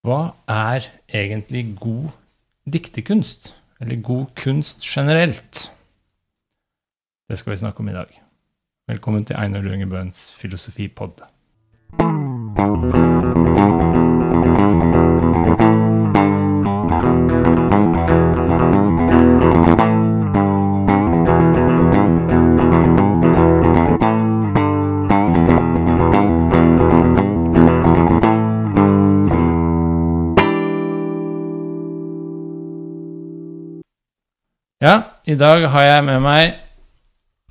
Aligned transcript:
Hva 0.00 0.30
er 0.48 0.86
egentlig 1.12 1.76
god 1.76 2.08
diktekunst? 2.72 3.50
Eller 3.80 4.00
god 4.00 4.26
kunst 4.42 4.80
generelt? 4.80 5.76
Det 7.28 7.38
skal 7.38 7.50
vi 7.50 7.56
snakke 7.56 7.80
om 7.80 7.88
i 7.88 7.92
dag. 7.92 8.22
Velkommen 8.88 9.24
til 9.24 9.36
Einar 9.36 9.60
Lungebøens 9.60 10.34
filosofipod. 10.34 11.20
Ja, 12.00 13.39
i 35.30 35.36
dag 35.38 35.62
har 35.72 35.84
jeg 35.86 36.06
med 36.06 36.22
meg 36.24 36.56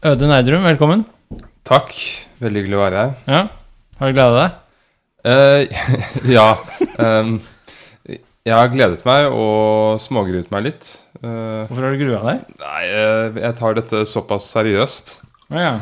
Øde 0.05 0.27
Nerdrum. 0.29 0.63
Velkommen. 0.63 1.01
Takk. 1.67 1.91
Veldig 2.39 2.61
hyggelig 2.61 2.77
å 2.77 2.81
være 2.85 3.01
her. 3.01 3.13
Ja, 3.27 3.41
Har 3.99 4.11
du 4.11 4.15
gleda 4.15 4.35
deg? 4.37 4.57
Uh, 5.27 5.81
ja. 6.37 6.45
Um, 6.95 7.33
jeg 8.47 8.55
har 8.55 8.71
gledet 8.71 9.03
meg 9.07 9.27
og 9.35 9.99
smågruet 9.99 10.51
meg 10.55 10.69
litt. 10.69 10.87
Uh, 11.19 11.67
Hvorfor 11.67 11.83
har 11.83 11.95
du 11.95 12.03
grua 12.05 12.21
deg? 12.29 12.45
nei, 12.63 12.83
uh, 12.95 13.39
jeg 13.43 13.57
tar 13.59 13.75
dette 13.75 14.05
såpass 14.07 14.47
seriøst 14.53 15.11
Å 15.51 15.59
ja. 15.59 15.73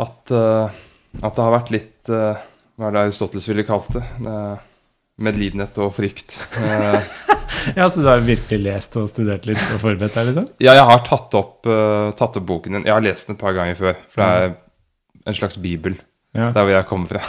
at, 0.00 0.32
at 0.32 1.36
det 1.36 1.44
har 1.44 1.52
vært 1.58 1.72
litt 1.74 2.08
Hva 2.08 2.88
er 2.88 2.94
det 2.96 3.02
Aristoteles 3.02 3.48
ville 3.50 3.66
kalt 3.68 3.90
det? 3.98 4.00
Eh, 4.24 4.64
medlidenhet 5.22 5.78
og 5.80 5.94
frykt. 5.96 6.36
Eh, 6.60 7.06
ja, 7.78 7.88
Så 7.88 8.04
du 8.04 8.10
har 8.10 8.24
virkelig 8.24 8.60
lest 8.66 8.98
og 9.00 9.08
studert 9.10 9.48
litt 9.48 9.62
og 9.72 9.80
forberedt 9.80 10.16
deg, 10.16 10.30
liksom? 10.30 10.50
ja, 10.62 10.76
jeg 10.76 10.84
har 10.90 11.02
tatt 11.06 11.36
opp, 11.38 11.58
uh, 11.68 12.12
tatt 12.18 12.36
opp 12.40 12.46
boken 12.48 12.78
din. 12.78 12.86
Jeg 12.88 12.96
har 12.96 13.04
lest 13.04 13.30
den 13.30 13.38
et 13.38 13.42
par 13.42 13.56
ganger 13.56 13.78
før. 13.78 13.98
For 14.12 14.22
det 14.22 14.50
er 14.50 15.26
en 15.26 15.38
slags 15.38 15.58
bibel. 15.60 15.96
Ja. 16.36 16.50
Der 16.52 16.62
hvor 16.62 16.74
jeg 16.74 16.88
kommer 16.90 17.14
fra. 17.14 17.24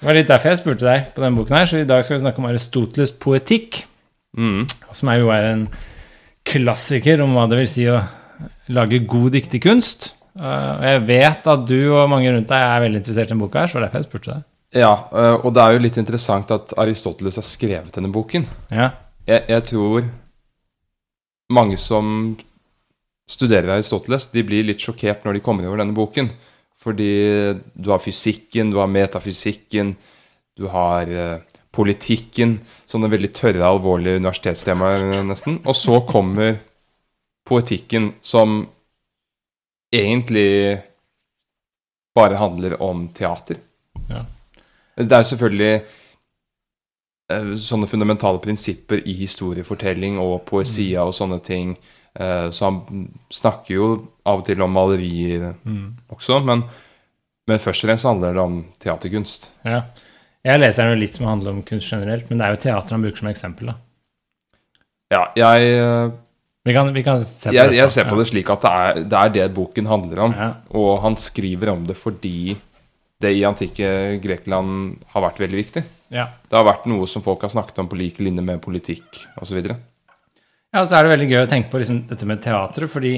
Det 0.00 0.08
var 0.08 0.18
litt 0.18 0.28
derfor 0.28 0.50
jeg 0.50 0.60
spurte 0.60 0.88
deg 0.88 1.06
på 1.14 1.22
denne 1.22 1.38
boken 1.38 1.56
her, 1.56 1.70
så 1.70 1.80
i 1.80 1.88
dag 1.88 2.02
skal 2.04 2.18
vi 2.18 2.24
snakke 2.24 2.42
om 2.42 2.48
Aristoteles' 2.50 3.14
poetikk. 3.22 3.84
Mm. 4.36 4.64
Som 4.92 5.12
er 5.12 5.20
jo 5.22 5.30
er 5.30 5.46
en 5.52 5.68
klassiker 6.44 7.22
om 7.24 7.36
hva 7.38 7.46
det 7.48 7.62
vil 7.62 7.70
si 7.70 7.86
å 7.88 8.02
lage 8.74 9.04
god 9.08 9.36
dikterkunst. 9.38 10.10
Uh, 10.34 10.80
og 10.80 10.84
jeg 10.88 11.04
vet 11.06 11.46
at 11.52 11.62
du 11.70 11.78
og 11.94 12.10
mange 12.10 12.32
rundt 12.34 12.50
deg 12.50 12.58
er 12.66 12.82
veldig 12.82 13.00
interessert 13.00 13.30
i 13.30 13.32
denne 13.32 13.44
boka, 13.46 13.62
her, 13.62 13.70
så 13.70 13.78
det 13.78 13.80
var 13.80 13.86
derfor 13.86 14.02
jeg 14.02 14.10
spurte 14.10 14.32
deg. 14.32 14.48
Ja, 14.74 14.94
eh, 15.14 15.36
og 15.38 15.52
det 15.54 15.62
er 15.62 15.76
jo 15.76 15.84
litt 15.84 15.98
interessant 16.00 16.50
at 16.54 16.74
Aristoteles 16.82 17.38
har 17.38 17.46
skrevet 17.46 17.94
denne 17.94 18.10
boken. 18.14 18.46
Ja, 18.74 18.90
jeg, 19.24 19.44
jeg 19.48 19.66
tror 19.70 20.08
mange 21.54 21.78
som 21.80 22.34
studerer 23.30 23.76
Aristoteles, 23.76 24.28
de 24.32 24.42
blir 24.44 24.66
litt 24.66 24.82
sjokkert 24.82 25.24
når 25.24 25.38
de 25.38 25.44
kommer 25.44 25.68
over 25.68 25.80
denne 25.80 25.96
boken. 25.96 26.32
Fordi 26.84 27.54
du 27.72 27.88
har 27.94 28.02
fysikken, 28.02 28.72
du 28.74 28.80
har 28.82 28.90
metafysikken, 28.90 29.94
du 30.58 30.66
har 30.68 31.08
eh, 31.08 31.38
politikken 31.74 32.58
Sånne 32.86 33.08
veldig 33.10 33.30
tørre, 33.34 33.64
alvorlige 33.66 34.20
universitetstemaer, 34.20 35.24
nesten. 35.26 35.56
Og 35.66 35.74
så 35.74 35.96
kommer 36.06 36.52
poetikken, 37.48 38.12
som 38.22 38.60
egentlig 39.90 40.78
bare 42.14 42.38
handler 42.38 42.76
om 42.82 43.08
teater. 43.16 43.58
Det 44.96 45.16
er 45.16 45.26
selvfølgelig 45.26 45.74
eh, 47.32 47.52
sånne 47.58 47.90
fundamentale 47.90 48.42
prinsipper 48.44 49.02
i 49.02 49.16
historiefortelling 49.18 50.20
og 50.22 50.44
poesia 50.48 51.04
og 51.06 51.14
sånne 51.16 51.40
ting. 51.44 51.74
Eh, 52.14 52.48
så 52.54 52.70
han 52.70 53.06
snakker 53.34 53.74
jo 53.74 53.90
av 54.24 54.42
og 54.42 54.48
til 54.48 54.62
om 54.62 54.74
malerier 54.74 55.50
også, 56.14 56.38
men, 56.46 56.62
men 57.50 57.62
først 57.62 57.84
og 57.84 57.90
fremst 57.90 58.08
handler 58.08 58.36
det 58.36 58.44
om 58.44 58.58
teaterkunst. 58.82 59.52
ja. 59.66 59.84
Jeg 60.44 60.60
leser 60.60 60.90
jo 60.90 60.96
litt 61.00 61.16
som 61.16 61.24
handler 61.24 61.54
om 61.54 61.62
kunst 61.64 61.88
generelt, 61.88 62.28
men 62.28 62.36
det 62.36 62.44
er 62.44 62.52
jo 62.52 62.58
teater 62.66 62.92
han 62.92 63.04
bruker 63.06 63.22
som 63.22 63.30
eksempel. 63.30 63.70
da. 63.70 63.78
Ja, 65.14 65.22
jeg, 65.40 66.10
Vi 66.64 66.74
kan, 66.76 66.90
vi 66.92 67.02
kan 67.04 67.20
se 67.20 67.48
på 67.48 67.54
jeg, 67.56 67.72
jeg 67.78 67.92
ser 67.94 68.10
på 68.10 68.18
det 68.18 68.26
slik 68.28 68.50
at 68.52 68.64
det 68.64 68.72
er, 68.72 69.00
det 69.08 69.18
er 69.22 69.32
det 69.38 69.46
boken 69.56 69.88
handler 69.88 70.20
om. 70.26 70.36
Ja. 70.36 70.50
Og 70.76 71.00
han 71.00 71.16
skriver 71.16 71.72
om 71.72 71.86
det 71.88 71.96
fordi 71.96 72.58
det 73.24 73.32
i 73.34 73.42
antikke 73.48 73.88
Grekland 74.22 75.00
har 75.14 75.24
vært 75.24 75.40
veldig 75.42 75.58
viktig. 75.58 75.82
Ja. 76.14 76.28
Det 76.48 76.56
har 76.58 76.66
vært 76.68 76.84
noe 76.90 77.08
som 77.10 77.24
folk 77.24 77.42
har 77.46 77.52
snakket 77.52 77.80
om 77.82 77.88
på 77.90 77.98
lik 77.98 78.20
linje 78.22 78.44
med 78.44 78.62
politikk 78.64 79.24
osv. 79.40 79.58
Ja, 79.64 80.82
og 80.82 80.88
så 80.90 80.98
er 80.98 81.06
det 81.06 81.14
veldig 81.14 81.28
gøy 81.32 81.40
å 81.44 81.50
tenke 81.50 81.72
på 81.72 81.80
liksom, 81.82 82.02
dette 82.10 82.28
med 82.28 82.42
teatret, 82.44 82.90
fordi 82.92 83.14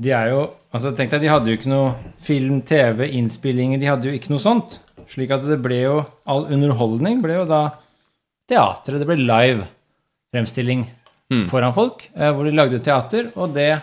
de 0.00 0.12
er 0.16 0.30
jo 0.32 0.44
altså 0.72 0.94
tenk 0.96 1.10
deg, 1.12 1.24
De 1.26 1.28
hadde 1.32 1.50
jo 1.50 1.58
ikke 1.58 1.70
noe 1.72 1.90
film, 2.24 2.60
TV, 2.64 3.04
innspillinger 3.18 3.80
De 3.82 3.88
hadde 3.90 4.08
jo 4.08 4.14
ikke 4.16 4.30
noe 4.32 4.40
sånt. 4.42 4.78
Slik 5.10 5.32
at 5.34 5.42
det 5.44 5.58
ble 5.60 5.82
jo 5.82 5.96
All 6.30 6.46
underholdning 6.54 7.20
ble 7.24 7.40
jo 7.40 7.44
da 7.50 7.64
teatret. 8.48 9.02
Det 9.02 9.08
ble 9.10 9.18
live 9.20 9.66
fremstilling 10.32 10.86
Mm. 11.30 11.44
foran 11.46 11.70
folk, 11.70 12.08
eh, 12.16 12.32
hvor 12.34 12.42
de 12.42 12.50
lagde 12.50 12.80
teater, 12.82 13.28
og 13.38 13.52
det 13.54 13.80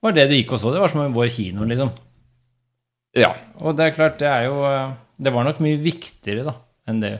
var 0.00 0.12
det 0.14 0.28
du 0.30 0.34
gikk 0.36 0.52
og 0.54 0.60
så. 0.62 0.70
Det 0.70 0.78
var 0.78 0.92
som 0.92 1.12
vår 1.12 1.28
kino, 1.34 1.64
liksom. 1.66 1.90
Ja. 3.16 3.32
Og 3.62 3.76
det 3.78 3.86
er 3.88 3.96
klart, 3.96 4.18
det 4.20 4.28
er 4.28 4.46
jo 4.48 4.60
eh, 4.68 4.92
Det 5.16 5.32
var 5.32 5.46
nok 5.46 5.62
mye 5.64 5.80
viktigere 5.80 6.44
da 6.46 6.58
enn 6.86 7.00
det 7.02 7.16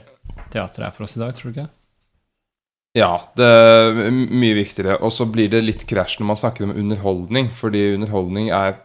teatret 0.53 0.85
er 0.87 0.93
for 0.95 1.03
oss 1.03 1.17
i 1.17 1.19
dag, 1.19 1.33
tror 1.35 1.51
du 1.51 1.57
ikke? 1.57 1.69
Ja, 2.97 3.13
det 3.37 3.45
er 3.45 3.97
mye 4.11 4.55
viktigere. 4.57 4.97
Og 5.03 5.11
så 5.13 5.27
blir 5.29 5.49
det 5.51 5.63
litt 5.65 5.83
krasj 5.89 6.17
når 6.21 6.29
man 6.31 6.39
snakker 6.39 6.67
om 6.67 6.75
underholdning, 6.75 7.49
fordi 7.53 7.89
underholdning 7.97 8.51
er 8.55 8.77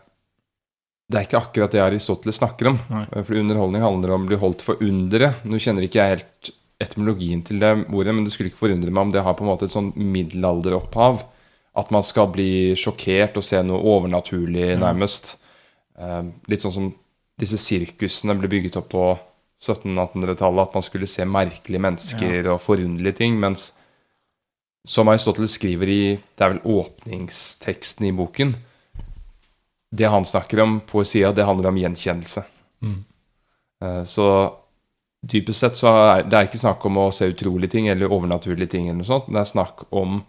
Det 1.12 1.18
er 1.18 1.26
ikke 1.26 1.40
akkurat 1.42 1.72
det 1.74 1.80
Aristoteles 1.84 2.38
snakker 2.40 2.70
om. 2.70 2.78
Nei. 2.88 3.04
Fordi 3.12 3.40
underholdning 3.42 3.82
handler 3.84 4.14
om 4.14 4.22
å 4.24 4.30
bli 4.30 4.38
holdt 4.40 4.62
for 4.64 4.80
underet. 4.80 5.42
Nå 5.44 5.60
kjenner 5.60 5.84
ikke 5.84 6.00
jeg 6.00 6.16
helt 6.16 6.52
etymologien 6.80 7.42
til 7.44 7.60
det 7.60 7.72
ordet, 7.92 8.14
men 8.14 8.24
det 8.24 8.32
skulle 8.32 8.48
ikke 8.48 8.62
forundre 8.62 8.90
meg 8.90 9.02
om 9.02 9.12
det 9.12 9.24
har 9.26 9.36
på 9.36 9.44
en 9.44 9.50
måte 9.50 9.68
et 9.68 9.74
sånn 9.74 9.90
middelalderopphav. 9.92 11.20
At 11.78 11.92
man 11.92 12.06
skal 12.06 12.30
bli 12.32 12.72
sjokkert 12.80 13.36
og 13.36 13.44
se 13.44 13.60
noe 13.64 13.84
overnaturlig, 13.92 14.72
nærmest. 14.80 15.36
Ja. 15.92 16.22
litt 16.48 16.64
sånn 16.64 16.72
som 16.72 16.86
disse 17.40 17.58
sirkusene 17.60 18.36
ble 18.38 18.50
bygget 18.50 18.76
opp 18.80 18.90
på 18.92 19.04
1700-1800-tallet. 19.62 20.68
At 20.68 20.74
man 20.74 20.86
skulle 20.86 21.10
se 21.10 21.26
merkelige 21.28 21.82
mennesker 21.82 22.50
og 22.52 22.60
forunderlige 22.62 23.18
ting. 23.22 23.38
Mens 23.40 23.70
som 24.84 25.08
Aristoteles 25.08 25.54
skriver 25.58 25.88
i 25.88 26.02
Det 26.16 26.44
er 26.44 26.54
vel 26.56 26.78
åpningsteksten 26.80 28.06
i 28.06 28.12
boken. 28.16 28.56
Det 29.92 30.08
han 30.08 30.24
snakker 30.24 30.62
om, 30.62 30.80
poesia, 30.80 31.32
det 31.32 31.44
handler 31.44 31.68
om 31.68 31.78
gjenkjennelse. 31.78 32.44
Mm. 32.82 33.04
Eh, 33.84 34.04
Så 34.04 34.26
dypest 35.22 35.60
sett 35.60 35.76
så 35.76 35.92
er 35.92 36.22
det 36.26 36.38
er 36.38 36.48
ikke 36.48 36.58
snakk 36.58 36.84
om 36.86 36.96
å 36.98 37.10
se 37.14 37.28
utrolige 37.30 37.70
ting 37.76 37.88
eller 37.88 38.10
overnaturlige 38.10 38.70
ting, 38.74 38.88
eller 38.88 39.02
noe 39.02 39.06
sånt. 39.06 39.28
men 39.28 39.34
Det 39.34 39.40
er 39.40 39.52
snakk 39.52 39.84
om 39.92 40.24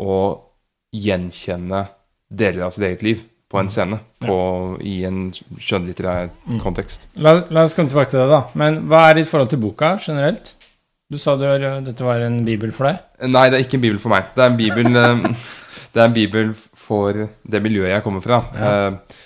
å 0.00 0.16
gjenkjenne 0.94 1.88
deler 2.30 2.66
av 2.66 2.70
sitt 2.70 2.84
eget 2.84 3.02
liv 3.02 3.24
på 3.50 3.58
en 3.58 3.68
scene. 3.72 3.98
På, 4.22 4.36
I 4.86 5.00
en 5.08 5.24
skjønnlitterær 5.58 6.28
kontekst. 6.62 7.08
La, 7.18 7.40
la 7.50 7.64
oss 7.66 7.74
komme 7.74 7.90
tilbake 7.90 8.12
til 8.12 8.20
det, 8.22 8.28
da. 8.30 8.44
Men 8.60 8.82
hva 8.90 9.08
er 9.10 9.18
ditt 9.18 9.30
forhold 9.30 9.50
til 9.50 9.62
boka 9.62 9.96
generelt? 9.98 10.52
Du 11.10 11.18
sa 11.18 11.34
du, 11.34 11.42
dette 11.82 12.06
var 12.06 12.22
en 12.22 12.36
bibel 12.46 12.70
for 12.70 12.86
deg. 12.86 13.00
Nei, 13.26 13.48
det 13.50 13.58
er 13.58 13.64
ikke 13.66 13.80
en 13.80 13.82
bibel 13.88 13.98
for 13.98 14.12
meg. 14.14 14.28
Det 14.36 14.44
er 14.44 14.52
en 14.52 14.60
bibel, 14.60 14.86
eh, 15.00 15.48
det 15.96 15.98
er 15.98 16.06
en 16.06 16.14
bibel 16.14 16.52
for 16.78 17.24
det 17.26 17.62
miljøet 17.64 17.90
jeg 17.96 18.04
kommer 18.06 18.22
fra. 18.24 18.38
Ja. 18.54 18.70
Eh, 18.92 19.18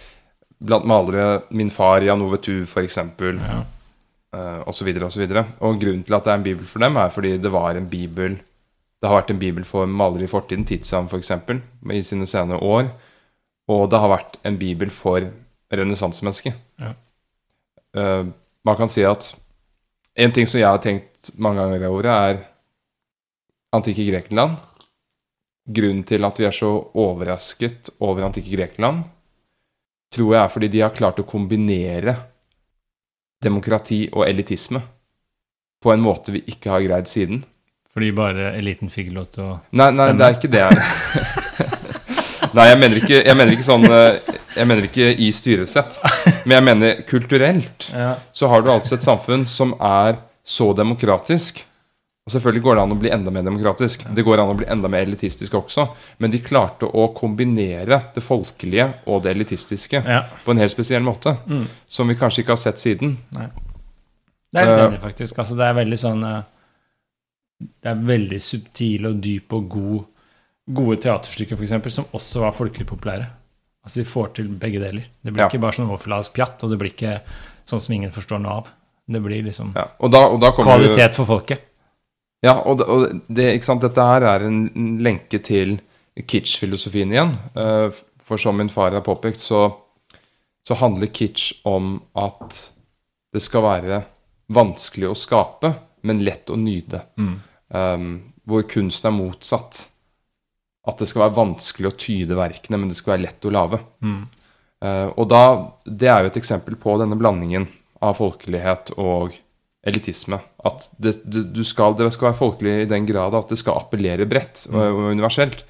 Blant 0.65 0.87
malere 0.89 1.43
min 1.53 1.69
far, 1.69 2.01
Jan 2.07 2.23
Ove 2.25 2.39
Tu, 2.41 2.63
f.eks., 2.65 2.97
Ja. 2.97 3.59
eh, 4.33 4.61
osv. 4.71 4.89
osv. 5.05 5.25
Og 5.61 5.81
grunnen 5.83 6.05
til 6.07 6.17
at 6.17 6.25
det 6.25 6.33
er 6.33 6.39
en 6.41 6.47
bibel 6.47 6.65
for 6.65 6.81
dem, 6.81 6.97
er 6.97 7.13
fordi 7.13 7.37
det 7.37 7.53
var 7.53 7.77
en 7.77 7.89
bibel 7.91 8.39
Det 9.03 9.11
har 9.11 9.19
vært 9.21 9.35
en 9.35 9.39
bibel 9.43 9.65
for 9.69 9.85
malere 9.85 10.25
i 10.25 10.31
fortiden, 10.31 10.65
Tidsam 10.65 11.11
f.eks., 11.13 11.31
i 11.93 12.01
sine 12.01 12.25
senere 12.25 12.57
år. 12.65 12.87
Og 13.73 13.87
det 13.91 14.01
har 14.01 14.13
vært 14.13 14.37
en 14.45 14.59
bibel 14.61 14.91
for 14.93 15.25
renessansemennesket. 15.75 16.59
Ja. 16.83 16.93
Uh, 17.95 18.29
man 18.67 18.77
kan 18.77 18.91
si 18.91 19.05
at 19.07 19.31
en 20.15 20.35
ting 20.35 20.47
som 20.47 20.61
jeg 20.61 20.69
har 20.69 20.83
tenkt 20.83 21.33
mange 21.41 21.63
ganger 21.63 21.89
over, 21.89 22.09
er 22.11 22.43
antikke 23.75 24.07
Grekenland. 24.11 24.59
Grunnen 25.65 26.05
til 26.07 26.27
at 26.27 26.39
vi 26.39 26.47
er 26.47 26.55
så 26.55 26.71
overrasket 27.01 27.95
over 28.05 28.27
antikke 28.27 28.53
Grekenland, 28.55 29.07
tror 30.15 30.35
jeg 30.35 30.43
er 30.43 30.53
fordi 30.53 30.71
de 30.71 30.83
har 30.85 30.95
klart 30.95 31.23
å 31.23 31.27
kombinere 31.27 32.15
demokrati 33.45 34.05
og 34.13 34.29
elitisme 34.29 34.81
på 35.85 35.93
en 35.93 36.05
måte 36.05 36.33
vi 36.33 36.45
ikke 36.49 36.71
har 36.73 36.85
greid 36.85 37.11
siden. 37.11 37.43
Fordi 37.95 38.11
bare 38.17 38.53
eliten 38.59 38.91
fikk 38.91 39.13
lov 39.15 39.29
til 39.35 39.45
å 39.47 39.57
Nei, 39.77 39.91
nei 39.95 40.13
det 40.19 40.27
er 40.27 40.39
ikke 40.39 40.53
det. 40.55 40.69
nei, 42.55 42.67
jeg 42.69 42.79
mener 42.79 42.97
ikke, 43.01 43.19
jeg 43.25 43.37
mener 43.39 43.53
ikke 43.57 43.67
sånn 43.67 43.85
eh, 43.89 44.19
Jeg 44.57 44.67
mener 44.71 44.85
ikke 44.87 45.07
i 45.19 45.31
styresett, 45.35 45.97
men 46.47 46.57
jeg 46.59 46.65
mener 46.69 47.03
kulturelt. 47.09 47.89
ja. 47.95 48.15
Så 48.33 48.47
har 48.53 48.63
du 48.63 48.71
altså 48.71 48.95
et 48.99 49.03
samfunn 49.07 49.47
som 49.51 49.73
er 49.81 50.19
så 50.45 50.73
demokratisk 50.77 51.63
Og 52.27 52.33
selvfølgelig 52.33 52.63
går 52.65 52.77
det 52.79 52.83
an 52.85 52.93
å 52.95 52.99
bli 53.01 53.11
enda 53.13 53.31
mer 53.35 53.43
demokratisk. 53.45 54.07
Det 54.17 54.23
går 54.25 54.41
an 54.41 54.53
å 54.55 54.57
bli 54.57 54.67
enda 54.73 54.89
mer 54.89 55.03
elitistisk 55.05 55.53
også. 55.59 55.85
Men 56.19 56.31
de 56.33 56.39
klarte 56.41 56.89
å 56.89 57.09
kombinere 57.13 57.99
det 58.15 58.23
folkelige 58.25 58.87
og 59.07 59.23
det 59.27 59.35
elitistiske 59.35 60.01
Ja. 60.07 60.23
på 60.45 60.51
en 60.55 60.63
helt 60.63 60.73
spesiell 60.73 61.03
måte. 61.05 61.35
Mm. 61.47 61.67
Som 61.87 62.09
vi 62.09 62.15
kanskje 62.17 62.41
ikke 62.45 62.55
har 62.57 62.63
sett 62.63 62.81
siden. 62.81 63.19
Det 63.35 64.63
er 64.63 64.71
litt 64.71 64.79
Eh, 64.79 64.87
enig, 64.87 65.01
faktisk. 65.03 65.37
Altså, 65.39 65.57
det 65.59 65.67
er 65.69 65.75
veldig 65.75 65.99
sånn 66.01 66.25
eh, 66.25 66.43
Det 67.83 67.91
er 67.93 68.01
veldig 68.09 68.41
subtil 68.41 69.07
og 69.11 69.21
dyp 69.23 69.53
og 69.53 69.69
god, 69.69 70.05
gode 70.67 70.97
teaterstykker, 71.05 71.57
for 71.57 71.65
eksempel, 71.67 71.93
som 71.93 72.07
også 72.17 72.41
var 72.41 72.55
folkelig 72.57 72.87
populære. 72.89 73.27
Altså, 73.85 74.01
de 74.01 74.07
får 74.09 74.31
til 74.39 74.49
begge 74.49 74.81
deler. 74.81 75.05
Det 75.23 75.33
blir 75.33 75.45
Ja. 75.45 75.49
ikke 75.49 75.61
bare 75.61 75.77
sånn 75.77 75.91
overfladisk 75.91 76.33
pjatt, 76.33 76.63
og 76.65 76.71
det 76.71 76.79
blir 76.79 76.91
ikke 76.93 77.21
sånn 77.67 77.81
som 77.81 77.95
ingen 77.95 78.11
forstår 78.11 78.41
noe 78.41 78.53
av. 78.53 78.69
Det 79.07 79.21
blir 79.23 79.43
liksom 79.45 79.75
Ja. 79.77 79.89
Og, 80.01 80.11
da, 80.11 80.27
og 80.29 80.41
da 80.41 80.51
kvalitet 80.53 80.89
du... 80.89 80.95
kvalitet 80.95 81.15
for 81.15 81.25
folket. 81.25 81.61
Ja, 82.45 82.55
og, 82.65 82.79
det, 82.79 82.87
og 82.89 83.23
det, 83.29 83.81
dette 83.81 84.03
her 84.03 84.23
er 84.23 84.41
en 84.45 84.71
en 84.75 84.99
lenke 84.99 85.39
til 85.43 85.81
kitsch-filosofien 86.17 87.13
igjen. 87.13 87.37
Eh, 87.57 87.91
For 88.25 88.39
som 88.39 88.57
min 88.57 88.71
far 88.71 88.93
har 88.93 89.03
påpekt, 89.05 89.37
så, 89.39 89.75
så 90.67 90.75
handler 90.81 91.09
kitsch 91.13 91.61
om 91.69 92.03
at 92.17 92.73
det 93.35 93.43
skal 93.43 93.63
være 93.63 93.99
vanskelig 94.49 95.11
å 95.11 95.15
skape, 95.19 95.75
men 96.03 96.23
lett 96.25 96.49
å 96.49 96.57
nyte. 96.57 97.03
Um, 97.69 98.33
hvor 98.47 98.63
kunsten 98.63 99.11
er 99.11 99.19
motsatt. 99.19 99.89
At 100.85 101.01
det 101.01 101.09
skal 101.09 101.27
være 101.27 101.39
vanskelig 101.39 101.91
å 101.91 101.97
tyde 101.97 102.37
verkene, 102.37 102.81
men 102.81 102.91
det 102.91 102.99
skal 102.99 103.15
være 103.15 103.27
lett 103.27 103.47
å 103.49 103.53
lage. 103.55 103.81
Mm. 104.05 104.21
Uh, 104.85 105.09
og 105.17 105.29
da, 105.33 105.45
Det 105.87 106.11
er 106.11 106.25
jo 106.25 106.33
et 106.33 106.41
eksempel 106.43 106.77
på 106.81 106.99
denne 107.01 107.17
blandingen 107.17 107.67
av 108.05 108.19
folkelighet 108.19 108.93
og 109.01 109.33
elitisme. 109.85 110.41
At 110.65 110.89
det, 110.97 111.19
det, 111.25 111.47
du 111.57 111.63
skal, 111.65 111.97
det 111.97 112.11
skal 112.15 112.31
være 112.31 112.41
folkelig 112.41 112.75
i 112.83 112.91
den 112.91 113.09
grad 113.09 113.37
at 113.37 113.53
det 113.53 113.61
skal 113.61 113.81
appellere 113.81 114.29
bredt 114.29 114.67
og, 114.73 114.81
og 114.83 115.11
universelt. 115.17 115.65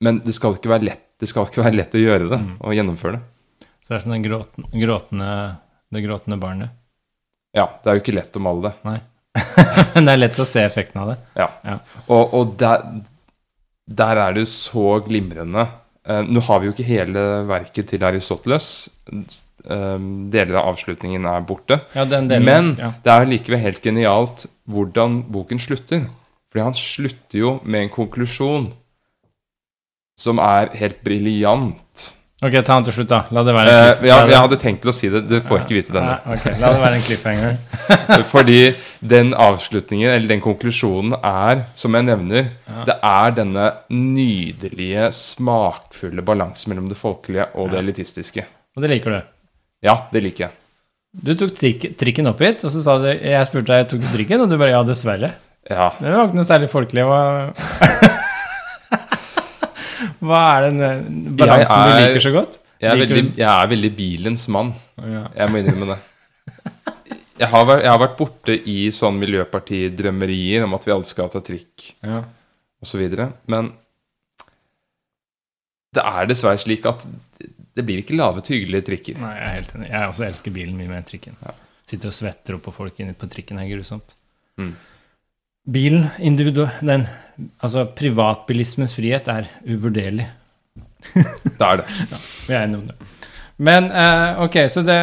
Men 0.00 0.22
det 0.24 0.34
skal 0.36 0.56
ikke 0.56 0.72
være 0.72 0.88
lett, 0.88 1.04
det 1.20 1.28
skal 1.30 1.46
ikke 1.46 1.62
være 1.62 1.76
lett 1.76 1.94
å 1.94 2.00
gjøre 2.00 2.30
det 2.32 2.40
og 2.58 2.74
gjennomføre 2.74 3.18
det. 3.18 3.68
Så 3.80 3.92
det 3.92 3.98
er 3.98 4.04
som 4.04 4.14
den 4.14 4.24
gråten, 4.24 4.66
gråtende, 4.72 5.30
det 5.92 6.02
gråtende 6.04 6.38
barnet. 6.40 6.76
Ja, 7.56 7.66
Det 7.82 7.90
er 7.90 7.98
jo 7.98 8.02
ikke 8.04 8.14
lett 8.14 8.36
å 8.38 8.42
male 8.44 8.68
det. 8.68 8.74
Nei. 8.86 8.98
Men 9.94 10.04
det 10.06 10.12
er 10.12 10.20
lett 10.20 10.38
å 10.42 10.46
se 10.46 10.62
effekten 10.62 11.02
av 11.02 11.12
det. 11.12 11.16
Ja. 11.38 11.48
Ja. 11.66 11.78
Og, 12.06 12.34
og 12.36 12.52
der, 12.60 12.84
der 13.90 14.20
er 14.22 14.34
det 14.36 14.46
så 14.48 15.00
glimrende 15.02 15.66
Eh, 16.08 16.22
Nå 16.26 16.42
har 16.46 16.60
vi 16.60 16.68
jo 16.68 16.74
ikke 16.74 16.88
hele 16.88 17.24
verket 17.48 17.90
til 17.92 18.04
Aristoteles. 18.06 18.88
Eh, 19.10 19.98
deler 20.32 20.60
av 20.60 20.72
avslutningen 20.72 21.26
er 21.28 21.44
borte. 21.46 21.80
Ja, 21.94 22.06
den 22.08 22.30
delen, 22.30 22.46
Men 22.48 22.70
ja. 22.80 22.92
det 23.04 23.12
er 23.12 23.28
likevel 23.28 23.62
helt 23.66 23.82
genialt 23.84 24.46
hvordan 24.70 25.22
boken 25.32 25.60
slutter. 25.60 26.06
Fordi 26.50 26.66
han 26.66 26.78
slutter 26.78 27.38
jo 27.38 27.50
med 27.62 27.86
en 27.86 27.92
konklusjon 27.94 28.70
som 30.18 30.40
er 30.42 30.72
helt 30.76 31.04
briljant. 31.04 32.08
Ok, 32.40 32.54
ta 32.64 32.76
den 32.78 32.86
til 32.88 32.94
slutt, 32.96 33.08
da. 33.10 33.18
La 33.36 33.42
det 33.44 33.52
være 33.52 33.68
Eh, 33.68 33.78
en 33.80 33.96
cliff- 33.98 34.06
ja, 34.08 34.18
jeg 34.30 34.40
hadde 34.40 34.56
tenkt 34.62 34.86
å 34.88 34.94
si 34.96 35.10
det, 35.12 35.20
du 35.28 35.34
får 35.44 35.58
ikke 35.60 35.76
vite 35.76 35.92
denne. 35.92 36.14
Nei, 36.24 36.36
ok, 36.38 36.44
La 36.62 36.70
det 36.72 36.80
være 36.80 36.96
en 36.96 37.04
cliffhanger. 37.04 37.58
Fordi 38.30 38.60
den 39.12 39.34
avslutningen, 39.36 40.08
eller 40.14 40.28
den 40.32 40.40
konklusjonen, 40.40 41.18
er, 41.20 41.66
som 41.76 41.98
jeg 41.98 42.06
nevner, 42.08 42.48
det 42.88 42.96
er 42.96 43.34
denne 43.36 43.66
nydelige, 43.92 45.10
smakfulle 45.12 46.24
balansen 46.24 46.72
mellom 46.72 46.88
det 46.88 46.96
folkelige 46.96 47.50
og 47.60 47.74
det 47.74 47.82
elitistiske. 47.84 48.46
Og 48.76 48.86
det 48.86 48.90
liker 48.94 49.18
du. 49.18 49.20
Ja, 49.84 49.98
det 50.12 50.24
liker 50.24 50.46
jeg. 50.48 50.56
Du 51.12 51.34
tok 51.34 51.52
trik 51.58 51.88
trikken 51.98 52.30
opp 52.30 52.40
hit, 52.40 52.64
og 52.64 52.70
så 52.72 52.80
sa 52.84 52.94
du 53.02 53.08
Jeg 53.10 53.46
spurte 53.48 53.74
deg 53.74 53.88
tok 53.90 54.00
du 54.00 54.08
trikken, 54.14 54.40
og 54.44 54.48
du 54.48 54.56
bare 54.56 54.72
ja, 54.76 54.82
dessverre. 54.86 55.32
Ja. 55.68 55.90
Det 56.00 56.08
var 56.08 56.24
ikke 56.30 56.38
noe 56.40 56.48
særlig 56.48 56.70
folkelig. 56.72 57.04
Hva, 60.20 60.40
er 60.58 60.66
den 60.68 60.80
eh, 60.84 61.02
balansen 61.40 61.76
er, 61.76 61.86
du 61.88 61.92
er- 61.94 62.06
liker 62.08 62.24
så 62.26 62.32
godt? 62.34 62.58
Jeg 62.80 62.90
er, 62.94 63.00
veldig, 63.02 63.22
jeg 63.36 63.48
er 63.50 63.66
veldig 63.68 63.90
bilens 63.96 64.46
mann. 64.48 64.70
Ja. 65.04 65.26
Jeg 65.36 65.52
må 65.52 65.60
innrømme 65.60 65.94
det. 65.94 65.98
Jeg 67.40 67.48
har, 67.52 67.64
vært, 67.68 67.82
jeg 67.84 67.90
har 67.92 68.00
vært 68.00 68.16
borte 68.18 68.54
i 68.68 68.76
sånn 68.92 69.18
miljøpartidrømmerier 69.20 70.64
om 70.64 70.74
at 70.76 70.84
vi 70.88 70.92
alle 70.94 71.08
skal 71.08 71.28
ta 71.32 71.40
trikk 71.44 71.90
Ja. 72.04 72.22
osv. 72.84 73.04
Men 73.52 73.72
det 75.96 76.04
er 76.06 76.28
dessverre 76.30 76.60
slik 76.62 76.84
at 76.88 77.04
det 77.76 77.84
blir 77.86 78.02
ikke 78.02 78.16
laget 78.18 78.50
hyggelige 78.52 78.86
trikker. 78.90 79.20
Nei, 79.22 79.32
jeg 79.36 79.46
er 79.48 79.56
helt 79.56 79.74
enig. 79.76 79.88
Jeg 79.90 80.10
også 80.12 80.26
elsker 80.28 80.54
bilen 80.54 80.76
mye 80.78 80.88
mer 80.90 81.00
enn 81.02 81.08
trikken. 81.08 81.36
Sitter 81.88 82.10
og 82.12 82.16
svetter 82.16 82.56
opp 82.58 82.64
på 82.68 82.74
folk 82.76 83.00
inne 83.02 83.16
på 83.18 83.28
trikken 83.30 83.58
er 83.62 83.68
grusomt. 83.72 84.14
Mm. 84.60 84.72
Bilen. 85.70 86.08
Den 86.20 87.06
Altså, 87.62 87.86
privatbilismens 87.96 88.94
frihet 88.96 89.28
er 89.32 89.48
uvurderlig. 89.66 90.28
Det 91.14 91.64
er 91.64 91.80
det. 91.80 91.86
Vi 92.46 92.54
er 92.54 92.62
enige 92.64 92.80
om 92.82 92.86
det. 92.90 93.10
Men 93.60 93.90
uh, 93.92 94.40
ok, 94.46 94.56
så 94.72 94.82
det, 94.84 94.96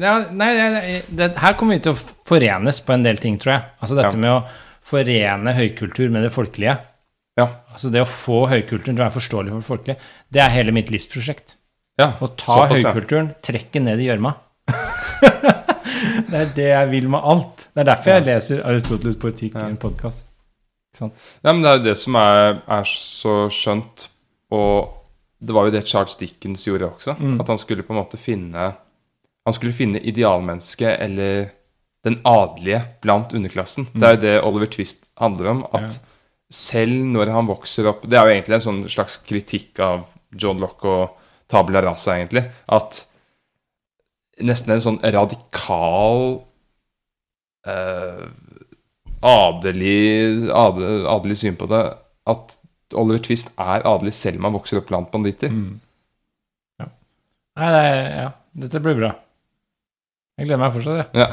ja, 0.00 0.14
Nei, 0.32 0.50
det, 0.56 1.00
det, 1.12 1.26
her 1.40 1.56
kommer 1.60 1.76
vi 1.76 1.82
til 1.84 1.92
å 1.92 2.00
forenes 2.28 2.80
på 2.84 2.94
en 2.94 3.04
del 3.04 3.20
ting, 3.20 3.36
tror 3.40 3.54
jeg. 3.58 3.66
Altså 3.80 3.98
dette 3.98 4.14
Ja. 4.16 4.20
med 4.24 4.32
å 4.38 4.40
forene 4.90 5.52
høykultur 5.56 6.08
med 6.12 6.24
det 6.24 6.32
folkelige. 6.32 6.78
Ja. 7.38 7.46
Altså 7.72 7.92
det 7.92 8.00
å 8.02 8.08
få 8.08 8.46
høykulturen 8.50 8.96
til 8.96 9.02
å 9.02 9.06
være 9.06 9.16
forståelig 9.18 9.52
for 9.52 9.60
det 9.60 9.68
folkelige, 9.68 10.08
det 10.32 10.44
er 10.44 10.54
hele 10.56 10.74
mitt 10.76 10.92
livsprosjekt. 10.92 11.56
ja. 12.00 12.14
Å 12.16 12.30
ta 12.32 12.56
Såpass, 12.62 12.80
ja. 12.80 12.94
høykulturen, 12.94 13.34
trekke 13.44 13.84
ned 13.84 14.00
i 14.00 14.08
gjørma. 14.08 14.32
det 16.30 16.40
er 16.40 16.50
det 16.56 16.68
jeg 16.70 16.90
vil 16.94 17.12
med 17.12 17.20
alt. 17.20 17.68
Det 17.74 17.84
er 17.84 17.90
derfor 17.92 18.16
jeg 18.16 18.28
leser 18.30 18.64
Aristoteles 18.64 19.20
poetikk 19.20 19.60
i 19.60 19.66
en 19.68 19.76
podkast. 19.80 20.29
Nei, 20.98 21.52
men 21.52 21.62
det 21.62 21.70
er 21.70 21.76
jo 21.78 21.84
det 21.84 21.96
som 22.00 22.16
er, 22.18 22.58
er 22.66 22.88
så 22.88 23.34
skjønt, 23.54 24.08
og 24.50 24.96
det 25.40 25.54
var 25.56 25.68
jo 25.68 25.72
det 25.76 25.86
Charles 25.88 26.16
Dickens 26.20 26.66
gjorde 26.66 26.88
også. 26.90 27.14
Mm. 27.20 27.38
At 27.40 27.48
han 27.48 27.60
skulle 27.62 27.84
på 27.86 27.94
en 27.94 28.00
måte 28.02 28.18
finne 28.20 28.72
Han 29.46 29.54
skulle 29.56 29.72
finne 29.72 30.02
idealmennesket, 30.04 30.98
eller 31.00 31.48
den 32.04 32.18
adelige, 32.28 32.82
blant 33.00 33.32
underklassen. 33.32 33.86
Det 33.94 34.04
er 34.08 34.14
jo 34.16 34.20
det 34.20 34.34
Oliver 34.44 34.68
Twist 34.72 35.10
handler 35.20 35.48
om. 35.54 35.62
At 35.72 35.82
Mm. 35.82 35.88
Ja. 35.88 36.06
selv 36.50 37.04
når 37.14 37.30
han 37.30 37.46
vokser 37.46 37.86
opp 37.86 38.02
Det 38.02 38.18
er 38.18 38.26
jo 38.26 38.34
egentlig 38.34 38.54
en 38.56 38.64
sånn 38.66 38.88
slags 38.90 39.18
kritikk 39.22 39.78
av 39.80 40.04
John 40.34 40.58
Locke 40.58 40.84
og 40.88 41.16
Tabula 41.48 41.80
Rasa, 41.80 42.16
egentlig. 42.18 42.44
At 42.68 43.04
nesten 44.42 44.72
en 44.74 44.80
sånn 44.80 45.00
radikal 45.02 46.40
eh, 47.66 48.26
adelig, 49.20 50.50
adelig, 50.54 50.90
adelig 51.12 51.38
syn 51.42 51.58
på 51.60 51.68
det 51.70 51.82
at 52.30 52.56
Oliver 52.98 53.22
Twist 53.22 53.52
er 53.60 53.86
adelig 53.86 54.14
selv 54.18 54.40
om 54.40 54.48
han 54.48 54.56
vokser 54.56 54.80
opp 54.80 54.88
blant 54.90 55.10
banditter. 55.12 55.52
Mm. 55.52 55.78
Ja. 56.80 56.88
Nei, 57.60 57.70
det 57.74 57.82
er, 57.86 58.00
ja. 58.16 58.28
Dette 58.64 58.82
blir 58.82 58.98
bra. 58.98 59.12
Jeg 60.40 60.48
gleder 60.48 60.62
meg 60.62 60.74
fortsatt, 60.74 61.02
jeg. 61.02 61.20
Ja. 61.20 61.28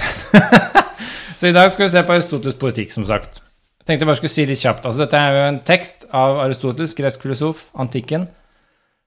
så 1.40 1.50
i 1.50 1.56
dag 1.56 1.72
skal 1.74 1.88
vi 1.88 1.94
se 1.94 2.04
på 2.06 2.16
Aristoteles 2.18 2.58
poetikk, 2.60 2.94
som 2.94 3.08
sagt. 3.10 3.42
Jeg 3.80 3.88
tenkte 3.88 4.04
jeg 4.04 4.12
bare 4.12 4.20
skulle 4.20 4.36
si 4.36 4.46
litt 4.50 4.62
kjapt. 4.62 4.86
Altså, 4.86 5.06
dette 5.06 5.22
er 5.22 5.38
jo 5.38 5.46
en 5.48 5.62
tekst 5.66 6.06
av 6.12 6.42
Aristoteles, 6.44 6.96
gresk 6.98 7.24
filosof, 7.24 7.68
antikken. 7.80 8.28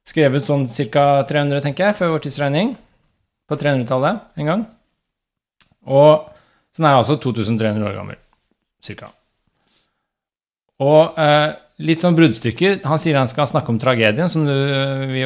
Skrevet 0.09 0.47
sånn 0.47 0.65
ca. 0.91 1.07
300, 1.29 1.63
tenker 1.67 1.91
jeg, 1.91 1.99
før 2.01 2.15
vår 2.17 2.25
tidsregning. 2.25 2.75
På 3.51 3.59
300-tallet 3.61 4.41
en 4.41 4.49
gang. 4.49 4.67
Og 5.91 6.31
så 6.71 6.83
den 6.83 6.89
er 6.89 6.99
altså 7.01 7.19
2300 7.19 7.87
år 7.89 7.97
gammel, 7.99 8.19
cirka. 8.85 9.11
Og 10.81 11.19
eh, 11.21 11.51
litt 11.85 12.01
sånn 12.01 12.17
bruddstykker. 12.17 12.81
Han 12.89 13.01
sier 13.01 13.19
han 13.21 13.31
skal 13.31 13.49
snakke 13.49 13.73
om 13.73 13.79
tragedien, 13.81 14.31
som 14.33 14.47
du, 14.49 14.55
vi 15.13 15.25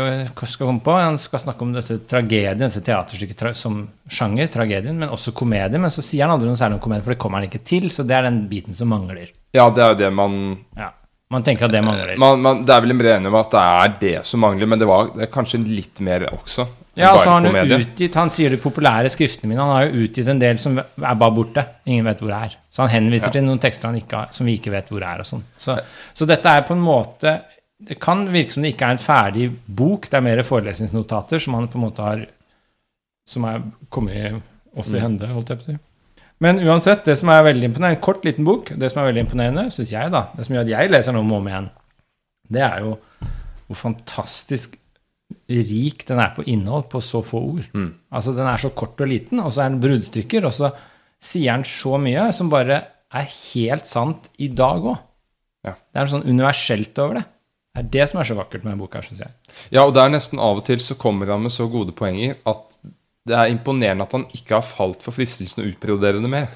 skal 0.51 0.69
komme 0.69 0.83
på. 0.85 0.95
Han 0.99 1.19
skal 1.21 1.43
snakke 1.45 1.67
om 1.67 1.75
dette 1.75 2.01
tragedien, 2.11 2.59
dette 2.61 2.83
teaterstykket 2.85 3.41
tra 3.41 3.55
som 3.59 3.85
sjanger, 4.11 4.51
tragedien, 4.55 4.99
men 4.99 5.15
også 5.15 5.35
komedie. 5.37 5.81
Men 5.81 5.95
så 5.95 6.05
sier 6.05 6.27
han 6.27 6.37
aldri 6.37 6.51
noe 6.51 6.61
særlig 6.61 6.81
om 6.81 6.85
komedie, 6.87 7.07
for 7.07 7.15
det 7.15 7.23
kommer 7.23 7.41
han 7.41 7.49
ikke 7.51 7.65
til. 7.67 7.89
Så 7.95 8.07
det 8.07 8.19
er 8.19 8.29
den 8.29 8.45
biten 8.51 8.77
som 8.77 8.91
mangler. 8.95 9.31
Ja, 9.55 9.69
det 9.71 9.85
er 9.85 9.95
jo 9.95 10.03
det 10.03 10.13
man, 10.15 10.41
Ja, 10.79 10.91
Man 11.35 11.43
tenker 11.47 11.67
at 11.67 11.73
det 11.75 11.83
mangler. 11.85 12.15
man, 12.21 12.41
man 12.45 12.63
Det 12.65 12.73
er 12.75 12.81
vel 12.85 12.95
en 12.95 12.99
bred 13.03 13.27
om 13.27 13.35
at 13.41 13.51
det 13.55 13.61
er 13.67 13.95
det 14.01 14.15
som 14.29 14.41
mangler, 14.45 14.69
men 14.71 14.79
det 14.81 14.87
var 14.89 15.09
det 15.15 15.27
er 15.27 15.31
kanskje 15.35 15.61
litt 15.65 16.01
mer 16.07 16.29
også. 16.31 16.67
Ja, 16.95 17.09
altså 17.11 17.33
han 17.35 17.49
utgitt 17.51 18.15
Han 18.15 18.31
sier 18.31 18.53
de 18.55 18.59
populære 18.63 19.11
skriftene 19.11 19.51
mine. 19.51 19.65
Han 19.67 19.73
har 19.75 19.89
jo 19.89 20.05
utgitt 20.07 20.29
en 20.31 20.39
del 20.39 20.61
som 20.63 20.77
er 20.79 21.17
bare 21.19 21.35
borte. 21.35 21.65
Ingen 21.91 22.07
vet 22.07 22.21
hvor 22.23 22.31
det 22.31 22.39
er. 22.51 22.53
Så 22.71 22.85
han 22.85 22.93
henviser 22.93 23.33
Ja. 23.33 23.33
til 23.35 23.43
noen 23.49 23.59
tekster 23.59 23.89
han 23.91 23.99
ikke 23.99 24.21
har, 24.21 24.29
som 24.37 24.47
vi 24.47 24.55
ikke 24.61 24.71
vet 24.71 24.93
hvor 24.93 25.03
det 25.03 25.09
er. 25.11 25.25
og 25.25 25.27
sånn. 25.27 25.43
Så, 25.59 25.75
så 26.15 26.29
dette 26.31 26.47
er 26.55 26.63
på 26.69 26.77
en 26.77 26.85
måte 26.85 27.41
Det 27.85 27.99
kan 28.01 28.23
virke 28.33 28.55
som 28.55 28.63
det 28.63 28.71
ikke 28.77 28.87
er 28.87 28.95
en 28.95 29.03
ferdig 29.03 29.49
bok. 29.67 30.07
Det 30.09 30.21
er 30.21 30.23
mer 30.29 30.43
forelesningsnotater 30.47 31.43
som 31.43 31.55
han 31.59 31.67
på 31.69 31.81
en 31.81 31.85
måte 31.89 32.07
har 32.07 32.23
Som 33.27 33.45
er 33.51 33.61
kommet 33.91 34.39
oss 34.77 34.95
i 34.95 35.01
hende, 35.03 35.27
holdt 35.35 35.51
jeg 35.51 35.59
på 35.59 35.65
å 35.67 35.71
si. 35.73 35.77
Men 36.43 36.59
uansett, 36.65 37.05
det 37.07 37.15
som 37.21 37.31
er 37.31 37.45
veldig 37.47 37.69
imponerende, 37.71 37.99
en 37.99 38.05
kort, 38.05 38.25
liten 38.27 38.47
bok, 38.47 38.73
det 38.75 38.91
som 38.91 39.03
er 39.03 39.11
veldig 39.11 39.23
imponerende, 39.25 39.69
syns 39.73 39.93
jeg, 39.95 40.11
da, 40.13 40.27
det 40.35 40.47
som 40.47 40.57
gjør 40.57 40.67
at 40.67 40.73
jeg 40.73 40.91
leser 40.91 41.15
den 41.15 41.21
om 41.23 41.31
og 41.33 41.39
om 41.41 41.51
igjen, 41.51 41.69
det 42.55 42.65
er 42.67 42.81
jo 42.85 42.97
hvor 43.65 43.79
fantastisk 43.81 44.75
rik 45.49 46.05
den 46.09 46.21
er 46.21 46.35
på 46.37 46.45
innhold 46.51 46.89
på 46.93 47.01
så 47.03 47.23
få 47.25 47.41
ord. 47.55 47.69
Altså 48.13 48.35
Den 48.37 48.49
er 48.49 48.61
så 48.61 48.71
kort 48.77 49.01
og 49.01 49.09
liten, 49.09 49.41
og 49.41 49.53
så 49.55 49.65
er 49.65 49.73
den 49.73 49.81
bruddstykker, 49.81 50.45
og 50.49 50.53
så 50.53 50.73
sier 51.23 51.55
den 51.55 51.65
så 51.69 51.97
mye 52.01 52.29
som 52.37 52.51
bare 52.53 52.83
er 53.15 53.31
helt 53.31 53.89
sant 53.89 54.29
i 54.43 54.51
dag 54.53 54.85
òg. 54.85 54.99
Ja. 55.65 55.73
Det 55.73 55.97
er 55.97 56.05
noe 56.05 56.13
sånn 56.13 56.29
universelt 56.29 56.99
over 57.01 57.21
det. 57.21 57.25
Det 57.75 57.81
er 57.83 57.89
det 57.97 58.05
som 58.11 58.21
er 58.21 58.29
så 58.29 58.37
vakkert 58.39 58.63
med 58.63 58.75
denne 58.75 58.85
boka. 58.85 59.01
Synes 59.03 59.25
jeg. 59.25 59.33
Ja, 59.75 59.87
og 59.87 59.95
det 59.97 60.03
er 60.03 60.13
nesten 60.13 60.43
av 60.43 60.61
og 60.61 60.67
til 60.67 60.83
så 60.83 60.97
kommer 61.01 61.33
han 61.33 61.43
med 61.43 61.55
så 61.55 61.67
gode 61.73 61.95
poenger 61.97 62.37
at 62.47 62.77
det 63.25 63.37
er 63.37 63.53
imponerende 63.53 64.05
at 64.05 64.17
han 64.17 64.27
ikke 64.37 64.59
har 64.59 64.67
falt 64.67 65.05
for 65.05 65.17
fristelsen 65.17 65.65
å 65.65 65.69
utbrodere 65.71 66.21
det 66.21 66.31
mer. 66.31 66.51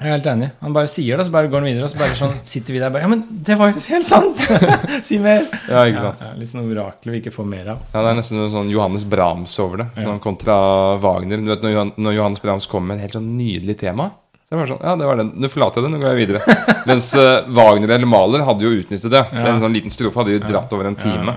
Jeg 0.00 0.08
er 0.08 0.14
helt 0.14 0.28
enig. 0.32 0.46
Han 0.64 0.72
bare 0.72 0.88
sier 0.88 1.12
det, 1.12 1.24
og 1.24 1.28
så 1.28 1.32
bare 1.34 1.48
går 1.52 1.60
han 1.60 1.68
videre, 1.68 1.84
og 1.84 1.92
så 1.92 1.98
bare 2.00 2.16
sånn 2.16 2.36
sitter 2.48 2.72
vi 2.72 2.80
der 2.80 2.92
bare 2.92 3.04
Ja, 3.04 3.10
men 3.12 3.24
det 3.44 3.56
var 3.60 3.68
jo 3.68 3.82
helt 3.84 4.06
sant! 4.08 4.40
si 5.06 5.18
mer! 5.20 5.44
Ja, 5.68 5.82
ikke 5.84 6.04
sant? 6.06 6.22
Ja, 6.24 6.30
ja, 6.32 6.38
litt 6.40 6.48
sånn 6.48 6.70
orakel 6.72 7.12
vi 7.12 7.20
ikke 7.20 7.34
får 7.34 7.48
mer 7.50 7.68
av. 7.74 7.82
Ja, 7.92 7.98
Det 7.98 8.12
er 8.14 8.16
nesten 8.16 8.40
noe 8.40 8.48
sånn 8.54 8.72
Johannes 8.72 9.04
Brahms 9.12 9.58
over 9.60 9.82
det, 9.82 9.90
sånn 10.00 10.22
kontra 10.24 10.56
Wagner. 11.04 11.44
Du 11.44 11.52
vet, 11.52 11.66
når, 11.66 11.76
Johan, 11.76 11.92
når 12.00 12.16
Johannes 12.16 12.44
Brahms 12.46 12.68
kommer 12.72 12.94
med 12.94 13.00
et 13.00 13.08
helt 13.08 13.18
sånn 13.20 13.28
nydelig 13.36 13.76
tema, 13.84 14.08
så 14.40 14.56
er 14.56 14.56
det 14.56 14.62
bare 14.62 14.72
sånn 14.72 14.82
Ja, 14.88 14.96
det 14.96 15.12
var 15.12 15.20
den. 15.20 15.36
Nå 15.36 15.52
forlater 15.52 15.80
jeg 15.80 15.86
det, 15.86 15.92
nå 15.92 16.00
går 16.00 16.14
jeg 16.14 16.20
videre. 16.24 16.58
Mens 16.88 17.12
uh, 17.20 17.28
Wagner 17.60 17.96
eller 17.98 18.08
Maler 18.16 18.48
hadde 18.48 18.64
jo 18.64 18.72
utnyttet 18.80 19.12
det. 19.12 19.26
Ja. 19.36 19.48
En 19.52 19.60
sånn 19.62 19.76
liten 19.76 19.92
strofe 19.92 20.24
hadde 20.24 20.38
de 20.38 20.48
dratt 20.48 20.72
over 20.76 20.88
en 20.88 20.96
time. 20.98 21.36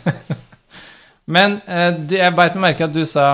Men 1.30 1.58
eh, 1.70 1.90
du, 1.94 2.16
jeg 2.18 2.34
beit 2.36 2.56
meg 2.58 2.72
merke 2.72 2.86
at 2.88 2.94
du 2.94 3.02
sa 3.08 3.30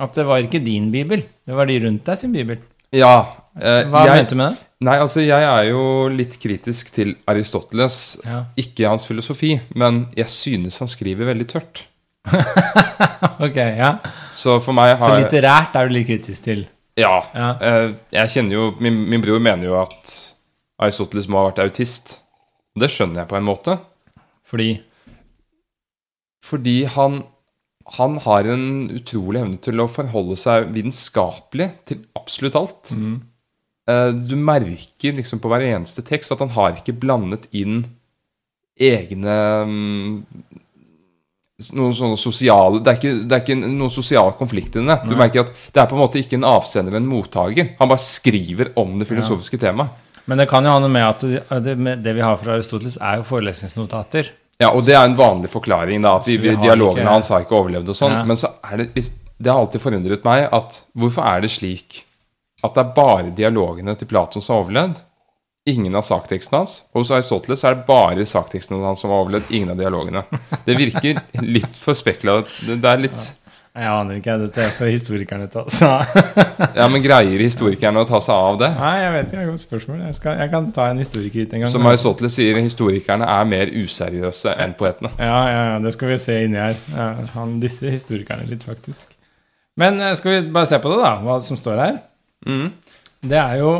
at 0.00 0.16
det 0.16 0.24
var 0.28 0.40
ikke 0.44 0.62
din 0.64 0.88
bibel, 0.94 1.22
det 1.44 1.56
var 1.56 1.68
de 1.68 1.76
rundt 1.84 2.06
deg 2.06 2.18
sin 2.20 2.32
bibel. 2.32 2.60
Ja. 2.96 3.14
eh, 3.58 3.82
Hva 3.90 4.04
jeg, 4.06 4.20
mente 4.22 4.36
du 4.36 4.38
med 4.40 4.54
det? 4.54 4.66
Nei, 4.86 4.94
altså, 5.02 5.20
jeg 5.20 5.44
er 5.44 5.66
jo 5.68 5.82
litt 6.08 6.38
kritisk 6.40 6.88
til 6.94 7.12
Aristoteles. 7.28 7.98
Ja. 8.24 8.38
Ikke 8.62 8.88
hans 8.88 9.04
filosofi, 9.08 9.52
men 9.76 10.06
jeg 10.16 10.30
synes 10.32 10.78
han 10.80 10.88
skriver 10.88 11.28
veldig 11.34 11.48
tørt. 11.52 11.84
Ok, 13.40 13.56
ja. 13.56 13.94
Så 14.36 14.58
for 14.60 14.76
meg 14.76 14.98
Så 15.00 15.14
litterært 15.16 15.76
er 15.80 15.88
du 15.88 15.94
litt 15.94 16.08
kritisk 16.10 16.44
til. 16.44 16.62
Ja. 17.00 17.18
Ja. 17.34 17.50
eh, 17.64 17.86
jeg 18.12 18.32
kjenner 18.34 18.56
jo 18.56 18.64
min, 18.84 18.98
min 19.08 19.22
bror 19.24 19.40
mener 19.40 19.68
jo 19.70 19.76
at 19.80 20.12
Aristoteles 20.80 21.28
må 21.28 21.40
ha 21.40 21.46
vært 21.50 21.62
autist. 21.64 22.18
Det 22.76 22.88
skjønner 22.92 23.22
jeg 23.22 23.30
på 23.30 23.38
en 23.40 23.46
måte. 23.48 23.76
Fordi 24.48 24.68
Fordi 26.44 26.76
han, 26.96 27.20
han 27.96 28.18
har 28.22 28.46
en 28.52 28.66
utrolig 28.94 29.40
evne 29.42 29.58
til 29.62 29.82
å 29.82 29.88
forholde 29.90 30.36
seg 30.38 30.70
vitenskapelig 30.74 31.70
til 31.90 32.04
absolutt 32.18 32.58
alt. 32.60 32.92
Mm. 32.94 33.16
Du 34.30 34.36
merker 34.38 35.16
liksom 35.16 35.40
på 35.42 35.50
hver 35.50 35.64
eneste 35.66 36.04
tekst 36.06 36.30
at 36.30 36.42
han 36.44 36.52
har 36.54 36.76
ikke 36.78 36.94
blandet 37.02 37.48
inn 37.56 37.82
egne 38.80 39.36
mm, 39.66 40.12
noen 41.76 41.96
sånne 41.96 42.18
sosiale 42.20 42.80
Det 42.80 42.92
er 42.92 43.00
ikke, 43.00 43.14
det 43.28 43.36
er 43.36 43.42
ikke 43.44 43.56
noen 43.60 43.92
sosial 43.92 44.30
konflikt 44.38 44.78
i 44.78 44.84
det. 44.84 44.98
Du 45.08 45.16
merker 45.18 45.44
at 45.44 45.50
det 45.74 45.82
er 45.82 45.88
på 45.90 45.98
en 45.98 46.02
måte 46.04 46.22
ikke 46.22 46.38
en 46.38 46.46
avsender 46.48 46.94
eller 46.94 47.02
en 47.02 47.10
mottaker. 47.10 47.74
Han 47.80 47.90
bare 47.90 48.04
skriver 48.04 48.72
om 48.80 48.94
det 49.00 49.08
filosofiske 49.10 49.60
temaet. 49.60 50.06
Men 50.30 50.38
det 50.40 50.46
kan 50.50 50.64
jo 50.64 50.72
ha 50.72 50.80
noe 50.80 50.92
med 50.92 51.04
at 51.04 51.24
det, 51.66 51.74
det 52.04 52.14
vi 52.14 52.22
har 52.22 52.38
fra 52.38 52.54
Aristoteles, 52.54 53.00
er 53.02 53.18
jo 53.18 53.26
forelesningsnotater. 53.26 54.30
Ja, 54.60 54.70
og 54.76 54.84
det 54.84 54.94
er 54.94 55.06
en 55.08 55.16
vanlig 55.16 55.48
forklaring, 55.48 56.02
da, 56.04 56.16
at 56.20 56.26
vi, 56.28 56.36
dialogene 56.38 57.00
ikke- 57.02 57.12
hans 57.14 57.28
har 57.32 57.40
ikke 57.46 57.56
overlevd 57.56 57.88
og 57.88 57.96
sånn. 57.96 58.12
Ja. 58.12 58.24
Men 58.28 58.36
så 58.36 58.50
er 58.70 58.76
det 58.84 59.10
Det 59.40 59.48
har 59.50 59.56
alltid 59.58 59.80
forundret 59.80 60.24
meg 60.24 60.48
at 60.52 60.82
hvorfor 60.94 61.24
er 61.24 61.40
det 61.40 61.48
slik 61.50 62.02
at 62.62 62.74
det 62.74 62.82
er 62.82 62.90
bare 62.92 63.30
dialogene 63.34 63.94
til 63.96 64.06
Platon 64.06 64.42
som 64.42 64.56
har 64.56 64.64
overlevd? 64.66 65.00
Ingen 65.66 65.94
av 65.96 66.02
saktekstene 66.04 66.58
hans. 66.58 66.82
Og 66.94 67.00
hos 67.02 67.10
Aristoteles 67.10 67.64
er 67.64 67.74
det 67.74 67.86
bare 67.86 68.24
saktekstene 68.28 68.84
hans 68.84 69.00
som 69.00 69.10
har 69.10 69.24
overlevd, 69.24 69.50
ingen 69.50 69.70
av 69.70 69.76
dialogene. 69.80 70.22
Det 70.66 70.76
virker 70.76 71.22
litt 71.40 71.76
for 71.76 71.94
spekulativt. 71.94 72.66
Det 72.66 72.80
det 72.82 72.90
er 72.92 72.98
litt 72.98 73.32
Jeg 73.70 73.86
aner 73.86 74.16
ikke, 74.18 74.34
dette 74.40 74.62
er 74.64 74.72
for 74.74 74.90
historikerne 74.90 75.46
til 75.50 75.62
av. 75.86 76.16
Ja, 76.80 76.88
men 76.90 77.04
greier 77.04 77.38
historikerne 77.38 78.02
å 78.02 78.08
ta 78.08 78.18
seg 78.24 78.34
av 78.34 78.58
det? 78.58 78.70
Nei, 78.74 78.96
jeg 78.98 79.12
vet 79.14 79.28
ikke, 79.28 79.36
det 79.36 79.38
er 79.38 79.44
et 79.44 79.52
godt 79.52 79.62
spørsmål. 79.62 80.00
Jeg, 80.08 80.16
skal, 80.16 80.40
jeg 80.42 80.50
kan 80.50 80.66
ta 80.74 80.88
en 80.90 80.98
historiker 80.98 81.42
hit 81.44 81.54
en 81.54 81.62
gang. 81.62 81.70
Som 81.70 81.86
Aristoteles 81.86 82.34
sier, 82.34 82.58
historikerne 82.58 83.28
er 83.30 83.46
mer 83.52 83.70
useriøse 83.70 84.56
enn 84.64 84.74
poetene. 84.80 85.12
Ja, 85.22 85.38
ja, 85.46 85.62
ja, 85.68 85.78
det 85.84 85.94
skal 85.94 86.10
vi 86.10 86.18
se 86.24 86.40
inni 86.48 86.58
her. 86.58 86.74
Ja, 86.96 87.06
han 87.36 87.54
disser 87.62 87.94
historikerne 87.94 88.48
litt, 88.50 88.66
faktisk. 88.66 89.14
Men 89.78 90.02
eh, 90.02 90.16
skal 90.18 90.34
vi 90.34 90.42
bare 90.50 90.66
se 90.72 90.82
på 90.82 90.90
det, 90.90 90.98
da, 91.04 91.14
hva 91.22 91.38
som 91.46 91.60
står 91.60 91.84
her? 91.84 92.02
Mm. 92.50 92.68
Det 93.30 93.38
er 93.38 93.62
jo 93.62 93.72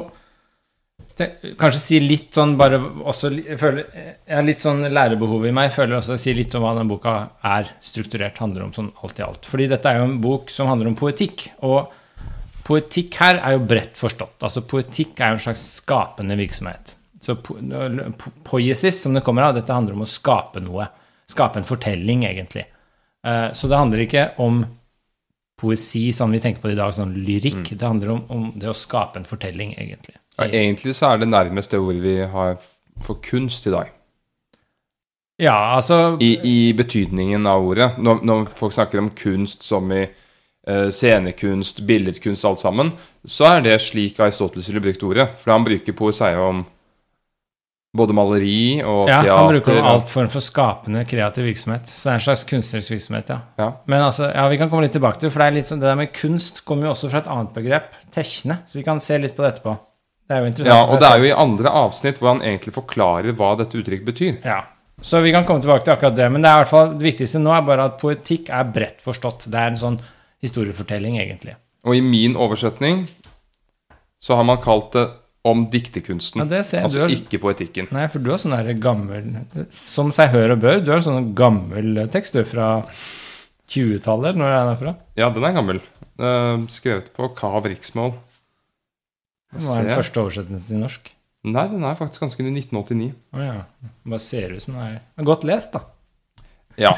Kanskje 1.61 1.81
si 1.81 1.99
litt 2.01 2.33
sånn 2.37 2.57
bare 2.57 2.79
også 2.81 3.31
Jeg 3.37 3.59
føler 3.61 3.85
Jeg 3.95 4.35
har 4.37 4.43
litt 4.47 4.61
sånn 4.63 4.83
lærebehov 4.93 5.47
i 5.47 5.53
meg. 5.53 5.69
Jeg 5.71 5.77
føler 5.77 5.97
også 5.99 6.17
si 6.19 6.35
litt 6.35 6.55
om 6.55 6.63
hva 6.63 6.75
den 6.79 6.89
boka 6.89 7.15
er 7.45 7.69
strukturert, 7.81 8.39
handler 8.39 8.65
om 8.67 8.73
sånn 8.77 8.93
alt 9.03 9.19
i 9.19 9.23
alt. 9.27 9.45
Fordi 9.47 9.67
dette 9.69 9.89
er 9.91 9.99
jo 10.01 10.07
en 10.09 10.21
bok 10.21 10.51
som 10.51 10.69
handler 10.71 10.89
om 10.93 10.97
poetikk. 10.99 11.49
Og 11.67 11.91
poetikk 12.65 13.15
her 13.21 13.41
er 13.43 13.57
jo 13.57 13.65
bredt 13.67 13.97
forstått. 13.99 14.39
Altså 14.47 14.63
poetikk 14.63 15.19
er 15.21 15.33
jo 15.35 15.39
en 15.41 15.45
slags 15.49 15.63
skapende 15.81 16.37
virksomhet. 16.39 16.95
Så 17.21 17.35
po 17.37 17.55
po- 18.17 18.33
poiesis, 18.45 19.03
som 19.03 19.13
det 19.13 19.25
kommer 19.27 19.43
av, 19.49 19.55
dette 19.59 19.73
handler 19.75 19.93
om 19.99 20.07
å 20.07 20.09
skape 20.09 20.63
noe. 20.65 20.87
Skape 21.29 21.59
en 21.61 21.65
fortelling, 21.69 22.25
egentlig. 22.25 22.65
Eh, 23.27 23.51
Så 23.53 23.69
det 23.69 23.77
handler 23.77 23.99
ikke 24.07 24.31
om 24.41 24.63
poesi 25.61 26.11
som 26.17 26.31
vi 26.33 26.41
tenker 26.41 26.63
på 26.63 26.71
i 26.73 26.79
dag, 26.79 26.93
sånn 26.97 27.13
lyrikk. 27.27 27.69
Det 27.77 27.85
handler 27.87 28.11
om, 28.15 28.23
om 28.33 28.47
det 28.57 28.71
å 28.71 28.77
skape 28.77 29.21
en 29.21 29.29
fortelling, 29.29 29.75
egentlig. 29.77 30.17
Ja, 30.41 30.49
egentlig 30.65 30.95
så 30.97 31.13
er 31.13 31.19
det 31.23 31.29
nærmest 31.29 31.71
det 31.75 31.81
ordet 31.81 32.03
vi 32.03 32.17
har 32.33 32.57
for 33.05 33.21
kunst 33.25 33.67
i 33.67 33.75
dag. 33.75 33.91
Ja, 35.41 35.55
altså 35.77 36.17
I, 36.21 36.35
i 36.45 36.73
betydningen 36.77 37.47
av 37.49 37.65
ordet. 37.65 37.95
Når, 37.99 38.19
når 38.29 38.51
folk 38.57 38.75
snakker 38.77 39.01
om 39.01 39.09
kunst 39.17 39.65
som 39.65 39.89
i 39.97 40.03
eh, 40.03 40.91
scenekunst, 40.93 41.81
billedkunst, 41.89 42.45
alt 42.45 42.61
sammen, 42.61 42.93
så 43.25 43.49
er 43.55 43.65
det 43.65 43.79
slik 43.81 44.21
Aristoteles 44.21 44.69
ville 44.69 44.83
brukt 44.85 45.03
ordet. 45.09 45.31
For 45.41 45.55
han 45.55 45.65
bruker 45.65 45.97
poesi 45.97 46.29
om 46.37 46.61
både 47.97 48.15
maleri 48.15 48.83
og 48.85 49.09
Ja, 49.09 49.23
teater. 49.25 49.37
han 49.41 49.49
bruker 49.55 49.81
om 49.81 49.89
alt 49.95 50.13
form 50.13 50.29
for 50.31 50.45
skapende 50.45 51.07
kreativ 51.09 51.49
virksomhet. 51.49 51.89
Så 51.89 52.05
det 52.05 52.13
er 52.13 52.21
en 52.21 52.27
slags 52.29 52.45
kunstnerisk 52.53 52.93
virksomhet, 52.95 53.33
ja. 53.33 53.41
Ja. 53.59 53.71
Men 53.91 54.05
altså, 54.05 54.29
ja, 54.31 54.45
vi 54.53 54.61
kan 54.61 54.69
komme 54.71 54.85
litt 54.85 54.95
tilbake 54.95 55.19
til 55.19 55.27
det, 55.31 55.33
for 55.35 55.43
det 55.43 55.49
er 55.49 55.57
litt 55.57 55.73
sånn, 55.73 55.81
det 55.83 55.89
der 55.89 55.99
med 55.99 56.13
kunst 56.15 56.63
kommer 56.69 56.87
jo 56.87 56.93
også 56.93 57.11
fra 57.11 57.25
et 57.25 57.33
annet 57.33 57.57
begrep, 57.57 57.97
tekne. 58.15 58.61
Så 58.69 58.79
vi 58.79 58.85
kan 58.87 59.01
se 59.03 59.19
litt 59.19 59.35
på 59.35 59.43
det 59.43 59.55
etterpå. 59.57 59.75
Det 60.31 60.37
er 60.37 60.45
jo 60.45 60.51
interessant. 60.53 60.71
ja, 60.71 60.83
og 60.87 61.01
det 61.03 61.09
er 61.11 61.19
jo 61.19 61.27
i 61.27 61.39
andre 61.43 61.71
avsnitt 61.75 62.21
hvor 62.21 62.29
han 62.37 62.43
egentlig 62.47 62.71
forklarer 62.77 63.35
hva 63.35 63.49
dette 63.59 63.75
uttrykket 63.81 64.07
betyr. 64.07 64.37
Ja. 64.47 64.61
Så 65.03 65.19
vi 65.25 65.33
kan 65.35 65.43
komme 65.49 65.63
tilbake 65.65 65.83
til 65.83 65.95
akkurat 65.97 66.15
det. 66.15 66.29
Men 66.31 66.45
det 66.45 66.51
er 66.53 66.61
i 66.61 66.63
hvert 66.63 66.71
fall, 66.71 66.93
det 67.01 67.07
viktigste 67.09 67.41
nå 67.43 67.51
er 67.57 67.65
bare 67.67 67.89
at 67.91 67.97
poetikk 67.99 68.51
er 68.55 68.69
bredt 68.71 69.01
forstått. 69.03 69.49
Det 69.51 69.59
er 69.59 69.73
en 69.73 69.81
sånn 69.81 69.97
historiefortelling, 70.45 71.19
egentlig. 71.19 71.57
Og 71.89 71.97
i 71.97 72.03
min 72.05 72.37
oversetning 72.39 73.09
så 74.23 74.37
har 74.39 74.45
man 74.47 74.61
kalt 74.63 74.93
det 74.95 75.07
om 75.51 75.65
diktekunsten. 75.73 76.45
Ja, 76.45 76.61
altså 76.85 77.01
har- 77.07 77.15
ikke 77.17 77.41
poetikken. 77.41 77.89
Nei, 77.91 78.07
for 78.13 78.21
du 78.21 78.31
har 78.31 78.39
sånn 78.39 78.53
derre 78.55 78.75
gammel 78.79 79.47
Som 79.73 80.13
seg 80.13 80.31
hør 80.31 80.53
og 80.53 80.61
bør. 80.61 80.85
Du 80.85 80.93
har 80.93 81.01
sånn 81.01 81.33
gammel 81.35 82.07
tekst 82.13 82.35
du 82.37 82.45
fra 82.45 82.85
20-tallet, 83.71 84.37
når 84.37 84.47
når 84.47 84.57
er 84.57 84.67
den 84.69 84.77
fra? 84.83 84.95
Ja, 85.17 85.31
den 85.31 85.45
er 85.45 85.55
gammel. 85.57 85.81
Eh, 86.21 86.67
skrevet 86.69 87.11
på 87.17 87.35
Kav 87.35 87.65
riksmål. 87.65 88.15
Det 89.51 89.67
var 89.67 89.83
den 89.83 89.97
første 89.97 90.23
oversettelsen 90.23 90.69
til 90.69 90.81
norsk. 90.85 91.11
Nei, 91.51 91.65
den 91.73 91.85
er 91.89 91.97
faktisk 91.97 92.23
ganske 92.27 92.45
ny. 92.45 92.53
1989. 92.61 93.13
Oh, 93.35 93.41
ja. 93.43 93.91
Bare 94.05 94.21
ser 94.23 94.53
ut 94.53 94.63
som 94.63 94.77
den 94.77 94.83
er 94.85 94.99
er 95.01 95.27
godt 95.27 95.47
lest, 95.49 95.73
da. 95.73 95.81
Ja. 96.79 96.93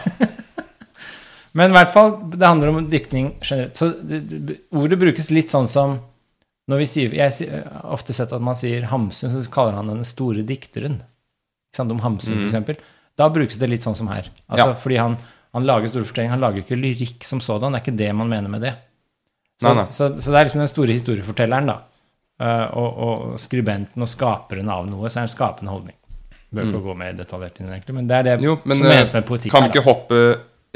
Men 1.56 1.70
i 1.70 1.76
hvert 1.76 1.92
fall, 1.92 2.14
det 2.32 2.42
handler 2.48 2.72
om 2.72 2.88
diktning 2.90 3.34
generelt. 3.44 3.76
Så 3.78 3.90
det, 4.02 4.22
det, 4.32 4.56
ordet 4.74 4.98
brukes 5.00 5.30
litt 5.30 5.52
sånn 5.52 5.68
som 5.70 5.98
når 6.70 6.78
vi 6.78 6.86
sier 6.86 7.14
Jeg 7.18 7.48
har 7.50 7.88
ofte 7.92 8.14
sett 8.14 8.32
at 8.32 8.42
man 8.44 8.56
sier 8.56 8.84
Hamsun, 8.88 9.32
så 9.34 9.42
kaller 9.52 9.76
han 9.76 9.90
den 9.90 10.04
store 10.06 10.44
dikteren. 10.46 11.00
Ikke 11.72 11.80
sant, 11.80 11.92
Om 11.92 12.02
Hamsun, 12.04 12.44
for 12.46 12.62
f.eks. 12.62 12.90
Da 13.18 13.28
brukes 13.32 13.58
det 13.60 13.68
litt 13.68 13.84
sånn 13.84 13.96
som 13.98 14.08
her. 14.12 14.30
Altså, 14.48 14.70
Ja. 14.72 14.76
Fordi 14.80 14.98
han, 15.00 15.16
han 15.52 15.66
lager 15.68 15.90
store 15.92 16.06
fortellinger. 16.08 16.34
Han 16.36 16.44
lager 16.44 16.62
ikke 16.62 16.78
lyrikk 16.78 17.26
som 17.28 17.42
sådan. 17.44 17.74
Det 17.74 17.82
er 17.82 17.84
ikke 17.86 17.98
det 18.00 18.10
man 18.16 18.30
mener 18.30 18.52
med 18.52 18.64
det. 18.64 18.74
Så, 19.60 19.68
Nei, 19.68 19.82
nei. 19.82 19.88
så, 19.94 20.08
så 20.16 20.32
det 20.32 20.38
er 20.40 20.46
liksom 20.48 20.62
den 20.64 20.70
store 20.72 20.94
historiefortelleren, 20.96 21.68
da. 21.68 21.76
Eh, 22.42 22.68
og, 22.78 23.02
og 23.06 23.34
skribenten 23.40 24.02
og 24.02 24.10
skaperen 24.10 24.70
av 24.72 24.86
noe. 24.88 25.08
Så 25.08 25.20
er 25.20 25.26
det 25.26 25.30
en 25.30 25.36
skapende 25.36 25.74
holdning. 25.74 25.98
Bør 26.52 26.68
ikke 26.68 26.84
gå 26.84 26.94
mer 27.00 27.12
detaljert 27.16 27.60
inn, 27.62 27.68
egentlig, 27.72 27.94
men 27.96 28.08
det 28.08 28.16
er 28.16 28.24
det 28.26 28.38
Mm. 28.42 28.46
Jo, 28.48 28.56
men 28.64 28.76
som 28.76 28.86
eh, 28.86 28.96
menes 28.96 29.12
med 29.14 29.28
poetikk. 29.28 29.52
kan 29.52 29.64
vi 29.64 29.70
ikke 29.72 29.86
hoppe 29.86 30.22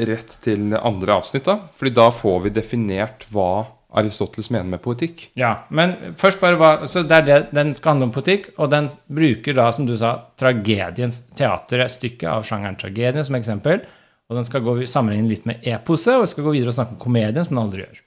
rett 0.08 0.36
til 0.44 0.76
andre 0.76 1.16
avsnitt, 1.16 1.44
da? 1.48 1.56
Fordi 1.76 1.92
da 1.96 2.06
får 2.12 2.38
vi 2.46 2.52
definert 2.56 3.26
hva 3.32 3.66
Aristoteles 3.96 4.50
mener 4.52 4.68
med 4.68 4.82
poetikk. 4.84 5.28
Ja, 5.40 5.66
men 5.68 5.94
først 6.20 6.40
bare 6.40 6.58
hva 6.60 6.70
Så 6.86 7.02
det 7.06 7.16
er 7.16 7.26
det, 7.26 7.38
den 7.56 7.72
skal 7.74 7.94
handle 7.94 8.10
om 8.10 8.12
politikk, 8.12 8.50
og 8.58 8.70
den 8.70 8.90
bruker 9.08 9.56
da, 9.56 9.70
som 9.72 9.86
du 9.88 9.96
sa, 9.96 10.14
tragediens 10.36 11.22
teaterstykke 11.36 12.28
av 12.28 12.44
sjangeren 12.44 12.76
tragedie 12.76 13.24
som 13.24 13.38
eksempel. 13.38 13.84
Og 14.28 14.36
den 14.36 14.44
skal 14.44 14.64
gå 14.64 14.84
sammenligne 14.86 15.30
litt 15.30 15.46
med 15.46 15.64
eposet, 15.64 16.16
og 16.16 16.28
skal 16.28 16.44
gå 16.44 16.56
videre 16.58 16.72
og 16.72 16.78
snakke 16.78 16.96
om 16.96 17.00
komedien, 17.00 17.44
som 17.44 17.56
den 17.56 17.64
aldri 17.64 17.84
gjør. 17.84 18.02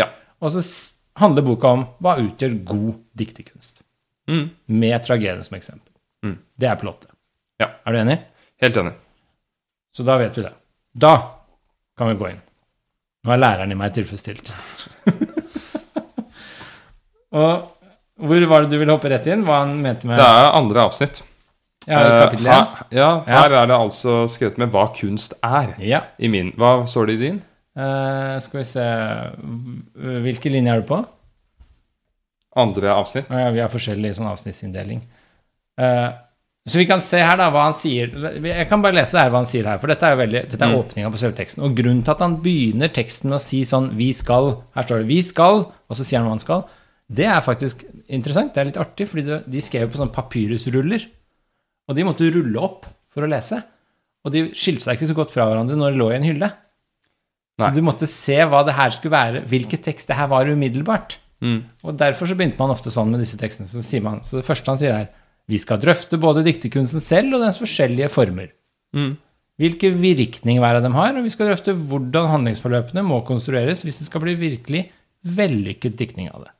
Ja. 0.00 0.08
Og 0.40 0.54
så 0.54 0.62
handler 1.20 1.42
boka 1.46 1.68
om 1.68 1.86
hva 2.02 2.16
utgjør 2.22 2.64
god 2.64 2.94
dikterkunst, 3.18 3.82
Mm. 4.28 4.50
med 4.68 5.02
tragedien 5.02 5.42
som 5.44 5.56
eksempel. 5.58 5.90
Mm. 6.24 6.38
Det 6.58 6.68
er 6.68 6.76
plottet. 6.76 7.10
Ja. 7.60 7.66
Er 7.86 7.92
du 7.92 7.98
enig? 7.98 8.18
Helt 8.62 8.76
enig. 8.76 8.92
Så 9.92 10.04
da 10.06 10.16
vet 10.18 10.36
vi 10.38 10.42
det. 10.42 10.52
Da 10.94 11.16
kan 11.98 12.08
vi 12.08 12.14
gå 12.14 12.30
inn. 12.30 12.40
Nå 13.26 13.32
er 13.34 13.38
læreren 13.42 13.72
i 13.72 13.74
meg 13.74 13.92
tilfredsstilt. 13.94 14.52
og 17.32 17.68
hvor 18.22 18.46
var 18.50 18.62
det 18.64 18.70
du 18.72 18.78
ville 18.80 18.92
hoppe 18.94 19.10
rett 19.10 19.26
inn? 19.32 19.42
Hva 19.46 19.62
han 19.64 19.76
mente 19.82 20.06
med 20.06 20.18
Det 20.20 20.24
er 20.26 20.56
andre 20.58 20.84
avsnitt. 20.88 21.22
ja, 21.86 21.98
Eh, 21.98 22.20
kapittel 22.24 22.46
1? 22.46 22.52
her, 22.52 22.86
ja, 22.90 23.20
her 23.26 23.50
er 23.62 23.66
det 23.66 23.74
altså 23.76 24.28
skrevet 24.30 24.58
med 24.58 24.70
hva 24.70 24.86
kunst 24.94 25.34
er. 25.42 25.74
Ja. 25.82 26.00
I 26.18 26.28
min. 26.28 26.52
Hva 26.52 26.84
står 26.86 27.06
det 27.06 27.14
i 27.14 27.22
din? 27.26 27.42
Eh, 27.72 28.34
skal 28.44 28.60
vi 28.60 28.64
se 28.68 28.82
Hvilke 30.26 30.50
linjer 30.52 30.76
er 30.76 30.82
du 30.82 30.88
på? 30.90 30.98
Andre 32.60 32.92
avsnitt. 32.92 33.30
Uh, 33.32 33.38
Ja, 33.46 33.52
vi 33.54 33.62
har 33.62 33.70
forskjellig 33.72 34.10
sånn 34.18 34.28
avsnittsinndeling. 34.28 34.98
Uh, 35.80 36.10
så 36.68 36.76
vi 36.78 36.84
kan 36.86 37.00
se 37.02 37.18
her 37.24 37.38
da 37.40 37.46
hva 37.50 37.62
han 37.64 37.74
sier. 37.74 38.12
Jeg 38.44 38.68
kan 38.68 38.82
bare 38.84 38.94
lese 38.98 39.16
det 39.16 39.22
her 39.24 39.32
hva 39.32 39.40
han 39.40 39.48
sier 39.48 39.66
her, 39.66 39.80
for 39.80 39.90
dette 39.90 40.04
er 40.06 40.18
veldig, 40.20 40.42
dette 40.50 40.60
er 40.62 40.68
Mm. 40.70 40.76
åpninga 40.82 41.10
på 41.10 41.18
selve 41.18 41.34
teksten. 41.38 41.64
Og 41.64 41.74
grunnen 41.74 42.04
til 42.04 42.12
at 42.12 42.20
han 42.20 42.36
begynner 42.44 42.92
teksten 42.92 43.30
med 43.30 43.38
å 43.38 43.42
si 43.42 43.62
sånn 43.64 43.88
'vi 43.96 44.12
skal' 44.12 44.62
Her 44.76 44.82
står 44.84 44.98
det 45.00 45.08
'vi 45.08 45.22
skal', 45.22 45.64
og 45.88 45.96
så 45.96 46.04
sier 46.04 46.18
han 46.20 46.26
hva 46.28 46.36
han 46.36 46.38
skal. 46.44 46.68
Det 47.10 47.24
er 47.26 47.40
faktisk 47.40 47.84
interessant. 48.08 48.52
Det 48.54 48.60
er 48.60 48.64
litt 48.66 48.76
artig, 48.76 49.08
fordi 49.08 49.42
de 49.50 49.60
skrev 49.60 49.88
på 49.90 49.96
sånne 49.96 50.12
papyrusruller. 50.12 51.06
Og 51.88 51.96
de 51.96 52.04
måtte 52.04 52.30
rulle 52.32 52.60
opp 52.60 52.86
for 53.10 53.22
å 53.22 53.28
lese. 53.28 53.64
Og 54.24 54.30
de 54.32 54.50
skilte 54.50 54.82
seg 54.82 54.96
ikke 55.00 55.08
så 55.08 55.14
godt 55.16 55.30
fra 55.32 55.46
hverandre 55.46 55.74
når 55.74 55.92
de 55.92 55.98
lå 55.98 56.12
i 56.12 56.16
en 56.16 56.22
hylle. 56.22 56.52
Så 57.66 57.76
du 57.76 57.84
måtte 57.84 58.08
se 58.10 58.38
hva 58.48 58.62
det 58.66 58.76
her 58.76 58.94
skulle 58.94 59.14
være, 59.14 59.42
hvilken 59.50 59.82
tekst 59.84 60.10
det 60.10 60.18
her 60.18 60.30
var 60.32 60.50
umiddelbart. 60.50 61.18
Mm. 61.42 61.58
Og 61.82 61.98
derfor 61.98 62.30
så 62.30 62.36
begynte 62.38 62.60
man 62.60 62.72
ofte 62.74 62.92
sånn 62.94 63.10
med 63.12 63.22
disse 63.22 63.38
tekstene. 63.40 63.68
Så, 63.70 63.82
man, 64.04 64.22
så 64.26 64.38
det 64.38 64.46
første 64.46 64.70
han 64.70 64.80
sier 64.80 64.94
er 64.94 65.10
vi 65.50 65.58
skal 65.58 65.80
drøfte 65.82 66.20
både 66.22 66.44
dikterkunsten 66.46 67.02
selv 67.02 67.36
og 67.36 67.42
dens 67.42 67.58
forskjellige 67.60 68.10
former. 68.14 68.52
Mm. 68.94 69.16
Hvilke 69.60 69.90
virkning 69.94 70.60
hver 70.62 70.78
av 70.78 70.86
dem 70.86 70.96
har, 70.96 71.16
og 71.18 71.26
vi 71.26 71.32
skal 71.34 71.50
drøfte 71.50 71.74
hvordan 71.76 72.30
handlingsforløpene 72.30 73.04
må 73.04 73.20
konstrueres 73.26 73.82
hvis 73.84 74.00
det 74.00 74.08
skal 74.08 74.22
bli 74.24 74.36
virkelig 74.38 74.86
vellykket 75.22 75.98
diktning 75.98 76.30
av 76.32 76.46
det. 76.46 76.52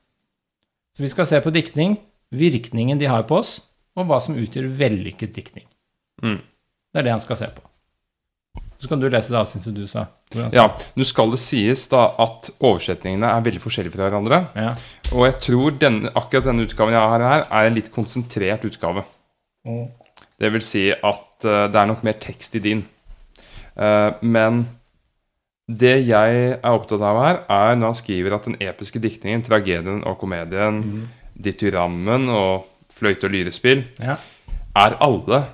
Så 0.92 1.06
vi 1.06 1.10
skal 1.12 1.28
se 1.30 1.40
på 1.42 1.54
diktning, 1.54 1.96
virkningen 2.34 3.00
de 3.00 3.08
har 3.08 3.24
på 3.28 3.38
oss, 3.40 3.56
og 3.96 4.08
hva 4.08 4.18
som 4.24 4.36
utgjør 4.38 4.68
vellykket 4.76 5.34
diktning. 5.36 5.66
Mm. 6.22 6.40
Det 6.92 7.00
er 7.00 7.08
det 7.08 7.14
han 7.14 7.22
skal 7.22 7.38
se 7.40 7.48
på. 7.54 7.64
Så 8.82 8.88
kan 8.90 8.98
du 8.98 9.06
lese 9.06 9.30
det 9.30 9.38
avsnittet 9.38 9.76
du 9.76 9.84
sa. 9.86 10.08
Ja, 10.50 10.64
Nå 10.98 11.04
skal 11.06 11.30
det 11.30 11.38
sies 11.38 11.84
da 11.92 12.08
at 12.24 12.48
oversetningene 12.58 13.28
er 13.30 13.44
veldig 13.46 13.60
forskjellige 13.62 13.94
fra 13.94 14.08
hverandre. 14.08 14.40
ja. 14.58 14.72
Og 15.12 15.26
jeg 15.28 15.36
tror 15.44 15.74
denne, 15.76 16.10
akkurat 16.16 16.48
denne 16.48 16.64
utgaven 16.66 16.94
jeg 16.96 17.10
har 17.12 17.22
her, 17.22 17.44
er 17.44 17.68
en 17.68 17.76
litt 17.76 17.90
konsentrert 17.94 18.64
utgave. 18.64 19.04
Mm. 19.68 19.84
Det 20.40 20.50
vil 20.54 20.64
si 20.66 20.86
at 20.90 21.46
uh, 21.46 21.68
det 21.70 21.78
er 21.78 21.90
nok 21.90 22.02
mer 22.02 22.16
tekst 22.18 22.56
i 22.58 22.62
din. 22.64 22.80
Uh, 23.76 24.16
men 24.24 24.64
det 25.68 25.94
jeg 26.08 26.42
er 26.56 26.72
opptatt 26.72 27.04
av 27.06 27.20
her, 27.22 27.40
er 27.44 27.78
når 27.78 27.92
han 27.92 28.00
skriver 28.00 28.34
at 28.34 28.48
den 28.48 28.58
episke 28.58 29.04
diktningen, 29.04 29.44
tragedien 29.46 30.02
og 30.08 30.18
komedien, 30.18 30.82
dithyrammen 31.38 32.26
og 32.32 32.66
fløyte- 32.90 33.30
og 33.30 33.36
lyrespill, 33.36 33.86
ja. 34.02 34.18
er 34.74 34.98
alle 34.98 35.44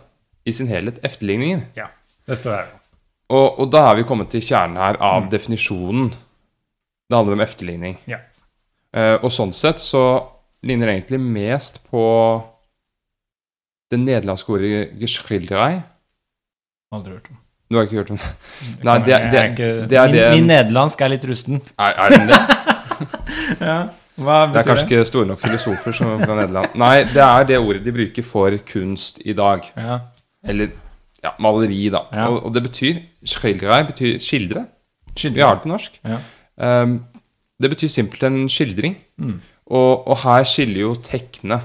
i 0.48 0.54
sin 0.54 0.70
helhet 0.72 1.02
efterligninger. 1.04 1.66
ja. 1.76 1.92
Det 2.28 2.36
står 2.36 2.52
her. 2.52 2.77
Og, 3.28 3.58
og 3.60 3.70
da 3.72 3.82
er 3.90 3.98
vi 3.98 4.06
kommet 4.08 4.30
til 4.32 4.40
kjernen 4.40 4.76
her 4.80 4.96
av 5.04 5.26
definisjonen. 5.32 6.08
Det 7.08 7.16
handler 7.16 7.36
om 7.36 7.44
efterligning. 7.44 7.98
Ja. 8.08 8.22
Uh, 8.96 9.16
og 9.24 9.28
sånn 9.32 9.52
sett 9.52 9.80
så 9.82 10.00
ligner 10.64 10.88
det 10.88 10.94
egentlig 10.98 11.20
mest 11.20 11.82
på 11.90 12.04
det 13.92 13.98
nederlandske 14.00 14.52
ordet 14.52 14.94
'geschilderei'. 15.00 15.82
Aldri 16.92 17.12
hørt 17.12 17.28
om. 17.30 17.36
Du 17.70 17.76
har 17.76 17.84
ikke 17.84 17.96
hørt 18.00 18.10
om 18.10 18.16
det? 18.16 18.30
Det 18.78 18.84
Nei, 18.84 18.98
det- 19.04 19.14
er 19.14 19.30
det- 19.30 19.40
er 19.62 19.86
det 19.88 19.98
er 19.98 20.08
min, 20.32 20.40
min 20.40 20.46
nederlandsk 20.48 21.00
er 21.00 21.08
litt 21.08 21.24
rusten. 21.28 21.60
Er, 21.78 21.92
er 21.96 22.08
den 22.16 22.28
det? 22.28 22.40
Ja. 23.60 23.88
Hva 24.18 24.46
Det 24.52 24.56
er 24.58 24.64
kanskje 24.66 24.88
det? 24.88 24.92
ikke 24.98 25.04
store 25.06 25.26
nok 25.26 25.38
filosofer 25.38 25.92
som 25.94 26.18
fra 26.24 26.34
Nederland. 26.34 26.74
Nei, 26.74 27.04
det 27.04 27.22
er 27.22 27.44
det 27.44 27.58
ordet 27.60 27.84
de 27.84 27.92
bruker 27.92 28.22
for 28.26 28.50
kunst 28.66 29.20
i 29.24 29.32
dag. 29.32 29.62
Ja. 29.76 30.00
Eller 30.44 30.72
ja, 31.24 31.34
maleri, 31.42 31.88
da. 31.92 32.04
Ja. 32.12 32.28
Og, 32.30 32.48
og 32.48 32.54
det 32.54 32.64
betyr 32.68 33.00
Schilderei 33.26 33.82
betyr 33.88 34.18
skildre. 34.22 34.66
Skildre. 35.14 35.36
Vi 35.36 35.44
har 35.46 35.56
det 35.56 35.64
på 35.64 35.72
norsk. 35.72 36.00
Ja. 36.06 36.20
Um, 36.82 37.00
det 37.62 37.70
betyr 37.72 37.90
simpelthen 37.90 38.48
skildring. 38.48 38.96
Mm. 39.18 39.40
Og, 39.66 40.06
og 40.08 40.16
her 40.22 40.46
skiller 40.48 40.86
jo 40.86 40.94
tekne 41.02 41.60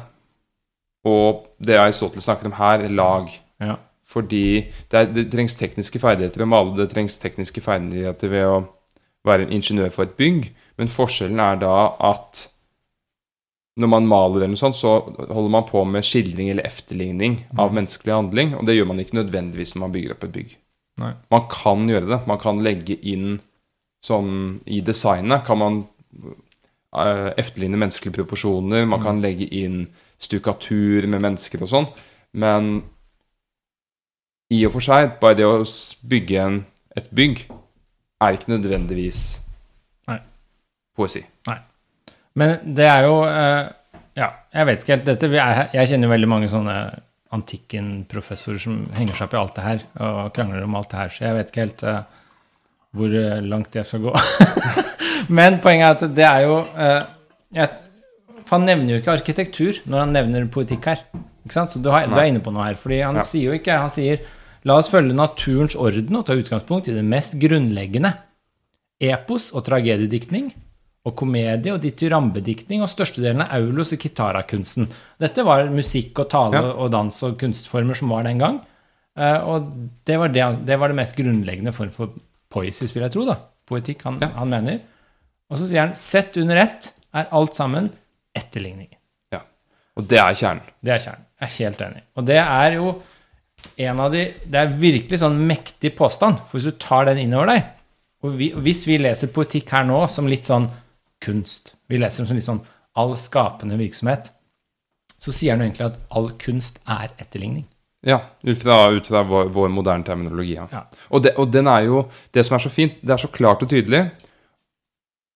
og 1.04 1.48
det 1.60 1.78
Aristoteles 1.80 2.24
snakker 2.24 2.50
om 2.50 2.56
her, 2.58 2.88
lag. 2.88 3.28
Ja. 3.62 3.76
Fordi 4.08 4.46
det, 4.92 5.00
er, 5.00 5.10
det 5.12 5.32
trengs 5.32 5.56
tekniske 5.60 6.00
ferdigheter 6.00 6.39
ved 6.39 6.48
å 6.48 6.52
male, 6.54 6.76
det 6.78 6.89
trengs 6.94 7.18
tekniske 7.20 7.63
ferdigheter 7.63 8.32
ved 8.32 8.48
å 8.48 8.58
være 9.28 9.48
en 9.48 9.56
ingeniør 9.56 9.92
for 9.94 10.08
et 10.08 10.18
bygg, 10.20 10.50
men 10.78 10.92
forskjellen 10.92 11.39
er 11.39 11.60
da 11.62 11.76
at 12.12 12.44
når 13.80 13.90
man 13.90 14.06
maler 14.08 14.44
eller 14.44 14.52
noe 14.54 14.60
sånt, 14.60 14.78
så 14.78 15.00
holder 15.02 15.50
man 15.50 15.66
på 15.66 15.82
med 15.90 16.06
skildring 16.06 16.52
eller 16.52 16.68
efterligning 16.68 17.40
av 17.58 17.72
Mm. 17.72 17.76
menneskelig 17.80 18.14
handling, 18.14 18.54
og 18.56 18.66
det 18.66 18.76
gjør 18.76 18.88
man 18.88 19.00
ikke 19.00 19.18
nødvendigvis 19.18 19.74
når 19.74 19.80
man 19.80 19.92
bygger 19.92 20.12
opp 20.14 20.24
et 20.24 20.32
bygg. 20.32 20.56
Nei. 21.02 21.14
Man 21.32 21.48
kan 21.50 21.88
gjøre 21.90 22.10
det. 22.12 22.28
Man 22.28 22.38
kan 22.38 22.62
legge 22.62 23.00
inn 23.02 23.40
sånn 24.04 24.60
I 24.68 24.82
designet 24.82 25.46
kan 25.48 25.58
man 25.58 25.88
uh, 26.94 27.32
efterligne 27.38 27.80
menneskelige 27.80 28.14
proporsjoner, 28.20 28.86
man 28.86 29.02
kan 29.02 29.22
legge 29.22 29.48
inn 29.50 29.88
stukatur 30.20 31.08
med 31.08 31.22
mennesker 31.24 31.64
og 31.64 31.70
sånn, 31.72 31.88
men 32.34 32.84
i 34.52 34.66
og 34.68 34.74
for 34.76 34.86
seg, 34.86 35.16
bare 35.22 35.40
det 35.40 35.48
å 35.48 35.64
bygge 36.06 36.42
en, 36.44 36.66
et 36.96 37.10
bygg, 37.10 37.46
er 38.22 38.36
ikke 38.38 38.52
nødvendigvis 38.54 39.42
Nei. 40.08 40.20
poesi. 40.96 41.24
Men 42.39 42.56
det 42.78 42.86
er 42.89 43.04
jo 43.08 43.17
eh, 43.30 43.67
Ja, 44.17 44.30
jeg 44.54 44.65
vet 44.69 44.84
ikke 44.84 44.96
helt 44.98 45.06
dette. 45.10 45.30
Er, 45.34 45.67
jeg 45.74 45.89
kjenner 45.91 46.08
jo 46.10 46.13
veldig 46.13 46.30
mange 46.30 46.50
sånne 46.52 46.76
antikken-professorer 47.34 48.60
som 48.62 48.76
henger 48.93 49.17
seg 49.17 49.26
opp 49.28 49.34
i 49.34 49.39
alt 49.39 49.56
det 49.58 49.63
her 49.65 49.86
og 50.06 50.28
krangler 50.36 50.65
om 50.67 50.76
alt 50.78 50.91
det 50.91 51.00
her, 51.00 51.10
så 51.15 51.24
jeg 51.26 51.38
vet 51.39 51.50
ikke 51.50 51.63
helt 51.63 51.84
eh, 51.89 52.04
hvor 52.93 53.15
eh, 53.17 53.39
langt 53.50 53.74
jeg 53.78 53.88
skal 53.89 54.04
gå. 54.06 54.13
Men 55.38 55.58
poenget 55.63 55.88
er 55.88 55.96
at 56.10 56.15
det 56.17 56.26
er 56.28 56.46
jo 56.46 56.56
jeg, 57.54 57.69
For 58.43 58.58
han 58.60 58.65
nevner 58.67 58.93
jo 58.96 59.00
ikke 59.02 59.15
arkitektur 59.17 59.80
når 59.89 60.04
han 60.04 60.13
nevner 60.17 60.46
poetikk 60.54 60.86
her. 60.91 61.02
Ikke 61.46 61.56
sant? 61.58 61.74
Så 61.74 61.82
du, 61.84 61.89
har, 61.93 62.06
du 62.12 62.17
er 62.19 62.30
inne 62.30 62.41
på 62.43 62.52
noe 62.54 62.65
her. 62.67 62.78
Fordi 62.80 63.00
han 63.02 63.17
Ja. 63.22 63.24
sier 63.28 63.50
jo 63.50 63.58
ikke 63.58 63.78
Han 63.82 63.91
sier 63.93 64.22
La 64.63 64.78
oss 64.80 64.88
følge 64.91 65.12
naturens 65.15 65.74
orden 65.76 66.15
og 66.15 66.26
ta 66.28 66.36
utgangspunkt 66.39 66.88
i 66.88 66.93
det 66.96 67.04
mest 67.04 67.34
grunnleggende. 67.41 68.13
Epos 69.04 69.50
og 69.52 69.65
tragediediktning 69.67 70.54
og 71.04 71.16
komedie 71.20 71.74
og 71.74 71.82
dityrambediktning 71.84 72.82
og 72.84 72.88
størstedelen 72.92 73.42
av 73.44 73.52
aulos 73.58 73.92
og 73.96 74.00
kitarakunsten. 74.00 74.88
Dette 75.20 75.44
var 75.44 75.66
musikk 75.74 76.20
og 76.24 76.30
tale 76.32 76.62
Ja. 76.62 76.72
og 76.74 76.92
dans 76.92 77.24
og 77.24 77.38
kunstformer 77.39 77.94
som 77.96 78.10
var 78.10 78.24
den 78.24 78.38
gang. 78.39 78.62
Eh, 79.18 79.39
og 79.44 79.68
det 80.06 80.18
var 80.18 80.30
det, 80.30 80.66
det 80.66 80.80
var 80.80 80.88
det 80.88 80.96
mest 80.96 81.16
grunnleggende 81.18 81.74
form 81.74 81.92
for 81.92 82.13
poesis, 82.50 82.94
vil 82.96 83.04
jeg 83.04 83.12
tro. 83.12 83.26
da. 83.26 83.36
Poetikk, 83.68 84.02
han, 84.04 84.20
Ja. 84.22 84.30
han 84.30 84.50
mener. 84.50 84.80
Og 85.50 85.58
så 85.58 85.68
sier 85.68 85.82
han 85.82 85.94
sett 85.94 86.38
under 86.38 86.56
ett 86.58 86.94
er 87.13 87.28
alt 87.32 87.54
sammen 87.54 87.92
etterligning. 88.36 88.89
Ja. 89.32 89.42
Og 89.98 90.08
det 90.08 90.18
er 90.20 90.34
kjernen. 90.34 90.62
Det 90.84 90.94
er 90.96 91.00
kjernen. 91.00 91.26
Jeg 91.42 91.50
er 91.50 91.66
helt 91.66 91.82
enig. 91.82 92.02
Og 92.16 92.26
det 92.26 92.38
er 92.39 92.74
jo 92.76 93.02
en 93.78 94.00
av 94.00 94.12
de 94.12 94.34
Det 94.50 94.56
er 94.56 94.68
virkelig 94.80 95.20
sånn 95.20 95.38
mektig 95.48 95.96
påstand. 95.96 96.39
For 96.50 96.58
hvis 96.58 96.72
du 96.72 96.78
tar 96.80 97.06
den 97.06 97.18
innover 97.18 97.48
deg 97.48 97.63
Og 98.24 98.38
vi, 98.38 98.50
hvis 98.52 98.86
vi 98.88 98.98
leser 98.98 99.28
poetikk 99.28 99.70
her 99.70 99.84
nå 99.84 100.08
som 100.10 100.26
litt 100.28 100.44
sånn 100.44 100.70
kunst 101.24 101.76
Vi 101.90 102.00
leser 102.00 102.24
den 102.24 102.30
som 102.32 102.40
litt 102.40 102.48
sånn 102.48 102.64
all 103.00 103.16
skapende 103.18 103.78
virksomhet. 103.80 104.30
Så 105.18 105.34
sier 105.34 105.56
han 105.56 105.64
egentlig 105.66 105.88
at 105.88 106.02
all 106.14 106.30
kunst 106.42 106.78
er 106.86 107.14
etterligning. 107.18 107.64
Ja, 108.04 108.20
ut 108.44 108.60
fra, 108.60 108.90
ut 108.92 109.08
fra 109.08 109.24
vår, 109.24 109.48
vår 109.56 109.72
moderne 109.72 110.04
terminologi. 110.04 110.58
Ja. 110.58 110.68
Ja. 110.72 110.84
Og, 111.10 111.24
det, 111.24 111.34
og 111.40 111.48
den 111.54 111.70
er 111.72 111.86
jo 111.88 112.04
Det 112.36 112.44
som 112.44 112.58
er 112.58 112.66
så 112.66 112.72
fint, 112.74 113.00
det 113.02 113.16
er 113.16 113.22
så 113.24 113.32
klart 113.32 113.64
og 113.64 113.72
tydelig. 113.72 114.04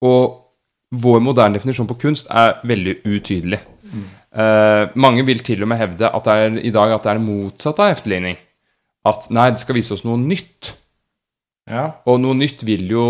Og 0.06 0.44
vår 0.92 1.24
moderne 1.24 1.58
definisjon 1.58 1.88
på 1.90 1.98
kunst 2.04 2.30
er 2.32 2.60
veldig 2.68 3.00
utydelig. 3.08 3.60
Eh, 4.38 4.84
mange 5.00 5.24
vil 5.26 5.42
til 5.44 5.64
og 5.64 5.72
med 5.72 5.80
hevde 5.80 6.10
at 6.12 6.28
det 6.28 6.36
er, 6.36 6.60
i 6.70 6.74
dag 6.76 6.94
at 6.94 7.04
det 7.04 7.12
er 7.12 7.20
det 7.20 7.26
motsatte 7.26 7.84
av 7.84 7.96
efterligning. 7.96 8.38
At 9.08 9.30
nei, 9.34 9.50
det 9.56 9.64
skal 9.64 9.78
vise 9.80 9.96
oss 9.96 10.04
noe 10.08 10.20
nytt. 10.20 10.74
Ja. 11.68 11.90
Og 12.08 12.20
noe 12.24 12.38
nytt 12.38 12.64
vil 12.68 12.86
jo 12.92 13.06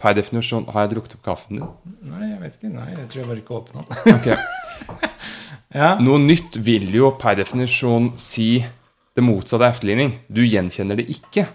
per 0.00 0.16
definisjon 0.16 0.66
Har 0.74 0.84
jeg 0.86 0.94
drukket 0.94 1.16
opp 1.18 1.24
kaffen 1.24 1.60
din? 1.60 1.68
Nei, 2.06 2.30
jeg 2.32 2.40
vet 2.42 2.56
ikke. 2.58 2.72
Nei, 2.74 2.88
jeg 2.92 3.06
tror 3.12 3.22
jeg 3.22 3.28
bare 3.30 3.42
ikke 3.42 3.60
åpna 3.60 3.84
den. 3.84 4.16
Ok. 4.16 4.26
ja. 5.80 5.92
Noe 6.04 6.22
nytt 6.22 6.58
vil 6.66 6.90
jo 6.94 7.12
per 7.20 7.38
definisjon 7.40 8.12
si 8.20 8.50
det 9.16 9.24
motsatte 9.24 9.64
av 9.64 9.70
efterligning. 9.72 10.12
Du 10.28 10.42
gjenkjenner 10.44 10.98
det 11.00 11.08
ikke. 11.12 11.46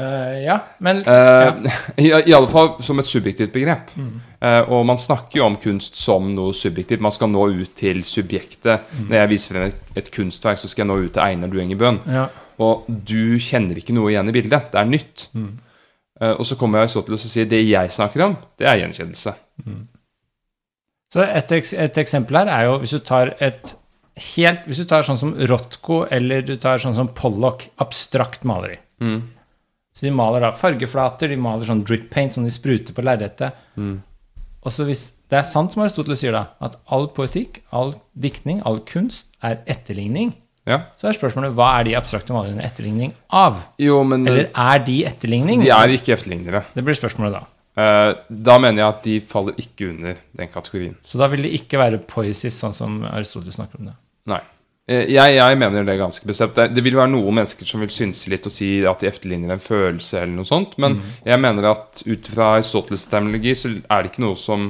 Uh, 0.00 0.38
ja, 0.40 0.54
men 0.80 1.02
Eh, 1.04 1.72
i, 2.04 2.06
I 2.08 2.32
alle 2.32 2.48
fall 2.48 2.70
som 2.84 3.00
et 3.00 3.08
subjektivt 3.08 3.52
begrep. 3.52 3.90
Eh, 4.40 4.60
og 4.72 4.86
man 4.88 5.00
snakker 5.00 5.40
jo 5.42 5.48
om 5.50 5.58
kunst 5.60 5.98
som 6.00 6.30
noe 6.32 6.54
subjektivt. 6.56 7.02
Man 7.04 7.12
skal 7.12 7.28
nå 7.32 7.44
ut 7.52 7.74
til 7.76 8.00
subjektet. 8.08 8.88
Når 9.08 9.18
jeg 9.18 9.32
viser 9.34 9.56
frem 9.56 9.66
et, 9.68 9.92
et 10.00 10.08
kunstverk, 10.14 10.60
så 10.60 10.70
skal 10.70 10.86
jeg 10.86 10.90
nå 10.92 10.96
ut 11.04 11.12
til 11.12 11.24
Einar 11.24 11.52
Duengebøen. 11.52 12.00
ja. 12.08 12.28
Og 12.62 12.84
du 12.86 13.40
kjenner 13.42 13.78
ikke 13.80 13.94
noe 13.96 14.10
igjen 14.12 14.28
i 14.28 14.34
bildet. 14.36 14.68
Det 14.70 14.78
er 14.78 14.86
nytt. 14.86 15.22
Eh, 15.34 15.46
og 16.30 16.46
så 16.46 16.56
kommer 16.60 16.82
Aristoteles 16.82 17.24
og 17.26 17.32
sier 17.32 17.48
det 17.50 17.62
jeg 17.64 17.92
snakker 17.94 18.24
om, 18.28 18.36
det 18.60 18.68
er 18.68 18.80
gjenkjennelse. 18.82 19.34
Så 21.12 21.24
et, 21.26 21.52
et 21.52 22.00
eksempel 22.00 22.38
her 22.40 22.50
er 22.52 22.66
jo 22.68 22.78
hvis 22.82 22.94
du 22.96 23.02
tar 23.04 23.34
et 23.42 23.76
helt 24.32 24.66
Hvis 24.68 24.82
du 24.82 24.84
tar 24.84 25.06
sånn 25.06 25.16
som 25.16 25.30
Rotko 25.48 26.02
eller 26.12 26.42
du 26.44 26.58
tar 26.60 26.80
sånn 26.82 26.92
som 26.92 27.08
Pollock, 27.16 27.64
abstrakt 27.80 28.42
maleri. 28.44 28.76
Mm. 29.00 29.22
Så 29.96 30.04
de 30.04 30.12
maler 30.12 30.44
da 30.44 30.50
fargeflater, 30.56 31.32
de 31.32 31.38
maler 31.40 31.68
sånn 31.68 31.80
drip 31.88 32.10
paint 32.12 32.34
som 32.34 32.44
de 32.44 32.52
spruter 32.52 32.92
på 32.92 33.04
lerretet. 33.04 33.56
Mm. 33.76 33.96
Og 34.62 34.72
så 34.72 34.86
hvis 34.88 35.14
Det 35.32 35.38
er 35.38 35.46
sant 35.48 35.72
som 35.72 35.80
Aristoteles 35.80 36.20
sier, 36.20 36.34
da, 36.36 36.52
at 36.60 36.74
all 36.92 37.06
poetikk, 37.16 37.62
all 37.72 37.94
diktning, 38.12 38.58
all 38.68 38.82
kunst 38.84 39.30
er 39.40 39.62
etterligning. 39.64 40.34
Ja. 40.68 40.76
Så 40.96 41.08
er 41.10 41.16
spørsmålet 41.16 41.54
hva 41.56 41.72
er 41.80 41.88
de 41.88 41.96
abstrakte 41.98 42.34
maleriene 42.34 42.62
etterligning 42.62 43.12
av? 43.34 43.56
Jo, 43.82 44.02
men 44.06 44.26
Eller 44.30 44.50
er 44.54 44.78
de 44.86 45.00
etterligning? 45.08 45.64
de 45.64 45.72
er 45.74 45.94
ikke 45.96 46.14
efterlignere. 46.14 46.62
Det 46.76 46.84
blir 46.86 46.94
spørsmålet 46.94 47.34
da. 47.40 47.42
Uh, 47.72 48.14
da 48.28 48.58
mener 48.60 48.82
jeg 48.82 48.88
at 48.92 49.02
de 49.08 49.14
faller 49.26 49.54
ikke 49.58 49.88
under 49.90 50.18
den 50.38 50.48
kategorien. 50.52 50.94
Så 51.02 51.18
da 51.18 51.26
vil 51.32 51.42
det 51.46 51.54
ikke 51.56 51.80
være 51.80 51.98
poesis, 52.06 52.58
sånn 52.60 52.74
som 52.76 53.00
Aristoteles 53.08 53.56
snakker 53.58 53.80
om 53.80 53.88
det. 53.90 53.94
Nei. 54.30 54.38
Eh, 54.90 55.06
Jeg, 55.14 55.34
jeg 55.38 55.58
mener 55.58 55.84
det 55.86 55.94
ganske 55.98 56.26
bestemt. 56.26 56.54
Det, 56.58 56.68
det 56.76 56.84
vil 56.84 56.94
være 56.98 57.10
noen 57.14 57.34
mennesker 57.40 57.66
som 57.66 57.80
vil 57.82 57.90
synse 57.94 58.28
litt 58.30 58.46
og 58.46 58.52
si 58.54 58.68
at 58.86 59.00
de 59.02 59.08
efterligner 59.08 59.54
en 59.56 59.62
følelse 59.62 60.20
eller 60.20 60.34
noe 60.36 60.46
sånt, 60.48 60.76
men 60.82 61.00
jeg 61.24 61.40
mener 61.42 61.70
at 61.72 62.02
ut 62.06 62.30
fra 62.34 62.52
Aristoteles 62.58 63.06
terminologi 63.10 63.54
så 63.58 63.72
er 63.78 64.02
det 64.06 64.12
ikke 64.12 64.24
noe 64.26 64.36
som 64.38 64.68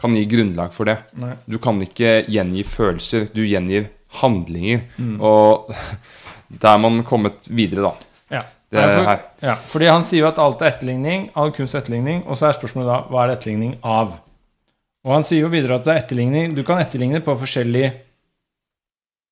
kan 0.00 0.14
gi 0.16 0.24
grunnlag 0.28 0.72
for 0.76 0.88
det. 0.88 0.98
Nei. 1.20 1.34
Du 1.46 1.58
kan 1.62 1.80
ikke 1.84 2.22
gjengi 2.32 2.64
følelser, 2.64 3.28
du 3.32 3.42
gjengir 3.44 3.86
handlinger. 4.20 4.82
Og 5.20 5.70
der 6.50 6.72
er 6.72 6.82
man 6.82 7.04
kommet 7.06 7.46
videre, 7.48 7.90
da. 7.90 8.08
Ja. 8.38 8.42
Det 8.70 8.78
er 8.78 8.92
for, 8.94 9.22
ja, 9.42 9.54
fordi 9.66 9.86
han 9.90 10.04
sier 10.06 10.22
jo 10.22 10.28
at 10.28 10.38
alt 10.38 10.60
er 10.62 10.68
etterligning, 10.70 11.24
all 11.34 11.50
kunst 11.54 11.74
er 11.74 11.82
etterligning, 11.82 12.20
og 12.30 12.38
så 12.38 12.46
er 12.46 12.58
spørsmålet 12.58 12.86
da 12.86 12.98
hva 13.10 13.24
er 13.24 13.32
det 13.32 13.38
etterligning 13.40 13.72
av? 13.82 14.12
Og 15.06 15.14
han 15.16 15.26
sier 15.26 15.42
jo 15.42 15.50
videre 15.50 15.80
at 15.80 15.86
det 15.86 15.94
er 15.94 16.02
etterligning 16.02 16.54
Du 16.54 16.60
kan 16.66 16.78
etterligne 16.82 17.22
på 17.24 17.34
forskjellig 17.40 17.86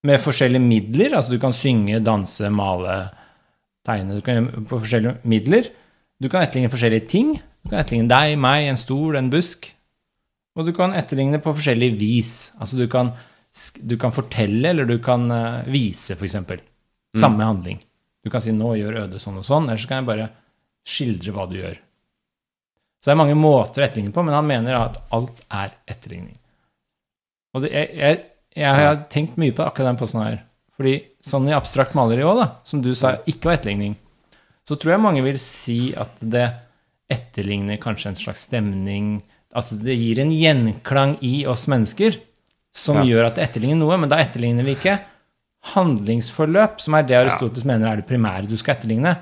med 0.09 0.23
forskjellige 0.23 0.65
midler. 0.65 1.17
Altså 1.19 1.35
du 1.35 1.41
kan 1.43 1.55
synge, 1.55 2.01
danse, 2.05 2.51
male, 2.55 2.97
tegne. 3.87 4.19
Du 4.19 4.25
kan 4.25 4.49
på 4.69 4.79
forskjellige 4.79 5.19
midler. 5.29 5.71
Du 6.23 6.29
kan 6.31 6.45
etterligne 6.45 6.73
forskjellige 6.73 7.09
ting. 7.11 7.35
Du 7.63 7.73
kan 7.73 7.83
etterligne 7.83 8.11
deg, 8.11 8.37
meg, 8.41 8.69
en 8.69 8.81
stol, 8.81 9.19
en 9.19 9.31
busk. 9.33 9.71
Og 10.59 10.67
du 10.67 10.73
kan 10.75 10.95
etterligne 10.99 11.41
på 11.43 11.55
forskjellig 11.55 11.93
vis. 11.99 12.33
Altså 12.59 12.79
du 12.79 12.87
kan, 12.91 13.13
du 13.81 13.97
kan 13.99 14.13
fortelle, 14.15 14.71
eller 14.71 14.89
du 14.89 14.99
kan 15.03 15.31
eh, 15.31 15.69
vise, 15.73 16.15
f.eks. 16.15 16.37
Samme 17.19 17.45
handling. 17.45 17.81
Du 18.25 18.31
kan 18.31 18.43
si 18.45 18.53
'nå 18.53 18.75
gjør 18.77 19.05
Øde 19.05 19.21
sånn 19.23 19.39
og 19.41 19.47
sånn', 19.47 19.69
eller 19.69 19.81
så 19.81 19.89
kan 19.89 20.03
jeg 20.03 20.09
bare 20.09 20.29
skildre 20.89 21.33
hva 21.33 21.47
du 21.49 21.57
gjør. 21.59 21.79
Så 22.99 23.11
det 23.11 23.15
er 23.15 23.21
mange 23.23 23.39
måter 23.39 23.83
å 23.83 23.87
etterligne 23.87 24.13
på, 24.15 24.25
men 24.27 24.35
han 24.35 24.47
mener 24.47 24.77
at 24.77 24.99
alt 25.15 25.45
er 25.55 25.73
etterligning. 25.87 26.37
Og 27.55 27.65
det, 27.65 27.71
jeg, 27.73 27.95
jeg, 27.97 28.21
jeg 28.59 28.75
har 28.83 29.01
tenkt 29.13 29.39
mye 29.41 29.55
på 29.55 29.65
akkurat 29.65 29.93
den 29.93 30.01
posten 30.01 30.25
her. 30.25 30.41
Fordi 30.79 30.95
sånn 31.25 31.49
i 31.51 31.57
abstrakt 31.57 31.97
maleri 31.99 32.27
òg, 32.27 32.43
som 32.69 32.83
du 32.83 32.91
sa 32.99 33.17
ikke 33.27 33.51
var 33.51 33.59
etterligning, 33.59 33.97
så 34.67 34.77
tror 34.77 34.95
jeg 34.95 35.05
mange 35.07 35.25
vil 35.25 35.39
si 35.41 35.79
at 35.97 36.21
det 36.21 36.47
etterligner 37.09 37.81
kanskje 37.81 38.13
en 38.13 38.23
slags 38.27 38.47
stemning 38.51 39.19
Altså 39.57 39.79
det 39.81 39.95
gir 39.97 40.19
en 40.21 40.29
gjenklang 40.29 41.15
i 41.25 41.47
oss 41.49 41.63
mennesker 41.73 42.19
som 42.79 43.01
Ja. 43.01 43.07
gjør 43.11 43.29
at 43.29 43.39
det 43.39 43.49
etterligner 43.49 43.83
noe, 43.83 43.99
men 43.99 44.11
da 44.11 44.21
etterligner 44.23 44.67
vi 44.67 44.77
ikke 44.79 44.99
handlingsforløp, 45.75 46.79
som 46.81 46.95
er 46.95 47.09
det 47.09 47.19
Aristoteles 47.19 47.67
mener 47.67 47.91
er 47.91 48.01
det 48.01 48.07
primære 48.09 48.49
du 48.49 48.57
skal 48.57 48.77
etterligne. 48.77 49.17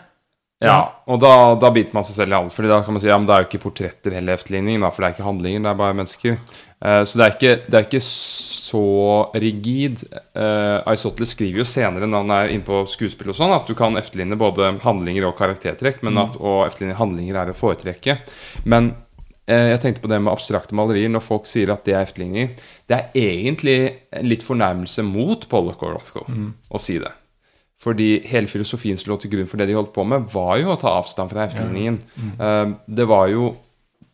Ja, 0.64 0.76
og 1.04 1.18
da, 1.20 1.52
da 1.60 1.68
biter 1.68 1.92
man 1.92 2.04
seg 2.06 2.16
selv 2.16 2.32
i 2.32 2.36
halen. 2.38 2.52
Fordi 2.52 2.70
da 2.70 2.78
kan 2.80 2.96
man 2.96 3.02
si 3.02 3.10
ja, 3.10 3.18
men 3.20 3.26
det 3.28 3.34
er 3.34 3.42
jo 3.42 3.48
ikke 3.50 3.60
portretter 3.66 4.14
heller 4.16 4.38
efterligning, 4.38 4.80
da, 4.80 4.88
for 4.88 5.04
det 5.04 5.10
er 5.10 5.16
ikke 5.16 5.26
handlinger, 5.26 5.64
det 5.66 5.68
er 5.68 5.80
bare 5.82 5.96
mennesker. 5.98 6.38
Uh, 6.80 7.02
så 7.04 7.18
det 7.18 7.26
er, 7.26 7.34
ikke, 7.34 7.52
det 7.66 7.76
er 7.76 7.88
ikke 7.90 8.00
så 8.06 8.84
rigid. 9.36 10.06
Uh, 10.32 10.80
Aristoteles 10.88 11.34
skriver 11.36 11.60
jo 11.60 11.68
senere, 11.68 12.08
når 12.08 12.24
han 12.24 12.34
er 12.38 12.54
inne 12.54 12.64
på 12.64 12.80
skuespill 12.88 13.34
og 13.34 13.36
sånn, 13.36 13.52
at 13.52 13.68
du 13.68 13.76
kan 13.76 14.00
efterligne 14.00 14.38
både 14.40 14.72
handlinger 14.84 15.28
og 15.28 15.36
karaktertrekk, 15.36 16.00
men 16.08 16.22
at 16.24 16.40
å 16.40 16.62
efterligne 16.64 16.96
handlinger 17.02 17.42
er 17.42 17.52
å 17.52 17.58
foretrekke. 17.60 18.16
Men 18.64 18.94
jeg 19.46 19.80
tenkte 19.80 20.02
på 20.02 20.08
det 20.10 20.18
med 20.22 20.32
abstrakte 20.32 20.74
malerier. 20.74 21.08
Når 21.08 21.22
folk 21.22 21.46
sier 21.46 21.70
at 21.70 21.84
det 21.86 21.94
er 21.94 22.02
efterligning, 22.02 22.48
det 22.88 22.96
er 22.96 23.10
egentlig 23.14 23.76
en 24.12 24.26
litt 24.26 24.42
fornærmelse 24.42 25.04
mot 25.06 25.46
Pollock 25.48 25.82
og 25.86 25.94
Rothko 25.94 26.24
å 26.70 26.78
si 26.82 26.98
det. 26.98 27.12
Fordi 27.78 28.22
hele 28.26 28.48
filosofien 28.48 28.96
som 28.98 29.12
lå 29.12 29.18
til 29.20 29.30
grunn 29.30 29.46
for 29.46 29.58
det 29.60 29.68
de 29.68 29.74
holdt 29.76 29.92
på 29.94 30.02
med, 30.08 30.24
var 30.32 30.56
jo 30.58 30.72
å 30.72 30.78
ta 30.80 30.94
avstand 30.98 31.30
fra 31.30 31.44
efterligningen. 31.46 31.98
Eh, 32.40 32.74
Det 32.88 33.06
var 33.06 33.28
jo 33.28 33.56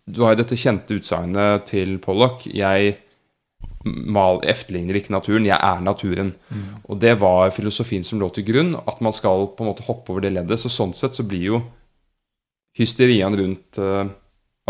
Du 0.05 0.23
har 0.25 0.35
jo 0.35 0.43
dette 0.43 0.57
kjente 0.59 0.97
utsagnet 0.99 1.65
til 1.65 1.99
Pollock 1.99 2.43
'Jeg 2.45 2.97
mal, 3.85 4.41
efterligner 4.43 4.95
ikke 4.97 5.11
naturen, 5.13 5.45
jeg 5.47 5.59
er 5.63 5.81
naturen'. 5.81 6.33
Og 6.89 6.99
det 7.01 7.21
var 7.21 7.51
filosofien 7.51 8.05
som 8.05 8.19
lå 8.19 8.29
til 8.35 8.45
grunn, 8.45 8.75
at 8.87 9.01
man 9.01 9.13
skal 9.13 9.47
på 9.57 9.61
en 9.61 9.71
måte 9.73 9.85
hoppe 9.87 10.11
over 10.11 10.21
det 10.21 10.33
leddet. 10.33 10.59
Så 10.59 10.69
sånn 10.69 10.93
sett 10.93 11.15
så 11.15 11.23
blir 11.27 11.43
jo 11.43 11.63
hysterien 12.79 13.35
rundt 13.37 13.79
eh, 13.79 14.09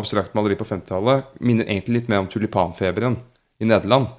abstrakt 0.02 0.34
maleri 0.36 0.58
på 0.58 0.66
50-tallet 0.68 1.38
minner 1.40 1.68
egentlig 1.68 2.02
litt 2.02 2.10
mer 2.12 2.24
om 2.24 2.28
tulipanfeberen 2.30 3.16
i 3.62 3.68
Nederland. 3.70 4.10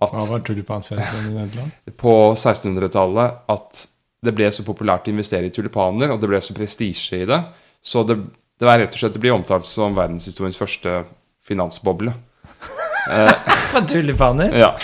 At 0.00 0.12
Hva 0.16 0.26
var 0.30 0.44
tulipanfeberen 0.44 1.30
i 1.30 1.34
Nederland? 1.38 1.72
på 2.02 2.14
1600-tallet 2.34 3.50
at 3.54 3.86
det 4.20 4.34
ble 4.36 4.50
så 4.52 4.64
populært 4.66 5.08
å 5.08 5.14
investere 5.14 5.48
i 5.48 5.54
tulipaner, 5.54 6.12
og 6.12 6.20
det 6.20 6.28
ble 6.28 6.40
så 6.44 6.56
prestisje 6.56 7.22
i 7.22 7.28
det. 7.28 7.40
Så 7.80 8.02
det, 8.04 8.18
det 8.60 8.68
var 8.68 8.80
rett 8.82 8.92
og 8.92 9.00
slett 9.00 9.16
det 9.16 9.22
blir 9.22 9.32
omtalt 9.32 9.64
som 9.68 9.96
verdenshistoriens 9.96 10.58
første 10.60 11.02
finansboble. 11.44 12.12
På 13.72 13.80
tulipaner? 13.88 14.52
Ja. 14.60 14.74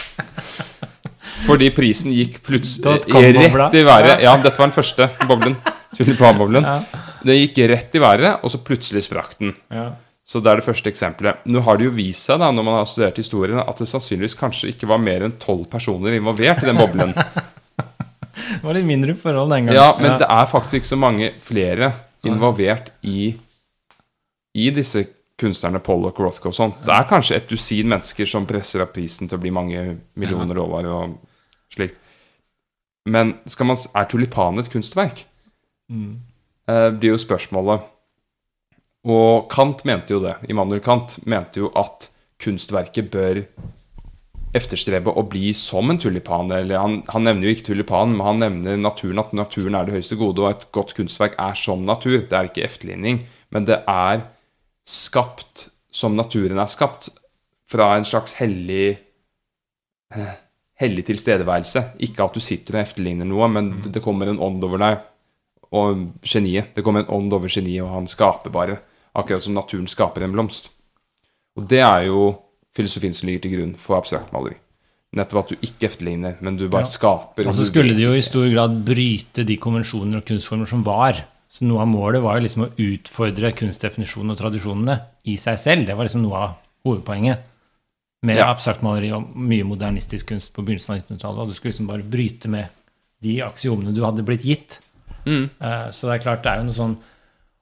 Fordi 1.47 1.69
prisen 1.75 2.15
gikk 2.17 2.41
plutselig 2.47 3.05
rett 3.13 3.77
i 3.77 3.85
været. 3.85 4.25
Ja, 4.25 4.37
dette 4.41 4.57
var 4.57 4.71
den 4.71 4.77
første 4.77 5.11
boblen. 5.29 5.59
Tulipanboblen. 5.97 6.65
Ja. 6.65 7.05
Det 7.27 7.37
gikk 7.37 7.61
rett 7.73 7.97
i 7.97 8.03
været, 8.03 8.41
og 8.43 8.53
så 8.53 8.61
plutselig 8.65 9.05
sprakk 9.07 9.37
den. 9.41 9.53
Ja. 9.73 9.91
Så 10.27 10.41
det 10.43 10.51
er 10.51 10.59
det 10.59 10.67
første 10.67 10.91
eksempelet. 10.91 11.45
Nå 11.47 11.61
har 11.63 11.79
det 11.79 11.87
jo 11.87 11.93
vist 11.95 12.27
seg, 12.27 12.41
da, 12.43 12.49
når 12.51 12.65
man 12.67 12.81
har 12.81 12.89
studert 12.91 13.19
historien, 13.21 13.61
at 13.63 13.79
det 13.79 13.87
sannsynligvis 13.87 14.35
kanskje 14.39 14.73
ikke 14.73 14.89
var 14.91 14.99
mer 14.99 15.23
enn 15.23 15.37
tolv 15.43 15.69
personer 15.71 16.17
involvert 16.19 16.65
i 16.65 16.71
den 16.71 16.81
boblen. 16.81 17.15
Det 18.37 18.63
var 18.63 18.77
litt 18.77 18.87
mindre 18.87 19.15
forhold 19.17 19.53
den 19.53 19.67
gangen. 19.67 19.79
Ja, 19.79 19.95
men 19.97 20.19
det 20.21 20.27
er 20.29 20.49
faktisk 20.51 20.79
ikke 20.79 20.89
så 20.89 20.99
mange 21.01 21.31
flere 21.43 21.89
involvert 22.27 22.91
i, 23.07 23.31
i 24.59 24.67
disse 24.77 25.03
kunstnerne 25.41 25.81
Pollock 25.85 26.21
og 26.21 26.29
Rothko 26.29 26.51
og 26.51 26.57
sånt. 26.57 26.83
Det 26.85 26.93
er 26.95 27.09
kanskje 27.09 27.39
et 27.39 27.49
dusin 27.51 27.89
mennesker 27.93 28.29
som 28.29 28.47
presser 28.49 28.85
opp 28.85 28.95
prisen 28.97 29.29
til 29.29 29.39
å 29.39 29.43
bli 29.43 29.53
mange 29.55 29.83
millioner 30.21 30.57
dollar 30.59 30.89
og 30.93 31.17
slikt. 31.73 31.99
Men 33.09 33.37
skal 33.51 33.71
man, 33.71 33.79
er 33.79 34.09
tulipanen 34.11 34.63
et 34.63 34.71
kunstverk? 34.73 35.25
Mm. 35.93 36.17
Eh, 36.71 36.89
blir 36.97 37.15
jo 37.15 37.21
spørsmålet. 37.23 37.85
Og 39.07 39.47
Kant 39.53 39.85
mente 39.87 40.17
jo 40.17 40.21
det. 40.23 40.35
Immanuel 40.51 40.83
Kant 40.85 41.19
mente 41.31 41.63
jo 41.63 41.71
at 41.79 42.09
kunstverket 42.43 43.11
bør 43.13 43.43
efterstrebe 44.57 45.13
å 45.13 45.25
bli 45.29 45.51
som 45.57 45.93
en 45.93 46.01
tulipan. 46.01 46.51
Eller 46.55 46.81
han, 46.81 46.99
han 47.13 47.27
nevner 47.27 47.49
jo 47.49 47.55
ikke 47.57 47.69
tulipanen, 47.71 48.17
men 48.17 48.27
han 48.27 48.43
nevner 48.43 48.81
naturen, 48.81 49.21
at 49.23 49.35
naturen 49.37 49.79
er 49.79 49.87
det 49.87 49.99
høyeste 49.99 50.19
gode, 50.21 50.43
og 50.43 50.51
et 50.51 50.67
godt 50.75 50.97
kunstverk 50.99 51.37
er 51.43 51.59
som 51.59 51.85
natur. 51.87 52.19
Det 52.25 52.37
er 52.37 52.51
ikke 52.51 52.67
efterligning, 52.67 53.23
men 53.55 53.69
det 53.69 53.83
er 53.91 54.25
skapt 54.87 55.69
som 55.95 56.17
naturen 56.19 56.59
er 56.61 56.71
skapt, 56.71 57.11
fra 57.67 57.97
en 57.97 58.05
slags 58.07 58.37
hellig 58.39 58.95
eh, 60.15 60.35
hellig 60.81 61.07
tilstedeværelse. 61.09 61.83
Ikke 62.07 62.27
at 62.27 62.37
du 62.37 62.43
sitter 62.45 62.77
og 62.77 62.85
efterligner 62.85 63.29
noe, 63.29 63.49
men 63.51 63.73
det 63.83 64.03
kommer 64.05 64.31
en 64.31 64.43
ånd 64.43 64.65
over 64.67 64.83
deg. 64.83 65.01
Og 65.77 66.05
geniet. 66.23 66.71
Det 66.77 66.85
kommer 66.87 67.03
en 67.03 67.15
ånd 67.17 67.35
over 67.35 67.51
geniet, 67.51 67.83
og 67.85 67.95
han 67.95 68.07
skaper 68.11 68.55
bare. 68.55 68.79
Akkurat 69.17 69.43
som 69.43 69.55
naturen 69.57 69.87
skaper 69.89 70.27
en 70.27 70.35
blomst. 70.35 70.69
Og 71.57 71.65
det 71.71 71.81
er 71.81 72.07
jo 72.11 72.35
filosofien 72.77 73.15
som 73.17 73.29
ligger 73.29 73.47
til 73.47 73.55
grunn 73.57 73.75
for 73.81 73.97
abstrakt 73.97 74.33
maleri. 74.35 74.57
Nettopp 75.17 75.39
at 75.45 75.53
du 75.55 75.57
ikke 75.65 75.87
efterligner, 75.89 76.35
men 76.45 76.59
du 76.61 76.67
bare 76.69 76.85
Ja. 76.85 76.91
skaper. 76.93 77.47
Og 77.49 77.55
så 77.55 77.65
du 77.65 77.71
skulle 77.71 77.97
de 77.97 78.03
jo 78.03 78.13
i 78.13 78.21
stor 78.21 78.45
grad 78.53 78.85
bryte 78.85 79.47
de 79.47 79.57
konvensjoner 79.57 80.19
og 80.19 80.27
kunstformer 80.29 80.69
som 80.69 80.83
var. 80.85 81.25
Så 81.49 81.63
noe 81.65 81.81
av 81.81 81.89
målet 81.89 82.21
var 82.21 82.37
jo 82.37 82.43
liksom 82.45 82.67
å 82.67 82.73
utfordre 82.77 83.55
kunstdefinisjonen 83.57 84.31
og 84.35 84.37
tradisjonene 84.37 85.01
i 85.25 85.37
seg 85.37 85.57
selv. 85.59 85.87
Det 85.87 85.97
var 85.97 86.05
liksom 86.05 86.23
noe 86.27 86.37
av 86.37 86.55
hovedpoenget 86.85 87.39
med 88.23 88.37
Ja. 88.37 88.53
abstrakt 88.53 88.83
maleri 88.83 89.11
og 89.13 89.35
mye 89.35 89.65
modernistisk 89.65 90.27
kunst 90.27 90.53
på 90.53 90.63
begynnelsen 90.65 90.97
av 90.97 91.01
1900-tallet. 91.01 91.39
Og 91.39 91.49
du 91.49 91.55
skulle 91.55 91.73
liksom 91.73 91.87
bare 91.87 92.03
bryte 92.03 92.49
med 92.49 92.69
de 93.23 93.39
aksiomene 93.41 93.95
du 93.95 94.03
hadde 94.05 94.25
blitt 94.27 94.43
gitt. 94.45 94.81
Mm. 95.25 95.49
Uh, 95.61 95.89
Så 95.91 96.11
det 96.11 96.21
er 96.21 96.25
klart 96.25 96.43
det 96.43 96.53
er 96.53 96.57
jo 96.59 96.65
noe 96.65 96.75
sånn 96.75 96.97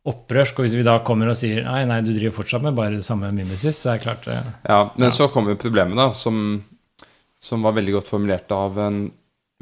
opprørsk. 0.05 0.59
Og 0.61 0.67
hvis 0.67 0.77
vi 0.79 0.85
da 0.87 0.99
kommer 1.07 1.31
og 1.33 1.37
sier 1.38 1.64
nei, 1.64 1.83
nei, 1.88 2.01
du 2.05 2.12
driver 2.12 2.35
fortsatt 2.43 2.62
med 2.64 2.77
bare 2.77 2.99
det 2.99 3.05
samme 3.07 3.31
mimesis, 3.33 3.79
så 3.81 3.95
er 3.95 3.99
det 3.99 4.05
klart 4.07 4.25
det 4.29 4.38
Ja, 4.69 4.81
men 5.01 5.12
så 5.14 5.29
kommer 5.33 5.55
jo 5.55 5.61
problemet, 5.64 5.97
da, 5.97 6.11
som, 6.12 6.64
som 7.40 7.62
var 7.64 7.77
veldig 7.79 7.99
godt 8.01 8.11
formulert 8.12 8.53
av 8.55 8.79
en 8.88 9.05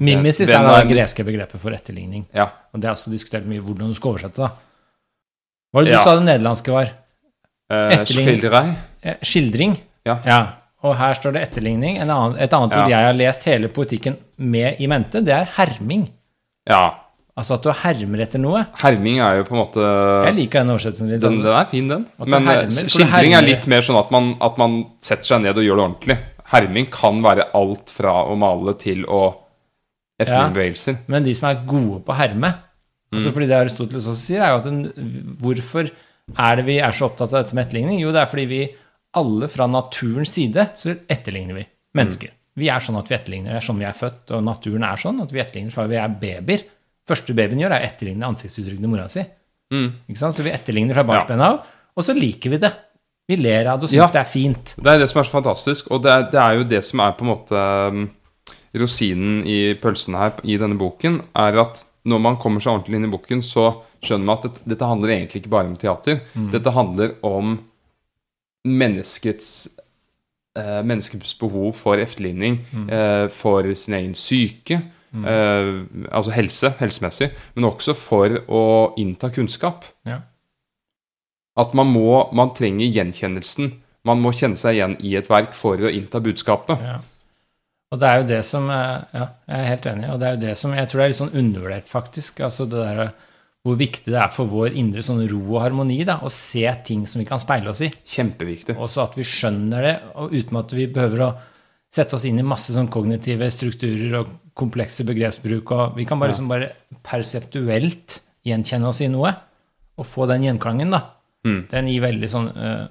Mimesis 0.02 0.48
er 0.50 0.64
det 0.64 0.88
greske 0.90 1.22
begrepet 1.22 1.60
for 1.60 1.70
etterligning. 1.76 2.24
Ja. 2.34 2.46
Og 2.72 2.80
det 2.80 2.88
er 2.88 2.94
også 2.96 3.10
diskutert 3.12 3.44
mye 3.46 3.60
hvordan 3.62 3.92
du 3.92 3.94
skal 3.94 4.14
oversette, 4.14 4.40
da. 4.40 4.48
Hva 5.70 5.78
var 5.78 5.84
det 5.84 5.92
du 5.92 5.96
Ja. 5.98 6.02
sa 6.02 6.14
det 6.16 6.24
nederlandske 6.26 6.72
var? 6.72 6.90
Eh, 7.70 7.92
Etterligning. 8.00 8.72
Eh, 9.02 9.16
Skildring? 9.22 9.76
Ja. 10.08 10.16
ja. 10.26 10.40
og 10.82 10.96
her 10.98 11.14
står 11.14 11.36
det 11.36 11.42
etterligning. 11.46 11.98
En 12.02 12.10
annen, 12.10 12.34
et 12.42 12.52
annet 12.52 12.72
Ja. 12.74 12.82
ord 12.82 12.90
jeg 12.90 13.06
har 13.06 13.14
lest 13.14 13.44
hele 13.46 13.68
poetikken 13.68 14.16
med 14.36 14.80
i 14.80 14.88
mente, 14.90 15.22
det 15.22 15.30
er 15.36 15.44
herming. 15.54 16.08
Ja. 16.66 17.01
Altså 17.40 17.54
at 17.56 17.64
du 17.64 17.70
hermer 17.72 18.20
etter 18.26 18.40
noe. 18.42 18.60
Herming 18.82 19.20
er 19.24 19.38
jo 19.38 19.44
på 19.48 19.54
en 19.56 19.60
måte 19.62 19.84
Jeg 20.26 20.34
liker 20.36 20.60
den 20.60 20.72
oversettelsen 20.74 21.08
litt. 21.08 21.22
den, 21.22 21.30
altså. 21.32 21.44
den 21.46 21.54
er 21.56 21.70
fin, 21.70 21.86
den. 21.88 22.02
Men 22.20 22.34
eh, 22.34 22.50
hermer, 22.50 22.90
skildring 22.92 23.36
er 23.38 23.46
litt 23.46 23.68
mer 23.72 23.86
sånn 23.86 23.96
at 24.02 24.10
man, 24.12 24.26
at 24.44 24.58
man 24.60 24.74
setter 25.00 25.30
seg 25.30 25.40
ned 25.46 25.56
og 25.56 25.64
gjør 25.64 25.80
det 25.80 25.86
ordentlig. 25.86 26.18
Herming 26.52 26.90
kan 26.92 27.22
være 27.24 27.46
alt 27.56 27.88
fra 27.94 28.12
å 28.28 28.36
male 28.36 28.74
til 28.82 29.06
å 29.08 29.22
efterligne 30.20 30.52
bevegelser. 30.58 30.98
Men 31.08 31.24
de 31.24 31.32
som 31.34 31.48
er 31.48 31.62
gode 31.66 32.02
på 32.04 32.12
å 32.14 32.18
herme 32.20 32.52
altså 33.12 33.28
Mm. 33.28 33.34
fordi 33.34 33.46
Det 33.48 33.56
Aristoteles 33.60 34.06
også 34.08 34.22
sier, 34.24 34.40
er 34.40 34.52
jo 34.54 34.60
at 34.60 34.64
den, 34.64 35.36
hvorfor 35.40 35.90
er 36.38 36.56
det 36.56 36.64
vi 36.64 36.78
er 36.80 36.92
så 36.96 37.10
opptatt 37.10 37.32
av 37.34 37.42
dette 37.42 37.54
med 37.56 37.66
etterligning? 37.66 37.98
Jo, 38.00 38.12
det 38.14 38.22
er 38.22 38.30
fordi 38.30 38.46
vi 38.48 38.60
alle 39.20 39.48
fra 39.52 39.66
naturens 39.68 40.32
side 40.32 40.68
så 40.80 40.94
etterligner 41.12 41.58
vi 41.58 41.64
mennesker. 41.96 42.30
Vi 42.56 42.68
er 42.72 42.80
sånn 42.80 42.96
at 43.00 43.08
vi 43.10 43.16
etterligner. 43.18 43.52
Det 43.52 43.60
er 43.60 43.66
sånn 43.66 43.80
vi 43.82 43.84
er 43.88 43.96
født, 43.96 44.32
og 44.32 44.44
naturen 44.46 44.84
er 44.88 44.96
sånn 45.00 45.20
at 45.24 45.32
vi 45.32 45.40
etterligner 45.44 45.72
fra 45.74 45.84
vi 45.90 45.96
er 46.00 46.08
babyer. 46.08 46.64
Første 47.08 47.34
babyen 47.34 47.60
gjør, 47.62 47.74
er 47.74 47.84
å 47.84 47.90
etterligne 47.90 48.28
ansiktsuttrykket 48.30 48.84
til 48.84 48.92
mora 48.92 49.08
si. 49.10 49.24
Mm. 49.72 49.88
Så 50.14 50.44
vi 50.44 50.52
etterligner 50.52 50.98
fra 50.98 51.06
barnsben 51.08 51.42
av, 51.42 51.62
og 51.96 52.06
så 52.06 52.14
liker 52.16 52.52
vi 52.54 52.60
det. 52.62 52.72
Vi 53.30 53.38
ler 53.38 53.70
av 53.70 53.80
det 53.80 53.86
og 53.88 53.92
syns 53.92 54.02
Ja. 54.02 54.10
det 54.12 54.20
er 54.20 54.30
fint. 54.30 54.74
Det 54.76 54.90
er 54.90 54.98
det 54.98 55.08
som 55.10 55.20
er 55.20 55.28
så 55.28 55.36
fantastisk, 55.36 55.90
og 55.90 56.02
det 56.04 56.12
er, 56.12 56.26
det 56.30 56.40
er 56.42 56.58
jo 56.58 56.64
det 56.68 56.82
som 56.84 57.00
er 57.00 57.14
på 57.16 57.24
en 57.24 57.30
måte 57.30 57.62
um, 57.88 58.04
rosinen 58.78 59.42
i 59.46 59.74
pølsen 59.80 60.14
her 60.18 60.38
i 60.44 60.58
denne 60.60 60.78
boken, 60.78 61.20
er 61.34 61.58
at 61.62 61.84
når 62.04 62.18
man 62.18 62.36
kommer 62.36 62.60
seg 62.62 62.74
ordentlig 62.74 62.98
inn 62.98 63.06
i 63.06 63.12
boken, 63.12 63.42
så 63.46 63.68
skjønner 64.02 64.26
man 64.26 64.38
at 64.40 64.48
dette, 64.48 64.64
dette 64.72 64.88
handler 64.90 65.14
egentlig 65.14 65.42
ikke 65.42 65.54
bare 65.54 65.70
om 65.70 65.76
teater. 65.78 66.18
Dette 66.50 66.72
handler 66.74 67.14
om 67.22 67.52
menneskets 68.66 69.68
eh, 70.58 70.80
menneskets 70.82 71.36
behov 71.38 71.72
for 71.78 72.02
efterligning, 72.02 72.58
eh, 72.90 73.28
for 73.30 73.66
sin 73.78 73.94
egen 73.94 74.16
syke, 74.18 74.80
eh, 75.12 75.70
altså 76.10 76.34
helse, 76.36 76.72
helsemessig, 76.80 77.30
men 77.56 77.68
også 77.68 77.94
for 77.98 78.36
å 78.48 78.64
innta 79.00 79.30
kunnskap. 79.34 79.86
Ja. 80.08 80.22
At 81.58 81.74
man 81.76 81.90
må 81.92 82.30
Man 82.32 82.54
trenger 82.56 82.88
gjenkjennelsen. 82.88 83.74
Man 84.08 84.22
må 84.24 84.32
kjenne 84.32 84.56
seg 84.56 84.78
igjen 84.78 84.94
i 85.04 85.16
et 85.20 85.28
verk 85.30 85.52
for 85.54 85.76
å 85.76 85.90
innta 85.92 86.22
budskapet. 86.24 86.80
Ja. 86.80 87.00
Og 87.92 88.00
det 88.00 88.08
er 88.08 88.22
jo 88.22 88.30
det 88.30 88.40
som 88.48 88.70
Ja, 88.72 89.26
jeg 89.46 89.58
er 89.58 89.68
helt 89.68 89.90
enig. 89.90 90.08
Og 90.14 90.22
det 90.22 90.28
er 90.28 90.38
jo 90.38 90.44
det 90.46 90.56
som 90.58 90.72
jeg 90.72 90.88
tror 90.88 91.02
det 91.02 91.04
er 91.04 91.12
litt 91.12 91.20
sånn 91.20 91.36
undervurdert, 91.42 91.92
faktisk. 91.92 92.40
Altså 92.40 92.66
det 92.66 92.86
der 92.88 93.12
hvor 93.62 93.76
viktig 93.78 94.10
det 94.10 94.18
er 94.18 94.30
for 94.34 94.50
vår 94.50 94.74
indre 94.78 95.04
sånn 95.06 95.22
ro 95.30 95.42
og 95.52 95.60
harmoni 95.62 96.00
da, 96.06 96.16
å 96.26 96.30
se 96.32 96.64
ting 96.82 97.04
som 97.06 97.20
vi 97.22 97.28
kan 97.28 97.38
speile 97.38 97.70
oss 97.70 97.84
i. 97.86 97.92
Kjempeviktig. 98.10 98.74
Også 98.74 99.04
at 99.04 99.14
vi 99.18 99.26
skjønner 99.26 99.86
det, 99.86 99.92
og 100.18 100.34
uten 100.34 100.58
at 100.58 100.74
vi 100.74 100.88
behøver 100.90 101.22
å 101.28 101.28
sette 101.92 102.16
oss 102.16 102.24
inn 102.28 102.40
i 102.40 102.46
masse 102.46 102.72
sånn 102.72 102.88
kognitive 102.92 103.48
strukturer 103.52 104.14
og 104.22 104.30
komplekse 104.56 105.04
begrepsbruk. 105.08 105.70
og 105.72 105.96
Vi 105.96 106.06
kan 106.08 106.18
bare, 106.18 106.30
Ja. 106.30 106.32
liksom 106.32 106.48
bare 106.48 106.72
perseptuelt 107.04 108.20
gjenkjenne 108.44 108.88
oss 108.88 109.00
i 109.00 109.08
noe, 109.08 109.34
og 109.98 110.06
få 110.06 110.26
den 110.26 110.42
gjenklangen. 110.42 110.90
da. 110.90 111.02
Mm. 111.44 111.68
Den 111.68 111.86
gir 111.86 112.00
veldig 112.00 112.28
sånn 112.28 112.48
uh, 112.56 112.86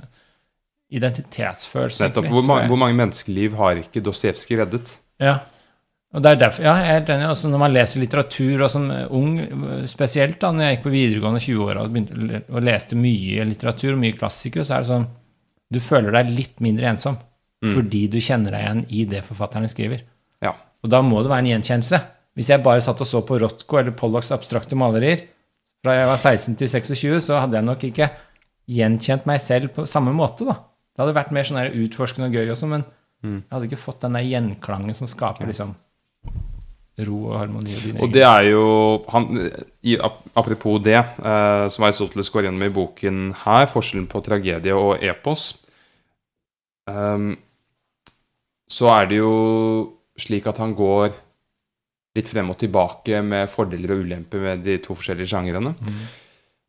identitetsfølelse. 0.91 2.03
Nettopp. 2.03 2.27
Hvor, 2.27 2.43
ma 2.45 2.67
hvor 2.67 2.77
mange 2.77 2.97
menneskeliv 2.99 3.55
har 3.55 3.75
ikke 3.75 4.03
Dostojevskij 4.03 4.59
reddet? 4.59 4.99
Ja. 5.19 5.39
Og 6.13 6.21
det 6.21 6.31
er 6.31 6.35
derfor, 6.35 6.63
ja, 6.63 6.75
jeg 6.75 6.95
er 7.07 7.13
enig. 7.15 7.27
Altså, 7.29 7.47
når 7.47 7.57
man 7.57 7.71
leser 7.71 8.01
litteratur, 8.01 8.61
og 8.65 8.69
som 8.69 8.89
ung 8.91 9.39
eh, 9.39 9.85
spesielt 9.87 10.39
da 10.39 10.51
når 10.51 10.65
jeg 10.65 10.75
gikk 10.75 10.83
på 10.83 10.91
videregående 10.91 11.39
20-åra 11.39 11.85
og, 11.85 11.93
begynte 11.93 12.43
og 12.51 12.63
leste 12.67 12.95
mye 12.99 13.45
litteratur 13.47 13.93
og 13.93 14.01
mye 14.03 14.17
klassikere, 14.17 14.65
så 14.67 14.75
er 14.75 14.83
det 14.83 14.91
sånn 14.91 15.07
Du 15.71 15.79
føler 15.79 16.11
deg 16.11 16.33
litt 16.35 16.59
mindre 16.59 16.89
ensom 16.91 17.15
fordi 17.61 18.07
du 18.09 18.17
kjenner 18.19 18.51
deg 18.55 18.61
igjen 18.63 18.79
i 18.89 19.03
det 19.05 19.19
forfatterne 19.27 19.67
skriver. 19.69 20.01
Ja. 20.41 20.55
Og 20.83 20.89
da 20.89 21.01
må 21.05 21.19
det 21.21 21.29
være 21.29 21.43
en 21.45 21.49
gjenkjennelse. 21.51 21.99
Hvis 22.33 22.49
jeg 22.49 22.63
bare 22.63 22.81
satt 22.81 23.01
og 23.03 23.07
så 23.09 23.21
på 23.27 23.37
Rothko 23.41 23.77
eller 23.77 23.91
Pollocks 23.93 24.31
abstrakte 24.33 24.73
malerier 24.79 25.27
fra 25.83 25.93
jeg 25.97 26.07
var 26.09 26.17
16 26.17 26.55
til 26.57 26.67
26, 26.71 27.19
så 27.27 27.39
hadde 27.41 27.57
jeg 27.59 27.65
nok 27.67 27.83
ikke 27.83 28.07
gjenkjent 28.71 29.25
meg 29.29 29.41
selv 29.43 29.69
på 29.75 29.85
samme 29.89 30.13
måte, 30.15 30.45
da. 30.47 30.53
Det 30.95 31.03
hadde 31.03 31.15
vært 31.19 31.31
mer 31.35 31.43
sånn 31.47 31.61
utforskende 31.83 32.27
og 32.29 32.35
gøy 32.39 32.49
også, 32.53 32.67
men 32.71 32.83
jeg 33.21 33.43
hadde 33.53 33.67
ikke 33.69 33.77
fått 33.83 34.01
den 34.01 34.15
der 34.17 34.25
gjenklangen 34.25 34.95
som 34.97 35.05
skaper 35.09 35.45
liksom 35.49 35.75
ro 37.05 37.17
og 37.31 37.37
harmoni. 37.39 37.73
Og, 37.93 38.01
Og 38.05 38.11
det 38.13 38.23
er 38.25 38.43
jo 38.49 38.63
han, 39.09 39.27
i, 39.85 39.95
ap- 39.97 40.25
Apropos 40.37 40.79
det, 40.85 40.97
eh, 40.97 41.67
som 41.73 41.85
Aristoteles 41.87 42.29
går 42.33 42.45
gjennom 42.47 42.65
i 42.65 42.73
boken 42.73 43.21
her, 43.45 43.65
forskjellen 43.69 44.07
på 44.11 44.21
tragedie 44.25 44.73
og 44.77 45.01
epos, 45.01 45.51
ehm, 46.89 47.31
så 48.71 48.87
er 48.93 49.09
det 49.11 49.19
jo 49.19 49.33
slik 50.21 50.47
at 50.47 50.61
han 50.61 50.73
går 50.77 51.11
litt 52.15 52.31
frem 52.31 52.51
og 52.51 52.59
tilbake 52.59 53.21
med 53.23 53.51
fordeler 53.51 53.95
og 53.95 54.05
ulemper 54.05 54.43
med 54.43 54.65
de 54.65 54.77
to 54.83 54.95
forskjellige 54.97 55.31
sjangrene. 55.31 55.73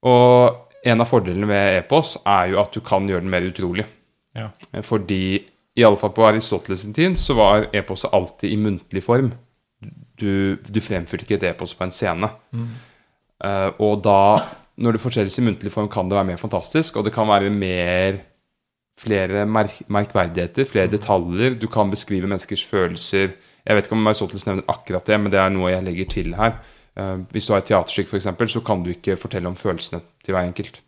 Og 0.06 0.86
en 0.86 1.02
av 1.02 1.08
fordelene 1.08 1.48
ved 1.50 1.78
epos 1.80 2.16
er 2.26 2.52
jo 2.52 2.60
at 2.62 2.74
du 2.74 2.82
kan 2.84 3.06
gjøre 3.10 3.24
den 3.24 3.32
mer 3.32 3.46
utrolig. 3.46 3.86
Ja. 4.38 4.48
Fordi 4.86 5.24
i 5.72 5.84
alle 5.86 5.98
fall 5.98 6.12
på 6.14 6.24
Aristoteles 6.26 6.84
sin 6.84 6.94
tid 6.96 7.18
så 7.20 7.36
var 7.38 7.68
eposet 7.74 8.12
alltid 8.14 8.52
i 8.52 8.60
muntlig 8.60 9.02
form. 9.04 9.30
Du, 10.18 10.58
du 10.62 10.80
fremførte 10.84 11.26
ikke 11.26 11.38
et 11.40 11.48
epos 11.52 11.74
på 11.74 11.86
en 11.86 11.94
scene. 11.94 12.28
Eh, 13.42 13.70
og 13.82 14.02
da, 14.04 14.18
når 14.82 14.96
det 14.96 15.02
fortelles 15.02 15.38
i 15.38 15.46
muntlig 15.46 15.72
form, 15.74 15.88
kan 15.90 16.10
det 16.10 16.18
være 16.18 16.32
mer 16.32 16.42
fantastisk, 16.42 16.98
og 16.98 17.06
det 17.06 17.14
kan 17.14 17.30
være 17.30 17.50
mer 17.50 18.20
flere 19.00 19.46
merk 19.48 19.80
merkverdigheter, 19.92 20.66
flere 20.68 20.90
detaljer. 20.92 21.56
Du 21.58 21.68
kan 21.70 21.90
beskrive 21.90 22.28
menneskers 22.28 22.64
følelser. 22.66 23.34
Jeg 23.62 23.78
vet 23.78 23.88
ikke 23.88 23.96
om 23.96 24.06
Aristoteles 24.10 24.46
nevner 24.48 24.68
akkurat 24.70 25.06
det, 25.06 25.18
men 25.20 25.32
det 25.32 25.40
er 25.40 25.52
noe 25.54 25.72
jeg 25.72 25.86
legger 25.86 26.10
til 26.12 26.34
her. 26.38 26.56
Eh, 26.98 27.14
hvis 27.32 27.48
du 27.48 27.54
har 27.54 27.62
et 27.62 27.70
teaterstykke, 27.70 28.10
f.eks., 28.10 28.56
så 28.56 28.64
kan 28.64 28.82
du 28.84 28.92
ikke 28.92 29.18
fortelle 29.20 29.48
om 29.48 29.58
følelsene 29.58 30.02
til 30.24 30.36
hver 30.36 30.48
enkelt. 30.48 30.82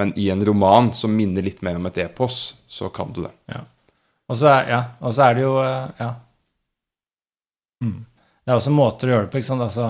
Men 0.00 0.10
i 0.18 0.26
en 0.32 0.42
roman 0.46 0.90
som 0.96 1.14
minner 1.14 1.44
litt 1.46 1.62
mer 1.62 1.78
om 1.78 1.86
et 1.86 2.00
epos, 2.02 2.56
så 2.66 2.90
kan 2.90 3.12
du 3.14 3.22
det. 3.22 3.34
Og 4.28 4.40
så 4.40 4.50
er, 4.50 4.72
ja, 4.72 4.80
er 5.28 5.36
det 5.36 5.44
jo 5.44 5.54
eh, 5.62 5.86
Ja. 6.00 6.10
Mm. 7.84 8.04
Det 8.44 8.52
er 8.52 8.58
også 8.58 8.72
måter 8.76 9.08
å 9.08 9.12
gjøre 9.14 9.24
det 9.24 9.32
på. 9.32 9.40
ikke 9.40 9.48
sant? 9.48 9.64
Altså, 9.64 9.86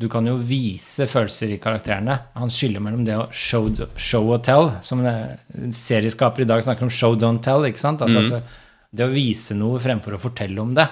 du 0.00 0.06
kan 0.08 0.24
jo 0.24 0.38
vise 0.40 1.04
følelser 1.10 1.52
i 1.52 1.58
karakterene. 1.60 2.14
Han 2.40 2.52
skiller 2.52 2.80
mellom 2.80 3.02
det 3.04 3.18
å 3.20 3.26
show, 3.36 3.66
show 4.00 4.30
og 4.32 4.40
tell, 4.46 4.70
som 4.84 5.02
en 5.04 5.74
serieskaper 5.76 6.46
i 6.46 6.48
dag 6.48 6.62
snakker 6.64 6.86
om 6.86 6.92
show, 6.94 7.18
don't 7.20 7.42
tell. 7.44 7.66
ikke 7.68 7.82
sant? 7.82 8.00
Altså 8.06 8.22
at 8.22 8.32
det, 8.32 8.40
det 8.96 9.04
å 9.04 9.12
vise 9.12 9.56
noe 9.58 9.82
fremfor 9.82 10.16
å 10.16 10.22
fortelle 10.22 10.62
om 10.62 10.72
det, 10.78 10.86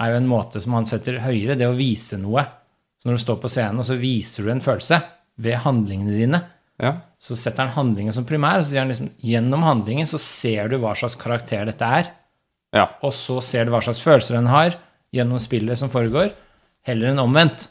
er 0.00 0.14
jo 0.14 0.20
en 0.22 0.30
måte 0.30 0.62
som 0.64 0.78
han 0.78 0.88
setter 0.88 1.20
høyere. 1.20 1.58
Det 1.60 1.68
å 1.68 1.76
vise 1.76 2.16
noe. 2.22 2.46
Så 2.98 3.10
når 3.10 3.18
du 3.18 3.24
står 3.26 3.40
på 3.42 3.52
scenen, 3.52 3.82
og 3.82 3.86
så 3.86 3.98
viser 4.00 4.46
du 4.46 4.52
en 4.54 4.64
følelse 4.64 5.02
ved 5.44 5.60
handlingene 5.66 6.16
dine, 6.16 6.44
Ja, 6.78 6.92
så 7.18 7.34
setter 7.34 7.66
han 7.66 7.74
handlingen 7.74 8.14
som 8.14 8.26
primær, 8.26 8.60
og 8.60 8.64
så 8.64 8.70
sier 8.70 8.84
han 8.84 8.90
liksom 8.92 9.08
gjennom 9.26 9.64
handlingen 9.66 10.06
så 10.06 10.18
ser 10.22 10.70
du 10.70 10.76
hva 10.78 10.92
slags 10.94 11.16
karakter 11.18 11.64
dette 11.66 11.82
er, 11.82 12.12
ja. 12.70 12.84
og 13.02 13.10
så 13.14 13.40
ser 13.42 13.66
du 13.66 13.72
hva 13.74 13.80
slags 13.82 14.02
følelser 14.04 14.38
den 14.38 14.46
har 14.46 14.76
gjennom 15.14 15.42
spillet 15.42 15.80
som 15.80 15.90
foregår, 15.90 16.30
heller 16.86 17.10
enn 17.10 17.22
omvendt. 17.22 17.66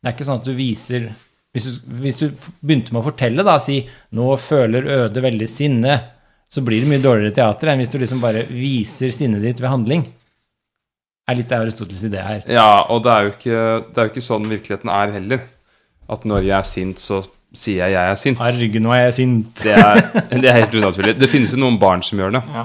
Det 0.00 0.08
er 0.08 0.16
ikke 0.16 0.28
sånn 0.28 0.40
at 0.40 0.48
du 0.48 0.54
viser 0.56 1.10
Hvis 1.52 1.66
du, 1.66 1.90
hvis 2.00 2.20
du 2.22 2.26
begynte 2.62 2.94
med 2.94 3.02
å 3.02 3.08
fortelle, 3.08 3.44
da, 3.44 3.58
si 3.58 3.82
'nå 4.14 4.36
føler 4.38 4.86
Øde 4.86 5.22
veldig 5.24 5.48
sinne', 5.50 5.96
så 6.50 6.62
blir 6.66 6.82
det 6.82 6.90
mye 6.90 7.02
dårligere 7.02 7.34
teater 7.34 7.70
enn 7.70 7.82
hvis 7.82 7.90
du 7.90 7.98
liksom 7.98 8.22
bare 8.22 8.44
viser 8.48 9.10
sinnet 9.14 9.42
ditt 9.42 9.60
ved 9.62 9.70
handling. 9.70 10.02
Det 10.02 11.34
er 11.34 11.38
litt 11.38 11.52
av 11.54 11.62
Aristoteles 11.62 12.06
idé 12.08 12.22
her. 12.22 12.40
Ja, 12.50 12.86
og 12.90 13.04
det 13.04 13.12
er, 13.12 13.26
jo 13.26 13.34
ikke, 13.34 13.58
det 13.86 13.98
er 14.02 14.08
jo 14.08 14.10
ikke 14.10 14.24
sånn 14.26 14.48
virkeligheten 14.50 14.90
er 14.90 15.12
heller. 15.14 15.44
At 16.10 16.24
når 16.26 16.42
jeg 16.42 16.56
er 16.56 16.66
sint, 16.66 16.98
så 16.98 17.20
sier 17.54 17.84
jeg 17.84 17.94
jeg 17.94 18.14
er 18.14 18.18
sint. 18.18 18.42
Arg, 18.42 18.78
nå 18.82 18.94
er 18.94 19.04
jeg 19.04 19.16
sint. 19.20 19.62
Det 19.62 19.76
er, 19.78 20.00
det 20.42 20.50
er 20.50 20.58
helt 20.58 20.74
unaturlig. 20.74 21.14
Det 21.18 21.30
finnes 21.30 21.54
jo 21.54 21.60
noen 21.62 21.78
barn 21.82 22.02
som 22.06 22.18
gjør 22.18 22.34
det. 22.34 22.42
Ja. 22.54 22.64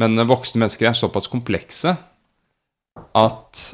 Men 0.00 0.24
voksne 0.28 0.62
mennesker 0.62 0.88
er 0.88 0.96
såpass 0.96 1.28
komplekse 1.28 1.96
at 3.18 3.64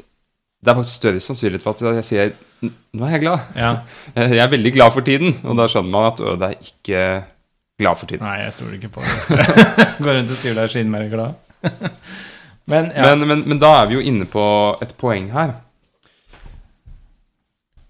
det 0.65 0.71
er 0.71 0.77
faktisk 0.79 0.97
større 0.97 1.21
sannsynlighet 1.21 1.63
for 1.63 1.77
at 1.77 1.99
jeg 2.01 2.07
sier 2.07 2.35
nå 2.65 3.05
er 3.05 3.15
jeg 3.15 3.21
glad. 3.27 3.49
ja. 3.59 3.71
Jeg 4.15 4.41
er 4.41 4.49
veldig 4.49 4.71
glad 4.73 4.93
for 4.95 5.05
tiden. 5.05 5.35
Og 5.43 5.57
da 5.59 5.67
skjønner 5.69 5.91
man 5.93 6.07
at 6.09 6.21
det 6.41 6.47
er 6.47 6.69
ikke 6.69 7.01
glad 7.81 7.99
for 7.99 8.09
tiden. 8.09 8.23
Nei, 8.25 8.39
jeg 8.45 8.55
stoler 8.55 8.77
ikke 8.79 8.93
på 8.95 9.03
det. 9.03 9.45
Går 10.03 10.17
rundt 10.17 10.31
og 10.31 10.39
sier 10.39 10.55
du 10.55 10.63
er 10.63 10.71
skinnmerre 10.71 11.11
glad. 11.11 11.35
Men 12.71 12.89
ja. 12.95 13.11
Men, 13.11 13.27
men, 13.29 13.43
men 13.45 13.59
da 13.61 13.75
er 13.83 13.91
vi 13.91 13.99
jo 13.99 14.01
inne 14.01 14.25
på 14.25 14.43
et 14.81 14.95
poeng 14.97 15.27
her. 15.35 15.51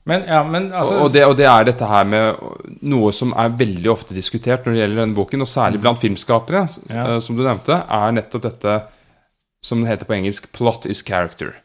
Men, 0.05 0.25
ja, 0.27 0.41
men 0.43 0.67
altså 0.75 0.97
og, 0.97 1.05
og, 1.05 1.13
det, 1.13 1.21
og 1.25 1.37
det 1.39 1.45
er 1.49 1.63
dette 1.65 1.87
her 1.89 2.03
med 2.05 2.41
noe 2.85 3.13
som 3.15 3.31
er 3.39 3.55
veldig 3.57 3.89
ofte 3.89 4.13
diskutert 4.13 4.67
når 4.67 4.75
det 4.75 4.81
gjelder 4.83 4.99
denne 5.01 5.17
boken, 5.17 5.45
og 5.45 5.49
særlig 5.49 5.79
blant 5.81 6.01
filmskapere, 6.03 6.65
eh, 6.91 7.15
som 7.23 7.39
du 7.39 7.41
nevnte, 7.41 7.79
er 7.79 8.13
nettopp 8.13 8.43
dette 8.43 8.75
som 9.65 9.81
det 9.81 9.89
heter 9.89 10.05
på 10.05 10.17
engelsk 10.19 10.51
'plot 10.53 10.85
is 10.91 11.01
character'. 11.07 11.55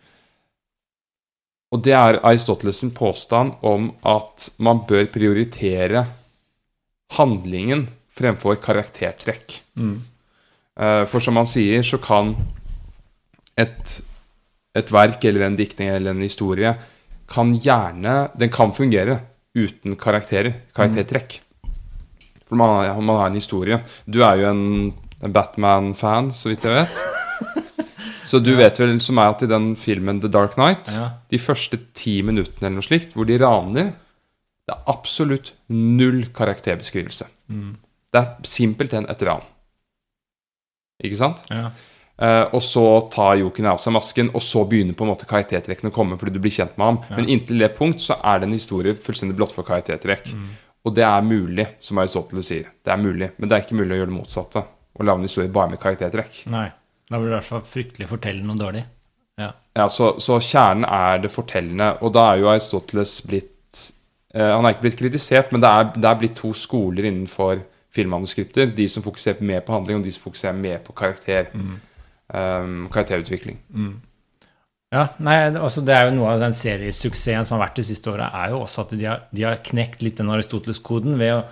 Og 1.71 1.83
det 1.87 1.93
er 1.95 2.19
Aristoteles' 2.27 2.89
påstand 2.95 3.53
om 3.63 3.93
at 4.03 4.49
man 4.59 4.81
bør 4.89 5.05
prioritere 5.13 6.05
handlingen 7.17 7.87
fremfor 8.11 8.59
karaktertrekk. 8.63 9.61
Mm. 9.79 10.01
Eh, 10.81 11.05
For 11.07 11.21
som 11.23 11.37
han 11.39 11.47
sier, 11.47 11.83
så 11.87 11.99
kan 12.03 12.35
et, 13.59 14.01
et 14.75 14.91
verk 14.95 15.25
eller 15.31 15.47
en 15.47 15.57
diktning 15.59 15.91
eller 15.95 16.11
en 16.15 16.23
historie 16.27 16.75
kan 17.31 17.53
gjerne 17.55 18.31
Den 18.39 18.51
kan 18.51 18.73
fungere 18.75 19.21
uten 19.55 19.95
karakterer, 19.99 20.53
karaktertrekk. 20.75 21.41
For 22.47 22.57
man, 22.59 22.69
har- 22.89 23.01
man 23.01 23.17
har 23.17 23.27
en 23.31 23.39
historie. 23.39 23.79
Du 24.11 24.23
er 24.27 24.37
jo 24.43 24.49
en, 24.51 24.93
en 25.23 25.33
Batman-fan, 25.33 26.33
så 26.35 26.49
vidt 26.51 26.65
jeg 26.67 26.75
vet. 26.75 27.01
Så 28.31 28.39
du 28.45 28.53
vet 28.59 28.79
vel 28.79 28.99
som 29.03 29.19
meg 29.19 29.35
at 29.35 29.43
i 29.43 29.51
den 29.51 29.73
filmen 29.79 30.21
The 30.23 30.31
Dark 30.31 30.55
Knight 30.59 30.93
Ja. 30.95 31.09
De 31.31 31.41
første 31.43 31.81
ti 31.99 32.21
minuttene 32.27 32.69
eller 32.69 32.79
noe 32.79 32.87
slikt, 32.87 33.17
hvor 33.17 33.27
de 33.27 33.39
raner 33.43 33.93
Det 34.69 34.77
er 34.77 34.91
absolutt 34.93 35.55
null 35.75 36.29
karakterbeskrivelse. 36.37 37.27
Det 38.11 38.21
er 38.21 38.29
simpelthen 38.47 39.09
et 39.11 39.23
ran. 39.27 39.43
Ikke 41.03 41.19
sant? 41.19 41.43
Ja. 41.51 41.71
Uh, 42.21 42.45
og 42.53 42.61
så 42.63 42.85
tar 43.11 43.39
Joken 43.41 43.67
av 43.71 43.79
seg 43.81 43.95
masken, 43.97 44.29
og 44.37 44.43
så 44.45 44.67
begynner 44.69 44.95
på 44.95 45.07
en 45.07 45.11
måte 45.11 45.27
karaktertrekkene 45.27 45.89
å 45.89 45.95
komme 45.95 46.19
fordi 46.21 46.35
du 46.35 46.43
blir 46.45 46.53
kjent 46.53 46.77
med 46.77 46.87
ham. 46.87 46.99
Men 47.17 47.31
inntil 47.33 47.65
det 47.65 47.73
punkt 47.79 48.03
så 48.05 48.19
er 48.21 48.43
det 48.43 48.51
en 48.51 48.59
historie 48.59 48.93
fullstendig 48.95 49.39
blått 49.39 49.55
for 49.57 49.67
karaktertrekk. 49.67 50.35
Og 50.85 50.95
det 50.97 51.07
er 51.07 51.25
mulig, 51.25 51.67
som 51.81 51.99
Aristoteles 52.01 52.53
sier. 52.53 52.69
Det 52.85 52.93
er 52.93 53.01
mulig, 53.01 53.33
Men 53.39 53.49
det 53.49 53.57
er 53.57 53.65
ikke 53.65 53.81
mulig 53.81 53.97
å 53.97 54.03
gjøre 54.03 54.13
det 54.13 54.19
motsatte. 54.19 54.63
Å 55.01 55.07
lage 55.07 55.23
en 55.23 55.29
historie 55.29 55.53
bare 55.53 55.73
med 55.73 55.81
karaktertrekk. 55.81 56.45
Nei. 56.53 56.69
Da 57.11 57.19
blir 57.19 57.29
det 57.29 57.35
i 57.35 57.39
hvert 57.39 57.51
fall 57.51 57.65
fryktelig 57.67 58.09
fortelle 58.11 58.45
noe 58.47 58.59
dårlig. 58.59 58.85
Ja. 59.41 59.51
Ja, 59.77 59.87
så, 59.91 60.13
så 60.23 60.39
kjernen 60.43 60.87
er 60.87 61.23
det 61.23 61.33
fortellende, 61.33 61.95
og 62.05 62.15
da 62.15 62.27
er 62.31 62.43
jo 62.43 62.51
Aristoteles 62.53 63.17
blitt 63.27 63.85
eh, 64.35 64.51
Han 64.53 64.67
er 64.67 64.75
ikke 64.75 64.87
blitt 64.89 65.01
kritisert, 65.01 65.55
men 65.55 65.65
det 65.65 65.71
er, 65.71 65.89
det 65.97 66.11
er 66.11 66.21
blitt 66.21 66.37
to 66.39 66.53
skoler 66.57 67.09
innenfor 67.09 67.65
filmmanuskripter. 67.95 68.71
De 68.77 68.87
som 68.91 69.03
fokuserer 69.03 69.43
mer 69.43 69.65
på 69.67 69.75
handling, 69.75 70.01
og 70.01 70.07
de 70.07 70.13
som 70.15 70.29
fokuserer 70.29 70.59
mer 70.59 70.79
på 70.85 70.95
karakter. 70.97 71.51
Um, 72.31 72.85
karakterutvikling. 72.93 73.59
Ja, 74.95 75.09
nei, 75.23 75.37
altså 75.55 75.83
det 75.87 75.95
er 75.95 76.09
jo 76.09 76.15
Noe 76.17 76.35
av 76.35 76.43
den 76.43 76.55
seriesuksessen 76.55 77.47
som 77.47 77.57
har 77.57 77.69
vært 77.69 77.81
de 77.81 77.87
siste 77.87 78.11
åra, 78.11 78.29
er 78.43 78.55
jo 78.55 78.61
også 78.65 78.85
at 78.85 78.95
de 78.99 79.07
har, 79.07 79.25
de 79.35 79.47
har 79.47 79.59
knekt 79.67 80.03
litt 80.03 80.19
den 80.19 80.31
Aristoteles-koden 80.35 81.19
ved 81.19 81.37
å 81.37 81.43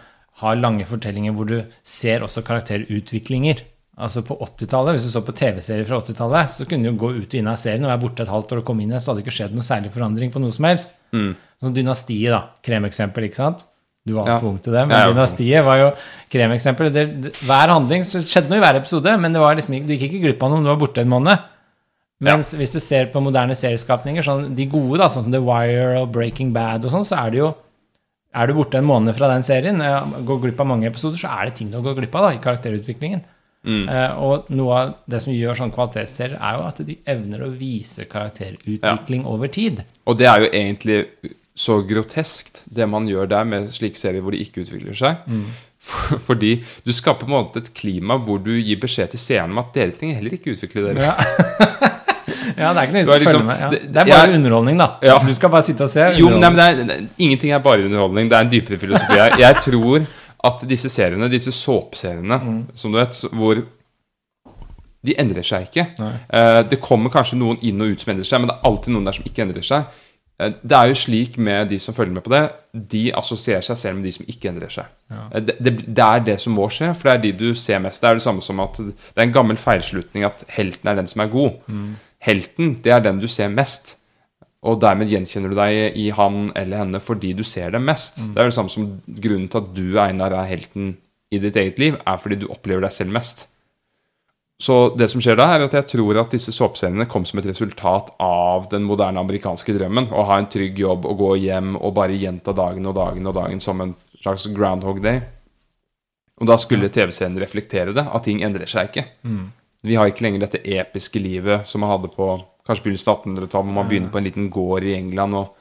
ha 0.42 0.54
lange 0.58 0.86
fortellinger 0.86 1.34
hvor 1.34 1.50
du 1.50 1.56
ser 1.86 2.22
også 2.26 2.44
karakterutviklinger. 2.46 3.62
Altså 3.98 4.22
På 4.22 4.36
80-tallet, 4.44 4.94
hvis 4.94 5.08
du 5.08 5.10
så 5.10 5.20
på 5.26 5.32
TV-serier 5.34 5.86
fra 5.88 5.98
80-tallet, 5.98 6.52
så 6.54 6.66
kunne 6.70 6.86
du 6.92 6.98
gå 7.00 7.08
ut 7.16 7.24
og 7.26 7.34
inn 7.40 7.48
av 7.50 7.56
serien 7.58 7.82
og 7.82 7.90
være 7.90 8.02
borte 8.04 8.22
et 8.22 8.30
halvt 8.30 8.52
år 8.54 8.60
og 8.60 8.66
komme 8.68 8.84
inn 8.84 8.92
igjen, 8.92 9.02
så 9.02 9.10
hadde 9.10 9.24
det 9.24 9.26
ikke 9.26 9.36
skjedd 9.40 9.56
noe 9.58 9.66
særlig 9.66 9.90
forandring 9.90 10.30
på 10.30 10.38
noe 10.42 10.54
som 10.54 10.68
helst. 10.68 10.94
Sånn 11.10 11.74
Dynastiet, 11.74 12.30
da. 12.30 12.44
Kremeksempel, 12.62 13.26
ikke 13.26 13.40
sant? 13.40 13.64
Du 14.06 14.14
var 14.14 14.28
altfor 14.30 14.46
Ja. 14.46 14.52
ung 14.54 14.60
til 14.62 14.72
det, 14.72 14.84
men 14.86 14.94
ja, 14.94 15.08
Dynastiet 15.10 15.64
var 15.66 15.80
jo 15.82 15.88
kremeksempel. 16.30 16.92
Det, 16.94 17.02
det, 17.26 17.32
hver 17.42 17.72
handling 17.74 18.06
så 18.06 18.22
skjedde 18.22 18.48
noe 18.52 18.60
i 18.60 18.62
hver 18.62 18.78
episode, 18.78 19.16
men 19.20 19.34
det 19.34 19.42
var 19.42 19.58
liksom, 19.58 19.74
du 19.82 19.92
gikk 19.96 20.06
ikke 20.12 20.22
glipp 20.28 20.42
av 20.46 20.52
noe 20.52 20.60
om 20.62 20.68
du 20.68 20.70
var 20.70 20.78
borte 20.80 21.02
en 21.02 21.10
måned. 21.10 21.48
Mens 22.22 22.52
hvis 22.58 22.72
du 22.74 22.78
ser 22.82 23.10
på 23.12 23.20
moderne 23.22 23.54
serieskapninger, 23.58 24.22
sånn 24.26 24.54
de 24.58 24.64
gode, 24.70 24.98
da, 25.02 25.06
sånn 25.10 25.26
som 25.26 25.34
The 25.34 25.42
Wire 25.42 26.00
og 26.00 26.12
Breaking 26.14 26.52
Bad 26.54 26.86
og 26.86 26.94
sånn, 26.94 27.04
så 27.06 27.18
er 27.24 27.30
det 27.34 27.42
jo 27.42 27.54
Er 28.34 28.46
du 28.46 28.52
borte 28.54 28.76
en 28.76 28.84
måned 28.84 29.16
fra 29.16 29.26
den 29.30 29.42
serien, 29.42 29.80
eh, 29.80 30.02
går 30.28 30.40
glipp 30.42 30.58
av 30.60 30.66
mange 30.68 30.86
episoder, 30.86 31.16
så 31.16 31.30
er 31.32 31.46
det 31.48 31.54
ting 31.56 31.70
du 31.72 31.78
går 31.80 31.94
glipp 31.96 32.14
av 32.14 32.26
da, 32.26 32.34
i 32.36 32.42
karakterutviklingen. 32.44 33.22
Eh, 33.68 34.12
og 34.24 34.46
noe 34.50 34.76
av 34.80 34.94
det 35.10 35.20
som 35.22 35.32
gjør 35.34 35.58
sånne 35.58 35.74
kvalitetsserier, 35.76 36.38
er 36.40 36.56
jo 36.56 36.66
at 36.70 36.78
de 36.88 36.96
evner 37.06 37.42
å 37.44 37.50
vise 37.52 38.06
karakterutvikling 38.08 39.26
over 39.28 39.48
tid. 39.52 39.82
Og 40.06 40.16
det 40.18 40.26
er 40.30 40.40
jo 40.46 40.50
egentlig 40.52 41.00
så 41.58 41.80
groteskt, 41.84 42.62
det 42.70 42.86
man 42.88 43.08
gjør 43.10 43.26
der 43.28 43.44
med 43.44 43.68
slike 43.74 43.98
serier 43.98 44.22
hvor 44.22 44.30
de 44.32 44.38
ikke 44.44 44.62
utvikler 44.64 44.94
seg. 44.94 45.16
For, 45.78 46.18
fordi 46.18 46.56
du 46.86 46.92
skaper 46.92 47.26
på 47.26 47.30
en 47.30 47.36
måte 47.36 47.60
et 47.62 47.68
klima 47.74 48.16
hvor 48.18 48.38
du 48.42 48.50
gir 48.56 48.78
beskjed 48.82 49.10
til 49.14 49.20
seerne 49.22 49.52
om 49.54 49.58
at 49.62 49.74
dere 49.76 49.92
trenger 49.94 50.18
heller 50.20 50.34
ikke 50.38 50.54
utvikle 50.56 50.88
dere. 50.88 51.12
Ja, 52.58 52.72
det 52.74 52.80
er 52.80 52.86
ikke 52.88 52.94
noe 52.96 53.02
vits 53.02 53.08
å 53.08 53.12
følge 53.12 53.24
liksom- 53.26 53.46
med. 53.46 53.60
Ja. 53.60 53.68
det- 53.70 53.82
Det 53.92 54.00
er 54.02 54.04
bare 54.10 54.30
ja, 54.30 54.36
underholdning, 54.38 54.78
da. 54.78 54.88
Ja. 55.02 55.18
Du 55.18 55.32
skal 55.34 55.50
bare 55.50 55.62
sitte 55.62 55.82
og 55.86 55.90
se. 55.90 56.06
Jo, 56.18 56.30
nei, 56.30 56.50
men 56.50 56.90
er, 56.90 57.04
ingenting 57.18 57.52
er 57.52 57.58
bare 57.62 57.84
underholdning. 57.86 58.28
Det 58.30 58.36
er 58.38 58.40
en 58.46 58.50
dypere 58.50 58.78
filosofi 58.78 59.18
her. 59.18 59.36
Jeg 59.38 59.54
tror 59.62 60.06
at 60.46 60.62
disse 60.70 60.90
seriene, 60.92 61.30
disse 61.32 61.52
såpeseriene, 61.54 62.38
som 62.78 62.92
du 62.94 62.98
vet, 63.00 63.16
hvor 63.34 63.62
de 65.06 65.14
endrer 65.18 65.46
seg 65.46 65.68
ikke. 65.68 65.86
Eh, 65.98 66.60
det 66.68 66.80
kommer 66.82 67.12
kanskje 67.12 67.38
noen 67.38 67.58
inn 67.66 67.80
og 67.82 67.94
ut 67.94 68.02
som 68.02 68.12
endrer 68.12 68.28
seg, 68.28 68.42
men 68.42 68.50
det 68.50 68.58
er 68.58 68.70
alltid 68.70 68.94
noen 68.94 69.08
der 69.08 69.16
som 69.18 69.28
ikke 69.28 69.44
endrer 69.46 69.66
seg. 69.66 70.00
Eh, 70.38 70.54
det 70.62 70.78
er 70.78 70.90
jo 70.90 70.98
slik 70.98 71.38
med 71.42 71.70
de 71.72 71.78
som 71.82 71.94
følger 71.96 72.16
med 72.16 72.26
på 72.26 72.32
det, 72.34 72.42
de 72.94 73.04
assosierer 73.18 73.64
seg 73.66 73.78
selv 73.80 73.98
med 73.98 74.08
de 74.08 74.14
som 74.18 74.26
ikke 74.30 74.50
endrer 74.50 74.74
seg. 74.74 74.90
Eh, 75.10 75.44
det, 75.44 75.58
det, 75.62 75.74
det 75.86 76.08
er 76.08 76.26
det 76.32 76.38
som 76.42 76.58
må 76.58 76.66
skje, 76.74 76.90
for 76.98 77.10
det 77.10 77.14
er 77.14 77.24
de 77.26 77.32
du 77.44 77.48
ser 77.58 77.82
mest. 77.84 78.02
Det 78.02 78.10
er 78.10 78.18
det 78.18 78.26
samme 78.26 78.44
som 78.44 78.64
at 78.64 78.82
det 78.82 79.16
er 79.16 79.26
en 79.26 79.38
gammel 79.38 79.60
feilslutning 79.60 80.26
at 80.28 80.44
helten 80.54 80.90
er 80.90 81.00
den 81.00 81.10
som 81.10 81.24
er 81.24 81.32
god. 81.34 81.62
Helten, 82.26 82.74
det 82.82 82.94
er 82.94 83.04
den 83.04 83.22
du 83.22 83.28
ser 83.30 83.50
mest. 83.54 83.97
Og 84.66 84.80
dermed 84.82 85.10
gjenkjenner 85.10 85.52
du 85.52 85.58
deg 85.58 85.98
i 85.98 86.08
han 86.10 86.48
eller 86.58 86.82
henne 86.82 87.00
fordi 87.02 87.30
du 87.38 87.44
ser 87.46 87.70
dem 87.76 87.84
mest. 87.86 88.24
Det 88.34 88.42
er 88.42 88.50
det 88.50 88.56
samme 88.56 88.72
som 88.72 88.88
grunnen 89.06 89.46
til 89.52 89.60
at 89.60 89.68
du, 89.76 89.86
Einar, 90.02 90.34
er 90.34 90.50
helten 90.50 90.96
i 91.30 91.38
ditt 91.38 91.56
eget 91.60 91.78
liv, 91.78 91.98
er 92.02 92.18
fordi 92.18 92.40
du 92.42 92.48
opplever 92.50 92.82
deg 92.82 92.94
selv 92.96 93.14
mest. 93.14 93.46
Så 94.58 94.90
det 94.98 95.06
som 95.12 95.22
skjer 95.22 95.36
da, 95.38 95.46
er 95.54 95.68
at 95.68 95.74
jeg 95.76 95.86
tror 95.92 96.18
at 96.18 96.32
disse 96.34 96.50
såpeseriene 96.50 97.06
kom 97.06 97.22
som 97.28 97.38
et 97.38 97.46
resultat 97.46 98.10
av 98.18 98.66
den 98.72 98.82
moderne 98.88 99.22
amerikanske 99.22 99.76
drømmen. 99.76 100.10
Å 100.10 100.24
ha 100.26 100.40
en 100.40 100.48
trygg 100.50 100.80
jobb 100.82 101.06
og 101.06 101.20
gå 101.20 101.30
hjem 101.44 101.76
og 101.78 101.94
bare 101.94 102.18
gjenta 102.18 102.54
dagen 102.56 102.88
og 102.90 102.96
dagen 102.98 103.30
og 103.30 103.36
dagen 103.38 103.62
som 103.62 103.84
en 103.84 103.94
slags 104.18 104.48
groundhog 104.50 104.98
day. 105.04 105.22
Og 106.42 106.50
da 106.50 106.58
skulle 106.58 106.90
TV-serien 106.90 107.38
reflektere 107.38 107.94
det, 107.94 108.02
at 108.02 108.26
ting 108.26 108.42
endrer 108.46 108.66
seg 108.70 108.90
ikke. 108.90 109.06
Vi 109.86 109.94
har 109.94 110.10
ikke 110.10 110.26
lenger 110.26 110.42
dette 110.42 110.64
episke 110.66 111.22
livet 111.22 111.68
som 111.70 111.84
man 111.84 111.94
hadde 111.94 112.10
på 112.14 112.26
kanskje 112.68 112.84
begynnelsen 112.84 113.12
av 113.12 113.22
1800-tallet, 113.22 113.68
hvor 113.70 113.76
man 113.80 113.88
begynner 113.88 114.12
på 114.12 114.20
en 114.20 114.28
liten 114.28 114.50
gård 114.52 114.86
i 114.86 114.96
England 114.98 115.38
og 115.38 115.54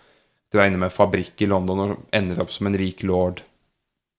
drar 0.54 0.68
innom 0.68 0.88
en 0.88 0.94
fabrikk 0.94 1.44
i 1.44 1.50
London 1.50 1.84
og 1.84 1.94
ender 2.16 2.42
opp 2.44 2.52
som 2.54 2.70
en 2.70 2.78
rik 2.80 3.04
lord. 3.08 3.42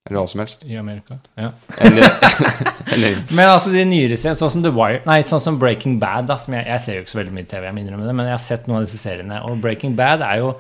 Eller 0.09 0.23
hva 0.23 0.31
som 0.31 0.41
helst. 0.41 0.65
I 0.65 0.79
Amerika. 0.81 1.19
Ja. 1.37 1.51
Eller, 1.85 2.07
eller 2.95 3.19
Men 3.29 3.51
altså 3.51 3.73
de 3.75 3.85
nyere 3.85 4.17
seriene, 4.17 4.41
sånn 4.41 4.55
som 4.55 4.65
The 4.65 4.73
Wire 4.73 5.03
Nei, 5.09 5.19
sånn 5.29 5.43
som 5.45 5.59
Breaking 5.61 5.99
Bad, 6.01 6.31
da, 6.31 6.39
som 6.41 6.57
jeg, 6.57 6.65
jeg 6.71 6.85
ser 6.85 6.97
jo 6.97 7.05
ikke 7.05 7.13
så 7.13 7.21
veldig 7.21 7.37
mye 7.37 7.49
TV, 7.51 7.67
jeg 7.69 7.77
må 7.77 7.83
innrømme 7.83 8.09
det, 8.09 8.17
men 8.17 8.31
jeg 8.31 8.37
har 8.39 8.45
sett 8.45 8.71
noen 8.71 8.81
av 8.81 8.89
disse 8.89 9.03
seriene, 9.03 9.43
og 9.45 9.61
Breaking 9.65 9.99
Bad 9.99 10.25
er 10.25 10.41
jo 10.41 10.55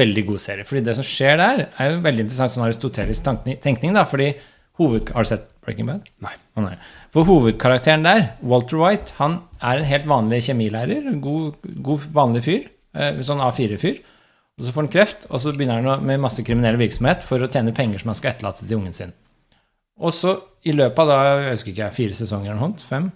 veldig 0.00 0.24
god 0.30 0.40
serie. 0.40 0.64
Fordi 0.64 0.84
det 0.86 0.96
som 0.96 1.06
skjer 1.06 1.36
der, 1.42 1.66
er 1.76 1.92
jo 1.92 2.00
veldig 2.06 2.24
interessant 2.24 2.54
sånn 2.54 2.64
aristotelisk 2.68 3.28
tenkning, 3.60 3.92
da, 3.96 4.06
fordi 4.08 4.32
hoved... 4.80 5.12
Har 5.12 5.26
du 5.26 5.32
sett 5.34 5.48
Breaking 5.70 5.88
Bad? 5.88 6.10
Nei. 6.26 6.34
Oh, 6.58 6.64
nei. 6.66 6.74
For 7.14 7.28
hovedkarakteren 7.28 8.04
der, 8.04 8.26
Walter 8.42 8.82
White, 8.82 9.14
han 9.22 9.40
er 9.62 9.80
en 9.80 9.88
helt 9.88 10.10
vanlig 10.10 10.42
kjemilærer, 10.50 11.06
en 11.08 11.22
god, 11.24 11.62
god 11.86 12.10
vanlig 12.16 12.44
fyr, 12.48 12.68
eh, 12.98 13.22
sånn 13.24 13.42
A4-fyr. 13.46 14.02
Og 14.60 14.66
så 14.66 14.74
får 14.74 14.84
han 14.84 14.92
kreft, 14.92 15.26
og 15.30 15.40
så 15.40 15.54
begynner 15.56 15.86
han 15.86 16.04
med 16.04 16.20
masse 16.20 16.42
kriminell 16.44 16.76
virksomhet 16.80 17.24
for 17.24 17.40
å 17.40 17.48
tjene 17.48 17.72
penger 17.76 18.02
som 18.02 18.12
han 18.12 18.18
skal 18.18 18.34
etterlate 18.34 18.66
til 18.66 18.76
ungen 18.76 18.96
sin. 18.96 19.14
Og 20.00 20.12
så 20.16 20.36
i 20.68 20.74
løpet 20.76 21.00
av 21.00 21.08
da, 21.08 21.18
jeg 21.46 21.54
husker 21.54 21.72
ikke, 21.72 21.90
fire 21.96 22.16
sesonger 22.18 22.52
eller 22.52 22.60
noe, 22.60 22.84
fem, 22.84 23.08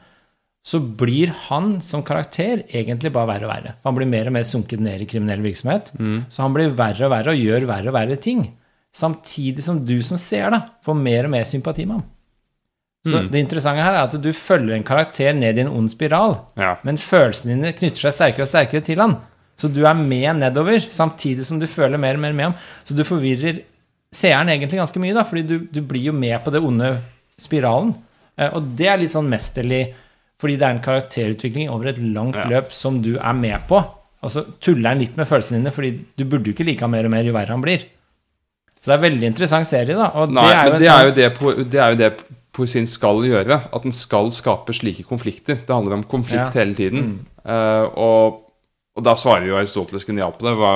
så 0.65 0.81
blir 0.81 1.29
han 1.51 1.75
som 1.85 2.01
karakter 2.07 2.63
egentlig 2.73 3.13
bare 3.13 3.29
verre 3.35 3.45
og 3.45 3.53
verre. 3.53 3.75
Han 3.85 3.97
blir 3.99 4.09
mer 4.09 4.31
og 4.31 4.37
mer 4.39 4.47
sunket 4.49 4.81
ned 4.81 5.03
i 5.05 5.09
kriminell 5.09 5.43
virksomhet. 5.45 5.91
Så 6.33 6.41
han 6.41 6.55
blir 6.57 6.73
verre 6.79 7.05
og 7.05 7.13
verre 7.13 7.35
og 7.35 7.43
gjør 7.43 7.67
verre 7.69 7.93
og 7.93 7.97
verre 7.99 8.17
ting. 8.17 8.47
Samtidig 8.95 9.65
som 9.67 9.83
du 9.85 9.99
som 10.07 10.17
ser 10.21 10.49
da, 10.55 10.63
får 10.87 10.97
mer 10.97 11.29
og 11.29 11.35
mer 11.35 11.45
sympati 11.45 11.85
med 11.85 11.99
ham. 11.99 12.07
Så 13.05 13.21
det 13.31 13.41
interessante 13.43 13.83
her 13.85 13.93
er 13.99 14.05
at 14.07 14.15
du 14.23 14.31
følger 14.33 14.75
en 14.79 14.85
karakter 14.87 15.35
ned 15.37 15.59
i 15.59 15.61
en 15.61 15.69
ond 15.69 15.91
spiral, 15.93 16.39
Ja. 16.57 16.77
men 16.83 16.97
følelsene 16.97 17.53
dine 17.55 17.73
knytter 17.77 18.01
seg 18.07 18.15
sterkere 18.17 18.47
og 18.47 18.49
sterkere 18.49 18.81
til 18.85 18.97
han. 19.03 19.19
Så 19.57 19.69
du 19.73 19.85
er 19.87 19.95
med 19.95 20.39
nedover, 20.41 20.81
samtidig 20.91 21.45
som 21.45 21.59
du 21.61 21.67
føler 21.67 21.99
mer 22.01 22.15
og 22.15 22.21
mer 22.21 22.33
med 22.33 22.45
ham. 22.49 22.55
Så 22.83 22.97
du 22.97 23.05
forvirrer 23.05 23.61
seeren 24.15 24.49
egentlig 24.49 24.79
ganske 24.81 24.99
mye, 25.03 25.13
da, 25.15 25.23
fordi 25.23 25.43
du, 25.47 25.59
du 25.71 25.83
blir 25.83 26.07
jo 26.09 26.13
med 26.17 26.43
på 26.43 26.51
det 26.51 26.63
onde 26.65 26.95
spiralen. 27.39 27.95
Eh, 28.39 28.49
Og 28.57 28.73
det 28.77 28.87
er 28.89 28.97
litt 28.99 29.11
sånn 29.13 29.29
mesterlig, 29.29 29.93
fordi 30.41 30.57
det 30.59 30.63
er 30.67 30.71
en 30.79 30.83
karakterutvikling 30.83 31.69
over 31.71 31.89
et 31.93 31.99
langt 32.01 32.35
Ja. 32.41 32.45
løp 32.49 32.73
som 32.73 33.03
du 33.03 33.19
er 33.19 33.33
med 33.35 33.61
på. 33.69 33.85
Og 34.25 34.31
så 34.33 34.47
tuller 34.61 34.89
han 34.95 34.99
litt 34.99 35.17
med 35.17 35.29
følelsene 35.29 35.61
dine, 35.61 35.71
fordi 35.77 35.93
du 36.17 36.25
burde 36.25 36.47
jo 36.49 36.55
ikke 36.57 36.65
like 36.67 36.81
ham 36.81 36.91
mer 36.97 37.05
og 37.05 37.11
mer 37.13 37.23
jo 37.23 37.33
verre 37.37 37.53
han 37.53 37.61
blir. 37.63 37.85
Så 38.81 38.89
det 38.89 38.95
er 38.95 39.05
en 39.05 39.13
veldig 39.13 39.27
interessant 39.29 39.67
serie, 39.69 39.95
da. 39.95 40.09
Og 40.15 40.33
Nei, 40.33 40.49
det 40.49 40.57
er 40.57 40.65
jo 40.65 40.79
det 40.79 40.89
er 40.89 40.91
sånn- 40.91 41.05
jo 41.05 41.15
det, 41.15 41.71
det 41.71 41.81
er 41.81 41.91
jo 41.91 41.97
det 41.97 42.13
poesien 42.55 42.87
skal 42.87 43.21
gjøre. 43.27 43.61
At 43.75 43.83
den 43.83 43.93
skal 43.95 44.31
skape 44.35 44.75
slike 44.77 45.05
konflikter. 45.09 45.59
Det 45.59 45.75
handler 45.75 45.99
om 46.01 46.05
konflikt 46.09 46.55
Ja. 46.55 46.61
hele 46.63 46.75
tiden. 46.79 47.27
Eh, 47.45 47.85
og, 47.99 48.41
og 48.97 49.05
da 49.05 49.15
svarer 49.19 49.47
jo 49.51 49.57
Aristoteles 49.59 50.07
genialt 50.07 50.39
på 50.39 50.47
det. 50.47 50.55
Hva, 50.61 50.75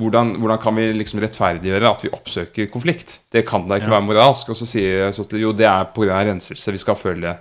hvordan, 0.00 0.36
hvordan 0.38 0.60
kan 0.62 0.76
vi 0.78 0.84
liksom 0.94 1.18
rettferdiggjøre 1.20 1.88
at 1.90 2.04
vi 2.06 2.12
oppsøker 2.14 2.68
konflikt? 2.72 3.18
Det 3.34 3.42
kan 3.48 3.66
da 3.68 3.76
ikke 3.80 3.90
Ja. 3.90 3.96
være 3.98 4.06
moralsk. 4.06 4.48
Og 4.52 4.56
så 4.56 4.66
sier 4.70 5.08
Aristoteles 5.08 5.42
jo 5.42 5.52
det 5.52 5.66
er 5.66 5.84
pga. 5.92 6.20
renselse. 6.30 6.72
Vi 6.72 6.78
skal 6.78 6.94
føle 6.96 7.36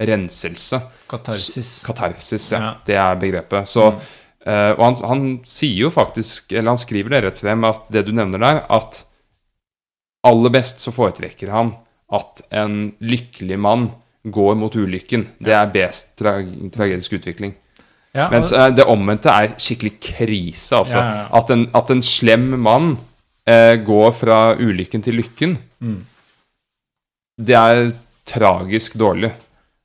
renselse. 0.00 0.80
Katarsis. 1.10 1.72
Katarsis, 1.84 2.52
ja. 2.52 2.58
Ja. 2.60 2.74
Det 2.86 2.96
er 2.96 3.16
begrepet. 3.16 3.66
Så, 3.68 3.88
eh, 4.46 4.72
og 4.78 4.84
han, 4.84 4.94
han 5.10 5.26
sier 5.44 5.82
jo 5.84 5.90
faktisk, 5.90 6.52
eller 6.52 6.70
han 6.70 6.78
skriver 6.80 7.10
det 7.10 7.24
rett 7.24 7.38
frem, 7.44 7.64
at 7.64 7.90
det 7.90 8.06
du 8.06 8.12
nevner 8.12 8.38
der, 8.38 8.62
at 8.70 9.02
aller 10.24 10.50
best 10.50 10.80
så 10.80 10.90
foretrekker 10.94 11.50
han 11.54 11.74
at 12.12 12.42
en 12.56 12.92
lykkelig 13.00 13.58
mann 13.60 13.88
går 14.28 14.54
mot 14.60 14.74
ulykken. 14.76 15.26
Det 15.40 15.52
er 15.54 15.70
best 15.72 16.14
tra 16.18 16.38
tragedisk 16.74 17.12
utvikling. 17.18 17.54
Ja, 18.16 18.28
Mens 18.32 18.50
det 18.50 18.84
omvendte 18.88 19.28
er 19.30 19.52
skikkelig 19.60 19.98
krise, 20.02 20.78
altså. 20.80 20.98
Ja, 20.98 21.18
ja. 21.20 21.26
At, 21.38 21.50
en, 21.54 21.66
at 21.76 21.90
en 21.92 22.00
slem 22.02 22.48
mann 22.64 22.94
eh, 23.46 23.76
går 23.84 24.12
fra 24.16 24.38
ulykken 24.58 25.04
til 25.04 25.20
lykken, 25.20 25.58
Mm. 25.78 26.00
det 27.38 27.54
er 27.54 27.92
tragisk 28.26 28.96
dårlig. 28.98 29.30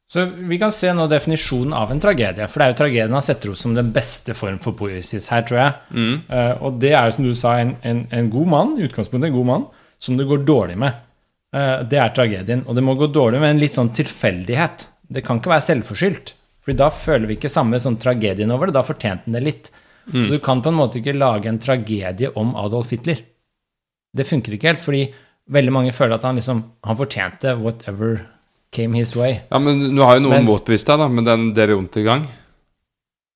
så 0.09 0.23
vi 0.25 0.57
kan 0.57 0.71
se 0.73 0.89
nå 0.93 1.05
definisjonen 1.09 1.73
av 1.73 1.91
en 1.91 1.99
tragedie. 2.01 2.47
For 2.47 2.59
det 2.59 2.65
er 2.65 2.71
jo 2.73 2.77
tragedien 2.79 3.13
han 3.13 3.21
setter 3.25 3.49
opp 3.53 3.57
som 3.57 3.75
den 3.77 3.91
beste 3.93 4.33
form 4.37 4.57
for 4.61 4.73
poesis 4.77 5.27
her, 5.29 5.41
tror 5.45 5.59
jeg. 5.59 5.73
Mm. 5.93 6.15
Eh, 6.29 6.51
og 6.65 6.79
det 6.81 6.91
er 6.93 7.05
jo 7.05 7.15
som 7.15 7.23
du 7.27 7.35
sa, 7.37 7.53
en, 7.61 7.75
en, 7.83 8.03
en 8.11 8.29
god 8.33 8.49
mann, 8.51 8.73
i 8.79 8.87
utgangspunktet 8.87 9.29
en 9.29 9.37
god 9.37 9.45
mann, 9.51 9.63
som 9.99 10.17
det 10.17 10.27
går 10.29 10.43
dårlig 10.45 10.77
med. 10.81 10.93
Eh, 11.53 11.83
det 11.89 11.99
er 12.01 12.13
tragedien. 12.15 12.63
Og 12.67 12.75
det 12.75 12.83
må 12.85 12.95
gå 12.97 13.07
dårlig 13.13 13.41
med 13.43 13.55
en 13.55 13.61
litt 13.61 13.75
sånn 13.75 13.93
tilfeldighet. 13.93 14.87
Det 15.13 15.23
kan 15.25 15.39
ikke 15.39 15.53
være 15.53 15.67
selvforskyldt. 15.69 16.33
for 16.63 16.71
da 16.79 16.87
føler 16.89 17.27
vi 17.27 17.35
ikke 17.35 17.51
samme 17.51 17.75
sånn 17.75 17.97
tragedien 17.99 18.51
over 18.51 18.67
det. 18.67 18.77
Da 18.77 18.85
fortjente 18.87 19.25
den 19.27 19.35
det 19.35 19.43
litt. 19.43 19.71
Så 20.11 20.29
du 20.31 20.39
kan 20.39 20.61
på 20.61 20.71
en 20.71 20.77
måte 20.79 20.99
ikke 20.99 21.15
lage 21.15 21.47
en 21.47 21.59
tragedie 21.59 22.31
om 22.39 22.55
Adolf 22.55 22.91
Hitler. 22.91 23.19
Det 24.15 24.25
funker 24.27 24.55
ikke 24.55 24.69
helt, 24.71 24.83
fordi 24.83 25.03
veldig 25.51 25.73
mange 25.75 25.93
føler 25.95 26.15
at 26.15 26.23
han 26.23 26.35
liksom 26.39 26.63
Han 26.85 26.99
fortjente 26.99 27.55
whatever 27.59 28.25
came 28.71 28.95
his 28.95 29.15
way. 29.15 29.41
Ja, 29.51 29.59
men 29.59 29.95
nå 29.95 30.03
har 30.03 30.17
jo 30.17 30.25
noen 30.27 30.47
motbevist 30.47 30.87
deg, 30.87 30.99
da, 30.99 31.07
med 31.07 31.27
den 31.29 31.53
Dere 31.53 31.75
Untergang. 31.77 32.25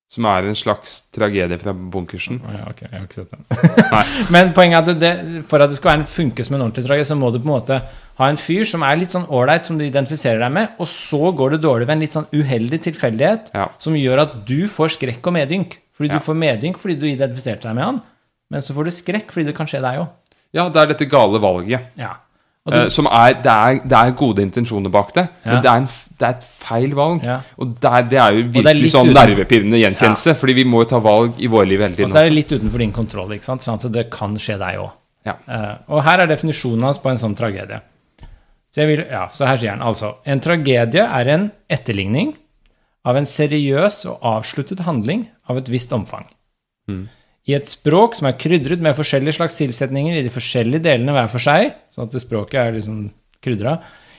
Som 0.09 0.23
er 0.31 0.45
en 0.47 0.55
slags 0.55 1.01
tragedie 1.11 1.57
fra 1.59 1.73
bunkersen. 1.75 2.37
Oh, 2.39 2.53
ja, 2.55 2.63
ok, 2.71 2.81
jeg 2.85 2.93
har 2.93 3.03
ikke 3.03 3.17
sett 3.17 3.33
den. 3.33 3.41
Men 4.33 4.53
poenget 4.55 4.87
er 4.87 4.93
at 4.95 4.99
det, 5.01 5.41
for 5.49 5.59
at 5.59 5.67
det 5.73 5.75
skal 5.81 5.91
være 5.91 5.99
en 6.05 6.07
funke 6.07 6.45
som 6.47 6.55
en 6.55 6.61
ordentlig 6.63 6.85
tragedie, 6.85 7.07
så 7.09 7.17
må 7.19 7.27
du 7.33 7.41
på 7.41 7.49
en 7.49 7.51
måte 7.57 7.79
ha 8.21 8.29
en 8.31 8.39
fyr 8.39 8.63
som 8.65 8.85
er 8.87 8.95
litt 9.01 9.11
sånn 9.11 9.25
ålreit, 9.27 9.67
som 9.67 9.75
du 9.77 9.83
identifiserer 9.83 10.39
deg 10.45 10.53
med, 10.55 10.77
og 10.79 10.87
så 10.87 11.19
går 11.35 11.57
det 11.57 11.59
dårlig 11.65 11.89
ved 11.89 11.97
en 11.97 12.05
litt 12.05 12.15
sånn 12.15 12.29
uheldig 12.31 12.79
tilfeldighet 12.87 13.51
Ja. 13.53 13.67
som 13.77 13.97
gjør 13.99 14.23
at 14.23 14.37
du 14.47 14.61
får 14.71 14.95
skrekk 14.95 15.27
og 15.27 15.35
medynk. 15.35 15.75
Fordi 15.97 16.09
Ja. 16.13 16.19
du 16.21 16.23
får 16.23 16.39
medynk 16.39 16.79
fordi 16.79 16.95
du 17.01 17.05
identifiserte 17.11 17.67
deg 17.67 17.75
med 17.75 17.83
han, 17.83 18.01
men 18.49 18.61
så 18.63 18.73
får 18.73 18.85
du 18.87 18.91
skrekk 18.95 19.31
fordi 19.35 19.45
det 19.51 19.55
kan 19.59 19.67
skje 19.67 19.81
deg 19.83 19.99
òg. 20.05 20.07
Ja, 20.55 20.69
det 20.69 20.77
er 20.81 20.85
dette 20.93 21.05
gale 21.11 21.37
valget. 21.43 21.81
Ja. 21.99 22.13
Du, 22.67 22.75
Eh, 22.75 22.87
som 22.89 23.05
er 23.07 23.33
det, 23.33 23.45
er 23.51 23.79
det 23.83 23.95
er 23.97 24.11
gode 24.11 24.41
intensjoner 24.43 24.89
bak 24.91 25.13
det, 25.15 25.27
men 25.45 25.61
det 25.63 25.69
er, 25.71 25.77
en, 25.83 25.87
det 26.17 26.25
er 26.25 26.37
et 26.37 26.45
feil 26.49 26.93
valg. 26.97 27.25
Ja. 27.25 27.39
Og 27.61 27.75
der, 27.81 28.05
det 28.09 28.17
er 28.21 28.37
jo 28.37 28.45
virkelig 28.55 28.87
er 28.87 28.93
sånn 28.95 29.11
uten- 29.11 29.19
nervepirrende 29.19 29.81
gjenkjennelse, 29.81 30.33
fordi 30.39 30.55
vi 30.57 30.63
må 30.65 30.81
jo 30.83 30.89
ta 30.95 31.01
valg 31.03 31.37
i 31.37 31.49
våre 31.51 31.69
liv 31.69 31.83
hele 31.83 31.93
tiden. 31.93 32.09
og 32.09 32.15
så 32.15 32.23
er 32.23 32.29
det 32.29 32.37
litt 32.37 32.53
utenfor 32.55 32.81
din 32.81 32.95
kontroll, 32.95 33.35
ikke 33.35 33.45
sant? 33.45 33.65
sånn 33.65 33.77
at 33.77 33.91
det 33.93 34.07
kan 34.13 34.33
skje 34.41 34.57
deg 34.61 34.81
òg. 34.81 34.95
Ja. 35.27 35.35
og 35.91 36.03
her 36.05 36.21
er 36.23 36.29
definisjonen 36.31 36.85
hans 36.87 37.01
på 37.03 37.09
en 37.11 37.19
sånn 37.19 37.35
tragedie. 37.35 37.81
Så, 38.71 38.85
vil, 38.87 39.01
ja, 39.09 39.25
så 39.31 39.47
her 39.47 39.57
sier 39.59 39.73
han 39.73 39.81
altså 39.83 40.17
En 40.27 40.39
tragedie 40.43 41.01
er 41.03 41.29
en 41.33 41.45
etterligning 41.71 42.33
av 43.07 43.15
en 43.19 43.25
seriøs 43.27 44.01
og 44.11 44.23
avsluttet 44.27 44.83
handling 44.85 45.25
av 45.47 45.59
et 45.61 45.69
visst 45.71 45.93
omfang. 45.95 46.25
Mm. 46.91 47.05
I 47.47 47.55
et 47.55 47.69
språk 47.69 48.17
som 48.17 48.27
er 48.27 48.35
krydret 48.39 48.83
med 48.83 48.95
forskjellige 48.97 49.37
slags 49.39 49.55
tilsetninger 49.59 50.19
i 50.19 50.25
de 50.25 50.33
forskjellige 50.33 50.83
delene 50.83 51.15
hver 51.15 51.29
for 51.31 51.43
seg, 51.43 51.77
sånn 51.95 52.09
at 52.09 52.19
språket 52.19 52.59
er 52.59 52.75
liksom 52.75 53.05
krydra, 53.43 53.77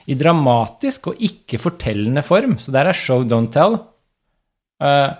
i 0.09 0.17
dramatisk 0.17 1.11
og 1.11 1.21
ikke-fortellende 1.29 2.23
form, 2.25 2.57
så 2.61 2.73
der 2.73 2.89
er 2.89 2.97
show, 2.97 3.23
don't 3.27 3.53
tell, 3.53 3.79
Uh, 4.79 5.11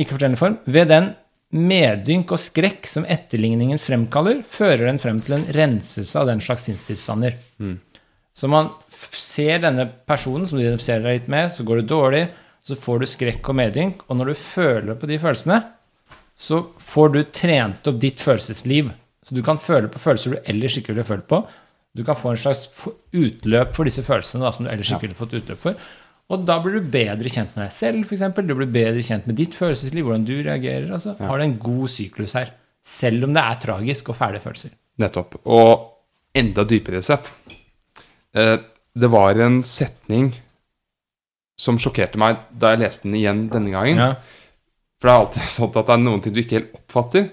ikke-fortellende 0.00 0.40
form, 0.40 0.54
ved 0.64 0.86
den 0.88 1.10
medynk 1.52 2.30
og 2.32 2.40
skrekk 2.40 2.86
som 2.88 3.04
etterligningen 3.04 3.80
fremkaller, 3.82 4.38
fører 4.46 4.86
den 4.86 5.00
frem 5.02 5.18
til 5.24 5.36
en 5.36 5.44
renselse 5.52 6.16
av 6.16 6.30
den 6.30 6.40
slags 6.40 6.64
sinnstilstander. 6.68 7.36
Mm. 7.60 7.74
Så 8.32 8.48
man 8.48 8.70
ser 8.88 9.60
denne 9.60 9.84
personen 10.08 10.46
som 10.48 10.56
du 10.56 10.62
identifiserer 10.62 11.04
deg 11.04 11.18
litt 11.18 11.28
med, 11.32 11.50
så 11.52 11.66
går 11.66 11.82
det 11.82 11.90
dårlig, 11.90 12.22
så 12.64 12.78
får 12.78 13.02
du 13.02 13.08
skrekk 13.10 13.50
og 13.52 13.58
medynk, 13.58 14.04
og 14.08 14.20
når 14.20 14.32
du 14.32 14.40
føler 14.40 14.96
på 14.96 15.10
de 15.10 15.18
følelsene, 15.20 15.60
så 16.40 16.62
får 16.80 17.12
du 17.12 17.20
trent 17.36 17.90
opp 17.90 18.00
ditt 18.00 18.22
følelsesliv. 18.24 18.94
Så 19.20 19.36
du 19.36 19.42
kan 19.44 19.60
føle 19.60 19.90
på 19.92 20.00
følelser 20.00 20.38
du 20.38 20.48
ellers 20.48 20.78
ikke 20.80 20.94
ville 20.94 21.04
følt 21.04 21.26
på. 21.28 21.42
Du 21.96 22.04
kan 22.06 22.18
få 22.18 22.32
en 22.32 22.38
slags 22.38 22.68
utløp 23.16 23.74
for 23.74 23.88
disse 23.88 24.04
følelsene 24.06 24.44
da, 24.44 24.52
som 24.54 24.66
du 24.66 24.70
ellers 24.70 24.92
ikke 24.92 25.08
ville 25.08 25.18
fått 25.18 25.34
utløp 25.40 25.58
for. 25.58 25.90
Og 26.30 26.44
da 26.46 26.60
blir 26.62 26.78
du 26.78 26.90
bedre 26.92 27.30
kjent 27.32 27.56
med 27.56 27.64
deg 27.66 27.72
selv, 27.74 28.04
f.eks. 28.06 28.22
Du 28.38 28.54
blir 28.54 28.70
bedre 28.70 29.02
kjent 29.02 29.26
med 29.26 29.38
ditt 29.40 29.56
følelsesliv, 29.58 30.06
hvordan 30.06 30.26
du 30.28 30.36
reagerer. 30.36 30.86
Altså. 30.94 31.16
Har 31.18 31.40
du 31.40 31.46
en 31.46 31.56
god 31.58 31.90
syklus 31.90 32.36
her. 32.38 32.52
Selv 32.86 33.26
om 33.26 33.34
det 33.34 33.42
er 33.42 33.58
tragisk 33.60 34.12
og 34.12 34.16
fæle 34.16 34.40
følelser. 34.42 34.76
Nettopp. 35.02 35.40
Og 35.50 35.72
enda 36.36 36.62
dypere 36.68 37.00
sett 37.02 37.32
eh, 38.36 38.56
Det 38.94 39.08
var 39.10 39.38
en 39.42 39.58
setning 39.66 40.30
som 41.60 41.78
sjokkerte 41.80 42.20
meg 42.20 42.38
da 42.56 42.72
jeg 42.72 42.84
leste 42.84 43.08
den 43.08 43.18
igjen 43.18 43.42
denne 43.52 43.74
gangen. 43.74 43.98
Ja. 43.98 44.14
For 45.00 45.10
det 45.10 45.12
er 45.12 45.24
alltid 45.24 45.50
sånn 45.56 45.72
at 45.74 45.80
det 45.80 45.96
er 45.96 46.04
noen 46.06 46.22
ting 46.24 46.36
du 46.36 46.42
ikke 46.44 46.60
helt 46.60 46.78
oppfatter. 46.78 47.26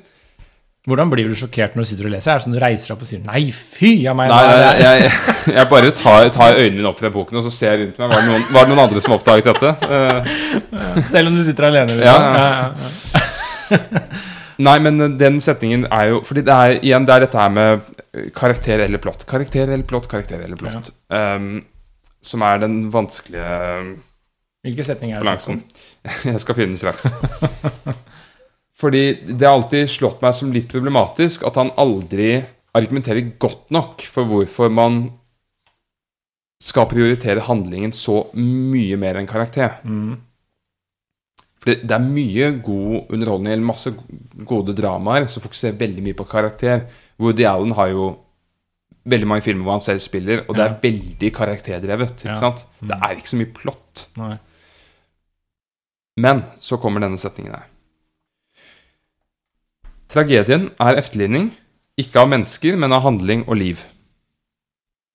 Hvordan 0.88 1.10
blir 1.12 1.28
du 1.28 1.36
sjokkert 1.36 1.74
når 1.76 1.84
du 1.84 1.90
sitter 1.90 2.08
og 2.08 2.14
leser? 2.14 2.32
Er 2.32 2.38
det 2.40 2.44
sånn 2.46 2.54
du 2.56 2.62
reiser 2.64 2.88
deg 2.88 2.94
opp 2.96 3.02
og 3.04 3.10
sier 3.10 3.24
'nei, 3.26 3.42
fy 3.52 3.90
av 4.08 4.16
meg'? 4.16 4.30
Nei, 4.32 4.44
jeg, 4.62 5.02
jeg, 5.04 5.56
jeg 5.58 5.68
bare 5.74 5.90
tar, 5.92 6.30
tar 6.32 6.56
øynene 6.56 6.78
mine 6.78 6.92
opp 6.94 7.02
fra 7.02 7.12
boken 7.12 7.42
og 7.42 7.44
så 7.44 7.52
ser 7.52 7.74
jeg 7.74 7.82
rundt 7.82 8.00
meg. 8.00 8.14
Var 8.14 8.22
det 8.22 8.30
noen, 8.30 8.46
var 8.56 8.64
det 8.64 8.72
noen 8.72 8.84
andre 8.86 9.04
som 9.04 9.16
oppdaget 9.18 9.50
dette? 9.50 9.74
Uh. 9.84 10.32
Selv 11.12 11.28
om 11.34 11.36
du 11.36 11.44
sitter 11.44 11.68
alene? 11.68 11.98
Liksom. 12.00 12.08
Ja, 12.08 12.40
ja. 12.40 13.26
Ja, 13.68 14.00
nei, 14.70 14.78
men 14.86 15.18
den 15.20 15.42
setningen 15.44 15.84
er 15.92 16.14
jo 16.14 16.22
Fordi 16.24 16.42
det 16.48 16.54
er 16.56 16.78
igjen 16.80 17.04
det 17.06 17.18
er 17.18 17.26
dette 17.26 17.42
her 17.42 17.52
med 17.52 17.82
eh, 18.16 18.30
karakter 18.36 18.86
eller 18.86 19.04
plott. 19.04 19.28
Karakter 19.28 19.68
eller 19.68 19.84
plott, 19.90 20.08
karakter 20.08 20.40
eller 20.40 20.56
plott. 20.56 20.94
Um, 21.12 21.66
som 22.24 22.48
er 22.48 22.64
den 22.64 22.86
vanskelige 22.94 23.44
Hvilke 24.64 24.88
setninger 24.88 25.20
er 25.20 25.20
det 25.20 25.28
balansen. 25.28 25.66
Jeg 26.32 26.40
skal 26.44 26.56
finne 26.56 26.78
den 26.78 26.80
straks. 26.80 27.12
Fordi 28.78 29.04
det 29.34 29.42
har 29.48 29.56
alltid 29.58 29.90
slått 29.90 30.22
meg 30.22 30.36
som 30.38 30.52
litt 30.54 30.68
problematisk 30.70 31.44
at 31.50 31.56
han 31.58 31.72
aldri 31.82 32.36
argumenterer 32.78 33.32
godt 33.42 33.72
nok 33.74 34.04
for 34.06 34.30
hvorfor 34.30 34.70
man 34.70 35.00
skal 36.62 36.86
prioritere 36.90 37.42
handlingen 37.46 37.94
så 37.94 38.20
mye 38.38 38.98
mer 39.02 39.18
enn 39.18 39.30
karakter. 39.30 39.80
Mm. 39.86 40.16
For 41.58 41.72
det, 41.72 41.80
det 41.90 41.96
er 41.98 42.06
mye 42.06 42.52
god 42.66 43.12
underholdning, 43.14 43.54
eller 43.54 43.66
masse 43.66 43.94
gode 44.46 44.76
dramaer 44.78 45.26
som 45.30 45.42
fokuserer 45.42 45.78
veldig 45.78 46.04
mye 46.06 46.18
på 46.18 46.26
karakter. 46.30 46.86
Woody 47.22 47.46
Allen 47.50 47.74
har 47.78 47.90
jo 47.94 48.12
veldig 49.10 49.30
mange 49.30 49.46
filmer 49.46 49.66
hvor 49.66 49.78
han 49.78 49.86
selv 49.86 50.04
spiller, 50.04 50.44
og 50.46 50.54
det 50.58 50.66
er 50.66 50.74
Ja. 50.76 50.80
veldig 50.84 51.32
karakterdrevet. 51.34 52.26
Ja. 52.26 52.34
ikke 52.36 52.44
sant? 52.44 52.66
Mm. 52.82 52.88
Det 52.92 52.98
er 53.02 53.16
ikke 53.18 53.34
så 53.34 53.42
mye 53.42 53.54
plott. 53.58 54.06
Nei. 54.22 54.38
Men 56.18 56.44
så 56.60 56.78
kommer 56.82 57.02
denne 57.02 57.18
setningen 57.22 57.54
her. 57.58 57.66
Tragedien 60.08 60.70
er 60.80 61.00
efterligning, 61.02 61.52
ikke 62.00 62.22
av 62.22 62.30
mennesker, 62.32 62.78
men 62.80 62.94
av 62.96 63.04
handling 63.04 63.44
og 63.48 63.58
liv. 63.60 63.84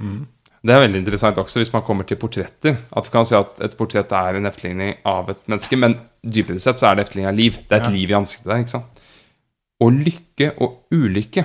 Mm. 0.02 0.26
Det 0.62 0.74
er 0.74 0.82
veldig 0.84 1.00
interessant 1.00 1.38
også 1.42 1.58
hvis 1.58 1.72
man 1.74 1.82
kommer 1.86 2.06
til 2.06 2.18
portretter. 2.22 2.76
At 2.94 3.06
du 3.06 3.10
kan 3.14 3.26
si 3.26 3.34
at 3.34 3.58
et 3.66 3.74
portrett 3.78 4.12
er 4.14 4.38
en 4.38 4.46
efterligning 4.46 4.94
av 5.08 5.30
et 5.32 5.40
menneske, 5.50 5.78
men 5.78 5.96
dypere 6.22 6.62
sett 6.62 6.78
så 6.78 6.90
er 6.90 6.98
det 6.98 7.06
efterligning 7.08 7.32
av 7.32 7.38
liv. 7.38 7.56
Det 7.66 7.72
er 7.72 7.80
et 7.80 7.88
Ja. 7.88 7.94
liv 7.96 8.10
i 8.10 8.18
ansiktet 8.20 8.50
der, 8.50 8.62
ikke 8.62 8.76
sant? 8.76 9.00
Og 9.82 9.90
lykke 9.92 10.52
og 10.62 10.84
ulykke. 10.92 11.44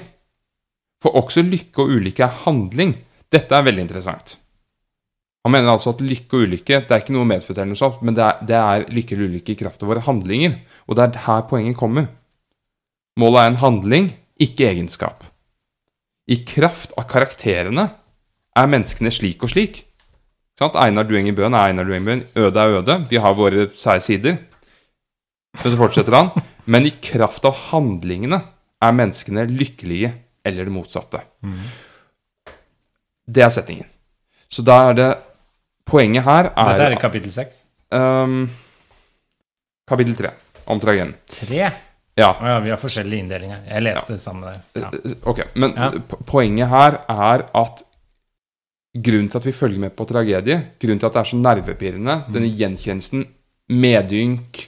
For 1.02 1.18
også 1.18 1.42
lykke 1.46 1.82
og 1.82 1.90
ulykke 1.98 2.24
er 2.26 2.38
handling. 2.46 2.94
Dette 3.32 3.52
er 3.56 3.64
veldig 3.64 3.82
interessant. 3.88 4.38
Han 5.46 5.52
mener 5.52 5.72
altså 5.72 5.96
at 5.96 6.02
lykke 6.04 6.34
og 6.36 6.44
ulykke 6.48 6.82
det 6.86 6.92
er 6.92 7.02
ikke 7.02 7.14
noe 7.16 7.26
medfødt, 7.26 7.58
eller 7.58 7.72
noe 7.72 7.80
sånt, 7.80 8.02
men 8.04 8.14
det 8.14 8.24
er, 8.24 8.46
det 8.46 8.56
er 8.56 8.86
lykke 8.92 9.16
eller 9.16 9.30
ulykke 9.32 9.54
i 9.54 9.60
kraft 9.64 9.82
av 9.82 9.90
våre 9.90 10.04
handlinger. 10.04 10.60
Og 10.88 10.96
det 10.96 11.04
er 11.08 11.20
her 11.26 11.42
poenget 11.48 11.78
kommer. 11.78 12.08
Målet 13.18 13.42
er 13.42 13.52
en 13.52 13.62
handling, 13.64 14.10
ikke 14.40 14.68
egenskap. 14.70 15.24
I 16.30 16.38
kraft 16.46 16.92
av 17.00 17.08
karakterene 17.10 17.88
er 18.58 18.70
menneskene 18.70 19.10
slik 19.14 19.44
og 19.48 19.52
slik. 19.54 19.84
Sant? 20.60 20.76
Einar 20.78 21.06
Dueng 21.08 21.30
i 21.30 21.34
Bøen 21.38 21.56
er 21.56 21.70
Einar 21.72 21.88
Dueng 21.88 22.04
i 22.04 22.08
Bøen. 22.10 22.24
Øde 22.38 22.62
er 22.62 22.78
øde. 22.82 22.98
Vi 23.10 23.18
har 23.22 23.34
våre 23.38 23.68
sære 23.78 24.02
sider. 24.04 24.38
Men 25.58 25.72
så 25.74 25.78
fortsetter 25.80 26.14
han. 26.18 26.32
Men 26.66 26.86
i 26.90 26.94
kraft 27.02 27.46
av 27.48 27.56
handlingene 27.72 28.42
er 28.84 28.94
menneskene 28.98 29.46
lykkelige 29.50 30.12
eller 30.46 30.68
det 30.68 30.74
motsatte. 30.74 31.22
Det 33.28 33.44
er 33.44 33.50
settingen. 33.54 33.88
Så 34.50 34.64
da 34.66 34.78
er 34.90 34.98
det 34.98 35.10
Poenget 35.88 36.26
her 36.28 36.50
er 36.52 36.74
Dette 36.76 36.88
er 36.92 37.00
kapittel 37.00 37.32
seks. 37.32 37.62
um, 37.96 38.50
Kapittel 39.88 40.18
tre 40.20 40.34
om 40.68 40.82
tragedien. 40.84 41.14
Tre? 41.32 41.70
Ja. 42.18 42.32
Oh, 42.42 42.48
ja, 42.50 42.60
vi 42.66 42.72
har 42.74 42.80
forskjellige 42.82 43.20
inndelinger. 43.24 43.60
Jeg 43.70 43.84
leste 43.86 44.16
sammen 44.18 44.48
med 44.48 44.56
deg. 44.74 44.82
Ja. 44.82 44.90
Eh, 45.12 45.18
Ok, 45.30 45.40
men 45.56 45.74
Ja. 45.78 45.92
poenget 46.26 46.68
her 46.72 46.98
er 47.10 47.46
at 47.54 47.84
grunnen 48.98 49.30
til 49.30 49.38
at 49.38 49.46
vi 49.46 49.52
følger 49.54 49.80
med 49.80 49.96
på 49.96 50.08
tragedie, 50.10 50.58
grunnen 50.82 51.00
til 51.00 51.06
at 51.06 51.14
det 51.14 51.20
er 51.20 51.30
så 51.30 51.38
nervepirrende, 51.38 52.16
Mm. 52.28 52.34
denne 52.34 52.50
gjenkjennelsen, 52.58 53.28
medynk, 53.70 54.68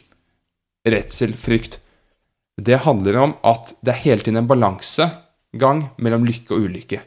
redsel, 0.85 1.33
frykt, 1.33 1.79
det 2.61 2.79
handler 2.83 3.15
om 3.23 3.33
at 3.43 3.73
det 3.83 3.93
er 3.95 3.99
hele 4.03 4.21
tiden 4.21 4.37
en 4.37 4.47
balansegang 4.47 5.89
mellom 5.97 6.25
lykke 6.25 6.51
og 6.51 6.61
ulykke. 6.69 6.99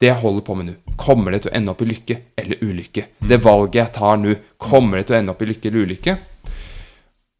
Det 0.00 0.06
jeg 0.08 0.20
holder 0.22 0.40
på 0.42 0.54
med 0.56 0.66
nå, 0.66 0.74
kommer 0.96 1.32
det 1.32 1.42
til 1.42 1.50
å 1.50 1.56
ende 1.56 1.70
opp 1.70 1.82
i 1.82 1.84
lykke 1.86 2.20
eller 2.38 2.56
ulykke? 2.62 3.04
Mm. 3.20 3.28
Det 3.28 3.40
valget 3.42 3.74
jeg 3.74 3.92
tar 3.92 4.16
nå, 4.16 4.36
kommer 4.58 4.96
det 4.98 5.06
til 5.08 5.16
å 5.16 5.18
ende 5.18 5.30
opp 5.34 5.42
i 5.42 5.46
lykke 5.46 5.66
eller 5.66 5.86
ulykke? 5.86 6.18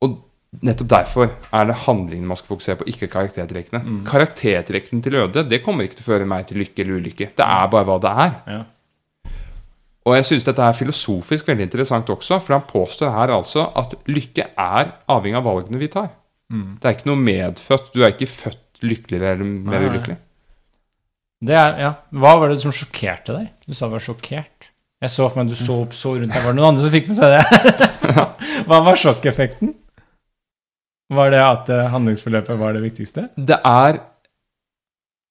Og 0.03 0.19
nettopp 0.67 0.91
derfor 0.91 1.31
er 1.31 1.69
det 1.69 1.79
handlingen 1.85 2.27
man 2.29 2.39
skal 2.39 2.57
fokusere 2.57 2.81
på, 2.81 2.89
ikke 2.91 3.09
karaktertrekkene. 3.13 3.81
Mm. 3.85 4.01
Karaktertrekkene 4.09 5.05
til 5.05 5.19
Øde 5.23 5.45
det 5.47 5.63
kommer 5.65 5.87
ikke 5.87 6.01
til 6.01 6.07
å 6.09 6.11
føre 6.11 6.29
meg 6.29 6.49
til 6.49 6.61
lykke 6.63 6.85
eller 6.85 7.01
ulykke. 7.01 7.31
Det 7.39 7.47
er 7.47 7.73
bare 7.73 7.89
hva 7.89 7.99
det 8.03 8.15
er. 8.27 8.37
Ja. 8.57 8.63
Og 10.09 10.17
jeg 10.17 10.27
syns 10.27 10.47
dette 10.49 10.65
er 10.65 10.77
filosofisk 10.77 11.51
veldig 11.51 11.69
interessant 11.69 12.09
også, 12.11 12.41
for 12.43 12.57
han 12.57 12.67
påstår 12.67 13.13
her 13.15 13.35
altså 13.37 13.69
at 13.79 13.95
lykke 14.11 14.49
er 14.59 14.95
avhengig 15.13 15.39
av 15.39 15.47
valgene 15.47 15.81
vi 15.81 15.91
tar. 15.93 16.09
Mm. 16.51 16.81
Det 16.81 16.89
er 16.89 16.97
ikke 16.97 17.11
noe 17.13 17.21
medfødt. 17.21 17.93
Du 17.95 18.03
er 18.03 18.15
ikke 18.15 18.31
født 18.31 18.83
lykkeligere 18.83 19.37
eller 19.37 19.53
mer 19.71 19.87
ulykkelig. 19.87 20.17
Det 21.41 21.57
er, 21.57 21.77
ja. 21.81 21.93
Hva 22.21 22.35
var 22.41 22.51
det 22.53 22.59
som 22.65 22.75
sjokkerte 22.75 23.37
deg? 23.37 23.53
Du 23.69 23.77
sa 23.77 23.87
du 23.89 23.95
var 23.95 24.03
sjokkert. 24.05 24.71
Jeg 25.01 25.13
så 25.13 25.29
for 25.31 25.41
meg 25.41 25.49
at 25.49 25.55
du 25.55 25.61
så 25.63 25.79
opp 25.85 25.95
så 25.97 26.17
rundt 26.19 26.35
deg. 26.35 26.43
Var 26.45 26.53
det 26.53 26.59
noen 26.59 26.73
andre 26.73 26.85
som 26.85 26.93
fikk 26.93 27.07
med 27.09 27.17
seg 27.17 27.37
det? 27.37 27.87
Hva 28.69 28.81
var 28.85 28.99
sjokkeffekten? 29.01 29.73
Var 31.11 31.31
det 31.35 31.41
at 31.43 31.71
eh, 31.75 31.89
handlingsforløpet 31.91 32.59
var 32.61 32.77
det 32.77 32.83
viktigste? 32.85 33.29
Det 33.37 33.59
er 33.67 34.01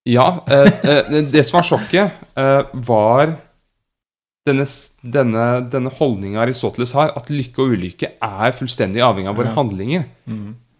Ja. 0.09 0.41
Eh, 0.47 0.71
eh, 0.89 1.21
det 1.31 1.45
som 1.45 1.59
var 1.59 1.67
sjokket, 1.67 2.11
var 2.87 3.35
denne, 4.47 4.65
denne, 5.03 5.45
denne 5.69 5.91
holdninga 5.93 6.41
Aristoteles 6.41 6.93
har, 6.97 7.11
at 7.15 7.29
lykke 7.29 7.61
og 7.61 7.75
ulykke 7.75 8.09
er 8.23 8.55
fullstendig 8.55 9.03
avhengig 9.05 9.29
av 9.29 9.37
våre 9.37 9.51
Ja. 9.51 9.57
handlinger. 9.59 10.05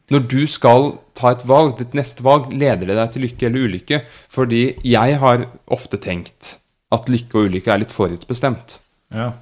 Når 0.09 0.27
du 0.27 0.47
skal 0.47 0.97
ta 1.13 1.29
et 1.35 1.43
valg, 1.45 1.77
ditt 1.77 1.93
neste 1.93 2.23
valg, 2.25 2.47
leder 2.51 2.87
det 2.87 2.95
deg 2.97 3.11
til 3.13 3.21
lykke 3.27 3.45
eller 3.45 3.67
ulykke? 3.67 3.99
Fordi 4.31 4.61
jeg 4.83 5.19
har 5.21 5.45
ofte 5.69 5.99
tenkt 6.01 6.55
at 6.91 7.05
lykke 7.11 7.35
og 7.35 7.51
ulykke 7.51 7.71
er 7.75 7.83
litt 7.83 7.93
forutbestemt. 7.93 8.79
Ja. 9.13 9.33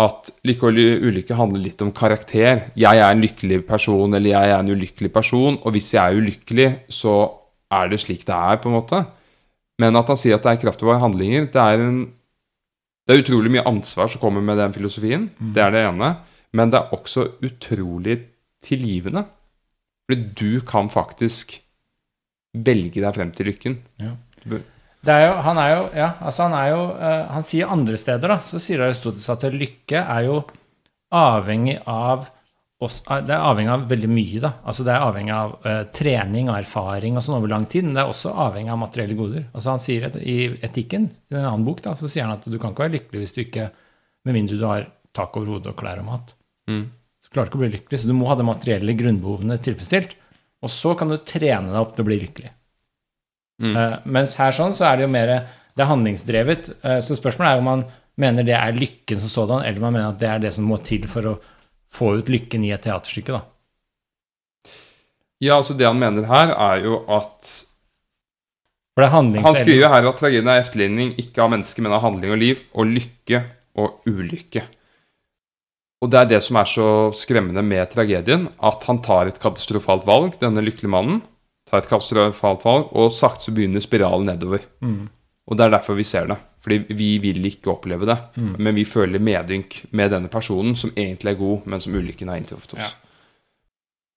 At 0.00 0.30
lykke 0.48 0.70
og 0.70 0.78
ulykke 1.10 1.36
handler 1.36 1.60
litt 1.60 1.82
om 1.84 1.90
karakter. 1.92 2.62
Jeg 2.78 3.00
er 3.00 3.10
en 3.10 3.20
lykkelig 3.20 3.60
person, 3.68 4.14
eller 4.16 4.32
jeg 4.32 4.52
er 4.52 4.62
en 4.62 4.72
ulykkelig 4.72 5.10
person. 5.12 5.58
Og 5.60 5.74
hvis 5.74 5.90
jeg 5.92 6.00
er 6.00 6.20
ulykkelig, 6.22 6.68
så 6.88 7.16
er 7.70 7.90
det 7.90 8.00
slik 8.00 8.24
det 8.28 8.36
er, 8.36 8.60
på 8.62 8.70
en 8.70 8.78
måte. 8.78 9.02
Men 9.80 9.96
at 10.00 10.08
han 10.12 10.18
sier 10.20 10.38
at 10.38 10.46
det 10.46 10.54
er 10.54 10.62
kraft 10.62 10.82
over 10.86 11.00
handlinger, 11.02 11.50
det 11.52 11.60
er 11.60 11.84
en 11.84 12.00
Det 13.08 13.16
er 13.16 13.22
utrolig 13.24 13.50
mye 13.50 13.66
ansvar 13.66 14.06
som 14.12 14.20
kommer 14.22 14.42
med 14.44 14.58
den 14.60 14.72
filosofien. 14.72 15.30
Det 15.40 15.62
er 15.64 15.72
det 15.74 15.80
ene. 15.88 16.12
Men 16.54 16.70
det 16.70 16.78
er 16.78 16.92
også 16.94 17.24
utrolig 17.42 18.20
tilgivende. 18.62 19.24
Fordi 20.06 20.28
du 20.36 20.60
kan 20.66 20.90
faktisk 20.92 21.56
velge 22.54 23.02
deg 23.02 23.14
frem 23.16 23.32
til 23.34 23.50
lykken. 23.50 23.78
Det 24.44 24.62
er 25.08 25.22
jo, 25.24 25.36
han 25.46 25.58
er 25.60 25.70
jo, 25.72 25.84
ja, 25.96 26.10
altså 26.20 26.44
han 26.44 26.54
er 26.58 26.66
jo 26.74 26.80
eh, 27.00 27.22
Han 27.32 27.46
sier 27.46 27.70
andre 27.72 27.96
steder, 28.00 28.34
da, 28.34 28.36
så 28.44 28.60
sier 28.60 28.82
Aristoteles 28.84 29.30
at 29.32 29.46
lykke 29.54 30.02
er 30.02 30.26
jo 30.26 30.42
avhengig 31.16 31.78
av 31.88 32.26
oss, 32.84 33.00
eh, 33.08 33.22
Det 33.24 33.32
er 33.32 33.46
avhengig 33.48 33.72
av 33.72 33.86
veldig 33.88 34.10
mye, 34.12 34.42
da. 34.44 34.52
Altså 34.60 34.84
det 34.84 34.92
er 34.92 35.06
avhengig 35.06 35.34
av 35.36 35.56
uh, 35.64 35.80
trening 35.96 36.50
og 36.50 36.58
erfaring 36.58 37.16
og 37.16 37.24
sånn 37.24 37.38
over 37.38 37.52
lang 37.52 37.64
tid, 37.64 37.88
men 37.88 37.96
det 37.96 38.04
er 38.04 38.12
også 38.12 38.34
avhengig 38.44 38.74
av 38.74 38.82
materielle 38.82 39.16
goder. 39.16 39.48
Altså 39.54 39.72
han 39.72 39.82
sier 39.82 40.06
et, 40.10 40.20
I 40.20 40.38
Etikken, 40.68 41.08
i 41.32 41.36
en 41.38 41.48
annen 41.48 41.66
bok, 41.66 41.80
da, 41.84 41.96
så 41.96 42.08
sier 42.08 42.28
han 42.28 42.36
at 42.36 42.48
du 42.48 42.58
kan 42.60 42.74
ikke 42.74 42.86
være 42.86 42.98
lykkelig 42.98 43.24
hvis 43.24 43.36
du 43.36 43.44
ikke 43.46 43.70
Med 44.28 44.34
mindre 44.36 44.58
du 44.60 44.66
har 44.68 44.82
tak 45.16 45.36
over 45.38 45.54
hodet 45.54 45.70
og 45.72 45.78
klær 45.80 46.02
og 46.02 46.10
mat. 46.10 46.34
Mm. 46.68 46.90
Så 47.24 47.30
klarer 47.32 47.48
du 47.48 47.54
ikke 47.54 47.56
å 47.56 47.62
bli 47.62 47.70
lykkelig. 47.72 48.00
Så 48.02 48.08
du 48.10 48.12
må 48.12 48.26
ha 48.28 48.34
de 48.36 48.44
materielle 48.44 48.92
grunnbehovene 48.98 49.56
tilfredsstilt. 49.56 50.12
Og 50.60 50.68
så 50.68 50.92
kan 50.92 51.08
du 51.08 51.16
trene 51.24 51.72
deg 51.72 51.78
opp 51.80 51.94
til 51.96 52.04
å 52.04 52.08
bli 52.10 52.18
lykkelig. 52.20 52.50
Mm. 53.60 53.76
Uh, 53.76 53.96
mens 54.08 54.34
her 54.38 54.54
sånn 54.56 54.72
så 54.72 54.86
er 54.88 54.96
det 54.96 55.04
jo 55.04 55.12
mer 55.12 55.30
Det 55.76 55.84
er 55.84 55.90
handlingsdrevet. 55.90 56.70
Uh, 56.82 56.98
så 57.04 57.16
spørsmålet 57.18 57.52
er 57.52 57.60
om 57.60 57.68
man 57.68 57.86
mener 58.20 58.44
det 58.44 58.56
er 58.56 58.76
lykken 58.76 59.20
som 59.20 59.32
sådan, 59.32 59.64
eller 59.64 59.78
om 59.80 59.88
man 59.88 59.96
mener 59.98 60.12
at 60.12 60.20
det 60.20 60.28
er 60.28 60.42
det 60.42 60.52
som 60.56 60.66
må 60.68 60.80
til 60.84 61.06
for 61.08 61.28
å 61.30 61.38
få 61.90 62.14
ut 62.20 62.30
lykken 62.30 62.64
i 62.66 62.72
et 62.74 62.82
teaterstykke, 62.84 63.38
da. 63.38 63.40
Ja, 65.40 65.56
altså 65.56 65.74
det 65.78 65.88
han 65.88 65.98
mener 66.00 66.28
her, 66.28 66.52
er 66.52 66.84
jo 66.84 67.00
at. 67.10 67.56
Han 69.00 69.30
skriver 69.32 69.88
her 69.88 70.04
at 70.10 70.18
tragedien 70.20 70.50
er 70.52 70.60
efterligning 70.60 71.14
ikke 71.22 71.40
av 71.40 71.54
mennesker, 71.54 71.80
men 71.86 71.94
av 71.96 72.02
handling 72.04 72.34
og 72.34 72.40
liv, 72.42 72.58
og 72.76 72.90
lykke 72.90 73.38
og 73.80 74.10
ulykke. 74.10 74.66
Og 76.04 76.10
det 76.12 76.18
er 76.20 76.28
det 76.34 76.40
som 76.44 76.58
er 76.60 76.68
så 76.68 76.88
skremmende 77.16 77.62
med 77.64 77.88
tragedien, 77.92 78.48
at 78.60 78.84
han 78.88 79.00
tar 79.04 79.30
et 79.30 79.40
katastrofalt 79.40 80.04
valg, 80.08 80.36
denne 80.42 80.64
lykkelige 80.64 80.92
mannen, 80.92 81.22
tar 81.70 81.78
et 81.82 81.88
katastrofalt 81.88 82.64
valg, 82.66 82.90
og 82.92 83.12
sakte 83.14 83.46
så 83.48 83.54
begynner 83.56 83.80
spiralen 83.84 84.26
nedover. 84.26 84.64
Mm. 84.82 85.08
Og 85.50 85.56
det 85.58 85.64
er 85.66 85.70
derfor 85.78 85.96
vi 85.98 86.04
ser 86.06 86.26
det. 86.30 86.36
Fordi 86.60 86.76
vi 86.92 87.14
vil 87.22 87.40
ikke 87.48 87.70
oppleve 87.72 88.04
det, 88.06 88.18
Mm. 88.36 88.56
men 88.58 88.74
vi 88.76 88.84
føler 88.84 89.18
medynk 89.18 89.78
med 89.96 90.10
denne 90.12 90.28
personen, 90.28 90.76
som 90.76 90.90
egentlig 90.92 91.30
er 91.32 91.38
god, 91.40 91.66
men 91.66 91.80
som 91.80 91.94
ulykken 91.96 92.28
har 92.28 92.36
inntruffet 92.36 92.74
oss. 92.76 92.94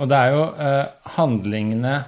Og 0.02 0.10
det 0.10 0.18
er 0.18 0.32
jo 0.34 0.44
eh, 0.60 0.88
handlingene 1.16 2.04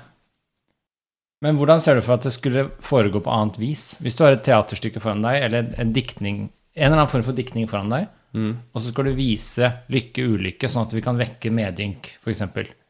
Men 1.43 1.57
hvordan 1.59 1.81
ser 1.83 1.95
du 1.95 2.01
for 2.01 2.15
at 2.15 2.23
det 2.25 2.31
skulle 2.33 2.69
foregå 2.81 3.19
på 3.21 3.29
annet 3.31 3.57
vis? 3.61 3.97
Hvis 4.01 4.15
du 4.17 4.23
har 4.23 4.31
et 4.33 4.43
teaterstykke 4.43 5.01
foran 5.03 5.21
deg, 5.21 5.43
eller 5.45 5.67
en 5.77 5.91
diktning, 5.93 6.49
en 6.75 6.85
eller 6.87 6.97
annen 7.03 7.11
form 7.11 7.23
for 7.27 7.37
diktning 7.37 7.67
foran 7.69 7.89
deg, 7.91 8.07
Mm. 8.35 8.57
og 8.73 8.81
så 8.81 8.89
skal 8.91 9.05
du 9.05 9.13
vise 9.15 9.67
lykke, 9.89 10.25
ulykke, 10.27 10.67
sånn 10.67 10.87
at 10.87 10.91
vi 10.91 10.99
kan 11.01 11.15
vekke 11.15 11.47
medynk, 11.55 12.09
f.eks., 12.19 12.41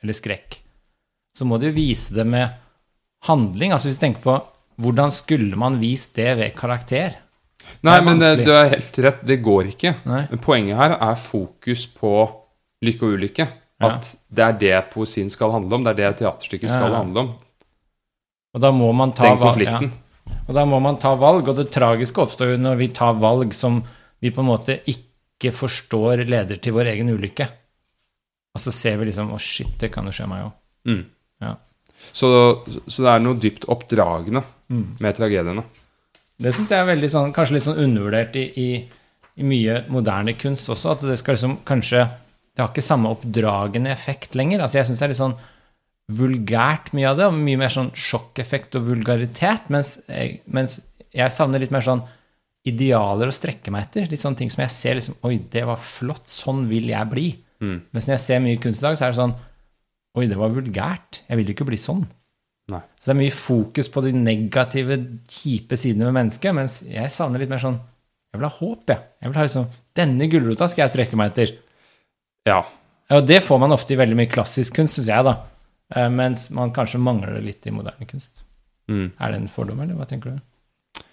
eller 0.01 0.13
skrekk, 0.17 0.55
så 1.35 1.47
må 1.47 1.59
du 1.59 1.67
jo 1.69 1.75
vise 1.75 2.15
det 2.15 2.25
med 2.27 2.53
handling. 3.27 3.73
Altså 3.75 3.89
hvis 3.89 3.99
du 3.99 4.05
tenker 4.05 4.23
på 4.23 4.37
hvordan 4.81 5.11
skulle 5.15 5.55
man 5.59 5.77
vist 5.79 6.15
det 6.17 6.33
ved 6.39 6.55
karakter? 6.57 7.19
Nei, 7.85 7.97
men 8.05 8.19
du 8.19 8.51
er 8.53 8.69
helt 8.75 8.97
rett, 9.01 9.21
det 9.25 9.39
går 9.43 9.71
ikke. 9.71 9.95
Nei? 10.05 10.25
Men 10.31 10.41
poenget 10.43 10.77
her 10.77 10.95
er 10.99 11.15
fokus 11.19 11.85
på 11.89 12.11
lykke 12.85 13.07
og 13.07 13.15
ulykke. 13.17 13.47
Ja. 13.81 13.89
At 13.89 14.11
det 14.31 14.43
er 14.45 14.59
det 14.61 14.75
poesien 14.93 15.31
skal 15.33 15.51
handle 15.55 15.79
om, 15.79 15.83
det 15.85 15.95
er 15.95 15.99
det 15.99 16.21
teaterstykket 16.21 16.71
skal 16.71 16.89
Ja, 16.89 16.93
ja. 16.93 17.01
handle 17.03 17.23
om. 17.25 17.31
Og 18.55 18.61
da 18.63 18.71
må 18.71 18.91
man 18.95 19.11
ta 19.15 19.31
Den 19.31 19.41
konflikten. 19.41 19.89
Ja. 19.91 20.37
Og 20.47 20.53
da 20.57 20.63
må 20.65 20.79
man 20.81 20.97
ta 21.01 21.11
valg, 21.19 21.47
og 21.49 21.57
det 21.57 21.67
tragiske 21.73 22.21
oppstår 22.23 22.53
jo 22.53 22.61
når 22.61 22.79
vi 22.79 22.87
tar 22.95 23.17
valg 23.19 23.51
som 23.53 23.81
vi 24.23 24.31
på 24.33 24.41
en 24.41 24.49
måte 24.49 24.77
ikke 24.89 25.51
forstår 25.53 26.23
leder 26.25 26.61
til 26.61 26.73
vår 26.77 26.93
egen 26.93 27.11
ulykke. 27.11 27.47
Og 28.55 28.63
så 28.63 28.71
ser 28.71 28.95
vi 29.01 29.09
liksom 29.09 29.33
Å, 29.35 29.39
shit, 29.41 29.73
det 29.81 29.91
kan 29.93 30.07
jo 30.07 30.13
skje 30.15 30.29
meg 30.31 30.45
òg. 30.47 30.53
Mm. 30.87 31.03
Ja. 31.43 31.55
Så, 32.15 32.29
så 32.87 33.03
det 33.05 33.11
er 33.15 33.23
noe 33.25 33.39
dypt 33.41 33.65
oppdragende 33.71 34.43
Mm. 34.65 34.95
med 34.99 35.13
tragediene. 35.13 35.61
Det 36.41 36.49
syns 36.55 36.71
jeg 36.73 36.79
er 36.81 36.87
veldig 36.89 37.09
sånn, 37.13 37.33
kanskje 37.35 37.53
litt 37.53 37.63
sånn 37.67 37.77
undervurdert 37.83 38.33
i, 38.41 38.45
i, 38.57 38.69
i 39.37 39.43
mye 39.45 39.75
moderne 39.93 40.33
kunst 40.41 40.71
også. 40.73 40.95
At 40.95 41.03
det 41.05 41.19
skal 41.21 41.35
liksom 41.37 41.59
kanskje 41.67 42.01
Det 42.55 42.63
har 42.63 42.71
ikke 42.71 42.81
samme 42.87 43.11
oppdragende 43.13 43.91
effekt 43.91 44.33
lenger. 44.33 44.61
Altså 44.63 44.77
Jeg 44.79 44.87
syns 44.87 44.99
det 45.03 45.05
er 45.05 45.11
litt 45.13 45.19
sånn 45.19 45.37
vulgært 46.15 46.91
mye 46.95 47.09
av 47.09 47.17
det, 47.19 47.25
og 47.29 47.37
mye 47.37 47.59
mer 47.59 47.71
sånn 47.73 47.89
sjokkeffekt 47.97 48.77
og 48.79 48.85
vulgaritet. 48.89 49.69
Mens 49.73 49.95
jeg, 50.07 50.39
mens 50.47 50.77
jeg 51.15 51.33
savner 51.33 51.61
litt 51.61 51.73
mer 51.75 51.85
sånn 51.85 52.03
idealer 52.65 53.29
å 53.29 53.35
strekke 53.35 53.73
meg 53.73 53.87
etter. 53.89 54.07
Litt 54.09 54.21
sånne 54.23 54.39
ting 54.39 54.49
som 54.53 54.63
jeg 54.65 54.73
ser 54.73 54.97
liksom 54.99 55.17
Oi, 55.27 55.37
det 55.51 55.65
var 55.67 55.77
flott. 55.81 56.25
Sånn 56.31 56.65
vil 56.71 56.89
jeg 56.89 57.11
bli. 57.11 57.27
Mm. 57.61 57.77
Mens 57.93 58.07
når 58.09 58.17
jeg 58.17 58.25
ser 58.25 58.41
mye 58.45 58.61
kunst 58.61 58.81
i 58.81 58.87
dag, 58.87 58.97
så 58.97 59.05
er 59.07 59.13
det 59.13 59.19
sånn 59.21 59.35
Oi, 60.15 60.27
det 60.31 60.37
var 60.39 60.53
vulgært. 60.55 61.21
Jeg 61.27 61.37
vil 61.39 61.49
jo 61.49 61.55
ikke 61.57 61.67
bli 61.67 61.79
sånn. 61.79 62.05
Nei. 62.71 62.79
Så 62.97 63.11
det 63.11 63.13
er 63.13 63.19
mye 63.19 63.33
fokus 63.35 63.89
på 63.93 64.01
de 64.05 64.13
negative, 64.17 64.95
kjipe 65.29 65.77
sidene 65.77 66.07
ved 66.07 66.15
mennesket, 66.17 66.55
mens 66.57 66.79
jeg 66.87 67.11
savner 67.13 67.43
litt 67.43 67.51
mer 67.51 67.61
sånn 67.61 67.75
Jeg 68.33 68.39
vil 68.41 68.47
ha 68.47 68.55
håp, 68.57 68.89
jeg. 68.89 69.03
Jeg 69.21 69.29
vil 69.29 69.37
ha 69.37 69.43
liksom 69.45 69.67
Denne 69.95 70.27
gulrota 70.31 70.67
skal 70.71 70.85
jeg 70.85 70.93
strekke 70.95 71.19
meg 71.19 71.29
etter. 71.33 71.53
Ja. 72.49 72.63
Og 73.13 73.27
det 73.27 73.43
får 73.45 73.61
man 73.61 73.75
ofte 73.75 73.93
i 73.93 73.99
veldig 73.99 74.17
mye 74.17 74.31
klassisk 74.31 74.79
kunst, 74.79 74.97
syns 74.97 75.11
jeg, 75.11 75.27
da. 75.27 75.35
Eh, 75.93 76.09
Mens 76.09 76.47
man 76.57 76.73
kanskje 76.75 76.99
mangler 76.99 77.37
det 77.37 77.43
litt 77.45 77.67
i 77.69 77.73
moderne 77.75 78.07
kunst. 78.09 78.41
Mm. 78.89 79.11
Er 79.19 79.31
det 79.31 79.39
en 79.39 79.51
fordom, 79.51 79.79
eller 79.81 79.97
hva 79.97 80.07
tenker 80.09 80.33
du? 80.33 81.03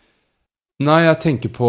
Nei, 0.82 1.02
jeg 1.04 1.20
tenker 1.22 1.52
på 1.54 1.68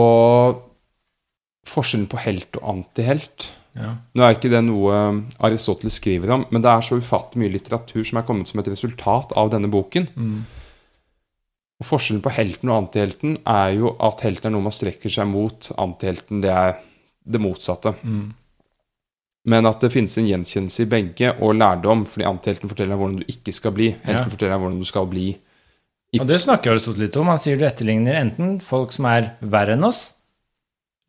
forskjellen 1.69 2.07
på 2.11 2.19
helt 2.23 2.57
og 2.59 2.69
antihelt. 2.73 3.49
Ja. 3.73 3.95
Nå 4.13 4.21
er 4.25 4.35
ikke 4.35 4.51
det 4.53 4.61
noe 4.67 4.97
Aristoteles 5.41 5.95
skriver 5.97 6.35
om, 6.35 6.43
men 6.53 6.61
det 6.61 6.69
er 6.69 6.83
så 6.85 6.99
ufattelig 7.01 7.41
mye 7.41 7.53
litteratur 7.55 8.03
som 8.05 8.19
er 8.19 8.27
kommet 8.27 8.51
som 8.51 8.61
et 8.61 8.69
resultat 8.69 9.33
av 9.39 9.49
denne 9.53 9.71
boken. 9.73 10.07
Mm. 10.13 10.43
Og 11.81 11.87
Forskjellen 11.89 12.21
på 12.23 12.31
helten 12.35 12.69
og 12.69 12.83
antihelten 12.83 13.39
er 13.49 13.73
jo 13.79 13.95
at 13.99 14.21
helten 14.23 14.51
er 14.51 14.55
noe 14.55 14.67
man 14.67 14.75
strekker 14.75 15.11
seg 15.11 15.27
mot. 15.27 15.71
Antihelten 15.81 16.43
det 16.45 16.53
er 16.53 16.77
det 17.25 17.41
motsatte. 17.41 17.95
Mm. 18.03 18.27
Men 19.51 19.67
at 19.67 19.81
det 19.83 19.89
finnes 19.91 20.13
en 20.21 20.27
gjenkjennelse 20.29 20.85
i 20.85 20.91
begge, 20.91 21.33
og 21.43 21.57
lærdom. 21.57 22.05
Fordi 22.07 22.27
antihelten 22.29 22.71
forteller 22.71 22.93
deg 22.93 23.01
hvordan 23.01 23.17
du 23.19 23.25
ikke 23.33 23.51
skal 23.57 23.73
bli. 23.75 23.89
Helten 24.05 24.29
Ja. 24.29 24.29
forteller 24.31 24.53
deg 24.55 24.61
hvordan 24.63 24.79
du 24.79 24.87
skal 24.87 25.09
bli. 25.11 25.25
Og 26.21 26.27
det 26.29 26.39
snakker 26.39 26.71
Aristoteles 26.71 27.07
litt 27.09 27.17
om. 27.17 27.27
Han 27.27 27.41
sier 27.41 27.57
du 27.57 27.65
etterligner 27.65 28.15
enten 28.21 28.59
folk 28.61 28.93
som 28.93 29.05
er 29.09 29.33
verre 29.41 29.73
enn 29.73 29.83
oss, 29.83 30.13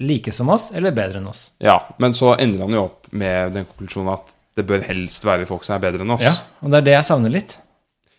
like 0.02 0.32
som 0.34 0.48
oss, 0.50 0.70
eller 0.74 0.94
bedre 0.94 1.20
enn 1.20 1.28
oss. 1.30 1.50
Ja, 1.62 1.78
Men 1.98 2.14
så 2.16 2.34
ender 2.40 2.64
han 2.66 2.74
jo 2.74 2.86
opp 2.88 3.10
med 3.12 3.54
den 3.54 3.66
konklusjonen 3.68 4.14
at 4.16 4.34
det 4.54 4.66
bør 4.66 4.82
helst 4.86 5.24
være 5.26 5.46
folk 5.46 5.66
som 5.66 5.76
er 5.76 5.84
bedre 5.86 6.04
enn 6.06 6.14
oss. 6.14 6.24
Ja, 6.24 6.34
og 6.62 6.72
det 6.72 6.80
er 6.80 6.88
det 6.88 6.96
jeg 6.98 7.08
savner 7.10 7.34
litt. 7.34 7.58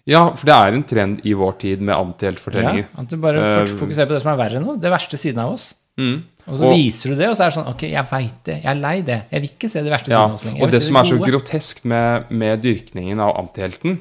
Ja, 0.06 0.28
for 0.38 0.46
det 0.46 0.54
er 0.56 0.76
en 0.78 0.86
trend 0.86 1.24
i 1.26 1.34
vår 1.34 1.56
tid 1.64 1.82
med 1.82 1.96
antiheltfortellinger. 1.98 2.86
Ja, 2.86 3.02
at 3.02 3.10
du 3.10 3.18
bare 3.22 3.42
uh, 3.42 3.74
fokuserer 3.80 4.10
på 4.10 4.14
det 4.14 4.22
som 4.22 4.32
er 4.36 4.40
verre 4.44 4.60
enn 4.62 4.68
oss, 4.70 4.80
det 4.84 4.92
verste 4.94 5.18
siden 5.18 5.42
av 5.42 5.56
oss. 5.56 5.72
Mm. 5.98 6.18
Og 6.46 6.58
så 6.60 6.68
Og- 6.68 6.76
viser 6.76 7.10
du 7.10 7.16
det, 7.16 7.30
og 7.32 7.38
så 7.38 7.46
er 7.46 7.50
det 7.50 7.56
sånn 7.56 7.70
Ok, 7.72 7.86
jeg 7.90 8.06
veit 8.12 8.44
det. 8.46 8.58
Jeg 8.62 8.70
er 8.70 8.82
lei 8.82 9.02
det. 9.02 9.20
Jeg 9.32 9.42
vil 9.42 9.50
ikke 9.50 9.70
se 9.72 9.82
det 9.82 9.92
verste 9.92 10.12
Ja, 10.14 10.26
av 10.26 10.34
oss 10.36 10.46
lenger. 10.46 10.62
Og 10.62 10.72
det 10.72 10.84
som 10.84 11.00
er 11.00 11.04
så 11.10 11.18
groteskt 11.18 11.32
grotesk 11.32 11.86
med, 11.86 12.30
med 12.30 12.62
dyrkningen 12.62 13.20
av 13.20 13.34
antihelten, 13.40 13.98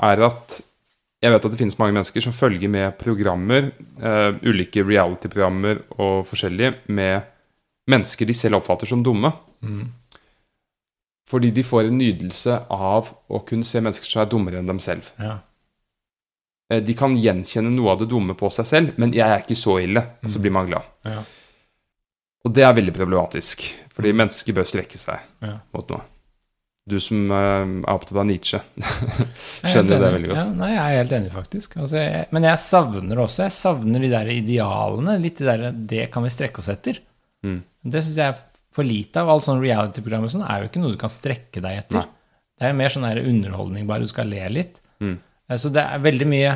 er 0.00 0.22
at 0.26 0.60
jeg 1.22 1.32
vet 1.32 1.46
at 1.48 1.52
det 1.52 1.58
finnes 1.58 1.78
mange 1.80 1.96
mennesker 1.96 2.24
som 2.24 2.34
følger 2.36 2.68
med 2.68 2.98
programmer, 3.00 3.70
uh, 4.02 4.36
ulike 4.44 4.84
reality-programmer 4.84 5.80
og 5.96 6.26
forskjellige, 6.28 6.74
med 6.92 7.24
mennesker 7.88 8.28
de 8.28 8.36
selv 8.36 8.58
oppfatter 8.60 8.90
som 8.90 9.02
dumme. 9.06 9.30
Mm. 9.64 9.86
Fordi 11.26 11.50
de 11.50 11.64
får 11.66 11.88
en 11.88 11.98
nydelse 11.98 12.56
av 12.70 13.10
å 13.32 13.40
kunne 13.48 13.66
se 13.66 13.80
mennesker 13.82 14.10
som 14.10 14.22
er 14.22 14.30
dummere 14.30 14.60
enn 14.60 14.68
dem 14.68 14.78
selv. 14.82 15.08
Ja. 15.18 15.38
Eh, 16.70 16.82
De 16.82 16.94
kan 16.98 17.16
gjenkjenne 17.18 17.72
noe 17.74 17.94
av 17.94 18.02
det 18.02 18.10
dumme 18.10 18.36
på 18.38 18.50
seg 18.54 18.66
selv, 18.66 18.98
men 18.98 19.12
'jeg 19.12 19.26
er 19.26 19.42
ikke 19.42 19.58
så 19.58 19.80
ille', 19.82 20.04
mm. 20.22 20.28
så 20.30 20.40
blir 20.40 20.52
man 20.52 20.66
glad. 20.66 20.84
Ja. 21.04 21.22
Og 22.44 22.54
det 22.54 22.62
er 22.62 22.74
veldig 22.74 22.94
problematisk, 22.94 23.62
fordi 23.90 24.12
mennesker 24.12 24.52
bør 24.54 24.64
strekke 24.64 24.98
seg 24.98 25.18
Ja. 25.42 25.58
mot 25.72 25.88
noe. 25.88 26.02
Du 26.86 26.98
som 27.02 27.30
eh, 27.34 27.62
er 27.82 27.90
opptatt 27.90 28.18
av 28.22 28.26
Nietzsche. 28.28 28.60
Er 29.66 29.72
Skjønner 29.72 29.98
det 29.98 30.10
veldig 30.14 30.28
godt. 30.30 30.38
Ja, 30.38 30.52
nei, 30.54 30.68
jeg 30.74 30.82
er 30.84 31.00
helt 31.00 31.14
enig, 31.16 31.32
faktisk. 31.34 31.74
Altså, 31.82 31.98
jeg, 31.98 32.26
men 32.36 32.46
jeg 32.46 32.60
savner 32.62 33.22
også 33.24 33.46
Jeg 33.48 33.54
savner 33.56 34.04
de 34.04 34.10
der 34.12 34.30
idealene. 34.30 35.16
Litt 35.22 35.40
de 35.42 35.48
der 35.48 35.64
Det 35.74 36.04
kan 36.14 36.22
vi 36.26 36.30
strekke 36.30 36.62
oss 36.62 36.70
etter. 36.70 37.00
Mm. 37.46 37.58
Det 37.90 38.04
syns 38.06 38.20
jeg 38.20 38.34
er 38.34 38.44
for 38.76 38.86
lite 38.86 39.22
av. 39.22 39.32
Alt 39.34 39.48
sånn 39.48 39.62
reality-program 39.64 40.28
og 40.28 40.32
sånn 40.36 40.46
er 40.46 40.62
jo 40.62 40.70
ikke 40.70 40.84
noe 40.84 40.94
du 40.94 41.00
kan 41.00 41.12
strekke 41.12 41.64
deg 41.64 41.82
etter. 41.82 42.04
Nei. 42.04 42.12
Det 42.56 42.70
er 42.70 42.78
mer 42.78 42.92
sånn 42.94 43.04
der 43.08 43.20
underholdning, 43.24 43.84
bare 43.88 44.06
du 44.06 44.10
skal 44.12 44.30
le 44.30 44.46
litt. 44.52 44.80
Mm. 45.02 45.18
Eh, 45.50 45.58
Så 45.60 45.72
det 45.74 45.82
er 45.82 46.06
veldig 46.06 46.30
mye 46.30 46.54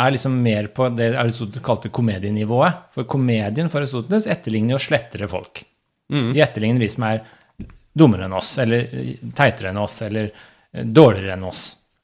er 0.00 0.14
liksom 0.14 0.36
mer 0.44 0.68
på 0.72 0.86
det 0.96 1.10
Aristoteles 1.18 1.64
kalte 1.64 1.90
komedienivået. 1.92 2.86
For 2.94 3.08
komedien 3.10 3.68
for 3.72 3.82
Aristoteles 3.82 4.28
etterligner 4.30 4.76
jo 4.76 4.80
slettere 4.80 5.28
folk. 5.28 5.64
Mm. 6.10 6.30
De 6.34 6.42
etterligner 6.44 6.84
de 6.84 6.88
som 6.92 7.04
er 7.08 7.20
dummere 7.92 8.26
enn 8.26 8.36
oss, 8.36 8.54
eller 8.62 8.88
teitere 9.36 9.72
enn 9.72 9.80
oss, 9.80 10.00
eller 10.06 10.30
eh, 10.30 10.84
dårligere 10.84 11.36
enn 11.36 11.46
oss. 11.48 11.62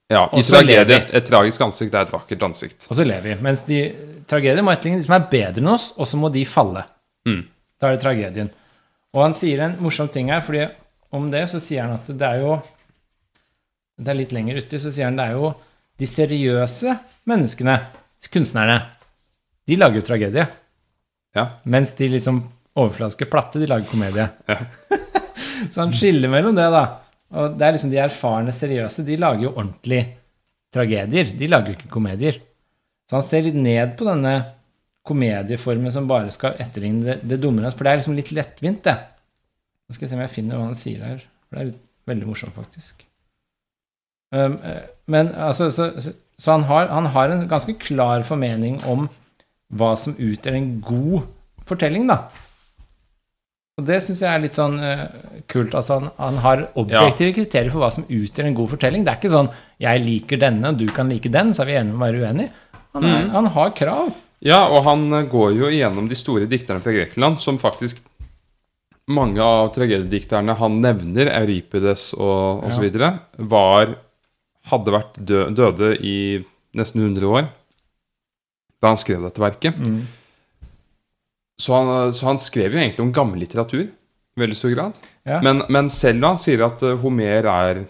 Ja, 0.09 0.29
I 0.39 0.43
tragedie 0.47 1.01
et 1.19 1.27
tragisk 1.27 1.65
ansikt 1.67 1.95
er 1.95 2.07
et 2.07 2.13
vakkert 2.15 2.45
ansikt. 2.47 2.87
Og 2.91 2.99
så 2.99 3.07
ler 3.07 3.25
vi. 3.25 3.35
Mens 3.43 3.65
de 3.67 3.81
tragedier 4.31 4.63
må 4.63 4.71
etterligne 4.71 5.03
de 5.03 5.07
som 5.09 5.17
er 5.17 5.27
bedre 5.33 5.63
enn 5.63 5.73
oss, 5.73 5.89
og 5.97 6.07
så 6.07 6.21
må 6.21 6.31
de 6.35 6.45
falle. 6.47 6.85
Mm. 7.27 7.43
Da 7.81 7.89
er 7.89 7.97
det 7.97 8.05
tragedien. 8.05 8.51
Og 9.17 9.25
han 9.25 9.35
sier 9.35 9.65
en 9.65 9.79
morsom 9.83 10.11
ting 10.13 10.31
her, 10.31 10.45
fordi 10.47 10.67
om 11.17 11.27
det 11.33 11.47
så 11.51 11.59
sier 11.63 11.87
han 11.87 11.97
at 11.97 12.09
det 12.11 12.27
er 12.27 12.43
jo 12.43 12.57
Det 13.97 14.11
er 14.13 14.19
litt 14.19 14.33
lenger 14.37 14.59
uti, 14.61 14.77
så 14.77 14.91
sier 14.93 15.09
han 15.09 15.17
det 15.17 15.25
er 15.25 15.39
jo 15.39 15.55
de 15.97 16.05
seriøse 16.05 16.93
menneskene, 17.25 17.79
kunstnerne, 18.29 18.75
de 19.65 19.79
lager 19.81 20.03
jo 20.03 20.05
tragedie. 20.05 20.45
Ja. 21.33 21.47
Mens 21.65 21.95
de 21.97 22.11
liksom 22.13 22.43
overfladiske 22.77 23.25
platte, 23.33 23.63
de 23.63 23.71
lager 23.71 23.89
komedie. 23.89 24.29
Ja. 24.47 24.59
så 25.73 25.85
han 25.85 25.95
skiller 25.97 26.31
mellom 26.33 26.57
det, 26.57 26.67
da. 26.75 26.85
Og 27.37 27.57
det 27.59 27.67
er 27.67 27.75
liksom 27.75 27.93
de 27.93 28.01
erfarne, 28.03 28.55
seriøse, 28.55 29.05
de 29.07 29.19
lager 29.19 29.49
jo 29.49 29.55
ordentlig 29.55 30.03
tragedier. 30.75 31.33
De 31.39 31.49
lager 31.51 31.73
jo 31.73 31.79
ikke 31.79 31.93
komedier. 31.93 32.39
Så 33.07 33.19
han 33.19 33.27
ser 33.27 33.47
litt 33.47 33.59
ned 33.59 33.97
på 33.99 34.07
denne 34.09 34.35
komedieformen 35.07 35.93
som 35.95 36.09
bare 36.11 36.33
skal 36.35 36.59
etterligne 36.63 37.07
det, 37.07 37.19
det 37.31 37.41
dumme. 37.43 37.67
For 37.71 37.87
det 37.87 37.93
er 37.93 38.01
liksom 38.01 38.17
litt 38.19 38.33
lettvint, 38.35 38.83
det. 38.87 38.97
Nå 39.87 39.95
skal 39.95 40.07
jeg 40.07 40.13
se 40.13 40.19
om 40.19 40.25
jeg 40.25 40.35
finner 40.35 40.59
hva 40.59 40.69
han 40.69 40.79
sier 40.79 41.05
her. 41.07 41.21
For 41.47 41.59
det 41.59 41.67
er 41.67 41.77
veldig 42.11 42.31
morsomt, 42.31 42.57
faktisk. 42.57 43.05
Um, 44.35 44.59
men 45.07 45.31
altså, 45.39 45.71
så, 45.71 45.93
så, 46.03 46.13
så 46.39 46.57
han, 46.57 46.67
har, 46.67 46.91
han 46.91 47.07
har 47.15 47.31
en 47.31 47.47
ganske 47.51 47.77
klar 47.79 48.27
formening 48.27 48.81
om 48.91 49.07
hva 49.75 49.93
som 49.99 50.19
utgjør 50.19 50.59
en 50.59 50.73
god 50.83 51.31
fortelling, 51.67 52.11
da. 52.11 52.25
Og 53.77 53.85
det 53.85 53.99
syns 54.01 54.23
jeg 54.25 54.33
er 54.33 54.41
litt 54.41 54.57
sånn 54.57 54.79
uh, 54.81 55.03
kult. 55.53 55.75
Altså 55.77 55.99
han, 55.99 56.07
han 56.17 56.39
har 56.41 56.63
objektive 56.81 57.35
kriterier 57.37 57.73
for 57.73 57.85
hva 57.85 57.91
som 57.93 58.07
utgjør 58.09 58.49
en 58.49 58.57
god 58.57 58.71
fortelling. 58.73 59.05
Det 59.05 59.13
er 59.13 59.21
ikke 59.21 59.35
sånn 59.35 59.51
'jeg 59.85 60.05
liker 60.05 60.41
denne, 60.41 60.71
og 60.73 60.79
du 60.81 60.87
kan 60.89 61.11
like 61.13 61.29
den', 61.29 61.53
så 61.53 61.63
er 61.63 61.69
vi 61.69 61.77
enige 61.77 61.93
om 61.93 62.01
å 62.01 62.07
være 62.07 62.23
uenige. 62.25 62.51
Han, 62.97 63.05
er, 63.05 63.29
han 63.35 63.51
har 63.53 63.75
krav. 63.77 64.15
Ja, 64.41 64.63
og 64.73 64.85
han 64.89 65.13
eh, 65.13 65.27
går 65.29 65.53
jo 65.59 65.69
igjennom 65.69 66.09
de 66.09 66.17
store 66.17 66.49
dikterne 66.49 66.81
fra 66.81 66.95
Grekland, 66.97 67.41
som 67.45 67.61
faktisk 67.61 68.01
mange 69.13 69.45
av 69.45 69.69
tragediedikterne 69.77 70.57
han 70.57 70.81
nevner, 70.83 71.29
Euripides 71.37 72.15
og 72.17 72.65
Ja. 72.65 72.73
osv., 72.73 72.89
var 73.39 73.95
hadde 74.73 74.95
vært 74.97 75.21
dø 75.21 75.45
døde 75.55 75.93
i 76.01 76.45
nesten 76.75 77.05
100 77.05 77.29
år 77.29 77.47
da 78.83 78.89
han 78.91 78.99
skrev 79.01 79.23
dette 79.23 79.41
verket. 79.41 79.77
Så 81.61 81.73
han, 81.73 82.13
så 82.13 82.29
han 82.29 82.41
skrev 82.43 82.75
jo 82.75 82.81
egentlig 82.81 83.05
om 83.05 83.15
gammel 83.17 83.41
litteratur 83.41 83.87
i 83.87 84.41
veldig 84.43 84.57
stor 84.59 84.75
grad. 84.75 84.97
Ja. 85.25 85.41
Men, 85.45 85.65
men 85.73 85.89
selv 85.93 86.21
da 86.23 86.35
han 86.35 86.41
sier 86.41 86.67
at 86.67 86.83
eh, 86.85 86.99
Homer 87.01 87.49
er 87.49 87.85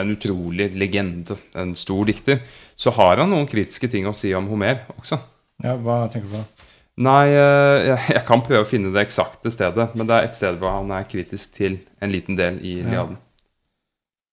en 0.00 0.10
utrolig 0.10 0.70
legende, 0.78 1.36
en 1.58 1.74
stor 1.78 2.06
dikter, 2.08 2.40
så 2.78 2.94
har 2.96 3.22
han 3.22 3.30
noen 3.30 3.46
kritiske 3.50 3.90
ting 3.90 4.06
å 4.10 4.14
si 4.16 4.32
om 4.34 4.48
Homer 4.50 4.84
også. 4.96 5.18
Ja, 5.62 5.76
hva 5.78 6.04
tenker 6.10 6.30
du 6.30 6.38
på? 6.38 6.70
Nei, 7.04 7.26
eh, 7.34 7.88
jeg, 7.90 8.00
jeg 8.14 8.24
kan 8.28 8.42
prøve 8.46 8.62
å 8.62 8.70
finne 8.70 8.94
det 8.94 9.02
eksakte 9.02 9.50
stedet, 9.54 9.90
men 9.98 10.06
det 10.06 10.16
er 10.16 10.28
et 10.28 10.38
sted 10.38 10.58
hvor 10.60 10.76
han 10.76 10.94
er 10.94 11.06
kritisk 11.10 11.56
til 11.58 11.80
en 12.02 12.14
liten 12.14 12.38
del 12.38 12.62
i 12.62 12.78
Ja. 12.82 13.08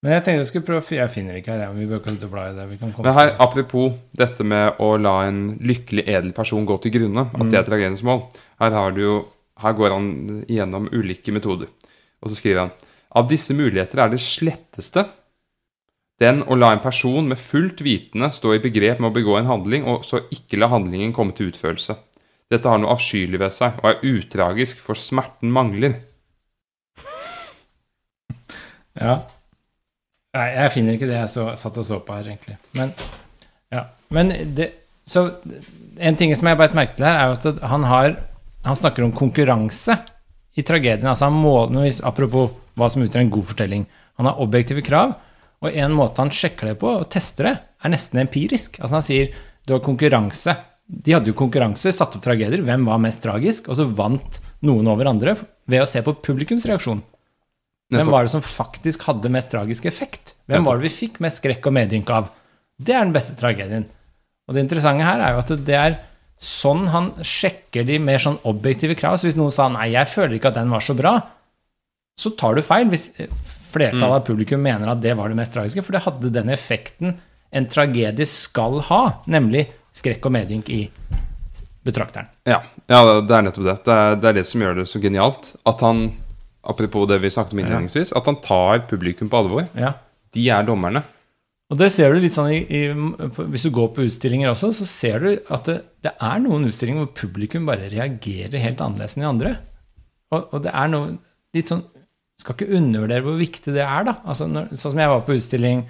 Men 0.01 0.15
jeg 0.15 0.23
tenkte 0.25 0.39
jeg 0.39 0.49
skulle 0.49 0.65
prøve 0.65 0.95
Jeg 0.97 1.13
finner 1.13 1.37
ikke 1.37 1.53
her, 1.53 1.73
vi 1.77 1.85
bør 1.85 1.99
ikke 2.01 2.15
sitte 2.15 2.25
og 2.25 2.33
bla 2.33 2.47
i 2.49 2.55
det. 2.57 2.67
Vi 2.71 2.79
kan 2.81 2.93
komme 2.93 3.05
Men 3.05 3.17
her, 3.19 3.35
apropos 3.43 3.93
dette 4.17 4.45
med 4.47 4.81
å 4.81 4.95
la 4.97 5.15
en 5.27 5.41
lykkelig 5.61 6.07
edel 6.07 6.31
person 6.33 6.65
gå 6.65 6.77
til 6.81 6.95
grunne, 6.95 7.27
at 7.29 7.51
det 7.53 7.59
er 7.59 7.67
tragediens 7.67 8.01
mål, 8.07 8.23
her, 8.63 8.73
har 8.73 8.95
du 8.95 9.01
jo, 9.03 9.17
her 9.61 9.75
går 9.77 9.93
han 9.93 10.07
gjennom 10.49 10.89
ulike 10.89 11.33
metoder. 11.35 11.69
Og 12.21 12.31
så 12.31 12.39
skriver 12.39 12.65
han 12.65 12.73
av 13.11 13.27
disse 13.27 13.53
muligheter 13.53 13.99
er 14.01 14.13
det 14.13 14.21
sletteste 14.23 15.03
den 16.21 16.43
å 16.45 16.55
la 16.57 16.69
en 16.75 16.83
person 16.83 17.25
med 17.25 17.39
fullt 17.41 17.81
vitende 17.81 18.29
stå 18.33 18.53
i 18.53 18.61
begrep 18.61 18.99
med 19.01 19.09
å 19.09 19.15
begå 19.15 19.39
en 19.39 19.49
handling, 19.49 19.87
og 19.89 20.05
så 20.05 20.21
ikke 20.29 20.59
la 20.61 20.69
handlingen 20.69 21.13
komme 21.17 21.33
til 21.37 21.49
utførelse. 21.49 21.95
Dette 22.51 22.69
har 22.69 22.81
noe 22.81 22.93
avskyelig 22.93 23.39
ved 23.41 23.55
seg, 23.55 23.79
og 23.81 23.87
er 23.89 24.03
utragisk, 24.05 24.83
for 24.85 24.99
smerten 24.99 25.49
mangler. 25.55 25.97
Ja. 28.99 29.21
Nei, 30.37 30.47
jeg 30.55 30.71
finner 30.71 30.95
ikke 30.95 31.09
det 31.09 31.17
jeg 31.17 31.31
så, 31.33 31.49
satt 31.59 31.77
og 31.81 31.87
så 31.87 31.97
på 32.05 32.15
her, 32.15 32.29
egentlig. 32.31 32.55
Men, 32.77 32.93
ja. 33.73 33.83
Men 34.15 34.31
det, 34.55 34.69
så 35.07 35.25
en 35.99 36.19
ting 36.19 36.31
som 36.37 36.47
jeg 36.47 36.59
bare 36.59 36.77
merket 36.77 36.99
til 36.99 37.07
her, 37.07 37.19
er 37.19 37.31
jo 37.31 37.39
at 37.39 37.63
han 37.71 37.87
har 37.89 38.19
Han 38.61 38.77
snakker 38.77 39.01
om 39.01 39.11
konkurranse 39.17 39.95
i 40.53 40.61
tragedien. 40.61 41.07
Altså 41.09 41.25
han 41.31 41.33
må, 41.33 41.55
apropos 42.05 42.51
hva 42.77 42.89
som 42.93 43.01
utgjør 43.01 43.23
en 43.23 43.31
god 43.33 43.47
fortelling. 43.49 43.87
Han 44.21 44.27
har 44.29 44.41
objektive 44.43 44.83
krav, 44.85 45.15
og 45.65 45.77
en 45.81 45.95
måte 45.97 46.21
han 46.21 46.29
sjekker 46.29 46.69
det 46.69 46.75
på, 46.83 46.91
og 46.99 47.07
tester 47.09 47.47
det, 47.49 47.55
er 47.81 47.89
nesten 47.89 48.21
empirisk. 48.21 48.77
Altså 48.77 48.99
han 48.99 49.07
sier 49.07 49.33
du 49.65 49.73
har 49.73 49.81
konkurranse. 49.81 50.53
De 50.85 51.15
hadde 51.15 51.31
jo 51.31 51.39
konkurranse, 51.39 51.89
satte 51.89 52.19
opp 52.19 52.25
tragedier. 52.27 52.61
Hvem 52.67 52.85
var 52.85 53.01
mest 53.01 53.23
tragisk? 53.25 53.71
Og 53.73 53.79
så 53.79 53.87
vant 53.89 54.37
noen 54.61 54.93
over 54.93 55.09
andre 55.09 55.33
ved 55.65 55.81
å 55.81 55.89
se 55.89 56.05
på 56.05 56.13
publikums 56.21 56.69
reaksjon. 56.69 57.01
Hvem 57.91 58.11
var 58.11 58.25
det 58.25 58.31
som 58.33 58.43
faktisk 58.43 59.03
hadde 59.09 59.31
mest 59.33 59.51
tragisk 59.51 59.87
effekt? 59.89 60.35
Hvem 60.47 60.67
var 60.67 60.79
det 60.79 60.87
vi 60.87 60.93
fikk 60.95 61.19
mest 61.23 61.41
skrekk 61.41 61.67
og 61.67 61.75
medynk 61.75 62.11
av? 62.13 62.29
Det 62.81 62.95
er 62.95 63.03
den 63.03 63.15
beste 63.15 63.35
tragedien. 63.37 63.85
Og 64.47 64.55
det 64.55 64.63
interessante 64.63 65.05
her 65.05 65.21
er 65.21 65.35
jo 65.35 65.43
at 65.43 65.51
det 65.67 65.77
er 65.77 65.97
sånn 66.41 66.87
han 66.89 67.11
sjekker 67.21 67.85
de 67.85 67.99
mer 68.01 68.21
sånn 68.21 68.39
objektive 68.49 68.95
krav. 68.97 69.19
Så 69.19 69.29
hvis 69.29 69.37
noen 69.37 69.53
sa 69.53 69.67
'nei, 69.69 69.91
jeg 69.93 70.09
føler 70.09 70.39
ikke 70.39 70.49
at 70.49 70.57
den 70.57 70.73
var 70.73 70.81
så 70.81 70.95
bra', 70.97 71.19
så 72.17 72.31
tar 72.37 72.55
du 72.55 72.61
feil 72.65 72.89
hvis 72.89 73.11
flertallet 73.71 74.21
av 74.21 74.25
publikum 74.25 74.61
mener 74.61 74.89
at 74.91 75.01
det 75.01 75.13
var 75.17 75.29
det 75.29 75.37
mest 75.39 75.53
tragiske, 75.53 75.83
for 75.85 75.95
det 75.95 76.03
hadde 76.05 76.33
den 76.33 76.49
effekten 76.49 77.19
en 77.51 77.67
tragedie 77.67 78.25
skal 78.25 78.79
ha, 78.87 79.01
nemlig 79.27 79.67
skrekk 79.95 80.25
og 80.25 80.35
medynk 80.35 80.69
i 80.71 80.89
betrakteren. 81.83 82.29
Ja, 82.47 82.61
ja, 82.87 83.21
det 83.21 83.35
er 83.35 83.45
nettopp 83.47 83.65
det. 83.65 83.77
Det 83.85 83.95
er, 83.95 84.15
det 84.15 84.29
er 84.29 84.37
det 84.39 84.45
som 84.47 84.61
gjør 84.63 84.81
det 84.81 84.87
så 84.89 85.01
genialt. 85.01 85.55
At 85.67 85.81
han, 85.81 86.11
apropos 86.63 87.07
det 87.09 87.17
vi 87.23 87.31
snakket 87.33 87.55
om 87.55 87.59
innledningsvis, 87.63 88.13
at 88.17 88.27
han 88.29 88.37
tar 88.43 88.83
publikum 88.89 89.29
på 89.31 89.39
alvor. 89.41 89.65
Ja. 89.77 89.93
De 90.35 90.43
er 90.49 90.63
dommerne. 90.67 91.01
Og 91.71 91.77
det 91.79 91.87
ser 91.95 92.11
du 92.11 92.19
litt 92.19 92.35
sånn 92.35 92.49
i, 92.51 92.59
i, 92.67 92.79
Hvis 93.47 93.63
du 93.63 93.71
går 93.71 93.93
på 93.95 94.03
utstillinger 94.03 94.51
også, 94.51 94.73
så 94.75 94.85
ser 94.89 95.23
du 95.23 95.29
at 95.55 95.69
det, 95.69 95.77
det 96.03 96.11
er 96.19 96.41
noen 96.43 96.67
utstillinger 96.67 97.05
hvor 97.05 97.13
publikum 97.21 97.65
bare 97.69 97.87
reagerer 97.93 98.59
helt 98.59 98.81
annerledes 98.83 99.15
enn 99.15 99.23
de 99.23 99.29
andre. 99.29 99.53
Og, 100.35 100.49
og 100.51 100.65
det 100.65 100.73
er 100.75 100.91
noe 100.91 101.13
litt 101.55 101.71
sånn 101.71 101.85
Skal 102.41 102.55
ikke 102.57 102.75
undervurdere 102.77 103.23
hvor 103.23 103.39
viktig 103.39 103.71
det 103.75 103.83
er, 103.85 104.03
da. 104.07 104.17
Altså, 104.25 104.47
når, 104.51 104.69
sånn 104.75 104.93
som 104.95 105.01
jeg 105.03 105.11
var 105.13 105.23
på 105.27 105.35
utstilling 105.39 105.81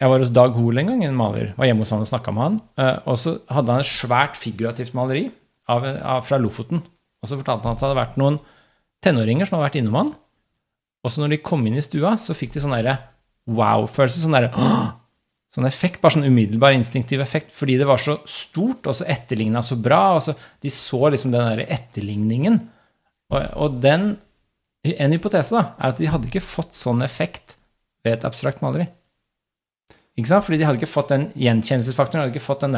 Jeg 0.00 0.12
var 0.12 0.20
hos 0.24 0.32
Dag 0.36 0.56
Hoel 0.56 0.80
en 0.82 0.90
gang, 0.92 1.04
en 1.04 1.16
maler. 1.16 1.52
Var 1.56 1.70
hjemme 1.70 1.84
hos 1.84 1.92
han 1.94 2.04
og 2.04 2.10
snakka 2.10 2.34
med 2.36 2.44
han. 2.46 2.58
eh, 2.80 2.98
Og 3.08 3.16
så 3.20 3.36
hadde 3.52 3.72
han 3.76 3.84
et 3.84 3.88
svært 3.92 4.36
figurativt 4.40 4.96
maleri 4.96 5.26
av, 5.72 5.84
av, 5.84 6.24
fra 6.28 6.38
Lofoten. 6.40 6.80
Og 7.20 7.28
så 7.30 7.38
fortalte 7.40 7.64
han 7.68 7.76
at 7.76 7.80
det 7.82 7.88
hadde 7.88 8.00
vært 8.02 8.18
noen 8.20 8.36
tenåringer 9.06 9.48
som 9.48 9.58
har 9.58 9.68
vært 9.68 9.80
innom 9.80 9.98
han. 10.00 10.14
Og 11.06 11.12
så 11.12 11.22
når 11.22 11.36
de 11.36 11.44
kom 11.46 11.62
inn 11.66 11.78
i 11.78 11.84
stua, 11.84 12.16
så 12.18 12.34
fikk 12.36 12.56
de 12.56 12.62
sånn 12.64 12.74
derre 12.74 12.98
wow-følelse. 13.46 14.24
Sånn 14.24 14.34
derre 14.34 14.50
sånn 15.56 15.68
effekt, 15.68 16.02
bare 16.02 16.18
sånn 16.18 16.28
umiddelbar 16.28 16.74
instinktiv 16.76 17.22
effekt, 17.24 17.52
fordi 17.54 17.78
det 17.80 17.88
var 17.88 18.00
så 18.02 18.18
stort 18.28 18.88
og 18.90 18.98
så 18.98 19.06
etterligna 19.08 19.62
så 19.64 19.78
bra. 19.80 20.16
og 20.18 20.24
så 20.26 20.36
De 20.60 20.72
så 20.72 21.00
liksom 21.12 21.32
den 21.32 21.52
der 21.52 21.66
etterligningen. 21.78 22.60
Og, 23.32 23.42
og 23.54 23.82
den 23.82 24.16
En 24.86 25.10
hypotese 25.10 25.50
da, 25.50 25.72
er 25.82 25.90
at 25.90 25.98
de 25.98 26.06
hadde 26.06 26.28
ikke 26.28 26.44
fått 26.46 26.76
sånn 26.78 27.00
effekt 27.02 27.56
ved 28.06 28.12
et 28.12 28.26
abstrakt 28.28 28.60
maleri. 28.62 28.84
Ikke 30.14 30.30
sant? 30.30 30.44
Fordi 30.46 30.60
de 30.60 30.66
hadde 30.68 30.78
ikke 30.78 30.92
fått 30.92 31.10
den 31.10 31.24
gjenkjennelsesfaktoren, 31.34 32.20
de 32.20 32.22
hadde 32.22 32.36
ikke 32.36 32.44
fått 32.44 32.62
den 32.62 32.76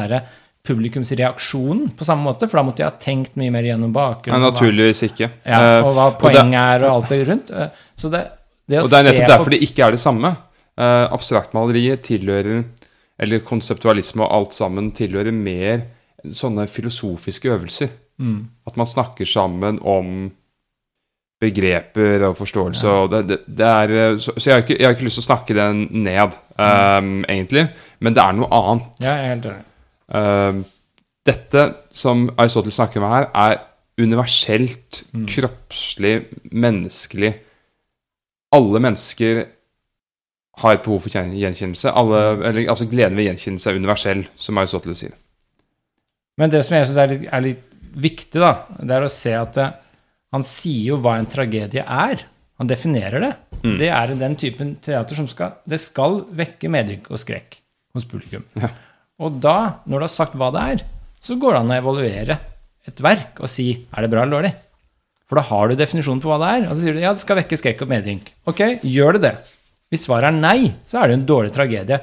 der 0.65 0.73
publikumsreaksjonen 0.73 1.95
på 1.97 2.05
samme 2.05 2.23
måte, 2.23 2.47
for 2.47 2.59
da 2.59 2.63
måtte 2.63 2.77
de 2.83 2.87
ha 2.87 2.91
tenkt 2.99 3.35
mye 3.39 3.51
mer 3.51 3.63
gjennom 3.63 3.93
bakgrunnen. 3.93 4.41
Ja, 4.41 4.49
naturligvis 4.51 5.03
ikke. 5.03 5.29
Ja, 5.45 5.79
Eh, 5.79 5.85
og 5.85 5.93
hva 5.95 6.09
poenget 6.19 6.59
er, 6.59 6.83
og 6.83 6.91
alt 6.95 7.09
det 7.09 7.27
rundt. 7.27 7.51
Eh, 7.51 7.69
Så 7.95 8.09
det, 8.09 8.27
det 8.67 8.79
å 8.79 8.83
Og 8.83 8.89
det 8.89 8.99
er 8.99 9.03
nettopp 9.11 9.27
derfor 9.27 9.49
det 9.51 9.61
ikke 9.63 9.85
er 9.85 9.91
det 9.91 9.99
samme. 9.99 10.35
Uh, 10.79 11.11
Abstraktmaleriet 11.11 12.01
tilhører, 12.01 12.63
eller 13.19 13.39
konseptualisme 13.39 14.23
og 14.23 14.31
alt 14.31 14.53
sammen, 14.53 14.91
tilhører 14.91 15.31
mer 15.33 15.81
sånne 16.23 16.67
filosofiske 16.67 17.49
øvelser. 17.49 17.89
Mm. 18.19 18.47
At 18.67 18.77
man 18.77 18.87
snakker 18.87 19.25
sammen 19.25 19.79
om 19.83 20.31
begreper 21.39 22.23
og 22.27 22.37
forståelse. 22.37 22.87
Og 22.87 23.11
det, 23.11 23.27
det, 23.27 23.39
det 23.47 23.65
er, 23.65 24.17
så, 24.17 24.33
så 24.37 24.49
jeg, 24.49 24.53
har 24.53 24.63
ikke, 24.63 24.77
jeg 24.79 24.87
har 24.87 24.95
ikke 24.95 25.07
lyst 25.07 25.19
til 25.19 25.23
å 25.23 25.29
snakke 25.29 25.55
den 25.55 25.87
ned, 26.03 26.35
um, 26.59 27.25
egentlig. 27.27 27.67
Men 27.99 28.15
det 28.15 28.23
er 28.23 28.33
noe 28.39 28.47
annet. 28.51 28.87
Ja, 29.03 29.15
jeg 29.15 29.25
er 29.25 29.33
helt 29.33 29.45
enig. 29.51 29.65
Um, 30.09 30.63
dette 31.27 31.65
som 31.93 32.27
Aristoteles 32.39 32.77
snakker 32.79 33.03
om 33.03 33.11
her, 33.11 33.27
er 33.35 33.59
universelt, 33.99 35.03
Mm. 35.13 35.25
kroppslig, 35.27 36.13
menneskelig. 36.51 37.33
Alle 38.55 38.79
mennesker 38.79 39.45
har 40.59 40.73
et 40.75 40.83
behov 40.83 41.01
for 41.03 41.09
gjenkjennelse. 41.13 41.91
Alle, 41.93 42.21
eller, 42.47 42.61
altså 42.71 42.87
Gleden 42.89 43.15
ved 43.17 43.27
gjenkjennelse 43.29 43.69
er 43.71 43.75
universell, 43.79 44.23
som 44.35 44.57
Aristoteles 44.57 45.03
sier. 45.03 45.13
Men 46.39 46.49
det 46.49 46.63
som 46.65 46.77
jeg 46.77 46.87
syns 46.87 46.97
er, 47.03 47.13
er 47.29 47.43
litt 47.43 47.67
viktig, 47.99 48.39
da, 48.39 48.65
det 48.79 48.95
er 48.95 49.05
å 49.05 49.11
se 49.11 49.33
at 49.35 49.53
det, 49.59 49.69
han 50.33 50.43
sier 50.45 50.93
jo 50.93 50.97
hva 51.03 51.17
en 51.19 51.29
tragedie 51.29 51.83
er. 51.83 52.23
Han 52.59 52.67
definerer 52.67 53.23
det. 53.23 53.31
Mm. 53.63 53.77
Det 53.79 53.89
er 53.91 54.13
den 54.19 54.35
typen 54.39 54.75
teater 54.83 55.15
som 55.15 55.27
skal 55.27 55.57
Det 55.67 55.79
skal 55.83 56.21
vekke 56.31 56.69
medynk 56.71 57.09
og 57.11 57.19
skrekk 57.19 57.57
hos 57.95 58.05
publikum. 58.07 58.45
Ja. 58.55 58.69
Og 59.19 59.39
da, 59.43 59.83
når 59.85 59.99
du 59.99 60.05
har 60.07 60.13
sagt 60.13 60.37
hva 60.39 60.49
det 60.55 60.65
er, 60.73 60.83
så 61.19 61.35
går 61.39 61.55
det 61.55 61.61
an 61.61 61.73
å 61.73 61.77
evaluere 61.79 62.39
et 62.87 63.01
verk 63.03 63.41
og 63.43 63.51
si 63.51 63.71
er 63.75 64.05
det 64.05 64.11
bra 64.11 64.23
eller 64.23 64.37
dårlig. 64.37 64.51
For 65.29 65.37
da 65.37 65.45
har 65.45 65.69
du 65.69 65.77
definisjonen 65.77 66.21
på 66.23 66.31
hva 66.31 66.39
det 66.41 66.51
er. 66.55 66.69
Og 66.69 66.73
så 66.73 66.83
sier 66.83 66.95
du 66.95 67.03
ja, 67.03 67.11
det 67.13 67.21
skal 67.21 67.37
vekke 67.37 67.59
skrekk 67.59 67.83
og 67.85 67.91
medynk. 67.91 68.31
Ok, 68.49 68.63
gjør 68.81 69.17
det 69.17 69.27
det? 69.27 69.33
Hvis 69.93 70.07
svaret 70.07 70.31
er 70.31 70.39
nei, 70.39 70.71
så 70.89 71.01
er 71.01 71.09
det 71.09 71.19
en 71.19 71.27
dårlig 71.29 71.53
tragedie 71.53 71.99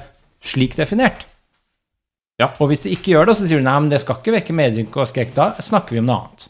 slik 0.47 0.77
definert. 0.77 1.25
Ja. 2.37 2.51
Og 2.61 2.69
hvis 2.71 2.85
det 2.85 2.93
ikke 2.93 3.15
gjør 3.15 3.31
det, 3.31 3.37
så 3.39 3.49
sier 3.49 3.59
du 3.59 3.65
nei, 3.65 3.75
men 3.81 3.91
det 3.91 3.99
skal 4.03 4.19
ikke 4.21 4.35
vekke 4.37 4.55
medynk 4.55 4.95
og 4.95 5.09
skrekk, 5.09 5.33
da 5.35 5.49
snakker 5.63 5.95
vi 5.97 6.03
om 6.03 6.07
noe 6.07 6.19
annet. 6.21 6.47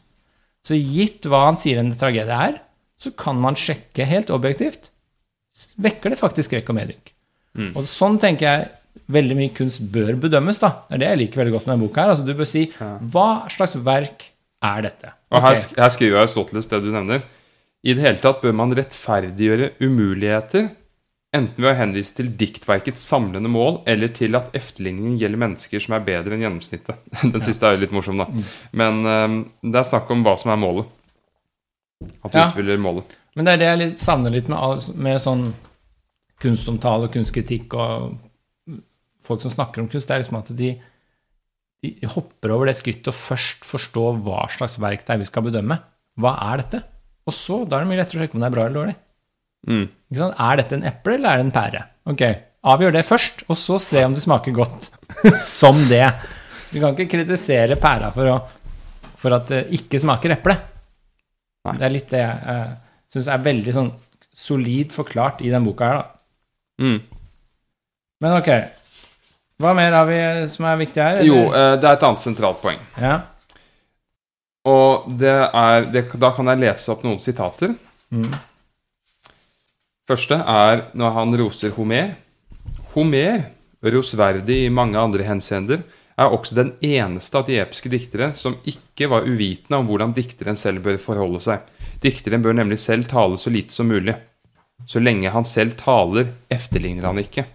Så 0.67 0.75
gitt 0.75 1.25
hva 1.31 1.45
han 1.45 1.59
sier 1.61 1.79
en 1.79 1.93
tragedie 1.95 2.39
er, 2.49 2.59
så 2.99 3.13
kan 3.15 3.37
man 3.39 3.57
sjekke 3.57 4.05
helt 4.09 4.33
objektivt. 4.33 4.89
Vekker 5.81 6.13
det 6.13 6.19
faktisk 6.19 6.51
skrekk 6.51 6.73
og 6.73 6.77
medynk? 6.77 7.13
Mm. 7.57 7.71
Og 7.71 7.85
sånn 7.89 8.19
tenker 8.21 8.49
jeg 8.49 8.67
veldig 9.11 9.35
mye 9.37 9.53
kunst 9.55 9.81
bør 9.91 10.15
bedømmes, 10.19 10.59
da. 10.59 10.69
Det 10.89 10.95
er 10.97 11.03
det 11.03 11.07
jeg 11.11 11.17
liker 11.23 11.41
veldig 11.43 11.53
godt 11.57 11.67
med 11.67 11.73
denne 11.75 11.87
boka 11.87 12.01
her. 12.01 12.09
Altså, 12.13 12.25
du 12.25 12.33
bør 12.33 12.49
si 12.49 12.65
hva 12.77 13.27
slags 13.53 13.75
verk 13.85 14.29
er 14.63 14.81
dette? 14.87 15.11
Og 15.31 15.41
her, 15.41 15.51
Ok. 15.51 15.57
sk- 15.63 15.77
her 15.81 15.89
skriver 15.89 16.19
Aristoteles 16.21 16.67
det 16.67 16.81
du 16.83 16.91
nevner. 16.91 17.21
I 17.85 17.93
det 17.93 18.03
hele 18.03 18.17
tatt 18.23 18.41
bør 18.41 18.53
man 18.57 18.71
rettferdiggjøre 18.75 19.71
umuligheter, 19.81 20.69
enten 21.37 21.61
ved 21.61 21.69
å 21.73 21.77
henvise 21.77 22.15
til 22.15 22.31
diktverkets 22.39 23.03
samlende 23.05 23.49
mål, 23.51 23.81
eller 23.85 24.07
til 24.15 24.33
at 24.35 24.49
efterligningen 24.57 25.19
gjelder 25.19 25.37
mennesker 25.37 25.79
som 25.83 25.93
er 25.93 25.99
bedre 26.07 26.33
enn 26.33 26.41
gjennomsnittet. 26.47 26.95
Den 27.33 27.41
siste 27.43 27.67
er 27.67 27.75
jo 27.77 27.83
litt 27.85 27.91
morsom, 27.93 28.17
da. 28.17 28.25
Mm. 28.25 28.43
Men 28.73 29.05
um, 29.05 29.37
det 29.61 29.75
er 29.83 29.83
snakk 29.91 30.09
om 30.11 30.23
hva 30.25 30.37
som 30.39 30.51
er 30.51 30.57
målet. 30.63 30.85
At 32.23 32.31
du 32.31 32.37
Ja. 32.37 32.47
utfyller 32.49 32.77
målet. 32.81 33.15
Men 33.35 33.45
det 33.45 33.53
er 33.53 33.57
det 33.57 33.67
jeg 33.67 33.77
litt 33.83 33.99
savner 34.01 34.31
litt 34.33 34.47
med, 34.49 34.89
med 34.97 35.21
sånn 35.21 35.53
kunstomtale 36.41 37.07
og 37.07 37.13
kunstkritikk 37.13 37.73
og 37.77 38.17
folk 39.27 39.43
som 39.43 39.53
snakker 39.53 39.83
om 39.83 39.89
kunst. 39.91 40.07
Det 40.09 40.15
er 40.15 40.23
liksom 40.23 40.39
at 40.39 40.51
de, 40.57 40.73
de 41.83 42.11
hopper 42.13 42.53
over 42.55 42.69
det 42.69 42.77
skrittet 42.79 43.11
og 43.11 43.17
først 43.17 43.67
forstår 43.67 44.21
hva 44.25 44.45
slags 44.53 44.77
verk 44.81 45.03
det 45.05 45.15
er 45.15 45.21
vi 45.21 45.29
skal 45.29 45.45
bedømme. 45.49 45.79
Hva 46.17 46.33
er 46.49 46.63
dette? 46.63 46.81
Og 47.27 47.35
så, 47.35 47.61
da 47.67 47.77
er 47.77 47.85
det 47.85 47.91
mye 47.91 47.99
lettere 47.99 48.21
å 48.21 48.23
sjekke 48.23 48.37
om 48.39 48.43
det 48.43 48.49
er 48.49 48.55
bra 48.55 48.65
eller 48.65 48.79
dårlig. 48.79 48.97
Mm. 49.67 49.85
Er 50.29 50.59
dette 50.61 50.77
en 50.77 50.85
eple, 50.87 51.17
eller 51.17 51.29
er 51.29 51.41
det 51.41 51.45
en 51.47 51.55
pære? 51.55 51.83
Ok, 52.07 52.23
avgjør 52.71 52.95
det 52.95 53.03
først, 53.07 53.43
og 53.51 53.59
så 53.59 53.79
se 53.83 54.03
om 54.07 54.15
det 54.15 54.23
smaker 54.23 54.55
godt. 54.55 54.89
Som 55.59 55.83
det. 55.91 56.05
Du 56.71 56.79
kan 56.79 56.95
ikke 56.95 57.17
kritisere 57.17 57.77
pæra 57.79 58.13
for, 58.15 58.31
å, 58.31 59.11
for 59.19 59.35
at 59.35 59.51
det 59.51 59.65
ikke 59.75 59.99
smaker 60.03 60.37
eple. 60.37 60.55
Det 61.67 61.83
er 61.83 61.91
litt 61.91 62.11
det 62.13 62.21
jeg 62.21 62.47
uh, 62.47 62.75
syns 63.11 63.27
er 63.31 63.43
veldig 63.43 63.73
sånn 63.75 63.89
solid 64.37 64.93
forklart 64.95 65.41
i 65.43 65.51
den 65.51 65.65
boka 65.67 65.89
her, 65.89 65.99
da. 65.99 66.85
Mm. 66.85 66.99
Men 68.23 68.35
ok. 68.37 68.49
Hva 69.57 69.73
mer 69.73 69.95
har 69.97 70.05
vi 70.05 70.19
som 70.53 70.67
er 70.69 70.77
viktig 70.77 71.01
her? 71.01 71.17
eller? 71.17 71.25
Jo, 71.25 71.39
eh, 71.49 71.73
det 71.81 71.89
er 71.89 71.97
et 71.97 72.05
annet 72.05 72.21
sentralt 72.21 72.61
poeng. 72.61 72.79
Ja. 73.01 73.15
Og 74.67 75.07
det 75.17 75.33
er 75.33 75.87
det, 75.89 76.03
Da 76.19 76.31
kan 76.35 76.51
jeg 76.51 76.61
lese 76.61 76.91
opp 76.93 77.03
noen 77.07 77.19
sitater. 77.23 77.73
Mm. 78.13 78.29
Første 80.07 80.37
er 80.39 80.85
når 80.93 81.15
han 81.17 81.37
roser 81.41 81.73
Homer. 81.75 82.13
Homer, 82.93 83.47
rosverdig 83.83 84.65
i 84.65 84.73
mange 84.73 84.99
andre 84.99 85.25
henseender, 85.27 85.81
er 86.17 86.33
også 86.33 86.55
den 86.57 86.71
eneste 86.81 87.37
av 87.37 87.45
de 87.45 87.59
episke 87.61 87.89
diktere 87.93 88.31
som 88.37 88.55
ikke 88.65 89.09
var 89.11 89.27
uvitende 89.27 89.77
om 89.77 89.89
hvordan 89.89 90.15
dikteren 90.17 90.57
selv 90.57 90.85
bør 90.85 90.97
forholde 91.01 91.41
seg. 91.43 91.65
Dikteren 92.01 92.41
bør 92.45 92.57
nemlig 92.57 92.79
selv 92.81 93.09
tale 93.09 93.37
så 93.37 93.53
lite 93.53 93.73
som 93.73 93.89
mulig. 93.89 94.15
Så 94.85 95.01
lenge 95.01 95.29
han 95.33 95.45
selv 95.45 95.75
taler, 95.77 96.29
efterligner 96.53 97.09
han 97.09 97.21
ikke. 97.21 97.45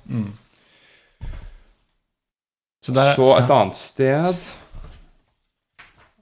Så, 2.82 2.92
der, 2.92 3.14
Så 3.14 3.28
et 3.38 3.50
annet 3.50 3.78
sted 3.78 4.38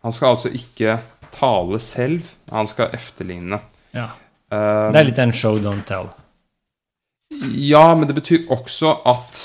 Han 0.03 0.13
skal 0.13 0.35
altså 0.35 0.51
ikke 0.53 0.99
tale 1.33 1.79
selv, 1.81 2.25
han 2.51 2.67
skal 2.69 2.91
efterligne. 2.97 3.61
ja. 3.95 4.11
Um, 4.51 4.91
det 4.91 4.99
er 4.99 5.05
litt 5.07 5.19
en 5.23 5.33
show 5.33 5.61
don't 5.63 5.85
tell. 5.87 6.09
Ja, 7.55 7.95
men 7.95 8.09
det 8.09 8.17
betyr 8.17 8.49
også 8.51 8.97
at 9.07 9.43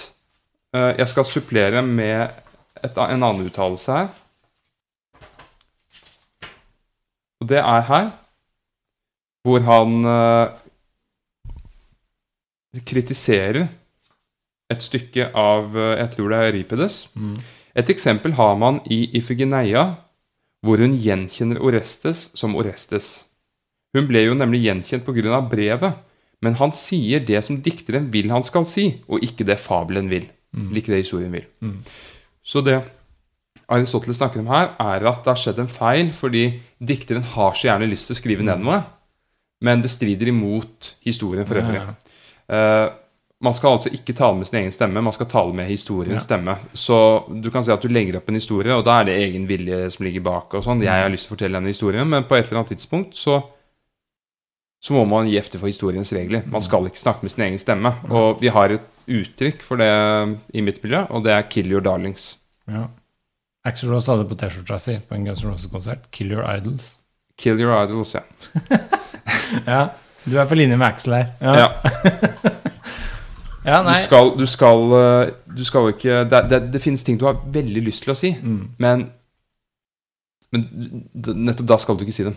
uh, 0.74 0.97
jeg 0.97 1.07
skal 1.11 1.28
supplere 1.30 1.84
med 1.86 2.24
et, 2.82 2.97
en 2.97 3.22
annen 3.24 3.45
uttalelse 3.45 3.91
her. 3.99 4.07
Og 7.38 7.49
det 7.51 7.59
er 7.61 7.86
her, 7.91 8.09
hvor 9.45 9.61
han 9.68 10.09
uh, 10.09 10.49
kritiserer 12.82 13.68
et 14.74 14.82
stykke 14.82 15.30
av 15.38 15.76
eh, 15.78 15.99
Jeg 16.01 16.11
tror 16.16 16.32
det 16.32 16.39
er 16.39 16.49
Euripides. 16.49 16.97
Mm. 17.13 17.36
Et 17.76 17.91
eksempel 17.91 18.36
har 18.39 18.55
man 18.57 18.80
i 18.91 19.05
Ifigeneia, 19.18 19.86
hvor 20.66 20.82
hun 20.82 20.95
gjenkjenner 20.97 21.61
Orestes 21.61 22.30
som 22.38 22.55
Orestes. 22.57 23.28
Hun 23.95 24.07
ble 24.09 24.26
jo 24.26 24.36
nemlig 24.38 24.63
gjenkjent 24.66 25.05
pga. 25.05 25.41
brevet, 25.49 26.01
men 26.41 26.57
han 26.59 26.74
sier 26.76 27.24
det 27.24 27.43
som 27.45 27.61
dikteren 27.61 28.09
vil 28.11 28.32
han 28.32 28.43
skal 28.43 28.66
si, 28.66 29.01
og 29.07 29.24
ikke 29.24 29.45
det 29.47 29.59
fabelen 29.61 30.09
vil. 30.09 30.28
Eller 30.55 30.80
ikke 30.80 30.93
det 30.93 31.03
historien 31.03 31.32
vil. 31.32 31.45
Mm. 31.61 31.80
Så 32.43 32.61
det 32.63 32.80
Aristoteles 33.72 34.20
snakker 34.20 34.43
om 34.43 34.51
her, 34.51 34.74
er 34.80 35.07
at 35.09 35.24
det 35.24 35.32
har 35.32 35.39
skjedd 35.39 35.61
en 35.63 35.72
feil, 35.72 36.11
fordi 36.13 36.43
dikteren 36.80 37.26
har 37.34 37.55
så 37.55 37.70
gjerne 37.70 37.89
lyst 37.89 38.09
til 38.09 38.16
å 38.16 38.20
skrive 38.20 38.45
ned 38.45 38.61
noe, 38.61 38.82
men 39.66 39.82
det 39.82 39.89
strider 39.89 40.30
imot 40.30 40.91
historien 41.05 41.47
for 41.47 41.61
øvrig. 41.61 41.82
Ja. 41.82 41.95
Eh, 42.55 42.88
man 43.44 43.54
skal 43.54 43.76
altså 43.76 43.90
ikke 43.92 44.14
tale 44.16 44.38
med 44.38 44.48
sin 44.48 44.60
egen 44.60 44.72
stemme, 44.72 45.02
man 45.04 45.14
skal 45.14 45.26
tale 45.28 45.54
med 45.54 45.68
historiens 45.68 46.22
Ja. 46.24 46.26
stemme. 46.26 46.56
Så 46.74 47.26
du 47.42 47.52
kan 47.52 47.64
si 47.64 47.72
at 47.72 47.82
du 47.82 47.88
legger 47.88 48.18
opp 48.18 48.30
en 48.30 48.36
historie, 48.36 48.74
og 48.74 48.86
da 48.86 49.00
er 49.02 49.04
det 49.06 49.18
egen 49.18 49.48
vilje 49.48 49.92
som 49.92 50.06
ligger 50.06 50.22
bak. 50.22 50.54
og 50.54 50.64
sånn. 50.64 50.82
Jeg 50.82 51.04
har 51.04 51.10
lyst 51.10 51.28
til 51.28 51.34
å 51.34 51.38
fortelle 51.38 51.58
denne 51.60 51.68
historien, 51.74 52.08
men 52.10 52.24
på 52.24 52.36
et 52.38 52.48
eller 52.48 52.60
annet 52.64 52.78
tidspunkt 52.78 53.16
så 53.16 53.44
så 54.86 54.94
må 54.94 55.06
man 55.08 55.26
gi 55.28 55.38
efter 55.40 55.58
for 55.58 55.66
historiens 55.68 56.12
regler. 56.14 56.44
Man 56.46 56.62
skal 56.62 56.86
ikke 56.86 57.00
snakke 57.00 57.24
med 57.24 57.32
sin 57.32 57.44
egen 57.44 57.58
stemme. 57.58 57.92
Og 58.12 58.40
vi 58.40 58.48
har 58.50 58.70
et 58.70 58.82
uttrykk 59.08 59.62
for 59.64 59.78
det 59.78 60.38
i 60.54 60.62
mitt 60.62 60.84
miljø, 60.84 61.08
og 61.10 61.24
det 61.24 61.32
er 61.34 61.42
'kill 61.42 61.72
your 61.72 61.82
darlings'. 61.82 62.36
Ja. 62.68 62.88
Axel 63.66 63.90
Rose 63.90 64.12
hadde 64.12 64.30
på 64.30 64.36
T-skjorta 64.36 64.78
si 64.80 65.00
på 65.00 65.16
en 65.16 65.26
Guns 65.26 65.44
N' 65.44 65.50
Roses-konsert 65.52 66.12
'Kill 66.12 66.32
Your 66.32 66.44
Idols'. 66.44 67.00
Kill 67.38 67.60
your 67.60 67.84
idols, 67.84 68.14
ja. 68.16 68.20
Ja, 69.68 69.88
du 70.26 70.38
er 70.38 70.46
på 70.46 70.56
linje 70.56 70.78
med 70.78 70.88
Axel 70.88 71.14
her. 71.14 71.26
Ja, 71.42 71.56
ja. 71.56 71.70
ja 73.66 73.82
Du 73.84 73.93
skal, 74.03 74.32
du 74.38 74.45
skal, 74.45 74.84
eh, 74.99 75.34
du 75.57 75.63
skal 75.66 75.89
ikke 75.93 76.24
Det, 76.30 76.41
det, 76.51 76.59
det 76.72 76.82
finnes 76.84 77.03
ting 77.03 77.18
du 77.18 77.26
har 77.26 77.39
veldig 77.51 77.84
lyst 77.88 78.03
til 78.05 78.13
å 78.13 78.18
si, 78.20 78.32
Mm. 78.41 78.70
men 78.80 79.09
men 80.53 80.63
nettopp 81.49 81.68
da 81.68 81.78
skal 81.82 81.97
du 81.97 82.05
ikke 82.05 82.13
si 82.16 82.24
dem. 82.24 82.36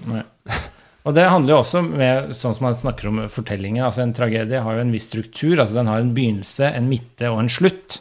Og 1.07 1.15
det 1.15 1.29
handler 1.31 1.55
jo 1.55 1.59
også 1.63 1.83
med 1.87 2.33
sånn 2.35 2.55
som 2.57 2.65
man 2.67 2.75
snakker 2.75 3.07
om 3.11 3.21
fortellingen. 3.31 3.85
altså 3.85 4.03
En 4.03 4.13
tragedie 4.17 4.59
har 4.65 4.75
jo 4.75 4.81
en 4.83 4.91
viss 4.93 5.07
struktur. 5.07 5.61
altså 5.61 5.75
Den 5.79 5.87
har 5.87 6.01
en 6.03 6.11
begynnelse, 6.17 6.67
en 6.75 6.89
midte 6.91 7.31
og 7.31 7.39
en 7.45 7.49
slutt. 7.53 8.01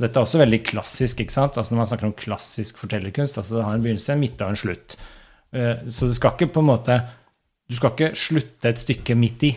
Dette 0.00 0.16
er 0.16 0.24
også 0.24 0.40
veldig 0.40 0.62
klassisk. 0.64 1.20
ikke 1.20 1.34
sant? 1.34 1.58
Altså 1.60 1.74
Når 1.74 1.82
man 1.82 1.90
snakker 1.92 2.06
om 2.08 2.12
klassisk 2.16 2.78
fortellerkunst, 2.80 3.36
altså 3.38 3.56
det 3.58 3.64
har 3.66 3.74
en 3.76 3.82
begynnelse, 3.84 4.12
en 4.14 4.20
midte 4.24 4.46
og 4.48 4.54
en 4.54 4.56
slutt. 4.62 4.96
Eh, 5.52 5.76
Så 5.88 6.06
det 6.08 6.16
skal 6.16 6.32
ikke 6.38 6.52
på 6.54 6.60
en 6.64 6.70
måte 6.72 7.00
Du 7.68 7.76
skal 7.76 7.90
ikke 7.90 8.14
slutte 8.16 8.68
et 8.68 8.78
stykke 8.78 9.14
midt 9.14 9.42
i. 9.46 9.52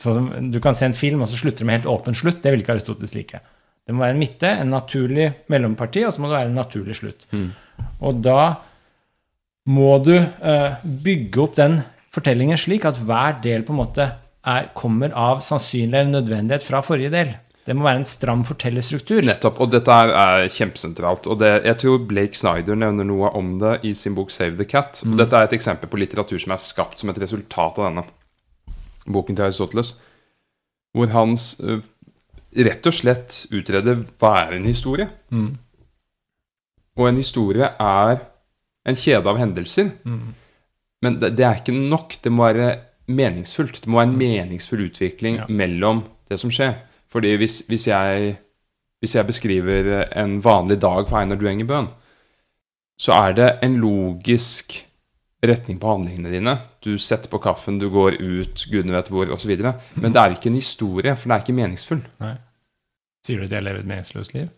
Som 0.00 0.30
du 0.52 0.60
kan 0.64 0.76
se 0.76 0.88
en 0.88 0.96
film, 0.96 1.22
og 1.24 1.28
så 1.28 1.36
slutter 1.40 1.64
det 1.64 1.68
med 1.68 1.78
helt 1.80 1.90
åpen 1.92 2.16
slutt. 2.16 2.42
Det 2.42 2.52
vil 2.52 2.64
ikke 2.64 2.78
Aristoteles 2.78 3.14
like. 3.16 3.40
Det 3.84 3.92
må 3.92 4.04
være 4.04 4.16
en 4.16 4.22
midte, 4.22 4.48
en 4.48 4.72
naturlig 4.72 5.26
mellomparti, 5.52 6.06
og 6.06 6.14
så 6.14 6.22
må 6.22 6.30
det 6.30 6.38
være 6.38 6.52
en 6.52 6.60
naturlig 6.62 6.96
slutt. 6.96 7.26
Og 8.00 8.22
da 8.24 8.38
må 9.68 9.96
du 10.04 10.14
eh, 10.16 10.76
bygge 10.82 11.40
opp 11.44 11.56
den 11.56 11.80
fortellingen 12.14 12.60
slik 12.60 12.84
at 12.88 13.00
hver 13.00 13.40
del 13.44 13.64
på 13.64 13.74
en 13.74 13.80
måte 13.80 14.06
er, 14.44 14.70
kommer 14.76 15.12
av 15.16 15.40
sannsynlig 15.44 15.98
eller 15.98 16.18
nødvendighet 16.18 16.64
fra 16.64 16.82
forrige 16.84 17.12
del. 17.12 17.34
Det 17.64 17.72
må 17.72 17.86
være 17.86 18.02
en 18.02 18.08
stram 18.08 18.42
fortellerstruktur. 18.44 19.22
Nettopp. 19.24 19.62
Og 19.64 19.70
dette 19.72 19.92
er, 19.92 20.44
kjempesentralt. 20.52 21.28
Og 21.32 21.38
det, 21.40 21.52
jeg 21.64 21.80
tror 21.80 22.02
Blake 22.10 22.36
Snyder 22.36 22.76
nevner 22.76 23.08
noe 23.08 23.30
om 23.38 23.54
det 23.60 23.78
i 23.88 23.94
sin 23.96 24.16
bok 24.16 24.30
'Save 24.30 24.58
the 24.58 24.68
Cat'. 24.68 25.00
Og 25.08 25.16
dette 25.16 25.36
er 25.36 25.48
et 25.48 25.56
eksempel 25.56 25.88
på 25.88 26.00
litteratur 26.00 26.36
som 26.38 26.52
er 26.52 26.60
skapt 26.60 27.00
som 27.00 27.08
et 27.08 27.20
resultat 27.20 27.80
av 27.80 27.88
denne 27.88 28.04
boken 29.12 29.36
til 29.36 29.42
Aristoteles. 29.44 29.94
Hvor 30.94 31.06
han 31.10 31.36
s- 31.36 31.56
øh, 31.60 31.82
rett 32.56 32.86
og 32.86 32.92
slett 32.94 33.46
utreder 33.52 33.94
hva 34.20 34.34
er 34.46 34.52
en 34.56 34.64
historie. 34.66 35.08
Og 36.96 37.08
en 37.08 37.16
historie 37.18 37.64
er 37.80 38.18
en 38.86 38.94
kjede 38.96 39.26
av 39.26 39.38
hendelser. 39.40 39.90
Men 41.02 41.18
det, 41.20 41.32
det 41.36 41.44
er 41.44 41.58
ikke 41.60 41.74
nok. 41.90 42.14
Det 42.24 42.32
må 42.32 42.46
være 42.52 42.76
meningsfullt. 43.08 43.80
Det 43.82 43.90
må 43.90 43.98
være 44.00 44.08
en 44.12 44.18
meningsfull 44.18 44.84
utvikling 44.86 45.36
Ja. 45.42 45.46
mellom 45.48 46.04
det 46.28 46.38
som 46.40 46.50
skjer. 46.50 46.74
Fordi 47.10 47.34
hvis, 47.36 47.64
hvis, 47.68 47.86
jeg, 47.88 48.36
hvis 49.00 49.14
jeg 49.16 49.26
beskriver 49.26 50.04
en 50.16 50.38
vanlig 50.44 50.80
dag 50.82 51.08
for 51.08 51.18
Einar 51.18 51.36
Dueng 51.36 51.60
i 51.60 51.64
Bøen, 51.68 51.88
så 52.98 53.12
er 53.12 53.32
det 53.34 53.50
en 53.62 53.76
logisk 53.82 54.86
retning 55.50 55.78
på 55.82 55.90
handlingene 55.92 56.30
dine. 56.32 56.56
Du 56.84 56.94
setter 57.00 57.30
på 57.32 57.40
kaffen, 57.44 57.78
du 57.82 57.88
går 57.92 58.16
ut, 58.20 58.64
gudene 58.70 58.96
vet 58.96 59.10
hvor, 59.12 59.30
osv. 59.36 59.54
Men 60.00 60.12
det 60.14 60.20
er 60.20 60.34
ikke 60.36 60.50
en 60.52 60.58
historie, 60.60 61.14
for 61.16 61.28
det 61.30 61.36
er 61.38 61.44
ikke 61.46 61.56
meningsfull. 61.60 62.02
Nei. 62.24 62.34
Sier 63.24 63.40
du 63.40 63.46
at 63.46 63.54
jeg 63.56 63.64
lever 63.64 63.80
et 63.80 63.88
meningsløst 63.88 64.34
liv? 64.36 64.48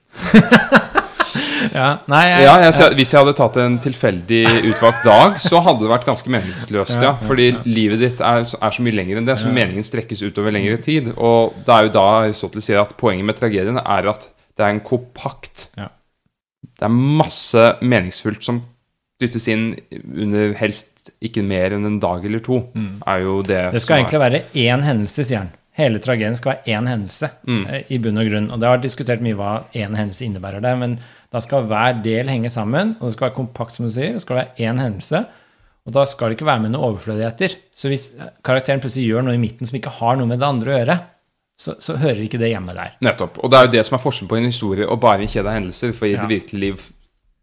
ja, 1.77 1.89
nei, 2.11 2.23
jeg, 2.31 2.45
Ja, 2.47 2.55
jeg, 2.65 2.75
ser- 2.75 2.95
Hvis 2.99 3.13
jeg 3.13 3.21
hadde 3.23 3.35
tatt 3.39 3.59
en 3.63 3.77
tilfeldig 3.83 4.41
utvalgt 4.73 5.05
dag, 5.07 5.37
så 5.43 5.61
hadde 5.63 5.85
det 5.85 5.91
vært 5.93 6.07
ganske 6.09 6.33
meningsløst. 6.35 6.99
Ja, 7.03 7.13
Fordi 7.23 7.51
livet 7.69 8.03
ditt 8.03 8.21
er, 8.25 8.43
er 8.47 8.75
så 8.75 8.83
mye 8.85 8.97
lenger 8.97 9.21
enn 9.21 9.29
det, 9.29 9.39
så 9.43 9.53
meningen 9.53 9.87
strekkes 9.87 10.25
utover 10.27 10.55
lengre 10.55 10.79
tid. 10.83 11.13
Og 11.17 11.55
det 11.67 11.75
er 11.77 11.87
jo 11.89 11.95
da 11.99 12.07
Aristoteles 12.25 12.67
sier 12.71 12.83
at 12.83 12.97
poenget 12.99 13.29
med 13.29 13.39
tragedien 13.39 13.79
er 13.83 14.11
at 14.13 14.29
det 14.57 14.65
er 14.67 14.73
en 14.75 14.83
kompakt 14.85 15.69
Ja. 15.77 15.91
Det 16.77 16.85
er 16.85 16.93
masse 16.93 17.63
meningsfullt 17.87 18.43
som 18.45 18.59
dyttes 19.21 19.47
inn 19.49 19.71
under 20.15 20.53
helst 20.59 21.11
ikke 21.25 21.43
mer 21.47 21.73
enn 21.77 21.87
en 21.89 22.01
dag 22.03 22.25
eller 22.29 22.43
to. 22.45 22.59
Er 23.07 23.21
jo 23.23 23.43
det, 23.43 23.61
Mm. 23.69 23.73
Det 23.73 23.83
skal 23.83 24.03
egentlig 24.03 24.21
være 24.21 24.43
én 24.55 24.83
hendelse, 24.85 25.25
sier 25.25 25.39
han. 25.39 25.51
Hele 25.77 25.99
tragedien 26.01 26.37
skal 26.37 26.55
være 26.55 26.65
én 26.79 26.87
hendelse 26.89 27.31
Mm. 27.47 27.67
eh, 27.69 27.83
i 27.91 27.99
bunn 27.99 28.19
og 28.19 28.27
grunn. 28.31 28.51
Og 28.51 28.61
det 28.61 28.67
har 28.69 28.79
vært 28.79 28.83
diskutert 28.89 29.21
mye 29.21 29.35
hva 29.37 29.65
én 29.75 29.95
hendelse 29.97 30.25
innebærer 30.25 30.61
det, 30.63 30.79
men 30.79 30.99
da 31.33 31.39
skal 31.41 31.65
hver 31.69 32.03
del 32.03 32.27
henge 32.29 32.51
sammen, 32.51 32.97
og 33.01 33.09
det 33.09 33.13
skal 33.13 33.29
være 33.31 33.37
kompakt, 33.37 33.73
som 33.73 33.85
du 33.87 33.91
sier. 33.93 34.13
Det 34.13 34.23
skal 34.23 34.37
være 34.37 34.57
én 34.59 34.79
hendelse. 34.81 35.27
Og 35.87 35.93
da 35.93 36.05
skal 36.05 36.29
det 36.31 36.39
ikke 36.39 36.47
være 36.47 36.61
med 36.63 36.73
noen 36.73 36.93
overflødigheter. 36.97 37.55
Så 37.73 37.89
hvis 37.89 38.11
karakteren 38.43 38.81
plutselig 38.81 39.07
gjør 39.09 39.23
noe 39.25 39.35
i 39.35 39.39
midten 39.39 39.67
som 39.69 39.77
ikke 39.79 39.93
har 40.01 40.17
noe 40.17 40.27
med 40.27 40.41
det 40.41 40.49
andre 40.49 40.73
å 40.73 40.79
gjøre, 40.85 41.01
så, 41.59 41.75
så 41.81 41.97
hører 41.97 42.25
ikke 42.27 42.39
det 42.41 42.51
hjemme 42.51 42.75
der. 42.75 42.97
Nettopp. 43.01 43.39
Og 43.45 43.51
det 43.51 43.57
er 43.59 43.67
jo 43.67 43.73
det 43.73 43.87
som 43.87 43.95
er 43.97 44.03
forskjellen 44.03 44.29
på 44.29 44.37
en 44.37 44.45
historie 44.51 44.85
og 44.89 44.99
bare 45.01 45.23
en 45.23 45.29
kjede 45.29 45.47
av 45.47 45.55
hendelser. 45.57 45.93
For 45.95 46.07
i 46.07 46.13
Ja. 46.13 46.27
det 46.27 46.29
virkelige 46.43 46.61
liv 46.61 46.83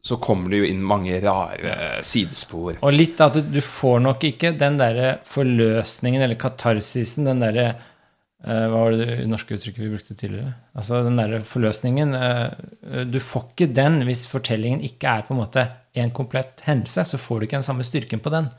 så 0.03 0.17
kommer 0.19 0.51
det 0.51 0.59
jo 0.59 0.67
inn 0.67 0.81
mange 0.83 1.15
rare 1.23 2.03
sidespor. 2.03 2.75
Og 2.83 2.91
litt 2.95 3.21
at 3.23 3.37
du, 3.39 3.59
får 3.63 4.01
nok 4.03 4.25
ikke 4.27 4.51
den 4.59 4.75
derre 4.81 5.15
forløsningen 5.27 6.25
eller 6.25 6.39
katarsisen, 6.39 7.29
den 7.29 7.43
derre 7.43 7.69
eh, 7.71 8.65
Hva 8.67 8.81
var 8.81 8.97
det 8.97 9.07
det 9.07 9.29
norske 9.31 9.55
uttrykket 9.55 9.85
vi 9.85 9.93
brukte 9.93 10.17
tidligere? 10.19 10.51
Altså 10.75 10.99
den 11.05 11.21
derre 11.21 11.39
forløsningen 11.47 12.17
eh, 12.19 13.05
Du 13.07 13.21
får 13.23 13.47
ikke 13.53 13.69
den 13.79 14.01
hvis 14.09 14.25
fortellingen 14.27 14.83
ikke 14.83 15.07
er 15.07 15.23
på 15.23 15.37
en 15.37 15.41
måte 15.45 15.69
en 15.95 16.11
komplett 16.11 16.65
hendelse. 16.67 17.07
Så 17.07 17.21
får 17.21 17.39
du 17.39 17.47
ikke 17.47 17.61
den 17.61 17.69
samme 17.69 17.87
styrken 17.87 18.19
på 18.19 18.33
den. 18.33 18.51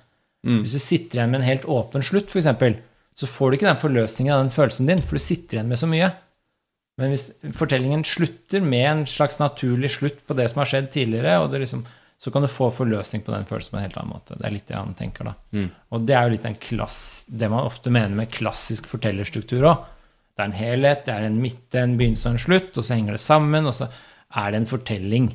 Hvis 0.45 0.77
du 0.77 0.81
sitter 0.81 1.19
igjen 1.19 1.31
med 1.33 1.41
en 1.41 1.49
helt 1.49 1.65
åpen 1.73 2.05
slutt, 2.05 2.29
f.eks., 2.29 2.77
så 3.15 3.29
får 3.31 3.51
du 3.51 3.57
ikke 3.57 3.69
den 3.69 3.81
forløsningen 3.81 4.35
av 4.35 4.43
den 4.43 4.53
følelsen 4.53 4.89
din, 4.91 5.01
for 5.01 5.17
du 5.17 5.23
sitter 5.23 5.57
igjen 5.57 5.71
med 5.71 5.81
så 5.81 5.89
mye. 5.89 6.11
Men 7.01 7.11
hvis 7.11 7.31
fortellingen 7.59 8.05
slutter 8.07 8.63
med 8.63 8.87
en 8.87 9.05
slags 9.11 9.41
naturlig 9.43 9.91
slutt 9.97 10.21
på 10.27 10.37
det 10.39 10.47
som 10.51 10.61
har 10.63 10.71
skjedd 10.71 10.93
tidligere, 10.95 11.41
liksom, 11.59 11.83
så 12.23 12.31
kan 12.31 12.45
du 12.45 12.49
få 12.49 12.69
forløsning 12.71 13.25
på 13.27 13.35
den 13.35 13.49
følelsen 13.49 13.75
på 13.75 13.81
en 13.81 13.87
helt 13.87 13.97
annen 13.99 14.15
måte. 14.15 14.37
Det 14.39 14.47
er 14.47 14.55
litt 14.55 14.69
det 14.71 14.79
han 14.79 14.95
tenker, 14.95 15.27
da. 15.27 15.35
Og 15.91 16.07
det 16.07 16.15
er 16.15 16.29
jo 16.29 16.35
litt 16.37 16.47
en 16.47 16.61
klass, 16.63 17.01
det 17.29 17.51
man 17.51 17.67
ofte 17.67 17.91
mener 17.91 18.15
med 18.15 18.31
klassisk 18.31 18.87
fortellerstruktur 18.93 19.67
òg. 19.73 19.91
Det 20.35 20.43
er 20.43 20.51
en 20.51 20.59
helhet, 20.59 21.03
det 21.07 21.15
er 21.15 21.27
en 21.27 21.41
midte, 21.43 21.83
en 21.83 21.99
begynnelse 21.99 22.31
og 22.31 22.37
en 22.37 22.45
slutt, 22.47 22.71
og 22.79 22.87
så 22.87 22.97
henger 22.97 23.19
det 23.19 23.23
sammen, 23.23 23.67
og 23.67 23.75
så 23.75 23.91
er 24.35 24.51
det 24.51 24.63
en 24.63 24.71
fortelling 24.71 25.29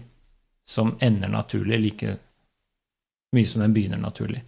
som 0.68 0.96
ender 1.04 1.32
naturlig 1.32 1.80
like 1.84 2.16
mye 3.36 3.48
som 3.48 3.62
den 3.64 3.76
begynner 3.76 4.00
naturlig. 4.02 4.42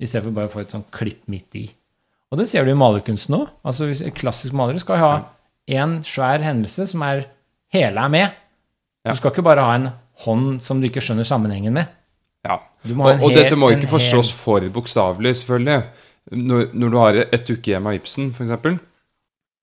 I 0.00 0.08
stedet 0.08 0.26
for 0.26 0.36
bare 0.36 0.50
å 0.50 0.52
få 0.52 0.64
et 0.64 0.72
sånt 0.74 0.90
klipp 0.92 1.28
midt 1.30 1.56
i. 1.60 1.64
Og 2.32 2.40
det 2.40 2.48
ser 2.50 2.66
du 2.66 2.72
i 2.72 2.78
malerkunsten 2.78 3.36
òg. 3.36 3.46
Altså, 3.62 3.92
klassisk 4.16 4.56
malere 4.56 4.80
skal 4.82 5.00
ha 5.00 5.12
én 5.68 5.98
svær 6.04 6.42
hendelse 6.44 6.86
som 6.90 7.02
er 7.02 7.26
hele 7.72 8.00
er 8.04 8.08
med. 8.12 8.30
Du 9.04 9.14
skal 9.16 9.30
ikke 9.32 9.44
bare 9.44 9.64
ha 9.64 9.74
en 9.78 9.90
hånd 10.24 10.60
som 10.62 10.80
du 10.80 10.86
ikke 10.88 11.02
skjønner 11.04 11.24
sammenhengen 11.28 11.72
med. 11.76 11.86
Ja. 12.44 12.58
Du 12.84 12.94
må 12.94 13.04
ha 13.06 13.14
Og, 13.14 13.18
en 13.18 13.24
og 13.24 13.34
dette 13.34 13.56
må 13.56 13.70
ikke 13.72 13.88
forstås 13.88 14.30
hel- 14.30 14.38
for 14.38 14.60
bokstavelig, 14.74 15.34
selvfølgelig. 15.40 15.84
Når, 16.32 16.70
når 16.74 16.90
du 16.90 16.96
har 17.00 17.14
et 17.24 17.46
dukkehjem 17.48 17.86
av 17.86 17.94
Ibsen, 17.98 18.30
f.eks., 18.32 18.78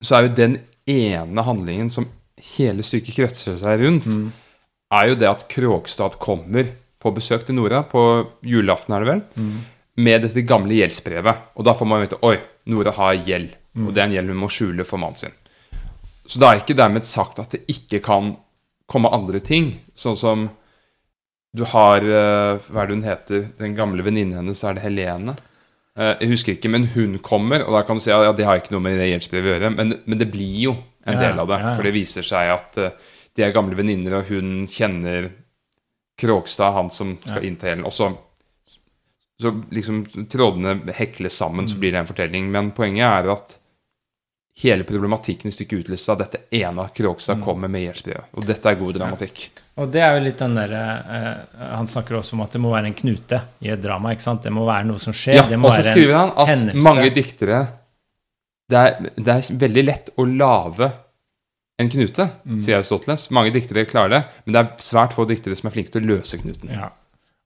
så 0.03 0.15
er 0.17 0.27
jo 0.27 0.33
den 0.35 0.55
ene 0.89 1.43
handlingen 1.45 1.89
som 1.93 2.07
hele 2.55 2.81
stykket 2.85 3.15
kretser 3.19 3.57
seg 3.61 3.81
rundt, 3.85 4.05
Mm. 4.09 4.31
er 4.91 5.07
jo 5.09 5.15
det 5.15 5.27
at 5.29 5.47
Kråkstad 5.49 6.17
kommer 6.19 6.65
på 6.99 7.11
besøk 7.13 7.45
til 7.45 7.55
Nora, 7.55 7.83
på 7.83 8.27
julaften 8.43 8.93
er 8.95 8.99
det 9.05 9.07
vel, 9.07 9.21
Mm. 9.37 9.59
med 9.97 10.21
dette 10.21 10.41
gamle 10.45 10.73
gjeldsbrevet. 10.73 11.37
Og 11.55 11.63
da 11.65 11.73
får 11.73 11.87
man 11.87 12.01
vite 12.01 12.17
oi, 12.23 12.37
Nora 12.65 12.91
har 12.91 13.13
gjeld, 13.15 13.53
Mm. 13.75 13.87
og 13.87 13.93
det 13.93 14.01
er 14.01 14.05
en 14.05 14.11
gjeld 14.13 14.27
hun 14.27 14.37
må 14.37 14.49
skjule 14.49 14.83
for 14.85 14.97
mannen 14.97 15.17
sin. 15.17 15.31
Så 16.27 16.39
det 16.39 16.47
er 16.47 16.59
ikke 16.61 16.77
dermed 16.77 17.05
sagt 17.07 17.39
at 17.39 17.51
det 17.55 17.63
ikke 17.71 17.99
kan 18.05 18.35
komme 18.91 19.09
andre 19.11 19.39
ting, 19.43 19.71
sånn 19.95 20.17
som 20.19 20.49
du 21.55 21.63
har 21.67 21.97
eh, 22.03 22.59
Hva 22.71 22.83
er 22.83 22.87
det 22.87 22.95
hun 22.95 23.03
heter? 23.07 23.41
Den 23.59 23.73
gamle 23.75 24.03
venninnen 24.05 24.37
hennes, 24.39 24.61
er 24.63 24.77
det 24.77 24.83
Helene? 24.85 25.33
Eh, 25.99 26.13
jeg 26.21 26.29
husker 26.31 26.53
ikke, 26.55 26.69
men 26.71 26.85
hun 26.93 27.17
kommer, 27.19 27.65
og 27.65 27.75
da 27.75 27.81
kan 27.87 27.97
du 27.99 28.03
si 28.03 28.11
at 28.15 28.23
ja, 28.23 28.31
det 28.35 28.45
har 28.47 28.61
ikke 28.61 28.71
noe 28.75 28.85
med 28.85 28.95
det 29.01 29.09
gjeldsbrevet 29.09 29.49
å 29.49 29.55
gjøre, 29.57 29.71
men, 29.75 29.95
men 30.05 30.21
det 30.21 30.29
blir 30.31 30.59
jo 30.69 30.75
en 31.05 31.17
del 31.19 31.39
av 31.41 31.49
det. 31.49 31.57
ja, 31.59 31.67
ja. 31.71 31.75
For 31.75 31.83
det 31.87 31.93
viser 31.97 32.23
seg 32.23 32.53
at 32.53 32.77
eh, 32.79 32.91
de 33.35 33.43
er 33.47 33.51
gamle 33.55 33.75
venninner, 33.75 34.19
og 34.21 34.29
hun 34.31 34.65
kjenner 34.71 35.31
Kråkstad, 36.21 36.73
han 36.75 36.89
som 36.93 37.15
skal 37.23 37.41
Ja. 37.41 37.47
innta 37.49 37.67
gjelden. 37.71 37.85
Og 37.87 37.93
så, 37.95 38.11
så 39.41 39.51
liksom 39.73 40.03
trådene 40.29 40.75
hekles 40.93 41.33
sammen, 41.39 41.65
Mm. 41.65 41.71
så 41.71 41.79
blir 41.79 41.91
det 41.95 41.99
en 42.03 42.09
fortelling. 42.11 42.51
Men 42.51 42.71
poenget 42.77 43.07
er 43.07 43.31
at 43.33 43.55
hele 44.59 44.83
problematikken 44.83 45.47
i 45.47 45.51
stykket 45.55 45.85
utløst 45.85 46.09
av 46.09 46.17
dette 46.19 46.37
ene 46.51 46.83
at 46.83 46.93
Krogstad 46.93 47.37
Mm. 47.37 47.43
kommer 47.43 47.69
med 47.69 47.81
gjeldsbrevet. 47.87 48.25
Og 48.35 48.45
dette 48.45 48.65
er 48.69 48.75
god 48.75 48.93
dramatikk. 48.95 49.49
Og 49.77 49.91
det 49.91 50.01
er 50.01 50.17
jo 50.17 50.23
litt 50.25 50.37
den 50.37 50.53
der, 50.55 50.73
eh, 50.73 51.67
Han 51.77 51.87
snakker 51.87 52.17
også 52.19 52.33
om 52.33 52.41
at 52.41 52.51
det 52.51 52.61
må 52.61 52.69
være 52.71 52.85
en 52.87 52.93
knute 52.93 53.41
i 53.61 53.69
et 53.69 53.81
drama. 53.81 54.09
ikke 54.11 54.21
sant? 54.21 54.43
Det 54.43 54.51
må 54.51 54.65
være 54.65 54.85
noe 54.85 54.99
som 54.99 55.13
skjer. 55.13 55.35
Ja, 55.35 55.43
og 55.43 55.71
så 55.71 55.83
skriver 55.83 56.13
han 56.13 56.33
at 56.37 56.47
hendelse. 56.47 56.83
mange 56.83 57.09
diktere 57.13 57.67
det 58.69 58.77
er, 58.77 59.09
det 59.17 59.27
er 59.27 59.41
veldig 59.67 59.85
lett 59.85 60.09
å 60.17 60.25
lage 60.37 60.91
en 61.79 61.89
knute, 61.89 62.29
Mm. 62.47 62.59
sier 62.59 62.77
Aristoteles. 62.77 63.29
Mange 63.31 63.51
diktere 63.51 63.85
klarer 63.85 64.09
det, 64.09 64.25
men 64.45 64.53
det 64.53 64.59
er 64.61 64.75
svært 64.77 65.13
få 65.13 65.25
diktere 65.27 65.55
som 65.57 65.67
er 65.67 65.71
flinke 65.73 65.91
til 65.91 66.03
å 66.03 66.17
løse 66.17 66.37
knuten. 66.39 66.69
Ja. 66.69 66.89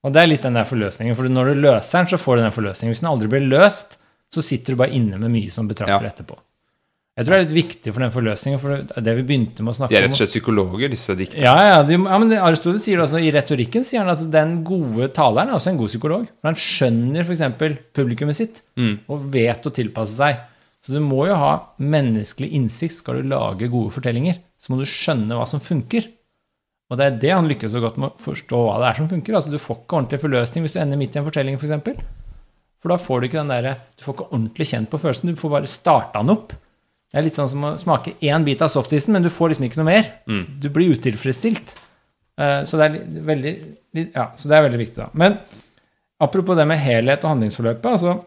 Og 0.04 0.12
det 0.12 0.22
er 0.22 0.26
litt 0.26 0.42
den 0.42 0.54
der 0.54 0.64
forløsningen. 0.64 1.16
For 1.16 1.24
når 1.24 1.54
du 1.54 1.60
løser 1.62 1.92
den, 1.98 2.06
så 2.06 2.18
får 2.18 2.36
du 2.36 2.42
den 2.42 2.52
forløsningen. 2.52 2.92
Hvis 2.94 3.00
den 3.00 3.08
aldri 3.10 3.28
blir 3.28 3.48
løst, 3.48 3.96
så 4.32 4.42
sitter 4.42 4.74
du 4.74 4.76
bare 4.76 4.90
inne 4.92 5.18
med 5.18 5.30
mye 5.30 5.50
som 5.50 5.66
betrakter 5.68 6.02
Ja. 6.02 6.10
etterpå. 6.10 6.36
Jeg 7.16 7.24
tror 7.24 7.32
det 7.32 7.36
er 7.38 7.44
litt 7.46 7.54
viktig 7.56 7.92
for 7.94 8.04
den 8.04 8.10
forløsningen, 8.12 8.58
for 8.60 8.74
det 8.76 9.02
det 9.06 9.12
vi 9.16 9.22
begynte 9.24 9.64
med 9.64 9.72
å 9.72 9.76
snakke 9.78 9.88
om... 9.88 9.94
De 9.94 9.96
er 9.96 10.04
rett 10.04 10.12
og 10.12 10.18
slett 10.20 10.32
psykologer, 10.34 10.90
disse 10.92 11.14
diktene. 11.16 11.46
Ja, 11.46 11.54
ja, 11.64 11.78
de, 11.88 11.96
ja 11.96 12.18
men 12.20 12.34
Aristoteles 12.36 12.84
sier 12.84 13.00
det 13.00 13.06
også 13.06 13.22
i 13.24 13.30
retorikken 13.32 13.86
sier 13.88 14.02
han 14.02 14.12
at 14.12 14.20
den 14.34 14.52
gode 14.68 15.08
taleren 15.16 15.48
er 15.48 15.56
også 15.56 15.70
en 15.72 15.78
god 15.80 15.88
psykolog. 15.94 16.26
For 16.42 16.50
han 16.50 16.58
skjønner 16.60 17.24
f.eks. 17.24 17.46
publikummet 17.96 18.36
sitt 18.36 18.60
Mm. 18.76 18.98
og 19.08 19.24
vet 19.32 19.64
å 19.64 19.72
tilpasse 19.72 20.18
seg. 20.18 20.42
Så 20.84 20.92
du 20.92 21.00
må 21.00 21.22
jo 21.30 21.38
ha 21.40 21.54
menneskelig 21.80 22.50
innsikt 22.58 22.98
skal 22.98 23.22
du 23.22 23.30
lage 23.32 23.70
gode 23.72 23.94
fortellinger. 23.96 24.36
Så 24.60 24.74
må 24.74 24.78
du 24.82 24.84
skjønne 24.84 25.38
hva 25.40 25.46
som 25.48 25.62
funker. 25.64 26.10
Og 26.92 27.00
det 27.00 27.06
er 27.08 27.16
det 27.24 27.32
han 27.32 27.48
lykkes 27.48 27.72
så 27.72 27.80
godt 27.82 27.96
med 27.98 28.12
å 28.12 28.20
forstå 28.26 28.60
hva 28.60 28.76
det 28.82 28.90
er 28.92 29.00
som 29.00 29.08
funker. 29.10 29.34
Altså 29.40 29.50
Du 29.50 29.56
får 29.58 29.80
ikke 29.80 29.96
ordentlig 30.02 30.20
forløsning 30.22 30.68
hvis 30.68 30.76
du 30.76 30.78
ender 30.84 31.00
midt 31.00 31.16
i 31.16 31.22
en 31.22 31.26
fortelling, 31.26 31.56
f.eks. 31.56 31.72
For, 31.80 32.04
for 32.84 32.92
da 32.92 33.00
får 33.08 33.24
du 33.24 33.26
ikke 33.30 33.40
den 33.40 33.50
derre 33.56 33.72
Du 33.96 34.04
får 34.04 34.18
ikke 34.18 34.28
ordentlig 34.28 34.68
kjent 34.68 34.92
på 34.92 35.00
følelsen. 35.02 35.32
Du 35.32 35.40
får 35.40 35.56
bare 35.56 35.72
starta 35.72 36.20
den 36.20 36.36
opp. 36.36 36.52
Det 37.16 37.22
er 37.22 37.24
litt 37.30 37.36
sånn 37.38 37.48
som 37.48 37.62
å 37.64 37.68
smake 37.80 38.12
én 38.28 38.42
bit 38.44 38.60
av 38.60 38.68
softisen, 38.68 39.14
men 39.16 39.24
du 39.24 39.30
får 39.32 39.54
liksom 39.54 39.64
ikke 39.64 39.78
noe 39.80 39.88
mer. 39.88 40.08
Mm. 40.28 40.40
Du 40.60 40.66
blir 40.68 40.90
utilfredsstilt. 40.98 41.70
Eh, 42.36 42.58
Så 42.68 42.76
det 42.76 42.90
er 42.90 42.98
veldig, 43.24 43.52
ja, 44.12 44.26
så 44.36 44.50
det 44.50 44.58
er 44.58 44.66
veldig 44.66 44.80
viktig, 44.82 44.98
da. 45.00 45.06
Men 45.16 45.38
apropos 46.20 46.58
det 46.58 46.66
med 46.68 46.76
helhet 46.76 47.24
og 47.24 47.30
handlingsforløpet 47.32 47.88
altså, 47.88 48.18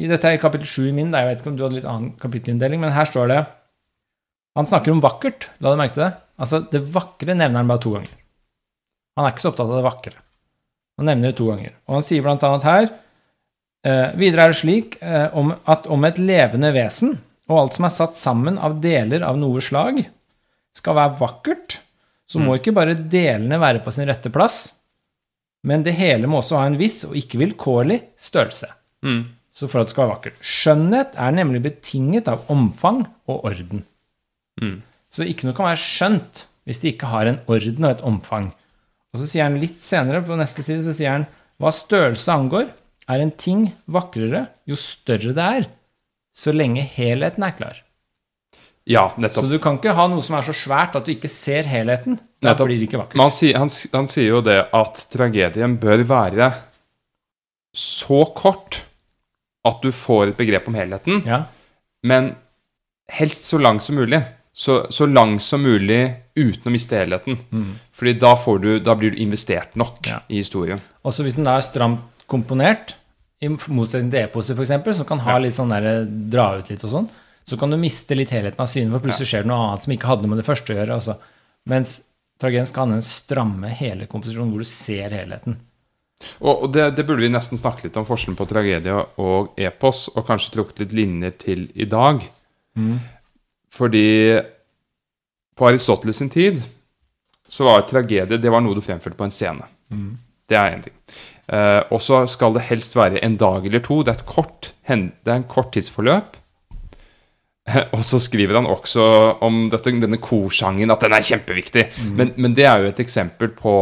i 0.00 0.08
Dette 0.08 0.24
er 0.30 0.38
i 0.38 0.40
kapittel 0.40 0.88
i 0.88 0.94
min, 0.96 1.10
da, 1.12 1.20
jeg 1.20 1.28
vet 1.34 1.42
ikke 1.42 1.52
om 1.52 1.58
du 1.58 1.66
hadde 1.66 1.76
litt 1.76 1.90
annen 1.90 2.14
kapittelinndeling, 2.22 2.80
men 2.80 2.96
her 2.96 3.04
står 3.04 3.28
det 3.28 3.42
Han 4.56 4.70
snakker 4.72 4.94
om 4.94 5.04
vakkert, 5.04 5.50
la 5.60 5.74
du 5.74 5.76
merke 5.82 5.98
til 5.98 6.06
det? 6.06 6.14
Altså, 6.40 6.62
det 6.72 6.80
vakre 6.96 7.36
nevner 7.36 7.60
han 7.60 7.68
bare 7.68 7.84
to 7.84 7.92
ganger. 7.92 8.16
Han 9.18 9.26
er 9.28 9.34
ikke 9.34 9.44
så 9.44 9.52
opptatt 9.52 9.68
av 9.68 9.76
det 9.76 9.84
vakre. 9.84 10.16
Han 10.96 11.10
nevner 11.12 11.28
det 11.28 11.36
to 11.42 11.50
ganger. 11.52 11.76
Og 11.84 11.98
han 11.98 12.08
sier 12.08 12.24
blant 12.24 12.42
annet 12.48 12.64
her 12.70 12.88
eh, 12.88 14.16
Videre 14.16 14.48
er 14.48 14.54
det 14.54 14.58
slik 14.64 14.96
eh, 15.02 15.28
om, 15.36 15.52
at 15.68 15.90
om 15.92 16.08
et 16.08 16.20
levende 16.22 16.72
vesen 16.72 17.18
og 17.50 17.58
alt 17.60 17.76
som 17.76 17.86
er 17.88 17.94
satt 17.94 18.16
sammen 18.16 18.56
av 18.58 18.78
deler 18.84 19.24
av 19.26 19.38
noe 19.40 19.62
slag, 19.64 20.00
skal 20.74 20.96
være 20.98 21.18
vakkert, 21.20 21.78
så 22.26 22.40
må 22.40 22.56
ikke 22.58 22.74
bare 22.74 22.96
delene 22.96 23.60
være 23.60 23.82
på 23.84 23.92
sin 23.94 24.08
rette 24.08 24.32
plass, 24.32 24.72
men 25.64 25.84
det 25.84 25.94
hele 25.96 26.28
må 26.28 26.40
også 26.40 26.58
ha 26.60 26.68
en 26.68 26.78
viss 26.80 27.04
og 27.08 27.14
ikke 27.16 27.40
vilkårlig 27.40 28.00
størrelse. 28.20 28.68
Mm. 29.04 29.22
Så 29.54 29.68
for 29.70 29.80
at 29.80 29.86
det 29.86 29.92
skal 29.94 30.04
være 30.04 30.14
vakkert. 30.16 30.40
Skjønnhet 30.44 31.14
er 31.20 31.36
nemlig 31.36 31.62
betinget 31.64 32.28
av 32.28 32.42
omfang 32.52 33.04
og 33.30 33.46
orden. 33.52 33.84
Mm. 34.60 34.80
Så 35.14 35.28
ikke 35.28 35.46
noe 35.46 35.56
kan 35.56 35.70
være 35.70 35.80
skjønt 35.80 36.44
hvis 36.66 36.80
det 36.82 36.94
ikke 36.94 37.12
har 37.12 37.28
en 37.28 37.40
orden 37.46 37.86
og 37.86 37.92
et 37.92 38.04
omfang. 38.08 38.50
Og 39.14 39.20
så 39.20 39.28
sier 39.30 39.46
han 39.46 39.60
litt 39.62 39.84
senere, 39.84 40.24
på 40.26 40.36
neste 40.40 40.64
side, 40.66 40.82
så 40.82 40.94
sier 40.96 41.12
han 41.14 41.26
hva 41.62 41.70
størrelse 41.72 42.34
angår, 42.34 42.72
er 43.06 43.20
en 43.20 43.32
ting 43.36 43.68
vakrere 43.84 44.46
jo 44.66 44.76
større 44.80 45.34
det 45.36 45.44
er, 45.44 45.66
så 46.34 46.52
lenge 46.54 46.82
helheten 46.96 47.44
er 47.46 47.54
klar. 47.56 47.80
Ja, 48.84 49.06
nettopp. 49.16 49.46
Så 49.46 49.48
du 49.48 49.58
kan 49.62 49.78
ikke 49.78 49.94
ha 49.96 50.04
noe 50.12 50.20
som 50.20 50.34
er 50.36 50.44
så 50.44 50.52
svært 50.52 50.96
at 50.98 51.06
du 51.06 51.12
ikke 51.14 51.30
ser 51.32 51.64
helheten. 51.70 52.18
Da 52.42 52.50
Nettopp. 52.50 52.66
blir 52.68 52.80
det 52.82 52.88
ikke 52.90 53.00
vakkert. 53.00 53.20
Han, 53.22 53.60
han, 53.62 53.70
han 53.94 54.08
sier 54.12 54.28
jo 54.34 54.40
det 54.44 54.58
at 54.76 55.04
tragedien 55.14 55.78
bør 55.80 56.02
være 56.10 56.50
så 57.74 58.24
kort 58.36 58.82
at 59.64 59.80
du 59.82 59.88
får 59.96 60.32
et 60.34 60.36
begrep 60.38 60.68
om 60.68 60.76
helheten, 60.76 61.22
Ja, 61.26 61.44
men 62.04 62.34
helst 63.08 63.46
så 63.48 63.56
lang 63.58 63.80
som 63.80 63.96
mulig. 63.96 64.20
Så, 64.54 64.84
så 64.92 65.06
lang 65.10 65.38
som 65.42 65.64
mulig 65.64 66.02
uten 66.38 66.68
å 66.68 66.72
miste 66.74 66.94
helheten. 67.00 67.40
Fordi 67.96 68.12
da, 68.22 68.34
får 68.38 68.60
du, 68.62 68.68
da 68.84 68.94
blir 68.94 69.10
du 69.16 69.22
investert 69.24 69.72
nok 69.80 69.96
Mm. 70.04 70.10
Ja. 70.12 70.18
i 70.28 70.36
historien. 70.42 70.82
Også 71.02 71.24
hvis 71.26 71.34
den 71.40 71.48
da 71.48 71.56
er 71.58 71.64
stramt 71.66 72.04
komponert, 72.30 72.94
i 73.42 73.50
motsetning 73.50 74.12
til 74.12 74.22
e-poser 74.22 74.56
f.eks., 74.56 74.96
som 74.98 75.08
kan 75.08 75.22
ha 75.26 75.36
litt 75.42 75.56
sånn 75.56 75.72
der, 75.74 76.06
dra 76.32 76.52
ut 76.58 76.70
litt 76.70 76.84
og 76.86 76.92
sånn, 76.92 77.08
så 77.44 77.58
kan 77.60 77.72
du 77.72 77.76
miste 77.80 78.16
litt 78.16 78.32
helheten 78.32 78.62
av 78.62 78.70
synet, 78.70 78.94
for 78.94 79.04
plutselig 79.04 79.28
skjer 79.28 79.44
det 79.44 79.50
noe 79.50 79.66
annet 79.66 79.84
som 79.84 79.92
ikke 79.92 80.08
hadde 80.08 80.24
noe 80.24 80.32
med 80.32 80.40
det 80.40 80.46
første 80.48 80.72
å 80.72 80.78
gjøre. 80.78 80.96
Altså. 80.96 81.16
Mens 81.68 81.98
tragedien 82.40 82.68
skal 82.70 82.86
ha 82.86 82.94
den 82.94 83.04
stramme 83.04 83.72
hele 83.74 84.08
komposisjonen, 84.10 84.54
hvor 84.54 84.64
du 84.64 84.68
ser 84.68 85.12
helheten. 85.12 85.58
Og, 86.40 86.70
det, 86.72 86.86
det 86.96 87.04
burde 87.04 87.26
vi 87.26 87.32
nesten 87.32 87.60
snakke 87.60 87.84
litt 87.84 87.98
om 88.00 88.06
forskjellen 88.08 88.38
på 88.38 88.46
tragedie 88.48 88.96
og 89.20 89.58
epos, 89.60 90.06
og 90.14 90.24
kanskje 90.28 90.54
trukket 90.54 90.84
litt 90.84 90.96
linjer 90.96 91.36
til 91.42 91.66
i 91.74 91.88
dag. 91.90 92.22
Fordi 93.74 94.06
på 95.54 95.68
Aristoteles 95.68 96.18
sin 96.22 96.32
tid 96.32 96.62
så 97.48 97.66
var 97.68 97.84
tragedie 97.86 98.40
det 98.40 98.50
var 98.50 98.62
noe 98.64 98.74
du 98.74 98.82
fremførte 98.82 99.18
på 99.18 99.26
en 99.26 99.34
scene. 99.34 99.68
Det 100.48 100.56
er 100.58 100.74
én 100.74 100.84
ting. 100.84 100.96
Eh, 101.52 101.82
og 101.92 102.00
så 102.00 102.22
skal 102.30 102.56
det 102.56 102.64
helst 102.70 102.96
være 102.96 103.20
en 103.24 103.36
dag 103.40 103.66
eller 103.66 103.84
to. 103.84 104.00
Det 104.02 104.14
er 104.14 104.22
et 104.22 104.28
kort, 104.28 104.72
det 104.88 105.30
er 105.30 105.36
en 105.36 105.50
kort 105.50 105.74
tidsforløp. 105.76 106.40
Og 107.96 108.02
så 108.04 108.18
skriver 108.20 108.58
han 108.58 108.66
også 108.68 109.04
om 109.44 109.70
dette, 109.72 109.94
denne 109.96 110.20
korsangen, 110.20 110.90
at 110.92 111.00
den 111.00 111.14
er 111.16 111.24
kjempeviktig. 111.24 111.86
Men, 112.12 112.34
men 112.36 112.56
det 112.56 112.66
er 112.68 112.82
jo 112.82 112.90
et 112.90 113.00
eksempel 113.00 113.54
på 113.56 113.72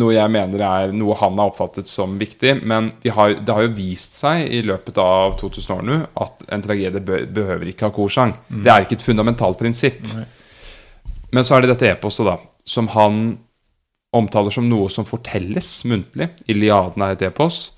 noe 0.00 0.14
jeg 0.14 0.32
mener 0.32 0.62
er 0.64 0.92
noe 0.96 1.16
han 1.20 1.36
har 1.40 1.50
oppfattet 1.50 1.88
som 1.88 2.14
viktig. 2.20 2.58
Men 2.68 2.90
vi 3.02 3.12
har, 3.12 3.34
det 3.40 3.56
har 3.56 3.66
jo 3.66 3.74
vist 3.76 4.16
seg 4.20 4.44
i 4.48 4.62
løpet 4.64 5.00
av 5.00 5.36
2000 5.40 5.74
år 5.76 5.82
nå 5.88 5.98
at 6.24 6.44
en 6.52 6.64
tragedie 6.64 7.24
behøver 7.32 7.72
ikke 7.72 7.88
ha 7.88 7.96
korsang. 7.96 8.36
Det 8.48 8.72
er 8.72 8.86
ikke 8.86 8.98
et 9.00 9.04
fundamentalt 9.08 9.60
prinsipp. 9.60 10.00
Nei. 10.12 10.28
Men 11.32 11.48
så 11.48 11.56
er 11.56 11.64
det 11.64 11.72
dette 11.74 11.94
eposet, 11.94 12.28
da, 12.28 12.36
som 12.68 12.88
han 12.92 13.22
omtaler 14.12 14.52
som 14.52 14.68
noe 14.68 14.88
som 14.92 15.06
fortelles 15.08 15.68
muntlig. 15.88 16.28
Iliaden 16.50 17.02
er 17.04 17.14
et 17.16 17.24
epos. 17.30 17.70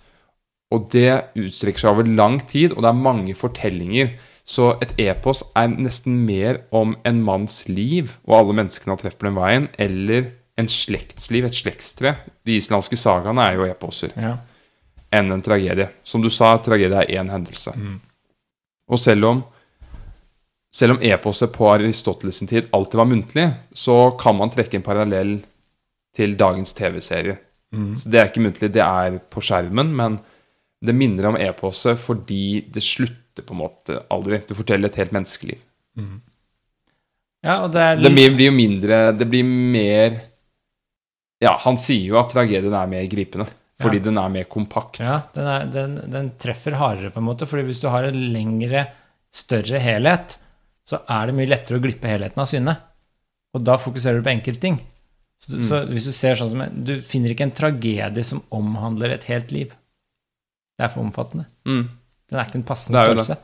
Og 0.75 0.89
det 0.91 1.11
utstrekker 1.39 1.85
seg 1.85 1.93
over 1.93 2.09
lang 2.09 2.41
tid, 2.51 2.73
og 2.75 2.83
det 2.83 2.91
er 2.91 3.05
mange 3.05 3.35
fortellinger. 3.39 4.15
Så 4.45 4.73
et 4.85 4.93
epos 5.01 5.45
er 5.57 5.71
nesten 5.73 6.19
mer 6.27 6.63
om 6.75 6.97
en 7.07 7.21
manns 7.25 7.63
liv 7.71 8.17
og 8.27 8.35
alle 8.41 8.57
menneskene 8.59 8.93
han 8.93 9.01
treffer 9.01 9.23
på 9.23 9.29
den 9.31 9.39
veien, 9.39 9.69
eller 9.81 10.27
en 10.61 10.69
slektsliv, 10.71 11.47
et 11.49 11.57
slektstre. 11.57 12.17
De 12.47 12.59
islandske 12.59 12.99
sagaene 12.99 13.47
er 13.47 13.57
jo 13.59 13.65
eposer 13.71 14.13
Ja. 14.21 14.37
enn 15.13 15.31
en 15.33 15.43
tragedie. 15.43 15.89
Som 16.05 16.23
du 16.23 16.29
sa, 16.31 16.57
tragedie 16.59 16.99
er 17.05 17.23
én 17.23 17.31
hendelse. 17.31 17.73
Og 18.89 18.99
selv 18.99 19.25
om 19.25 19.45
selv 20.75 20.97
om 20.97 21.03
eposet 21.07 21.53
på 21.55 21.69
Aristoteles 21.71 22.35
sin 22.41 22.49
tid 22.51 22.67
alltid 22.75 22.99
var 22.99 23.07
muntlig, 23.07 23.45
så 23.73 24.11
kan 24.19 24.35
man 24.37 24.51
trekke 24.51 24.75
en 24.75 24.83
parallell 24.83 25.37
til 26.15 26.37
dagens 26.41 26.73
TV-serie. 26.77 27.39
Så 27.99 28.07
det 28.11 28.21
er 28.21 28.29
ikke 28.31 28.43
muntlig, 28.45 28.69
det 28.71 28.83
er 28.85 29.17
på 29.35 29.41
skjermen, 29.43 29.89
men 29.99 30.21
det 30.85 30.95
minner 30.95 31.27
om 31.33 31.37
e-pose 31.41 31.97
fordi 31.99 32.61
det 32.71 32.83
slutter 32.87 33.43
på 33.43 33.55
en 33.57 33.63
måte 33.65 33.97
aldri. 34.15 34.39
Du 34.47 34.55
forteller 34.55 34.87
et 34.93 34.99
helt 35.01 35.15
menneskeliv. 35.17 35.59
ja, 37.45 37.57
og 37.65 37.73
det 37.75 37.83
er 37.83 37.97
Det 38.03 38.13
blir 38.15 38.49
jo 38.49 38.55
mindre 38.55 38.97
Det 39.17 39.27
blir 39.31 39.45
mer 39.45 40.17
Ja, 41.43 41.57
han 41.61 41.77
sier 41.77 42.09
jo 42.09 42.19
at 42.19 42.31
tragedien 42.33 42.73
er 42.73 42.87
mer 42.89 43.05
gripende. 43.11 43.47
Fordi 43.83 43.99
Ja. 43.99 44.03
den 44.05 44.17
er 44.19 44.29
mer 44.31 44.45
kompakt. 44.45 45.01
Ja, 45.01 45.21
den, 45.35 45.47
er, 45.51 45.65
den, 45.67 45.97
den 46.11 46.31
treffer 46.39 46.73
hardere, 46.79 47.11
på 47.11 47.19
en 47.19 47.27
måte. 47.27 47.47
fordi 47.47 47.65
hvis 47.67 47.81
du 47.83 47.89
har 47.89 48.05
en 48.05 48.33
lengre, 48.33 48.87
større 49.35 49.81
helhet, 49.83 50.39
så 50.87 51.01
er 51.11 51.27
det 51.27 51.35
mye 51.35 51.51
lettere 51.51 51.79
å 51.79 51.83
glippe 51.83 52.07
helheten 52.09 52.39
av 52.39 52.47
syne. 52.47 52.77
Og 53.53 53.65
da 53.67 53.77
fokuserer 53.77 54.23
du 54.23 54.23
på 54.23 54.31
enkeltting. 54.33 54.79
Så, 55.43 55.51
du- 55.53 55.63
så 55.67 55.81
hvis 55.91 56.05
du 56.09 56.13
ser 56.13 56.35
sånn 56.41 56.51
som 56.51 56.85
Du 56.85 57.01
finner 57.05 57.31
ikke 57.35 57.45
en 57.45 57.51
tragedie 57.53 58.25
som 58.25 58.43
omhandler 58.51 59.11
et 59.17 59.25
helt 59.25 59.51
liv. 59.53 59.75
Det 60.79 60.85
er 60.87 60.89
for 60.89 61.03
omfattende. 61.05 61.47
Mm. 61.69 61.89
Den 62.31 62.39
er 62.41 62.45
ikke 62.49 62.61
en 62.63 62.67
passende 62.69 62.99
jo 63.03 63.13
størrelse. 63.15 63.37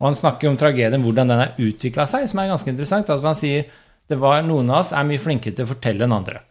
Og 0.00 0.06
han 0.10 0.14
snakker 0.18 0.48
om 0.50 0.56
tragedien, 0.60 1.02
hvordan 1.02 1.28
den 1.32 1.38
har 1.40 1.54
utvikla 1.58 2.04
seg, 2.06 2.28
som 2.28 2.38
er 2.42 2.50
ganske 2.52 2.68
interessant. 2.68 3.08
Altså 3.08 3.24
han 3.30 3.38
sier 3.40 3.64
det 4.08 4.18
var 4.20 4.42
noen 4.46 4.68
av 4.70 4.82
oss 4.84 4.92
er 4.92 5.02
mye 5.08 5.18
flinkere 5.18 5.56
til 5.56 5.64
å 5.66 5.70
fortelle 5.72 6.04
enn 6.04 6.12
andre. 6.14 6.42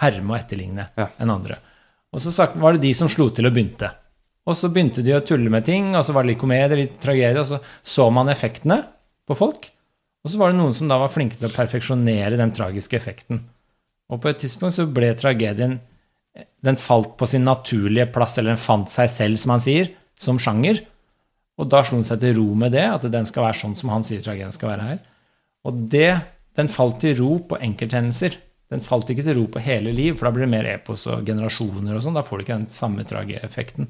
Herme 0.00 0.32
og 0.32 0.38
etterligne 0.40 0.88
Ja. 0.96 1.08
enn 1.20 1.30
andre. 1.30 1.58
Og 2.12 2.20
så 2.20 2.32
sagt, 2.32 2.56
var 2.56 2.72
det 2.72 2.80
de 2.82 2.92
som 2.94 3.08
slo 3.08 3.28
til 3.30 3.46
og 3.46 3.52
begynte. 3.54 3.90
Og 4.46 4.54
så 4.56 4.70
begynte 4.72 5.04
de 5.04 5.12
å 5.12 5.20
tulle 5.26 5.50
med 5.50 5.64
ting, 5.64 5.94
og 5.94 6.02
så 6.04 6.12
var 6.14 6.22
det 6.22 6.30
litt 6.34 6.40
komedie, 6.40 6.76
litt 6.76 6.98
tragedie, 7.00 7.38
og 7.38 7.46
så 7.46 7.60
så 7.82 8.10
man 8.12 8.28
effektene 8.28 8.84
på 9.28 9.36
folk. 9.36 9.70
Og 10.24 10.30
så 10.32 10.38
var 10.38 10.50
det 10.50 10.58
noen 10.58 10.72
som 10.74 10.88
da 10.88 10.98
var 10.98 11.08
flinke 11.12 11.36
til 11.38 11.48
å 11.48 11.52
perfeksjonere 11.54 12.36
den 12.38 12.50
tragiske 12.52 12.96
effekten. 12.96 13.40
Og 14.12 14.22
på 14.22 14.30
et 14.30 14.38
tidspunkt 14.42 14.76
så 14.76 14.86
ble 14.86 15.10
tragedien 15.18 15.80
Den 16.64 16.76
falt 16.76 17.14
på 17.16 17.26
sin 17.26 17.46
naturlige 17.46 18.10
plass, 18.12 18.36
eller 18.36 18.52
den 18.52 18.60
fant 18.60 18.92
seg 18.92 19.08
selv, 19.08 19.40
som 19.40 19.54
han 19.54 19.62
sier, 19.64 19.92
som 20.20 20.40
sjanger. 20.42 20.82
Og 21.56 21.70
da 21.72 21.80
slo 21.80 21.96
han 22.00 22.04
seg 22.04 22.20
til 22.20 22.34
ro 22.36 22.50
med 22.58 22.74
det, 22.76 22.84
at 22.84 23.06
den 23.08 23.28
skal 23.28 23.46
være 23.46 23.56
sånn 23.62 23.76
som 23.78 23.92
han 23.94 24.04
sier 24.04 24.20
tragedien 24.24 24.52
skal 24.52 24.74
være 24.74 24.88
her. 24.90 24.98
Og 25.64 25.78
det, 25.94 26.10
den 26.58 26.68
falt 26.68 27.00
til 27.00 27.16
ro 27.22 27.38
på 27.48 27.56
enkelthendelser. 27.64 28.36
Den 28.72 28.84
falt 28.84 29.08
ikke 29.12 29.24
til 29.24 29.38
ro 29.38 29.46
på 29.54 29.62
hele 29.64 29.94
liv, 29.94 30.16
for 30.18 30.28
da 30.28 30.34
blir 30.34 30.44
det 30.44 30.52
mer 30.52 30.68
epos 30.74 31.06
og 31.08 31.24
generasjoner 31.24 31.96
og 31.96 32.02
sånn. 32.04 32.18
Da 32.18 32.24
får 32.26 32.36
du 32.36 32.44
ikke 32.44 32.58
den 32.58 32.72
samme 32.72 33.06
trageeffekten. 33.08 33.88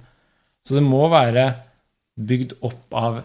Så 0.66 0.76
det 0.76 0.84
må 0.86 1.06
være 1.10 1.48
bygd 2.16 2.58
opp 2.66 2.94
av 2.96 3.22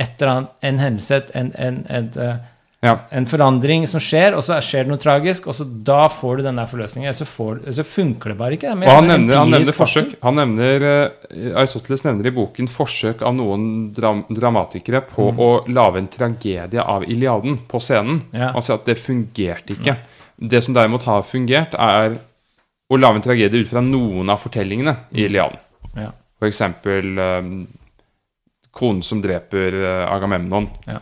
et 0.00 0.20
eller 0.20 0.32
annet, 0.32 0.54
en 0.68 0.80
hendelse, 0.82 1.20
en, 1.34 1.50
en, 1.56 1.80
en, 1.88 2.06
et, 2.10 2.18
eh, 2.20 2.44
Ja. 2.86 2.94
en 3.18 3.26
forandring 3.26 3.86
som 3.90 4.02
skjer, 4.02 4.36
og 4.38 4.44
så 4.46 4.58
skjer 4.64 4.86
det 4.86 4.92
noe 4.92 5.02
tragisk, 5.02 5.48
og 5.50 5.56
så 5.58 5.66
da 5.66 6.06
får 6.12 6.38
du 6.38 6.44
den 6.46 6.60
der 6.60 6.68
forløsningen. 6.70 7.16
Så, 7.16 7.26
får, 7.28 7.64
så 7.74 7.84
funker 7.86 8.32
det 8.32 8.38
bare 8.38 8.58
ikke. 8.58 8.72
Det 8.72 8.88
Og 8.88 9.00
han 9.00 9.10
nevner, 9.10 9.40
han 9.40 9.54
nevner 9.56 9.76
forsøk. 9.76 10.14
Han 10.22 10.38
nevner, 10.40 10.86
uh, 10.86 11.48
Aristoteles 11.60 12.06
nevner 12.06 12.30
i 12.30 12.34
boken 12.36 12.70
forsøk 12.70 13.24
av 13.26 13.34
noen 13.38 13.66
dram 13.96 14.22
dramatikere 14.30 15.02
på 15.10 15.32
å 15.32 15.50
lage 15.72 16.02
en 16.02 16.12
tragedie 16.12 16.82
av 16.82 17.06
Iliaden 17.10 17.58
på 17.68 17.82
scenen. 17.82 18.22
Ja. 18.36 18.52
Han 18.54 18.64
sier 18.64 18.78
at 18.78 18.86
det 18.88 18.98
fungerte 19.00 19.76
ikke. 19.76 19.98
Det 20.36 20.62
som 20.64 20.76
derimot 20.76 21.06
har 21.08 21.24
fungert, 21.26 21.74
er 21.80 22.18
å 22.86 22.98
lage 23.00 23.20
en 23.20 23.24
tragedie 23.24 23.64
ut 23.64 23.70
fra 23.70 23.82
noen 23.82 24.30
av 24.30 24.40
fortellingene 24.42 24.94
i 25.16 25.26
Iliaden. 25.26 25.58
Ja. 25.96 26.12
For 26.36 26.48
eksempel 26.50 27.18
eh, 27.18 27.50
konen 28.76 29.02
som 29.06 29.22
dreper 29.24 29.76
uh, 29.80 30.12
Agamemnon. 30.12 30.68
Ja. 30.86 31.00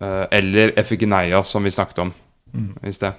Eh, 0.00 0.26
eller 0.30 0.72
Effigeneia, 0.80 1.42
som 1.44 1.64
vi 1.64 1.70
snakket 1.70 1.98
om 1.98 2.14
i 2.82 2.92
sted. 2.92 3.12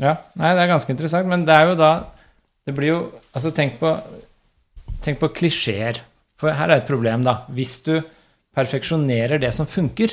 Ja, 0.00 0.16
nei, 0.36 0.54
det 0.56 0.64
er 0.64 0.72
ganske 0.72 0.92
interessant, 0.92 1.28
men 1.28 1.44
det 1.48 1.54
er 1.54 1.70
jo 1.70 1.76
da 1.78 1.90
Det 2.64 2.74
blir 2.76 2.88
jo 2.88 3.00
Altså, 3.32 3.52
tenk 3.56 3.78
på 3.80 3.92
Tenk 5.00 5.20
på 5.20 5.30
klisjeer. 5.32 6.02
For 6.36 6.52
her 6.52 6.68
er 6.68 6.80
et 6.80 6.88
problem, 6.88 7.22
da. 7.24 7.46
Hvis 7.48 7.78
du 7.86 8.02
perfeksjonerer 8.56 9.40
det 9.40 9.52
som 9.56 9.68
funker. 9.68 10.12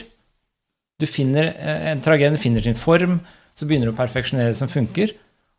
Du 0.99 1.05
finner, 1.05 1.43
eh, 1.43 1.91
En 1.91 2.01
tragedie 2.01 2.37
finner 2.37 2.61
sin 2.61 2.75
form, 2.75 3.19
så 3.53 3.65
begynner 3.67 3.87
du 3.87 3.91
å 3.91 3.97
perfeksjonere 3.97 4.53
det 4.53 4.57
som 4.57 4.67
funker. 4.67 5.11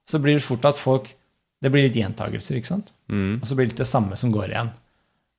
Så 0.08 0.18
blir 0.18 0.34
det 0.34 0.42
fort 0.42 0.64
at 0.64 0.76
folk 0.76 1.14
Det 1.60 1.72
blir 1.72 1.82
litt 1.82 1.96
gjentagelser, 1.96 2.54
ikke 2.54 2.70
sant? 2.70 2.92
Mm. 3.10 3.40
Og 3.40 3.44
så 3.44 3.56
blir 3.56 3.66
det 3.66 3.72
litt 3.72 3.78
det 3.82 3.86
samme 3.90 4.16
som 4.16 4.30
går 4.30 4.52
igjen. 4.52 4.70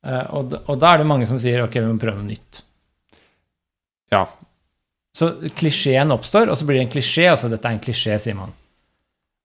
Eh, 0.03 0.25
og, 0.35 0.53
og 0.67 0.77
da 0.77 0.93
er 0.93 0.97
det 0.97 1.07
mange 1.07 1.25
som 1.25 1.39
sier 1.39 1.63
ok, 1.63 1.79
vi 1.79 1.87
må 1.87 1.97
prøve 1.97 2.19
noe 2.19 2.27
nytt. 2.27 2.59
Ja. 4.13 4.25
Så 5.15 5.31
klisjeen 5.57 6.13
oppstår, 6.13 6.51
og 6.51 6.57
så 6.57 6.67
blir 6.67 6.79
det 6.79 6.87
en 6.87 6.93
klisjé. 6.93 7.27
Altså 7.31 7.49
dette 7.51 7.67
er 7.67 7.77
en 7.77 7.83
klisjé, 7.83 8.17
sier 8.21 8.37
man. 8.37 8.53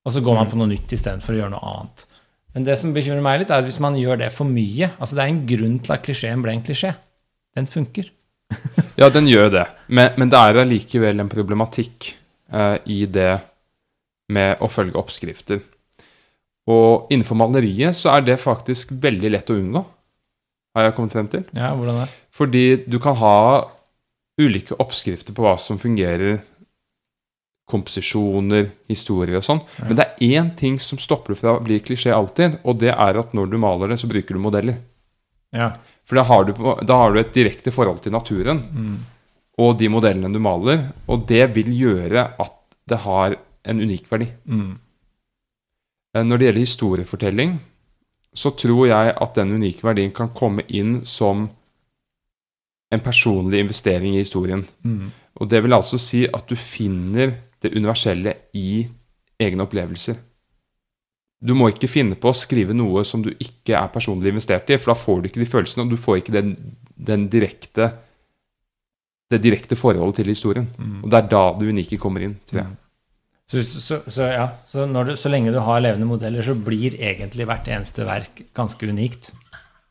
Og 0.05 0.13
så 0.13 0.21
går 0.25 0.37
man 0.37 0.51
på 0.51 0.59
noe 0.61 0.69
nytt 0.71 0.93
istedenfor 0.93 1.35
å 1.35 1.39
gjøre 1.41 1.55
noe 1.55 1.71
annet. 1.71 2.05
Men 2.55 2.67
det 2.69 2.77
som 2.79 2.93
bekymrer 2.95 3.25
meg 3.25 3.41
litt, 3.41 3.51
er 3.51 3.65
hvis 3.67 3.81
man 3.83 3.97
gjør 3.99 4.21
det 4.21 4.31
for 4.35 4.47
mye. 4.47 4.93
Altså 4.99 5.17
Det 5.17 5.25
er 5.25 5.33
en 5.33 5.45
grunn 5.49 5.79
til 5.83 5.95
at 5.97 6.05
klisjeen 6.05 6.45
ble 6.45 6.55
en 6.55 6.67
klisjé. 6.67 6.95
Den 7.57 7.71
funker. 7.71 8.11
Ja, 8.95 9.09
den 9.11 9.27
gjør 9.27 9.49
det. 9.51 9.65
Men, 9.91 10.13
men 10.21 10.31
det 10.31 10.39
er 10.39 10.61
allikevel 10.61 11.19
en 11.19 11.31
problematikk 11.33 12.13
eh, 12.55 12.77
i 12.87 13.01
det 13.11 13.33
med 14.31 14.61
å 14.63 14.69
følge 14.71 14.95
oppskrifter. 15.01 15.59
Og 16.71 17.11
innenfor 17.13 17.41
maleriet 17.41 17.99
så 17.99 18.13
er 18.15 18.23
det 18.29 18.37
faktisk 18.39 18.95
veldig 19.03 19.33
lett 19.35 19.51
å 19.51 19.57
unngå, 19.59 19.83
har 20.79 20.87
jeg 20.87 20.95
kommet 20.95 21.17
frem 21.17 21.31
til. 21.33 21.43
Ja, 21.59 21.73
hvordan 21.75 22.05
er? 22.05 22.15
Fordi 22.35 22.65
du 22.87 23.01
kan 23.03 23.19
ha 23.19 23.35
ulike 24.41 24.75
oppskrifter 24.83 25.35
på 25.37 25.45
hva 25.45 25.55
som 25.63 25.79
fungerer. 25.79 26.41
Komposisjoner, 27.71 28.67
historier 28.93 29.39
og 29.39 29.45
sånn. 29.47 29.63
Ja. 29.79 29.87
Men 29.89 29.97
det 29.97 30.05
er 30.05 30.35
én 30.37 30.51
ting 30.59 30.75
som 30.83 30.99
stopper 31.01 31.33
det 31.33 31.41
fra 31.41 31.55
å 31.57 31.63
bli 31.65 31.79
klisjé 31.81 32.13
alltid, 32.13 32.59
og 32.69 32.77
det 32.83 32.91
er 32.93 33.17
at 33.23 33.33
når 33.37 33.49
du 33.55 33.57
maler 33.63 33.89
det, 33.95 33.97
så 34.03 34.11
bruker 34.11 34.37
du 34.37 34.43
modeller. 34.45 34.77
Ja. 35.55 35.71
For 36.05 36.19
da 36.21 36.27
har 36.29 36.45
du, 36.45 36.53
da 36.85 36.99
har 37.01 37.15
du 37.15 37.21
et 37.23 37.33
direkte 37.33 37.73
forhold 37.73 38.03
til 38.05 38.13
naturen 38.13 38.61
Mm. 38.69 38.97
og 39.57 39.79
de 39.79 39.89
modellene 39.89 40.33
du 40.35 40.41
maler, 40.45 40.83
og 41.09 41.25
det 41.31 41.55
vil 41.55 41.71
gjøre 41.73 42.27
at 42.43 42.55
det 42.91 42.99
har 43.07 43.37
en 43.65 43.81
unik 43.81 44.11
verdi. 44.13 44.27
Mm. 44.45 44.75
Eh, 46.17 46.23
Når 46.25 46.37
det 46.39 46.47
gjelder 46.47 46.61
historiefortelling, 46.67 47.59
så 48.35 48.51
tror 48.51 48.89
jeg 48.91 49.15
at 49.17 49.35
den 49.35 49.55
unike 49.57 49.81
verdien 49.87 50.13
kan 50.13 50.29
komme 50.35 50.67
inn 50.69 51.05
som 51.07 51.49
en 52.93 53.03
personlig 53.03 53.63
investering 53.65 54.15
i 54.15 54.23
historien. 54.23 54.65
Mm. 54.85 55.09
Og 55.41 55.51
det 55.51 55.63
vil 55.65 55.75
altså 55.77 55.99
si 55.99 56.25
at 56.29 56.47
du 56.51 56.55
finner 56.59 57.33
det 57.63 57.73
universelle 57.75 58.37
i 58.55 58.85
egne 59.41 59.65
opplevelser. 59.67 60.21
Du 61.45 61.53
må 61.59 61.69
ikke 61.73 61.91
finne 61.91 62.17
på 62.17 62.31
å 62.31 62.37
skrive 62.37 62.77
noe 62.77 63.03
som 63.05 63.25
du 63.25 63.33
ikke 63.33 63.77
er 63.77 63.91
personlig 63.93 64.33
investert 64.33 64.71
i, 64.71 64.79
for 64.79 64.95
da 64.95 65.01
får 65.01 65.21
du 65.21 65.29
ikke 65.29 65.43
de 65.43 65.51
følelsene, 65.51 65.85
og 65.85 65.93
du 65.93 66.01
får 66.01 66.23
ikke 66.23 66.37
den, 66.37 66.55
den 66.97 67.29
direkte 67.33 67.91
det 69.33 69.41
direkte 69.43 69.77
forholdet 69.77 70.21
til 70.21 70.31
historien. 70.31 70.67
Mm. 70.79 71.03
Og 71.03 71.11
det 71.11 71.21
er 71.21 71.31
da 71.33 71.45
det 71.59 71.69
unike 71.73 71.99
kommer 72.01 72.25
inn, 72.25 72.37
tror 72.49 72.63
jeg. 72.63 72.75
Så, 73.45 73.61
så, 73.65 73.99
så 74.09 74.29
ja, 74.31 74.45
så, 74.69 74.87
når 74.89 75.11
du, 75.11 75.15
så 75.21 75.33
lenge 75.33 75.53
du 75.53 75.59
har 75.61 75.83
levende 75.85 76.09
modeller, 76.09 76.45
så 76.45 76.55
blir 76.57 76.97
egentlig 76.97 77.45
hvert 77.49 77.69
eneste 77.69 78.07
verk 78.09 78.45
ganske 78.57 78.89
unikt. 78.89 79.33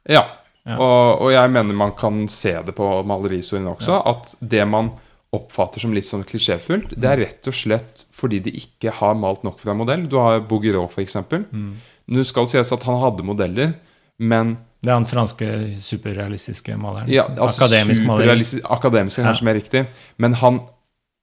Ja. 0.09 0.23
Ja. 0.65 0.77
Og, 0.79 1.21
og 1.25 1.31
jeg 1.33 1.51
mener 1.51 1.75
man 1.75 1.91
kan 1.99 2.21
se 2.31 2.53
det 2.65 2.75
på 2.77 2.85
malerihistorien 3.09 3.67
også, 3.67 3.97
at 4.13 4.35
det 4.39 4.63
man 4.69 4.91
oppfatter 5.33 5.81
som 5.81 5.91
litt 5.95 6.05
sånn 6.05 6.23
klisjéfullt, 6.29 6.93
det 6.95 7.09
er 7.09 7.17
rett 7.25 7.47
og 7.49 7.55
slett 7.57 8.03
fordi 8.13 8.39
de 8.45 8.51
ikke 8.59 8.91
har 8.99 9.15
malt 9.17 9.41
nok 9.43 9.57
fra 9.59 9.73
modell. 9.75 10.05
Du 10.07 10.19
har 10.21 10.39
Bouguereau, 10.45 10.85
f.eks. 10.87 11.17
Mm. 11.51 11.71
Nå 12.13 12.23
skal 12.29 12.45
det 12.45 12.53
sies 12.53 12.71
at 12.75 12.83
han 12.87 12.99
hadde 13.01 13.25
modeller, 13.25 13.73
men 14.21 14.53
Det 14.83 14.91
er 14.91 14.99
han 14.99 15.07
franske 15.09 15.47
superrealistiske 15.81 16.75
maleren. 16.77 17.09
ja, 17.09 17.23
liksom. 17.25 17.41
altså 17.43 17.63
Akademisk 17.63 18.05
maler. 18.07 18.33
Akademisk 18.77 19.19
er 19.19 19.23
Ja. 19.31 19.33
mer 19.41 19.53
riktig. 19.57 19.85
Men 20.17 20.33
han, 20.35 20.61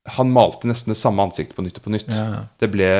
han 0.09 0.31
malte 0.33 0.67
nesten 0.69 0.91
det 0.93 0.97
samme 0.99 1.23
ansiktet 1.23 1.55
på 1.57 1.63
nytt 1.63 1.79
og 1.79 1.85
på 1.85 1.91
nytt. 1.95 2.09
Ja, 2.09 2.25
ja. 2.35 2.43
Det 2.59 2.71
ble, 2.73 2.91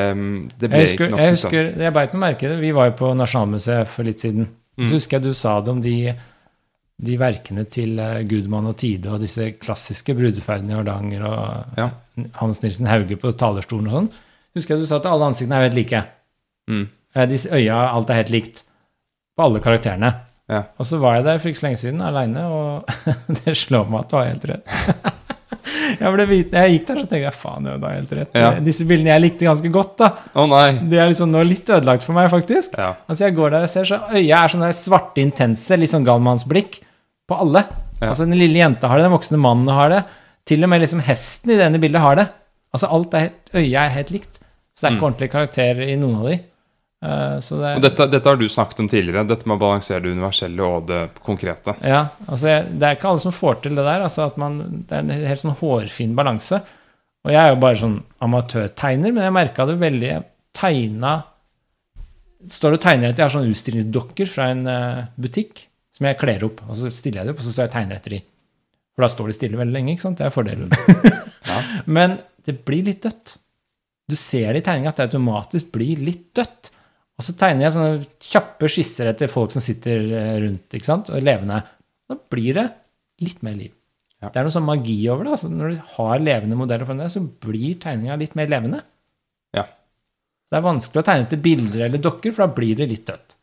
det 0.61 0.71
ble 0.71 0.83
husker, 0.85 1.09
ikke 1.09 1.11
nok 1.11 1.21
til 1.21 1.37
sånn. 1.37 1.51
husker, 1.51 1.71
jeg 1.83 1.93
beit 1.97 2.15
meg 2.15 2.21
merke 2.21 2.47
i 2.47 2.49
det. 2.55 2.61
Vi 2.61 2.73
var 2.77 2.91
jo 2.91 2.97
på 3.03 3.13
Nasjonalmuseet 3.17 3.89
for 3.89 4.05
litt 4.05 4.21
siden. 4.23 4.47
Mm. 4.79 4.85
Så 4.87 4.93
husker 4.95 5.19
jeg 5.19 5.23
du 5.27 5.35
sa 5.35 5.61
det 5.61 5.69
om 5.73 5.81
de, 5.83 6.15
de 7.01 7.17
verkene 7.21 7.65
til 7.73 7.99
eh, 8.03 8.23
Gudmann 8.29 8.69
og 8.69 8.77
Tide 8.81 9.13
og 9.15 9.23
disse 9.23 9.47
klassiske 9.61 10.15
brudeferdene 10.19 10.75
i 10.75 10.79
Hardanger 10.79 11.27
og 11.29 11.79
Ja. 11.81 11.91
Hans 12.37 12.59
Nilsen 12.61 12.89
Hauge 12.91 13.17
på 13.17 13.31
talerstolen 13.33 13.87
og 13.89 13.95
sånn. 13.95 14.09
Husker 14.59 14.75
jeg 14.75 14.85
du 14.85 14.89
sa 14.91 14.99
at 14.99 15.07
alle 15.09 15.31
ansiktene 15.31 15.57
er 15.57 15.63
jo 15.63 15.69
helt 15.71 15.79
like. 15.79 16.03
Mm. 16.69 16.83
Eh, 17.17 17.29
Disse 17.31 17.53
øya, 17.57 17.79
alt 17.95 18.11
er 18.13 18.21
helt 18.21 18.35
likt. 18.35 18.65
På 19.39 19.47
alle 19.47 19.63
karakterene. 19.65 20.11
Ja. 20.51 20.65
Og 20.83 20.89
så 20.89 20.99
var 21.01 21.17
jeg 21.17 21.25
der 21.29 21.39
for 21.41 21.49
ikke 21.53 21.61
så 21.63 21.67
lenge 21.69 21.81
siden 21.81 22.03
aleine, 22.05 22.43
og 22.51 22.93
det 23.39 23.55
slår 23.57 23.89
meg 23.89 24.03
at 24.03 24.11
du 24.11 24.17
har 24.19 24.29
helt 24.29 24.47
rett. 24.51 24.77
jeg, 26.03 26.13
ble 26.17 26.27
vit 26.29 26.53
jeg 26.59 26.75
gikk 26.75 26.87
der 26.91 27.01
så 27.01 27.07
tenkte 27.07 27.23
jeg 27.23 27.37
faen, 27.39 27.71
du 27.71 27.87
har 27.87 27.97
helt 27.97 28.15
rett. 28.19 28.37
Ja. 28.37 28.53
Disse 28.67 28.85
bildene 28.91 29.15
jeg 29.15 29.25
likte 29.25 29.49
ganske 29.49 29.73
godt, 29.73 29.97
da. 30.03 30.11
Å 30.35 30.47
nei. 30.51 30.67
De 30.91 31.01
er 31.01 31.09
liksom 31.15 31.33
nå 31.33 31.47
litt 31.47 31.71
ødelagt 31.71 32.05
for 32.05 32.19
meg, 32.19 32.29
faktisk. 32.35 32.77
Ja. 32.77 32.93
Altså 33.07 33.29
Jeg 33.29 33.39
går 33.39 33.57
der 33.57 33.67
og 33.71 33.73
ser, 33.73 33.89
så 33.89 34.03
øya 34.11 34.43
er 34.45 34.53
sånne 34.59 34.73
svarte, 34.77 35.23
intense, 35.25 35.79
litt 35.81 35.95
sånn 35.95 36.05
galmannsblikk 36.05 36.83
på 37.31 37.39
alle. 37.47 37.63
Ja. 38.01 38.11
Altså 38.11 38.27
Den 38.27 38.39
lille 38.41 38.59
jenta 38.61 38.91
har 38.91 38.99
det, 39.01 39.07
den 39.09 39.15
voksne 39.17 39.41
mannen 39.41 39.71
har 39.77 39.91
det. 39.95 40.03
Til 40.51 40.65
og 40.67 40.71
med 40.73 40.83
liksom 40.83 41.03
hesten 41.07 41.53
i 41.55 41.59
denne 41.61 41.79
bildet 41.83 42.03
har 42.03 42.19
det. 42.19 42.29
Altså 42.75 42.89
alt 42.91 43.15
er, 43.19 43.31
Øya 43.55 43.87
er 43.87 43.97
helt 44.01 44.11
likt. 44.15 44.41
Så 44.75 44.87
det 44.87 44.89
er 44.89 44.95
ikke 44.97 45.01
Mm. 45.03 45.09
ordentlige 45.11 45.33
karakterer 45.35 45.89
i 45.91 45.97
noen 46.01 46.17
av 46.23 46.29
de. 46.31 46.39
Uh, 47.01 47.37
så 47.41 47.57
det, 47.61 47.69
dette, 47.83 48.07
dette 48.13 48.29
har 48.29 48.37
du 48.37 48.45
snakket 48.49 48.81
om 48.83 48.89
tidligere, 48.93 49.23
dette 49.29 49.47
med 49.49 49.57
å 49.57 49.61
balansere 49.63 50.03
det 50.05 50.11
universelle 50.13 50.61
og 50.67 50.87
det 50.91 50.99
konkrete. 51.25 51.73
Ja, 51.81 52.03
altså 52.29 52.59
Det 52.69 52.83
er 52.91 52.97
ikke 52.99 53.09
alle 53.09 53.23
som 53.23 53.33
får 53.33 53.63
til 53.63 53.75
det 53.79 53.85
der. 53.87 54.03
altså 54.05 54.27
at 54.27 54.37
man, 54.37 54.85
Det 54.89 54.93
er 54.99 55.01
en 55.07 55.27
helt 55.31 55.41
sånn 55.41 55.57
hårfin 55.63 56.15
balanse. 56.19 56.61
Og 57.25 57.33
jeg 57.33 57.41
er 57.41 57.55
jo 57.55 57.61
bare 57.61 57.77
sånn 57.81 57.99
amatørtegner, 58.21 59.13
men 59.13 59.25
jeg 59.25 59.33
merka 59.33 59.67
det 59.69 59.79
veldig. 59.81 60.09
Jeg 60.09 60.25
tegna 60.57 61.23
Står 62.49 62.73
og 62.79 62.81
tegner 62.81 63.11
at 63.13 63.19
Jeg 63.19 63.27
har 63.27 63.33
sånne 63.35 63.53
utstillingsdokker 63.53 64.29
fra 64.31 64.47
en 64.55 64.63
eh, 64.67 65.03
butikk 65.21 65.67
som 66.01 66.09
jeg 66.09 66.19
kler 66.23 66.45
opp. 66.49 66.63
Og 66.67 66.79
så 66.79 66.91
stiller 66.95 67.21
jeg 67.21 67.29
det 67.29 67.35
opp, 67.35 67.43
og 67.43 67.47
så 67.47 67.53
står 67.53 67.67
jeg 67.67 67.71
og 67.71 67.77
tegner 67.77 68.01
etter 68.01 68.17
de. 68.17 68.21
For 68.97 69.05
da 69.05 69.11
står 69.13 69.31
de 69.31 69.37
stille 69.37 69.61
veldig 69.61 69.77
lenge, 69.77 69.95
ikke 69.95 70.07
sant? 70.07 70.19
Det 70.21 70.27
er 70.27 70.35
fordelen. 70.35 70.73
Ja. 71.51 71.57
Men 71.89 72.19
det 72.47 72.53
blir 72.69 72.85
litt 72.85 73.01
dødt. 73.03 73.33
Du 74.07 74.15
ser 74.15 74.53
det 74.53 74.61
i 74.61 74.65
tegninga 74.67 74.91
at 74.93 74.99
det 75.01 75.07
automatisk 75.09 75.71
blir 75.73 75.99
litt 76.05 76.27
dødt. 76.37 76.69
Og 77.17 77.25
så 77.25 77.33
tegner 77.41 77.65
jeg 77.65 77.75
sånne 77.75 78.29
kjappe 78.29 78.69
skisser 78.71 79.09
etter 79.11 79.33
folk 79.33 79.51
som 79.55 79.65
sitter 79.65 80.05
eh, 80.05 80.35
rundt, 80.45 80.77
ikke 80.77 80.87
sant, 80.87 81.09
og 81.11 81.25
levende. 81.25 81.63
Da 82.13 82.19
blir 82.33 82.59
det 82.61 82.67
litt 83.25 83.41
mer 83.47 83.57
liv. 83.57 83.73
Ja. 84.21 84.29
Det 84.29 84.37
er 84.37 84.47
noe 84.47 84.55
sånn 84.55 84.69
magi 84.69 84.99
over 85.09 85.27
det. 85.27 85.35
altså 85.39 85.51
Når 85.51 85.73
du 85.73 85.83
har 85.97 86.23
levende 86.23 86.61
modeller 86.61 86.89
for 86.89 87.01
det, 87.01 87.09
så 87.13 87.25
blir 87.25 87.81
tegninga 87.83 88.21
litt 88.21 88.37
mer 88.39 88.53
levende. 88.53 88.83
Ja. 89.57 89.65
Så 90.45 90.55
det 90.55 90.61
er 90.61 90.69
vanskelig 90.69 91.03
å 91.03 91.09
tegne 91.09 91.33
til 91.33 91.43
bilder 91.49 91.87
eller 91.89 92.05
dokker, 92.05 92.37
for 92.37 92.45
da 92.45 92.57
blir 92.61 92.77
det 92.79 92.89
litt 92.93 93.09
dødt. 93.09 93.37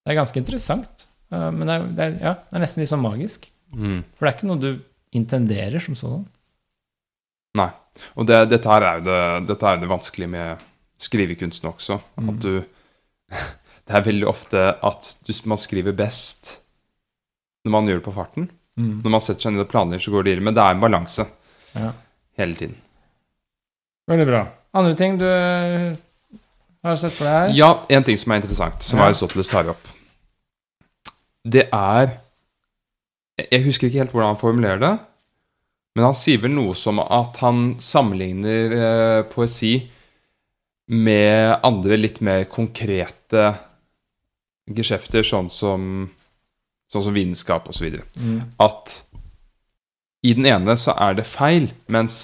Det 0.00 0.14
er 0.14 0.20
ganske 0.22 0.40
interessant, 0.40 1.04
men 1.30 1.66
det 1.68 1.74
er, 1.76 1.86
det 1.96 2.04
er, 2.06 2.14
ja, 2.24 2.32
det 2.42 2.58
er 2.58 2.62
nesten 2.64 2.82
litt 2.82 2.90
sånn 2.90 3.04
magisk. 3.04 3.46
Mm. 3.70 4.00
For 4.16 4.26
det 4.26 4.30
er 4.32 4.36
ikke 4.38 4.48
noe 4.50 4.62
du 4.62 4.70
intenderer 5.20 5.82
som 5.82 5.96
sånn. 5.98 6.24
Nei. 7.58 7.68
Og 8.18 8.26
det, 8.26 8.40
dette 8.50 8.70
her 8.70 8.86
er 8.86 8.98
jo 9.00 9.04
det, 9.08 9.20
dette 9.50 9.66
er 9.70 9.80
det 9.82 9.90
vanskelige 9.90 10.30
med 10.30 10.64
skrivekunsten 11.00 11.70
også. 11.70 12.00
Mm. 12.20 12.28
At 12.34 12.44
du 12.44 12.52
Det 13.90 13.96
er 13.98 14.04
veldig 14.06 14.26
ofte 14.30 14.60
at 14.86 15.08
du, 15.26 15.30
man 15.50 15.58
skriver 15.58 15.94
best 15.98 16.60
når 17.66 17.72
man 17.74 17.88
gjør 17.90 17.98
det 17.98 18.04
på 18.06 18.12
farten. 18.14 18.44
Mm. 18.78 19.00
Når 19.02 19.12
man 19.16 19.22
setter 19.24 19.42
seg 19.48 19.54
ned 19.56 19.64
og 19.64 19.70
planlegger, 19.72 20.04
så 20.04 20.12
går 20.14 20.26
det 20.28 20.34
i 20.36 20.42
Men 20.46 20.54
det 20.54 20.62
er 20.62 20.76
en 20.76 20.82
balanse 20.84 21.26
Ja. 21.74 21.90
hele 22.38 22.54
tiden. 22.58 22.76
Veldig 24.10 24.26
bra. 24.28 24.44
Andre 24.78 24.94
ting 24.98 25.18
du 25.18 25.26
har 25.26 26.96
sett 27.02 27.16
for 27.16 27.26
deg 27.26 27.34
her? 27.34 27.50
Ja, 27.58 27.70
en 27.90 28.06
ting 28.06 28.18
som 28.20 28.32
er 28.32 28.40
interessant, 28.40 28.82
som 28.86 28.98
Ja. 29.00 29.08
Aristoteles 29.10 29.50
tar 29.50 29.68
opp. 29.74 29.90
Det 31.44 31.68
er 31.72 32.10
Jeg 33.40 33.64
husker 33.64 33.88
ikke 33.88 34.02
helt 34.02 34.12
hvordan 34.12 34.34
han 34.34 34.40
formulerer 34.40 34.80
det, 34.82 34.96
men 35.96 36.04
han 36.04 36.16
sier 36.18 36.42
vel 36.42 36.52
noe 36.52 36.74
som 36.76 37.00
at 37.00 37.38
han 37.40 37.78
sammenligner 37.80 38.74
eh, 38.76 39.22
poesi 39.32 39.72
med 40.90 41.56
andre 41.64 41.96
litt 41.96 42.20
mer 42.20 42.44
konkrete 42.50 43.46
geskjefter, 44.70 45.24
sånn 45.26 45.48
som, 45.50 45.86
sånn 46.90 47.06
som 47.06 47.16
vitenskap 47.16 47.70
osv. 47.72 47.96
Mm. 48.20 48.42
At 48.60 49.00
i 50.26 50.34
den 50.36 50.46
ene 50.50 50.76
så 50.76 50.94
er 51.00 51.16
det 51.18 51.26
feil, 51.30 51.70
mens 51.88 52.20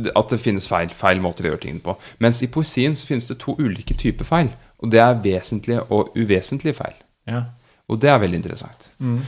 at 0.00 0.32
det 0.32 0.40
finnes 0.40 0.68
feil, 0.70 0.92
feil 0.96 1.20
måter 1.22 1.46
å 1.46 1.52
gjøre 1.52 1.62
tingene 1.64 1.84
på. 1.84 1.96
Mens 2.22 2.42
i 2.44 2.50
poesien 2.52 2.96
så 2.96 3.08
finnes 3.08 3.28
det 3.30 3.40
to 3.42 3.56
ulike 3.58 3.96
typer 3.98 4.28
feil, 4.28 4.52
og 4.80 4.92
det 4.92 5.00
er 5.02 5.18
vesentlige 5.24 5.84
og 5.92 6.14
uvesentlige 6.18 6.76
feil. 6.76 6.96
Ja. 7.28 7.44
Og 7.90 7.98
det 8.00 8.10
er 8.12 8.20
veldig 8.22 8.38
interessant. 8.38 8.90
Mm. 9.02 9.18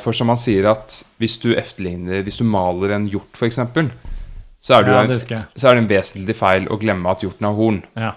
For 0.00 0.16
som 0.16 0.30
han 0.32 0.38
sier 0.40 0.64
at 0.70 0.94
hvis 1.20 1.34
du 1.42 1.50
efterligner, 1.58 2.22
hvis 2.24 2.38
du 2.40 2.44
maler 2.48 2.94
en 2.96 3.08
hjort 3.12 3.34
f.eks., 3.36 3.58
så, 3.58 4.72
ja, 4.94 5.02
en- 5.04 5.10
så 5.58 5.68
er 5.68 5.74
det 5.76 5.82
en 5.84 5.90
vesentlig 5.90 6.34
feil 6.38 6.64
å 6.72 6.78
glemme 6.80 7.10
at 7.12 7.20
hjorten 7.26 7.46
har 7.46 7.54
horn. 7.58 7.82
Ja. 7.98 8.12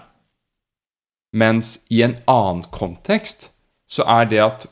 Mens 1.36 1.74
i 1.90 2.02
en 2.04 2.16
annen 2.28 2.64
kontekst 2.74 3.50
så 3.92 4.04
er 4.20 4.26
det 4.32 4.40
at 4.44 4.66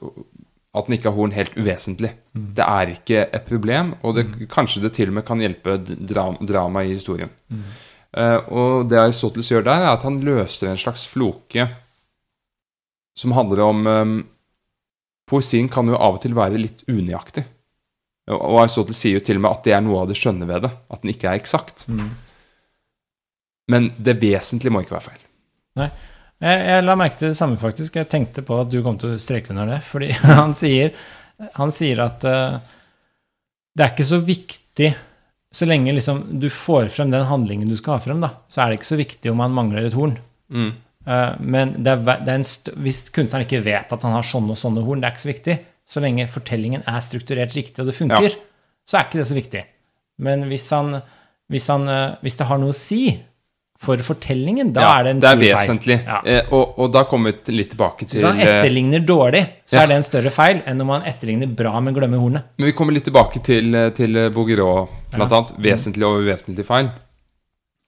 at 0.70 0.86
den 0.86 0.94
ikke 0.94 1.10
har 1.10 1.16
horn, 1.18 1.32
helt 1.34 1.56
uvesentlig. 1.58 2.12
Det 2.54 2.62
er 2.62 2.92
ikke 2.92 3.24
et 3.34 3.46
problem, 3.48 3.88
og 4.06 4.14
det, 4.14 4.22
kanskje 4.52 4.82
det 4.84 4.92
til 4.94 5.08
og 5.10 5.16
med 5.16 5.24
kan 5.26 5.40
hjelpe 5.42 5.72
dra, 5.82 6.28
drama 6.46 6.84
i 6.86 6.92
historien. 6.92 7.32
Eh, 8.14 8.36
og 8.54 8.86
det 8.88 9.00
Aristoteles 9.02 9.50
gjør 9.50 9.64
der, 9.66 9.82
er 9.88 9.96
at 9.96 10.04
han 10.06 10.20
løser 10.22 10.70
en 10.70 10.78
slags 10.78 11.08
floke 11.10 11.66
som 13.18 13.34
handler 13.34 13.64
om 13.66 13.82
eh, 13.90 14.12
Poesien 15.30 15.70
kan 15.70 15.88
jo 15.88 15.98
av 15.98 16.18
og 16.18 16.22
til 16.24 16.34
være 16.36 16.58
litt 16.60 16.82
unøyaktig. 16.90 17.44
Og 18.30 18.60
Aristotel 18.62 18.96
sier 18.98 19.18
jo 19.18 19.24
til 19.26 19.38
og 19.40 19.44
med 19.46 19.56
at 19.56 19.64
det 19.66 19.74
er 19.74 19.82
noe 19.84 20.02
av 20.02 20.10
det 20.10 20.18
skjønne 20.18 20.46
ved 20.48 20.66
det. 20.66 20.70
At 20.90 21.02
den 21.02 21.12
ikke 21.14 21.30
er 21.30 21.40
eksakt. 21.40 21.86
Men 23.70 23.90
det 23.98 24.18
vesentlige 24.22 24.74
må 24.74 24.82
ikke 24.84 24.96
være 24.96 25.08
feil. 25.08 25.22
Jeg, 26.40 26.60
jeg 26.66 26.84
la 26.86 26.96
merke 26.98 27.18
til 27.18 27.30
det 27.30 27.38
samme, 27.38 27.58
faktisk. 27.60 27.98
Jeg 27.98 28.10
tenkte 28.10 28.44
på 28.46 28.58
at 28.62 28.70
du 28.72 28.80
kom 28.84 28.98
til 29.00 29.14
å 29.14 29.20
streke 29.22 29.52
under 29.54 29.68
det. 29.74 29.80
Fordi 29.86 30.10
han 30.40 30.54
sier, 30.58 30.94
han 31.56 31.74
sier 31.74 32.04
at 32.06 32.26
uh, 32.28 32.58
det 33.76 33.86
er 33.86 33.94
ikke 33.94 34.08
så 34.08 34.18
viktig 34.20 34.90
Så 35.54 35.66
lenge 35.66 35.92
liksom 35.94 36.22
du 36.42 36.46
får 36.52 36.90
frem 36.94 37.10
den 37.10 37.26
handlingen 37.26 37.70
du 37.70 37.74
skal 37.78 37.96
ha 37.96 38.02
frem, 38.02 38.20
da, 38.22 38.28
så 38.46 38.62
er 38.62 38.70
det 38.70 38.78
ikke 38.78 38.86
så 38.86 38.98
viktig 39.00 39.32
om 39.32 39.40
han 39.42 39.54
mangler 39.54 39.88
et 39.88 39.96
horn. 39.98 40.12
Mm. 40.54 40.68
Eh, 41.06 41.32
men 41.40 41.74
det 41.82 41.94
er, 41.94 42.20
det 42.26 42.34
er 42.34 42.74
hvis 42.84 43.02
kunstneren 43.14 43.46
ikke 43.46 43.62
vet 43.64 43.92
at 43.96 44.02
han 44.06 44.12
har 44.18 44.26
sånne 44.26 44.52
og 44.56 44.60
sånne 44.60 44.84
horn, 44.84 45.00
det 45.00 45.08
er 45.08 45.16
ikke 45.16 45.26
så 45.26 45.32
viktig. 45.32 45.58
Så 45.90 46.02
lenge 46.04 46.28
fortellingen 46.30 46.84
er 46.86 47.00
strukturert 47.02 47.56
riktig, 47.56 47.80
og 47.82 47.88
det 47.90 47.96
funker, 47.96 48.36
så 48.86 48.98
er 49.00 49.08
ikke 49.08 49.18
det 49.22 49.26
så 49.30 49.34
viktig. 49.38 49.64
Men 50.22 50.44
hvis, 50.50 50.68
han, 50.76 51.00
hvis, 51.50 51.66
han, 51.72 51.88
eh, 51.88 52.14
hvis 52.22 52.36
det 52.38 52.46
har 52.50 52.60
noe 52.62 52.74
å 52.74 52.76
si 52.76 53.02
for 53.80 53.96
fortellingen, 54.04 54.74
da 54.76 54.82
Ja, 54.84 54.88
er 55.00 55.04
det 55.06 55.10
en 55.14 55.20
det 55.24 55.28
er 55.30 55.38
vesentlig. 55.40 55.96
Ja. 56.04 56.18
Eh, 56.28 56.50
og, 56.52 56.74
og 56.84 56.90
da 56.92 57.00
kommer 57.08 57.32
vi 57.32 57.54
litt 57.56 57.70
tilbake 57.72 58.04
til 58.04 58.18
Hvis 58.18 58.26
han 58.28 58.38
eh, 58.44 58.50
etterligner 58.58 59.00
dårlig, 59.08 59.40
så 59.64 59.78
Ja. 59.78 59.82
er 59.82 59.86
det 59.88 59.96
en 59.96 60.04
større 60.04 60.30
feil 60.36 60.60
enn 60.68 60.82
om 60.84 60.92
han 60.92 61.06
etterligner 61.08 61.48
bra, 61.56 61.72
men 61.80 61.96
glemmer 61.96 62.20
hornet. 62.20 62.50
Men 62.60 62.68
vi 62.68 62.74
kommer 62.76 62.92
litt 62.92 63.08
tilbake 63.08 63.40
til, 63.42 63.72
til 63.96 64.20
Bouguereau, 64.36 64.84
blant 65.14 65.32
Ja. 65.32 65.38
annet. 65.40 65.54
Vesentlig 65.64 66.04
og 66.06 66.20
uvesentlig 66.20 66.66
feil. 66.68 66.90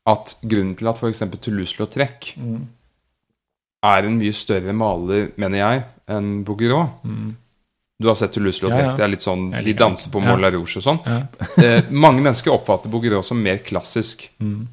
At 0.09 0.33
grunnen 0.43 0.75
til 0.81 0.89
at 0.89 0.97
f.eks. 0.99 1.21
Toulouse-Lautrec 1.45 2.33
Mm. 2.41 2.65
Er 3.83 4.07
en 4.07 4.19
mye 4.19 4.33
større 4.37 4.73
maler, 4.77 5.31
mener 5.41 5.59
jeg, 5.59 5.85
enn 6.13 6.43
Bouguereau 6.47 6.85
Du 8.03 8.09
har 8.09 8.17
sett 8.19 8.33
Toulouse-Lautrec. 8.35 8.81
Mm. 8.81 8.85
Ja, 8.85 8.91
ja. 8.91 8.97
Det 8.99 9.05
er 9.05 9.11
litt 9.13 9.23
sånn, 9.25 9.43
De 9.65 9.73
danser 9.79 10.11
på. 10.11 10.23
Ja. 10.23 10.33
Moulin 10.33 10.51
Rouge 10.57 10.81
og 10.81 10.83
sånn. 10.83 10.99
Ja. 11.07 11.19
eh, 11.67 11.91
mange 11.95 12.23
mennesker 12.25 12.51
oppfatter 12.55 12.91
Bouguereau 12.91 13.23
som 13.27 13.43
mer 13.43 13.59
klassisk 13.63 14.29
Mm. 14.43 14.65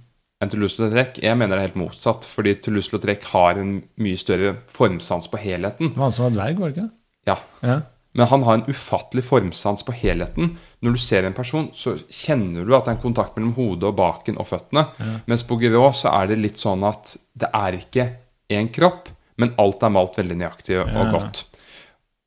enn 0.41 0.49
Toulouse-Lautrec. 0.49 1.19
Jeg 1.21 1.37
mener 1.37 1.57
det 1.57 1.61
er 1.61 1.67
helt 1.67 1.77
motsatt, 1.83 2.25
fordi 2.25 2.55
Toulouse-Lautrec 2.63 3.27
har 3.33 3.59
en 3.59 3.83
mye 4.01 4.17
større 4.17 4.55
formsans 4.71 5.27
på 5.29 5.37
helheten. 5.43 5.91
Det 5.91 5.97
var 5.99 6.07
han 6.09 6.15
som 6.15 6.25
var 6.29 6.37
dverg, 6.37 6.59
var 6.63 6.69
det 6.71 6.77
ikke? 6.77 6.91
Ja, 7.27 7.35
Ja. 7.61 7.81
men 8.15 8.27
han 8.27 8.43
har 8.43 8.53
en 8.53 8.65
ufattelig 8.71 9.23
formsans 9.27 9.83
på 9.85 9.93
helheten. 9.93 10.55
Når 10.81 10.93
du 10.93 10.97
ser 10.99 11.25
en 11.25 11.33
person, 11.33 11.69
så 11.75 11.99
kjenner 12.09 12.65
du 12.65 12.73
at 12.73 12.85
det 12.85 12.93
er 12.93 12.97
en 12.97 13.03
kontakt 13.03 13.35
mellom 13.37 13.53
hodet 13.53 13.83
og 13.91 13.95
baken 13.97 14.39
og 14.39 14.47
føttene. 14.47 14.87
Mens 15.27 15.43
på 15.43 15.59
så 15.93 16.09
er 16.21 16.27
det 16.27 16.39
litt 16.39 16.57
sånn 16.57 16.83
at 16.87 17.17
det 17.37 17.49
er 17.53 17.73
ikke 17.77 18.09
én 18.49 18.69
kropp, 18.73 19.09
men 19.39 19.53
alt 19.61 19.83
er 19.83 19.93
malt 19.95 20.17
veldig 20.19 20.37
nøyaktig 20.39 20.79
og, 20.81 20.87
Ja. 20.93 21.11
godt. 21.11 21.43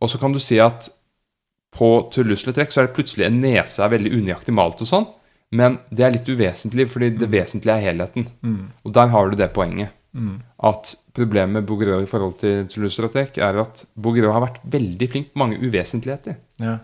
Og 0.03 0.09
så 0.11 0.19
kan 0.19 0.33
du 0.33 0.39
si 0.43 0.59
at 0.59 0.89
på 1.73 2.11
Toulouse-Lautrec 2.13 2.73
så 2.73 2.83
er 2.83 2.87
det 2.87 2.95
plutselig 2.97 3.27
en 3.27 3.41
nese 3.41 3.81
er 3.83 3.89
veldig 3.93 4.13
unøyaktig 4.13 4.53
malt 4.55 4.81
og 4.83 4.89
sånn, 4.89 5.07
men 5.53 5.79
det 5.93 6.05
er 6.05 6.13
litt 6.13 6.29
uvesentlig, 6.29 6.89
fordi 6.89 7.11
det 7.19 7.31
vesentlige 7.31 7.77
er 7.77 7.93
helheten. 7.93 8.27
Og 8.85 8.93
der 8.93 9.09
har 9.09 9.31
du 9.31 9.37
det 9.37 9.53
poenget. 9.53 9.91
At 10.63 10.95
problemet 11.15 11.53
med 11.53 11.67
Bouguereau 11.67 12.03
i 12.03 12.07
forhold 12.07 12.39
til 12.41 12.67
Toulouse-Lautrec 12.69 13.39
er 13.39 13.61
at 13.61 13.85
Bouguereau 13.97 14.33
har 14.33 14.45
vært 14.45 14.61
veldig 14.69 15.09
flink 15.11 15.33
på 15.33 15.39
mange 15.39 15.59
uvesentligheter. 15.61 16.37
Ja. 16.61 16.79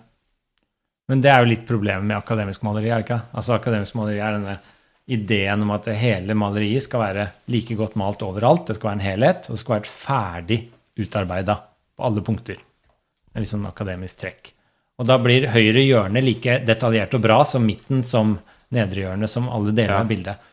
Men 1.08 1.20
det 1.24 1.30
er 1.32 1.40
jo 1.40 1.48
litt 1.48 1.66
problemet 1.66 2.04
med 2.04 2.16
akademisk 2.16 2.62
maleri, 2.62 2.90
er 2.90 3.00
det 3.02 3.06
ikke? 3.08 3.22
Altså 3.34 3.54
Akademisk 3.56 3.94
maleri 3.94 4.18
er 4.20 4.32
denne 4.38 4.58
ideen 5.08 5.64
om 5.64 5.72
at 5.72 5.88
hele 5.96 6.36
maleriet 6.36 6.84
skal 6.84 7.00
være 7.00 7.26
like 7.52 7.76
godt 7.78 7.96
malt 8.00 8.22
overalt. 8.26 8.66
Det 8.68 8.76
skal 8.76 8.90
være 8.90 8.98
en 8.98 9.06
helhet, 9.06 9.48
og 9.48 9.56
det 9.56 9.62
skal 9.62 9.76
være 9.78 9.92
ferdig 9.92 10.58
utarbeida 11.00 11.56
på 11.96 12.04
alle 12.08 12.24
punkter. 12.26 12.58
Det 12.58 13.38
er 13.38 13.44
litt 13.44 13.52
sånn 13.52 13.68
akademisk 13.68 14.20
trekk. 14.20 14.52
Og 14.98 15.06
da 15.08 15.16
blir 15.22 15.46
høyre 15.52 15.84
hjørne 15.84 16.20
like 16.24 16.58
detaljert 16.66 17.14
og 17.16 17.24
bra 17.24 17.40
som 17.46 17.64
midten, 17.64 18.02
som 18.04 18.36
nedre 18.74 19.06
hjørne, 19.06 19.30
som 19.30 19.48
alle 19.48 19.72
deler 19.72 20.00
av 20.00 20.08
bildet. 20.10 20.48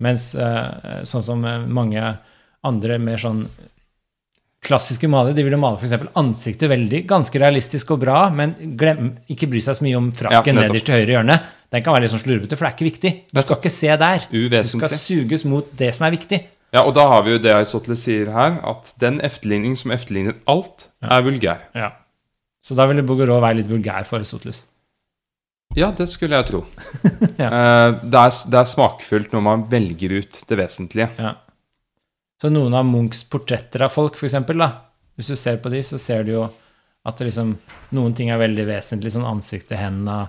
Mens 0.00 0.30
eh, 0.38 1.02
sånn 1.04 1.26
som 1.26 1.44
eh, 1.44 1.66
mange 1.68 2.04
andre 2.66 2.96
mer 3.02 3.20
sånn 3.20 3.42
klassiske 4.64 5.08
malere, 5.08 5.34
de 5.36 5.44
ville 5.46 5.58
male 5.60 5.80
f.eks. 5.80 6.10
ansiktet 6.20 6.68
veldig, 6.70 7.02
ganske 7.08 7.40
realistisk 7.40 7.94
og 7.94 8.02
bra, 8.02 8.18
men 8.34 8.52
glem, 8.78 9.14
ikke 9.32 9.48
bry 9.50 9.62
seg 9.64 9.78
så 9.78 9.86
mye 9.86 9.98
om 9.98 10.10
frakken 10.14 10.52
Ja, 10.52 10.66
nederst 10.66 10.88
til 10.88 10.98
høyre 10.98 11.16
hjørne. 11.16 11.38
Den 11.72 11.84
kan 11.86 11.94
være 11.94 12.04
litt 12.04 12.12
sånn 12.12 12.22
slurvete, 12.24 12.58
for 12.58 12.66
det 12.66 12.70
er 12.70 12.76
ikke 12.76 12.88
viktig. 12.90 13.12
Du 13.30 13.40
skal 13.40 13.60
ikke 13.60 13.72
se 13.72 13.96
der. 14.04 14.26
Du 14.30 14.58
skal 14.72 14.96
suges 14.96 15.46
mot 15.48 15.70
det 15.80 15.92
som 15.96 16.08
er 16.08 16.16
viktig. 16.16 16.42
Ja, 16.70 16.84
og 16.84 16.92
da 16.94 17.06
har 17.10 17.24
vi 17.26 17.34
jo 17.34 17.42
det 17.42 17.50
Aristoteles 17.54 18.04
sier 18.06 18.30
her, 18.34 18.60
at 18.68 18.92
den 19.02 19.18
efterligning 19.26 19.74
som 19.78 19.94
efterligner 19.94 20.36
alt, 20.50 20.90
er 21.02 21.24
vulgær. 21.26 21.64
Ja. 21.74 21.94
Så 22.62 22.76
da 22.78 22.84
ville 22.90 23.02
Bouguereau 23.06 23.40
være 23.42 23.62
litt 23.62 23.70
vulgær 23.70 24.04
for 24.06 24.20
Aristoteles. 24.20 24.66
Ja, 25.78 25.92
det 25.94 26.08
skulle 26.10 26.38
jeg 26.38 26.50
tro. 26.50 26.64
Ja. 27.40 27.48
Eh, 27.48 27.94
det, 28.04 28.20
er, 28.20 28.34
det 28.52 28.58
er 28.58 28.66
smakfullt 28.68 29.30
når 29.32 29.42
man 29.44 29.62
velger 29.70 30.18
ut 30.20 30.42
det 30.48 30.56
vesentlige. 30.58 31.06
Ja. 31.16 31.30
Så 32.40 32.48
noen 32.48 32.74
av 32.74 32.86
Munchs 32.88 33.22
portretter 33.28 33.84
av 33.84 33.92
folk, 33.92 34.16
for 34.16 34.28
eksempel, 34.28 34.62
da, 34.62 34.70
hvis 35.18 35.28
du 35.28 35.36
ser 35.36 35.58
på 35.60 35.72
de, 35.72 35.82
så 35.84 35.98
ser 36.00 36.24
du 36.24 36.34
jo 36.38 36.46
at 37.04 37.18
det 37.18 37.28
liksom, 37.28 37.52
noen 37.96 38.14
ting 38.16 38.30
er 38.32 38.40
veldig 38.40 38.64
vesentlig, 38.68 39.12
sånn 39.12 39.28
ansiktet, 39.28 39.76
hendene, 39.80 40.28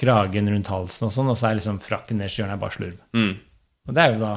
kragen 0.00 0.50
rundt 0.50 0.70
halsen 0.70 1.06
og 1.06 1.14
sånn, 1.14 1.30
og 1.30 1.38
så 1.38 1.48
er 1.48 1.60
liksom 1.60 1.78
frakken 1.82 2.18
nederst 2.18 2.40
i 2.40 2.42
hjørnet 2.42 2.62
bare 2.62 2.74
slurv. 2.74 2.96
Mm. 3.14 3.32
Og 3.86 3.94
det 3.94 4.02
er 4.02 4.14
jo 4.14 4.20
da 4.22 4.32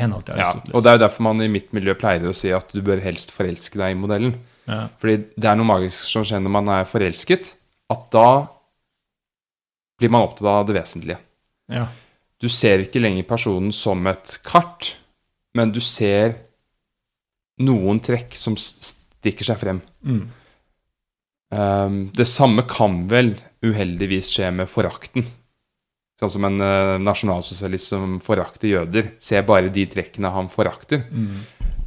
henhold 0.00 0.26
til 0.26 0.40
Ja, 0.40 0.50
og 0.52 0.84
det 0.84 0.90
er 0.90 0.98
jo 0.98 1.02
derfor 1.04 1.26
man 1.28 1.40
i 1.44 1.48
mitt 1.52 1.72
miljø 1.76 1.94
pleier 1.96 2.28
å 2.28 2.36
si 2.36 2.52
at 2.56 2.72
du 2.74 2.82
bør 2.84 3.00
helst 3.04 3.32
forelske 3.34 3.80
deg 3.80 3.94
i 3.94 3.98
modellen. 4.00 4.36
ja. 4.68 4.82
Fordi 5.00 5.16
det 5.36 5.48
er 5.48 5.58
noe 5.58 5.68
magisk 5.68 6.04
som 6.08 6.26
skjer 6.26 6.44
når 6.44 6.54
man 6.58 6.70
er 6.76 6.88
forelsket, 6.88 7.54
at 7.90 8.04
da 8.12 8.28
blir 10.00 10.12
man 10.12 10.28
opptatt 10.28 10.48
av 10.52 10.68
det 10.68 10.76
vesentlige. 10.76 11.20
ja. 11.72 11.88
Du 12.40 12.48
ser 12.48 12.80
ikke 12.80 13.02
lenger 13.02 13.26
personen 13.28 13.68
som 13.76 14.06
et 14.08 14.38
kart, 14.48 14.94
men 15.52 15.74
du 15.76 15.80
ser 15.84 16.38
noen 17.60 18.00
trekk 18.04 18.36
som 18.38 18.56
stikker 18.58 19.46
seg 19.46 19.60
frem. 19.60 19.80
Mm. 20.06 20.22
Um, 21.50 22.00
det 22.14 22.28
samme 22.30 22.64
kan 22.70 23.04
vel 23.10 23.34
uheldigvis 23.66 24.30
skje 24.32 24.50
med 24.54 24.70
forakten. 24.70 25.26
Sånn 26.20 26.34
som 26.36 26.46
en 26.48 26.60
uh, 26.60 26.98
nasjonalsosialist 27.00 27.94
som 27.94 28.18
forakter 28.24 28.74
jøder, 28.74 29.14
ser 29.22 29.46
bare 29.48 29.72
de 29.72 29.86
trekkene 29.90 30.32
han 30.32 30.50
forakter. 30.52 31.06
Mm. 31.10 31.40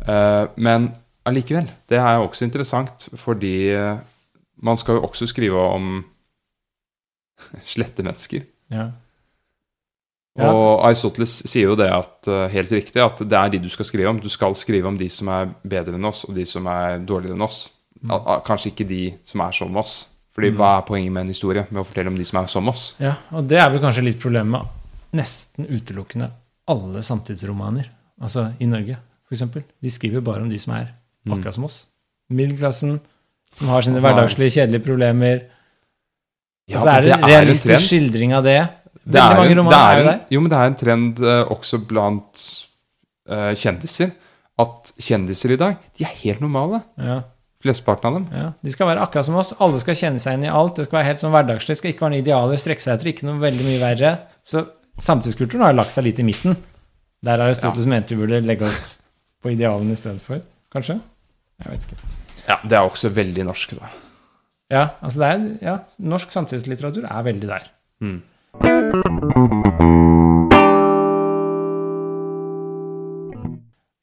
Uh, 0.03 0.45
men 0.57 0.89
allikevel, 1.29 1.69
det 1.89 2.01
er 2.01 2.17
jo 2.17 2.27
også 2.27 2.47
interessant, 2.47 3.07
fordi 3.19 3.55
uh, 3.77 4.01
man 4.65 4.79
skal 4.79 4.99
jo 4.99 5.07
også 5.07 5.29
skrive 5.29 5.63
om 5.77 5.95
slette 7.73 8.05
mennesker. 8.05 8.49
ja. 8.73 8.91
Ja. 10.39 10.49
Og 10.51 10.81
Aristoteles 10.87 11.43
sier 11.45 11.67
jo 11.69 11.75
det 11.77 11.91
at, 11.93 12.27
eh, 12.27 12.47
helt 12.49 12.71
riktig, 12.73 12.97
at 13.03 13.19
det 13.21 13.37
er 13.37 13.49
de 13.53 13.59
du 13.59 13.69
skal 13.69 13.85
skrive 13.85 14.09
om. 14.09 14.19
Du 14.19 14.29
skal 14.33 14.55
skrive 14.57 14.87
om 14.89 14.97
de 14.97 15.07
som 15.09 15.27
er 15.29 15.51
bedre 15.63 15.93
enn 15.93 16.05
oss, 16.09 16.23
og 16.25 16.33
de 16.35 16.45
som 16.49 16.65
er 16.67 16.97
dårligere 17.05 17.35
enn 17.37 17.45
oss. 17.45 17.69
Al- 18.09 18.41
Kanskje 18.41 18.71
ikke 18.73 18.87
de 18.89 19.13
som 19.23 19.41
er 19.41 19.51
som 19.51 19.77
oss. 19.77 20.07
Fordi 20.33 20.49
hva 20.57 20.79
er 20.79 20.87
poenget 20.87 21.11
med 21.13 21.21
en 21.21 21.27
historie? 21.35 21.67
Med 21.69 21.83
å 21.83 21.85
fortelle 21.85 22.07
om 22.09 22.17
de 22.17 22.25
som 22.25 22.41
er 22.43 22.47
som 22.47 22.67
oss? 22.67 22.95
ja, 22.99 23.13
og 23.31 23.47
det 23.47 23.59
er 23.61 23.69
vel 23.69 23.79
kanskje 23.79 24.03
litt 24.03 24.19
problemet 24.19 24.49
med 24.51 25.21
nesten 25.21 25.67
utelukkende 25.69 26.31
alle 26.67 27.03
samtidsromaner. 27.05 27.85
Altså 28.19 28.47
i 28.59 28.65
Norge, 28.65 28.97
eksempel. 29.31 29.63
De 29.81 29.89
skriver 29.91 30.21
bare 30.25 30.41
om 30.41 30.49
de 30.49 30.57
som 30.57 30.73
er 30.73 30.87
Mm. 31.27 31.37
akkurat 31.37 31.53
som 31.53 31.63
oss. 31.65 31.85
Middelklassen, 32.31 32.99
som 33.55 33.67
har 33.67 33.81
sine 33.81 34.01
hverdagslige, 34.01 34.49
kjedelige 34.57 34.83
problemer. 34.83 35.43
Ja, 36.67 36.77
altså, 36.77 36.85
så 36.87 36.89
er 36.97 37.01
det, 37.01 37.11
en 37.13 37.23
realistisk 37.29 37.81
skildring 37.87 38.33
av 38.33 38.43
det. 38.43 38.69
Det 39.03 39.19
Veldig 39.19 39.23
er 39.35 39.39
mange 39.41 39.55
romaner 39.59 39.73
det 39.75 39.83
er 39.83 39.99
jo 39.99 40.07
der. 40.07 40.19
Jo, 40.31 40.41
men 40.41 40.51
det 40.53 40.57
er 40.59 40.69
en 40.71 40.75
trend 40.79 41.19
uh, 41.23 41.51
også 41.51 41.79
blant 41.89 42.43
uh, 43.29 43.51
kjendiser. 43.59 44.13
At 44.63 44.91
kjendiser 45.01 45.51
i 45.55 45.57
dag, 45.59 45.77
de 45.97 46.05
er 46.05 46.13
helt 46.23 46.43
normale. 46.43 46.83
Ja, 47.01 47.21
Flesteparten 47.63 48.09
av 48.09 48.15
dem. 48.17 48.23
ja. 48.35 48.47
De 48.59 48.71
skal 48.73 48.89
være 48.89 49.03
akkurat 49.05 49.25
som 49.25 49.35
oss. 49.39 49.53
Alle 49.63 49.79
skal 49.79 49.95
kjenne 49.95 50.19
seg 50.19 50.33
igjen 50.35 50.49
i 50.49 50.51
alt. 50.51 50.75
Det 50.75 50.85
skal 50.89 50.97
være 50.99 51.07
helt 51.07 51.21
sånn 51.23 51.31
hverdagslig. 51.31 51.71
Det 51.71 51.79
skal 51.79 51.91
ikke 51.93 52.03
være 52.03 52.11
noen 52.13 52.23
idealer, 52.25 52.59
strekke 52.59 52.83
seg 52.83 52.97
etter, 52.97 53.09
ikke 53.13 53.27
noe 53.29 53.39
veldig 53.39 53.67
mye 53.69 53.79
verre. 53.79 54.11
Så 54.43 54.65
samtidskulturen 54.99 55.63
har 55.63 55.71
jo 55.71 55.77
lagt 55.79 55.93
seg 55.95 56.03
litt 56.09 56.19
i 56.19 56.25
midten. 56.27 56.57
Der 57.23 57.39
Aristoteles 57.45 57.87
mente 57.87 58.17
vi 58.17 58.19
burde 58.25 58.41
legge 58.43 58.67
oss 58.67 58.81
på 59.39 59.53
idealene 59.55 59.95
i 59.95 59.99
stedet 59.99 60.19
for. 60.25 60.43
Kanskje? 60.75 60.97
Jeg 61.63 61.71
vet 61.71 61.87
ikke. 61.87 62.11
Ja, 62.49 62.57
Det 62.67 62.75
er 62.77 62.83
også 62.83 63.13
veldig 63.15 63.45
norsk, 63.47 63.77
da. 63.79 63.93
Ja, 64.73 64.83
altså 64.99 65.23
det 65.23 65.29
er, 65.31 65.47
ja, 65.63 65.77
norsk 66.03 66.35
samtidslitteratur 66.35 67.07
er 67.07 67.25
veldig 67.31 67.47
der. 67.47 67.71
Mm. 68.03 68.19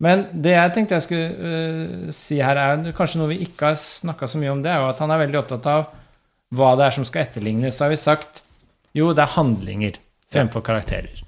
Men 0.01 0.23
det 0.33 0.55
jeg 0.55 0.73
tenkte 0.75 0.97
jeg 0.97 1.05
skulle 1.05 1.29
uh, 1.37 2.13
si 2.17 2.39
her, 2.41 2.57
er 2.57 2.95
kanskje 2.97 3.21
noe 3.21 3.31
vi 3.35 3.43
ikke 3.45 3.71
har 3.71 3.77
snakka 3.79 4.29
så 4.31 4.41
mye 4.41 4.53
om, 4.55 4.63
det 4.65 4.73
er 4.73 4.81
jo 4.81 4.89
at 4.91 5.03
han 5.05 5.13
er 5.13 5.21
veldig 5.27 5.41
opptatt 5.43 5.67
av 5.71 5.91
hva 6.57 6.71
det 6.79 6.87
er 6.87 6.97
som 6.97 7.07
skal 7.07 7.27
etterlignes, 7.27 7.77
så 7.77 7.85
har 7.87 7.93
vi 7.93 8.01
sagt 8.01 8.43
jo, 8.97 9.13
det 9.15 9.23
er 9.23 9.37
handlinger 9.37 10.01
fremfor 10.33 10.65
karakterer. 10.67 11.21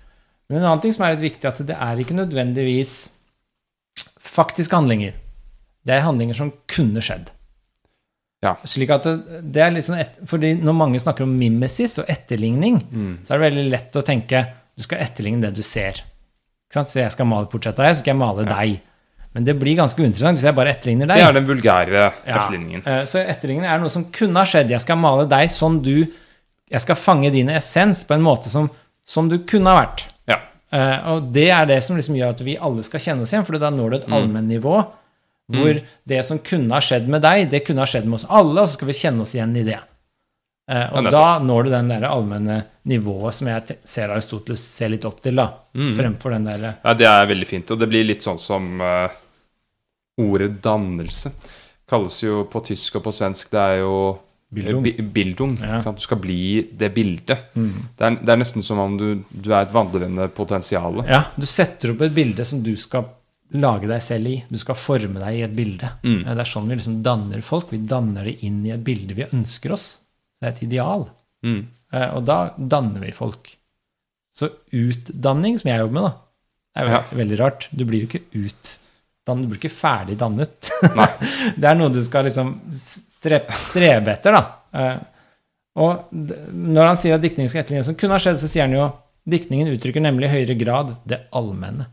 Men 0.49 0.59
en 0.59 0.71
annen 0.71 0.83
ting 0.83 0.95
som 0.95 1.05
er 1.07 1.15
litt 1.15 1.29
viktig, 1.29 1.47
at 1.47 1.61
det 1.69 1.77
er 1.77 2.01
ikke 2.01 2.17
nødvendigvis 2.17 2.97
faktiske 4.33 4.77
handlinger. 4.77 5.15
Det 5.87 5.95
er 5.95 6.07
handlinger 6.07 6.37
som 6.39 6.51
kunne 6.71 7.03
skjedd. 7.05 7.31
Ja. 8.43 8.57
Slik 8.67 8.91
at 8.91 9.05
det, 9.07 9.61
er 9.63 9.71
litt 9.71 9.85
sånn 9.87 10.01
et, 10.03 10.17
fordi 10.27 10.49
Når 10.59 10.75
mange 10.75 10.99
snakker 10.99 11.23
om 11.23 11.35
mimesis 11.39 11.99
og 12.03 12.09
etterligning, 12.11 12.81
så 13.23 13.35
er 13.35 13.39
det 13.39 13.45
veldig 13.53 13.67
lett 13.71 13.99
å 14.01 14.03
tenke 14.03 14.41
du 14.75 14.83
skal 14.83 15.03
etterligne 15.05 15.43
det 15.45 15.53
du 15.55 15.63
ser. 15.63 16.01
Så 16.73 16.83
jeg 16.99 17.13
skal 17.13 17.29
male 17.29 17.47
portrett 17.53 17.77
av 17.79 17.85
deg, 17.87 17.95
så 17.95 18.01
skal 18.01 18.15
jeg 18.15 18.19
male 18.23 18.47
deg. 18.49 18.81
Men 19.37 19.45
det 19.45 19.55
blir 19.61 19.77
ganske 19.79 20.01
uinteressant 20.01 20.37
hvis 20.41 20.45
jeg 20.49 20.57
bare 20.57 20.73
etterligner 20.75 21.09
deg. 21.09 21.21
Det 21.21 21.27
er 21.29 21.37
den 21.39 21.47
vulgære 21.49 21.93
Ja. 22.01 22.09
etterligningen. 22.25 22.83
Eh, 22.87 23.05
Så 23.05 23.21
etterligning 23.21 23.65
er 23.69 23.79
noe 23.79 23.89
som 23.93 24.05
kunne 24.11 24.37
ha 24.41 24.45
skjedd. 24.45 24.69
Jeg 24.71 24.81
skal 24.81 24.97
male 24.97 25.27
deg 25.29 25.49
sånn 25.49 25.83
du 25.83 26.07
Jeg 26.73 26.81
skal 26.81 26.97
fange 26.97 27.31
din 27.31 27.49
essens 27.53 28.03
på 28.09 28.15
en 28.15 28.23
måte 28.25 28.49
som, 28.49 28.71
som 29.05 29.29
du 29.29 29.39
kunne 29.45 29.69
ha 29.69 29.83
vært. 29.85 30.07
Ja. 30.27 30.39
Eh, 30.73 30.99
og 31.13 31.31
det 31.33 31.51
er 31.51 31.67
det 31.69 31.83
som 31.85 31.97
liksom 31.99 32.17
gjør 32.17 32.31
at 32.33 32.41
vi 32.41 32.57
alle 32.57 32.83
skal 32.83 32.99
kjenne 33.01 33.23
oss 33.27 33.33
igjen, 33.35 33.45
for 33.45 33.59
da 33.61 33.69
når 33.69 33.91
du 33.91 33.97
et 33.99 34.07
allmennivå 34.09 34.87
hvor 35.51 35.81
det 36.09 36.21
som 36.27 36.39
kunne 36.45 36.75
ha 36.75 36.81
skjedd 36.85 37.09
med 37.11 37.23
deg, 37.25 37.49
det 37.51 37.65
kunne 37.67 37.83
ha 37.83 37.89
skjedd 37.89 38.07
med 38.07 38.21
oss 38.21 38.29
alle, 38.29 38.61
og 38.63 38.69
så 38.69 38.79
skal 38.79 38.89
vi 38.93 38.99
kjenne 39.01 39.25
oss 39.25 39.35
igjen 39.35 39.57
i 39.59 39.65
det. 39.67 39.81
Eh, 40.71 40.87
og 40.95 41.09
Ja, 41.09 41.11
da 41.11 41.39
når 41.43 41.65
du 41.67 41.71
den 41.75 41.91
der 41.91 42.07
allmenne 42.09 42.61
nivået 42.89 43.35
som 43.35 43.49
jeg 43.51 43.79
ser 43.85 44.13
Aristoteles 44.15 44.63
ser 44.63 44.93
litt 44.95 45.05
opp 45.09 45.21
til, 45.23 45.37
da, 45.41 45.49
fremfor 45.75 46.37
den 46.37 46.47
der 46.47 46.69
Ja, 46.71 46.95
det 46.95 47.09
er 47.11 47.27
veldig 47.27 47.49
fint. 47.49 47.71
Og 47.75 47.81
det 47.83 47.89
blir 47.91 48.07
litt 48.07 48.23
sånn 48.23 48.39
som 48.43 48.81
uh, 48.81 49.11
ordet 50.23 50.61
dannelse. 50.63 51.33
Kalles 51.89 52.21
jo 52.23 52.45
på 52.51 52.63
tysk 52.65 53.01
og 53.01 53.09
på 53.09 53.13
svensk 53.13 53.51
Det 53.53 53.61
er 53.61 53.81
jo 53.83 53.97
Bildung. 54.53 54.87
eh, 54.87 55.03
Bildung. 55.03 55.57
Ja. 55.61 55.81
Du 55.81 56.01
skal 56.05 56.21
bli 56.21 56.69
det 56.73 56.93
bildet. 56.95 57.51
Det, 57.55 58.05
er, 58.05 58.19
det 58.21 58.33
er 58.33 58.41
nesten 58.41 58.63
som 58.65 58.79
om 58.79 58.99
du, 59.01 59.25
du 59.33 59.51
er 59.51 59.65
et 59.67 59.73
vandrende 59.73 60.29
potensial. 60.29 61.03
Ja, 61.09 61.25
du 61.37 61.47
setter 61.49 61.95
opp 61.95 62.05
et 62.05 62.15
bilde 62.15 62.45
som 62.45 62.63
du 62.65 62.75
skal 62.77 63.09
lage 63.55 63.89
deg 63.91 64.03
selv 64.03 64.27
i. 64.31 64.37
Du 64.49 64.57
skal 64.61 64.75
forme 64.79 65.21
deg 65.21 65.39
i 65.39 65.43
et 65.47 65.55
bilde. 65.57 65.89
Mm. 66.05 66.21
Eh, 66.27 66.35
Det 66.35 66.41
er 66.45 66.51
sånn 66.53 66.69
vi 66.69 66.77
liksom 66.79 67.03
danner 67.05 67.43
folk. 67.45 67.71
Vi 67.73 67.79
danner 67.79 68.25
det 68.25 68.39
inn 68.47 68.65
i 68.67 68.71
et 68.73 68.85
bilde 68.85 69.15
vi 69.19 69.27
ønsker 69.33 69.73
oss. 69.73 69.99
Det 70.41 70.47
er 70.49 70.53
et 70.55 70.63
ideal. 70.69 71.09
Mm. 71.45 71.67
Eh, 71.93 72.09
Og 72.17 72.25
da 72.25 72.55
danner 72.59 73.01
vi 73.01 73.11
folk. 73.13 73.57
Så 74.33 74.49
utdanning, 74.73 75.59
som 75.61 75.69
jeg 75.69 75.81
jobber 75.83 75.93
med, 75.99 76.03
da, 76.03 76.13
er 76.81 76.85
jo 76.87 76.91
Ja. 76.95 77.03
veldig 77.13 77.39
rart. 77.41 77.69
Du 77.73 77.85
blir 77.85 78.01
jo 78.01 78.07
ikke 78.09 78.25
utdannet, 78.33 79.43
du 79.45 79.49
blir 79.53 79.61
ikke 79.61 79.77
ferdig 79.77 80.17
dannet. 80.19 80.71
Nei. 80.97 81.09
det 81.61 81.65
er 81.69 81.75
noe 81.77 81.93
du 81.93 82.01
skal 82.03 82.25
liksom 82.25 82.55
strebe, 82.73 83.53
strebe 83.53 84.13
etter, 84.17 84.33
da. 84.33 84.45
Eh, 84.73 84.99
Og 85.77 86.09
når 86.13 86.85
han 86.87 86.97
sier 87.01 87.15
at 87.15 87.23
diktning 87.23 87.49
skal 87.49 87.63
etterlignes 87.63 87.87
som 87.89 87.95
kunne 87.97 88.13
ha 88.13 88.19
skjedd, 88.21 88.37
så 88.37 88.49
sier 88.49 88.67
han 88.67 88.75
jo 88.77 88.91
diktningen 89.25 89.71
uttrykker 89.73 90.03
nemlig 90.05 90.27
i 90.29 90.33
høyere 90.35 90.57
grad 90.61 90.97
det 91.09 91.23
allmenne. 91.33 91.87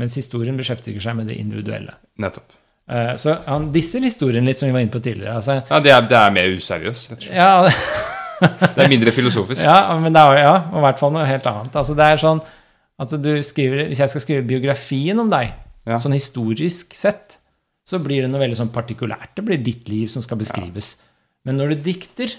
Mens 0.00 0.14
historien 0.16 0.56
beskjeftiger 0.56 1.00
seg 1.04 1.16
med 1.18 1.28
det 1.28 1.36
individuelle. 1.40 1.94
Nettopp. 2.22 2.54
Eh, 2.88 3.12
Så 3.20 3.34
han 3.46 3.70
disser 3.74 4.00
historien 4.00 4.44
litt, 4.48 4.58
som 4.58 4.66
vi 4.68 4.72
var 4.72 4.80
inne 4.84 4.90
på 4.94 5.02
tidligere. 5.04 5.34
Altså, 5.36 5.58
Ja, 5.70 5.80
det 5.80 5.92
er, 5.92 6.00
det 6.08 6.16
er 6.18 6.30
mer 6.34 6.48
useriøst, 6.56 7.10
rett 7.12 7.18
og 7.18 7.28
slett. 7.28 7.36
ja, 7.36 7.70
Det 8.74 8.82
er 8.82 8.88
mindre 8.90 9.12
filosofisk. 9.14 9.62
Ja, 9.62 9.94
men 10.02 10.12
det 10.16 10.18
er, 10.22 10.38
ja, 10.42 10.54
og 10.72 10.80
i 10.80 10.82
hvert 10.86 10.98
fall 10.98 11.12
noe 11.14 11.26
helt 11.28 11.44
annet. 11.46 11.76
Altså, 11.78 11.94
det 11.94 12.08
er 12.10 12.16
sånn 12.18 12.40
at 13.02 13.12
du 13.22 13.30
skriver, 13.46 13.84
Hvis 13.90 14.00
jeg 14.02 14.10
skal 14.10 14.20
skrive 14.24 14.46
biografien 14.48 15.18
om 15.22 15.30
deg, 15.30 15.52
Ja. 15.86 15.96
sånn 15.98 16.12
historisk 16.14 16.94
sett, 16.94 17.38
så 17.86 17.98
blir 18.02 18.22
det 18.22 18.30
noe 18.30 18.40
veldig 18.42 18.56
sånn 18.58 18.70
partikulært. 18.74 19.34
Det 19.36 19.44
blir 19.44 19.58
ditt 19.62 19.88
liv 19.90 20.06
som 20.08 20.22
skal 20.22 20.38
beskrives. 20.38 20.96
Men 21.44 21.56
når 21.58 21.72
du 21.74 21.80
dikter, 21.92 22.34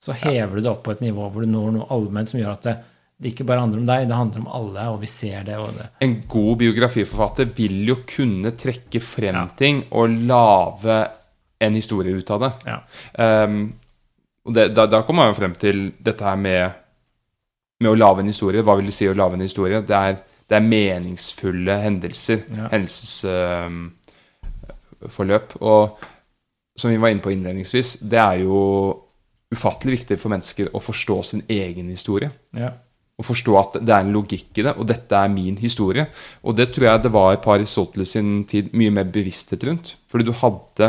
så 0.00 0.12
hever 0.16 0.56
du 0.56 0.60
det 0.64 0.70
opp 0.70 0.82
på 0.86 0.92
et 0.92 1.00
nivå 1.04 1.26
hvor 1.30 1.44
du 1.44 1.48
når 1.52 1.72
noe 1.74 1.88
allment 1.92 2.28
som 2.28 2.40
gjør 2.40 2.52
at 2.54 2.62
det, 2.64 2.76
det 3.20 3.34
ikke 3.34 3.44
bare 3.48 3.60
handler 3.60 3.80
om 3.82 3.88
deg, 3.88 4.06
det 4.08 4.16
handler 4.16 4.40
om 4.40 4.52
alle, 4.56 4.82
og 4.94 5.00
vi 5.02 5.08
ser 5.12 5.42
det. 5.44 5.56
det. 5.76 5.86
En 6.06 6.14
god 6.30 6.54
biografiforfatter 6.62 7.46
vil 7.56 7.88
jo 7.90 7.96
kunne 8.08 8.50
trekke 8.56 9.00
frem 9.04 9.48
ting 9.58 9.76
og 9.92 10.08
lage 10.30 10.96
en 11.60 11.74
historie 11.76 12.16
ut 12.16 12.30
av 12.32 12.38
det. 12.46 12.52
Ja. 12.70 12.78
Um, 13.44 13.58
og 14.48 14.50
det, 14.56 14.64
da, 14.72 14.82
da 14.88 14.98
kommer 15.04 15.26
man 15.26 15.34
jo 15.34 15.40
frem 15.42 15.54
til 15.60 15.76
dette 16.00 16.24
her 16.24 16.38
med, 16.40 16.72
med 17.84 17.92
å 17.92 18.00
lage 18.00 18.24
en 18.24 18.32
historie. 18.32 18.64
Hva 18.64 18.80
vil 18.80 18.88
det 18.88 18.96
si 18.96 19.04
å 19.10 19.18
lage 19.18 19.36
en 19.36 19.44
historie? 19.44 19.84
Det 19.84 19.98
er, 19.98 20.16
det 20.48 20.56
er 20.56 20.70
meningsfulle 20.72 21.74
hendelser. 21.84 22.40
Ja. 22.56 22.72
Hendelsesforløp. 22.72 25.48
og 25.60 26.00
som 26.80 26.88
vi 26.88 26.96
var 26.96 27.12
inne 27.12 27.20
på 27.20 27.28
innledningsvis, 27.34 27.98
det 28.00 28.16
er 28.22 28.36
jo 28.46 28.56
ufattelig 29.52 29.98
viktig 29.98 30.16
for 30.20 30.28
mennesker 30.32 30.68
å 30.72 30.80
forstå 30.80 31.22
sin 31.26 31.42
egen 31.50 31.88
historie. 31.92 32.30
Ja. 32.56 32.70
Og 33.20 33.26
forstå 33.28 33.56
at 33.60 33.74
det 33.84 33.92
er 33.92 34.00
en 34.06 34.12
logikk 34.14 34.56
i 34.56 34.64
det, 34.64 34.72
og 34.80 34.86
dette 34.88 35.12
er 35.18 35.28
min 35.28 35.58
historie. 35.60 36.06
Og 36.42 36.56
det 36.56 36.70
tror 36.72 36.86
jeg 36.88 37.02
det 37.04 37.12
var 37.12 37.34
i 37.36 37.40
Parisoteles 37.44 38.14
sin 38.16 38.30
tid 38.48 38.72
mye 38.72 38.94
mer 38.96 39.04
bevissthet 39.12 39.66
rundt. 39.68 39.94
Fordi 40.08 40.24
du 40.30 40.32
hadde 40.40 40.88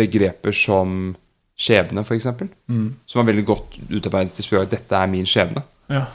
begreper 0.00 0.56
som 0.56 1.14
skjebne, 1.56 2.02
f.eks., 2.04 2.26
Mm. 2.68 2.94
som 3.06 3.20
var 3.20 3.28
veldig 3.32 3.44
godt 3.48 3.76
utarbeidet 3.90 4.32
til 4.36 4.44
språket. 4.44 4.70
Dette 4.78 4.96
er 4.96 5.06
min 5.12 5.28
skjebne. 5.28 5.62
Ja. 5.92 6.06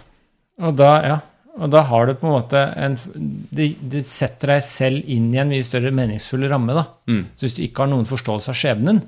Og 0.62 0.76
da, 0.78 0.90
ja. 1.06 1.20
Og 1.62 1.70
da 1.74 1.82
har 1.84 2.06
du 2.08 2.14
på 2.16 2.28
en 2.30 2.36
måte 2.38 2.60
en 2.80 2.94
det, 3.52 3.76
det 3.92 4.06
setter 4.08 4.54
deg 4.56 4.62
selv 4.64 5.04
inn 5.12 5.34
i 5.34 5.40
en 5.42 5.50
mye 5.52 5.66
større 5.68 5.92
meningsfull 5.92 6.46
ramme. 6.50 6.74
da. 6.78 6.86
Mm. 7.12 7.26
Så 7.36 7.46
hvis 7.46 7.58
du 7.58 7.64
ikke 7.66 7.84
har 7.84 7.92
noen 7.92 8.08
forståelse 8.08 8.54
av 8.54 8.58
skjebnen 8.58 9.02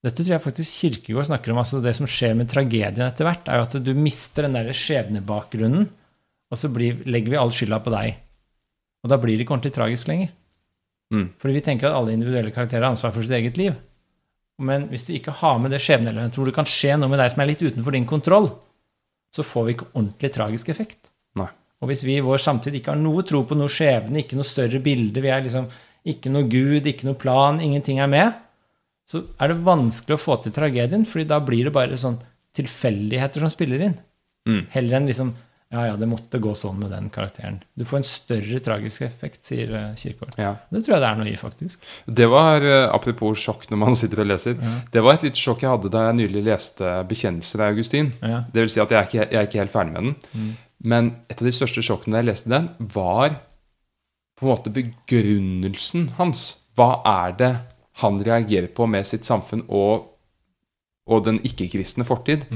Dette 0.00 0.24
tror 0.24 0.32
jeg 0.32 0.44
faktisk 0.44 0.76
Kirkegård 0.80 1.28
snakker 1.28 1.52
om. 1.52 1.60
altså 1.60 1.80
Det 1.84 1.92
som 1.96 2.08
skjer 2.08 2.36
med 2.38 2.48
tragedien 2.48 3.04
etter 3.04 3.26
hvert, 3.26 3.48
er 3.48 3.60
jo 3.60 3.66
at 3.68 3.76
du 3.84 3.92
mister 3.98 4.46
den 4.46 4.56
der 4.56 4.72
skjebnebakgrunnen, 4.76 5.88
og 6.50 6.58
så 6.58 6.70
blir, 6.72 7.02
legger 7.06 7.34
vi 7.34 7.38
all 7.40 7.52
skylda 7.54 7.78
på 7.84 7.92
deg. 7.94 8.16
Og 9.04 9.12
da 9.12 9.18
blir 9.20 9.36
det 9.36 9.44
ikke 9.44 9.54
ordentlig 9.56 9.74
tragisk 9.76 10.08
lenger. 10.10 10.32
Mm. 11.14 11.28
Fordi 11.42 11.56
vi 11.56 11.62
tenker 11.66 11.90
at 11.90 11.98
alle 11.98 12.14
individuelle 12.14 12.52
karakterer 12.54 12.86
har 12.86 12.94
ansvar 12.94 13.12
for 13.14 13.26
sitt 13.26 13.36
eget 13.36 13.60
liv. 13.60 13.76
Men 14.60 14.88
hvis 14.90 15.06
du 15.08 15.14
ikke 15.14 15.34
har 15.40 15.60
med 15.60 15.72
det 15.72 15.80
skjebneelementet, 15.84 16.36
tror 16.36 16.48
det 16.48 16.56
kan 16.56 16.68
skje 16.68 16.96
noe 17.00 17.10
med 17.12 17.20
deg 17.22 17.32
som 17.32 17.44
er 17.44 17.50
litt 17.50 17.64
utenfor 17.64 17.96
din 17.96 18.08
kontroll, 18.08 18.50
så 19.34 19.44
får 19.46 19.66
vi 19.66 19.76
ikke 19.76 19.88
ordentlig 19.92 20.32
tragisk 20.34 20.72
effekt. 20.72 21.12
Nei. 21.38 21.48
Og 21.80 21.88
hvis 21.88 22.04
vi 22.04 22.18
i 22.18 22.24
vår 22.24 22.42
samtid 22.42 22.76
ikke 22.76 22.92
har 22.92 23.00
noe 23.00 23.24
tro 23.26 23.40
på 23.48 23.56
noe 23.56 23.72
skjebne, 23.72 24.20
ikke 24.20 24.36
noe 24.36 24.48
større 24.48 24.82
bilde, 24.84 25.22
vi 25.22 25.32
er 25.32 25.44
liksom 25.46 25.68
ikke 26.10 26.32
noe 26.32 26.48
Gud, 26.50 26.88
ikke 26.88 27.08
noe 27.08 27.18
plan, 27.20 27.60
ingenting 27.62 28.00
er 28.04 28.10
med, 28.10 28.36
så 29.10 29.24
er 29.42 29.50
det 29.50 29.62
vanskelig 29.66 30.16
å 30.16 30.22
få 30.22 30.38
til 30.44 30.54
tragedien, 30.54 31.06
fordi 31.08 31.26
da 31.30 31.40
blir 31.42 31.66
det 31.66 31.74
bare 31.74 31.98
sånn 31.98 32.20
tilfeldigheter 32.56 33.42
som 33.42 33.50
spiller 33.52 33.88
inn. 33.88 33.96
Mm. 34.48 34.66
Heller 34.72 35.00
enn 35.00 35.08
liksom 35.10 35.32
ja, 35.70 35.84
ja, 35.86 35.94
det 35.94 36.08
måtte 36.10 36.40
gå 36.42 36.50
sånn 36.58 36.80
med 36.82 36.90
den 36.90 37.06
karakteren. 37.14 37.60
Du 37.78 37.84
får 37.86 38.00
en 38.00 38.06
større 38.06 38.58
tragisk 38.64 39.04
effekt, 39.06 39.44
sier 39.46 39.70
eh, 39.70 39.92
Kirkegaard. 39.98 40.34
Ja. 40.34 40.56
Det 40.66 40.80
tror 40.82 40.96
jeg 40.96 41.02
det 41.04 41.10
er 41.10 41.20
noe 41.20 41.30
i, 41.30 41.36
faktisk. 41.38 41.84
Det 42.20 42.26
var, 42.32 42.66
eh, 42.66 42.86
apropos 42.90 43.38
sjokk 43.38 43.68
når 43.70 43.78
man 43.84 43.94
sitter 44.00 44.24
og 44.24 44.32
leser, 44.32 44.56
det 44.90 45.04
var 45.06 45.14
et 45.14 45.28
lite 45.28 45.38
sjokk 45.38 45.62
jeg 45.62 45.70
hadde 45.70 45.92
da 45.94 46.08
jeg 46.08 46.18
nylig 46.24 46.42
leste 46.48 46.96
'Bekjennelser 47.06 47.62
av 47.62 47.70
Augustin'. 47.76 48.10
Ja. 48.18 48.40
Det 48.50 48.64
vil 48.64 48.74
si 48.74 48.82
at 48.82 48.90
jeg 48.90 48.98
er 48.98 49.06
ikke, 49.06 49.20
jeg 49.22 49.38
er 49.38 49.46
ikke 49.46 49.62
helt 49.62 49.76
ferdig 49.76 49.94
med 49.94 50.02
den. 50.08 50.50
Men 50.90 51.12
et 51.30 51.38
av 51.38 51.46
de 51.46 51.54
største 51.54 51.86
sjokkene 51.86 52.16
da 52.16 52.24
jeg 52.24 52.30
leste 52.32 52.50
den, 52.50 52.66
var 52.98 53.38
på 54.40 54.48
en 54.48 54.50
måte 54.50 54.74
begrunnelsen 54.74 56.10
hans. 56.18 56.48
Hva 56.74 56.96
er 57.06 57.38
det 57.38 57.52
han 58.02 58.20
reagerer 58.24 58.70
på 58.74 58.86
med 58.90 59.06
sitt 59.08 59.26
samfunn 59.28 59.64
og, 59.68 60.08
og 61.10 61.24
den 61.26 61.40
ikke-kristne 61.46 62.06
fortid? 62.08 62.46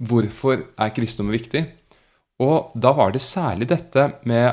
Hvorfor 0.00 0.64
er 0.80 0.94
kristendommen 0.96 1.36
viktig? 1.36 1.64
Og 2.40 2.72
da 2.74 2.92
var 2.96 3.12
det 3.12 3.20
særlig 3.20 3.68
dette 3.68 4.06
med 4.28 4.48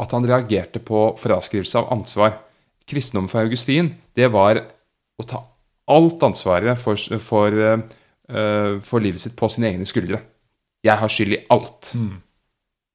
at 0.00 0.14
han 0.16 0.26
reagerte 0.26 0.80
på 0.82 1.10
fraskrivelse 1.20 1.78
av 1.78 1.92
ansvar. 1.94 2.34
Kristendommen 2.88 3.30
for 3.30 3.44
Augustin, 3.44 3.92
det 4.16 4.30
var 4.34 4.58
å 5.20 5.26
ta 5.28 5.44
alt 5.90 6.22
ansvaret 6.26 6.78
for, 6.78 6.98
for, 7.22 7.54
eh, 7.54 8.74
for 8.82 9.02
livet 9.02 9.22
sitt 9.22 9.36
på 9.38 9.48
sine 9.50 9.70
egne 9.70 9.86
skuldre. 9.88 10.20
Jeg 10.86 10.96
har 10.96 11.12
skyld 11.12 11.36
i 11.36 11.44
alt. 11.52 11.92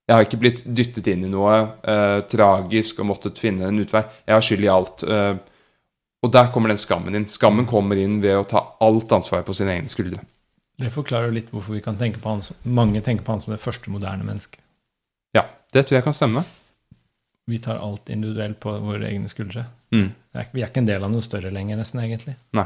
Jeg 0.05 0.15
har 0.15 0.25
ikke 0.25 0.39
blitt 0.41 0.61
dyttet 0.65 1.07
inn 1.09 1.25
i 1.25 1.31
noe 1.31 1.53
uh, 1.81 2.21
tragisk 2.29 2.99
og 3.01 3.07
måttet 3.09 3.39
finne 3.41 3.69
en 3.69 3.81
utvei. 3.81 4.03
Jeg 4.25 4.35
har 4.35 4.43
skyld 4.45 4.65
i 4.65 4.69
alt. 4.69 5.03
eh, 5.05 5.35
og 6.25 6.31
der 6.33 6.49
kommer 6.53 6.71
den 6.71 6.81
skammen 6.81 7.15
inn. 7.17 7.27
Skammen 7.29 7.67
kommer 7.69 7.99
inn 8.01 8.17
ved 8.23 8.39
å 8.39 8.45
ta 8.49 8.61
alt 8.83 9.11
ansvaret 9.13 9.45
på 9.45 9.53
sine 9.53 9.75
egne 9.77 9.91
skuldre. 9.91 10.23
Det 10.75 10.89
forklarer 10.91 11.31
litt 11.31 11.51
hvorfor 11.53 11.77
vi 11.77 11.83
kan 11.85 11.99
tenke 11.99 12.19
på 12.19 12.33
han 12.33 12.41
som, 12.43 12.57
mange 12.65 12.99
tenker 13.05 13.23
på 13.23 13.35
han 13.35 13.43
som 13.43 13.53
det 13.53 13.61
første 13.63 13.91
moderne 13.93 14.25
mennesket. 14.27 14.59
Ja, 15.37 15.45
det 15.71 15.85
tror 15.85 15.99
jeg 15.99 16.07
kan 16.07 16.17
stemme. 16.17 16.43
Vi 17.45 17.59
tar 17.61 17.77
alt 17.77 18.09
individuelt 18.09 18.57
på 18.59 18.73
våre 18.81 19.05
egne 19.11 19.29
skuldre. 19.31 19.67
Mm. 19.93 20.09
Vi 20.09 20.41
er, 20.41 20.49
vi 20.51 20.63
er 20.65 20.71
ikke 20.71 20.81
en 20.81 20.89
del 20.89 21.05
av 21.05 21.13
noe 21.13 21.23
større 21.23 21.53
lenger, 21.53 21.77
nesten, 21.79 22.01
egentlig. 22.01 22.33
Nei. 22.57 22.65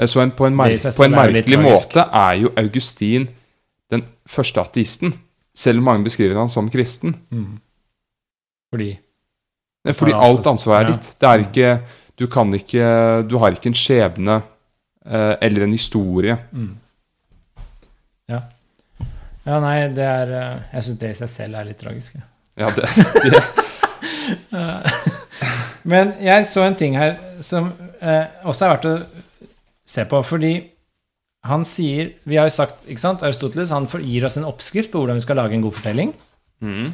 Eh, 0.00 0.10
Så 0.10 0.20
en, 0.24 0.34
på, 0.34 0.48
en 0.50 0.58
seg 0.74 0.98
på 0.98 1.06
en 1.06 1.14
er 1.14 1.30
merkelig 1.30 1.60
måte 1.62 2.08
er 2.10 2.42
jo 2.42 2.52
Augustin 2.60 3.28
den 3.94 4.02
første 4.28 4.60
ateisten. 4.66 5.14
Selv 5.54 5.78
om 5.78 5.86
mange 5.86 6.08
beskriver 6.10 6.42
han 6.42 6.50
som 6.50 6.66
kristen. 6.72 7.14
Fordi 8.74 8.96
Eh, 9.84 9.92
Fordi 9.92 10.14
alt 10.16 10.46
ansvar 10.48 10.82
er 10.82 10.92
ditt. 10.94 11.10
Det 11.20 11.28
er 11.28 11.44
ikke 11.44 11.72
Du 12.18 12.26
kan 12.30 12.52
ikke 12.54 12.84
Du 13.28 13.38
har 13.42 13.54
ikke 13.54 13.70
en 13.72 13.78
skjebne 13.78 14.36
eh, 15.06 15.34
eller 15.40 15.66
en 15.66 15.74
historie. 15.74 16.36
Ja. 18.30 18.40
ja, 19.44 19.56
nei, 19.60 19.88
det 19.92 20.04
er 20.08 20.30
eh, 20.32 20.60
Jeg 20.76 20.86
syns 20.86 21.00
det 21.02 21.10
i 21.10 21.18
seg 21.18 21.32
selv 21.32 21.58
er 21.60 21.68
litt 21.68 21.80
tragisk. 21.82 22.14
ja. 22.16 22.24
Ja, 22.54 22.68
det, 22.70 22.86
det, 23.34 23.40
Men 25.82 26.12
jeg 26.22 26.46
så 26.46 26.62
en 26.62 26.76
ting 26.78 26.94
her 26.96 27.16
som 27.42 27.72
eh, 27.98 28.30
også 28.46 28.68
er 28.68 28.70
verdt 28.76 28.86
å 28.92 28.94
se 29.90 30.04
på, 30.08 30.20
fordi 30.24 30.52
han 31.44 31.66
sier 31.68 32.14
Vi 32.24 32.38
har 32.38 32.46
jo 32.48 32.54
sagt, 32.54 32.86
ikke 32.88 33.02
sant, 33.02 33.24
Aristoteles 33.26 33.74
han 33.74 33.88
gir 34.06 34.24
oss 34.24 34.38
en 34.40 34.46
oppskrift 34.48 34.92
på 34.92 35.02
hvordan 35.02 35.18
vi 35.18 35.26
skal 35.26 35.42
lage 35.42 35.58
en 35.58 35.66
god 35.66 35.76
fortelling. 35.80 36.14
mm, 36.64 36.86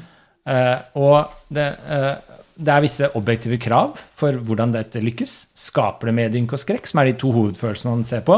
Eh, 0.51 0.79
og 0.97 1.31
det, 1.53 1.67
eh, 1.93 2.15
det 2.61 2.73
er 2.75 2.83
visse 2.85 3.09
objektive 3.17 3.57
krav 3.63 3.95
for 4.17 4.37
hvordan 4.45 4.73
dette 4.75 5.01
lykkes. 5.03 5.35
Skaper 5.57 6.11
det 6.11 6.17
medynk 6.19 6.53
og 6.57 6.61
skrekk, 6.61 6.89
som 6.91 7.01
er 7.01 7.11
de 7.11 7.17
to 7.21 7.33
hovedfølelsene 7.33 7.95
man 7.95 8.05
ser 8.09 8.21
på 8.27 8.37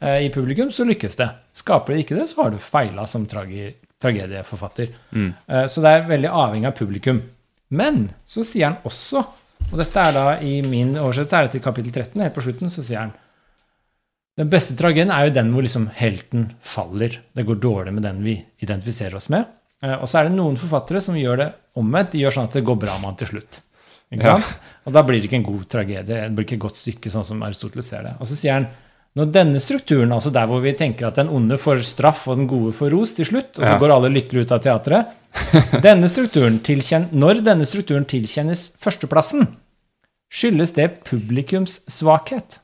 eh, 0.00 0.24
i 0.26 0.30
publikum, 0.34 0.70
så 0.74 0.86
lykkes 0.86 1.18
det. 1.18 1.28
Skaper 1.58 1.94
det 1.94 2.04
ikke 2.04 2.20
det, 2.20 2.28
så 2.30 2.44
har 2.44 2.54
du 2.54 2.60
feila 2.62 3.06
som 3.10 3.26
trage, 3.30 3.72
tragedieforfatter. 4.02 4.94
mm. 5.10 5.30
Eh, 5.48 5.66
Så 5.66 5.82
det 5.82 5.90
er 5.94 6.08
veldig 6.12 6.30
avhengig 6.30 6.70
av 6.70 6.78
publikum. 6.78 7.22
Men 7.70 8.06
så 8.24 8.46
sier 8.46 8.70
han 8.70 8.78
også, 8.88 9.24
og 9.68 9.74
dette 9.82 10.00
er 10.00 10.14
da 10.14 10.26
i 10.40 10.60
min 10.62 10.94
oversettelse 10.96 11.36
er 11.36 11.48
det 11.48 11.56
til 11.56 11.64
kapittel 11.66 11.92
13, 11.92 12.22
helt 12.22 12.36
på 12.36 12.46
slutten, 12.46 12.70
så 12.72 12.84
sier 12.86 13.02
han 13.02 13.16
den 14.38 14.46
beste 14.52 14.76
tragedien 14.78 15.10
er 15.10 15.26
jo 15.26 15.34
den 15.34 15.48
hvor 15.50 15.64
liksom 15.66 15.88
helten 15.98 16.44
faller. 16.62 17.16
Det 17.34 17.42
går 17.44 17.56
dårlig 17.58 17.92
med 17.96 18.04
den 18.06 18.20
vi 18.22 18.36
identifiserer 18.62 19.16
oss 19.18 19.26
med. 19.34 19.48
Eh, 19.82 19.94
Og 20.02 20.08
så 20.10 20.18
er 20.20 20.28
det 20.28 20.36
noen 20.36 20.56
forfattere 20.58 21.00
som 21.04 21.14
gjør 21.18 21.36
det 21.44 21.48
omvendt. 21.78 22.12
De 22.12 22.18
gjør 22.24 22.34
sånn 22.34 22.48
at 22.50 22.58
det 22.58 22.64
går 22.66 22.78
bra 22.82 22.96
med 22.98 23.12
han 23.12 23.16
til 23.16 23.28
slutt. 23.34 23.60
Ikke 24.12 24.24
Ja. 24.24 24.40
Og 24.86 24.92
da 24.92 25.02
blir 25.02 25.20
det 25.20 25.28
ikke 25.28 25.36
en 25.42 25.48
god 25.52 25.68
tragedie. 25.68 26.04
Det 26.06 26.34
blir 26.34 26.44
ikke 26.46 26.56
et 26.56 26.66
godt 26.66 26.76
stykke, 26.80 27.10
sånn 27.12 27.24
som 27.24 27.42
Aristoteles 27.42 27.86
ser 27.86 28.02
det. 28.02 28.14
Og 28.20 28.26
så 28.26 28.34
sier 28.36 28.52
han 28.56 28.66
når 29.16 29.32
denne 29.32 29.58
strukturen, 29.60 30.12
altså 30.12 30.30
der 30.32 30.46
hvor 30.46 30.60
vi 30.62 30.72
tenker 30.72 31.06
at 31.08 31.16
den 31.16 31.28
onde 31.28 31.56
får 31.58 31.80
straff 31.82 32.26
og 32.28 32.36
den 32.36 32.46
gode 32.46 32.72
får 32.76 32.90
ros 32.92 33.14
til 33.14 33.24
slutt, 33.24 33.58
og 33.58 33.64
så 33.66 33.72
Ja. 33.72 33.78
går 33.78 33.90
alle 33.90 34.10
lykkelig 34.14 34.44
ut 34.46 34.52
av 34.52 34.60
teatret 34.62 35.06
denne 35.82 36.06
Når 37.12 37.42
denne 37.44 37.66
strukturen 37.66 38.04
tilkjennes 38.04 38.72
førsteplassen, 38.78 39.48
skyldes 40.30 40.74
det 40.74 41.04
publikums 41.04 41.80
svakhet. 41.88 42.60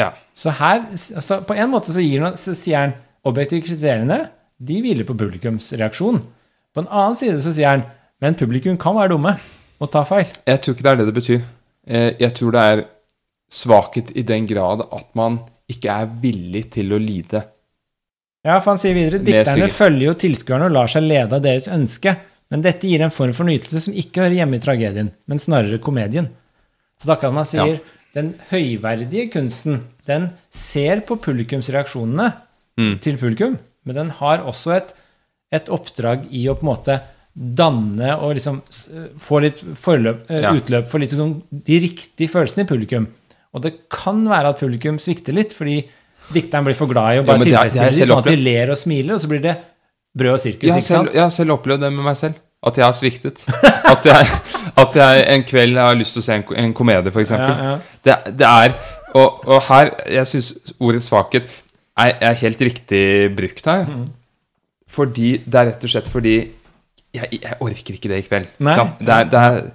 Ja. 0.00 0.12
Så 0.34 0.50
her, 0.50 0.86
altså 0.90 1.40
på 1.46 1.54
en 1.56 1.70
måte 1.70 1.92
så, 1.92 2.00
gir 2.02 2.20
så 2.36 2.54
sier 2.54 2.78
han 2.78 2.94
objektive 3.24 3.62
kriteriene 3.62 4.28
de 4.60 4.80
hviler 4.84 5.06
på 5.08 5.16
publikums 5.16 5.72
reaksjon. 5.80 6.20
På 6.74 6.82
en 6.84 6.90
annen 6.90 7.16
side 7.18 7.40
så 7.42 7.52
sier 7.56 7.68
han 7.72 7.84
men 8.20 8.34
publikum 8.36 8.76
kan 8.76 8.94
være 8.98 9.14
dumme 9.14 9.32
og 9.80 9.88
ta 9.90 10.02
feil. 10.04 10.28
Jeg 10.46 10.60
tror 10.60 10.74
ikke 10.76 10.84
det 10.84 10.90
er 10.92 10.98
det 11.00 11.06
det 11.08 11.14
betyr. 11.16 11.40
Eh, 11.88 12.10
Jeg 12.20 12.34
tror 12.36 12.52
det 12.52 12.60
er 12.72 12.82
svakhet 13.50 14.10
i 14.14 14.22
den 14.22 14.44
grad 14.46 14.82
at 14.92 15.06
man 15.16 15.40
ikke 15.70 15.88
er 16.02 16.10
villig 16.20 16.66
til 16.74 16.92
å 16.92 16.98
lide. 17.00 17.40
Ja, 18.44 18.58
for 18.60 18.72
han 18.74 18.80
sier 18.80 18.94
videre 18.96 19.20
dikterne 19.24 19.68
følger 19.72 20.06
jo 20.10 20.14
tilskuerne 20.20 20.68
og 20.68 20.74
lar 20.76 20.88
seg 20.90 21.04
lede 21.04 21.36
av 21.36 21.42
deres 21.44 21.66
ønske, 21.68 22.14
men 22.50 22.62
dette 22.64 22.88
gir 22.88 23.02
en 23.04 23.12
form 23.14 23.32
for 23.36 23.44
nytelse 23.48 23.80
som 23.86 23.94
ikke 23.96 24.24
hører 24.24 24.38
hjemme 24.40 24.56
i 24.58 24.62
tragedien, 24.64 25.10
men 25.28 25.38
snarere 25.42 25.78
komedien. 25.82 26.28
Så 27.00 27.08
da 27.08 27.16
kan 27.16 27.32
man 27.34 27.44
si 27.48 27.56
Ja. 27.56 27.66
den 28.14 28.34
høyverdige 28.50 29.30
kunsten, 29.32 29.84
den 30.06 30.30
ser 30.50 31.00
på 31.00 31.16
publikumsreaksjonene 31.16 32.32
Mm. 32.78 32.98
til 33.00 33.16
publikum, 33.18 33.58
men 33.86 33.96
den 33.96 34.10
har 34.20 34.42
også 34.48 34.74
et, 34.76 34.92
et 35.52 35.70
oppdrag 35.72 36.26
i 36.30 36.44
å 36.50 36.54
på 36.58 36.66
en 36.66 36.70
måte 36.72 36.98
danne 37.34 38.16
og 38.20 38.34
liksom 38.36 38.58
få 39.22 39.38
litt 39.44 39.62
forløp, 39.78 40.24
eh, 40.30 40.42
Ja. 40.42 40.52
utløp 40.52 40.88
for 40.90 40.98
litt 41.02 41.12
sånn 41.14 41.42
de 41.50 41.78
riktige 41.86 42.28
følelsene 42.28 42.66
i 42.66 42.68
publikum. 42.68 43.06
Og 43.54 43.62
det 43.62 43.72
kan 43.90 44.20
være 44.28 44.50
at 44.52 44.60
publikum 44.60 44.98
svikter 44.98 45.34
litt, 45.34 45.54
fordi 45.56 45.80
dikteren 46.34 46.64
blir 46.66 46.76
for 46.78 46.86
glad 46.90 47.16
i 47.16 47.22
å 47.22 47.26
bare 47.26 47.38
ja, 47.42 47.64
tilfredsstille 47.64 47.90
dem, 47.96 48.10
sånn 48.12 48.18
at 48.24 48.30
de 48.30 48.36
ler 48.36 48.70
og 48.70 48.78
smiler, 48.78 49.14
og 49.14 49.20
så 49.22 49.30
blir 49.30 49.42
det 49.42 49.56
brød 50.18 50.34
og 50.36 50.40
sirkus, 50.42 50.68
Jeg 50.68 50.72
har, 50.76 50.80
selv, 50.86 51.10
jeg 51.14 51.22
har 51.22 51.30
selv 51.34 51.54
opplevd 51.56 51.80
det 51.86 51.92
med 51.94 52.04
meg 52.04 52.16
selv. 52.18 52.34
At 52.62 52.76
jeg 52.76 52.84
har 52.84 52.92
sviktet. 52.92 53.44
At 53.88 54.04
jeg, 54.04 54.26
at 54.76 54.96
jeg 55.00 55.22
en 55.34 55.44
kveld 55.48 55.78
har 55.80 55.94
lyst 55.96 56.12
til 56.12 56.20
å 56.20 56.24
se 56.26 56.34
en, 56.36 56.44
en 56.60 56.74
komedie, 56.76 57.08
f.eks. 57.10 57.30
Ja, 57.32 57.46
ja. 57.70 57.78
Det, 58.04 58.16
det 58.36 58.46
er 58.46 58.74
og, 59.16 59.40
og 59.48 59.62
her 59.66 59.88
Jeg 60.06 60.28
syns 60.30 60.50
ordet 60.78 61.00
svakhet 61.02 61.48
er, 62.00 62.16
er 62.30 62.38
helt 62.40 62.60
riktig 62.66 63.02
brukt 63.36 63.66
her. 63.70 63.84
Mm. 63.90 64.06
Fordi 64.90 65.36
Det 65.46 65.54
er 65.60 65.68
rett 65.70 65.84
og 65.86 65.92
slett 65.92 66.08
fordi 66.10 66.34
jeg, 67.14 67.28
jeg 67.42 67.56
orker 67.60 67.94
ikke 67.96 68.08
det 68.12 68.18
i 68.22 68.26
kveld. 68.28 68.46
Det 68.58 69.14
er, 69.18 69.24
det 69.30 69.44
er 69.44 69.70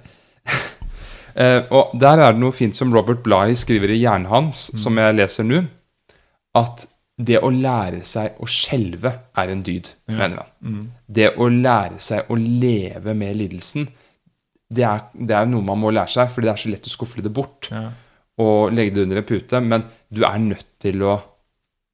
Eh, 1.36 1.66
og 1.68 1.90
der 2.00 2.16
er 2.24 2.32
det 2.32 2.40
noe 2.40 2.54
fint 2.56 2.72
som 2.72 2.88
Robert 2.96 3.18
Bligh 3.20 3.50
skriver 3.60 3.90
i 3.92 3.98
Hjernen 4.00 4.24
hans, 4.30 4.70
Mm. 4.72 4.78
som 4.80 4.96
jeg 5.02 5.16
leser 5.18 5.44
nå, 5.44 5.58
at 6.56 6.86
det 7.20 7.42
å 7.44 7.50
lære 7.52 8.00
seg 8.08 8.38
å 8.40 8.48
skjelve 8.48 9.12
er 9.36 9.52
en 9.52 9.60
dyd, 9.62 9.90
mener 10.08 10.38
han. 10.40 10.48
Mm. 10.64 10.86
Det 11.12 11.26
å 11.36 11.50
lære 11.52 12.00
seg 12.00 12.30
å 12.32 12.38
leve 12.40 13.12
med 13.14 13.36
lidelsen, 13.36 13.84
det 14.72 14.84
er, 14.88 15.04
det 15.12 15.36
er 15.36 15.44
noe 15.52 15.60
man 15.68 15.78
må 15.84 15.92
lære 15.92 16.08
seg, 16.14 16.32
fordi 16.32 16.48
det 16.48 16.54
er 16.54 16.62
så 16.64 16.72
lett 16.72 16.88
å 16.88 16.94
skufle 16.96 17.22
det 17.22 17.34
bort 17.36 17.68
Ja. 17.70 17.90
og 18.40 18.72
legge 18.72 18.94
det 18.96 19.02
under 19.04 19.20
en 19.20 19.28
pute, 19.28 19.60
men 19.60 19.84
du 20.08 20.24
er 20.24 20.38
nødt 20.40 20.64
til 20.80 21.04
å 21.04 21.18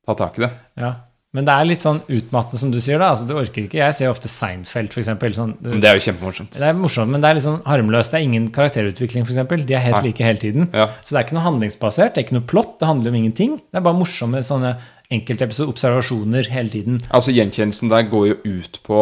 ta 0.06 0.14
tak 0.14 0.38
i 0.38 0.46
det. 0.46 0.52
ja. 0.76 0.94
Men 1.34 1.46
det 1.48 1.52
er 1.56 1.64
litt 1.64 1.80
sånn 1.80 2.02
utmattende, 2.12 2.58
som 2.60 2.70
du 2.70 2.76
sier. 2.84 2.98
da, 3.00 3.06
altså 3.14 3.24
Du 3.26 3.32
orker 3.32 3.62
ikke. 3.64 3.78
Jeg 3.78 3.94
ser 3.96 4.10
ofte 4.12 4.28
Seinfeld, 4.28 4.90
f.eks. 4.92 5.06
Sånn, 5.38 5.54
det 5.80 5.88
er 5.88 5.94
jo 5.96 6.02
kjempemorsomt. 6.12 6.58
det 6.58 6.66
er 6.68 6.74
morsomt, 6.76 7.08
men 7.08 7.22
det 7.22 7.28
er 7.30 7.34
litt 7.38 7.44
sånn 7.46 7.62
harmløst. 7.64 8.10
Det 8.12 8.18
er 8.20 8.26
ingen 8.26 8.48
karakterutvikling, 8.52 9.24
f.eks. 9.24 9.64
De 9.64 9.72
er 9.72 9.80
helt 9.80 9.96
Nei. 9.96 10.10
like 10.10 10.22
hele 10.26 10.36
tiden. 10.42 10.68
Ja. 10.76 10.90
Så 11.00 11.14
det 11.14 11.22
er 11.22 11.24
ikke 11.24 11.38
noe 11.38 11.46
handlingsbasert, 11.46 12.12
det 12.12 12.20
er 12.20 12.26
ikke 12.26 12.36
noe 12.36 12.44
plott, 12.52 12.74
det 12.82 12.86
handler 12.90 13.14
om 13.14 13.16
ingenting. 13.22 13.56
Det 13.72 13.80
er 13.80 13.86
bare 13.88 13.96
morsomme 13.96 14.44
sånne 14.44 14.74
enkeltepisoder, 15.08 15.72
observasjoner 15.72 16.52
hele 16.52 16.68
tiden. 16.68 17.00
Altså 17.08 17.32
Gjenkjennelsen 17.32 17.88
der 17.88 18.02
går 18.12 18.28
jo 18.34 18.36
ut 18.58 18.78
på 18.84 19.00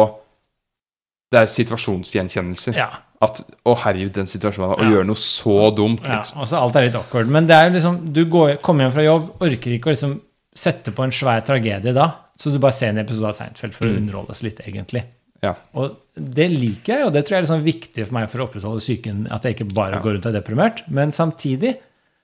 Det 1.35 1.39
er 1.43 1.51
situasjonsgjenkjennelser. 1.51 2.75
Ja, 2.79 2.89
At 3.21 3.43
Å, 3.67 3.75
herregud, 3.83 4.13
den 4.15 4.25
situasjonen. 4.31 4.79
Å 4.79 4.81
Ja. 4.81 4.89
gjøre 4.95 5.05
noe 5.11 5.15
så 5.19 5.75
dumt. 5.75 6.07
ja 6.07 6.17
Liksom. 6.23 6.39
altså 6.39 6.57
Alt 6.63 6.75
er 6.75 6.81
litt 6.87 6.95
awkward. 6.95 7.27
Men 7.27 7.45
det 7.47 7.55
er 7.55 7.69
jo 7.69 7.75
liksom, 7.75 8.13
du 8.13 8.25
går, 8.25 8.55
kommer 8.61 8.85
hjem 8.87 8.93
fra 8.95 9.03
jobb, 9.03 9.29
orker 9.41 9.71
ikke 9.77 9.91
å 9.91 9.95
liksom 9.99 10.21
sette 10.55 10.91
på 10.91 11.03
en 11.05 11.11
svær 11.15 11.41
tragedie 11.47 11.93
da, 11.95 12.09
så 12.37 12.51
du 12.51 12.57
bare 12.59 12.73
ser 12.75 12.89
en 12.91 12.97
episode 13.03 13.29
av 13.29 13.35
Seinfeld 13.37 13.73
for 13.73 13.85
å 13.85 13.91
Mm. 13.91 13.97
underholde 14.01 14.29
oss 14.33 14.43
litt, 14.43 14.59
egentlig. 14.67 15.03
Ja. 15.43 15.55
Og 15.73 15.97
det 16.15 16.49
liker 16.51 16.97
jeg, 16.97 17.05
og 17.07 17.13
det 17.13 17.23
tror 17.25 17.37
jeg 17.37 17.37
er 17.39 17.45
liksom 17.47 17.63
viktig 17.65 18.05
for 18.07 18.13
meg 18.13 18.29
for 18.29 18.39
å 18.39 18.47
opprettholde 18.49 18.79
psyken, 18.83 19.27
at 19.31 19.43
jeg 19.43 19.55
ikke 19.55 19.73
bare 19.73 19.95
Ja. 19.95 20.01
går 20.01 20.13
rundt 20.17 20.25
og 20.27 20.35
er 20.35 20.41
deprimert. 20.41 20.83
Men 20.89 21.11
samtidig 21.11 21.77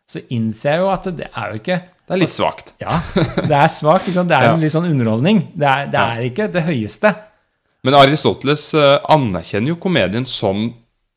så 0.08 0.22
innser 0.30 0.72
jeg 0.72 0.80
jo 0.80 0.90
at 0.90 1.04
det 1.18 1.30
er 1.36 1.54
jo 1.54 1.60
ikke 1.60 1.82
Det 2.08 2.14
er 2.16 2.20
litt 2.20 2.30
svakt. 2.30 2.74
Ja, 2.80 3.02
det 3.16 3.52
er 3.52 3.68
svakt. 3.68 4.06
Liksom. 4.08 4.28
Det 4.28 4.38
er 4.38 4.44
Ja. 4.48 4.54
en 4.54 4.62
litt 4.62 4.72
sånn 4.72 4.86
underholdning. 4.90 5.52
Det 5.58 5.68
er, 5.68 5.86
det 5.88 6.00
er 6.00 6.22
ikke 6.30 6.52
det 6.54 6.64
høyeste. 6.64 7.16
Men 7.84 7.94
Aristoteles 7.96 8.74
eh, 8.74 9.00
anerkjenner 9.10 9.68
jo 9.68 9.76
komedien 9.76 10.26
som 10.26 10.74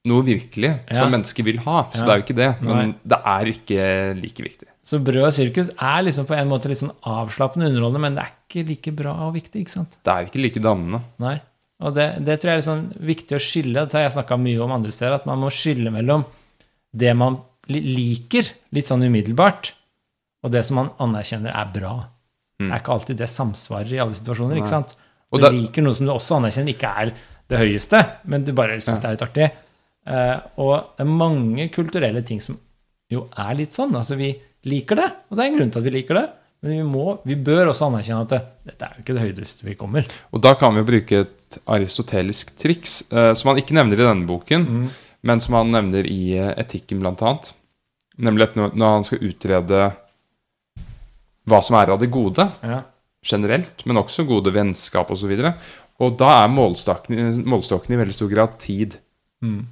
noe 0.09 0.23
virkelig, 0.25 0.71
Ja. 0.91 0.99
som 1.03 1.11
mennesker 1.13 1.45
vil 1.45 1.59
ha. 1.59 1.83
Så 1.93 2.01
Ja. 2.01 2.05
det 2.07 2.11
er 2.11 2.17
jo 2.21 2.23
ikke 2.25 2.37
det. 2.37 2.63
Men 2.63 2.77
Nei. 2.77 2.95
det 3.07 3.19
er 3.25 3.45
ikke 3.53 4.23
like 4.23 4.43
viktig. 4.43 4.69
Så 4.83 4.99
brød 5.05 5.27
og 5.27 5.33
sirkus 5.33 5.69
er 5.77 6.03
liksom 6.03 6.27
på 6.27 6.35
en 6.39 6.49
måte 6.49 6.71
sånn 6.73 6.95
avslappende 7.05 7.69
underholdende, 7.69 8.01
men 8.01 8.15
det 8.15 8.25
er 8.25 8.33
ikke 8.49 8.67
like 8.69 8.93
bra 8.97 9.13
og 9.29 9.35
viktig, 9.35 9.61
ikke 9.61 9.71
sant? 9.71 9.91
Det 10.03 10.11
er 10.13 10.25
ikke 10.25 10.41
like 10.43 10.61
dannende. 10.61 11.03
Nei. 11.19 11.41
Og 11.83 11.95
det, 11.95 12.25
det 12.25 12.41
tror 12.41 12.51
jeg 12.51 12.59
er 12.59 12.71
sånn 12.71 12.95
viktig 12.99 13.37
å 13.37 13.41
skille. 13.41 13.85
Det 13.89 13.93
har 13.93 14.09
jeg 14.09 14.13
snakka 14.25 14.37
mye 14.41 14.61
om 14.63 14.73
andre 14.73 14.91
steder, 14.93 15.15
at 15.15 15.27
man 15.27 15.39
må 15.39 15.51
skille 15.53 15.91
mellom 15.93 16.25
det 16.97 17.15
man 17.17 17.39
liker 17.69 18.49
litt 18.73 18.85
sånn 18.89 19.05
umiddelbart, 19.07 19.73
og 20.43 20.51
det 20.53 20.65
som 20.65 20.77
man 20.81 20.91
anerkjenner 20.99 21.53
er 21.55 21.69
bra. 21.73 22.07
Det 22.59 22.71
er 22.71 22.81
ikke 22.81 22.93
alltid 22.93 23.17
det 23.17 23.29
samsvarer 23.29 23.93
i 23.93 24.01
alle 24.03 24.13
situasjoner, 24.17 24.57
Nei. 24.57 24.61
ikke 24.61 24.69
sant? 24.69 24.97
Du 25.33 25.41
da- 25.41 25.51
liker 25.51 25.83
noe 25.83 25.95
som 25.95 26.07
du 26.07 26.13
også 26.13 26.37
anerkjenner 26.41 26.75
ikke 26.75 26.91
er 27.05 27.13
det 27.49 27.59
høyeste, 27.59 28.01
men 28.27 28.45
du 28.45 28.53
bare 28.53 28.77
syns 28.81 29.01
det 29.01 29.05
er 29.05 29.17
litt 29.17 29.23
artig. 29.29 29.51
Eh, 30.09 30.37
og 30.63 30.95
det 30.97 31.05
er 31.05 31.11
mange 31.11 31.69
kulturelle 31.75 32.23
ting 32.27 32.41
som 32.41 32.57
jo 33.11 33.27
er 33.37 33.55
litt 33.59 33.75
sånn. 33.75 33.95
Altså, 33.99 34.17
vi 34.17 34.33
liker 34.71 34.97
det, 35.01 35.09
og 35.31 35.37
det 35.37 35.45
er 35.45 35.51
en 35.51 35.59
grunn 35.59 35.71
til 35.75 35.83
at 35.83 35.89
vi 35.89 35.95
liker 35.99 36.19
det. 36.21 36.27
Men 36.61 36.75
vi, 36.77 36.83
må, 36.85 37.05
vi 37.25 37.35
bør 37.41 37.71
også 37.71 37.87
anerkjenne 37.89 38.25
at 38.27 38.33
det, 38.35 38.41
dette 38.69 38.85
er 38.85 38.97
jo 38.99 39.03
ikke 39.05 39.15
det 39.17 39.23
høydeste 39.25 39.65
vi 39.65 39.75
kommer. 39.81 40.09
Og 40.37 40.43
da 40.45 40.53
kan 40.61 40.75
vi 40.77 40.83
jo 40.83 40.89
bruke 40.91 41.21
et 41.25 41.57
aristotelisk 41.73 42.53
triks, 42.61 42.99
eh, 43.11 43.31
som 43.39 43.49
han 43.53 43.61
ikke 43.63 43.77
nevner 43.79 43.97
i 44.03 44.05
denne 44.11 44.29
boken, 44.29 44.67
Mm. 44.69 44.91
men 45.23 45.41
som 45.41 45.57
han 45.57 45.73
nevner 45.73 46.05
i 46.09 46.35
eh, 46.37 46.53
etikken, 46.61 47.01
blant 47.01 47.23
annet. 47.25 47.53
Nemlig 48.21 48.51
når, 48.61 48.77
han 48.77 49.05
skal 49.09 49.25
utrede 49.25 49.81
hva 51.49 51.61
som 51.65 51.79
er 51.81 51.91
av 51.95 52.01
det 52.03 52.11
gode, 52.13 52.45
Ja. 52.63 52.83
generelt, 53.25 53.85
men 53.87 53.97
også 53.97 54.27
gode 54.29 54.53
vennskap 54.53 55.11
osv. 55.11 55.33
Og, 55.33 55.55
og 56.01 56.17
da 56.21 56.45
er 56.45 56.49
målstokken, 56.53 57.43
målstokken 57.45 57.95
i 57.97 58.01
veldig 58.01 58.15
stor 58.15 58.29
grad 58.33 58.59
tid. 58.61 58.99
Mm. 59.43 59.67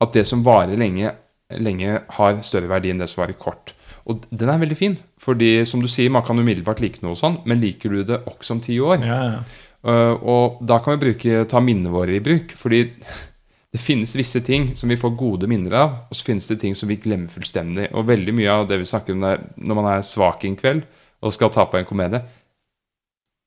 At 0.00 0.12
det 0.16 0.26
som 0.28 0.44
varer 0.46 0.78
lenge, 0.80 1.12
lenge 1.60 2.00
har 2.16 2.40
større 2.46 2.70
verdi 2.70 2.92
enn 2.92 3.02
det 3.02 3.08
som 3.10 3.22
varer 3.24 3.36
kort. 3.38 3.74
Og 4.08 4.22
den 4.32 4.48
er 4.48 4.60
veldig 4.62 4.76
fin, 4.78 4.94
fordi 5.20 5.64
som 5.68 5.82
du 5.82 5.88
sier, 5.90 6.10
man 6.10 6.24
kan 6.24 6.38
umiddelbart 6.40 6.80
like 6.80 7.02
noe 7.04 7.18
sånn, 7.18 7.42
men 7.46 7.60
liker 7.60 7.92
du 7.92 8.04
det 8.08 8.22
også 8.30 8.56
om 8.56 8.62
ti 8.64 8.78
år? 8.80 9.02
Ja, 9.04 9.18
ja. 9.34 9.42
Uh, 9.80 10.14
og 10.28 10.58
da 10.68 10.76
kan 10.84 10.96
vi 10.96 11.06
bruke, 11.06 11.44
ta 11.48 11.60
minnene 11.64 11.92
våre 11.92 12.16
i 12.18 12.22
bruk, 12.24 12.52
fordi 12.56 12.82
det 13.72 13.80
finnes 13.80 14.16
visse 14.16 14.40
ting 14.44 14.70
som 14.76 14.90
vi 14.92 14.98
får 15.00 15.14
gode 15.20 15.48
minner 15.48 15.76
av, 15.78 15.94
og 16.10 16.16
så 16.16 16.26
finnes 16.26 16.48
det 16.50 16.58
ting 16.64 16.74
som 16.76 16.90
vi 16.90 16.98
glemmer 17.00 17.32
fullstendig. 17.32 17.90
Og 17.94 18.08
veldig 18.08 18.34
mye 18.36 18.56
av 18.56 18.66
det 18.68 18.80
vi 18.80 18.88
snakker 18.88 19.16
om 19.16 19.24
der, 19.24 19.44
når 19.56 19.78
man 19.78 19.88
er 19.92 20.04
svak 20.06 20.44
en 20.48 20.58
kveld, 20.58 20.84
og 21.20 21.32
skal 21.36 21.52
ta 21.54 21.66
på 21.68 21.76
en 21.78 21.88
komedie. 21.88 22.22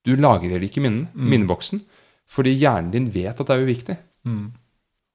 Du 0.05 0.13
lagrer 0.19 0.61
ikke 0.63 0.81
minnen, 0.83 1.07
Mm. 1.13 1.29
minneboksen, 1.31 1.81
fordi 2.29 2.53
hjernen 2.55 2.91
din 2.91 3.09
vet 3.13 3.39
at 3.39 3.47
det 3.47 3.55
er 3.55 3.65
uviktig. 3.65 3.97
Mm. 4.25 4.51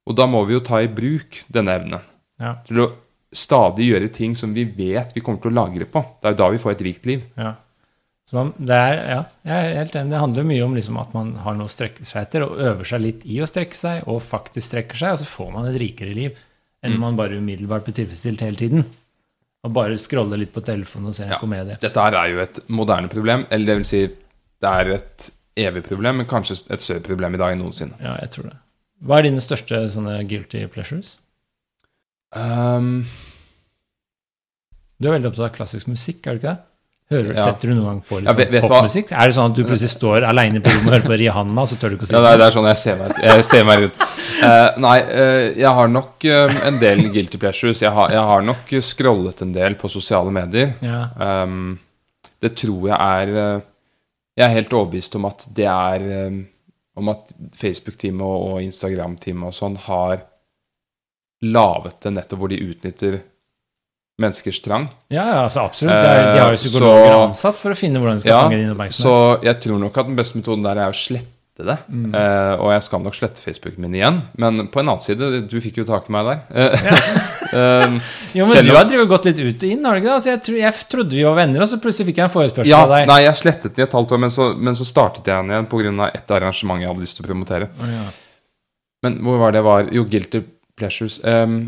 Og 0.08 0.16
da 0.16 0.26
må 0.30 0.40
vi 0.48 0.54
jo 0.56 0.60
ta 0.64 0.80
i 0.80 0.88
bruk 0.88 1.42
denne 1.52 1.74
evnen 1.78 2.00
Ja. 2.40 2.54
til 2.64 2.80
å 2.84 2.88
stadig 3.34 3.90
gjøre 3.90 4.08
ting 4.14 4.34
som 4.38 4.54
vi 4.56 4.64
vet 4.64 5.12
vi 5.14 5.20
kommer 5.20 5.40
til 5.42 5.50
å 5.52 5.54
lagre 5.58 5.84
på. 5.84 6.00
Det 6.22 6.30
er 6.30 6.32
jo 6.32 6.38
da 6.42 6.48
vi 6.54 6.60
får 6.62 6.70
et 6.76 6.84
rikt 6.86 7.06
liv. 7.10 7.24
Ja. 7.36 7.54
Så 8.28 8.34
man, 8.36 8.52
det 8.58 8.76
er, 8.76 8.94
ja, 9.08 9.18
jeg 9.44 9.56
er 9.72 9.76
helt 9.78 9.94
enig. 9.96 10.10
Det 10.12 10.18
handler 10.20 10.44
mye 10.48 10.64
om 10.64 10.74
liksom 10.76 10.98
at 11.00 11.12
man 11.16 11.34
har 11.44 11.54
noe 11.56 11.68
å 11.68 11.72
strekke 11.72 12.04
seg 12.04 12.22
etter, 12.26 12.44
og 12.44 12.58
øver 12.60 12.84
seg 12.88 13.00
litt 13.00 13.22
i 13.24 13.38
å 13.40 13.46
strekke 13.48 13.76
seg, 13.76 14.02
og 14.08 14.20
faktisk 14.24 14.66
strekker 14.68 14.96
seg, 15.00 15.12
og 15.12 15.18
så 15.22 15.28
får 15.30 15.52
man 15.52 15.68
et 15.70 15.78
rikere 15.80 16.14
liv 16.16 16.36
enn 16.84 16.92
Mm. 16.94 17.00
man 17.00 17.16
bare 17.16 17.36
umiddelbart 17.40 17.84
blir 17.84 17.94
tilfredsstilt 17.94 18.40
hele 18.40 18.56
tiden. 18.56 18.84
Og 19.64 19.72
bare 19.72 19.96
scrolle 19.98 20.38
litt 20.38 20.52
på 20.54 20.60
telefonen 20.64 21.08
og 21.08 21.14
se 21.14 21.24
en 21.24 21.30
Ja. 21.30 21.38
komedie. 21.38 21.78
Dette 21.80 22.00
her 22.00 22.14
er 22.14 22.28
jo 22.32 22.38
et 22.40 22.60
moderne 22.68 23.08
problem, 23.08 23.46
eller 23.50 23.66
det 23.66 23.76
vil 23.76 23.84
si 23.84 24.06
det 24.06 24.70
er 24.70 24.92
et 24.94 25.30
evig 25.56 25.82
problem, 25.84 26.18
men 26.18 26.26
kanskje 26.26 26.70
et 26.70 26.80
større 26.80 27.02
problem 27.02 27.34
i 27.34 27.38
dag 27.38 27.52
enn 27.52 27.58
noensinne. 27.64 27.94
Ja, 28.00 28.16
jeg 28.20 28.30
tror 28.30 28.44
det. 28.44 28.56
Hva 29.04 29.18
er 29.20 29.28
dine 29.28 29.42
største 29.42 29.84
sånne 29.94 30.18
guilty 30.28 30.64
pleasures? 30.72 31.16
Um, 32.34 33.06
Du 34.98 35.06
er 35.08 35.14
veldig 35.14 35.30
opptatt 35.30 35.46
av 35.46 35.54
klassisk 35.54 35.88
musikk, 35.88 36.26
er 36.26 36.34
du 36.34 36.42
ikke 36.42 36.50
det? 36.50 36.58
Hører, 37.08 37.30
Ja. 37.38 37.44
Setter 37.46 37.70
du 37.70 37.74
noen 37.78 37.86
gang 37.86 38.00
på 38.04 38.18
liksom, 38.20 38.50
hva? 38.52 38.60
popmusikk? 38.66 39.12
Er 39.16 39.30
det 39.30 39.34
sånn 39.38 39.52
at 39.52 39.56
du 39.56 39.62
plutselig 39.64 39.94
står 39.94 40.26
aleine 40.28 40.60
på 40.60 40.68
rommet 40.74 40.90
og 40.90 40.92
hører 40.92 41.06
på 41.06 41.16
Rihanna, 41.22 41.64
så 41.70 41.78
tør 41.80 41.94
du 41.94 41.96
ikke 41.96 42.04
å 42.04 42.08
si 42.10 42.16
ja, 42.18 42.20
det, 42.26 42.32
det 42.36 42.46
er 42.48 42.56
sånn 42.58 42.68
jeg 42.68 42.80
ser 42.82 42.98
meg, 43.00 43.14
jeg 43.24 43.46
ser 43.48 43.64
meg 43.64 43.86
ut. 43.86 44.02
Uh, 44.42 44.66
nei, 44.84 44.98
uh, 45.08 45.46
jeg 45.56 45.72
har 45.78 45.88
nok 45.88 46.26
uh, 46.28 46.58
en 46.68 46.76
del 46.82 47.00
guilty 47.14 47.40
pleasures. 47.40 47.80
Jeg 47.80 47.94
har, 47.96 48.12
jeg 48.12 48.26
har 48.32 48.44
nok 48.44 48.74
scrollet 48.84 49.40
en 49.46 49.54
del 49.56 49.78
på 49.80 49.88
sosiale 49.88 50.34
medier. 50.36 50.74
Ja. 50.84 51.00
Um, 51.16 51.78
det 52.44 52.52
tror 52.60 52.84
jeg 52.90 52.94
er 52.94 53.32
eh, 53.34 53.64
Jeg 54.38 54.44
er 54.46 54.52
helt 54.54 54.74
overbevist 54.76 55.16
om 55.18 55.24
at 55.26 55.48
det 55.56 55.64
er 55.66 56.04
Om 56.98 57.08
at 57.12 57.32
Facebook-teamet 57.56 58.26
og, 58.26 58.58
Instagram-teamet 58.66 59.46
og 59.52 59.54
sånn 59.56 59.76
har 59.86 60.20
laget 61.46 62.00
det 62.02 62.12
nettopp 62.16 62.40
hvor 62.42 62.50
de 62.50 62.58
utnytter 62.64 63.20
menneskers 64.18 64.58
trang. 64.64 64.88
Ja, 65.14 65.22
ja, 65.30 65.42
altså 65.44 65.62
absolutt. 65.62 65.94
Er, 65.94 66.32
de 66.34 66.40
har 66.42 66.48
jo 66.50 66.56
Eh, 66.56 66.58
psykologer 66.58 67.12
så- 67.12 67.24
ansatt 67.28 67.54
for 67.60 67.70
å 67.70 67.76
finne 67.78 68.00
hvordan 68.02 68.16
de 68.18 68.20
skal 68.24 68.32
Ja, 68.34 68.40
fange 68.48 68.56
din 68.58 68.72
oppmerksomhet. 68.72 69.04
Så 69.06 69.42
jeg 69.46 69.60
tror 69.62 69.78
nok 69.78 69.98
at 70.02 70.06
den 70.10 70.16
beste 70.18 70.34
metoden 70.40 70.62
der 70.66 70.76
er 70.82 70.90
å 70.90 70.96
slette 70.98 71.37
det. 71.66 71.74
Mm. 71.90 72.12
Uh, 72.14 72.54
og 72.62 72.68
jeg 72.70 72.84
skal 72.86 73.02
nok 73.02 73.16
slette 73.18 73.42
Facebooken 73.42 73.82
min 73.82 73.96
igjen. 73.98 74.20
Men 74.38 74.68
på 74.70 74.82
en 74.82 74.92
annen 74.92 75.02
side, 75.02 75.30
du 75.50 75.56
fikk 75.62 75.80
jo 75.80 75.86
tak 75.88 76.06
i 76.06 76.14
meg 76.14 76.28
der. 76.28 76.42
Um, 77.48 77.96
jo, 78.38 78.46
men 78.46 78.68
du 78.68 78.72
har 78.76 78.86
drevet 78.86 79.10
gått 79.10 79.26
litt 79.30 79.40
ut 79.40 79.64
og 79.66 79.72
inn, 79.72 79.86
har 79.88 79.96
du 79.96 80.02
ikke 80.02 80.10
det? 80.10 80.14
Altså, 80.18 80.30
jeg, 80.30 80.42
tro, 80.46 80.56
jeg 80.60 80.86
trodde 80.94 81.18
vi 81.18 81.24
var 81.26 81.38
venner, 81.40 81.64
og 81.64 81.70
så 81.70 81.80
plutselig 81.82 82.10
fikk 82.10 82.20
jeg 82.20 82.28
en 82.28 82.34
forespørsel 82.36 82.70
ja, 82.70 82.82
av 82.84 82.94
deg. 82.94 83.08
nei, 83.10 83.18
jeg 83.24 83.40
slettet 83.40 83.74
den 83.74 83.84
i 83.84 83.88
et 83.88 83.96
halvt 83.98 84.14
år, 84.14 84.22
men 84.26 84.34
så, 84.34 84.50
men 84.68 84.78
så 84.78 84.86
startet 84.88 85.32
jeg 85.32 85.42
den 85.42 85.54
igjen 85.56 85.70
pga. 85.72 86.10
et 86.12 86.36
arrangement 86.38 86.84
jeg 86.84 86.92
hadde 86.92 87.06
lyst 87.06 87.18
til 87.18 87.26
å 87.26 87.30
promotere. 87.30 87.70
Oh, 87.80 87.90
ja. 87.94 88.06
Men 89.06 89.18
hvor 89.24 89.42
var 89.42 89.54
det 89.54 89.62
jeg 89.62 89.68
var? 89.68 89.90
Jo, 89.94 90.04
Guilty 90.12 90.44
Pleasures. 90.78 91.18
Um, 91.24 91.64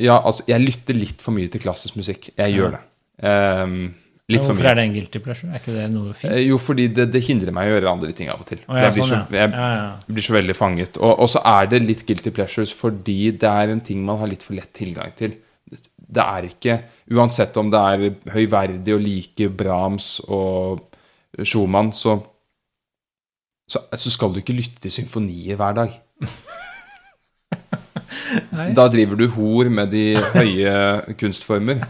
ja, 0.00 0.16
altså, 0.18 0.46
jeg 0.50 0.62
lytter 0.62 0.96
litt 0.98 1.22
for 1.24 1.36
mye 1.36 1.50
til 1.52 1.62
klassisk 1.62 1.98
musikk. 2.00 2.30
Jeg 2.36 2.56
gjør 2.56 2.76
det. 2.76 2.82
Um, 3.24 3.92
litt 4.30 4.40
for 4.40 4.54
Hvorfor 4.54 4.64
mye. 4.64 4.70
er 4.70 4.78
det 4.78 4.84
en 4.88 4.94
guilty 4.94 5.20
pleasure? 5.20 5.50
Er 5.52 5.60
ikke 5.60 5.74
det 5.74 5.86
noe 5.92 6.14
fint? 6.16 6.32
Eh, 6.32 6.44
Jo, 6.48 6.56
fordi 6.62 6.86
det, 6.96 7.08
det 7.12 7.20
hindrer 7.26 7.52
meg 7.52 7.68
å 7.68 7.74
gjøre 7.74 7.90
andre 7.92 8.12
ting 8.16 8.30
av 8.32 8.40
og 8.40 8.46
til. 8.48 8.62
Å, 8.64 8.76
ja, 8.78 8.86
jeg, 8.86 8.94
blir 8.96 9.08
sånn, 9.10 9.24
så, 9.28 9.36
jeg 9.36 9.50
ja, 9.52 9.68
ja. 9.74 10.14
blir 10.18 10.26
så 10.28 10.36
veldig 10.38 10.56
fanget. 10.56 11.00
Og, 11.00 11.12
og 11.26 11.28
så 11.34 11.42
er 11.52 11.68
det 11.72 11.82
litt 11.84 12.04
guilty 12.08 12.32
pleasures 12.32 12.72
fordi 12.76 13.18
det 13.36 13.50
er 13.50 13.74
en 13.74 13.82
ting 13.84 14.00
man 14.06 14.22
har 14.22 14.30
litt 14.32 14.46
for 14.46 14.56
lett 14.56 14.72
tilgang 14.76 15.12
til. 15.18 15.36
Det 16.14 16.22
er 16.24 16.46
ikke 16.48 16.78
Uansett 17.16 17.56
om 17.60 17.68
det 17.72 17.80
er 17.80 18.32
høyverdig 18.32 18.94
å 18.94 19.00
like 19.00 19.48
Brahms 19.52 20.08
og 20.32 20.84
Schumann, 21.44 21.90
så, 21.92 22.16
så, 23.68 23.82
så 23.92 24.12
skal 24.12 24.32
du 24.32 24.40
ikke 24.40 24.56
lytte 24.56 24.80
til 24.84 24.92
symfonier 24.94 25.58
hver 25.60 25.76
dag. 25.82 25.96
Da 28.74 28.86
driver 28.90 29.18
du 29.18 29.26
hor 29.34 29.68
med 29.70 29.92
de 29.94 30.16
høye 30.34 31.14
kunstformer. 31.20 31.82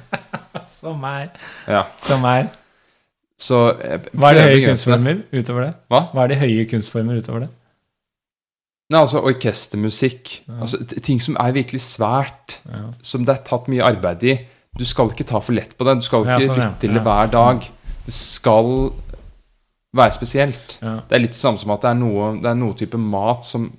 Som 0.74 1.04
er. 1.08 1.28
Ja. 1.70 1.82
Som 2.02 2.24
er. 2.28 2.48
Så 3.40 3.60
jeg 3.80 4.00
Hva 4.14 4.30
er 4.30 4.38
de 4.38 4.46
høye 4.46 4.64
kunstformer 4.68 5.20
utover 5.34 5.66
det? 5.68 5.74
Hva? 5.90 6.00
Hva 6.14 6.24
er 6.24 6.32
de 6.34 6.40
høye 6.42 6.66
kunstformer 6.70 7.20
utover 7.20 7.46
det? 7.46 7.50
Nei, 8.92 9.00
altså 9.00 9.22
orkestermusikk. 9.24 10.34
Ja. 10.46 10.58
Altså, 10.66 10.82
ting 11.02 11.22
som 11.22 11.38
er 11.40 11.54
virkelig 11.56 11.80
svært. 11.86 12.58
Ja. 12.68 12.90
som 13.02 13.24
det 13.24 13.32
er 13.34 13.46
tatt 13.48 13.70
mye 13.72 13.84
arbeid 13.86 14.26
i. 14.28 14.34
Du 14.78 14.84
skal 14.86 15.10
ikke 15.10 15.26
ta 15.26 15.40
for 15.42 15.56
lett 15.56 15.72
på 15.78 15.86
det. 15.86 15.96
Du 16.02 16.06
skal 16.06 16.26
Ja, 16.26 16.36
ikke 16.36 16.50
sånn, 16.50 16.60
lytte 16.60 16.82
til 16.84 16.94
det 16.94 17.02
hver 17.06 17.30
dag. 17.32 17.64
Det 18.04 18.14
skal 18.14 18.70
være 19.94 20.12
spesielt. 20.16 20.78
Ja. 20.82 20.98
Det 21.08 21.16
er 21.16 21.22
litt 21.24 21.34
det 21.36 21.40
samme 21.40 21.58
som 21.62 21.72
at 21.74 21.82
det 21.86 21.90
er 21.94 21.98
noe, 22.00 22.32
det 22.42 22.50
er 22.50 22.58
noe 22.58 22.76
type 22.78 23.00
mat 23.00 23.46
som 23.46 23.70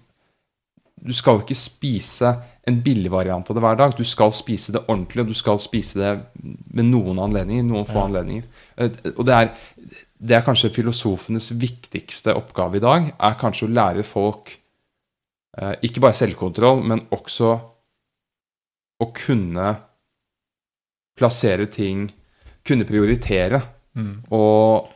Du 1.05 1.13
skal 1.13 1.41
ikke 1.43 1.57
spise 1.59 2.31
en 2.67 2.81
billig 2.81 3.11
variant 3.13 3.49
av 3.49 3.55
det 3.55 3.61
hver 3.61 3.77
dag. 3.77 3.95
Du 3.97 4.03
skal 4.03 4.31
spise 4.33 4.71
det 4.73 4.81
ordentlig, 4.87 5.21
og 5.21 5.27
du 5.27 5.33
skal 5.37 5.59
spise 5.61 5.99
det 5.99 6.13
ved 6.73 6.85
noen 6.87 7.19
anledninger. 7.21 7.63
Noen 7.67 7.85
få 7.85 7.99
Ja. 7.99 8.05
anledninger. 8.07 8.43
Eh, 8.77 8.89
Og 9.17 9.25
det 9.25 9.33
er, 9.35 9.51
det 10.19 10.35
er 10.37 10.41
kanskje 10.41 10.71
filosofenes 10.73 11.51
viktigste 11.51 12.33
oppgave 12.35 12.75
i 12.77 12.79
dag, 12.79 13.13
er 13.19 13.33
kanskje 13.39 13.67
å 13.67 13.73
lære 13.73 14.03
folk 14.03 14.57
eh, 15.57 15.75
ikke 15.83 16.01
bare 16.01 16.13
selvkontroll, 16.13 16.83
men 16.83 16.99
også 17.11 17.61
å 19.01 19.13
kunne 19.13 19.77
plassere 21.17 21.65
ting 21.71 22.11
Kunne 22.65 22.83
prioritere 22.83 23.61
Mm. 23.95 24.23
og 24.31 24.89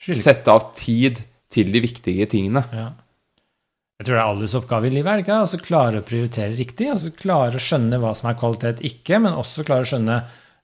sette 0.00 0.48
av 0.48 0.72
tid 0.74 1.18
til 1.50 1.72
de 1.72 1.80
viktige 1.82 2.24
tingene. 2.26 2.62
Ja. 2.72 2.92
Jeg 4.00 4.06
tror 4.08 4.16
det 4.16 4.20
er 4.22 4.30
alles 4.32 4.54
oppgave 4.56 4.88
i 4.88 4.92
livet, 4.94 5.10
er 5.12 5.18
det 5.20 5.26
ikke? 5.26 5.38
Altså 5.44 5.58
klare 5.60 6.00
å 6.00 6.04
prioritere 6.08 6.54
riktig. 6.56 6.86
altså 6.88 7.10
Klare 7.12 7.58
å 7.58 7.60
skjønne 7.60 7.98
hva 8.00 8.14
som 8.16 8.30
er 8.30 8.38
kvalitet, 8.40 8.78
ikke, 8.88 9.18
men 9.20 9.36
også 9.36 9.64
klare 9.68 9.84
å 9.84 9.90
skjønne 9.90 10.14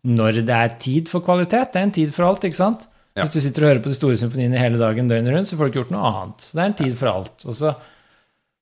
når 0.08 0.38
det 0.48 0.54
er 0.56 0.76
tid 0.80 1.10
for 1.12 1.20
kvalitet. 1.26 1.74
Det 1.74 1.82
er 1.82 1.84
en 1.90 1.92
tid 1.98 2.14
for 2.16 2.24
alt, 2.30 2.46
ikke 2.48 2.56
sant? 2.56 2.86
Ja. 3.12 3.26
Hvis 3.26 3.34
du 3.34 3.44
sitter 3.44 3.66
og 3.66 3.70
hører 3.74 3.82
på 3.84 3.92
de 3.92 3.98
store 3.98 4.16
symfoniene 4.22 4.60
hele 4.60 4.80
dagen 4.80 5.12
døgnet 5.12 5.36
rundt, 5.36 5.50
så 5.50 5.58
får 5.58 5.68
du 5.68 5.72
ikke 5.74 5.82
gjort 5.82 5.92
noe 5.92 6.08
annet. 6.14 6.46
Så 6.46 6.56
det 6.56 6.64
er 6.64 6.70
en 6.70 6.78
tid 6.80 6.96
for 6.96 7.12
alt. 7.12 7.44
Og 7.44 7.58
så 7.60 7.74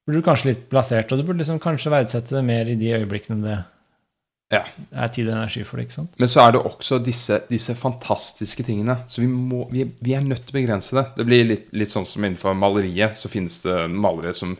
blir 0.08 0.18
du 0.18 0.26
kanskje 0.26 0.50
litt 0.50 0.66
plassert, 0.74 1.14
og 1.14 1.22
du 1.22 1.28
burde 1.28 1.38
liksom 1.44 1.62
kanskje 1.62 1.94
verdsette 1.94 2.34
det 2.34 2.42
mer 2.50 2.70
i 2.70 2.76
de 2.80 2.90
øyeblikkene 2.98 3.46
det 3.46 3.60
Ja. 4.52 4.60
er 4.92 5.08
tid 5.10 5.28
og 5.30 5.34
energi 5.38 5.62
for 5.66 5.80
det, 5.80 5.86
ikke 5.88 5.96
sant? 5.96 6.12
Men 6.20 6.30
så 6.30 6.42
er 6.44 6.52
det 6.54 6.60
også 6.68 6.98
disse, 7.02 7.40
disse 7.48 7.74
fantastiske 7.74 8.62
tingene. 8.66 8.98
Så 9.08 9.22
vi, 9.24 9.26
må, 9.30 9.64
vi, 9.72 9.86
vi 10.04 10.14
er 10.14 10.22
nødt 10.22 10.44
til 10.46 10.54
å 10.54 10.58
begrense 10.60 10.94
det. 10.94 11.06
Det 11.16 11.26
blir 11.26 11.48
litt, 11.48 11.66
litt 11.74 11.90
sånn 11.94 12.06
som 12.06 12.22
innenfor 12.26 12.54
maleriet, 12.58 13.16
så 13.18 13.30
finnes 13.32 13.56
det 13.64 13.78
malere 13.90 14.34
som 14.36 14.54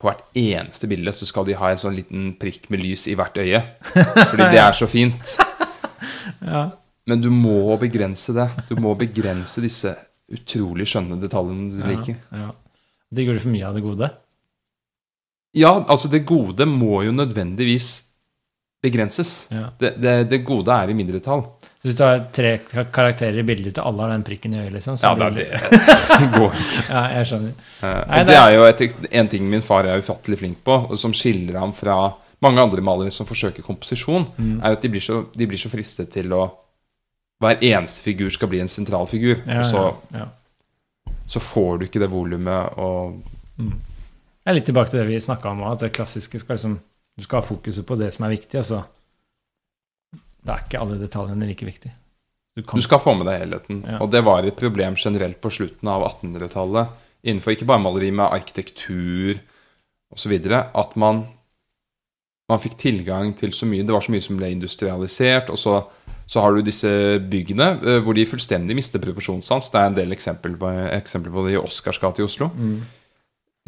på 0.00 0.08
hvert 0.08 0.22
eneste 0.40 0.88
bilde 0.88 1.12
så 1.12 1.28
skal 1.28 1.44
de 1.44 1.56
ha 1.60 1.70
en 1.70 1.80
sånn 1.80 1.96
liten 1.96 2.30
prikk 2.40 2.70
med 2.72 2.80
lys 2.80 3.04
i 3.12 3.16
hvert 3.18 3.36
øye. 3.40 3.60
Fordi 3.84 4.46
det 4.54 4.62
er 4.62 4.76
så 4.76 4.88
fint. 4.90 5.36
Ja. 6.40 6.70
Men 7.04 7.20
du 7.20 7.26
må 7.28 7.74
begrense 7.80 8.32
det. 8.32 8.46
Du 8.70 8.78
må 8.80 8.94
begrense 8.96 9.60
disse 9.60 9.90
utrolig 10.32 10.86
skjønne 10.88 11.18
detaljene 11.20 11.68
du 11.74 11.82
liker. 11.84 12.16
ja. 12.32 12.52
Digger 13.12 13.34
du 13.36 13.42
for 13.42 13.50
mye 13.52 13.66
av 13.66 13.74
det 13.76 13.82
gode? 13.84 14.08
Ja, 15.58 15.72
altså 15.90 16.08
det 16.08 16.22
gode 16.28 16.64
må 16.70 17.02
jo 17.02 17.12
nødvendigvis 17.12 17.88
begrenses. 18.82 19.48
Ja. 19.52 19.66
Det, 19.78 19.94
det, 20.00 20.14
det 20.30 20.38
gode 20.48 20.72
er 20.72 20.88
i 20.90 20.94
mindretall. 20.96 21.42
Så 21.80 21.88
hvis 21.88 21.96
du 21.96 22.02
har 22.04 22.22
tre 22.32 22.54
karakterer 22.92 23.38
i 23.40 23.44
bildet 23.48 23.74
til 23.76 23.84
alle 23.84 24.02
har 24.04 24.10
den 24.12 24.24
prikken 24.26 24.54
i 24.56 24.60
øyet, 24.62 24.72
liksom, 24.76 24.96
så 25.00 25.10
Ja, 25.10 25.30
det, 25.30 25.46
det 25.46 26.28
går 26.36 26.56
ikke. 26.56 26.84
Ja, 26.94 27.02
jeg 27.18 27.28
skjønner. 27.30 27.52
Uh, 27.82 28.00
Nei, 28.10 28.22
det 28.28 28.36
er- 28.36 28.54
jo 28.56 28.64
et, 28.68 28.82
en 29.22 29.28
ting 29.32 29.46
min 29.52 29.64
far 29.64 29.88
er 29.88 30.00
ufattelig 30.02 30.38
flink 30.42 30.58
på, 30.64 30.76
og 30.90 30.98
som 31.00 31.12
skiller 31.16 31.56
ham 31.60 31.72
fra 31.76 31.98
mange 32.44 32.60
andre 32.62 32.80
malere 32.84 33.12
som 33.12 33.28
forsøker 33.28 33.64
komposisjon, 33.64 34.26
Mm. 34.38 34.58
er 34.64 34.72
at 34.76 34.80
de 34.84 34.88
blir, 34.92 35.00
så, 35.04 35.22
de 35.36 35.46
blir 35.48 35.60
så 35.60 35.68
fristet 35.72 36.10
til 36.16 36.32
å 36.36 36.46
Hver 37.40 37.56
eneste 37.64 38.02
figur 38.04 38.28
skal 38.28 38.48
bli 38.52 38.58
en 38.60 38.68
sentral 38.68 39.06
figur. 39.08 39.38
Ja, 39.48 39.62
og 39.62 39.64
så, 39.64 39.82
ja, 40.12 40.26
så 41.30 41.40
får 41.40 41.78
du 41.80 41.84
ikke 41.86 42.00
det 42.02 42.10
volumet 42.12 42.76
og 42.80 43.20
Mm. 43.60 43.72
Jeg 44.44 44.52
er 44.52 44.54
litt 44.56 44.64
tilbake 44.68 44.88
til 44.92 45.00
det 45.00 45.06
vi 45.08 45.16
snakka 45.20 45.50
om 45.52 45.62
at 45.68 45.80
det 45.84 45.90
klassiske 45.92 46.38
skal 46.40 46.56
liksom 46.56 46.78
Du 47.20 47.26
skal 47.26 47.42
ha 47.42 47.46
fokuset 47.46 47.84
på 47.86 47.98
det 48.00 48.08
som 48.16 48.24
er 48.24 48.32
viktig, 48.32 48.62
og 48.62 48.66
så 48.66 48.82
Da 50.40 50.54
er 50.54 50.62
ikke 50.64 50.80
alle 50.80 50.96
detaljene 50.96 51.48
like 51.50 51.66
viktig. 51.68 51.90
Du 52.56 52.62
Du 52.64 52.80
skal 52.80 52.98
få 52.98 53.12
med 53.14 53.28
deg 53.28 53.42
helheten. 53.42 53.82
Ja. 53.84 53.98
Og 54.00 54.10
det 54.10 54.24
var 54.24 54.42
et 54.42 54.56
problem 54.56 54.96
generelt 54.96 55.40
på 55.40 55.52
slutten 55.52 55.88
av 55.88 56.02
1800-tallet, 56.02 56.88
innenfor 57.22 57.52
ikke 57.52 57.68
bare 57.68 57.84
maleri, 57.84 58.10
med 58.10 58.32
arkitektur 58.32 59.36
osv., 60.10 60.32
at 60.74 60.96
man 60.96 61.26
man 62.50 62.58
fikk 62.58 62.76
tilgang 62.80 63.34
til 63.38 63.52
så 63.54 63.68
mye. 63.68 63.84
Det 63.86 63.94
var 63.94 64.04
så 64.04 64.10
mye 64.10 64.24
som 64.24 64.38
ble 64.38 64.50
industrialisert. 64.50 65.52
Og 65.54 65.58
så, 65.60 65.76
så 66.26 66.42
har 66.42 66.54
du 66.54 66.64
disse 66.66 66.90
byggene 67.30 67.68
eh, 67.78 68.00
hvor 68.04 68.16
de 68.16 68.26
fullstendig 68.26 68.74
mister 68.74 69.02
proporsjonssans. 69.02 69.70
Det 69.70 69.78
er 69.78 69.90
en 69.90 69.98
del 69.98 70.16
eksempler 70.16 70.56
på, 70.58 70.72
eksempler 70.96 71.34
på 71.36 71.44
det 71.46 71.54
i 71.54 71.60
Oscars 71.60 72.00
gate 72.02 72.22
i 72.22 72.26
Oslo. 72.26 72.50
mm. 72.56 72.80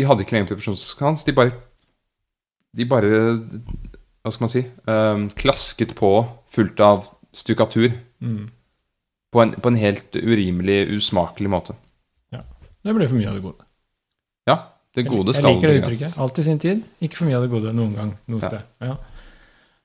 De 0.00 0.06
hadde 0.08 0.24
ikke 0.24 0.32
lenger 0.32 0.54
proporsjonssans. 0.54 1.22
De 1.28 1.34
bare 1.36 1.52
De 2.77 2.85
bare 2.89 3.09
Hva 4.23 4.31
skal 4.32 4.44
man 4.47 4.53
si? 4.53 4.62
um, 4.86 5.28
klasket 5.36 5.94
på 5.99 6.12
fullt 6.53 6.81
av 6.81 7.07
stukkatur. 7.35 7.90
Mm. 8.23 8.51
på 9.32 9.40
en, 9.43 9.53
på 9.53 9.69
en 9.73 9.77
helt 9.81 10.15
urimelig, 10.16 10.77
usmakelig 10.97 11.49
måte. 11.51 11.74
Ja. 12.31 12.43
Det 12.85 12.93
ble 12.94 13.07
for 13.09 13.16
mye 13.16 13.31
av 13.31 13.35
det 13.39 13.43
gode. 13.43 13.65
Ja, 14.47 14.57
det 14.94 15.07
gode 15.09 15.32
jeg 15.35 15.43
liker 15.47 15.69
det 15.73 15.78
uttrykket. 15.81 16.19
Alt 16.20 16.39
i 16.39 16.43
sin 16.44 16.59
tid. 16.61 16.82
Ikke 17.01 17.16
for 17.16 17.24
mye 17.27 17.39
av 17.39 17.47
det 17.47 17.51
gode 17.51 17.73
noen 17.74 17.94
gang 17.97 18.11
noe 18.28 18.40
Ja. 18.43 18.49
sted. 18.49 18.61
Ja. 18.85 18.97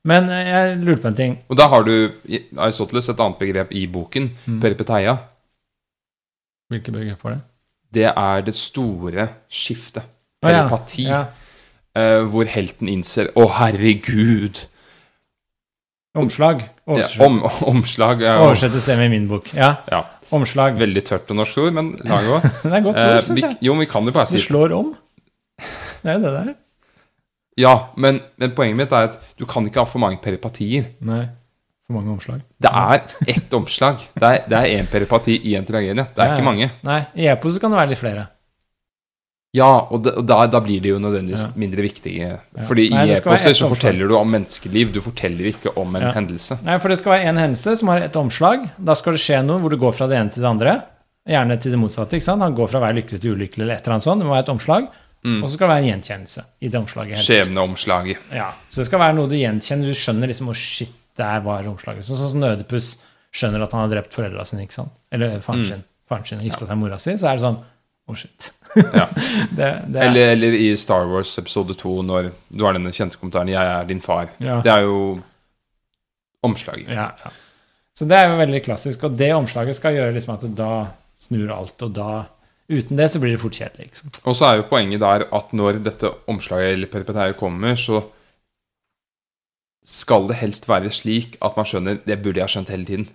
Men 0.07 0.29
eh, 0.29 0.47
jeg 0.51 0.77
lurte 0.83 1.01
på 1.01 1.07
en 1.07 1.15
ting. 1.15 1.37
Og 1.49 1.57
da 1.57 1.67
har 1.71 1.83
du 1.87 1.93
i 2.27 2.41
Aristoteles 2.57 3.09
et 3.09 3.19
annet 3.23 3.39
begrep 3.39 3.71
i 3.71 3.85
boken, 3.87 4.29
Mm. 4.45 4.59
peripeteia. 4.61 5.17
Hvilke 6.69 6.91
begrep 6.91 7.23
var 7.23 7.31
det? 7.37 7.41
Det 7.93 8.05
er 8.11 8.41
det 8.45 8.55
store 8.55 9.27
skiftet. 9.49 10.03
Peripati. 10.43 11.03
ja. 11.07 11.19
Ja. 11.19 11.25
Eh, 11.97 12.23
hvor 12.29 12.49
helten 12.53 12.89
innser 12.91 13.31
'Å, 13.33 13.47
herregud'. 13.57 14.65
Omslag. 16.17 16.63
Ja, 16.87 17.07
om, 17.25 17.41
omslag 17.61 18.21
ja. 18.25 18.37
Oversettes 18.41 18.85
det 18.87 18.95
med 18.97 19.11
min 19.13 19.27
bok. 19.29 19.51
Ja. 19.53 19.75
Ja. 19.91 20.03
Omslag. 20.33 20.77
veldig 20.79 21.03
tørt 21.07 21.29
og 21.31 21.37
norsk 21.39 21.59
ord, 21.61 21.73
men 21.75 21.91
la 22.09 22.21
gå. 22.23 22.39
Det 22.43 22.71
er 22.73 22.85
godt 22.85 22.97
Eh, 22.97 23.09
ord, 23.15 23.25
syns 23.27 23.43
jeg. 23.43 23.57
jo, 23.61 23.73
men 23.75 23.85
vi 23.85 23.91
kan 23.91 24.07
jo 24.07 24.13
bare 24.15 24.25
Det 24.29 24.39
si 24.41 24.47
slår 24.49 24.73
om. 24.75 24.95
Det 25.57 26.11
er 26.11 26.17
jo 26.17 26.23
det 26.23 26.31
det 26.31 26.41
er. 26.45 26.55
Ja, 27.57 27.73
men, 27.97 28.21
men 28.37 28.53
poenget 28.53 28.77
mitt 28.77 28.93
er 28.93 29.09
at 29.09 29.17
du 29.39 29.45
kan 29.49 29.65
ikke 29.65 29.81
ha 29.81 29.89
for 29.89 30.01
mange 30.03 30.19
peripatier. 30.21 30.91
Nei. 31.05 31.23
For 31.87 31.95
mange 31.95 32.11
omslag. 32.13 32.41
Det 32.61 32.69
er 32.69 32.99
ett 33.33 33.53
omslag. 33.55 34.01
Det 34.19 34.31
er, 34.51 34.67
én 34.75 34.89
peripati 34.91 35.37
i 35.49 35.55
en 35.57 35.65
tragedie. 35.65 35.95
Det 35.95 36.21
er 36.21 36.33
ja. 36.33 36.35
ikke 36.35 36.45
mange. 36.45 36.69
Nei, 36.85 36.99
i 37.15 37.29
epos 37.31 37.57
kan 37.61 37.73
det 37.73 37.79
være 37.79 37.93
litt 37.93 38.01
flere. 38.01 38.27
Ja, 39.55 39.87
og, 39.89 40.03
det, 40.03 40.11
og 40.19 40.25
da, 40.27 40.41
da 40.51 40.59
blir 40.61 40.81
de 40.83 40.89
jo 40.89 40.97
nødvendigvis 40.99 41.43
Ja. 41.45 41.51
mindre 41.55 41.81
viktige. 41.81 42.27
Ja. 42.57 42.63
Fordi 42.67 42.89
Nei, 42.91 43.05
i 43.07 43.11
ett 43.15 43.23
så 43.23 43.69
forteller 43.69 44.07
du 44.07 44.15
om 44.17 44.29
menneskeliv. 44.29 44.91
Du 44.93 44.99
forteller 45.01 45.47
ikke 45.53 45.71
om 45.77 45.95
en 45.95 46.01
Ja. 46.03 46.11
hendelse. 46.13 46.59
Nei, 46.63 46.77
for 46.79 46.89
det 46.89 46.97
skal 46.99 47.13
være 47.13 47.25
en 47.31 47.37
hendelse 47.37 47.77
som 47.77 47.87
har 47.87 47.99
et 48.03 48.13
omslag. 48.15 48.69
Da 48.77 48.93
skal 48.93 49.13
det 49.13 49.21
skje 49.21 49.43
noe 49.45 49.59
hvor 49.59 49.69
du 49.69 49.77
går 49.77 49.93
fra 49.95 50.07
det 50.07 50.17
ene 50.17 50.29
til 50.29 50.41
det 50.43 50.49
andre. 50.49 50.83
Gjerne 51.27 51.59
til 51.59 51.71
det 51.71 51.79
motsatte. 51.79 52.11
ikke 52.15 52.23
sant? 52.23 52.41
Han 52.41 52.53
går 52.55 52.69
fra 52.69 52.79
å 52.79 52.83
være 52.83 52.95
lykkelig 53.01 53.19
til 53.21 53.35
ulykkelig 53.35 53.61
eller 53.63 53.75
et 53.75 53.83
eller 53.87 53.93
annet 53.95 54.03
sånt. 54.03 54.19
Det 54.19 54.27
må 54.27 54.35
være 54.35 54.43
et 54.45 54.53
omslag. 54.55 54.87
Mm. 55.25 55.43
Og 55.43 55.49
så 55.49 55.53
skal 55.55 55.67
det 55.67 55.73
være 55.75 55.83
en 55.83 55.89
gjenkjennelse 56.01 56.43
i 56.61 56.67
det 56.67 56.79
omslaget. 56.79 57.15
helst. 57.17 57.29
Skjebneomslaget. 57.31 58.17
Ja, 58.33 58.51
Så 58.69 58.75
det 58.77 58.85
skal 58.85 58.99
være 58.99 59.15
noe 59.15 59.27
du 59.27 59.35
gjenkjenner. 59.35 59.87
Du 59.87 59.93
skjønner 59.95 60.27
liksom 60.27 60.47
Å, 60.49 60.55
shit, 60.55 60.91
der 61.17 61.39
var 61.41 61.63
omslaget. 61.63 62.03
Sånn 62.05 62.29
som 62.29 62.39
Nødepus 62.39 62.97
skjønner 63.33 63.63
at 63.63 63.71
han 63.71 63.89
har 63.89 63.95
drept 63.95 64.13
foreldra 64.13 64.45
sine, 64.45 64.61
ikke 64.67 64.73
sant? 64.73 64.91
Eller 65.11 65.39
faren 65.39 65.61
Mm. 65.61 65.65
sin. 65.65 65.83
Faren 66.07 66.25
sin 66.25 66.39
gifta 66.39 66.59
seg 66.59 66.69
med 66.69 66.77
mora 66.77 66.97
si. 66.99 67.11
Så 67.17 67.27
er 67.27 67.35
det 67.35 67.41
sånn 67.43 67.57
Å, 68.07 68.15
shit. 68.15 68.51
Ja. 68.75 69.07
det, 69.57 69.71
det 69.87 69.99
er, 69.99 70.05
Eller, 70.07 70.31
eller 70.35 70.55
i 70.55 70.69
Star 70.79 71.07
Wars 71.09 71.33
episode 71.39 71.75
2, 71.75 71.95
når 72.07 72.29
du 72.47 72.63
har 72.63 72.77
denne 72.77 72.93
kjente 72.95 73.19
kommentaren 73.19 73.51
'Jeg 73.51 73.73
er 73.73 73.89
din 73.89 74.03
far'. 74.03 74.31
Ja. 74.43 74.61
Det 74.63 74.71
er 74.71 74.87
jo 74.87 75.19
omslaget. 76.47 76.87
Ja, 76.93 77.11
ja. 77.23 77.33
Så 77.97 78.05
det 78.05 78.17
er 78.17 78.29
jo 78.29 78.37
veldig 78.37 78.61
klassisk, 78.63 79.03
og 79.07 79.17
det 79.17 79.31
omslaget 79.33 79.75
skal 79.75 79.95
gjøre 79.97 80.13
liksom 80.13 80.35
at 80.35 80.45
da 80.55 80.71
snur 81.17 81.51
alt, 81.51 81.81
og 81.81 81.95
da 81.97 82.09
Uten 82.67 82.99
det 82.99 83.05
så 83.07 83.19
blir 83.23 83.31
det 83.31 83.39
fort 83.39 83.55
kjedelig. 83.55 83.85
Liksom. 83.87 84.09
Og 84.27 84.35
så 84.35 84.45
er 84.49 84.57
jo 84.59 84.67
poenget 84.67 84.99
der 84.99 85.23
at 85.31 85.53
når 85.55 85.77
dette 85.85 86.09
omslaget 86.27 86.73
eller 86.73 86.89
peripeteiet 86.91 87.37
kommer, 87.39 87.77
så 87.79 88.01
skal 89.87 90.27
det 90.27 90.41
helst 90.41 90.67
være 90.67 90.91
slik 90.91 91.37
at 91.39 91.55
man 91.55 91.67
skjønner 91.69 92.01
Det 92.03 92.17
burde 92.19 92.41
jeg 92.41 92.43
ha 92.43 92.51
skjønt 92.51 92.73
hele 92.73 92.89
tiden. 92.89 93.07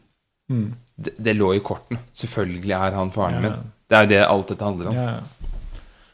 Mm. 0.52 0.64
Det, 1.02 1.14
det 1.24 1.34
lå 1.38 1.54
i 1.56 1.62
kortene. 1.64 1.98
Selvfølgelig 2.20 2.74
er 2.76 2.96
han 2.98 3.10
faren 3.14 3.38
Ja. 3.38 3.40
min. 3.46 3.70
Det 3.88 3.96
er 3.98 4.04
jo 4.06 4.10
det 4.12 4.20
alt 4.24 4.48
dette 4.52 4.64
handler 4.68 4.90
om. 4.92 4.96
Ja. 4.96 5.14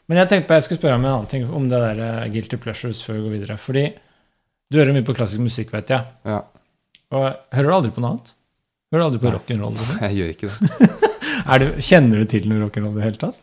Men 0.09 0.17
jeg 0.23 0.29
tenkte 0.31 0.47
på, 0.49 0.55
jeg 0.57 0.65
skulle 0.65 0.79
spørre 0.81 0.97
om 0.97 1.05
en 1.05 1.11
annen 1.11 1.27
ting, 1.29 1.43
om 1.53 1.67
det 1.69 1.79
der 1.83 1.99
eh, 2.05 2.29
guilty 2.33 2.57
pleasures 2.57 3.01
før 3.05 3.19
vi 3.19 3.25
går 3.27 3.35
videre. 3.37 3.57
Fordi 3.61 3.83
du 4.71 4.79
hører 4.79 4.95
mye 4.95 5.05
på 5.05 5.13
klassisk 5.17 5.43
musikk, 5.45 5.71
vet 5.75 5.91
jeg. 5.93 6.07
Ja. 6.25 6.39
Og 7.13 7.27
hører 7.55 7.69
du 7.69 7.75
aldri 7.75 7.91
på 7.93 8.01
noe 8.03 8.15
annet? 8.15 8.33
Hører 8.89 9.03
du 9.03 9.05
aldri 9.09 9.21
på 9.21 9.29
Nei. 9.29 9.35
rock'n'roll? 9.37 9.77
liksom? 9.77 10.01
Jeg 10.07 10.17
gjør 10.17 10.33
ikke 10.33 10.49
det. 10.49 10.89
Du, 11.61 11.65
kjenner 11.81 12.19
du 12.19 12.25
til 12.29 12.49
noe 12.49 12.59
rock'n'roll 12.65 12.97
i 12.97 12.99
det 12.99 13.05
hele 13.05 13.19
tatt? 13.21 13.37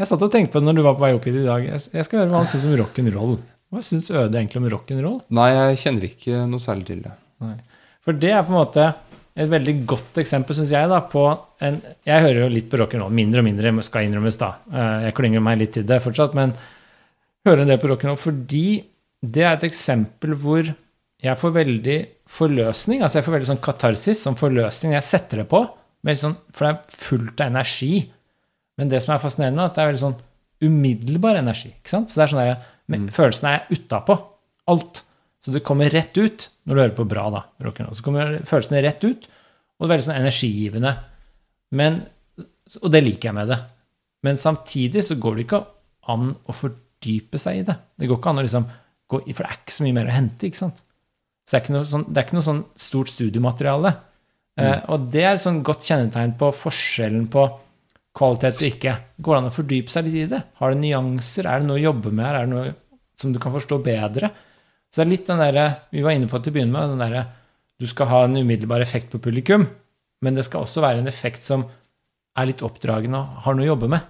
Jeg 0.00 0.08
satt 0.10 0.24
og 0.24 0.32
tenkte 0.32 0.52
på 0.56 0.60
det 0.60 0.66
når 0.68 0.76
du 0.76 0.82
var 0.84 0.96
på 0.96 1.04
vei 1.04 1.12
opp 1.16 1.24
hit 1.28 1.36
i 1.38 1.44
dag. 1.46 1.62
Jeg, 1.68 1.82
jeg 1.94 2.04
skal 2.08 2.18
høre 2.20 2.32
hva 2.32 2.40
han 2.42 2.48
syns 2.50 2.64
om 2.68 2.74
rock'n'roll. 2.80 3.36
Hva 3.72 3.82
syns 3.84 4.08
Øde 4.10 4.40
egentlig 4.40 4.60
om 4.62 4.66
rock'n'roll? 4.72 5.20
Nei, 5.36 5.46
jeg 5.54 5.78
kjenner 5.84 6.08
ikke 6.08 6.42
noe 6.50 6.62
særlig 6.64 6.88
til 6.90 7.00
det. 7.06 7.12
For 8.06 8.18
det 8.24 8.32
er 8.34 8.44
på 8.46 8.52
en 8.54 8.58
måte 8.60 8.88
et 9.36 9.50
veldig 9.52 9.74
godt 9.88 10.18
eksempel, 10.22 10.56
syns 10.56 10.72
jeg, 10.72 10.88
da, 10.88 11.02
på 11.12 11.22
en 11.60 11.78
Jeg 12.08 12.24
hører 12.24 12.46
jo 12.46 12.48
litt 12.52 12.70
på 12.72 12.78
rock'n'roll, 12.80 13.12
mindre 13.12 13.42
og 13.42 13.46
mindre, 13.48 13.72
skal 13.84 14.06
innrømmes, 14.06 14.38
da. 14.40 14.54
Eh, 14.72 15.06
Jeg 15.08 15.16
klynger 15.18 15.44
meg 15.44 15.58
litt 15.60 15.74
til 15.76 15.84
det 15.88 16.00
fortsatt, 16.04 16.34
men 16.38 16.54
hører 17.46 17.62
en 17.64 17.68
del 17.72 17.80
på 17.82 17.90
rock'n'roll 17.92 18.20
fordi 18.20 18.66
det 19.26 19.44
er 19.44 19.56
et 19.56 19.66
eksempel 19.68 20.34
hvor 20.40 20.66
jeg 21.22 21.40
får 21.40 21.52
veldig 21.54 21.96
forløsning. 22.28 23.02
Altså 23.02 23.18
jeg 23.18 23.26
får 23.26 23.36
veldig 23.36 23.48
sånn 23.50 23.62
katarsis, 23.64 24.20
sånn 24.22 24.36
forløsning. 24.38 24.92
Jeg 24.96 25.06
setter 25.06 25.42
det 25.42 25.48
på, 25.50 25.62
sånn, 26.12 26.36
for 26.52 26.66
det 26.66 26.72
er 26.74 26.98
fullt 27.06 27.40
av 27.40 27.50
energi. 27.50 27.92
Men 28.76 28.90
det 28.92 29.00
som 29.02 29.14
er 29.14 29.22
fascinerende, 29.22 29.64
er 29.64 29.70
at 29.70 29.78
det 29.78 29.82
er 29.84 29.90
veldig 29.92 30.02
sånn 30.04 30.18
umiddelbar 30.66 31.40
energi. 31.40 31.72
ikke 31.72 31.92
sant? 31.92 32.12
Så 32.12 32.20
det 32.20 32.26
er 32.26 32.32
sånn 32.32 32.42
der, 32.44 32.68
men 32.92 33.08
Følelsene 33.12 33.54
er 33.56 33.72
utapå. 33.72 34.18
Alt. 34.72 35.02
Så 35.46 35.52
det 35.54 35.62
kommer 35.62 35.92
rett 35.94 36.16
ut 36.18 36.48
når 36.66 36.74
du 36.74 36.80
hører 36.80 36.94
på 36.96 37.04
bra, 37.06 37.28
da. 37.30 37.44
rock'n'roll. 37.62 37.94
Så 37.94 38.02
kommer 38.02 38.40
følelsene 38.42 38.80
rett 38.82 39.04
ut, 39.06 39.28
og 39.78 39.84
det 39.84 39.86
er 39.86 39.92
veldig 39.92 40.06
sånn 40.08 40.18
energigivende. 40.18 40.92
Men, 41.78 42.00
og 42.80 42.88
det 42.90 43.04
liker 43.04 43.30
jeg 43.30 43.36
med 43.36 43.52
det. 43.52 43.60
Men 44.26 44.40
samtidig 44.40 45.04
så 45.06 45.14
går 45.22 45.36
det 45.36 45.44
ikke 45.46 45.60
an 46.10 46.32
å 46.34 46.56
fordype 46.56 47.38
seg 47.38 47.60
i 47.60 47.68
det. 47.68 47.76
Det 47.94 48.08
går 48.10 48.18
ikke 48.18 48.32
an 48.32 48.42
å 48.42 48.46
liksom 48.48 48.66
gå 49.06 49.20
i, 49.22 49.36
For 49.36 49.46
det 49.46 49.52
er 49.52 49.60
ikke 49.60 49.76
så 49.76 49.86
mye 49.86 49.96
mer 50.00 50.10
å 50.10 50.16
hente, 50.16 50.48
ikke 50.48 50.62
sant? 50.64 50.82
Så 51.46 51.54
det 51.54 51.60
er 51.60 51.62
ikke 51.62 51.76
noe 51.76 51.86
sånn, 51.92 52.06
ikke 52.10 52.38
noe 52.40 52.48
sånn 52.48 52.64
stort 52.88 53.12
studiemateriale. 53.12 53.94
Eh, 54.58 54.80
og 54.90 55.06
det 55.14 55.22
er 55.22 55.36
et 55.36 55.44
sånn 55.44 55.62
godt 55.62 55.86
kjennetegn 55.86 56.34
på 56.40 56.50
forskjellen 56.64 57.28
på 57.30 57.44
kvalitet 58.16 58.58
og 58.64 58.66
ikke. 58.72 58.96
Går 59.22 59.36
det 59.36 59.40
an 59.44 59.50
å 59.52 59.54
fordype 59.54 59.92
seg 59.92 60.08
litt 60.08 60.18
i 60.24 60.28
det? 60.32 60.42
Har 60.58 60.74
det 60.74 60.80
nyanser? 60.82 61.46
Er 61.46 61.62
det 61.62 61.68
noe 61.68 61.78
å 61.78 61.84
jobbe 61.84 62.10
med? 62.10 62.26
Er 62.26 62.48
det 62.48 62.54
noe 62.56 62.74
som 63.20 63.30
du 63.30 63.38
kan 63.42 63.54
forstå 63.54 63.78
bedre? 63.84 64.32
Så 64.96 65.02
det 65.02 65.10
er 65.10 65.10
litt 65.12 65.26
den 65.28 65.40
derre 65.42 65.64
Vi 65.92 66.00
var 66.00 66.14
inne 66.16 66.28
på 66.30 66.38
til 66.40 66.54
å 66.54 66.56
begynne 66.56 66.72
med, 66.72 66.94
den 66.94 67.02
derre 67.04 67.26
Du 67.76 67.84
skal 67.90 68.08
ha 68.08 68.22
en 68.24 68.36
umiddelbar 68.40 68.80
effekt 68.80 69.10
på 69.12 69.20
publikum, 69.20 69.66
men 70.24 70.34
det 70.38 70.46
skal 70.46 70.64
også 70.64 70.80
være 70.80 71.02
en 71.02 71.10
effekt 71.10 71.44
som 71.44 71.66
er 72.40 72.46
litt 72.48 72.62
oppdragende 72.64 73.18
og 73.20 73.42
har 73.44 73.56
noe 73.56 73.66
å 73.66 73.68
jobbe 73.74 73.90
med. 73.92 74.00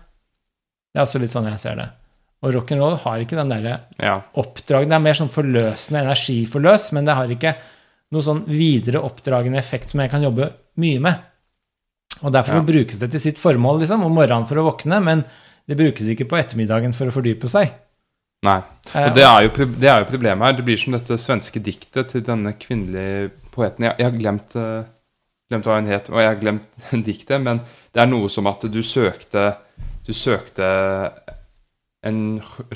Det 0.94 1.00
er 1.00 1.02
også 1.02 1.18
litt 1.18 1.32
sånn 1.34 1.48
jeg 1.50 1.58
ser 1.58 1.80
det. 1.80 1.86
Og 2.46 2.54
rock'n'roll 2.54 2.94
har 3.02 3.24
ikke 3.24 3.34
den 3.38 3.50
derre 3.50 3.80
Ja. 3.98 4.20
oppdragende. 4.38 4.94
Det 4.94 4.98
er 5.00 5.06
mer 5.08 5.18
sånn 5.18 5.32
forløsende 5.34 6.04
energiforløs, 6.04 6.92
men 6.94 7.04
det 7.10 7.14
har 7.18 7.26
ikke 7.34 7.56
noe 8.14 8.22
sånn 8.22 8.44
videre 8.46 9.02
oppdragende 9.02 9.58
effekt 9.58 9.90
som 9.90 10.00
jeg 10.00 10.10
kan 10.14 10.22
jobbe 10.22 10.52
mye 10.78 11.00
med. 11.00 11.18
Og 12.22 12.32
derfor 12.32 12.62
Ja. 12.62 12.62
brukes 12.62 12.98
det 12.98 13.10
til 13.10 13.20
sitt 13.20 13.38
formål 13.38 13.80
liksom, 13.80 14.04
om 14.04 14.14
morgenen 14.14 14.46
for 14.46 14.56
å 14.62 14.70
våkne, 14.70 15.02
men 15.02 15.24
det 15.66 15.76
brukes 15.76 16.06
ikke 16.06 16.28
på 16.28 16.38
ettermiddagen 16.38 16.94
for 16.94 17.06
å 17.06 17.12
fordype 17.12 17.48
seg. 17.50 17.72
Nei. 18.46 18.58
Eh, 18.94 19.06
Og 19.08 19.14
det 19.16 19.24
er, 19.26 19.46
jo, 19.46 19.66
det 19.80 19.88
er 19.90 20.02
jo 20.04 20.08
problemet 20.10 20.46
her. 20.46 20.56
Det 20.58 20.64
blir 20.68 20.78
som 20.80 20.94
dette 20.96 21.16
svenske 21.18 21.62
diktet 21.64 22.12
til 22.12 22.22
denne 22.26 22.52
kvinnelige 22.60 23.30
poeten. 23.54 23.88
Jeg, 23.88 23.96
jeg 23.98 24.06
har 24.10 24.18
glemt, 24.20 24.56
eh, 24.60 24.84
glemt 25.50 25.66
hva 25.68 25.78
hun 25.80 25.90
het, 25.90 26.10
og 26.12 26.20
jeg 26.22 26.30
har 26.32 26.40
glemt 26.42 26.90
diktet, 27.08 27.40
men 27.42 27.60
det 27.94 28.02
er 28.04 28.10
noe 28.10 28.28
som 28.32 28.46
at 28.50 28.66
du 28.70 28.82
søkte 28.86 29.48
Du 30.06 30.12
søkte 30.14 30.66
en 32.06 32.18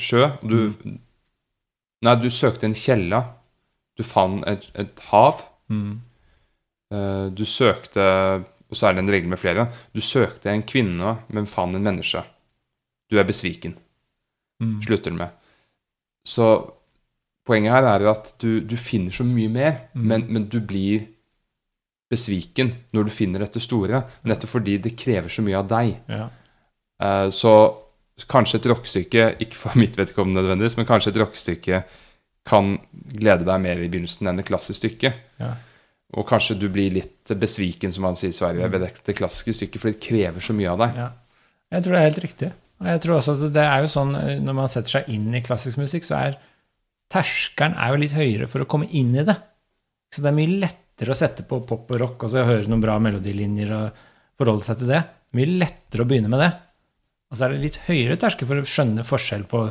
sjø- 0.03 0.33
du, 0.43 0.73
Nei, 2.03 2.15
du 2.17 2.31
søkte 2.33 2.67
en 2.67 2.75
kjelle. 2.75 3.21
Du 3.99 4.03
fant 4.07 4.43
et, 4.49 4.71
et 4.75 5.03
hav. 5.13 5.43
mm, 5.71 5.99
Eh, 6.91 7.29
Du 7.31 7.45
søkte 7.47 8.03
Og 8.71 8.75
så 8.79 8.89
er 8.89 8.95
det 8.97 9.03
en 9.05 9.11
regel 9.13 9.29
med 9.31 9.39
flere. 9.39 9.69
Du 9.95 10.01
søkte 10.03 10.51
en 10.51 10.63
kvinne, 10.67 11.17
men 11.29 11.47
fant 11.47 11.75
en 11.77 11.83
menneske. 11.83 12.23
Du 13.11 13.19
er 13.19 13.25
besviken 13.29 13.77
mm, 14.63 14.81
slutter 14.87 15.11
du 15.11 15.17
med. 15.19 15.31
Så 16.27 16.47
poenget 17.47 17.73
her 17.73 17.87
er 17.95 18.05
at 18.11 18.35
du, 18.43 18.61
du 18.61 18.77
finner 18.77 19.11
så 19.15 19.25
mye 19.25 19.49
mer, 19.51 19.79
Mm. 19.95 20.07
men, 20.07 20.27
men 20.33 20.45
du 20.49 20.61
blir 20.61 21.07
besviken 22.11 22.73
når 22.95 23.07
du 23.07 23.11
finner 23.15 23.45
dette 23.45 23.61
store, 23.63 24.03
nettopp 24.27 24.51
fordi 24.57 24.79
det 24.83 24.97
krever 24.99 25.31
så 25.31 25.43
mye 25.47 25.59
av 25.61 25.69
deg. 25.71 25.97
ja. 26.11 26.29
Uh, 27.01 27.31
Så 27.33 27.53
kanskje 28.29 28.59
et 28.61 28.67
rockestykke, 28.69 29.23
ikke 29.41 29.57
for 29.57 29.79
mitt 29.81 29.95
vedkommende 29.97 30.43
nødvendigvis, 30.43 30.77
men 30.77 30.87
kanskje 30.87 31.15
et 31.15 31.21
rockestykke 31.23 31.79
kan 32.51 32.75
glede 33.15 33.47
deg 33.49 33.61
mer 33.63 33.79
i 33.81 33.89
begynnelsen 33.89 34.29
enn 34.29 34.39
et 34.43 34.49
klassisk 34.49 34.83
stykke. 34.83 35.13
Ja. 35.41 35.55
Og 36.13 36.27
kanskje 36.29 36.59
du 36.61 36.67
blir 36.69 36.91
litt 36.93 37.31
besviken, 37.41 37.93
som 37.95 38.03
man 38.05 38.17
sier 38.19 38.29
i 38.35 38.37
Sverige, 38.37 38.67
Mm. 38.67 38.73
ved 38.73 38.81
dette 38.83 39.15
klassiske 39.17 39.55
stykket, 39.55 39.81
for 39.81 39.89
det 39.93 40.01
krever 40.03 40.41
så 40.41 40.53
mye 40.53 40.69
av 40.73 40.79
deg. 40.79 40.97
Ja. 40.97 41.09
Jeg 41.73 41.83
tror 41.85 41.93
det 41.93 42.01
er 42.01 42.11
helt 42.11 42.25
riktig. 42.25 42.53
Jeg 42.81 43.03
tror 43.05 43.19
også 43.19 43.35
at 43.37 43.53
det 43.53 43.65
er 43.67 43.85
jo 43.85 43.91
sånn 43.93 44.15
eh, 44.17 44.39
når 44.41 44.57
man 44.57 44.71
setter 44.73 44.99
seg 44.99 45.11
inn 45.13 45.29
i 45.37 45.43
klassisk 45.45 45.81
musikk, 45.81 46.07
så 46.07 46.17
er 46.21 46.39
terskelen 47.13 47.77
er 47.77 47.93
jo 47.93 48.01
litt 48.01 48.17
høyere 48.17 48.49
for 48.49 48.65
å 48.65 48.69
komme 48.71 48.89
inn 48.97 49.13
i 49.19 49.27
det. 49.27 49.37
Så 50.11 50.25
det 50.25 50.31
er 50.31 50.39
mye 50.39 50.59
lettere 50.65 51.13
å 51.13 51.19
sette 51.19 51.45
på 51.49 51.61
pop 51.69 51.91
og 51.93 52.01
rock 52.01 52.27
og 52.27 52.33
så 52.33 52.47
høre 52.47 52.71
noen 52.71 52.83
bra 52.83 52.97
melodilinjer 53.03 53.73
og 53.77 54.03
forholde 54.41 54.65
seg 54.65 54.81
til 54.81 54.93
det. 54.95 55.05
Mye 55.37 55.61
lettere 55.61 56.05
å 56.05 56.09
begynne 56.09 56.33
med 56.33 56.43
det. 56.43 56.51
Og 57.31 57.39
så 57.39 57.47
er 57.47 57.55
det 57.55 57.65
litt 57.65 57.81
høyere 57.87 58.19
terskel 58.19 58.49
for 58.49 58.59
å 58.59 58.67
skjønne 58.67 59.07
forskjell 59.07 59.45
på 59.51 59.65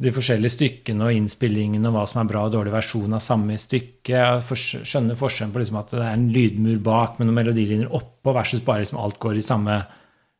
de 0.00 0.10
forskjellige 0.16 0.54
stykkene 0.54 1.06
og 1.06 1.16
innspillingene 1.18 1.90
og 1.90 1.98
hva 1.98 2.06
som 2.08 2.22
er 2.22 2.30
bra 2.30 2.46
og 2.46 2.54
dårlig 2.54 2.72
versjon 2.72 3.12
av 3.14 3.20
samme 3.22 3.58
stykke. 3.60 4.22
Skjønne 4.48 5.16
forskjellen 5.18 5.52
på 5.52 5.60
liksom 5.60 5.78
at 5.82 5.92
det 5.92 6.06
er 6.06 6.16
en 6.16 6.30
lydmur 6.32 6.80
bak 6.86 7.18
med 7.18 7.28
noen 7.28 7.36
melodilinjer 7.42 7.92
oppå 7.98 8.32
versus 8.34 8.64
bare 8.64 8.86
liksom 8.86 8.98
alt 9.02 9.20
går 9.22 9.38
i 9.38 9.44
samme 9.44 9.76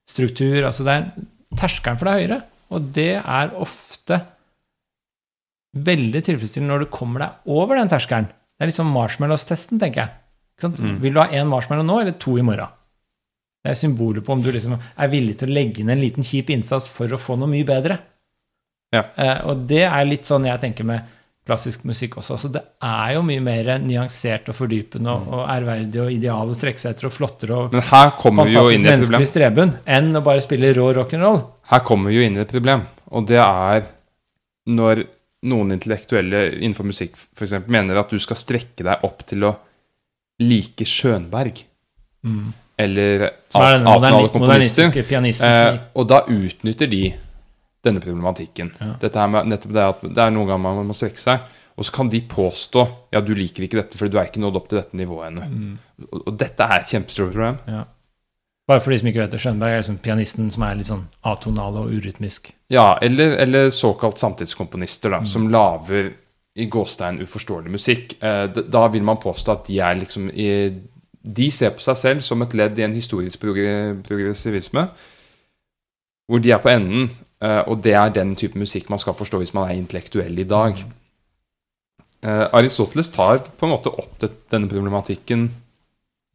struktur. 0.09 0.65
Altså 0.65 0.87
det 0.89 0.97
er 0.97 1.29
terskelen 1.59 1.99
for 1.99 2.09
det 2.09 2.13
er 2.13 2.21
høyere, 2.21 2.41
og 2.71 2.91
det 2.95 3.13
er 3.19 3.55
ofte 3.59 4.21
veldig 5.87 6.23
tilfredsstillende 6.27 6.75
når 6.75 6.85
du 6.85 6.93
kommer 6.95 7.25
deg 7.25 7.51
over 7.57 7.79
den 7.79 7.91
terskelen. 7.91 8.29
Det 8.31 8.67
er 8.67 8.71
liksom 8.71 8.91
marshmallows-testen, 8.95 9.81
tenker 9.81 10.05
jeg. 10.05 10.15
Sant? 10.61 10.81
Vil 11.01 11.15
du 11.15 11.21
ha 11.23 11.31
én 11.33 11.49
marshmallow 11.49 11.87
nå, 11.87 12.01
eller 12.03 12.17
to 12.21 12.37
i 12.39 12.45
morgen? 12.45 12.71
Det 13.61 13.73
er 13.73 13.79
symbolet 13.79 14.25
på 14.25 14.33
om 14.33 14.43
du 14.43 14.51
liksom 14.53 14.77
er 14.77 15.11
villig 15.13 15.37
til 15.41 15.51
å 15.51 15.55
legge 15.55 15.83
inn 15.83 15.93
en 15.93 16.01
liten 16.01 16.25
kjip 16.25 16.51
innsats 16.53 16.89
for 16.93 17.13
å 17.13 17.21
få 17.21 17.37
noe 17.41 17.51
mye 17.51 17.67
bedre. 17.69 17.99
Ja. 18.95 19.05
Eh, 19.15 19.39
og 19.49 19.67
det 19.71 19.85
er 19.87 20.09
litt 20.09 20.29
sånn 20.29 20.49
jeg 20.49 20.63
tenker 20.63 20.87
med 20.89 21.19
klassisk 21.47 21.85
musikk 21.89 22.17
også. 22.21 22.35
Altså, 22.37 22.49
det 22.53 22.63
er 22.85 23.15
jo 23.17 23.23
mye 23.27 23.41
mer 23.43 23.71
nyansert 23.83 24.49
og 24.53 24.55
fordypende 24.59 25.11
og, 25.11 25.29
og 25.35 25.47
ærverdig 25.51 26.03
og 26.05 26.11
ideal 26.13 26.51
å 26.53 26.55
strekke 26.55 26.79
seg 26.83 26.93
etter 26.95 27.09
og 27.09 27.15
flottere 27.17 27.57
og 27.57 27.73
fantastisk 28.45 28.85
menneskelig 28.91 29.31
streben 29.33 29.73
enn 29.87 30.13
å 30.21 30.23
bare 30.27 30.45
spille 30.45 30.71
rå 30.77 30.91
rock'n'roll. 31.01 31.41
Her 31.73 31.81
kommer 31.89 32.11
vi 32.13 32.21
jo 32.21 32.27
inn 32.29 32.37
i 32.37 32.45
et 32.45 32.53
problem, 32.53 32.85
og 33.11 33.27
det 33.31 33.41
er 33.41 33.83
når 34.71 35.05
noen 35.51 35.73
intellektuelle 35.73 36.45
innenfor 36.61 36.85
musikk 36.85 37.17
for 37.17 37.47
eksempel, 37.47 37.73
mener 37.73 37.97
at 37.97 38.11
du 38.13 38.19
skal 38.21 38.37
strekke 38.37 38.85
deg 38.85 39.05
opp 39.09 39.25
til 39.27 39.49
å 39.49 39.55
like 40.45 40.85
Schönberg. 40.89 41.65
Eller 42.23 42.31
Mm. 42.31 42.53
Eller 42.81 43.23
er 43.25 43.79
moderni- 43.85 44.29
komponister. 44.33 44.93
Eh, 45.41 45.79
og 45.97 46.07
da 46.09 46.23
utnytter 46.29 46.89
de 46.89 47.15
denne 47.85 48.01
problematikken. 48.05 48.73
Ja. 48.81 48.93
Dette 49.01 49.27
med 49.33 49.49
nettopp 49.51 49.73
det 49.77 49.87
at 49.87 50.03
det 50.05 50.19
er 50.27 50.35
noen 50.35 50.49
ganger 50.51 50.77
man 50.81 50.87
må 50.91 50.97
strekke 50.97 51.21
seg. 51.23 51.41
Og 51.81 51.87
så 51.89 51.95
kan 51.97 52.11
de 52.13 52.21
påstå 52.29 52.83
ja, 53.15 53.21
du 53.25 53.31
liker 53.35 53.65
ikke 53.65 53.79
dette, 53.81 53.97
fordi 53.97 54.13
du 54.13 54.19
er 54.21 54.29
ikke 54.29 54.43
nådd 54.43 54.59
opp 54.61 54.67
til 54.69 54.81
dette 54.83 54.99
nivået 55.01 55.31
ennå. 55.31 55.47
Mm. 55.49 55.79
Og, 56.11 56.19
og 56.27 56.35
dette 56.43 56.67
er 56.67 56.83
et 56.83 56.91
kjempestort 56.93 57.33
problem. 57.33 57.59
ja. 57.71 57.87
Bare 58.69 58.79
for 58.85 58.93
de 58.93 58.99
som 59.01 59.09
ikke 59.11 59.19
vet 59.25 59.33
det, 59.33 59.39
Skjønberg 59.43 59.73
er 59.73 59.81
liksom 59.81 59.97
pianisten 59.99 60.51
som 60.55 60.63
er 60.63 60.77
litt 60.79 60.87
sånn 60.87 61.01
atonal 61.27 61.75
og 61.81 61.89
urytmisk. 61.91 62.53
Ja, 62.71 62.93
eller, 63.03 63.33
eller 63.43 63.71
såkalt 63.75 64.21
samtidskomponister, 64.23 65.11
Mm. 65.17 65.27
som 65.27 65.49
lager 65.51 66.13
i 66.55 66.67
gåstein 66.71 67.19
uforståelig 67.25 67.73
musikk. 67.73 68.15
Eh, 68.23 68.47
da 68.47 68.85
vil 68.93 69.03
man 69.03 69.19
påstå 69.19 69.53
at 69.57 69.65
de 69.67 69.81
er 69.83 69.99
liksom 69.99 70.29
i, 70.31 70.71
De 71.23 71.51
ser 71.51 71.71
på 71.75 71.83
seg 71.83 71.97
selv 71.99 72.21
som 72.23 72.43
et 72.43 72.55
ledd 72.55 72.79
i 72.79 72.83
en 72.87 72.95
historisk 72.95 73.41
progressivisme, 73.43 74.87
hvor 76.31 76.39
de 76.41 76.53
er 76.55 76.63
på 76.63 76.71
enden, 76.71 77.11
og 77.41 77.79
det 77.81 77.95
er 77.97 78.11
den 78.13 78.35
type 78.37 78.59
musikk 78.61 78.91
man 78.93 79.01
skal 79.01 79.15
forstå 79.17 79.39
hvis 79.41 79.55
man 79.57 79.71
er 79.71 79.79
intellektuell 79.79 80.43
i 80.43 80.45
dag. 80.45 80.83
Eh, 82.21 82.47
Aristoteles 82.53 83.09
tar 83.11 83.39
på 83.41 83.65
en 83.65 83.73
måte 83.73 83.93
opp 83.97 84.19
det, 84.21 84.29
denne 84.53 84.69
problematikken 84.69 85.47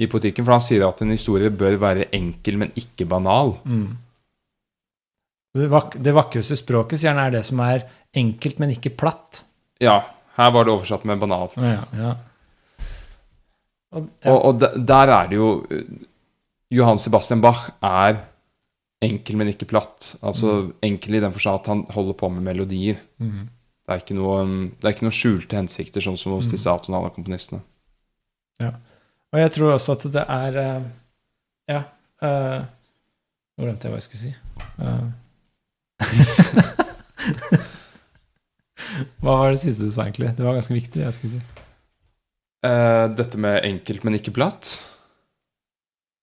i 0.02 0.08
politikken, 0.10 0.46
for 0.46 0.58
han 0.58 0.64
sier 0.66 0.88
at 0.88 1.04
en 1.06 1.14
historie 1.14 1.52
bør 1.54 1.78
være 1.80 2.08
enkel, 2.18 2.58
men 2.58 2.74
ikke 2.80 3.06
banal. 3.10 3.54
Mm. 3.64 3.92
Det, 5.56 5.68
vak 5.72 6.00
det 6.04 6.16
vakreste 6.16 6.58
språket 6.58 7.00
sier 7.00 7.14
han 7.14 7.22
er 7.28 7.38
det 7.38 7.44
som 7.48 7.62
er 7.64 7.86
enkelt, 8.18 8.58
men 8.60 8.74
ikke 8.74 8.96
platt. 8.98 9.44
Ja, 9.84 10.00
her 10.40 10.56
var 10.56 10.66
det 10.66 10.74
oversatt 10.74 11.06
med 11.06 11.22
banalt. 11.22 11.54
Ja, 11.62 11.86
ja. 12.00 12.16
Og, 13.96 14.10
ja. 14.26 14.34
Og, 14.34 14.40
og 14.50 14.88
der 14.90 15.14
er 15.20 15.30
det 15.30 15.38
jo 15.38 15.52
eh, 15.70 15.86
Johan 16.74 16.98
Sebastian 17.00 17.46
Bach 17.46 17.70
er 17.78 18.18
enkel, 19.04 19.36
men 19.40 19.52
ikke 19.52 19.68
platt. 19.70 20.16
Altså 20.26 20.72
enkel 20.86 21.18
i 21.18 21.24
den 21.24 21.34
forstand 21.36 21.62
at 21.62 21.70
han 21.72 21.84
holder 21.96 22.16
på 22.20 22.30
med 22.32 22.46
melodier. 22.46 22.98
Mm. 23.20 23.48
Det 23.86 23.94
er 23.94 24.02
ikke 24.02 24.18
noe, 24.18 24.38
um, 24.42 24.62
det 24.80 24.88
er 24.88 24.96
ikke 24.96 25.06
noe 25.06 25.14
skjulte 25.14 25.60
hensikter, 25.60 26.02
sånn 26.02 26.18
som 26.18 26.34
hos 26.34 26.50
disse 26.50 26.72
atonale 26.72 27.12
komponistene. 27.14 27.62
Og 29.36 29.42
jeg 29.42 29.52
tror 29.52 29.76
også 29.76 29.98
at 29.98 30.04
det 30.16 30.24
er 30.32 30.58
eh, 30.62 30.84
Ja. 31.74 31.82
eh, 32.24 32.62
Nå 33.56 33.66
glemte 33.66 33.88
jeg 33.88 33.92
hva 33.92 34.00
jeg 34.00 34.06
skulle 34.08 34.24
si. 34.24 34.34
Uh. 34.80 35.08
hva 39.24 39.36
var 39.42 39.54
det 39.54 39.62
siste 39.62 39.88
du 39.88 39.92
sa, 39.92 40.04
egentlig? 40.04 40.34
Det 40.36 40.44
var 40.44 40.58
ganske 40.58 40.76
viktig. 40.76 41.04
jeg 41.04 41.16
skulle 41.16 41.34
si. 41.38 41.42
Uh, 42.66 43.06
dette 43.16 43.38
med 43.40 43.64
enkelt, 43.68 44.04
men 44.04 44.18
ikke 44.18 44.36
platt. 44.36 44.74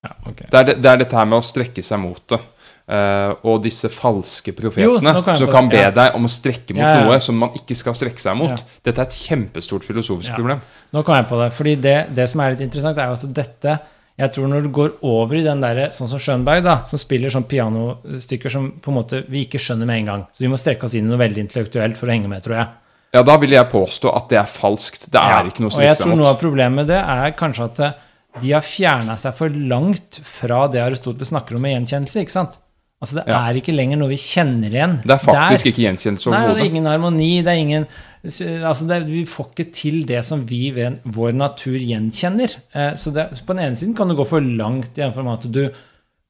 Ja, 0.02 0.12
okay. 0.26 0.48
Det 0.50 0.58
er, 0.58 0.64
det, 0.68 0.76
det 0.82 0.90
er 0.90 0.98
dette 1.04 1.16
her 1.16 1.28
med 1.30 1.38
å 1.38 1.46
strekke 1.46 1.84
seg 1.86 2.00
mot 2.02 2.24
det. 2.32 2.40
Eh, 2.82 3.32
og 3.46 3.60
disse 3.62 3.86
falske 3.94 4.50
profetene 4.58 5.12
jo, 5.14 5.22
kan 5.22 5.36
som 5.38 5.50
kan 5.52 5.68
be 5.70 5.78
ja. 5.78 5.92
deg 5.94 6.16
om 6.18 6.26
å 6.26 6.30
strekke 6.30 6.74
mot 6.74 6.82
Ja, 6.82 6.96
ja. 6.98 7.04
noe 7.06 7.20
som 7.22 7.38
man 7.38 7.54
ikke 7.54 7.76
skal 7.78 7.94
strekke 7.94 8.18
seg 8.20 8.34
mot. 8.36 8.64
Dette 8.82 8.98
er 8.98 9.06
et 9.06 9.14
kjempestort 9.16 9.86
filosofisk 9.86 10.32
Ja. 10.32 10.36
problem. 10.36 10.60
Nå 10.92 11.02
kom 11.06 11.14
jeg 11.14 11.28
på 11.30 11.38
det. 11.38 11.52
fordi 11.54 11.74
det, 11.80 11.96
det 12.16 12.28
som 12.28 12.40
er 12.42 12.50
litt 12.50 12.64
interessant, 12.66 12.98
er 12.98 13.14
at 13.14 13.34
dette 13.34 13.78
Jeg 14.18 14.32
tror 14.34 14.48
når 14.50 14.62
du 14.62 14.68
går 14.68 14.90
over 15.08 15.38
i 15.38 15.42
den 15.42 15.62
derre 15.62 15.86
Sånn 15.90 16.06
som 16.10 16.18
Schönberg, 16.20 16.62
da, 16.62 16.84
som 16.86 16.98
spiller 17.00 17.30
sånn 17.32 17.46
pianostykker 17.48 18.50
som 18.52 18.70
på 18.82 18.90
en 18.90 18.98
måte 18.98 19.22
vi 19.26 19.46
ikke 19.46 19.58
skjønner 19.62 19.86
med 19.88 20.02
en 20.02 20.10
gang. 20.10 20.26
Så 20.34 20.44
vi 20.44 20.50
må 20.52 20.58
strekke 20.60 20.84
oss 20.84 20.94
inn 20.94 21.06
i 21.06 21.08
noe 21.08 21.18
veldig 21.22 21.40
intellektuelt 21.40 21.96
for 21.96 22.10
å 22.10 22.12
henge 22.12 22.28
med, 22.28 22.42
tror 22.44 22.58
jeg. 22.58 22.68
Ja, 23.14 23.22
da 23.22 23.36
vil 23.38 23.52
jeg 23.52 23.68
påstå 23.72 24.12
at 24.16 24.28
det 24.28 24.38
er 24.38 24.48
falskt. 24.48 25.06
Det 25.12 25.20
er 25.20 25.48
ikke 25.48 25.64
noe 25.64 25.72
å 25.72 25.76
Og 25.78 25.84
jeg 25.86 25.96
tror 25.96 26.16
noe 26.16 26.28
av 26.28 26.38
problemet 26.40 26.82
med 26.82 26.86
det 26.92 27.00
er 27.00 27.32
kanskje 27.36 27.64
at 27.64 27.80
eh, 27.80 27.96
de 28.42 28.52
har 28.52 28.64
fjerna 28.64 29.16
seg 29.20 29.34
for 29.36 29.48
langt 29.48 30.20
fra 30.24 30.66
det 30.72 30.80
Aristoteles 30.80 31.28
snakker 31.32 31.56
om 31.56 31.64
med 31.64 31.74
gjenkjennelse. 31.76 32.20
ikke 32.20 32.36
sant? 32.36 32.58
Altså 33.02 33.16
Det 33.18 33.24
er 33.34 33.56
ikke 33.58 33.74
lenger 33.74 33.98
noe 33.98 34.12
vi 34.12 34.18
kjenner 34.22 34.70
igjen. 34.70 34.92
Det 35.02 35.10
er 35.10 35.18
faktisk 35.18 35.64
Der- 35.64 35.70
ikke 35.72 35.82
gjenkjennelse 35.88 36.30
Nei, 36.30 36.42
det 36.54 36.60
er 36.62 36.68
ingen 36.70 36.84
harmoni, 36.86 37.30
det 37.42 37.50
er 37.50 37.58
ingen 37.58 37.86
altså 38.22 38.86
det, 38.86 39.00
Vi 39.08 39.24
får 39.26 39.48
ikke 39.50 39.72
til 39.74 40.04
det 40.06 40.20
som 40.24 40.44
vi 40.46 40.70
ved 40.70 41.00
vår 41.04 41.32
natur 41.34 41.74
gjenkjenner. 41.82 42.54
Eh, 42.72 42.92
Så 42.94 43.12
det, 43.12 43.26
på 43.44 43.56
den 43.56 43.64
ene 43.64 43.74
siden 43.74 43.96
kan 43.96 44.06
det 44.08 44.16
gå 44.16 44.24
for 44.26 44.40
langt 44.40 44.92
i 44.96 45.02
den 45.02 45.12
form 45.12 45.28
at 45.32 45.50
du 45.50 45.64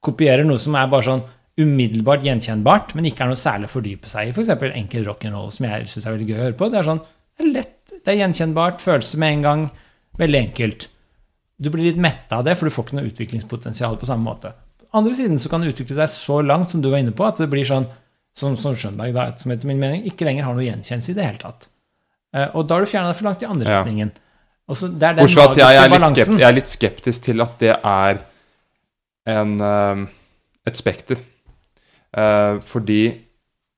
kopierer 0.02 0.46
noe 0.46 0.56
som 0.58 0.74
er 0.74 0.86
bare 0.88 1.02
sånn 1.02 1.22
umiddelbart 1.60 2.22
gjenkjennbart, 2.24 2.94
men 2.96 3.04
ikke 3.04 3.20
er 3.26 3.28
noe 3.28 3.36
særlig 3.36 3.68
å 3.68 3.74
fordype 3.76 4.08
seg 4.08 4.28
i. 4.28 4.32
F.eks. 4.32 4.48
enkel 4.72 5.04
rock'n'roll, 5.04 5.52
som 5.52 5.66
jeg 5.68 5.84
syns 5.92 6.06
er 6.06 6.16
veldig 6.16 6.28
gøy 6.30 6.38
å 6.38 6.44
høre 6.46 6.56
på. 6.56 6.70
Det 6.72 6.78
er 6.80 6.88
sånn, 6.88 7.02
det 7.36 7.44
er 7.46 7.52
lett, 7.52 7.92
det 8.02 8.08
er 8.14 8.20
gjenkjennbart, 8.22 8.80
følelse 8.80 9.18
med 9.20 9.32
en 9.36 9.42
gang, 9.42 9.70
veldig 10.18 10.40
enkelt. 10.48 10.88
Du 11.60 11.68
blir 11.70 11.84
litt 11.92 12.00
metta 12.00 12.38
av 12.40 12.44
det, 12.48 12.56
for 12.56 12.64
du 12.66 12.72
får 12.74 12.86
ikke 12.88 12.96
noe 12.98 13.10
utviklingspotensial 13.12 13.98
på 14.00 14.08
samme 14.08 14.24
måte. 14.24 14.54
Andre 14.92 15.14
siden 15.16 15.38
så 15.40 15.48
kan 15.48 15.62
det 15.64 15.72
utvikle 15.72 15.96
seg 15.96 16.10
så 16.12 16.40
langt, 16.44 16.70
som 16.70 16.82
du 16.84 16.90
var 16.92 16.98
inne 17.00 17.14
på, 17.16 17.24
at 17.24 17.38
det 17.40 17.48
blir 17.52 17.64
sånn 17.64 17.86
som, 18.36 18.56
som 18.60 18.74
Schönberg, 18.76 19.12
da, 19.16 19.30
som 19.40 19.52
etter 19.52 19.68
min 19.68 19.80
mening 19.80 20.04
ikke 20.08 20.24
lenger 20.28 20.44
har 20.48 20.56
noe 20.56 20.64
gjenkjennelse 20.66 21.12
i 21.12 21.16
det 21.16 21.24
hele 21.26 21.40
tatt. 21.40 21.68
Eh, 22.34 22.48
og 22.56 22.66
da 22.68 22.76
har 22.78 22.84
du 22.84 22.90
fjerna 22.90 23.10
deg 23.12 23.18
for 23.18 23.28
langt 23.28 23.42
i 23.44 23.48
andre 23.48 23.68
Ja. 23.70 23.80
retningen. 23.82 24.12
Også, 24.72 24.88
det 24.88 25.02
er 25.08 25.14
den 25.18 25.26
Bortsett 25.26 25.42
fra 25.42 25.50
at 25.50 25.58
jeg 25.60 25.64
er, 25.66 25.74
magiske 25.74 25.90
litt 25.90 26.00
balansen. 26.00 26.24
skept, 26.24 26.40
jeg 26.40 26.48
er 26.48 26.56
litt 26.56 26.70
skeptisk 26.72 27.22
til 27.26 27.44
at 27.44 27.58
det 27.60 27.74
er 27.76 28.22
en, 29.32 29.52
eh, 29.60 30.06
et 30.66 30.76
spekter. 30.80 31.16
Eh, 32.16 32.58
fordi 32.60 33.00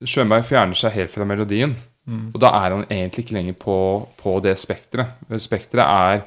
Schönberg 0.04 0.44
fjerner 0.44 0.74
seg 0.78 0.92
helt 0.92 1.10
fra 1.14 1.24
melodien. 1.24 1.74
Mm. 2.06 2.30
Og 2.34 2.40
da 2.42 2.48
er 2.48 2.74
han 2.74 2.84
egentlig 2.90 3.24
ikke 3.24 3.38
lenger 3.38 3.54
på, 3.58 3.76
på 4.20 4.36
det 4.44 4.58
spekteret. 4.60 5.06
Spekteret 5.40 5.86
er 5.88 6.24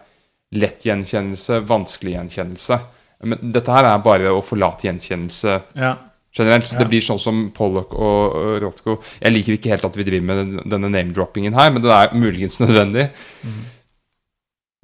lett 0.57 0.83
gjenkjennelse, 0.87 1.59
vanskelig 1.69 2.15
gjenkjennelse. 2.15 2.79
Men 3.23 3.51
dette 3.51 3.71
her 3.73 3.83
er 3.85 3.97
bare 4.05 4.29
å 4.35 4.43
forlate 4.45 4.87
gjenkjennelse 4.87 5.61
Ja. 5.75 5.95
generelt. 6.37 6.67
Så 6.67 6.73
Ja. 6.75 6.79
det 6.83 6.89
blir 6.89 7.01
sånn 7.01 7.19
som 7.19 7.51
Pollock 7.51 7.93
og 7.93 8.35
og 8.35 8.61
Rothko. 8.61 9.01
Jeg 9.21 9.33
liker 9.33 9.53
ikke 9.57 9.69
helt 9.73 9.85
at 9.85 9.95
vi 9.95 10.03
driver 10.03 10.25
med 10.25 10.69
denne 10.69 10.89
name-droppingen 10.91 11.53
her, 11.53 11.71
men 11.71 11.81
det 11.81 11.89
er 11.91 12.13
muligens 12.13 12.59
nødvendig. 12.59 13.09
Mm. 13.43 13.63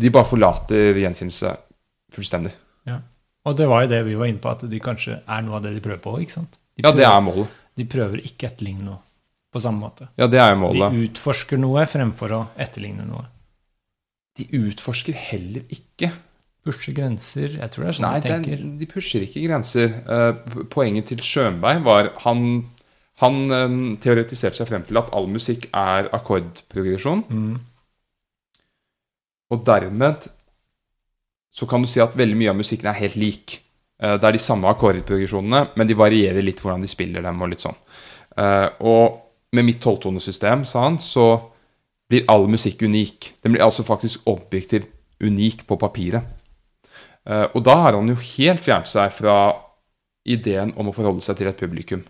De 0.02 0.10
bare 0.10 0.26
forlater 0.26 0.94
gjenkjennelse 0.98 1.58
fullstendig. 2.12 2.52
Og 3.46 3.58
det 3.58 3.66
var 3.68 3.82
jo 3.84 3.88
det 3.90 4.06
vi 4.06 4.14
var 4.16 4.26
inne 4.28 4.40
på, 4.40 4.50
at 4.52 4.62
de 4.70 4.80
kanskje 4.80 5.18
er 5.28 5.42
noe 5.44 5.58
av 5.58 5.64
det 5.64 5.74
de 5.76 5.82
prøver 5.82 6.00
på. 6.00 6.14
ikke 6.22 6.32
sant? 6.32 6.54
De 6.78 6.84
Ja, 6.88 6.92
det 6.96 7.04
er 7.04 7.20
målet. 7.22 7.48
de 7.76 7.84
prøver 7.84 8.22
ikke 8.24 8.48
etterligne 8.48 8.84
noe 8.86 9.00
på 9.54 9.60
samme 9.60 9.82
måte. 9.82 10.08
Ja, 10.18 10.28
det 10.28 10.40
er 10.40 10.56
jo 10.56 10.72
De 10.72 11.08
utforsker 11.10 11.60
noe 11.60 11.84
fremfor 11.86 12.30
å 12.32 12.48
etterligne 12.58 13.06
noe. 13.06 13.26
De 14.38 14.46
utforsker 14.46 15.14
heller 15.14 15.62
ikke. 15.70 16.10
Pushe 16.64 16.94
grenser. 16.96 17.58
Jeg 17.60 17.72
tror 17.74 17.84
det 17.84 17.90
er 17.92 17.98
sånn 17.98 18.06
Nei, 18.08 18.20
de 18.24 18.30
tenker. 18.32 18.54
er, 18.56 18.68
de 18.80 18.88
pusher 18.88 19.26
ikke 19.26 19.42
grenser. 19.44 19.90
Eh, 20.08 20.62
poenget 20.72 21.10
til 21.12 21.20
Schönberg 21.24 21.84
var 21.84 22.14
han 22.24 22.46
han 23.22 23.36
eh, 23.54 23.74
teoretiserte 24.02 24.58
seg 24.62 24.70
frem 24.72 24.86
til 24.88 24.98
at 24.98 25.12
all 25.14 25.28
musikk 25.30 25.68
er 25.76 26.08
akkordprogresjon. 26.16 27.26
Mm. 27.30 27.58
Og 29.54 29.66
dermed 29.68 30.30
så 31.54 31.68
kan 31.70 31.84
du 31.84 31.88
si 31.92 32.02
at 32.02 32.16
veldig 32.18 32.38
mye 32.40 32.50
av 32.54 32.58
musikken 32.58 32.90
er 32.90 32.98
helt 32.98 33.18
lik. 33.22 33.60
Eh, 34.02 34.16
Det 34.18 34.24
er 34.30 34.38
de 34.38 34.42
samme 34.42 34.72
akkordprogresjonene, 34.72 35.68
men 35.78 35.88
de 35.88 35.94
varierer 36.00 36.42
litt 36.42 36.64
hvordan 36.64 36.82
de 36.82 36.90
spiller 36.90 37.22
dem. 37.22 37.42
Og 37.44 37.52
litt 37.52 37.62
sånn. 37.62 37.78
Og 38.82 39.20
med 39.54 39.66
mitt 39.68 39.82
tolvtonesystem, 39.84 40.64
sa 40.66 40.88
han, 40.88 40.96
så 40.98 41.28
blir 42.10 42.26
all 42.28 42.48
musikk 42.50 42.82
unik. 42.82 43.34
Den 43.44 43.54
blir 43.54 43.62
altså 43.62 43.84
faktisk 43.86 44.26
objektivt 44.26 44.88
unik 45.22 45.68
på 45.70 45.78
papiret. 45.78 46.24
Eh, 47.26 47.48
Og 47.56 47.64
da 47.64 47.76
har 47.76 47.94
han 47.94 48.08
jo 48.08 48.16
helt 48.16 48.64
fjernet 48.64 48.88
seg 48.92 49.12
fra 49.16 49.38
ideen 50.26 50.74
om 50.78 50.88
å 50.90 50.94
forholde 50.96 51.22
seg 51.22 51.38
til 51.38 51.48
et 51.48 51.58
publikum. 51.60 52.04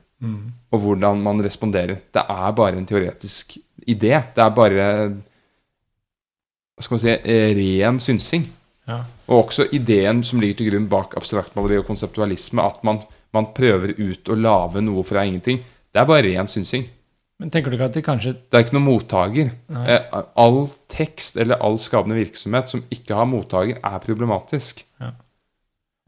og 0.72 0.80
hvordan 0.80 1.22
man 1.22 1.42
responderer. 1.44 1.98
Det 2.14 2.22
er 2.30 2.52
bare 2.56 2.78
en 2.78 2.86
teoretisk 2.86 3.58
idé. 3.86 4.24
Det 4.34 4.40
er 4.40 4.50
bare 4.56 4.86
hva 6.74 6.82
skal 6.86 6.96
man 6.96 7.00
si, 7.00 7.10
eh, 7.10 7.54
ren 7.58 8.00
synsing. 8.00 8.46
Ja. 8.88 9.02
Og 9.28 9.46
også 9.50 9.68
ideen 9.74 10.24
som 10.24 10.40
ligger 10.40 10.58
til 10.58 10.72
grunn 10.72 10.88
bak 10.90 11.16
abstraktmaleri 11.18 11.78
og 11.80 11.86
konseptualisme, 11.88 12.64
at 12.64 12.84
man, 12.84 13.02
man 13.34 13.48
prøver 13.56 13.94
ut 14.00 14.24
å 14.30 14.36
lage 14.40 14.82
noe 14.82 15.04
fra 15.04 15.24
ingenting. 15.26 15.60
Det 15.94 16.02
er 16.02 16.06
bare 16.06 16.24
ren 16.24 16.48
synsing. 16.48 16.88
Men 17.42 17.52
tenker 17.52 17.72
du 17.72 17.78
ikke 17.78 17.90
at 17.90 17.98
de 17.98 18.04
kanskje 18.06 18.32
Det 18.38 18.58
er 18.58 18.64
ikke 18.66 18.76
noen 18.78 18.88
mottaker. 18.88 19.52
Nei. 19.74 19.84
Eh, 19.96 20.22
all 20.40 20.68
tekst 20.92 21.40
eller 21.42 21.62
all 21.66 21.80
skapende 21.82 22.18
virksomhet 22.20 22.72
som 22.72 22.84
ikke 22.94 23.18
har 23.18 23.28
mottaker, 23.30 23.82
er 23.84 24.04
problematisk. 24.04 24.86
Ja. 25.02 25.12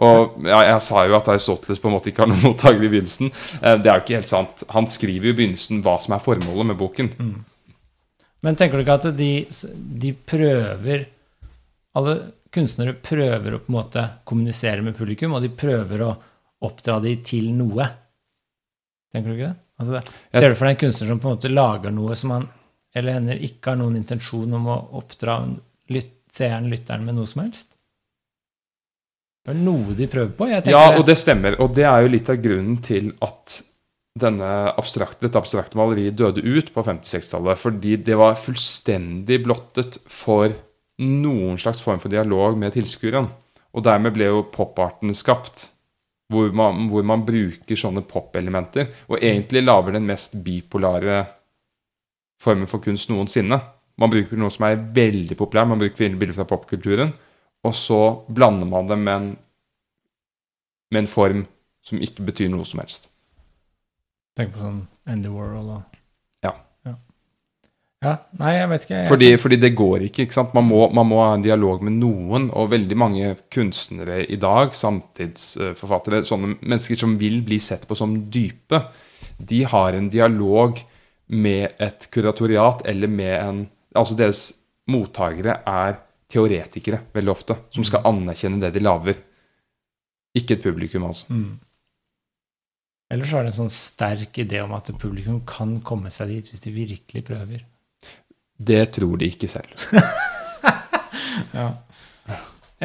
Og 0.06 0.44
ja, 0.44 0.60
jeg 0.68 0.84
sa 0.84 1.06
jo 1.08 1.16
at 1.16 1.30
Aristoteles 1.32 1.80
på 1.80 1.88
en 1.88 1.96
måte 1.96 2.12
ikke 2.12 2.26
har 2.26 2.32
noen 2.32 2.44
mottaker 2.50 2.84
i 2.84 2.92
begynnelsen. 2.92 3.34
Eh, 3.62 3.76
det 3.82 3.92
er 3.92 4.00
jo 4.00 4.06
ikke 4.06 4.18
helt 4.20 4.32
sant. 4.32 4.64
Han 4.76 4.88
skriver 4.92 5.30
jo 5.30 5.36
i 5.36 5.40
begynnelsen 5.42 5.84
hva 5.86 5.98
som 6.04 6.16
er 6.16 6.24
formålet 6.24 6.72
med 6.72 6.80
boken. 6.80 7.12
Men 8.46 8.60
tenker 8.60 8.78
du 8.78 8.86
ikke 8.86 9.00
at 9.00 9.12
de, 9.18 9.32
de 10.06 10.12
prøver 10.14 11.08
Alle 11.96 12.16
kunstnere 12.54 12.94
prøver 13.00 13.56
å 13.56 13.60
på 13.64 13.72
en 13.72 13.76
måte 13.78 14.02
kommunisere 14.28 14.84
med 14.84 14.96
publikum, 14.96 15.34
og 15.36 15.44
de 15.44 15.52
prøver 15.52 16.04
å 16.06 16.14
oppdra 16.64 17.02
de 17.04 17.16
til 17.26 17.50
noe? 17.56 17.88
Tenker 19.12 19.32
du 19.32 19.36
ikke 19.36 19.50
det? 19.50 19.65
Altså 19.82 20.00
ser 20.32 20.52
du 20.52 20.56
for 20.56 20.68
deg 20.68 20.78
en 20.78 20.84
kunstner 20.86 21.10
som 21.12 21.20
på 21.20 21.28
en 21.30 21.36
måte 21.36 21.52
lager 21.52 21.92
noe 21.92 22.16
som 22.16 22.32
han 22.36 22.48
eller 22.96 23.18
henne 23.18 23.36
ikke 23.44 23.74
har 23.74 23.80
noen 23.80 23.98
intensjon 24.00 24.56
om 24.56 24.70
å 24.72 24.76
oppdra 25.02 25.42
lyt, 25.92 26.14
seeren, 26.32 26.70
lytteren, 26.72 27.04
med 27.04 27.18
noe 27.18 27.28
som 27.28 27.44
helst? 27.44 27.74
Det 29.46 29.52
er 29.54 29.60
noe 29.60 29.94
de 29.98 30.08
prøver 30.10 30.32
på. 30.38 30.48
Jeg 30.50 30.64
tenker 30.64 30.78
Ja, 30.80 30.96
og 30.98 31.04
det 31.06 31.18
stemmer. 31.20 31.58
Og 31.62 31.76
det 31.76 31.86
er 31.86 32.06
jo 32.06 32.14
litt 32.14 32.32
av 32.32 32.40
grunnen 32.42 32.80
til 32.86 33.12
at 33.26 33.60
denne 34.16 34.52
abstrakt, 34.80 35.20
dette 35.22 35.38
abstrakte 35.38 35.78
maleriet 35.78 36.16
døde 36.18 36.42
ut 36.42 36.72
på 36.74 36.86
50-60-tallet. 36.88 37.60
Fordi 37.62 37.98
det 38.08 38.18
var 38.18 38.40
fullstendig 38.40 39.42
blottet 39.44 40.00
for 40.10 40.56
noen 41.04 41.60
slags 41.60 41.84
form 41.84 42.00
for 42.00 42.14
dialog 42.14 42.58
med 42.58 42.74
tilskueren. 42.78 43.28
Og 43.76 43.84
dermed 43.84 44.16
ble 44.16 44.32
jo 44.32 44.46
poparten 44.56 45.12
skapt. 45.14 45.68
Hvor 46.34 46.50
man, 46.58 46.88
hvor 46.90 47.06
man 47.06 47.26
bruker 47.26 47.78
sånne 47.78 48.02
pop-elementer. 48.10 48.90
Og 49.12 49.20
egentlig 49.20 49.62
lager 49.64 49.98
den 49.98 50.08
mest 50.10 50.38
bipolare 50.46 51.24
formen 52.42 52.70
for 52.70 52.84
kunst 52.84 53.12
noensinne. 53.12 53.60
Man 54.02 54.12
bruker 54.12 54.40
noe 54.40 54.52
som 54.52 54.66
er 54.68 54.82
veldig 54.96 55.38
populært. 55.40 55.70
Man 55.72 55.82
bruker 55.82 56.18
bilder 56.20 56.38
fra 56.38 56.48
popkulturen. 56.50 57.14
Og 57.66 57.76
så 57.78 58.00
blander 58.28 58.70
man 58.70 58.90
det 58.90 58.98
med 59.02 59.16
en, 59.16 59.30
med 60.94 61.04
en 61.04 61.10
form 61.10 61.46
som 61.86 62.02
ikke 62.02 62.26
betyr 62.26 62.50
noe 62.54 62.66
som 62.66 62.82
helst. 62.82 63.10
Tenk 64.36 64.52
på 64.54 64.62
sånn 64.62 64.82
Andy 65.08 65.30
Warhol 65.32 65.70
og 65.78 65.95
Ja, 68.06 68.12
nei, 68.38 68.52
jeg 68.60 68.70
vet 68.70 68.84
ikke. 68.86 68.98
Jeg, 69.00 69.08
Fordi, 69.10 69.30
fordi 69.42 69.58
det 69.62 69.72
går 69.78 70.04
ikke. 70.08 70.26
ikke 70.26 70.36
sant? 70.36 70.54
Man 70.58 70.68
må, 70.68 70.84
man 70.94 71.08
må 71.10 71.22
ha 71.24 71.32
en 71.34 71.46
dialog 71.46 71.82
med 71.86 71.96
noen. 71.98 72.50
Og 72.54 72.70
veldig 72.74 72.98
mange 73.02 73.32
kunstnere 73.54 74.20
i 74.30 74.38
dag, 74.42 74.76
samtidsforfattere, 74.78 76.22
sånne 76.28 76.56
mennesker 76.60 77.00
som 77.02 77.16
vil 77.22 77.40
bli 77.48 77.58
sett 77.64 77.88
på 77.90 77.98
som 77.98 78.18
dype, 78.32 78.84
de 79.38 79.64
har 79.68 79.98
en 79.98 80.12
dialog 80.12 80.78
med 81.34 81.82
et 81.82 82.06
kuratoriat 82.14 82.86
eller 82.92 83.12
med 83.12 83.38
en 83.40 83.64
Altså 83.96 84.12
deres 84.20 84.40
mottakere 84.92 85.54
er 85.72 85.94
teoretikere 86.28 86.98
veldig 87.16 87.32
ofte, 87.32 87.56
som 87.72 87.86
skal 87.88 88.04
anerkjenne 88.10 88.60
det 88.60 88.74
de 88.76 88.82
lager. 88.82 89.22
Ikke 90.36 90.58
et 90.58 90.66
publikum, 90.66 91.06
altså. 91.08 91.30
Mm. 91.32 91.54
Ellers 93.16 93.32
er 93.32 93.46
det 93.46 93.54
en 93.54 93.60
sånn 93.62 93.72
sterk 93.72 94.42
idé 94.44 94.60
om 94.66 94.74
at 94.76 94.92
publikum 95.00 95.40
kan 95.48 95.78
komme 95.86 96.12
seg 96.12 96.34
dit 96.34 96.52
hvis 96.52 96.66
de 96.66 96.74
virkelig 96.76 97.24
prøver. 97.24 97.64
Det 98.58 98.86
tror 98.96 99.18
de 99.22 99.26
ikke 99.32 99.48
selv. 99.52 99.74
Ja. 101.56 101.70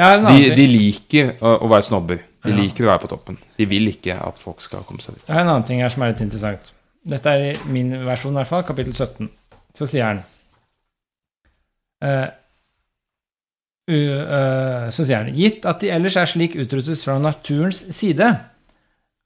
Annen 0.01 0.27
De, 0.37 0.51
de 0.55 0.65
liker 0.71 1.33
å, 1.43 1.57
å 1.65 1.69
være 1.71 1.87
snobber. 1.87 2.21
De 2.45 2.51
Ja. 2.53 2.57
liker 2.57 2.87
å 2.87 2.91
være 2.93 3.03
på 3.03 3.09
toppen. 3.11 3.37
De 3.59 3.67
vil 3.69 3.89
ikke 3.91 4.15
at 4.17 4.39
folk 4.41 4.63
skal 4.65 4.83
komme 4.87 5.03
seg 5.03 5.17
dit. 5.17 5.25
Jeg 5.27 5.35
har 5.37 5.43
en 5.45 5.51
annen 5.53 5.67
ting 5.67 5.81
her 5.83 5.91
som 5.93 6.03
er 6.07 6.13
litt 6.13 6.23
interessant. 6.25 6.71
Dette 7.11 7.33
er 7.33 7.45
i 7.51 7.73
min 7.73 7.91
versjon, 8.07 8.33
i 8.35 8.39
hvert 8.41 8.51
fall, 8.51 8.63
kapittel 8.69 8.95
17. 8.95 9.29
Så 9.77 9.87
sier 9.91 10.07
han 10.09 10.23
uh, 12.05 12.29
u- 13.91 14.23
eh, 14.25 14.87
Så 14.95 15.05
sier 15.07 15.21
han 15.25 15.35
Gitt 15.37 15.67
at 15.69 15.83
de 15.85 15.91
ellers 15.95 16.17
er 16.21 16.27
slik 16.31 16.57
utrustet 16.59 17.03
fra 17.05 17.19
naturens 17.23 17.83
side, 17.97 18.31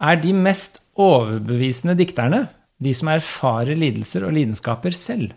er 0.04 0.20
de 0.20 0.32
mest 0.36 0.80
overbevisende 1.00 1.96
dikterne 1.98 2.46
de 2.82 2.92
som 2.96 3.08
erfarer 3.12 3.76
lidelser 3.78 4.26
og 4.26 4.34
lidenskaper 4.36 4.92
selv. 4.96 5.32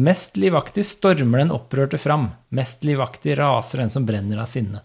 Mest 0.00 0.38
livaktig 0.40 0.84
stormer 0.88 1.42
den 1.42 1.52
opprørte 1.52 1.98
fram, 2.00 2.30
mest 2.56 2.84
livaktig 2.88 3.36
raser 3.38 3.82
den 3.82 3.90
som 3.92 4.06
brenner 4.08 4.40
av 4.40 4.48
sinne. 4.48 4.80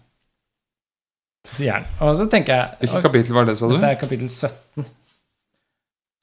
Sier 1.48 1.78
han. 1.78 1.86
Og 2.04 2.12
så 2.18 2.26
tenker 2.28 2.58
jeg 2.58 2.82
Hvilket 2.82 3.06
kapittel 3.06 3.36
var 3.38 3.46
det, 3.48 3.54
sa 3.56 3.70
du? 3.70 3.78
dette 3.78 3.92
er 3.94 4.00
kapittel 4.02 4.28
17. 4.28 4.84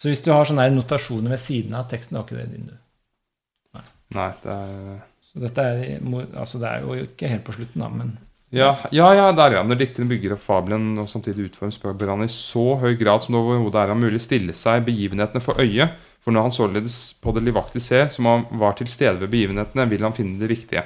Så 0.02 0.12
hvis 0.12 0.22
du 0.22 0.30
har 0.34 0.46
sånne 0.46 0.68
notasjoner 0.76 1.34
ved 1.34 1.42
siden 1.42 1.74
av 1.78 1.88
teksten, 1.90 2.18
da 2.18 2.22
er 2.22 2.28
ikke 2.28 2.38
det 2.44 2.52
din, 2.52 2.70
du. 2.70 3.82
Nei, 4.16 4.30
det 4.44 4.54
er 4.54 5.00
Så 5.26 5.42
dette 5.42 5.64
er, 5.66 5.96
altså 6.38 6.62
det 6.62 6.70
er 6.70 6.84
jo 6.86 7.08
ikke 7.08 7.32
helt 7.32 7.46
på 7.48 7.56
slutten, 7.56 7.82
da, 7.82 7.90
men 7.90 8.12
Ja, 8.56 8.72
ja, 8.96 9.10
ja 9.18 9.30
der 9.36 9.58
ja. 9.58 9.62
Når 9.68 9.80
dikteren 9.82 10.10
bygger 10.10 10.36
opp 10.38 10.44
fabelen 10.46 10.94
og 11.02 11.10
samtidig 11.12 11.50
utformer 11.50 12.12
han 12.14 12.24
i 12.24 12.32
så 12.32 12.78
høy 12.80 12.94
grad 13.00 13.26
som 13.26 13.36
det 13.36 13.42
overhodet 13.42 13.82
er 13.84 13.98
mulig 14.00 14.22
stille 14.24 14.56
seg 14.56 14.86
begivenhetene 14.88 15.44
for 15.44 15.60
øye. 15.60 15.90
For 16.24 16.34
når 16.34 16.48
han 16.48 16.56
således 16.56 16.96
på 17.22 17.34
det 17.36 17.44
livaktige 17.46 17.84
ser, 17.84 18.08
som 18.10 18.30
han 18.32 18.46
var 18.58 18.78
til 18.80 18.88
stede 18.90 19.20
ved 19.22 19.30
begivenhetene, 19.34 19.86
vil 19.92 20.08
han 20.08 20.16
finne 20.16 20.40
det 20.40 20.50
riktige. 20.50 20.86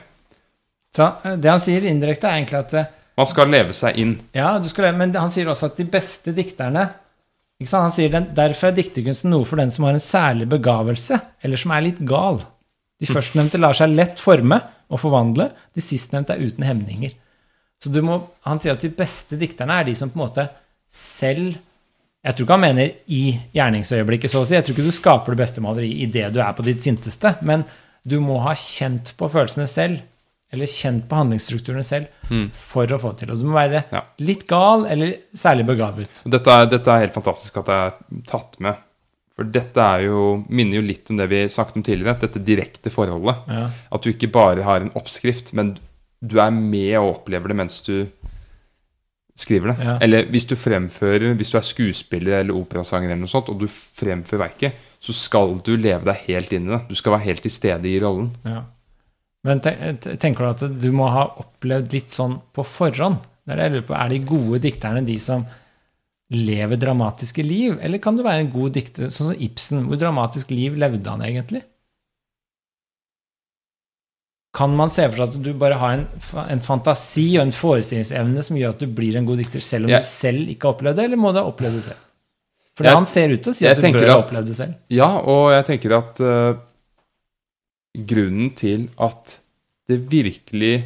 Så 0.96 1.06
eh, 1.24 1.38
det 1.38 1.52
han 1.52 1.62
sier 1.64 1.86
indirekte, 1.88 2.28
er 2.28 2.42
egentlig 2.42 2.60
at 2.60 2.74
eh, 2.76 2.90
Man 3.20 3.28
skal 3.30 3.52
leve 3.52 3.76
seg 3.76 3.98
inn. 4.00 4.18
Ja, 4.36 4.56
du 4.60 4.68
skal, 4.72 4.90
men 4.98 5.14
han 5.16 5.32
sier 5.32 5.52
også 5.52 5.70
at 5.70 5.80
de 5.80 5.86
beste 5.92 6.34
dikterne? 6.36 6.88
Han 7.60 7.92
sier 7.92 8.12
den, 8.14 8.30
Derfor 8.36 8.70
er 8.70 8.78
dikterkunsten 8.78 9.34
noe 9.34 9.48
for 9.48 9.60
den 9.60 9.72
som 9.76 9.86
har 9.86 9.98
en 9.98 10.04
særlig 10.04 10.48
begavelse, 10.50 11.20
eller 11.44 11.60
som 11.60 11.74
er 11.76 11.84
litt 11.84 12.00
gal. 12.08 12.40
De 13.00 13.08
førstnevnte 13.08 13.60
lar 13.60 13.76
seg 13.76 13.92
lett 13.92 14.20
forme 14.20 14.60
og 14.90 15.02
forvandle, 15.02 15.50
de 15.76 15.84
sistnevnte 15.84 16.36
er 16.36 16.48
uten 16.48 16.66
hemninger. 16.68 17.12
Så 17.80 17.90
du 17.94 18.02
må, 18.04 18.18
Han 18.44 18.60
sier 18.60 18.74
at 18.76 18.82
de 18.84 18.90
beste 18.92 19.38
dikterne 19.40 19.78
er 19.80 19.86
de 19.88 19.94
som 19.96 20.10
på 20.12 20.20
en 20.20 20.26
måte 20.26 20.48
selv 20.92 21.56
Jeg 22.26 22.36
tror 22.36 22.46
ikke 22.46 22.58
han 22.58 22.66
mener 22.66 22.90
i 23.16 23.22
gjerningsøyeblikket, 23.56 24.32
så 24.34 24.42
å 24.44 24.48
si. 24.48 24.56
Jeg 24.58 24.66
tror 24.68 24.76
ikke 24.76 24.90
du 24.90 24.96
skaper 24.96 25.36
det 25.36 25.40
beste 25.46 25.62
maleriet 25.64 26.02
idet 26.10 26.34
du 26.36 26.42
er 26.44 26.52
på 26.58 26.66
ditt 26.68 26.84
sinteste, 26.84 27.38
men 27.48 27.64
du 28.04 28.18
må 28.20 28.42
ha 28.44 28.52
kjent 28.60 29.14
på 29.16 29.30
følelsene 29.32 29.68
selv, 29.72 30.02
eller 30.52 30.68
kjent 30.68 31.06
på 31.08 31.16
handlingsstrukturene 31.16 31.86
selv, 31.88 32.12
for 32.52 32.92
å 32.92 33.00
få 33.00 33.14
det 33.14 33.22
til. 33.24 33.32
Og 33.32 33.40
du 33.40 33.46
må 33.48 33.56
være 33.56 33.86
Ja. 33.94 34.02
litt 34.20 34.44
gal 34.52 34.84
eller 34.92 35.14
særlig 35.32 35.66
begavet. 35.72 36.20
Dette 36.28 36.52
er, 36.52 36.66
dette 36.68 36.92
er 36.92 37.06
helt 37.06 37.16
fantastisk 37.16 37.62
at 37.64 37.66
det 37.72 37.80
er 37.86 37.94
tatt 38.28 38.60
med. 38.60 38.76
For 39.40 39.48
dette 39.56 39.80
er 39.80 40.04
jo, 40.10 40.44
minner 40.50 40.82
jo 40.82 40.88
litt 40.90 41.10
om 41.14 41.16
det 41.22 41.30
vi 41.32 41.46
snakket 41.48 41.78
om 41.80 41.84
tidligere. 41.88 42.20
Dette 42.20 42.44
direkte 42.44 42.92
forholdet. 42.92 43.48
Ja. 43.48 43.70
At 43.96 44.04
du 44.04 44.12
ikke 44.12 44.28
bare 44.36 44.64
har 44.68 44.82
en 44.84 44.92
oppskrift, 45.00 45.54
men 45.56 45.78
du 46.22 46.40
er 46.44 46.52
med 46.52 46.98
og 47.00 47.14
opplever 47.20 47.48
det 47.54 47.56
mens 47.60 47.82
du 47.86 48.08
skriver 49.40 49.72
det. 49.72 49.86
Ja. 49.86 49.94
Eller 50.04 50.26
hvis 50.34 50.48
du 50.50 50.56
fremfører, 50.60 51.32
hvis 51.40 51.54
du 51.54 51.58
er 51.60 51.64
skuespiller 51.64 52.42
eller 52.42 52.58
operasanger 52.60 53.08
eller 53.14 53.22
noe 53.24 53.32
sånt, 53.32 53.48
og 53.54 53.62
du 53.62 53.70
fremfører 53.72 54.42
verket, 54.50 54.82
så 55.00 55.16
skal 55.16 55.56
du 55.64 55.78
leve 55.80 56.04
deg 56.10 56.26
helt 56.28 56.52
inn 56.58 56.68
i 56.68 56.74
det. 56.76 56.82
Du 56.90 56.98
skal 57.00 57.16
være 57.16 57.28
helt 57.30 57.46
til 57.46 57.54
stede 57.56 57.88
i 57.88 57.96
rollen. 58.04 58.34
Ja. 58.44 58.66
Men 59.48 59.62
te- 59.64 59.78
te- 60.04 60.18
tenker 60.20 60.44
du 60.44 60.50
at 60.50 60.82
du 60.84 60.90
må 60.92 61.08
ha 61.08 61.24
opplevd 61.40 61.94
litt 61.96 62.12
sånn 62.12 62.36
på 62.52 62.66
forhånd? 62.68 63.22
Det 63.48 63.56
er 63.56 63.62
det 63.62 63.68
jeg 63.70 63.76
lurer 63.78 63.88
på. 63.88 63.96
Er 63.96 64.12
de 64.12 64.20
gode 64.28 64.60
dikterne 64.68 65.06
de 65.08 65.16
som 65.24 65.46
lever 66.36 66.78
dramatiske 66.78 67.42
liv, 67.48 67.80
eller 67.82 67.98
kan 68.04 68.20
du 68.20 68.26
være 68.28 68.44
en 68.44 68.52
god 68.54 68.76
dikter 68.76 69.08
sånn 69.10 69.32
som 69.32 69.40
Ibsen? 69.48 69.86
Hvor 69.88 69.98
dramatisk 70.04 70.52
liv 70.52 70.76
levde 70.78 71.10
han 71.10 71.24
egentlig? 71.26 71.64
Kan 74.54 74.74
man 74.76 74.90
se 74.90 75.04
for 75.12 75.16
seg 75.20 75.28
at 75.30 75.44
du 75.46 75.52
bare 75.54 75.78
har 75.78 75.92
en, 76.00 76.06
en 76.50 76.62
fantasi 76.66 77.28
og 77.38 77.44
en 77.46 77.52
forestillingsevne 77.54 78.42
som 78.44 78.58
gjør 78.58 78.70
at 78.74 78.80
du 78.80 78.88
blir 78.88 79.16
en 79.20 79.26
god 79.28 79.38
dikter, 79.44 79.62
selv 79.62 79.86
om 79.86 79.92
Jeg- 79.94 80.02
du 80.02 80.06
selv 80.08 80.50
ikke 80.50 80.66
har 80.68 80.74
opplevd 80.74 80.96
det, 80.98 81.06
eller 81.06 81.18
må 81.22 81.32
du 81.34 81.38
ha 81.40 81.46
opplevd 81.52 81.76
det 81.76 81.84
selv? 81.84 82.06
Fordi 82.76 82.88
Jeg- 82.90 82.96
han 82.96 83.06
ser 83.06 83.30
ut 83.30 83.44
til 83.44 83.52
å 83.52 83.56
si 83.56 83.68
at 83.68 83.78
du 83.78 83.82
bør 83.92 84.08
ha 84.10 84.18
opplevd 84.24 84.48
det 84.48 84.56
selv. 84.58 84.74
Ja, 84.90 85.10
og 85.20 85.52
jeg 85.52 85.66
tenker 85.68 85.98
at 85.98 86.20
uh, 86.22 86.56
grunnen 88.10 88.56
til 88.56 88.90
at 89.00 89.40
det 89.88 90.00
virkelig 90.10 90.86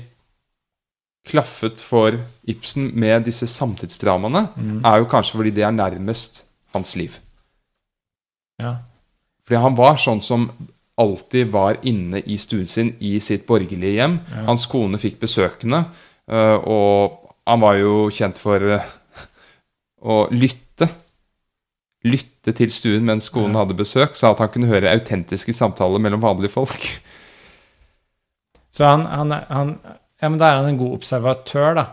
klaffet 1.27 1.79
for 1.79 2.17
Ibsen 2.47 2.91
med 2.99 3.23
disse 3.23 3.47
samtidsdramaene, 3.47 4.49
Mm. 4.57 4.81
er 4.85 4.97
jo 4.99 5.05
kanskje 5.05 5.37
fordi 5.39 5.51
det 5.55 5.63
er 5.63 5.71
nærmest 5.71 6.43
hans 6.73 6.95
liv. 6.95 7.17
Ja. 8.59 8.75
Fordi 9.45 9.61
han 9.61 9.75
var 9.75 9.95
sånn 9.95 10.21
som 10.21 10.49
alltid 10.99 11.51
var 11.51 11.79
inne 11.81 12.21
i 12.21 12.37
stuen 12.37 12.67
sin 12.67 12.93
i 12.99 13.17
sitt 13.23 13.47
borgerlige 13.47 13.97
hjem. 13.97 14.19
Ja. 14.29 14.43
Hans 14.49 14.65
kone 14.69 14.99
fikk 15.01 15.19
besøkende, 15.23 15.85
eh, 16.29 16.57
og 16.57 17.33
han 17.49 17.63
var 17.63 17.79
jo 17.79 17.95
kjent 18.13 18.39
for 18.41 18.75
eh, 18.77 18.91
å 20.03 20.25
lytte. 20.31 20.89
lytte 22.03 22.51
til 22.51 22.71
stuen 22.75 23.05
mens 23.07 23.29
konen 23.31 23.55
hadde 23.55 23.77
besøk, 23.79 24.17
så 24.19 24.33
at 24.33 24.41
han 24.43 24.51
kunne 24.51 24.67
høre 24.67 24.91
autentiske 24.91 25.53
samtaler 25.55 26.01
mellom 26.03 26.21
vanlige 26.21 26.51
folk. 26.51 26.87
Så 28.73 28.85
han, 28.89 29.05
han, 29.05 29.31
han 29.31 29.75
Ja, 30.19 30.29
men 30.29 30.39
da 30.39 30.49
er 30.49 30.61
han 30.61 30.69
en 30.71 30.79
god 30.79 30.97
observatør, 30.97 31.73
da. 31.77 31.85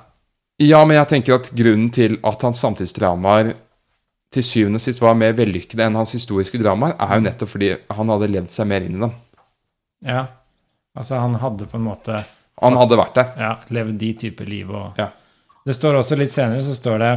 Ja, 0.61 0.85
men 0.85 0.99
jeg 0.99 1.09
tenker 1.11 1.39
at 1.39 1.49
grunnen 1.57 1.89
til 1.95 2.19
at 2.27 2.43
hans 2.45 2.61
samtidsdramaer 2.63 3.55
til 4.31 4.45
syvende 4.47 4.79
og 4.79 4.85
sist 4.85 5.03
var 5.03 5.17
mer 5.19 5.33
vellykkede 5.35 5.83
enn 5.89 5.97
hans 5.99 6.13
historiske 6.15 6.59
dramaer, 6.63 6.95
er 7.03 7.17
jo 7.19 7.25
nettopp 7.25 7.51
fordi 7.51 7.73
han 7.97 8.13
hadde 8.15 8.29
levd 8.31 8.53
seg 8.55 8.69
mer 8.71 8.85
inn 8.87 8.99
i 8.99 9.03
dem. 9.03 9.15
Ja. 10.07 10.27
Altså, 10.97 11.19
han 11.23 11.35
hadde 11.43 11.67
på 11.71 11.79
en 11.79 11.87
måte 11.87 12.21
Han 12.63 12.77
hadde 12.77 12.97
vært 12.99 13.15
der. 13.17 13.29
ja, 13.39 13.51
levd 13.73 13.99
de 14.01 14.13
typer 14.25 14.47
liv 14.47 14.71
og 14.71 14.99
Ja. 14.99 15.11
Det 15.67 15.75
står 15.77 15.99
også 16.01 16.17
litt 16.17 16.33
senere, 16.33 16.63
så 16.65 16.75
står 16.75 16.99
det 16.99 17.13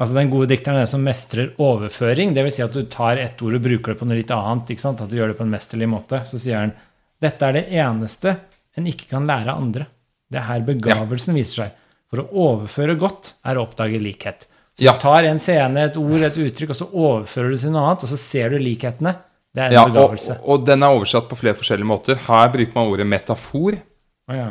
Altså, 0.00 0.16
den 0.16 0.30
gode 0.32 0.48
dikteren 0.50 0.74
er 0.76 0.82
den 0.82 0.90
som 0.90 1.04
mestrer 1.06 1.52
overføring. 1.62 2.32
Det 2.34 2.42
vil 2.42 2.52
si 2.52 2.64
at 2.64 2.74
du 2.74 2.82
tar 2.90 3.16
ett 3.22 3.38
ord 3.46 3.54
og 3.54 3.62
bruker 3.62 3.92
det 3.94 4.00
på 4.00 4.08
noe 4.08 4.16
litt 4.18 4.32
annet. 4.34 4.72
ikke 4.74 4.82
sant? 4.82 5.00
At 5.00 5.08
du 5.12 5.14
gjør 5.16 5.30
det 5.30 5.36
på 5.38 5.44
en 5.46 5.52
mesterlig 5.54 5.86
måte. 5.88 6.18
Så 6.26 6.40
sier 6.42 6.58
han 6.64 6.72
dette 7.22 7.46
er 7.46 7.52
det 7.54 7.62
eneste 7.78 8.34
en 8.76 8.88
ikke 8.90 9.06
kan 9.12 9.24
lære 9.28 9.52
av 9.54 9.62
andre. 9.62 9.86
Det 10.28 10.40
er 10.40 10.48
her 10.48 10.64
begavelsen 10.66 11.38
viser 11.38 11.60
seg. 11.62 11.76
For 12.10 12.24
å 12.24 12.26
overføre 12.48 12.98
godt 12.98 13.34
er 13.46 13.56
å 13.56 13.62
oppdage 13.68 14.02
likhet. 14.02 14.48
Så 14.74 14.84
Ja. 14.84 14.92
du 14.92 14.98
tar 14.98 15.24
en 15.24 15.38
scene, 15.38 15.84
et 15.84 15.96
ord, 15.96 16.22
et 16.22 16.34
uttrykk, 16.36 16.70
og 16.70 16.76
så 16.76 16.88
overfører 16.92 17.50
du 17.50 17.56
til 17.58 17.70
noe 17.70 17.84
annet, 17.86 18.02
og 18.02 18.08
så 18.10 18.18
ser 18.18 18.48
du 18.50 18.58
likhetene. 18.58 19.14
Det 19.54 19.62
er 19.62 19.66
en 19.66 19.72
Ja, 19.72 19.84
og, 19.84 19.92
begavelse. 19.92 20.38
og 20.44 20.64
den 20.66 20.82
er 20.82 20.88
oversatt 20.90 21.28
på 21.28 21.36
flere 21.38 21.54
forskjellige 21.54 21.86
måter. 21.86 22.16
Her 22.16 22.48
bruker 22.50 22.74
man 22.74 22.88
ordet 22.90 23.06
metafor. 23.06 23.76
Å 24.28 24.34
ja. 24.34 24.48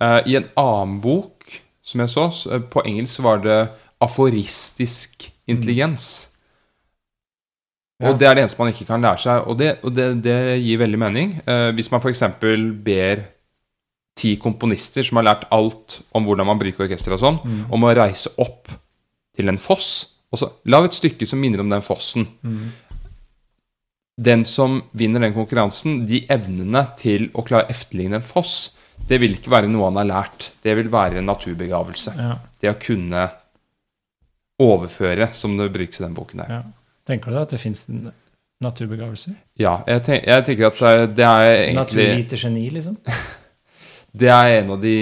uh, 0.00 0.22
I 0.26 0.36
en 0.36 0.48
annen 0.56 1.00
bok 1.02 1.60
som 1.82 2.00
jeg 2.00 2.08
så, 2.08 2.24
eh, 2.54 2.58
på 2.60 2.82
engelsk 2.86 3.20
var 3.22 3.38
det 3.44 3.68
aforistisk 4.00 5.30
intelligens. 5.48 6.28
Ja. 8.00 8.08
Og 8.10 8.18
det 8.18 8.28
er 8.28 8.34
det 8.38 8.44
eneste 8.46 8.58
man 8.62 8.72
ikke 8.72 8.86
kan 8.88 9.02
lære 9.04 9.20
seg, 9.20 9.46
og 9.46 9.58
det, 9.60 9.74
og 9.84 9.92
det, 9.94 10.06
det 10.24 10.36
gir 10.64 10.78
veldig 10.80 10.98
mening. 11.02 11.34
Uh, 11.46 11.68
hvis 11.76 11.90
man 11.92 12.00
f.eks. 12.00 12.22
ber 12.40 13.26
ti 14.16 14.36
komponister 14.40 15.04
som 15.04 15.20
har 15.20 15.24
lært 15.34 15.44
alt 15.52 16.00
om 16.16 16.24
hvordan 16.24 16.46
man 16.48 16.58
bruker 16.60 16.86
orkester 16.86 17.12
og 17.12 17.20
sånn, 17.20 17.40
Mm. 17.44 17.66
om 17.72 17.84
å 17.84 17.92
reise 17.96 18.32
opp 18.38 18.68
til 19.40 19.50
en 19.50 19.60
foss, 19.60 19.90
og 20.30 20.38
så 20.38 20.52
lag 20.70 20.86
et 20.86 20.96
stykke 20.96 21.26
som 21.26 21.40
minner 21.42 21.64
om 21.64 21.72
den 21.72 21.82
fossen. 21.82 22.28
Mm. 22.46 22.70
Den 24.20 24.44
som 24.44 24.82
vinner 24.92 25.24
den 25.24 25.34
konkurransen, 25.34 26.04
de 26.06 26.22
evnene 26.30 26.84
til 27.00 27.30
å 27.32 27.44
klare 27.46 27.66
å 27.66 27.74
efterligne 27.74 28.20
en 28.20 28.26
foss, 28.26 28.76
det 29.08 29.18
vil 29.22 29.34
ikke 29.34 29.52
være 29.52 29.70
noe 29.70 29.88
han 29.88 29.98
har 30.02 30.10
lært. 30.10 30.50
Det 30.62 30.76
vil 30.76 30.90
være 30.92 31.18
en 31.18 31.30
naturbegavelse. 31.30 32.14
Ja. 32.20 32.34
Det 32.60 32.70
å 32.70 32.78
kunne 32.78 33.24
overføre, 34.60 35.30
som 35.32 35.56
det 35.56 35.70
brukes 35.72 36.02
i 36.02 36.04
den 36.04 36.16
boken 36.16 36.44
der. 36.44 36.52
Ja. 36.58 36.62
Tenker 37.08 37.32
du 37.32 37.40
at 37.40 37.54
det 37.54 37.62
fins 37.62 37.86
naturbegavelser? 38.60 39.34
Ja, 39.58 39.78
jeg, 39.88 40.04
tenk, 40.06 40.26
jeg 40.28 40.46
tenker 40.46 40.68
at 40.68 40.82
eh, 40.84 41.04
det 41.16 41.26
er 41.26 41.44
egentlig 41.48 41.80
Naturvite 41.80 42.40
geni, 42.44 42.66
liksom? 42.76 42.98
Det 44.10 44.30
er 44.32 44.56
en 44.56 44.72
av 44.74 44.80
de 44.82 44.94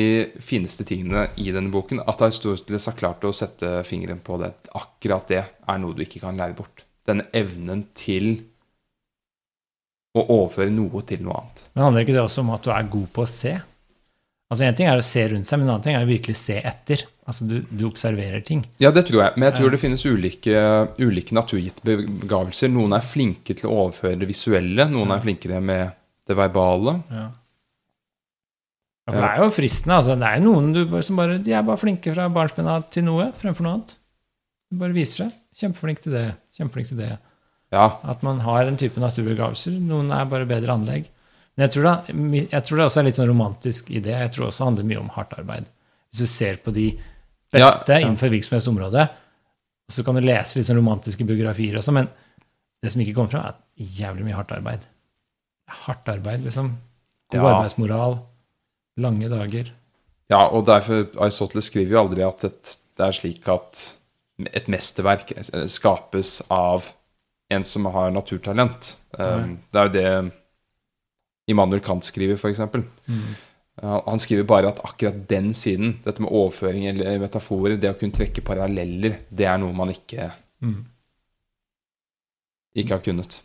fineste 0.45 0.85
tingene 0.85 1.29
i 1.41 1.49
denne 1.55 1.73
boken. 1.73 2.03
At 2.05 2.21
Aristoteles 2.27 2.89
har 2.91 2.97
klart 2.99 3.25
å 3.25 3.33
sette 3.33 3.79
fingeren 3.89 4.21
på 4.25 4.37
det. 4.43 4.53
Akkurat 4.77 5.31
det 5.31 5.41
er 5.41 5.81
noe 5.81 5.97
du 5.97 6.05
ikke 6.05 6.21
kan 6.27 6.37
lære 6.37 6.57
bort. 6.59 6.85
Denne 7.09 7.25
evnen 7.33 7.87
til 7.97 8.35
å 10.19 10.25
overføre 10.25 10.73
noe 10.75 11.03
til 11.09 11.25
noe 11.25 11.41
annet. 11.41 11.65
Men 11.73 11.87
handler 11.89 12.05
ikke 12.05 12.17
det 12.17 12.25
også 12.25 12.45
om 12.45 12.55
at 12.57 12.65
du 12.67 12.73
er 12.75 12.93
god 12.93 13.11
på 13.17 13.25
å 13.25 13.31
se? 13.33 13.57
Altså 14.49 14.65
En 14.65 14.77
ting 14.77 14.89
er 14.89 14.97
å 14.97 15.05
se 15.05 15.23
rundt 15.29 15.45
seg, 15.45 15.61
men 15.61 15.67
en 15.69 15.75
annen 15.75 15.85
ting 15.85 15.97
er 15.97 16.07
å 16.07 16.09
virkelig 16.09 16.39
se 16.41 16.57
etter. 16.57 17.03
Altså 17.29 17.45
Du, 17.49 17.59
du 17.69 17.85
observerer 17.89 18.41
ting. 18.45 18.63
Ja, 18.81 18.91
det 18.97 19.05
tror 19.09 19.23
jeg. 19.27 19.35
Men 19.37 19.51
jeg 19.51 19.59
tror 19.59 19.75
det 19.75 19.81
finnes 19.83 20.05
ulike, 20.09 20.63
ulike 21.01 21.37
naturgitte 21.37 21.85
begavelser. 21.85 22.73
Noen 22.73 22.97
er 22.97 23.05
flinke 23.05 23.57
til 23.57 23.69
å 23.69 23.83
overføre 23.85 24.21
det 24.23 24.29
visuelle, 24.31 24.89
noen 24.89 25.13
er 25.13 25.25
flinkere 25.25 25.61
med 25.65 25.93
det 26.29 26.37
verbale. 26.37 26.97
Ja. 27.13 27.27
Ja, 29.09 29.15
for 29.15 29.25
det 29.25 29.29
er 29.33 29.41
jo 29.41 29.53
fristende. 29.57 29.97
altså 29.97 30.17
Det 30.21 30.29
er 30.29 30.43
noen 30.45 30.73
du 30.77 30.83
bare, 30.85 31.03
som 31.07 31.17
bare 31.17 31.39
De 31.41 31.53
er 31.57 31.63
bare 31.65 31.81
flinke 31.81 32.13
fra 32.13 32.27
barnsben 32.29 32.69
av 32.69 32.89
til 32.93 33.07
noe 33.07 33.31
fremfor 33.41 33.65
noe 33.65 33.79
annet. 33.79 33.95
Det 34.69 34.79
bare 34.83 34.93
viser 34.97 35.25
seg. 35.25 35.37
Kjempeflink 35.63 36.03
til 36.05 36.13
det. 36.13 36.27
Kjempeflink 36.59 36.91
til 36.93 37.01
det. 37.01 37.13
Ja, 37.73 37.87
At 38.05 38.23
man 38.25 38.41
har 38.45 38.69
en 38.69 38.77
type 38.81 39.01
naturbegavelser. 39.01 39.79
Noen 39.81 40.13
er 40.13 40.29
bare 40.29 40.49
bedre 40.49 40.77
anlegg. 40.77 41.09
Men 41.57 41.65
jeg 41.67 41.73
tror, 41.75 41.89
da, 41.89 41.95
jeg 42.53 42.63
tror 42.69 42.79
det 42.79 42.85
også 42.87 43.01
er 43.01 43.07
litt 43.09 43.17
sånn 43.19 43.31
romantisk 43.33 43.89
i 43.91 44.01
det. 44.05 44.13
Jeg 44.15 44.31
tror 44.37 44.47
også 44.47 44.63
det 44.63 44.69
handler 44.69 44.89
mye 44.93 45.01
om 45.01 45.09
hardt 45.17 45.33
arbeid. 45.41 45.67
Hvis 46.13 46.21
du 46.23 46.31
ser 46.31 46.61
på 46.65 46.73
de 46.77 46.87
beste 47.53 47.91
Ja, 47.93 47.99
ja. 47.99 48.07
innenfor 48.07 48.31
virksomhetsområdet, 48.31 49.09
så 49.89 50.05
kan 50.05 50.15
du 50.15 50.21
lese 50.23 50.59
litt 50.61 50.69
sånn 50.69 50.79
romantiske 50.79 51.25
biografier 51.27 51.81
også, 51.81 51.93
men 51.97 52.09
det 52.85 52.93
som 52.93 53.01
ikke 53.03 53.17
kommer 53.17 53.33
fra, 53.33 53.41
er 53.57 53.89
jævlig 53.99 54.29
mye 54.29 54.37
hardt 54.37 54.53
arbeid. 54.55 54.85
Hardt 55.87 56.09
arbeid, 56.13 56.45
liksom. 56.45 56.75
God 57.33 57.49
arbeidsmoral. 57.51 58.19
Lange 58.99 59.29
dager. 59.31 59.71
ja 60.31 60.41
og 60.51 60.67
derfor 60.67 61.07
Aristoteles 61.23 61.69
skriver 61.71 61.95
jo 61.95 62.01
aldri 62.03 62.25
at 62.27 62.45
et, 62.49 62.73
det 62.99 63.05
er 63.07 63.15
slik 63.17 63.47
at 63.49 63.85
et 64.55 64.67
mesterverk 64.71 65.33
skapes 65.71 66.43
av 66.51 66.91
en 67.51 67.65
som 67.65 67.87
har 67.95 68.11
naturtalent. 68.15 68.97
Um, 69.19 69.57
det 69.73 69.81
er 69.81 69.87
jo 69.89 69.93
det 69.95 70.33
Immanuel 71.49 71.81
Kant 71.81 72.05
skriver, 72.05 72.37
f.eks. 72.37 72.61
Mm. 73.09 73.23
Han 73.81 74.21
skriver 74.21 74.45
bare 74.45 74.69
at 74.69 74.83
akkurat 74.85 75.23
den 75.31 75.53
siden, 75.57 75.95
dette 76.05 76.21
med 76.23 76.31
overføring 76.35 76.85
eller 76.91 77.19
metaforer, 77.23 77.79
det 77.81 77.89
å 77.95 77.97
kunne 77.99 78.13
trekke 78.19 78.43
paralleller, 78.45 79.21
det 79.31 79.47
er 79.49 79.59
noe 79.63 79.73
man 79.73 79.95
ikke, 79.95 80.31
Mm. 80.61 80.85
ikke 82.77 82.97
har 82.97 83.03
kunnet. 83.05 83.39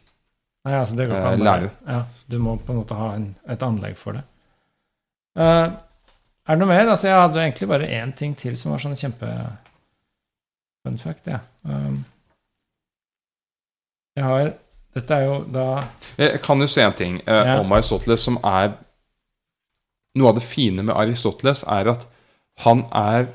Nei, 0.66 0.74
altså 0.80 0.96
det 0.98 1.08
går 1.10 1.16
Eh, 1.18 1.24
ikke 1.24 1.34
an 1.34 1.46
lære. 1.48 1.72
Ja, 1.88 2.00
du 2.28 2.38
må 2.40 2.58
på 2.58 2.74
en 2.74 2.80
måte 2.82 2.98
ha 2.98 3.10
en, 3.16 3.28
et 3.48 3.64
anlegg 3.66 3.96
for 4.00 4.14
det. 4.18 4.24
Eh, 5.36 5.68
er 6.44 6.58
det 6.58 6.60
noe 6.60 6.70
mer? 6.70 6.90
Altså, 6.92 7.08
jeg 7.10 7.20
hadde 7.22 7.42
egentlig 7.42 7.70
bare 7.72 7.90
én 8.02 8.12
ting 8.18 8.36
til 8.38 8.58
som 8.60 8.74
var 8.74 8.82
sånn 8.84 8.98
kjempe 9.00 9.30
fun 10.84 10.98
fact, 11.00 11.30
ja. 11.32 11.40
Um, 11.64 12.02
jeg 14.18 14.28
har 14.28 14.50
Dette 14.94 15.16
er 15.16 15.24
jo 15.26 15.38
da 15.50 15.68
Jeg 16.20 16.42
kan 16.44 16.60
jo 16.62 16.68
si 16.70 16.82
en 16.84 16.94
ting 16.94 17.16
uh, 17.24 17.34
Ja. 17.34 17.54
om 17.64 17.72
Aristoteles 17.74 18.22
som 18.28 18.36
er 18.46 18.76
Noe 20.20 20.30
av 20.30 20.36
det 20.38 20.44
fine 20.46 20.84
med 20.84 20.94
Aristoteles 20.94 21.64
er 21.66 21.90
at 21.96 22.04
han 22.62 22.84
er 22.94 23.32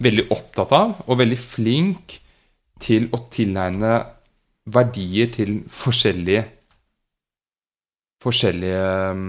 veldig 0.00 0.28
opptatt 0.32 0.70
av 0.72 0.94
og 1.04 1.18
veldig 1.20 1.36
flink 1.42 2.14
til 2.80 3.10
å 3.12 3.20
tilegne 3.34 3.98
verdier 4.64 5.28
til 5.34 5.58
forskjellige 5.68 6.46
Forskjellige 8.24 8.86
um, 9.12 9.26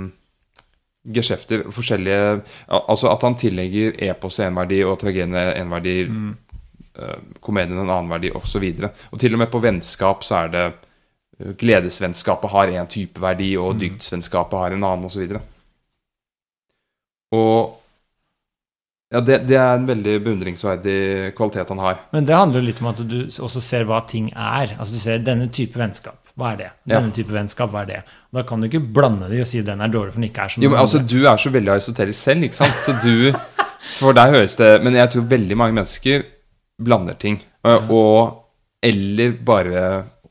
geskjefter. 1.15 1.65
Forskjellige 1.73 2.41
Altså 2.79 3.09
at 3.11 3.25
han 3.25 3.37
tillegger 3.39 3.97
eposet 4.09 4.47
en 4.47 4.59
verdi 4.59 4.83
og 4.85 4.99
tragediene 5.01 5.47
en 5.57 5.73
verdi, 5.73 5.95
mm, 6.09 6.29
eh, 6.99 7.17
komedien 7.41 7.79
en 7.79 7.89
annen 7.89 8.11
verdi, 8.11 8.31
osv. 8.35 8.67
Og, 8.83 9.01
og 9.11 9.19
til 9.19 9.33
og 9.35 9.43
med 9.43 9.51
på 9.53 9.61
vennskap 9.63 10.23
så 10.27 10.43
er 10.43 10.53
det 10.53 10.65
eh, 10.67 11.53
Gledesvennskapet 11.59 12.53
har 12.53 12.75
en 12.75 12.87
type 12.91 13.21
verdi, 13.21 13.55
og 13.57 13.75
Mm. 13.75 13.79
dygdsvennskapet 13.85 14.59
har 14.59 14.77
en 14.77 14.83
annen, 14.83 15.05
osv. 15.05 15.35
Og, 15.35 15.41
og 17.39 17.79
ja, 19.09 19.21
det, 19.25 19.39
det 19.49 19.57
er 19.57 19.73
en 19.73 19.87
veldig 19.89 20.19
beundringsverdig 20.21 21.33
kvalitet 21.37 21.71
han 21.73 21.79
har. 21.81 22.01
Men 22.13 22.27
det 22.27 22.35
handler 22.35 22.61
jo 22.61 22.67
litt 22.67 22.81
om 22.83 22.91
at 22.91 22.99
du 23.09 23.23
også 23.25 23.61
ser 23.63 23.87
hva 23.89 24.03
ting 24.05 24.29
er. 24.35 24.75
Altså 24.77 24.93
Du 24.93 25.01
ser 25.01 25.23
denne 25.25 25.47
type 25.49 25.79
vennskap. 25.79 26.28
Hva 26.39 26.53
er 26.53 26.59
det? 26.61 26.69
Ja. 26.87 26.97
Denne 26.99 27.13
type 27.15 27.33
vennskap, 27.35 27.71
hva 27.73 27.83
er 27.83 27.89
det? 27.89 27.99
Da 28.35 28.43
kan 28.47 28.61
du 28.61 28.69
ikke 28.69 28.81
blande 28.95 29.27
de 29.31 29.41
og 29.43 29.47
si 29.49 29.61
den 29.65 29.83
er 29.83 29.91
dårlig, 29.91 30.13
for 30.15 30.21
den 30.21 30.29
ikke 30.29 30.45
er 30.45 30.53
som 30.53 30.63
Jo, 30.63 30.71
men 30.71 30.79
altså. 30.81 31.01
Du 31.03 31.17
er 31.27 31.41
så 31.41 31.51
veldig 31.51 31.73
aristotelisk 31.75 32.19
selv, 32.19 32.47
ikke 32.47 32.59
sant? 32.61 32.79
Så 32.79 32.95
du 33.03 33.33
For 33.99 34.15
deg 34.15 34.33
høres 34.33 34.57
det 34.59 34.73
Men 34.83 34.97
jeg 34.99 35.07
tror 35.13 35.27
veldig 35.31 35.55
mange 35.55 35.77
mennesker 35.77 36.25
blander 36.83 37.15
ting. 37.19 37.39
Og, 37.67 37.91
og 37.91 38.83
Eller 38.83 39.35
bare 39.45 39.85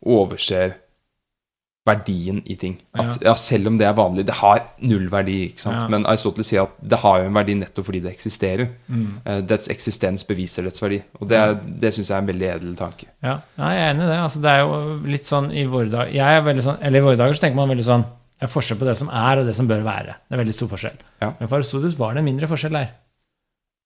overser 0.09 0.76
verdien 1.89 2.39
i 2.47 2.55
ting. 2.60 2.77
At, 2.94 3.16
ja. 3.24 3.32
Selv 3.40 3.70
om 3.73 3.78
det 3.81 3.86
er 3.89 3.97
vanlig. 3.98 4.24
Det 4.28 4.36
har 4.43 4.60
null 4.85 5.09
verdi. 5.12 5.39
ikke 5.48 5.65
sant? 5.65 5.81
Ja. 5.82 5.89
Men 5.94 6.05
Aristoteles 6.10 6.51
sier 6.52 6.66
at 6.69 6.77
det 6.93 7.01
har 7.02 7.23
jo 7.23 7.31
en 7.31 7.39
verdi 7.40 7.56
nettopp 7.59 7.89
fordi 7.89 8.02
det 8.05 8.12
eksisterer. 8.12 8.69
Mm. 8.93 9.06
Uh, 9.27 9.40
Dets 9.48 9.70
eksistens 9.73 10.27
beviser 10.28 10.69
dets 10.69 10.85
verdi. 10.85 11.01
Og 11.19 11.27
det, 11.32 11.40
er- 11.40 11.59
det 11.85 11.94
syns 11.97 12.12
jeg 12.12 12.16
er 12.19 12.23
en 12.23 12.31
veldig 12.31 12.48
edel 12.55 12.77
tanke. 12.78 13.09
Ja, 13.24 13.39
ja, 13.59 13.73
jeg 13.74 13.82
er 13.82 13.90
enig 13.94 14.06
i 14.06 14.12
det. 14.12 14.20
Altså, 14.28 14.44
det 14.44 14.52
er 14.55 14.62
jo 14.62 14.78
litt 15.16 15.27
sånn 15.32 15.51
i 15.51 15.66
våre 15.66 15.90
dager 15.93 16.15
jeg 16.15 16.39
er 16.44 16.62
sånn, 16.69 16.78
Eller 16.82 17.02
i 17.02 17.06
våre 17.09 17.19
dager 17.24 17.35
så 17.40 17.44
tenker 17.48 17.56
man 17.62 17.73
veldig 17.74 17.89
sånn 17.89 18.06
Det 18.39 18.47
er 18.47 18.52
forskjell 18.55 18.78
på 18.78 18.86
det 18.86 18.97
som 19.01 19.09
er, 19.10 19.40
og 19.43 19.47
det 19.51 19.55
som 19.59 19.66
bør 19.66 19.81
være. 19.82 20.15
Det 20.28 20.36
er 20.36 20.43
veldig 20.44 20.55
stor 20.55 20.69
forskjell. 20.77 20.98
Ja. 21.24 21.32
Men 21.40 21.48
for 21.51 21.56
Aristoteles 21.59 21.97
var 21.98 22.15
det 22.15 22.20
en 22.23 22.28
mindre 22.31 22.47
forskjell 22.51 22.77
der. 22.78 22.93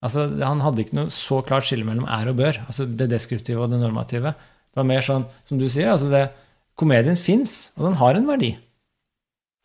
Altså, 0.02 0.26
Han 0.42 0.60
hadde 0.64 0.82
ikke 0.82 0.96
noe 0.98 1.12
så 1.14 1.38
klart 1.46 1.64
skille 1.68 1.86
mellom 1.88 2.04
er 2.10 2.28
og 2.28 2.36
bør. 2.40 2.58
Altså 2.66 2.84
Det 2.86 3.08
deskriptive 3.12 3.62
og 3.62 3.70
det 3.72 3.78
normative. 3.80 4.34
Det 4.72 4.80
var 4.80 4.88
mer 4.88 5.04
sånn, 5.04 5.24
som 5.44 5.58
du 5.60 5.66
sier, 5.68 5.90
altså 5.92 6.08
det, 6.10 6.22
komedien 6.78 7.16
fins, 7.18 7.72
og 7.76 7.86
den 7.90 7.98
har 8.00 8.14
en 8.18 8.26
verdi. 8.30 8.54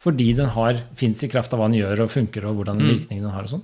Fordi 0.04 0.32
den 0.38 0.50
har 0.54 0.78
fins 1.00 1.24
i 1.26 1.30
kraft 1.32 1.54
av 1.56 1.60
hva 1.62 1.68
den 1.72 1.80
gjør 1.80 2.04
og 2.06 2.12
funker, 2.14 2.46
og 2.46 2.60
hvordan 2.60 2.78
Mm. 2.82 2.90
virkningen 2.94 3.24
den 3.24 3.32
har. 3.34 3.44
og 3.44 3.50
sånn. 3.50 3.64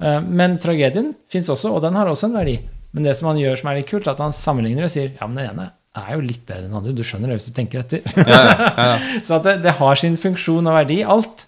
Eh, 0.00 0.20
Men 0.20 0.58
tragedien 0.58 1.14
fins 1.30 1.48
også, 1.48 1.70
og 1.76 1.82
den 1.82 1.94
har 1.94 2.06
også 2.06 2.24
en 2.26 2.32
verdi. 2.34 2.58
Men 2.92 3.04
det 3.04 3.16
som 3.16 3.28
han 3.28 3.36
gjør 3.38 3.56
som 3.58 3.70
er 3.70 3.76
litt 3.76 3.86
kult, 3.88 4.06
er 4.06 4.10
at 4.12 4.18
han 4.18 4.32
sammenligner 4.32 4.84
og 4.84 4.90
sier 4.90 5.12
ja, 5.20 5.26
men 5.26 5.36
den 5.36 5.50
ene 5.54 5.70
er 5.94 6.14
jo 6.16 6.20
litt 6.20 6.44
bedre 6.46 6.64
enn 6.66 6.74
andre. 6.74 6.92
Du 6.94 7.02
skjønner 7.02 7.28
det 7.28 7.36
hvis 7.38 7.52
du 7.52 7.54
tenker 7.56 7.78
etter. 7.80 8.02
Ja, 8.16 8.42
ja, 8.42 8.56
ja, 8.76 8.84
ja. 8.96 9.20
Så 9.26 9.36
at 9.36 9.42
det, 9.44 9.62
det 9.62 9.72
har 9.78 9.94
sin 9.94 10.16
funksjon 10.16 10.66
og 10.66 10.74
verdi, 10.74 11.02
alt. 11.04 11.46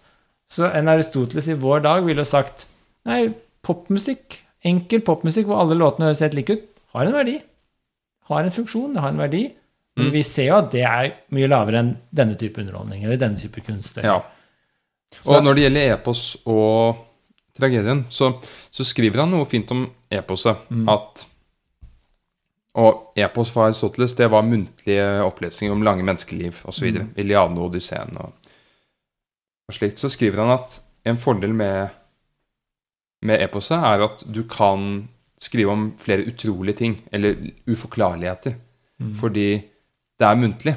Så 0.49 0.71
en 0.73 0.89
Aristoteles 0.89 1.49
i 1.49 1.55
vår 1.59 1.83
dag 1.83 2.05
ville 2.05 2.21
jo 2.23 2.29
sagt 2.29 2.67
nei, 3.05 3.35
popmusikk, 3.65 4.39
enkel 4.65 5.01
popmusikk 5.01 5.47
hvor 5.49 5.61
alle 5.61 5.75
låtene 5.77 6.07
høres 6.11 6.21
helt 6.21 6.35
like 6.37 6.53
ut, 6.53 6.65
har 6.95 7.07
en 7.07 7.13
verdi. 7.17 7.43
Har 8.29 8.45
en 8.45 8.51
funksjon, 8.55 8.93
det 8.95 9.01
har 9.03 9.09
en 9.11 9.19
verdi. 9.21 9.53
Men 9.97 10.07
Mm. 10.09 10.13
vi 10.13 10.23
ser 10.27 10.47
jo 10.49 10.57
at 10.59 10.71
det 10.73 10.83
er 10.83 11.13
mye 11.31 11.47
lavere 11.49 11.79
enn 11.79 11.97
denne 12.13 12.35
type 12.37 12.59
underholdning 12.61 13.05
eller 13.05 13.17
denne 13.17 13.39
type 13.39 13.61
kunst. 13.63 13.97
ja. 14.03 14.21
Og 15.27 15.45
når 15.45 15.55
det 15.55 15.63
gjelder 15.63 15.93
epos 15.95 16.37
og 16.47 16.97
tragedien, 17.55 18.01
så, 18.11 18.33
så 18.75 18.83
skriver 18.85 19.21
han 19.23 19.31
noe 19.31 19.47
fint 19.47 19.71
om 19.71 19.85
eposet. 20.11 20.57
Mm. 20.71 20.89
At 20.89 21.27
Og 22.75 23.13
epos 23.17 23.53
for 23.55 23.69
Aristoteles, 23.69 24.17
det 24.19 24.27
var 24.33 24.43
muntlige 24.43 25.05
opplesninger 25.23 25.73
om 25.77 25.83
lange 25.87 26.03
menneskeliv 26.03 26.57
osv. 26.67 26.89
Mm. 26.97 27.13
Iliaden 27.17 27.59
og 27.59 27.69
Odysseen 27.69 28.17
og, 28.19 28.33
og 29.69 29.75
slikt. 29.77 29.99
Så 30.03 30.09
skriver 30.11 30.43
han 30.43 30.51
at 30.57 30.81
en 31.07 31.17
fordel 31.17 31.55
med, 31.55 31.89
med 33.23 33.43
eposet 33.47 33.79
er 33.79 34.03
at 34.09 34.25
du 34.27 34.43
kan 34.51 35.09
skrive 35.39 35.71
om 35.71 35.93
flere 35.99 36.27
utrolige 36.27 36.75
ting, 36.83 36.97
eller 37.13 37.37
uforklarligheter, 37.71 38.55
Mm. 39.01 39.15
fordi 39.19 39.63
det 40.21 40.27
er 40.29 40.41
muntlig. 40.41 40.75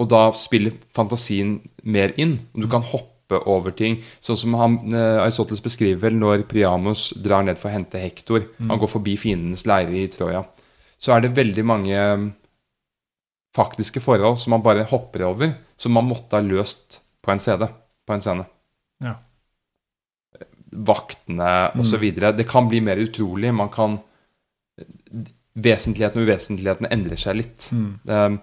Og 0.00 0.08
da 0.10 0.26
spiller 0.36 0.74
fantasien 0.96 1.58
mer 1.84 2.14
inn. 2.20 2.38
Og 2.54 2.64
du 2.64 2.68
kan 2.72 2.84
hoppe 2.86 3.38
over 3.48 3.74
ting. 3.76 3.98
Sånn 4.24 4.38
som 4.38 4.56
han, 4.58 4.78
eh, 4.92 5.20
Aristoteles 5.22 5.62
beskriver 5.64 6.12
når 6.12 6.46
Priamos 6.48 7.12
drar 7.16 7.44
ned 7.44 7.60
for 7.60 7.70
å 7.70 7.76
hente 7.76 8.00
Hektor. 8.00 8.48
Han 8.58 8.78
går 8.78 8.90
forbi 8.90 9.16
fiendens 9.16 9.66
leire 9.68 9.94
i 10.02 10.08
Troja. 10.08 10.44
Så 10.98 11.14
er 11.14 11.22
det 11.24 11.36
veldig 11.36 11.64
mange 11.66 11.96
mm, 11.98 12.32
faktiske 13.56 14.00
forhold 14.00 14.38
som 14.38 14.54
man 14.56 14.62
bare 14.62 14.86
hopper 14.88 15.26
over, 15.26 15.54
som 15.76 15.92
man 15.92 16.08
måtte 16.08 16.38
ha 16.38 16.44
løst 16.44 17.00
på 17.22 17.32
en 17.32 17.42
CD. 17.42 17.66
På 18.06 18.16
en 18.16 18.24
scene. 18.24 18.46
Ja. 19.02 19.16
Vaktene 20.72 21.72
osv. 21.78 21.98
videre 22.00 22.32
Det 22.32 22.48
kan 22.48 22.68
bli 22.68 22.80
mer 22.80 22.96
utrolig. 22.96 23.52
Man 23.54 23.68
kan 23.68 23.98
Vesentligheten 25.54 26.20
og 26.22 26.28
uvesentligheten 26.28 26.88
endrer 26.90 27.18
seg 27.20 27.36
litt. 27.36 27.66
Mm. 27.76 27.88
Um, 28.08 28.38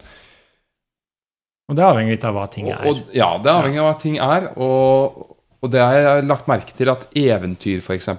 Og 1.69 1.76
det 1.77 1.86
avhenger 1.86 2.14
litt 2.15 2.26
av 2.26 2.34
hva 2.38 2.48
ting 2.53 2.68
er. 2.69 2.81
og, 2.86 2.98
og, 2.98 3.15
ja, 3.18 3.31
det 3.41 3.49
avhenger 3.53 3.81
av 3.84 3.88
hva 3.91 3.98
ting 4.02 4.18
er. 4.22 4.49
Og, 4.61 5.23
og 5.61 5.72
det 5.73 5.81
har 5.81 5.98
jeg 5.98 6.27
lagt 6.30 6.48
merke 6.49 6.73
til 6.77 6.90
at 6.94 7.07
eventyr, 7.18 7.81
f.eks. 7.81 8.10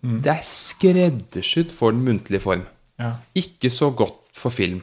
Mm. 0.00 0.20
Det 0.24 0.32
er 0.32 0.44
skreddersydd 0.46 1.72
for 1.76 1.92
den 1.92 2.04
muntlige 2.06 2.40
form. 2.40 2.64
Ja. 3.00 3.14
Ikke 3.36 3.68
så 3.72 3.90
godt 3.96 4.16
for 4.36 4.52
film. 4.52 4.80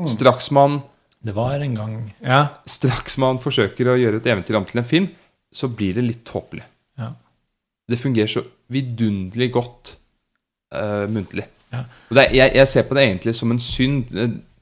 Mm. 0.00 0.08
Straks 0.10 0.50
man, 0.52 0.82
Det 1.24 1.32
var 1.34 1.60
en 1.62 1.74
gang 1.74 2.14
Ja. 2.20 2.48
straks 2.66 3.16
man 3.18 3.38
forsøker 3.40 3.86
å 3.88 3.96
gjøre 3.96 4.16
et 4.20 4.26
eventyr 4.26 4.56
om 4.58 4.64
til 4.68 4.78
en 4.82 4.84
film, 4.88 5.08
så 5.54 5.68
blir 5.72 5.94
det 5.94 6.04
litt 6.04 6.24
tåpelig. 6.28 6.64
Det 7.90 7.98
fungerer 8.00 8.30
så 8.30 8.42
vidunderlig 8.72 9.50
godt 9.52 9.94
uh, 10.74 11.04
muntlig. 11.12 11.44
Ja. 11.74 11.84
Er- 12.14 12.32
jeg, 12.32 12.54
jeg 12.60 12.70
ser 12.70 12.86
på 12.88 12.96
det 12.96 13.04
egentlig 13.08 13.34
som 13.36 13.52
en 13.52 13.60
synd. 13.60 14.08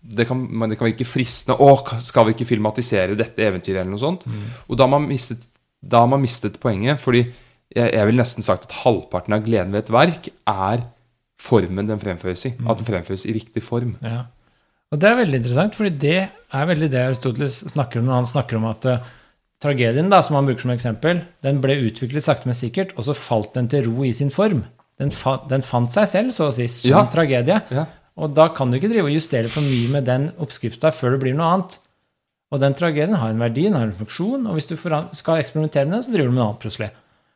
Det- 0.03 0.27
kan, 0.27 0.43
det 0.69 0.78
kan 0.78 0.89
virke 0.89 1.07
fristende. 1.07 1.55
Å, 1.62 2.01
skal 2.03 2.27
vi 2.27 2.35
ikke 2.35 2.49
filmatisere 2.49 3.15
dette 3.19 3.44
eventyret, 3.47 3.85
eller 3.85 3.94
noe 3.94 4.03
sånt? 4.03 4.27
Mm. 4.27 4.43
Og 4.66 4.77
da 4.78 4.89
har 4.89 4.90
man 4.97 5.07
mistet, 5.07 5.47
da 5.78 6.03
har 6.03 6.11
man 6.11 6.23
mistet 6.24 6.59
poenget, 6.62 6.99
fordi 7.01 7.23
jeg, 7.73 7.86
jeg 7.94 8.09
vil 8.09 8.19
nesten 8.19 8.43
sagt 8.44 8.66
at 8.66 8.74
halvparten 8.82 9.36
av 9.36 9.44
gleden 9.47 9.73
ved 9.73 9.85
et 9.85 9.93
verk 9.94 10.28
er 10.51 10.82
formen 11.43 11.86
den 11.89 12.03
fremføres 12.03 12.43
i. 12.51 12.53
Mm. 12.59 12.66
At 12.70 12.82
den 12.82 12.89
fremføres 12.90 13.24
i 13.31 13.36
riktig 13.39 13.62
form. 13.62 13.94
Ja. 14.03 14.24
Og 14.93 15.01
det 15.01 15.09
er 15.09 15.16
veldig 15.23 15.39
interessant, 15.40 15.78
fordi 15.78 15.94
det 16.03 16.19
er 16.28 16.66
veldig 16.69 16.90
det 16.93 17.01
Aristoteles 17.07 17.62
snakker 17.73 18.03
om 18.03 18.11
når 18.11 18.19
han 18.19 18.28
snakker 18.28 18.59
om 18.59 18.66
at 18.69 18.85
eh, 18.90 19.07
tragedien, 19.62 20.10
da, 20.10 20.20
som 20.26 20.36
han 20.39 20.47
bruker 20.48 20.66
som 20.66 20.72
eksempel, 20.74 21.22
den 21.47 21.60
ble 21.62 21.76
utviklet 21.86 22.24
sakte, 22.24 22.48
men 22.51 22.59
sikkert, 22.59 22.93
og 22.98 23.06
så 23.06 23.14
falt 23.16 23.55
den 23.55 23.68
til 23.72 23.86
ro 23.89 24.05
i 24.05 24.12
sin 24.16 24.30
form. 24.34 24.64
Den, 25.01 25.10
fa 25.14 25.36
den 25.51 25.62
fant 25.66 25.90
seg 25.94 26.09
selv, 26.10 26.34
så 26.34 26.48
å 26.51 26.52
si, 26.55 26.66
som 26.68 26.90
Ja. 26.90 27.05
tragedie. 27.10 27.60
Ja. 27.70 27.86
Og 28.18 28.34
da 28.36 28.48
kan 28.52 28.70
du 28.70 28.76
ikke 28.78 28.90
drive 28.93 29.09
og 29.09 29.14
justere 29.14 29.48
for 29.48 29.62
mye 29.64 29.89
med 29.90 30.05
den 30.05 30.30
oppskrifta 30.39 30.90
før 30.93 31.12
det 31.16 31.20
blir 31.22 31.34
noe 31.39 31.48
annet. 31.55 31.78
Og 32.52 32.60
den 32.60 32.74
tragedien 32.76 33.14
har 33.16 33.30
en 33.32 33.39
verdi, 33.40 33.62
den 33.64 33.72
har 33.78 33.86
en 33.89 33.93
funksjon, 33.97 34.47
og 34.47 34.59
hvis 34.59 34.66
du 34.68 34.76
skal 34.76 35.39
eksperimentere 35.40 35.86
med 35.89 35.94
den, 35.97 36.02
så 36.02 36.12
driver 36.12 36.28
du 36.28 36.34
med 36.34 36.43
noe 36.43 36.48
annet 36.51 36.60
plutselig. 36.60 36.90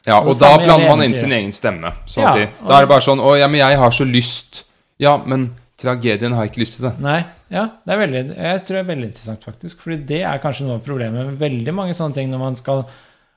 Ja, 0.07 0.20
Og 0.20 0.28
og 0.28 0.39
da 0.39 0.57
blander 0.59 0.89
man 0.90 1.03
inn 1.03 1.15
sin 1.15 1.32
egen 1.32 1.51
stemme. 1.53 1.93
Så 2.07 2.20
Ja, 2.20 2.28
å 2.28 2.35
si. 2.36 2.44
Da 2.69 2.77
er 2.77 2.81
det 2.85 2.89
bare 2.89 3.01
sånn 3.01 3.19
Å, 3.19 3.39
ja, 3.39 3.48
men 3.48 3.59
jeg 3.59 3.78
har 3.78 3.90
så 3.90 4.05
lyst. 4.05 4.65
Ja, 5.01 5.16
men 5.16 5.51
tragedien 5.81 6.32
har 6.32 6.44
jeg 6.47 6.53
ikke 6.55 6.62
lyst 6.65 6.78
til 6.78 6.86
det. 6.89 6.94
Nei, 7.05 7.19
ja, 7.53 7.66
det 7.85 7.93
er 7.94 8.01
veldig, 8.01 8.23
jeg 8.36 8.62
tror 8.65 8.77
det 8.78 8.82
er 8.85 8.89
veldig 8.93 9.09
interessant, 9.11 9.44
faktisk. 9.44 9.82
Fordi 9.85 9.98
det 10.09 10.23
er 10.24 10.40
kanskje 10.43 10.66
noe 10.69 10.78
av 10.81 10.86
problemet 10.86 11.27
med 11.28 11.36
veldig 11.43 11.74
mange 11.77 11.97
sånne 11.98 12.16
ting 12.16 12.31
når 12.32 12.43
man 12.43 12.57
skal 12.57 12.86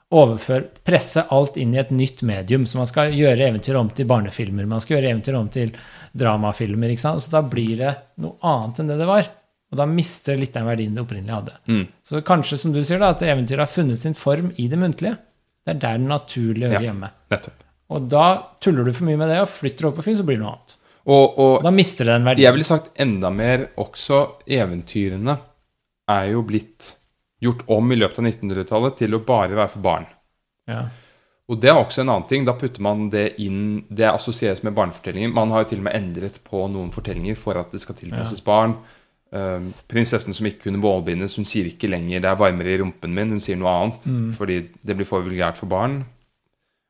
overføre, 0.10 0.64
presse 0.88 1.22
alt 1.36 1.57
inn 1.61 1.76
i 1.76 1.82
et 1.82 1.91
nytt 1.94 2.24
medium. 2.26 2.64
Så 2.66 2.80
man 2.80 2.88
skal 2.90 3.11
gjøre 3.14 3.49
eventyr 3.52 3.78
om 3.78 3.91
til 3.94 4.07
barnefilmer, 4.10 4.66
man 4.66 4.82
skal 4.82 4.98
gjøre 4.98 5.11
eventyr 5.14 5.38
om 5.38 5.49
til 5.53 5.74
dramafilmer. 6.18 6.90
ikke 6.95 7.03
sant? 7.03 7.22
Så 7.22 7.34
da 7.36 7.44
blir 7.45 7.76
det 7.78 7.91
noe 8.24 8.40
annet 8.41 8.82
enn 8.82 8.90
det 8.90 8.98
det 9.03 9.10
var. 9.10 9.30
Og 9.70 9.78
da 9.78 9.86
mister 9.86 10.34
det 10.34 10.41
litt 10.48 10.56
den 10.57 10.66
verdien 10.66 10.95
det 10.98 11.03
opprinnelig 11.03 11.36
hadde. 11.36 11.57
Mm. 11.70 11.84
Så 12.02 12.24
kanskje, 12.26 12.57
som 12.57 12.74
du 12.74 12.80
sier, 12.82 12.98
da, 13.03 13.11
at 13.14 13.22
eventyret 13.22 13.68
har 13.68 13.70
funnet 13.70 14.02
sin 14.02 14.16
form 14.18 14.49
i 14.57 14.66
det 14.72 14.80
muntlige. 14.82 15.20
Det 15.61 15.76
er 15.76 15.82
der 15.84 15.99
den 16.02 16.10
naturlig 16.10 16.66
hører 16.66 16.80
Ja. 16.82 16.88
hjemme. 16.90 17.11
Nettopp. 17.30 17.61
Og 17.94 18.10
da 18.10 18.26
tuller 18.61 18.86
du 18.86 18.94
for 18.94 19.06
mye 19.06 19.18
med 19.18 19.30
det 19.30 19.38
og 19.44 19.49
flytter 19.49 19.86
opp 19.90 19.95
på 19.98 20.03
film, 20.07 20.18
så 20.18 20.26
blir 20.26 20.38
det 20.40 20.45
noe 20.45 20.56
annet. 20.56 20.76
Og, 21.10 21.40
og 21.41 21.65
Da 21.65 21.72
mister 21.73 22.06
det 22.06 22.15
en 22.19 22.27
verdi. 22.27 22.45
jeg 22.45 22.53
ville 22.53 22.68
sagt 22.68 22.91
enda 23.02 23.31
mer 23.34 23.69
også 23.81 24.22
eventyrene 24.45 25.38
er 26.10 26.31
jo 26.34 26.44
blitt 26.45 26.94
gjort 27.41 27.64
om 27.72 27.91
i 27.91 27.98
løpet 27.98 28.19
av 28.19 28.27
1900-tallet 28.30 28.98
til 28.99 29.15
å 29.15 29.23
bare 29.26 29.56
være 29.56 29.73
for 29.73 29.86
barn. 29.86 30.07
Ja. 30.69 30.84
Og 31.49 31.57
det 31.61 31.72
er 31.72 31.80
også 31.80 32.03
en 32.03 32.11
annen 32.14 32.27
ting. 32.30 32.45
Da 32.45 32.53
putter 32.57 32.84
man 32.86 33.07
det 33.10 33.40
inn 33.41 33.81
Det 33.90 34.06
assosieres 34.06 34.61
med 34.65 34.76
barnefortellinger. 34.77 35.31
Man 35.34 35.49
har 35.53 35.64
jo 35.64 35.72
til 35.72 35.81
og 35.81 35.88
med 35.88 35.98
endret 35.98 36.38
på 36.45 36.68
noen 36.69 36.91
fortellinger 36.94 37.38
for 37.40 37.57
at 37.57 37.73
det 37.73 37.81
skal 37.81 37.98
tilpasses 37.98 38.44
barn. 38.45 38.76
Um, 39.30 39.72
prinsessen 39.90 40.34
som 40.34 40.48
ikke 40.49 40.68
kunne 40.68 40.81
bålbindes, 40.81 41.36
hun 41.38 41.45
sier 41.45 41.68
ikke 41.69 41.90
lenger 41.90 42.22
'det 42.22 42.30
er 42.30 42.38
varmere 42.38 42.73
i 42.73 42.80
rumpen 42.81 43.14
min', 43.14 43.30
hun 43.30 43.40
sier 43.40 43.57
noe 43.57 43.69
annet. 43.69 44.06
Mm. 44.06 44.34
Fordi 44.34 44.57
det 44.86 44.95
blir 44.98 45.06
for 45.06 45.22
vulgært 45.22 45.57
for 45.57 45.69
barn. 45.69 46.03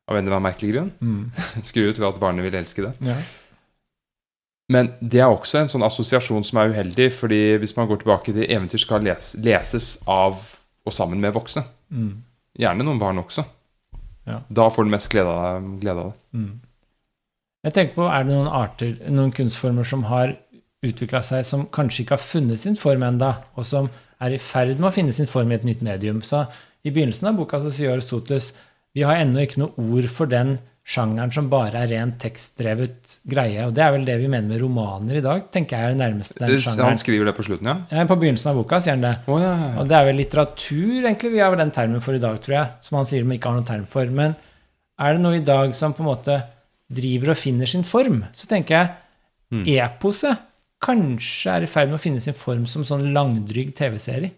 Av 0.07 0.17
en 0.17 0.25
eller 0.25 0.37
annen 0.37 0.51
merkelig 0.51 0.73
grunn. 0.73 0.91
Mm. 0.99 1.31
Skulle 1.67 1.87
jo 1.87 1.93
tro 1.93 2.07
at 2.09 2.19
barnet 2.19 2.43
ville 2.43 2.59
elske 2.59 2.83
det. 2.83 2.95
Ja. 3.05 3.15
Men 4.69 4.91
det 5.01 5.23
er 5.23 5.31
også 5.31 5.63
en 5.63 5.71
sånn 5.71 5.85
assosiasjon 5.85 6.45
som 6.45 6.59
er 6.61 6.73
uheldig, 6.73 7.09
fordi 7.17 7.41
hvis 7.61 7.73
man 7.77 7.87
går 7.89 8.03
tilbake 8.03 8.33
til 8.35 8.45
eventyr 8.45 8.81
skal 8.83 9.05
les, 9.05 9.31
leses 9.41 9.95
av 10.05 10.37
og 10.85 10.93
sammen 10.93 11.21
med 11.21 11.33
voksne. 11.33 11.63
Mm. 11.89 12.11
Gjerne 12.59 12.85
noen 12.85 13.01
barn 13.01 13.21
også. 13.21 13.45
Ja. 14.29 14.41
Da 14.45 14.67
får 14.69 14.85
du 14.85 14.93
mest 14.93 15.09
glede 15.09 15.33
av, 15.33 15.65
glede 15.81 16.03
av 16.03 16.11
det. 16.11 16.37
Mm. 16.37 16.51
Jeg 17.65 17.75
tenker 17.75 17.97
på, 17.97 18.05
Er 18.07 18.23
det 18.23 18.35
noen 18.35 18.51
arter, 18.61 18.93
noen 19.09 19.33
kunstformer 19.35 19.87
som 19.87 20.05
har 20.07 20.37
utvikla 20.85 21.21
seg, 21.25 21.43
som 21.43 21.65
kanskje 21.75 22.05
ikke 22.05 22.15
har 22.15 22.23
funnet 22.23 22.61
sin 22.61 22.77
form 22.79 23.03
enda, 23.03 23.33
og 23.57 23.67
som 23.67 23.89
er 24.21 24.35
i 24.35 24.39
ferd 24.39 24.77
med 24.77 24.91
å 24.91 24.95
finne 24.95 25.15
sin 25.15 25.27
form 25.27 25.51
i 25.51 25.57
et 25.57 25.65
nytt 25.67 25.81
medium? 25.83 26.21
Så 26.21 26.45
I 26.85 26.93
begynnelsen 26.93 27.27
av 27.27 27.41
boka 27.41 27.59
så 27.59 27.73
sier 27.73 27.91
Aristoteles 27.91 28.53
vi 28.95 29.03
har 29.05 29.19
ennå 29.19 29.43
ikke 29.43 29.59
noe 29.61 29.89
ord 29.89 30.07
for 30.09 30.29
den 30.29 30.57
sjangeren 30.90 31.30
som 31.36 31.49
bare 31.52 31.84
er 31.84 31.91
rent 31.91 32.16
tekstdrevet 32.22 33.20
greie. 33.30 33.68
Og 33.68 33.76
det 33.78 33.84
er 33.86 33.91
vel 33.94 34.06
det 34.07 34.16
vi 34.24 34.30
mener 34.32 34.49
med 34.49 34.61
romaner 34.64 35.20
i 35.20 35.24
dag, 35.26 35.44
tenker 35.53 35.78
jeg 35.78 35.86
er 35.91 35.94
det 35.94 35.99
nærmeste 36.02 36.40
den 36.41 36.56
sjangeren. 36.57 36.95
Han 36.95 37.02
skriver 37.02 37.30
det 37.30 37.36
på 37.38 37.45
slutten, 37.45 37.70
ja? 37.70 37.76
Ja, 37.94 38.06
på 38.10 38.18
begynnelsen 38.22 38.49
av 38.52 38.57
boka 38.64 38.80
sier 38.82 38.98
han 38.98 39.06
det. 39.06 39.11
Oh, 39.30 39.38
ja, 39.41 39.52
ja. 39.53 39.70
Og 39.82 39.90
det 39.91 39.98
er 39.99 40.07
vel 40.10 40.18
litteratur, 40.24 40.95
egentlig, 41.03 41.34
vi 41.36 41.44
har 41.44 41.53
vel 41.53 41.61
den 41.61 41.74
termen 41.76 42.02
for 42.02 42.18
i 42.18 42.24
dag, 42.24 42.40
tror 42.41 42.57
jeg. 42.57 42.72
Som 42.88 42.98
han 42.98 43.10
sier 43.11 43.28
man 43.28 43.38
ikke 43.38 43.52
har 43.52 43.60
noen 43.60 43.70
term 43.70 43.86
for. 43.91 44.10
Men 44.22 44.34
er 44.99 45.14
det 45.14 45.22
noe 45.24 45.38
i 45.38 45.45
dag 45.45 45.76
som 45.78 45.94
på 45.94 46.02
en 46.03 46.10
måte 46.10 46.40
driver 46.90 47.36
og 47.36 47.38
finner 47.38 47.70
sin 47.70 47.86
form, 47.86 48.24
så 48.34 48.49
tenker 48.49 48.80
jeg 48.80 48.90
Mm. 49.49 49.64
eposet 49.66 50.38
kanskje 50.80 51.49
er 51.56 51.64
i 51.66 51.70
ferd 51.70 51.90
med 51.90 51.98
å 51.98 52.02
finne 52.03 52.22
sin 52.22 52.36
form 52.38 52.68
som 52.70 52.84
sånn 52.86 53.07
langdrygg 53.16 53.72
TV-serie. 53.74 54.30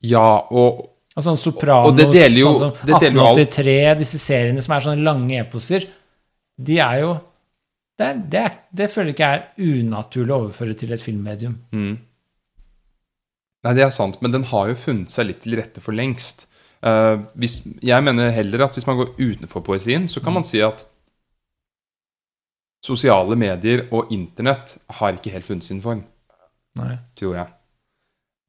ja 0.00 0.40
og 0.50 0.88
sånn 1.24 1.38
Sopranos, 1.40 1.90
Og 1.92 1.96
det 1.96 2.06
deler 2.12 2.38
jo- 2.40 2.52
sånn 2.58 2.74
som 2.76 2.86
det 2.86 3.00
deler 3.00 3.16
jo 3.20 3.26
alt. 3.26 3.38
1883, 3.38 3.94
disse 3.98 4.18
seriene 4.18 4.62
som 4.62 4.74
er 4.76 4.80
sånne 4.86 5.02
lange 5.06 5.40
eposer, 5.40 5.86
de 6.60 6.78
er 6.78 7.00
jo 7.00 7.20
Det, 8.00 8.06
er, 8.06 8.14
det, 8.32 8.40
er, 8.40 8.54
det 8.72 8.86
føler 8.90 9.12
ikke 9.12 9.26
er 9.28 9.42
unaturlig 9.60 10.32
å 10.32 10.38
overføre 10.46 10.74
til 10.74 10.92
et 10.92 11.02
filmmedium. 11.04 11.58
mm. 11.72 11.98
Nei, 13.62 13.74
det 13.76 13.82
er 13.84 13.90
sant, 13.92 14.22
men 14.22 14.32
den 14.32 14.44
har 14.48 14.68
jo 14.70 14.74
funnet 14.74 15.10
seg 15.12 15.26
litt 15.26 15.42
til 15.44 15.52
rette 15.58 15.82
for 15.84 15.92
lengst. 15.92 16.46
Uh, 16.80 17.20
hvis, 17.36 17.58
jeg 17.84 18.02
mener 18.02 18.30
heller 18.32 18.62
at 18.64 18.72
hvis 18.72 18.86
man 18.88 18.96
går 18.96 19.10
utenfor 19.20 19.60
poesien, 19.66 20.06
så 20.08 20.22
kan 20.24 20.32
man 20.32 20.44
si 20.48 20.62
at 20.64 20.86
sosiale 22.82 23.36
medier 23.36 23.82
og 23.92 24.08
internett 24.16 24.78
har 24.96 25.12
ikke 25.18 25.34
helt 25.34 25.44
funnet 25.44 25.66
sin 25.68 25.82
form, 25.84 26.00
Nei, 26.80 26.94
tror 27.18 27.34
jeg. 27.36 27.52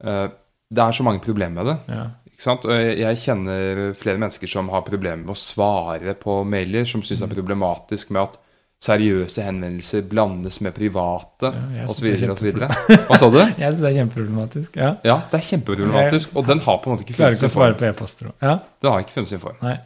Uh, 0.02 0.28
det 0.72 0.80
er 0.86 0.96
så 0.96 1.04
mange 1.04 1.20
problemer 1.20 1.60
med 1.60 1.66
det. 1.74 1.78
ja. 1.92 2.08
Jeg 2.46 3.18
kjenner 3.22 3.92
flere 3.98 4.18
mennesker 4.18 4.50
som 4.50 4.68
har 4.72 4.82
problemer 4.86 5.20
med 5.24 5.34
å 5.34 5.38
svare 5.38 6.14
på 6.18 6.40
mailer, 6.48 6.84
som 6.88 7.02
syns 7.04 7.20
det 7.22 7.28
er 7.30 7.34
problematisk 7.36 8.10
med 8.14 8.22
at 8.28 8.38
seriøse 8.82 9.44
henvendelser 9.46 10.02
blandes 10.10 10.56
med 10.64 10.74
private, 10.74 11.52
Ja, 11.76 11.84
osv. 11.86 12.08
Hva 12.18 13.18
sa 13.20 13.28
du? 13.30 13.38
Jeg 13.62 13.68
syns 13.68 13.82
det 13.84 13.90
er 13.92 13.98
kjempeproblematisk. 14.00 14.76
Ja. 14.80 14.88
Ja, 15.06 15.16
det 15.30 15.38
er 15.38 15.44
kjempeproblematisk, 15.52 16.32
og 16.34 16.48
den 16.50 16.58
har 16.64 16.80
på 16.82 16.90
en 16.90 16.96
måte 16.96 17.06
ikke 17.06 17.14
funnet 17.20 17.38
sin 17.38 17.46
form. 17.46 17.52
Klarer 17.52 17.52
ikke 17.52 17.52
å 17.52 17.54
svare 17.54 17.78
på 17.78 17.88
e-poster. 17.92 18.32
Ja, 18.42 18.56
Den 18.82 18.90
har 18.96 19.04
ikke 19.04 19.14
funnet 19.20 19.30
sin 19.30 19.42
form. 19.44 19.60
nei. 19.62 19.76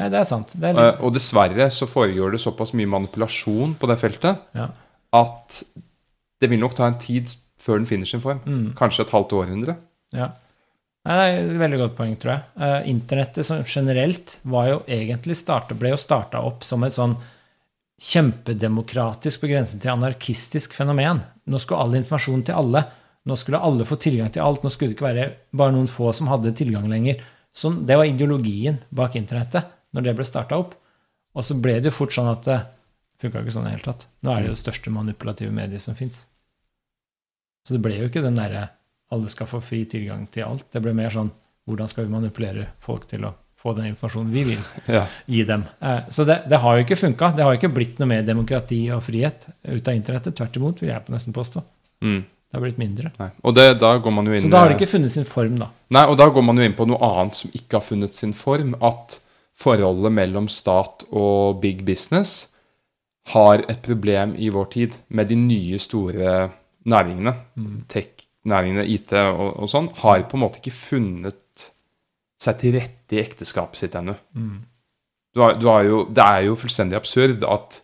nei, 0.00 0.08
det 0.10 0.18
er 0.24 0.26
sant. 0.26 0.56
Det 0.58 0.66
er 0.72 0.74
litt, 0.74 0.88
Eh, 0.98 1.04
Og 1.06 1.14
dessverre 1.14 1.70
så 1.70 1.86
foregår 1.86 2.34
det 2.34 2.40
såpass 2.42 2.74
mye 2.74 2.90
manipulasjon 2.98 3.76
på 3.78 3.86
det 3.92 3.98
feltet 4.02 4.42
ja. 4.58 4.66
at 5.14 5.62
det 6.40 6.50
vil 6.50 6.58
nok 6.66 6.74
ta 6.74 6.86
en 6.90 6.98
tid 6.98 7.30
før 7.60 7.78
den 7.78 7.86
finner 7.86 8.08
sin 8.10 8.20
form. 8.24 8.40
Mm, 8.46 8.70
Kanskje 8.74 9.04
et 9.06 9.10
halvt 9.14 9.36
århundre. 9.38 9.76
ja. 10.16 10.32
Nei, 11.08 11.16
det 11.16 11.26
er 11.32 11.38
et 11.40 11.60
veldig 11.62 11.78
godt 11.80 11.94
poeng, 11.96 12.16
tror 12.20 12.34
jeg. 12.34 12.42
Uh, 12.60 12.88
internettet 12.90 13.46
som 13.46 13.62
generelt 13.64 14.34
var 14.52 14.66
jo 14.68 14.80
egentlig 14.84 15.38
startet, 15.38 15.78
ble 15.80 15.94
jo 15.94 16.00
starta 16.00 16.42
opp 16.44 16.66
som 16.66 16.84
et 16.84 16.96
sånn 16.96 17.14
kjempedemokratisk 18.00 19.42
på 19.42 19.50
grensen 19.50 19.80
til 19.80 19.94
anarkistisk 19.94 20.76
fenomen. 20.76 21.22
Nå 21.48 21.60
skulle 21.60 21.84
all 21.84 21.96
informasjon 21.98 22.44
til 22.48 22.60
alle. 22.60 22.84
Nå 23.28 23.36
skulle 23.36 23.60
alle 23.64 23.86
få 23.88 23.96
tilgang 24.00 24.32
til 24.32 24.44
alt. 24.44 24.64
Nå 24.64 24.72
skulle 24.72 24.92
det 24.92 24.98
ikke 24.98 25.08
være 25.08 25.26
bare 25.56 25.74
noen 25.76 25.88
få 25.90 26.12
som 26.16 26.28
hadde 26.32 26.52
tilgang 26.56 26.88
lenger. 26.88 27.20
Så 27.52 27.72
det 27.72 27.96
var 27.98 28.08
ideologien 28.08 28.78
bak 28.94 29.16
internettet 29.20 29.72
når 29.96 30.06
det 30.06 30.14
ble 30.18 30.28
starta 30.28 30.60
opp. 30.60 30.76
Og 31.36 31.44
så 31.46 31.56
ble 31.60 31.78
det 31.78 31.92
jo 31.92 31.96
fort 31.96 32.14
sånn 32.14 32.30
at 32.30 32.44
det 32.48 32.60
funka 33.20 33.42
ikke 33.42 33.54
sånn 33.54 33.68
i 33.68 33.70
det 33.70 33.78
hele 33.78 33.88
tatt. 33.90 34.06
Nå 34.24 34.32
er 34.32 34.40
det 34.40 34.50
jo 34.50 34.56
det 34.56 34.62
største 34.62 34.92
manipulative 34.94 35.52
mediet 35.54 35.84
som 35.84 35.96
fins. 35.98 36.24
Så 37.66 37.76
det 37.76 37.82
ble 37.84 37.98
jo 37.98 38.08
ikke 38.08 38.24
den 38.24 38.38
derre 38.38 38.70
alle 39.12 39.28
skal 39.32 39.46
få 39.50 39.60
fri 39.62 39.84
tilgang 39.90 40.26
til 40.30 40.44
alt. 40.46 40.66
Det 40.72 40.82
ble 40.82 40.92
mer 40.94 41.10
sånn 41.10 41.30
hvordan 41.68 41.88
skal 41.90 42.06
vi 42.06 42.12
manipulere 42.14 42.66
folk 42.82 43.06
til 43.10 43.24
å 43.28 43.32
få 43.60 43.74
den 43.76 43.90
informasjonen 43.90 44.30
vi 44.32 44.44
vil 44.44 44.60
Ja. 44.88 45.04
gi 45.28 45.42
dem. 45.44 45.64
Eh, 45.82 46.00
Så 46.08 46.24
det, 46.24 46.44
det 46.48 46.58
har 46.58 46.76
jo 46.78 46.84
ikke 46.84 46.96
funka. 46.96 47.32
Det 47.36 47.44
har 47.44 47.52
jo 47.54 47.58
ikke 47.60 47.74
blitt 47.74 47.98
noe 48.00 48.08
mer 48.08 48.22
demokrati 48.22 48.90
og 48.90 49.02
frihet 49.02 49.46
ut 49.68 49.88
av 49.88 49.94
internettet. 49.94 50.34
Tvert 50.34 50.56
imot, 50.56 50.80
vil 50.80 50.88
jeg 50.90 51.04
på 51.04 51.12
nesten 51.12 51.32
påstå. 51.36 51.62
Mm. 52.02 52.22
Det 52.50 52.56
har 52.58 52.62
blitt 52.64 52.78
mindre. 52.78 53.12
Nei. 53.20 53.28
Og 53.44 53.54
det, 53.54 53.66
da 53.78 53.92
går 53.98 54.12
man 54.12 54.26
jo 54.26 54.32
inn 54.32 54.40
Så 54.40 54.50
da 54.50 54.58
har 54.64 54.68
det 54.72 54.78
ikke 54.80 54.90
funnet 54.96 55.10
sin 55.12 55.24
form, 55.28 55.58
da. 55.60 55.68
Nei, 55.90 56.06
og 56.06 56.16
da 56.18 56.26
går 56.30 56.42
man 56.42 56.56
jo 56.56 56.62
inn 56.64 56.72
på 56.74 56.86
noe 56.88 56.98
annet 56.98 57.34
som 57.38 57.50
ikke 57.54 57.76
har 57.78 57.84
funnet 57.84 58.14
sin 58.14 58.32
form. 58.32 58.74
At 58.82 59.20
forholdet 59.60 60.10
mellom 60.16 60.48
stat 60.48 61.04
og 61.12 61.60
big 61.60 61.84
business 61.84 62.48
har 63.34 63.62
et 63.68 63.82
problem 63.82 64.34
i 64.38 64.48
vår 64.48 64.70
tid 64.72 64.96
med 65.10 65.28
de 65.28 65.36
nye 65.36 65.78
store 65.78 66.50
næringene. 66.88 67.34
Tech-næringene, 68.40 68.86
IT 68.88 69.12
og, 69.20 69.60
og 69.60 69.68
sånn, 69.68 69.90
har 70.00 70.22
på 70.28 70.38
en 70.38 70.40
måte 70.46 70.60
ikke 70.62 70.72
funnet 70.72 71.66
seg 72.40 72.56
til 72.62 72.72
rette 72.78 73.16
i 73.16 73.20
ekteskapet 73.20 73.76
sitt 73.76 73.94
ennå. 73.98 74.14
Du 75.34 75.42
har, 75.44 75.58
du 75.60 75.66
har 75.68 75.82
jo, 75.84 75.98
det 76.08 76.24
er 76.24 76.46
jo 76.48 76.56
fullstendig 76.58 76.96
absurd 76.96 77.44
at 77.44 77.82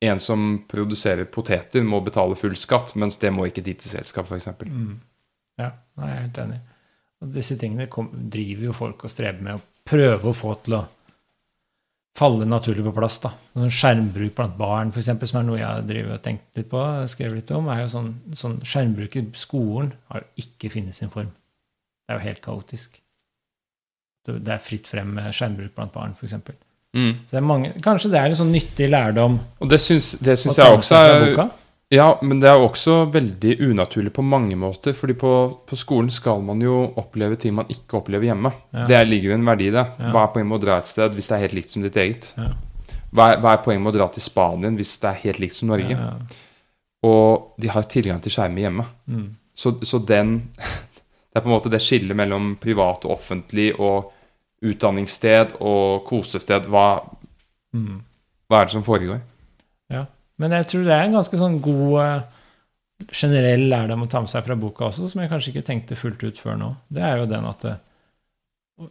en 0.00 0.20
som 0.20 0.64
produserer 0.68 1.28
poteter, 1.28 1.84
må 1.84 2.00
betale 2.00 2.36
full 2.36 2.56
skatt, 2.56 2.94
mens 2.96 3.18
det 3.20 3.30
må 3.36 3.44
ikke 3.46 3.62
dit 3.62 3.78
til 3.78 3.92
selskap, 3.92 4.24
f.eks. 4.30 4.48
Ja, 5.60 5.68
nei, 6.00 6.08
jeg 6.08 6.16
er 6.16 6.22
helt 6.22 6.40
enig. 6.40 6.60
Og 7.20 7.34
disse 7.34 7.58
tingene 7.60 7.86
kom, 7.92 8.08
driver 8.32 8.70
jo 8.70 8.72
folk 8.72 9.04
og 9.04 9.12
streber 9.12 9.44
med 9.44 9.58
å 9.58 9.64
prøve 9.84 10.30
å 10.30 10.36
få 10.36 10.54
til 10.64 10.78
å 10.78 10.86
falle 12.18 12.46
naturlig 12.48 12.84
på 12.84 12.94
plass. 12.94 13.18
da. 13.22 13.32
Sånn 13.54 13.74
skjermbruk 13.74 14.34
blant 14.38 14.56
barn, 14.58 14.94
for 14.94 15.02
eksempel, 15.02 15.30
som 15.30 15.40
er 15.40 15.46
noe 15.48 15.60
jeg 15.60 15.68
har 15.68 15.84
drivet 15.86 16.16
og 16.16 16.24
tenkt 16.24 16.58
litt 16.58 16.70
på, 16.70 16.80
skrevet 17.10 17.40
litt 17.40 17.52
om, 17.56 17.68
er 17.72 17.84
jo 17.84 17.92
sånn, 17.94 18.10
sånn 18.36 18.58
Skjermbruk 18.66 19.16
i 19.16 19.26
skolen 19.38 19.92
har 20.10 20.24
jo 20.24 20.44
ikke 20.44 20.72
funnet 20.74 20.96
sin 20.96 21.12
form. 21.12 21.30
Det 21.30 22.14
er 22.14 22.18
jo 22.18 22.26
helt 22.26 22.42
kaotisk. 22.44 22.98
Så 24.26 24.36
Det 24.36 24.52
er 24.52 24.60
fritt 24.60 24.90
frem 24.90 25.14
med 25.16 25.32
skjermbruk 25.32 25.72
blant 25.76 25.94
barn, 25.94 26.12
f.eks. 26.18 26.34
Mm. 26.96 27.12
Så 27.24 27.36
det 27.36 27.38
er 27.38 27.46
mange, 27.46 27.72
kanskje 27.80 28.10
det 28.12 28.18
er 28.18 28.32
en 28.32 28.40
sånn 28.40 28.50
nyttig 28.50 28.88
lærdom 28.90 29.36
Og 29.62 29.68
det 29.70 29.78
syns, 29.78 30.16
det 30.18 30.34
syns 30.40 30.56
jeg 30.58 30.74
også 30.74 30.96
er. 30.98 31.26
Ja, 31.90 32.04
men 32.22 32.38
det 32.38 32.46
er 32.46 32.54
jo 32.60 32.68
også 32.68 32.92
veldig 33.10 33.56
unaturlig 33.66 34.12
på 34.14 34.22
mange 34.22 34.54
måter. 34.56 34.92
fordi 34.94 35.14
på, 35.18 35.30
på 35.66 35.76
skolen 35.76 36.10
skal 36.14 36.42
man 36.46 36.60
jo 36.62 36.84
oppleve 37.00 37.34
ting 37.36 37.54
man 37.56 37.66
ikke 37.72 37.98
opplever 37.98 38.28
hjemme. 38.28 38.52
Ja. 38.72 38.84
Det 38.86 39.00
ligger 39.08 39.32
jo 39.32 39.34
en 39.40 39.46
verdi 39.48 39.66
i 39.66 39.74
det. 39.74 39.86
Ja. 39.98 40.10
Hva 40.14 40.22
er 40.22 40.30
poenget 40.36 40.48
med 40.52 40.60
å 40.60 40.64
dra 40.68 40.76
et 40.78 40.86
sted 40.86 41.16
hvis 41.18 41.28
det 41.28 41.34
er 41.36 41.42
helt 41.48 41.56
likt 41.58 41.70
som 41.74 41.82
ditt 41.82 41.96
eget? 41.98 42.28
Ja. 42.38 42.46
Hva 43.10 43.26
er, 43.32 43.40
hva 43.42 43.56
er 43.56 43.64
poenget 43.64 43.82
med 43.82 43.90
å 43.94 43.98
dra 43.98 44.06
til 44.14 44.22
Spanien 44.22 44.76
hvis 44.78 44.92
det 45.02 45.08
er 45.10 45.18
helt 45.24 45.40
likt 45.42 45.58
som 45.58 45.72
Norge? 45.72 45.96
Ja, 45.98 46.12
Og 47.10 47.54
de 47.58 47.72
har 47.74 47.82
tilgang 47.90 48.20
til 48.22 48.32
skjermer 48.36 48.66
hjemme. 48.68 48.86
mm. 49.10 49.28
Så, 49.60 49.74
så 49.84 49.98
den 49.98 50.36
Det 51.30 51.38
er 51.38 51.42
på 51.44 51.50
en 51.50 51.56
måte 51.56 51.70
det 51.70 51.78
skillet 51.82 52.16
mellom 52.16 52.52
privat 52.58 53.04
og 53.06 53.12
offentlig 53.16 53.68
og 53.78 54.12
utdanningssted 54.66 55.56
og 55.60 56.04
kosested. 56.06 56.66
Hva, 56.70 57.00
Mm. 57.74 58.00
hva 58.50 58.60
er 58.60 58.64
det 58.66 58.72
som 58.72 58.82
foregår? 58.82 59.20
Men 60.40 60.56
jeg 60.56 60.68
tror 60.72 60.86
det 60.86 60.96
er 60.96 61.06
en 61.06 61.16
ganske 61.18 61.40
sånn 61.40 61.58
god 61.64 61.96
eh, 62.04 62.40
generell 63.08 63.66
lærdom 63.70 64.06
å 64.06 64.10
ta 64.10 64.22
med 64.24 64.32
seg 64.32 64.44
fra 64.46 64.56
boka 64.58 64.88
også, 64.88 65.08
som 65.10 65.22
jeg 65.22 65.32
kanskje 65.32 65.54
ikke 65.54 65.66
tenkte 65.66 65.98
fullt 65.98 66.24
ut 66.24 66.40
før 66.40 66.58
nå. 66.60 66.70
Det 66.92 67.04
er 67.04 67.20
jo 67.20 67.28
den 67.30 67.48
at 67.48 67.66
eh, 67.68 67.80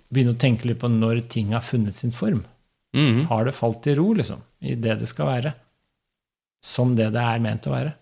begynne 0.09 0.35
å 0.35 0.41
tenke 0.41 0.69
litt 0.69 0.81
på 0.81 0.91
når 0.91 1.23
ting 1.31 1.55
har 1.55 1.65
funnet 1.65 1.97
sin 1.97 2.13
form. 2.15 2.43
Mm. 2.97 3.25
Har 3.29 3.45
det 3.45 3.57
falt 3.57 3.81
til 3.85 3.99
ro, 3.99 4.11
liksom, 4.17 4.41
i 4.65 4.75
det 4.77 4.99
det 5.01 5.09
skal 5.09 5.29
være? 5.29 5.53
Som 6.65 6.95
det 6.97 7.11
det 7.15 7.23
er 7.23 7.41
ment 7.41 7.69
å 7.69 7.73
være. 7.73 7.95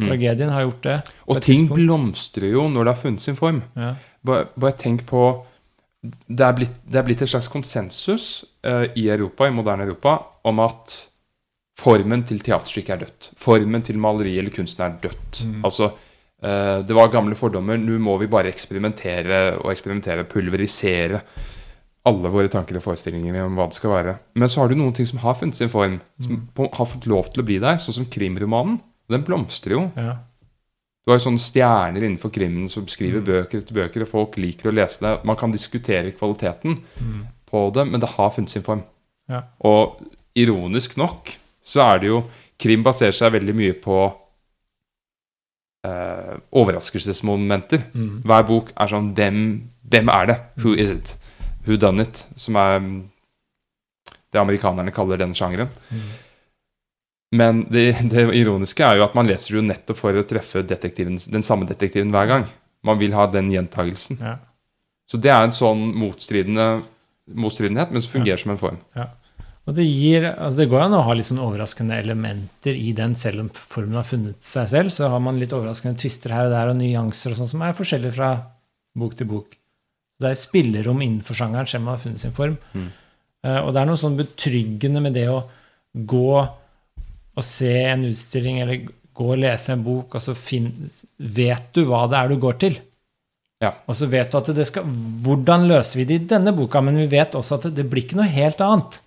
Mm. 0.00 0.06
Tragedien 0.08 0.52
har 0.52 0.66
gjort 0.66 0.84
det. 0.88 0.98
Og 1.28 1.40
ting 1.40 1.62
tidspunkt. 1.62 1.78
blomstrer 1.78 2.52
jo 2.52 2.66
når 2.72 2.84
det 2.84 2.94
har 2.94 3.02
funnet 3.04 3.24
sin 3.24 3.38
form. 3.38 3.62
Ja. 3.78 3.94
Bare, 4.26 4.48
bare 4.56 4.78
tenk 4.80 5.04
på 5.08 5.24
det 6.02 6.42
er, 6.42 6.54
blitt, 6.56 6.78
det 6.82 6.98
er 6.98 7.04
blitt 7.06 7.22
et 7.22 7.30
slags 7.30 7.46
konsensus 7.50 8.42
uh, 8.66 8.88
i 8.98 9.06
Europa, 9.12 9.46
i 9.46 9.54
moderne 9.54 9.84
Europa, 9.86 10.16
om 10.50 10.58
at 10.64 10.96
formen 11.82 12.22
til 12.28 12.38
teaterstykket 12.44 12.94
er 12.94 13.02
dødt. 13.04 13.30
Formen 13.42 13.82
til 13.86 13.98
maleri 14.02 14.36
eller 14.38 14.54
kunsten 14.54 14.84
er 14.86 14.96
dødt. 15.02 15.42
Mm. 15.48 15.64
Altså, 15.66 15.90
eh, 16.42 16.82
det 16.86 16.94
var 16.96 17.10
gamle 17.12 17.34
fordommer. 17.38 17.76
Nå 17.80 17.98
må 18.02 18.14
vi 18.22 18.30
bare 18.30 18.52
eksperimentere 18.52 19.58
og 19.58 19.72
eksperimentere, 19.74 20.24
pulverisere 20.30 21.20
alle 22.04 22.30
våre 22.34 22.50
tanker 22.50 22.74
og 22.80 22.82
forestillinger 22.82 23.44
om 23.44 23.54
hva 23.54 23.68
det 23.70 23.76
skal 23.78 23.92
være. 23.92 24.16
Men 24.34 24.50
så 24.50 24.60
har 24.64 24.68
du 24.72 24.74
noen 24.74 24.94
ting 24.96 25.06
som 25.06 25.20
har 25.22 25.36
funnet 25.38 25.54
sin 25.60 25.68
form, 25.70 26.00
som 26.18 26.32
Mm. 26.56 26.68
har 26.74 26.86
fått 26.86 27.06
lov 27.06 27.28
til 27.32 27.42
å 27.42 27.46
bli 27.46 27.58
der, 27.62 27.76
sånn 27.78 27.94
som 27.94 28.06
krimromanen. 28.06 28.80
Den 29.08 29.22
blomstrer 29.22 29.70
jo. 29.76 29.92
Ja. 29.96 30.16
Du 31.04 31.10
har 31.12 31.18
jo 31.18 31.30
sånne 31.30 31.38
stjerner 31.42 32.02
innenfor 32.02 32.30
krimmen 32.32 32.68
som 32.68 32.86
skriver 32.86 33.20
Mm. 33.20 33.24
bøker 33.26 33.58
etter 33.58 33.74
bøker, 33.74 34.02
og 34.02 34.08
folk 34.08 34.36
liker 34.36 34.70
å 34.70 34.74
lese 34.74 35.00
det. 35.00 35.24
Man 35.24 35.36
kan 35.36 35.52
diskutere 35.52 36.10
kvaliteten 36.10 36.78
Mm. 37.00 37.26
på 37.50 37.72
det, 37.72 37.86
men 37.86 38.00
det 38.00 38.08
har 38.10 38.30
funnet 38.30 38.50
sin 38.50 38.62
form. 38.62 38.82
Ja. 39.28 39.42
Og 39.64 40.02
ironisk 40.34 40.96
nok 40.96 41.36
så 41.62 41.84
er 41.86 42.02
det 42.02 42.10
jo 42.10 42.22
Krim 42.62 42.82
baserer 42.86 43.14
seg 43.16 43.32
veldig 43.34 43.54
mye 43.58 43.74
på 43.82 43.96
eh, 45.88 46.34
overraskelsesmomenter. 46.60 47.88
Mm. 47.90 48.20
Hver 48.28 48.44
bok 48.46 48.70
er 48.76 48.90
sånn 48.92 49.08
hvem, 49.16 49.40
hvem 49.90 50.12
er 50.14 50.28
det? 50.30 50.36
Who 50.62 50.76
is 50.78 50.92
it? 50.94 51.14
Who 51.66 51.78
done 51.80 52.04
it? 52.06 52.22
Som 52.38 52.58
er 52.60 52.76
mm, 52.78 53.00
det 54.32 54.40
amerikanerne 54.40 54.94
kaller 54.94 55.18
den 55.20 55.34
sjangeren. 55.38 55.72
Mm. 55.90 56.06
Men 57.42 57.64
det, 57.72 57.86
det 58.12 58.28
ironiske 58.36 58.84
er 58.84 59.00
jo 59.00 59.06
at 59.06 59.16
man 59.16 59.28
leser 59.28 59.56
jo 59.56 59.64
nettopp 59.64 59.98
for 59.98 60.16
å 60.16 60.24
treffe 60.28 60.62
detektiven, 60.68 61.18
den 61.32 61.46
samme 61.46 61.66
detektiven 61.68 62.12
hver 62.14 62.28
gang. 62.30 62.46
Man 62.86 62.98
vil 63.00 63.14
ha 63.16 63.26
den 63.30 63.50
gjentagelsen. 63.52 64.20
Ja. 64.20 64.36
Så 65.10 65.18
det 65.20 65.32
er 65.32 65.44
en 65.44 65.54
sånn 65.54 65.90
motstridende, 65.98 66.84
motstridenhet, 67.26 67.90
men 67.92 68.04
som 68.04 68.14
fungerer 68.14 68.40
som 68.40 68.54
en 68.54 68.60
form. 68.60 68.78
Og 69.62 69.76
det 69.76 69.84
gir, 69.86 70.24
altså 70.32 70.58
det 70.58 70.68
går 70.72 70.80
an 70.88 70.96
å 70.98 71.04
ha 71.06 71.14
litt 71.14 71.28
sånn 71.28 71.42
overraskende 71.42 72.00
elementer 72.02 72.74
i 72.74 72.90
den, 72.98 73.14
selv 73.18 73.44
om 73.44 73.50
formen 73.54 74.00
har 74.00 74.06
funnet 74.08 74.42
seg 74.42 74.70
selv. 74.72 74.90
Så 74.90 75.10
har 75.12 75.22
man 75.22 75.38
litt 75.38 75.54
overraskende 75.54 76.00
tvister 76.02 76.34
her 76.34 76.48
og 76.48 76.54
der 76.54 76.72
og 76.72 76.80
nyanser 76.80 77.34
og 77.34 77.38
sånn 77.38 77.52
som 77.52 77.62
er 77.62 77.76
forskjellige 77.78 78.16
fra 78.16 78.32
bok 78.98 79.14
til 79.18 79.30
bok. 79.30 79.54
Så 80.16 80.24
det 80.24 80.32
er 80.32 80.40
spillerom 80.40 81.04
innenfor 81.04 81.38
sjangeren, 81.38 81.70
selv 81.70 81.84
om 81.84 81.90
man 81.90 81.96
har 81.96 82.02
funnet 82.02 82.24
sin 82.24 82.34
form. 82.34 82.56
Mm. 82.74 82.88
Uh, 83.46 83.60
og 83.60 83.70
det 83.70 83.82
er 83.82 83.88
noe 83.90 84.02
sånn 84.02 84.18
betryggende 84.18 85.02
med 85.04 85.14
det 85.18 85.28
å 85.30 85.38
gå 85.92 86.26
og 86.42 87.46
se 87.46 87.72
en 87.86 88.04
utstilling 88.10 88.60
eller 88.64 88.82
gå 89.14 89.28
og 89.30 89.40
lese 89.44 89.74
en 89.74 89.84
bok, 89.84 90.16
og 90.16 90.24
så 90.24 90.34
vet 90.34 91.70
du 91.76 91.84
hva 91.86 92.04
det 92.10 92.18
er 92.18 92.32
du 92.32 92.42
går 92.42 92.58
til. 92.64 92.78
Ja. 93.62 93.76
Og 93.86 93.94
så 93.94 94.08
vet 94.10 94.32
du 94.32 94.40
at 94.40 94.48
det 94.56 94.64
skal 94.66 94.88
Hvordan 95.22 95.68
løser 95.70 96.00
vi 96.00 96.06
det 96.08 96.16
i 96.18 96.28
denne 96.32 96.50
boka? 96.56 96.80
Men 96.82 96.98
vi 96.98 97.06
vet 97.12 97.36
også 97.38 97.60
at 97.60 97.68
det, 97.68 97.76
det 97.78 97.84
blir 97.86 98.02
ikke 98.02 98.18
noe 98.18 98.26
helt 98.26 98.62
annet. 98.64 98.98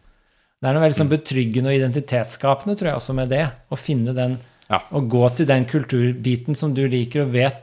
Det 0.66 0.72
er 0.72 0.78
noe 0.80 0.82
veldig 0.88 0.98
sånn 0.98 1.10
betryggende 1.12 1.70
og 1.70 1.76
identitetsskapende 1.78 2.74
tror 2.74 2.88
jeg 2.90 2.98
også 2.98 3.14
med 3.14 3.30
det. 3.30 3.44
Å 3.70 3.78
finne 3.78 4.16
den, 4.18 4.40
Ja. 4.66 4.80
og 4.98 5.08
gå 5.14 5.36
til 5.38 5.46
den 5.46 5.66
kulturbiten 5.70 6.56
som 6.58 6.74
du 6.74 6.88
liker, 6.90 7.22
og 7.22 7.34
vet 7.36 7.62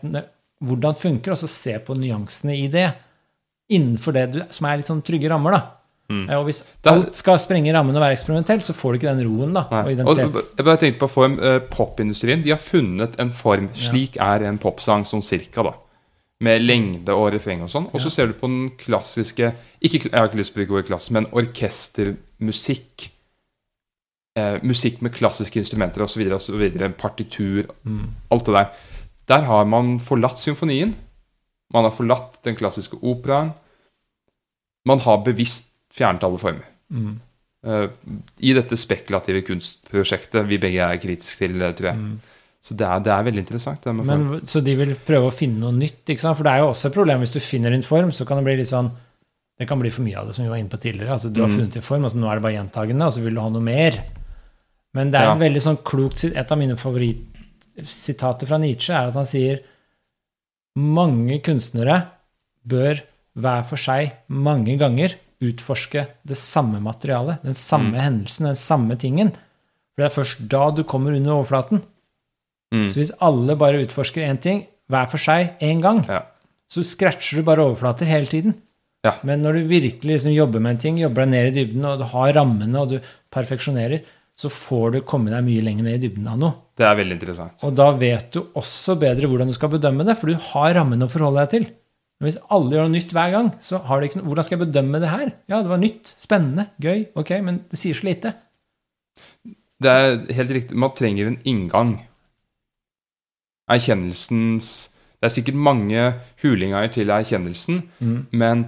hvordan 0.62 0.94
funker, 0.94 1.32
og 1.32 1.36
så 1.40 1.48
se 1.50 1.74
på 1.82 1.96
nyansene 1.98 2.54
i 2.54 2.68
det. 2.70 2.92
Innenfor 3.74 4.12
det 4.14 4.32
du, 4.32 4.42
som 4.54 4.66
er 4.66 4.76
litt 4.78 4.86
sånn 4.86 5.02
trygge 5.02 5.28
rammer. 5.28 5.50
da. 5.50 5.62
Mm. 6.12 6.30
Eh, 6.30 6.36
Og 6.38 6.46
hvis 6.46 6.62
alt 6.86 7.16
skal 7.16 7.38
sprenge 7.38 7.72
rammene 7.74 7.96
og 7.98 8.02
være 8.06 8.14
eksperimentelt, 8.14 8.62
så 8.62 8.72
får 8.72 8.92
du 8.92 8.98
ikke 9.00 9.16
den 9.16 9.26
roen. 9.26 9.52
da, 9.52 9.66
Nei. 9.68 9.94
og 9.98 10.08
Og, 10.08 10.16
jeg 10.18 10.64
bare 10.64 10.76
tenkte 10.76 10.98
på 11.00 11.10
form, 11.10 11.40
eh, 11.40 11.58
Popindustrien 11.58 12.40
de 12.44 12.50
har 12.50 12.58
funnet 12.58 13.18
en 13.18 13.30
form. 13.30 13.70
Ja. 13.74 13.90
Slik 13.90 14.16
er 14.20 14.44
en 14.44 14.58
popsang, 14.58 15.02
sånn 15.02 15.24
cirka. 15.24 15.64
da 15.64 15.74
Med 16.43 16.62
lengde 16.64 17.14
og 17.14 17.28
refreng 17.35 17.60
og 17.62 17.70
sånn. 17.70 17.86
Og 17.94 18.01
så 18.02 18.09
Ja. 18.10 18.14
ser 18.16 18.27
du 18.27 18.32
på 18.35 18.48
den 18.51 18.70
klassiske 18.77 19.52
ikke, 19.82 20.10
Jeg 20.10 20.12
har 20.19 20.28
ikke 20.28 20.40
lyst 20.40 20.55
på 20.55 20.59
å 20.60 20.66
bruke 20.66 20.74
ordet 20.78 20.89
klassisk, 20.90 21.10
men 21.12 21.27
orkestermusikk 21.32 23.09
eh, 24.36 24.59
musikk 24.64 25.02
med 25.02 25.12
klassiske 25.12 25.60
instrumenter 25.60 26.02
osv., 26.02 26.23
osv., 26.32 26.94
partitur, 26.97 27.66
Mm. 27.85 28.09
alt 28.31 28.47
det 28.47 28.55
der. 28.55 28.70
Der 29.28 29.43
har 29.43 29.64
man 29.66 29.98
forlatt 30.01 30.39
symfonien. 30.39 30.94
Man 31.73 31.85
har 31.85 31.90
forlatt 31.90 32.43
den 32.43 32.56
klassiske 32.56 32.97
operaen. 33.02 33.52
Man 34.86 34.98
har 34.98 35.23
bevisst 35.24 35.70
fjernet 35.93 36.23
alle 36.24 36.39
former. 36.39 36.64
Mm. 36.90 37.20
Eh, 37.64 37.89
I 38.40 38.52
dette 38.55 38.77
spekulative 38.77 39.43
kunstprosjektet 39.47 40.48
vi 40.48 40.59
begge 40.59 40.81
er 40.81 40.97
kritiske 40.98 41.39
til, 41.39 41.62
eh, 41.62 41.73
tror 41.73 41.90
jeg. 41.93 41.97
Mm. 41.97 42.20
Så 42.62 42.76
det 42.78 42.86
er, 42.86 43.01
det 43.02 43.10
er 43.10 43.24
veldig 43.26 43.43
interessant. 43.43 43.84
Men, 44.06 44.40
så 44.47 44.60
de 44.62 44.74
vil 44.78 44.93
prøve 44.94 45.26
å 45.30 45.34
finne 45.34 45.59
noe 45.59 45.72
nytt, 45.74 46.05
ikke 46.06 46.22
sant? 46.22 46.36
For 46.39 46.47
det 46.47 46.52
er 46.52 46.60
jo 46.62 46.68
også 46.70 46.86
et 46.90 46.94
problem 46.94 47.18
hvis 47.24 47.32
du 47.34 47.40
finner 47.43 47.74
en 47.74 47.82
form, 47.82 48.12
så 48.14 48.24
kan 48.28 48.39
det 48.39 48.44
bli 48.47 48.56
litt 48.60 48.70
sånn 48.70 48.90
Det 49.59 49.66
kan 49.68 49.78
bli 49.78 49.90
for 49.90 50.02
mye 50.02 50.16
av 50.18 50.26
det, 50.26 50.34
som 50.34 50.43
vi 50.44 50.51
var 50.51 50.56
inne 50.59 50.70
på 50.72 50.78
tidligere. 50.80 51.12
Altså, 51.12 51.28
du 51.30 51.40
har 51.43 51.48
Mm. 51.51 51.56
funnet 51.59 51.76
en 51.76 51.82
form, 51.82 52.02
altså 52.06 52.18
nå 52.18 52.26
er 52.30 52.34
det 52.39 52.43
bare 52.43 52.55
gjentagende, 52.56 53.06
og 53.06 53.12
så 53.12 53.22
vil 53.22 53.34
du 53.34 53.40
ha 53.40 53.48
noe 53.52 53.60
mer. 53.62 53.98
Men 54.94 55.10
det 55.10 55.20
er 55.20 55.24
Ja. 55.26 55.34
veldig 55.36 55.62
sånn 55.62 55.76
klokt 55.84 56.24
Et 56.24 56.51
av 56.52 56.59
mine 56.59 56.74
favorittsitater 57.76 58.47
fra 58.48 58.59
Nietzsche 58.59 58.90
er 58.94 59.09
at 59.09 59.14
han 59.14 59.24
sier 59.28 59.60
mange 60.76 61.39
kunstnere 61.44 61.98
bør 62.66 63.02
hver 63.39 63.64
for 63.68 63.76
seg 63.80 64.12
mange 64.28 64.76
ganger 64.80 65.14
utforske 65.43 66.06
det 66.24 66.36
samme 66.39 66.80
materialet, 66.80 67.43
den 67.43 67.55
samme 67.55 67.94
Mm. 67.98 68.02
hendelsen, 68.02 68.47
den 68.47 68.56
samme 68.56 68.97
tingen. 68.97 69.32
For 69.32 69.98
det 70.02 70.06
er 70.12 70.22
først 70.22 70.48
da 70.48 70.70
du 70.70 70.82
kommer 70.84 71.14
under 71.14 71.32
overflaten. 71.43 71.82
Mm. 72.73 72.86
Så 72.89 73.01
hvis 73.03 73.12
alle 73.20 73.57
bare 73.61 73.82
utforsker 73.85 74.24
én 74.27 74.40
ting 74.40 74.65
hver 74.90 75.09
for 75.12 75.20
seg 75.20 75.59
én 75.61 75.81
gang, 75.85 76.03
Ja. 76.09 76.23
så 76.70 76.82
scratcher 76.85 77.36
du 77.40 77.43
bare 77.47 77.65
overflater 77.65 78.09
hele 78.09 78.27
tiden. 78.27 78.55
Ja. 79.05 79.12
Men 79.27 79.43
når 79.43 79.59
du 79.59 79.69
virkelig 79.69 80.15
liksom 80.16 80.32
jobber 80.35 80.61
med 80.62 80.77
en 80.77 80.78
ting, 80.78 80.99
jobber 80.99 81.24
deg 81.24 81.31
ned 81.35 81.47
i 81.51 81.57
dybden, 81.65 81.85
og 81.85 81.99
du 81.99 82.05
har 82.12 82.32
rammene, 82.39 82.77
og 82.81 82.89
du 82.93 83.01
perfeksjonerer, 83.35 84.03
så 84.39 84.49
får 84.49 84.93
du 84.93 85.01
komme 85.05 85.28
deg 85.31 85.44
mye 85.44 85.62
lenger 85.62 85.85
ned 85.85 85.99
i 85.99 86.09
dybden 86.09 86.28
av 86.32 86.39
noe. 86.40 86.55
Det 86.78 86.86
er 86.86 86.97
veldig 86.97 87.16
interessant. 87.19 87.65
Og 87.66 87.74
da 87.77 87.90
vet 87.99 88.31
du 88.32 88.40
også 88.57 88.94
bedre 88.99 89.28
hvordan 89.28 89.51
du 89.51 89.57
skal 89.57 89.69
bedømme 89.74 90.07
det, 90.07 90.16
for 90.19 90.31
du 90.32 90.35
har 90.53 90.73
rammene 90.78 91.05
å 91.05 91.12
forholde 91.12 91.43
deg 91.44 91.51
til. 91.51 91.66
Men 92.20 92.31
hvis 92.31 92.39
alle 92.55 92.70
gjør 92.77 92.86
noe 92.86 92.94
nytt 92.94 93.12
hver 93.12 93.31
gang, 93.35 93.51
så 93.61 93.82
har 93.85 94.01
du 94.01 94.07
ikke 94.07 94.20
noe 94.23 94.28
Hvordan 94.31 94.44
skal 94.47 94.59
jeg 94.59 94.66
bedømme 94.69 95.01
det 95.03 95.11
her? 95.11 95.32
Ja, 95.51 95.59
det 95.61 95.69
var 95.73 95.82
nytt, 95.82 96.15
spennende, 96.23 96.69
gøy, 96.81 97.09
ok, 97.19 97.32
men 97.43 97.61
det 97.69 97.81
sier 97.82 97.99
så 97.99 98.07
lite. 98.07 98.32
Det 99.82 99.90
er 99.90 100.20
helt 100.39 100.53
riktig. 100.55 100.78
Man 100.78 100.94
trenger 100.94 101.27
en 101.32 101.40
inngang. 101.44 101.97
Erkjennelsens 103.70 104.89
Det 105.22 105.28
er 105.28 105.34
sikkert 105.36 105.55
mange 105.55 106.14
hulinger 106.43 106.89
til 106.93 107.06
erkjennelsen, 107.14 107.82
Mm. 108.01 108.26
men 108.32 108.64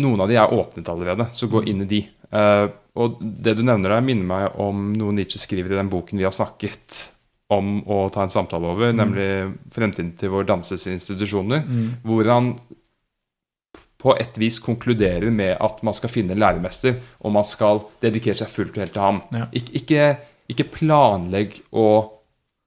noen 0.00 0.20
av 0.20 0.28
de 0.28 0.36
er 0.36 0.52
åpnet 0.54 0.86
allerede, 0.88 1.26
så 1.34 1.48
gå 1.50 1.64
inn 1.66 1.82
i 1.82 1.86
de. 1.90 2.08
Uh, 2.32 2.68
og 2.94 3.18
det 3.20 3.56
du 3.56 3.62
nevner 3.64 3.88
der, 3.90 4.00
minner 4.00 4.24
meg 4.24 4.54
om 4.62 4.92
noe 4.92 5.12
Nietzsche 5.12 5.40
skriver 5.42 5.72
i 5.72 5.80
den 5.80 5.90
boken 5.90 6.18
vi 6.18 6.22
har 6.24 6.30
snakket 6.30 7.10
om 7.50 7.82
å 7.82 8.04
ta 8.14 8.22
en 8.22 8.28
samtale 8.28 8.62
over, 8.70 8.92
nemlig 8.92 9.56
'Fremtiden 9.74 10.16
til 10.16 10.30
våre 10.30 10.46
dansesinstitusjoner', 10.46 11.66
Mm. 11.66 11.90
hvor 12.04 12.24
han 12.30 12.54
på 13.98 14.14
et 14.20 14.38
vis 14.38 14.58
konkluderer 14.60 15.30
med 15.32 15.56
at 15.60 15.82
man 15.82 15.94
skal 15.94 16.08
finne 16.08 16.30
en 16.30 16.38
læremester, 16.38 16.94
og 17.20 17.32
man 17.32 17.44
skal 17.44 17.82
dedikere 18.00 18.34
seg 18.38 18.48
fullt 18.48 18.76
og 18.78 18.84
helt 18.84 18.92
til 18.92 19.02
ham. 19.02 19.22
Ja. 19.34 19.46
Ik 19.52 19.70
ikke, 19.74 20.16
ikke 20.48 20.70
planlegg 20.70 21.60
å 21.72 22.19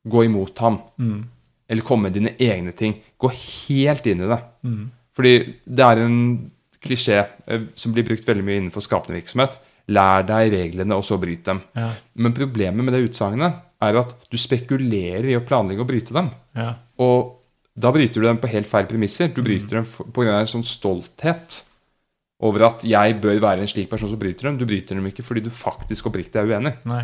gå 0.07 0.25
imot 0.25 0.57
ham, 0.59 0.81
Mm. 0.99 1.23
eller 1.69 1.81
komme 1.81 2.03
med 2.09 2.13
dine 2.13 2.35
egne 2.37 2.73
ting. 2.75 2.95
Gå 3.19 3.29
helt 3.31 4.05
inn 4.07 4.21
i 4.21 4.27
det. 4.27 4.39
Mm. 4.63 4.91
Fordi 5.15 5.33
det 5.65 5.79
er 5.85 6.01
en 6.03 6.51
klisjé 6.83 7.25
eh, 7.47 7.61
som 7.75 7.93
blir 7.93 8.03
brukt 8.03 8.25
veldig 8.27 8.43
mye 8.43 8.59
innenfor 8.61 8.81
skapende 8.83 9.15
virksomhet. 9.21 9.57
Lær 9.89 10.23
deg 10.23 10.51
reglene, 10.51 10.95
og 10.95 11.03
så 11.03 11.17
bryt 11.19 11.43
dem. 11.45 11.61
Ja, 11.75 11.89
Men 12.15 12.33
problemet 12.33 12.83
med 12.83 12.93
det 12.93 13.09
utsagnet 13.09 13.53
er 13.81 13.97
at 13.99 14.13
du 14.31 14.37
spekulerer 14.37 15.25
i 15.31 15.35
å 15.37 15.45
planlegge 15.45 15.83
å 15.83 15.87
bryte 15.87 16.13
dem. 16.13 16.31
ja. 16.55 16.75
Og 16.99 17.39
da 17.75 17.89
bryter 17.91 18.21
du 18.21 18.27
dem 18.27 18.37
på 18.37 18.47
helt 18.51 18.67
feil 18.67 18.85
premisser. 18.85 19.29
Du 19.33 19.41
bryter 19.41 19.79
dem 19.81 19.83
pga. 19.85 20.39
en 20.39 20.45
sånn 20.45 20.63
stolthet 20.63 21.63
over 22.39 22.67
at 22.67 22.83
jeg 22.83 23.15
bør 23.19 23.39
være 23.39 23.61
en 23.61 23.67
slik 23.67 23.89
person 23.89 24.07
som 24.09 24.19
bryter 24.19 24.43
dem. 24.43 24.57
Du 24.59 24.65
bryter 24.65 24.95
dem 24.95 25.05
ikke 25.07 25.23
fordi 25.23 25.41
du 25.43 25.49
faktisk 25.49 26.05
oppriktig 26.05 26.35
er 26.35 26.45
uenig. 26.45 26.75
Nei. 26.85 27.03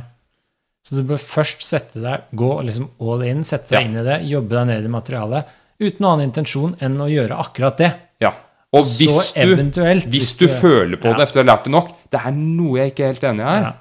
Så 0.89 0.97
du 0.97 1.03
bør 1.05 1.19
først 1.21 1.61
sette 1.61 2.01
deg, 2.01 2.23
gå 2.33 2.49
liksom 2.65 2.87
all 3.05 3.21
in, 3.27 3.43
sette 3.45 3.75
deg 3.75 3.81
Ja. 3.83 3.87
inn 3.87 3.97
i 3.99 4.03
det, 4.07 4.19
jobbe 4.25 4.55
deg 4.57 4.67
ned 4.71 4.85
i 4.87 4.89
materialet, 4.89 5.51
uten 5.79 6.01
noen 6.01 6.13
annen 6.15 6.29
intensjon 6.31 6.71
enn 6.81 6.95
å 6.97 7.05
gjøre 7.11 7.37
akkurat 7.37 7.77
det. 7.77 7.91
Ja. 8.23 8.31
Og 8.73 8.85
hvis 8.97 9.13
så 9.33 9.45
du, 9.45 9.53
hvis, 9.81 10.05
hvis 10.09 10.31
du 10.41 10.47
føler 10.49 10.97
på 11.01 11.09
Ja. 11.11 11.17
det 11.19 11.27
etter 11.27 11.41
å 11.41 11.43
ha 11.45 11.49
lært 11.55 11.63
det 11.65 11.71
nok 11.73 11.87
Det 12.11 12.19
er 12.25 12.31
noe 12.37 12.77
jeg 12.79 12.91
ikke 12.93 13.03
er 13.05 13.13
helt 13.13 13.23
enig 13.29 13.41
i 13.45 13.49
her. 13.49 13.61
ja, 13.63 13.71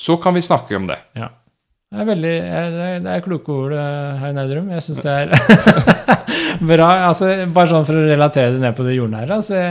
Så 0.00 0.16
kan 0.20 0.34
vi 0.34 0.40
snakke 0.40 0.76
om 0.76 0.86
det. 0.88 0.98
ja. 1.16 1.28
Det 1.92 2.00
er 2.00 2.04
veldig 2.06 2.34
eh, 2.38 2.70
Det 2.70 2.82
er, 2.88 2.98
det 3.00 3.12
er 3.16 3.20
kloke 3.24 3.48
ord, 3.50 3.72
eh, 3.72 4.18
Herr 4.20 4.32
Neidrum. 4.32 4.68
Jeg 4.70 4.82
syns 4.84 5.00
det 5.02 5.10
er 5.10 5.32
bra. 6.72 6.88
Altså, 7.08 7.30
bare 7.52 7.68
sånn 7.72 7.86
for 7.88 7.98
å 7.98 8.04
relatere 8.06 8.52
det 8.54 8.60
ned 8.62 8.76
på 8.78 8.84
det 8.86 8.94
jordnære. 8.96 9.34
Altså, 9.40 9.62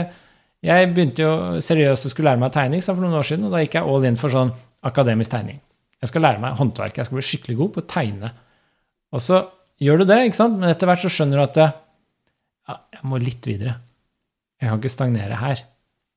jeg 0.62 0.90
begynte 0.94 1.24
jo 1.24 1.32
seriøst 1.64 2.06
å 2.06 2.12
skulle 2.12 2.28
lære 2.30 2.42
meg 2.42 2.52
tegning 2.52 2.82
for 2.84 3.00
noen 3.00 3.16
år 3.16 3.24
siden, 3.24 3.46
og 3.48 3.54
da 3.54 3.62
gikk 3.64 3.78
jeg 3.78 3.88
all 3.88 4.04
in 4.10 4.18
for 4.20 4.28
sånn 4.34 4.52
akademisk 4.84 5.30
tegning. 5.32 5.60
Jeg 6.00 6.12
skal 6.12 6.24
lære 6.24 6.40
meg 6.42 6.56
håndverket. 6.58 7.02
Jeg 7.02 7.08
skal 7.08 7.18
bli 7.18 7.26
skikkelig 7.28 7.58
god 7.58 7.72
på 7.74 7.82
å 7.82 7.90
tegne. 7.90 8.32
Og 9.12 9.22
så 9.24 9.42
gjør 9.82 10.02
du 10.02 10.08
det, 10.08 10.18
ikke 10.26 10.38
sant? 10.38 10.58
men 10.60 10.72
etter 10.72 10.88
hvert 10.88 11.02
så 11.02 11.12
skjønner 11.12 11.40
du 11.40 11.44
at 11.44 11.60
ja, 11.60 12.76
jeg 12.96 13.06
må 13.10 13.20
litt 13.20 13.46
videre. 13.48 13.76
Jeg 14.60 14.70
kan 14.70 14.80
ikke 14.80 14.92
stagnere 14.92 15.40
her. 15.40 15.62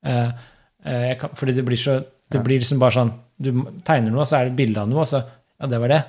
Eh, 0.04 0.48
eh, 0.88 1.12
kan, 1.20 1.32
fordi 1.40 1.56
det 1.58 1.66
blir 1.68 1.80
så 1.80 2.02
Det 2.34 2.42
blir 2.44 2.60
liksom 2.60 2.80
bare 2.82 2.92
sånn 2.92 3.12
Du 3.40 3.52
tegner 3.88 4.12
noe, 4.12 4.26
så 4.28 4.36
er 4.36 4.48
det 4.48 4.52
et 4.52 4.58
bilde 4.58 4.82
av 4.82 4.90
noe, 4.90 5.06
og 5.06 5.08
så 5.08 5.22
Ja, 5.24 5.70
det 5.72 5.80
var 5.80 5.92
det. 5.94 6.00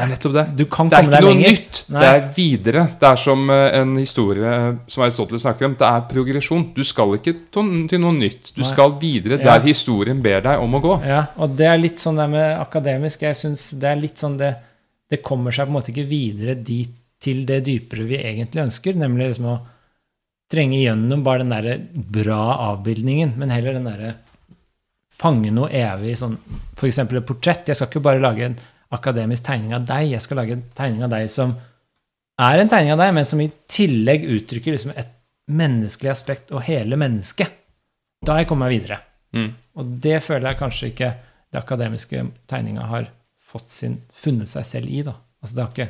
Det 0.00 0.06
er 0.06 0.10
nettopp 0.14 0.32
det. 0.36 0.44
Du 0.56 0.64
kan 0.72 0.88
Det 0.88 0.96
er 0.98 1.02
komme 1.04 1.12
ikke 1.12 1.22
noe 1.26 1.34
lenger. 1.34 1.50
nytt. 1.54 1.80
Nei. 1.92 2.00
Det 2.00 2.10
er 2.10 2.28
videre. 2.36 2.84
Det 3.00 3.08
er 3.10 3.20
som 3.20 3.50
eh, 3.50 3.78
en 3.80 3.92
historie 4.00 4.54
som 4.90 5.04
Aristoteles 5.04 5.42
snakker 5.44 5.68
om. 5.68 5.74
Det 5.80 5.86
er 5.90 6.06
progresjon. 6.10 6.64
Du 6.74 6.82
skal 6.88 7.14
ikke 7.18 7.34
til 7.52 8.00
noe 8.00 8.12
nytt. 8.16 8.52
Du 8.56 8.62
Nei. 8.62 8.70
skal 8.70 8.96
videre 9.00 9.38
Ja. 9.38 9.44
der 9.58 9.66
historien 9.68 10.22
ber 10.24 10.40
deg 10.48 10.60
om 10.64 10.74
å 10.74 10.80
gå. 10.82 10.94
Ja, 11.06 11.26
og 11.36 11.54
det 11.56 11.66
er 11.66 11.76
litt 11.78 11.98
sånn 12.02 12.16
det 12.16 12.28
med 12.32 12.58
akademisk. 12.60 13.20
Jeg 13.22 13.36
synes 13.36 13.70
det 13.78 13.84
er 13.92 14.00
litt 14.00 14.16
sånn 14.18 14.38
det 14.38 14.56
Det 15.10 15.22
kommer 15.26 15.50
seg 15.50 15.66
på 15.66 15.70
en 15.72 15.78
måte 15.80 15.90
ikke 15.90 16.06
videre 16.08 16.54
dit 16.54 16.90
til 17.20 17.44
det 17.44 17.64
dypere 17.66 18.04
vi 18.06 18.16
egentlig 18.16 18.62
ønsker, 18.62 18.94
nemlig 18.94 19.26
liksom 19.32 19.46
å 19.50 19.60
trenge 20.50 20.78
gjennom 20.80 21.22
bare 21.24 21.42
den 21.42 21.50
derre 21.50 21.78
bra 21.92 22.56
avbildningen, 22.72 23.34
men 23.36 23.50
heller 23.50 23.72
den 23.74 23.84
derre 23.90 24.14
fange 25.12 25.50
noe 25.52 25.68
evig 25.74 26.16
sånn 26.16 26.36
eksempel 26.80 27.18
et 27.20 27.26
portrett. 27.26 27.66
Jeg 27.66 27.76
skal 27.76 27.90
ikke 27.90 28.02
bare 28.06 28.22
lage 28.22 28.46
en 28.46 28.56
akademisk 28.94 29.44
tegning 29.46 29.74
av 29.76 29.86
deg, 29.86 30.10
jeg 30.14 30.24
skal 30.24 30.40
lage 30.40 30.56
en 30.56 30.66
tegning 30.76 31.04
av 31.06 31.12
deg 31.12 31.28
som 31.30 31.54
er 32.40 32.62
en 32.62 32.70
tegning 32.70 32.94
av 32.94 33.00
deg, 33.02 33.14
men 33.14 33.28
som 33.28 33.40
i 33.42 33.50
tillegg 33.70 34.26
uttrykker 34.36 34.74
liksom 34.74 34.94
et 34.98 35.16
menneskelig 35.50 36.12
aspekt 36.12 36.52
og 36.54 36.64
hele 36.66 36.98
mennesket. 37.00 37.56
Da 38.24 38.34
har 38.34 38.42
jeg 38.42 38.50
kommet 38.50 38.68
meg 38.68 38.76
videre. 38.78 39.00
Mm. 39.36 39.50
Og 39.78 39.96
det 40.04 40.18
føler 40.24 40.50
jeg 40.50 40.60
kanskje 40.60 40.90
ikke 40.92 41.10
det 41.50 41.58
akademiske 41.60 42.22
tegninga 42.50 42.86
har 42.90 43.08
fått 43.50 43.70
sin, 43.70 43.96
funnet 44.14 44.50
seg 44.50 44.66
selv 44.66 44.92
i. 44.92 45.02
da. 45.06 45.16
Altså 45.40 45.56
det, 45.56 45.66
ikke, 45.72 45.88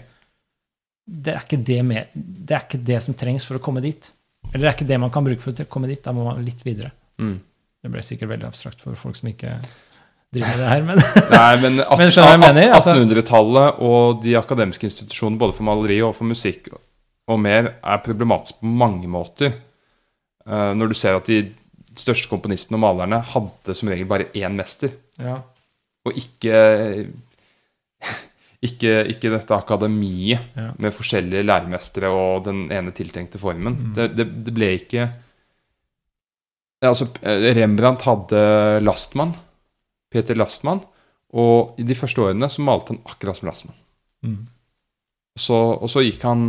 det, 1.04 1.36
er 1.36 1.62
det, 1.72 1.78
med, 1.84 2.14
det 2.14 2.56
er 2.56 2.64
ikke 2.66 2.82
det 2.92 3.00
som 3.04 3.16
trengs 3.18 3.46
for 3.48 3.58
å 3.58 3.62
komme 3.64 3.82
dit. 3.84 4.10
Eller 4.50 4.64
det 4.64 4.70
er 4.70 4.78
ikke 4.78 4.90
det 4.90 5.00
man 5.02 5.12
kan 5.12 5.26
bruke 5.26 5.44
for 5.44 5.52
å 5.52 5.68
komme 5.70 5.90
dit. 5.90 6.02
Da 6.04 6.14
må 6.16 6.24
man 6.26 6.40
litt 6.44 6.64
videre. 6.66 6.92
Mm. 7.20 7.36
Det 7.80 7.92
ble 7.92 8.04
sikkert 8.04 8.34
veldig 8.34 8.48
abstrakt 8.48 8.82
for 8.84 8.98
folk 8.98 9.18
som 9.18 9.30
ikke 9.32 9.58
driver 10.34 10.50
med 10.50 10.60
det 10.62 10.68
her, 10.70 10.82
men 10.86 11.00
Nei, 11.34 11.54
men, 11.62 11.78
at- 11.82 11.98
Men 11.98 12.10
skjønner 12.14 12.36
du 12.36 12.42
hva 12.42 12.48
jeg 12.50 12.54
mener? 12.54 12.74
Altså- 12.76 12.94
1800-tallet 12.98 13.80
og 13.90 14.20
de 14.24 14.36
akademiske 14.38 14.86
institusjonene 14.90 15.40
både 15.42 15.56
for 15.56 15.66
maleri 15.70 16.00
og 16.06 16.14
for 16.18 16.28
musikk 16.30 16.70
og 17.30 17.38
mer 17.42 17.72
er 17.78 18.00
problematisk 18.04 18.58
på 18.62 18.66
mange 18.80 19.06
måter. 19.10 19.52
Eh, 20.46 20.70
når 20.74 20.90
du 20.90 20.94
ser 20.98 21.14
at 21.18 21.26
de 21.30 21.40
største 21.98 22.30
komponistene 22.30 22.78
og 22.78 22.82
malerne 22.86 23.18
hadde 23.32 23.74
som 23.76 23.90
regel 23.92 24.06
bare 24.10 24.28
én 24.38 24.54
mester, 24.58 24.90
ja. 25.20 25.36
og 26.06 26.16
ikke 26.18 26.54
ikke, 28.66 28.92
ikke 29.14 29.30
dette 29.34 29.56
akademiet 29.56 30.40
Ja. 30.56 30.70
med 30.78 30.92
forskjellige 30.94 31.44
læremestere 31.48 32.10
og 32.12 32.44
den 32.46 32.66
ene 32.72 32.92
tiltenkte 32.96 33.38
formen. 33.40 33.76
Mm. 33.78 33.92
Det, 33.96 34.08
det, 34.18 34.26
det 34.46 34.54
ble 34.56 34.72
ikke 34.78 35.02
ja, 36.80 36.88
altså, 36.88 37.08
eh, 37.22 37.50
Rembrandt 37.58 38.02
hadde 38.08 38.42
Lastmann, 38.84 39.34
Peter 40.10 40.34
Lastmann, 40.34 40.80
og 41.32 41.76
i 41.78 41.82
de 41.86 41.94
første 41.94 42.18
årene 42.24 42.48
så 42.50 42.62
malte 42.66 42.94
han 42.94 43.02
akkurat 43.06 43.36
som 43.38 43.48
Lastmann. 43.48 43.76
Mm. 44.26 44.46
Så, 45.38 45.54
og 45.80 45.88
så 45.88 46.02
gikk 46.02 46.22
han 46.26 46.42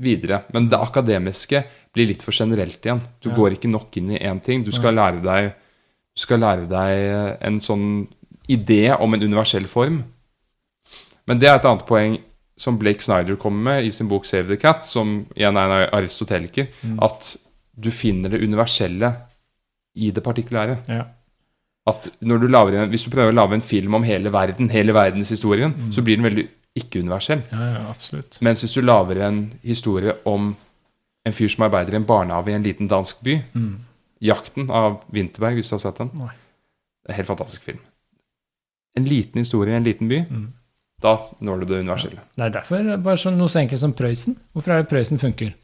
videre. 0.00 0.42
Men 0.52 0.68
det 0.68 0.78
akademiske 0.80 1.62
blir 1.94 2.08
litt 2.10 2.22
for 2.24 2.32
generelt 2.34 2.80
igjen. 2.84 3.00
Du 3.22 3.28
Ja. 3.30 3.36
går 3.36 3.52
ikke 3.56 3.70
nok 3.70 3.96
inn 3.96 4.10
i 4.10 4.18
én 4.18 4.40
ting. 4.42 4.64
Du 4.64 4.72
skal 4.72 4.94
lære 4.94 5.22
deg 5.22 5.54
Du 6.16 6.20
skal 6.26 6.40
lære 6.40 6.66
deg 6.68 7.38
en 7.40 7.60
sånn 7.60 8.08
idé 8.48 8.90
om 9.00 9.14
en 9.14 9.22
universell 9.22 9.64
form. 9.70 10.02
Men 11.26 11.38
det 11.38 11.48
er 11.48 11.54
et 11.54 11.64
annet 11.64 11.86
poeng 11.86 12.18
som 12.58 12.76
Blake 12.76 13.00
Snyder 13.00 13.36
kommer 13.36 13.62
med 13.62 13.84
i 13.86 13.90
sin 13.90 14.08
bok 14.08 14.24
'Save 14.24 14.48
the 14.48 14.56
Cat', 14.56 14.82
som 14.82 15.24
igjen 15.36 15.56
er 15.56 15.84
en 15.86 15.90
aristoteliker, 15.94 16.66
Mm. 16.82 16.98
at 17.00 17.36
du 17.78 17.90
finner 17.90 18.28
det 18.28 18.42
universelle 18.42 19.14
i 19.96 20.10
det 20.10 20.22
partikulære. 20.24 20.78
ja. 20.88 21.04
At 21.86 22.08
du 22.20 22.46
laver, 22.48 22.74
en, 22.82 22.90
hvis 22.90 23.04
du 23.04 23.10
prøver 23.10 23.32
å 23.32 23.34
lage 23.34 23.54
en 23.54 23.62
film 23.62 23.94
om 23.94 24.02
hele 24.02 24.30
verden, 24.32 24.68
hele 24.70 24.92
verdenshistorien, 24.92 25.72
Mm. 25.72 25.92
så 25.92 26.02
blir 26.04 26.16
den 26.16 26.24
veldig 26.24 26.48
ikke-universell. 26.76 27.42
Ja, 27.50 27.72
ja, 27.72 27.88
absolutt. 27.90 28.38
Mens 28.42 28.60
hvis 28.62 28.74
du 28.74 28.80
lager 28.82 29.22
en 29.26 29.50
historie 29.64 30.12
om 30.26 30.56
en 31.26 31.32
fyr 31.32 31.48
som 31.48 31.64
arbeider 31.64 31.92
i 31.94 31.96
en 31.96 32.04
barnehage 32.06 32.48
i 32.48 32.52
en 32.54 32.62
liten 32.62 32.88
dansk 32.88 33.22
by, 33.24 33.42
Mm. 33.54 33.78
'Jakten' 34.22 34.70
av 34.70 35.02
Winterberg, 35.12 35.54
hvis 35.54 35.68
du 35.70 35.74
har 35.74 35.78
sett 35.78 35.96
den, 35.98 36.10
Nei. 36.14 36.28
det 36.28 37.08
er 37.08 37.12
en 37.12 37.16
helt 37.16 37.28
fantastisk 37.28 37.62
film. 37.62 37.78
En 38.96 39.04
liten 39.04 39.38
historie 39.40 39.72
i 39.72 39.76
en 39.76 39.84
liten 39.84 40.08
by, 40.08 40.26
Mm. 40.30 40.52
da 41.02 41.16
når 41.40 41.60
du 41.60 41.66
det 41.66 41.80
universelle. 41.84 42.20
Det 42.36 42.44
er 42.44 42.50
derfor 42.60 42.96
bare 43.02 43.16
sånn 43.16 43.36
noe 43.38 43.48
så 43.48 43.60
enkelt 43.66 43.78
som 43.80 43.92
Prøysen. 43.94 44.36
Hvorfor 44.54 44.72
er 44.72 44.82
det 44.82 44.88
Prøysen 44.90 45.18
funker 45.18 45.54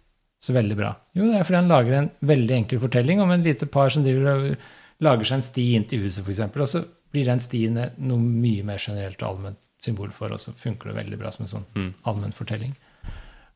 så 0.43 0.53
veldig 0.55 0.77
bra? 0.77 0.97
Jo, 1.15 1.25
det 1.31 1.35
er 1.41 1.45
fordi 1.45 1.57
han 1.57 1.69
lager 1.69 1.93
en 1.99 2.11
veldig 2.25 2.51
enkel 2.57 2.79
fortelling 2.81 3.21
om 3.21 3.31
en 3.31 3.43
lite 3.43 3.67
par 3.67 3.89
som 3.91 4.03
driver 4.03 4.27
og 4.53 4.57
lager 5.05 5.25
seg 5.29 5.37
en 5.41 5.43
sti 5.47 5.65
inn 5.77 5.85
til 5.89 6.05
huset, 6.07 6.25
f.eks., 6.25 6.41
og 6.57 6.69
så 6.69 6.85
blir 7.13 7.25
den 7.29 7.41
stien 7.41 7.77
noe 7.77 8.19
mye 8.19 8.65
mer 8.67 8.79
generelt 8.83 9.21
og 9.23 9.29
allment 9.35 9.59
symbol 9.83 10.11
for, 10.15 10.33
og 10.33 10.41
så 10.41 10.53
funker 10.57 10.91
det 10.91 10.97
veldig 10.97 11.19
bra 11.21 11.31
som 11.31 11.45
en 11.45 11.53
sånn 11.53 11.67
Mm. 11.77 11.91
allmenn 12.09 12.33
fortelling. 12.35 12.73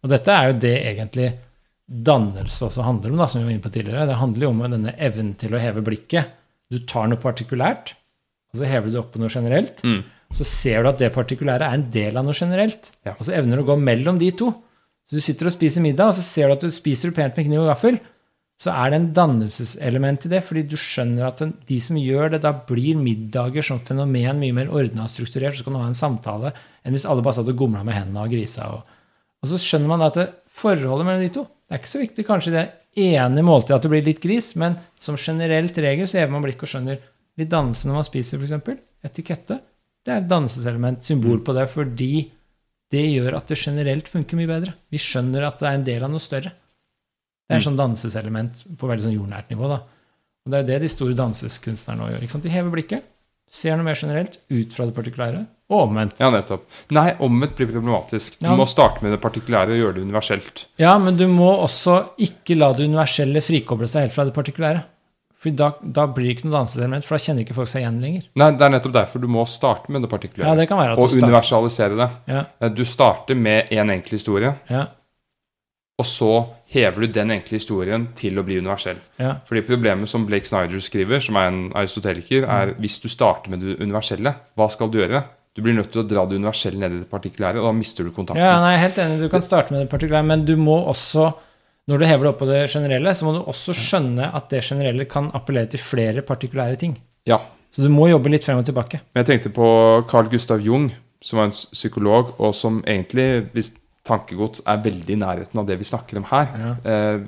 Og 0.02 0.10
dette 0.12 0.28
er 0.32 0.50
jo 0.52 0.58
det 0.60 0.74
egentlig 0.86 1.30
dannelse 1.90 2.64
også 2.68 2.84
handler 2.86 3.10
om, 3.10 3.18
da, 3.18 3.26
som 3.26 3.40
vi 3.40 3.48
var 3.48 3.54
inne 3.56 3.64
på 3.64 3.72
tidligere. 3.74 4.06
Det 4.06 4.18
handler 4.20 4.46
jo 4.46 4.50
om 4.52 4.60
denne 4.70 4.94
evnen 4.98 5.32
til 5.40 5.54
å 5.56 5.60
heve 5.60 5.82
blikket. 5.82 6.30
Du 6.70 6.78
tar 6.86 7.08
noe 7.10 7.18
partikulært, 7.18 7.94
og 8.52 8.60
så 8.60 8.68
hever 8.70 8.86
du 8.86 8.94
det 8.94 9.00
opp 9.00 9.12
på 9.16 9.22
noe 9.22 9.32
generelt. 9.32 9.82
Mm. 9.82 10.04
Så 10.30 10.46
ser 10.46 10.82
du 10.84 10.88
at 10.92 11.00
det 11.02 11.10
partikulære 11.14 11.66
er 11.66 11.74
en 11.74 11.88
del 11.90 12.16
av 12.16 12.24
noe 12.24 12.36
generelt. 12.36 12.92
Ja. 13.04 13.16
Og 13.18 13.26
så 13.26 13.34
evner 13.34 13.58
du 13.58 13.64
å 13.64 13.70
gå 13.72 13.76
mellom 13.82 14.18
de 14.20 14.30
to. 14.30 14.52
Så 15.08 15.18
du 15.18 15.20
sitter 15.24 15.50
og 15.50 15.52
spiser 15.56 15.82
middag, 15.82 16.12
og 16.12 16.14
så 16.14 16.22
ser 16.22 16.46
du 16.46 16.54
at 16.54 16.60
du 16.62 16.70
spiser 16.70 17.10
pent 17.16 17.34
med 17.36 17.48
kniv 17.48 17.64
og 17.64 17.72
gaffel. 17.72 17.98
Så 18.60 18.72
er 18.74 18.90
det 18.92 18.98
en 18.98 19.12
dannelseselement 19.16 20.26
i 20.26 20.30
det, 20.34 20.42
fordi 20.44 20.66
du 20.68 20.76
skjønner 20.76 21.30
at 21.30 21.40
de 21.68 21.78
som 21.80 21.96
gjør 21.96 22.34
det, 22.34 22.42
da 22.44 22.52
blir 22.68 22.98
middager 23.00 23.64
som 23.64 23.80
fenomen 23.80 24.42
mye 24.42 24.56
mer 24.56 24.68
ordna 24.68 25.06
og 25.06 25.12
strukturert. 25.12 25.56
Så 25.56 25.64
kan 25.64 25.76
du 25.76 25.80
ha 25.80 25.86
en 25.88 25.96
samtale 25.96 26.52
enn 26.84 26.92
hvis 26.92 27.06
alle 27.08 27.24
bare 27.24 27.38
satt 27.38 27.48
og 27.48 27.56
gomla 27.56 27.80
med 27.86 27.96
hendene 27.96 28.26
og 28.26 28.34
grisa. 28.34 28.68
Og, 28.76 29.00
og 29.40 29.48
så 29.48 29.60
skjønner 29.62 29.94
man 29.94 30.04
at 30.04 30.20
det, 30.20 30.28
forholdet 30.60 31.08
mellom 31.08 31.24
de 31.24 31.32
to 31.38 31.46
det 31.70 31.76
er 31.76 31.82
ikke 31.84 31.88
så 31.92 32.00
viktig 32.00 32.22
kanskje 32.26 32.50
i 32.50 32.54
det 32.56 33.10
ene 33.14 33.42
måltidet 33.46 33.76
at 33.76 33.84
det 33.84 33.90
blir 33.92 34.02
litt 34.02 34.18
gris, 34.18 34.48
men 34.58 34.74
som 34.98 35.14
generelt 35.14 35.76
regel 35.78 36.08
så 36.10 36.18
hever 36.18 36.32
man 36.34 36.42
blikket 36.42 36.66
og 36.66 36.70
skjønner 36.72 37.04
litt 37.38 37.52
dannelse 37.52 37.86
når 37.86 38.00
man 38.00 38.06
spiser, 38.08 38.40
f.eks. 38.42 38.80
Etikette. 39.06 39.60
Det 40.02 40.10
er 40.10 40.18
et 40.18 40.26
dannelseselement, 40.32 41.06
symbol 41.06 41.38
på 41.46 41.54
det, 41.54 41.68
fordi 41.70 42.10
det 42.90 43.04
gjør 43.06 43.36
at 43.38 43.52
det 43.52 43.60
generelt 43.60 44.10
funker 44.10 44.40
mye 44.40 44.50
bedre. 44.50 44.74
Vi 44.90 44.98
skjønner 44.98 45.46
at 45.46 45.62
det 45.62 45.68
er 45.70 45.78
en 45.78 45.86
del 45.86 46.08
av 46.08 46.10
noe 46.10 46.24
større. 46.24 46.50
Det 47.50 47.56
er 47.56 47.62
et 47.64 47.66
sånn 47.66 47.76
danseselement 47.80 48.60
på 48.78 48.86
veldig 48.88 49.02
sånn 49.08 49.16
jordnært 49.18 49.48
nivå. 49.50 49.66
da. 49.68 49.80
Og 50.46 50.50
Det 50.50 50.54
er 50.54 50.62
jo 50.62 50.68
det 50.70 50.80
de 50.84 50.88
store 50.88 51.14
danseskunstnerne 51.18 51.98
nå 51.98 52.10
gjør. 52.12 52.22
ikke 52.22 52.30
sant? 52.36 52.44
De 52.46 52.52
hever 52.54 52.70
blikket, 52.70 53.02
ser 53.50 53.74
noe 53.76 53.82
mer 53.84 53.94
generelt 53.98 54.38
ut 54.48 54.72
fra 54.72 54.86
det 54.86 54.94
partikulære, 54.94 55.40
og 55.70 55.88
omvendt. 55.88 56.20
Ja, 56.22 56.30
nettopp. 56.30 56.62
Nei, 56.94 57.16
omvendt 57.18 57.56
blir 57.58 57.66
problematisk. 57.66 58.38
Du 58.38 58.46
Ja. 58.46 58.54
må 58.56 58.66
starte 58.66 59.02
med 59.02 59.10
det 59.12 59.20
partikulære 59.20 59.74
og 59.74 59.78
gjøre 59.82 59.94
det 59.96 60.02
universelt. 60.06 60.66
Ja, 60.78 60.96
men 60.98 61.16
du 61.16 61.26
må 61.26 61.58
også 61.58 62.10
ikke 62.18 62.56
la 62.56 62.72
det 62.72 62.86
universelle 62.88 63.42
frikoble 63.42 63.88
seg 63.88 64.02
helt 64.06 64.12
fra 64.12 64.24
det 64.24 64.34
partikulære. 64.34 64.84
For 65.40 65.50
da, 65.50 65.72
da 65.82 66.06
blir 66.06 66.26
det 66.28 66.36
ikke 66.36 66.44
noe 66.50 66.58
danseselement, 66.60 67.02
for 67.04 67.16
da 67.16 67.24
kjenner 67.24 67.40
ikke 67.46 67.54
folk 67.54 67.66
seg 67.68 67.82
igjen 67.82 68.00
lenger. 68.00 68.22
Nei, 68.36 68.50
Det 68.52 68.60
er 68.62 68.68
nettopp 68.78 68.92
derfor 68.92 69.20
du 69.20 69.26
må 69.26 69.46
starte 69.48 69.88
med 69.88 70.02
det 70.02 70.10
partikulære, 70.10 70.44
Ja, 70.46 70.54
det 70.54 70.68
kan 70.68 70.78
være 70.78 70.92
at 70.92 70.98
og 70.98 71.10
universalisere 71.10 71.96
det. 71.96 72.10
Ja, 72.60 72.68
Du 72.68 72.84
starter 72.84 73.34
med 73.34 73.68
én 73.70 73.90
enkel 73.90 74.10
historie, 74.10 74.54
ja, 74.70 74.86
og 76.00 76.06
så 76.08 76.30
hever 76.72 77.04
du 77.04 77.12
den 77.12 77.34
enkle 77.34 77.58
historien 77.58 78.06
til 78.16 78.38
å 78.40 78.44
bli 78.46 78.56
universell. 78.62 78.98
ja. 79.20 79.34
Fordi 79.48 79.62
Problemet 79.68 80.08
som 80.08 80.24
Blake 80.28 80.48
Snyder 80.48 80.80
skriver, 80.80 81.20
som 81.20 81.36
er 81.36 81.50
en 81.50 81.60
aristoteliker, 81.76 82.46
er 82.48 82.72
hvis 82.80 82.96
du 83.02 83.08
starter 83.12 83.52
med 83.52 83.60
det 83.64 83.76
universelle, 83.82 84.32
hva 84.56 84.68
skal 84.72 84.88
du 84.90 85.00
gjøre? 85.02 85.22
Du 85.56 85.62
blir 85.66 85.74
nødt 85.74 85.90
til 85.90 86.04
å 86.04 86.06
dra 86.06 86.22
det 86.30 86.38
universelle 86.38 86.78
ned 86.78 86.92
i 86.94 87.00
det 87.02 87.08
partikulære, 87.10 87.58
og 87.58 87.66
da 87.66 87.72
mister 87.74 88.06
du 88.06 88.12
kontakten. 88.14 88.40
Ja, 88.40 88.60
nei, 88.62 88.76
helt 88.78 88.98
enig. 89.02 89.18
Du 89.20 89.28
kan 89.32 89.42
starte 89.42 89.74
med 89.74 89.82
det 89.82 89.90
partikulære, 89.90 90.24
men 90.30 90.44
du 90.46 90.54
må 90.56 90.76
også, 90.88 91.26
når 91.90 91.98
du 91.98 92.06
hever 92.06 92.24
det 92.28 92.30
opp 92.30 92.38
på 92.44 92.48
det 92.48 92.60
generelle, 92.70 93.14
så 93.18 93.26
må 93.26 93.34
du 93.34 93.40
også 93.50 93.74
skjønne 93.74 94.30
at 94.38 94.46
det 94.54 94.62
generelle 94.64 95.08
kan 95.10 95.28
appellere 95.34 95.72
til 95.74 95.82
flere 95.82 96.22
partikulære 96.22 96.78
ting. 96.80 96.96
Ja, 97.28 97.40
Så 97.70 97.82
du 97.82 97.90
må 97.92 98.08
jobbe 98.10 98.30
litt 98.32 98.42
frem 98.46 98.58
og 98.58 98.64
tilbake. 98.66 98.98
Men 99.14 99.22
jeg 99.24 99.26
tenkte 99.28 99.50
på 99.54 99.66
Carl 100.10 100.30
Gustav 100.32 100.62
Jung, 100.62 100.88
som 101.22 101.38
var 101.38 101.50
en 101.50 101.52
psykolog, 101.54 102.32
og 102.38 102.54
som 102.54 102.80
egentlig, 102.86 103.46
hvis 103.52 103.74
tankegods, 104.10 104.64
er 104.68 104.82
veldig 104.84 105.16
i 105.16 105.20
nærheten 105.22 105.62
av 105.62 105.68
det 105.68 105.78
vi 105.80 105.88
snakker 105.88 106.20
om 106.20 106.28
her. 106.30 106.52
Ja. 106.62 106.74
Eh, 106.92 107.22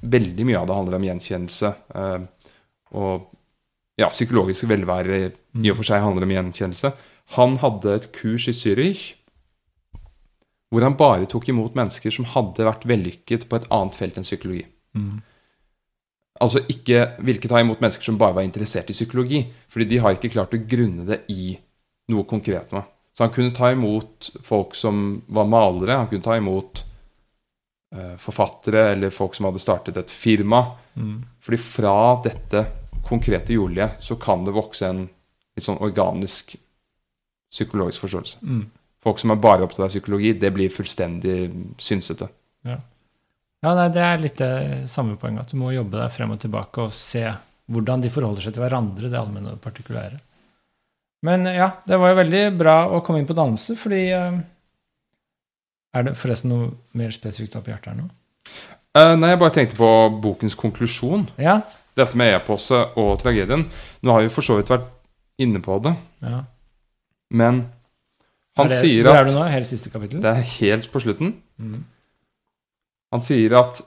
veldig 0.00 0.48
mye 0.48 0.58
av 0.60 0.66
det 0.68 0.78
handler 0.78 0.98
om 0.98 1.06
gjenkjennelse. 1.06 1.72
Eh, 1.94 2.18
og 3.00 3.30
ja, 4.00 4.08
psykologisk 4.08 4.68
velvære 4.70 5.22
i 5.60 5.70
og 5.70 5.78
for 5.78 5.86
seg 5.86 6.02
handler 6.02 6.26
om 6.26 6.34
gjenkjennelse. 6.34 6.92
Han 7.36 7.58
hadde 7.62 7.96
et 7.98 8.12
kurs 8.16 8.48
i 8.50 8.56
Zürich 8.56 9.08
hvor 10.70 10.86
han 10.86 10.94
bare 10.98 11.26
tok 11.26 11.48
imot 11.50 11.74
mennesker 11.78 12.14
som 12.14 12.28
hadde 12.30 12.66
vært 12.66 12.86
vellykket 12.86 13.48
på 13.50 13.58
et 13.58 13.66
annet 13.74 13.96
felt 13.98 14.20
enn 14.20 14.26
psykologi. 14.26 14.62
Altså 16.40 16.62
ikke 16.72 17.02
ville 17.26 17.42
ta 17.42 17.58
imot 17.60 17.82
mennesker 17.82 18.06
som 18.06 18.18
bare 18.20 18.38
var 18.38 18.46
interessert 18.46 18.92
i 18.92 18.96
psykologi, 18.96 19.42
fordi 19.68 19.88
de 19.90 19.98
har 19.98 20.14
ikke 20.14 20.30
klart 20.32 20.54
å 20.54 20.62
grunne 20.62 21.06
det 21.08 21.24
i 21.34 21.56
noe 22.14 22.26
konkret 22.30 22.70
noe. 22.74 22.86
Så 23.20 23.26
han 23.26 23.32
kunne 23.34 23.52
ta 23.52 23.68
imot 23.68 24.30
folk 24.42 24.72
som 24.74 25.22
var 25.28 25.44
malere, 25.44 25.98
han 25.98 26.06
kunne 26.08 26.24
ta 26.24 26.38
imot 26.40 26.80
eh, 27.92 28.14
forfattere 28.16 28.86
eller 28.94 29.12
folk 29.12 29.34
som 29.36 29.44
hadde 29.44 29.60
startet 29.60 29.98
et 30.00 30.10
firma. 30.10 30.62
Fordi 31.44 31.58
fra 31.60 31.92
dette 32.24 32.62
konkrete 33.04 33.52
jordlige 33.52 33.90
så 34.00 34.16
kan 34.16 34.46
det 34.46 34.54
vokse 34.56 34.88
en 34.88 35.02
litt 35.04 35.66
sånn 35.66 35.82
organisk 35.84 36.54
psykologisk 37.52 38.06
forståelse. 38.06 38.40
Mm. 38.40 38.64
Folk 39.04 39.20
som 39.20 39.34
er 39.36 39.44
bare 39.44 39.68
opptatt 39.68 39.90
av 39.90 39.92
psykologi, 39.92 40.32
det 40.40 40.54
blir 40.56 40.72
fullstendig 40.72 41.36
synsete. 41.76 42.30
Ja, 42.64 42.80
nei, 43.68 43.88
Det 43.92 44.00
er 44.00 44.24
litt 44.24 44.40
det 44.40 44.88
samme 44.88 45.20
poenget, 45.20 45.44
at 45.44 45.52
du 45.52 45.60
må 45.60 45.74
jobbe 45.76 46.00
deg 46.00 46.16
frem 46.16 46.32
og 46.32 46.40
tilbake 46.40 46.88
og 46.88 46.96
se 46.96 47.26
hvordan 47.68 48.00
de 48.00 48.16
forholder 48.16 48.48
seg 48.48 48.56
til 48.56 48.64
hverandre, 48.64 49.12
det 49.12 49.20
allmenne 49.20 49.52
og 49.52 49.60
det 49.60 49.64
partikulære. 49.68 50.24
Men 51.26 51.44
ja, 51.52 51.68
det 51.84 51.98
var 52.00 52.12
jo 52.12 52.20
veldig 52.20 52.44
bra 52.56 52.76
å 52.96 53.02
komme 53.04 53.20
inn 53.20 53.28
på 53.28 53.36
dannelse, 53.36 53.76
fordi 53.76 54.06
eh, 54.16 54.38
Er 55.96 56.06
det 56.06 56.14
forresten 56.16 56.52
noe 56.52 56.70
mer 56.96 57.10
spesifikt 57.12 57.58
opp 57.58 57.68
i 57.68 57.74
hjertet 57.74 57.92
her 57.92 57.98
nå? 57.98 58.06
Uh, 58.96 59.14
nei, 59.18 59.32
jeg 59.32 59.40
bare 59.42 59.54
tenkte 59.54 59.78
på 59.78 59.88
bokens 60.22 60.56
konklusjon. 60.58 61.26
Ja. 61.38 61.60
Dette 61.98 62.18
med 62.18 62.32
epose 62.34 62.78
og 62.98 63.12
tragedien. 63.20 63.66
Nå 64.02 64.14
har 64.14 64.24
vi 64.24 64.32
for 64.32 64.46
så 64.46 64.56
vidt 64.58 64.70
vært 64.70 64.88
inne 65.40 65.60
på 65.62 65.76
det, 65.82 65.92
ja. 66.20 66.42
men 67.32 67.62
han 68.58 68.68
det, 68.68 68.80
sier 68.82 69.06
hvor 69.06 69.16
er 69.16 69.28
du 69.28 69.32
nå? 69.32 69.44
Helt 69.48 69.68
siste 69.68 69.92
kapittel? 69.92 70.20
Det 70.20 70.30
er 70.30 70.44
helt 70.58 70.90
på 70.92 71.00
slutten. 71.00 71.32
Mm. 71.56 71.78
Han 73.14 73.24
sier 73.24 73.54
at 73.58 73.80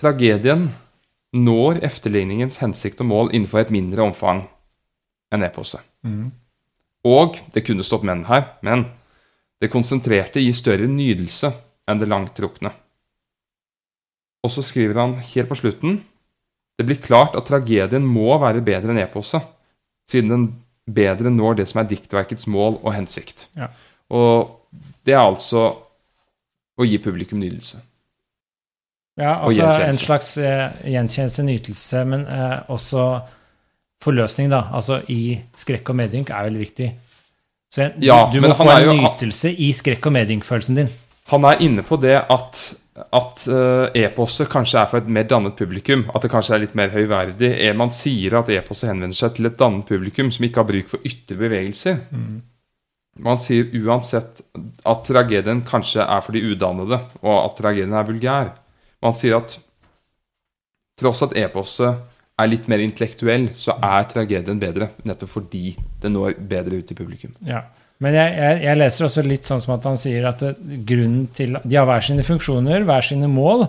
tragedien 0.00 0.68
når 1.34 1.82
efterligningens 1.86 2.60
hensikt 2.62 3.02
og 3.02 3.10
mål 3.10 3.32
innenfor 3.34 3.64
et 3.64 3.72
mindre 3.74 4.04
omfang 4.06 4.44
enn 5.34 5.46
epose. 5.46 5.80
Mm. 6.06 6.30
Og 7.10 7.40
det 7.52 7.64
kunne 7.66 7.84
stått 7.84 8.06
menn 8.06 8.24
her, 8.28 8.46
men 8.64 8.86
det 9.60 9.72
konsentrerte 9.72 10.42
gir 10.42 10.56
større 10.56 10.86
nydelse 10.88 11.50
enn 11.90 12.00
det 12.00 12.08
langtrukne. 12.08 12.70
Og 14.44 14.52
så 14.52 14.62
skriver 14.64 15.00
han 15.00 15.16
helt 15.20 15.50
på 15.50 15.58
slutten 15.58 16.02
det 16.78 16.86
blir 16.88 16.98
klart 16.98 17.36
at 17.38 17.46
tragedien 17.46 18.06
må 18.06 18.34
være 18.42 18.64
bedre 18.64 18.90
enn 18.90 19.02
epose, 19.04 19.38
siden 20.10 20.32
den 20.32 20.46
bedre 20.90 21.30
når 21.30 21.60
det 21.60 21.68
som 21.70 21.80
er 21.80 21.88
diktverkets 21.90 22.48
mål 22.50 22.80
og 22.82 22.94
hensikt. 22.96 23.46
Ja. 23.54 23.70
Og 24.10 24.50
det 25.06 25.14
er 25.14 25.22
altså 25.22 25.68
å 26.74 26.86
gi 26.86 26.98
publikum 26.98 27.38
nydelse. 27.38 27.78
Ja, 29.20 29.36
altså 29.46 29.68
en 29.84 29.94
slags 29.98 30.32
eh, 30.42 30.72
gjenkjennelse, 30.90 31.42
nytelse, 31.46 32.00
men 32.10 32.24
eh, 32.26 32.56
også 32.74 33.04
forløsning, 34.02 34.48
da. 34.50 34.64
Altså 34.74 35.00
i 35.12 35.36
skrekk 35.56 35.92
og 35.92 35.98
medynk 36.00 36.32
er 36.34 36.48
veldig 36.48 36.62
viktig. 36.64 36.88
Så 37.74 37.84
en, 37.86 37.92
Ja, 38.02 38.24
du 38.32 38.40
du 38.40 38.46
må 38.48 38.54
få 38.58 38.66
en 38.72 38.88
jo- 38.88 38.96
nytelse 38.98 39.52
i 39.54 39.70
skrekk 39.74 40.06
og 40.10 40.16
medynk-følelsen 40.16 40.80
din. 40.80 40.90
Han 41.30 41.46
er 41.48 41.62
inne 41.64 41.82
på 41.86 41.96
det 42.02 42.16
at, 42.30 42.58
at 43.16 43.44
uh, 43.48 43.86
e-poster 43.96 44.50
kanskje 44.50 44.80
er 44.82 44.90
for 44.90 44.98
et 45.00 45.06
mer 45.08 45.24
dannet 45.30 45.54
publikum. 45.56 46.04
At 46.14 46.26
det 46.26 46.30
kanskje 46.34 46.54
er 46.58 46.64
litt 46.66 46.74
mer 46.76 46.90
høyverdig. 46.92 47.48
Er 47.64 47.78
Man 47.78 47.94
sier 47.94 48.36
at 48.42 48.50
e-poster 48.52 48.90
henvender 48.92 49.16
seg 49.16 49.38
til 49.38 49.46
et 49.48 49.56
dannet 49.58 49.86
publikum 49.88 50.30
som 50.34 50.44
ikke 50.44 50.60
har 50.60 50.68
bruk 50.68 50.90
for 50.90 51.06
ytre 51.06 51.38
bevegelser. 51.40 52.02
Man 53.24 53.38
sier 53.38 53.70
uansett 53.78 54.42
at 54.84 55.06
tragedien 55.06 55.62
kanskje 55.66 56.02
er 56.02 56.20
for 56.20 56.34
de 56.36 56.42
udannede, 56.50 56.98
og 57.22 57.36
at 57.44 57.56
tragedien 57.62 57.94
er 57.94 58.06
vulgær. 58.10 58.52
Man 59.04 59.12
sier 59.16 59.36
at 59.36 59.58
tross 61.00 61.22
at 61.26 61.34
e-poster 61.36 61.96
er 62.40 62.48
litt 62.50 62.66
mer 62.70 62.82
intellektuell, 62.82 63.50
så 63.54 63.76
er 63.84 64.06
tragedien 64.10 64.58
bedre, 64.58 64.88
nettopp 65.06 65.30
fordi 65.36 65.74
det 66.02 66.10
når 66.10 66.38
bedre 66.50 66.80
ut 66.80 66.88
til 66.88 66.98
publikum. 66.98 67.34
Ja. 67.46 67.60
Men 68.02 68.16
jeg, 68.16 68.32
jeg, 68.34 68.62
jeg 68.64 68.78
leser 68.80 69.06
også 69.06 69.22
litt 69.22 69.46
sånn 69.46 69.60
som 69.62 69.76
at 69.76 69.84
han 69.86 70.00
sier 70.02 70.24
at 70.26 70.40
grunnen 70.88 71.28
til 71.36 71.54
De 71.62 71.76
har 71.78 71.86
hver 71.86 72.02
sine 72.02 72.24
funksjoner, 72.26 72.82
hver 72.88 73.06
sine 73.06 73.30
mål, 73.30 73.68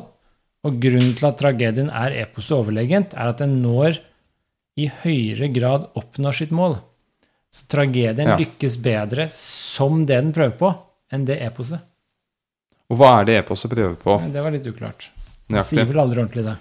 Og 0.65 0.79
grunnen 0.81 1.11
til 1.13 1.27
at 1.29 1.35
tragedien 1.37 1.91
er 1.93 2.15
eposet 2.23 2.55
overlegent, 2.57 3.11
er 3.13 3.29
at 3.29 3.37
den 3.43 3.59
når 3.61 3.99
i 4.81 4.87
høyere 5.03 5.51
grad 5.53 5.85
oppnår 5.93 6.33
sitt 6.39 6.49
mål. 6.51 6.79
Så 7.53 7.67
tragedien 7.69 8.31
Ja. 8.31 8.37
lykkes 8.39 8.79
bedre 8.81 9.27
som 9.29 10.01
det 10.09 10.17
den 10.17 10.33
prøver 10.33 10.57
på, 10.57 10.71
enn 11.13 11.27
det 11.29 11.37
eposet. 11.45 11.79
Og 12.89 12.97
hva 12.97 13.21
er 13.21 13.25
det 13.29 13.37
eposet 13.43 13.69
prøver 13.69 13.93
på? 13.93 14.17
Det 14.33 14.41
var 14.41 14.51
litt 14.57 14.65
uklart. 14.65 15.11
Den 15.49 15.63
sier 15.63 15.85
vel 15.85 15.99
aldri 16.01 16.21
ordentlig 16.23 16.45
det. 16.47 16.55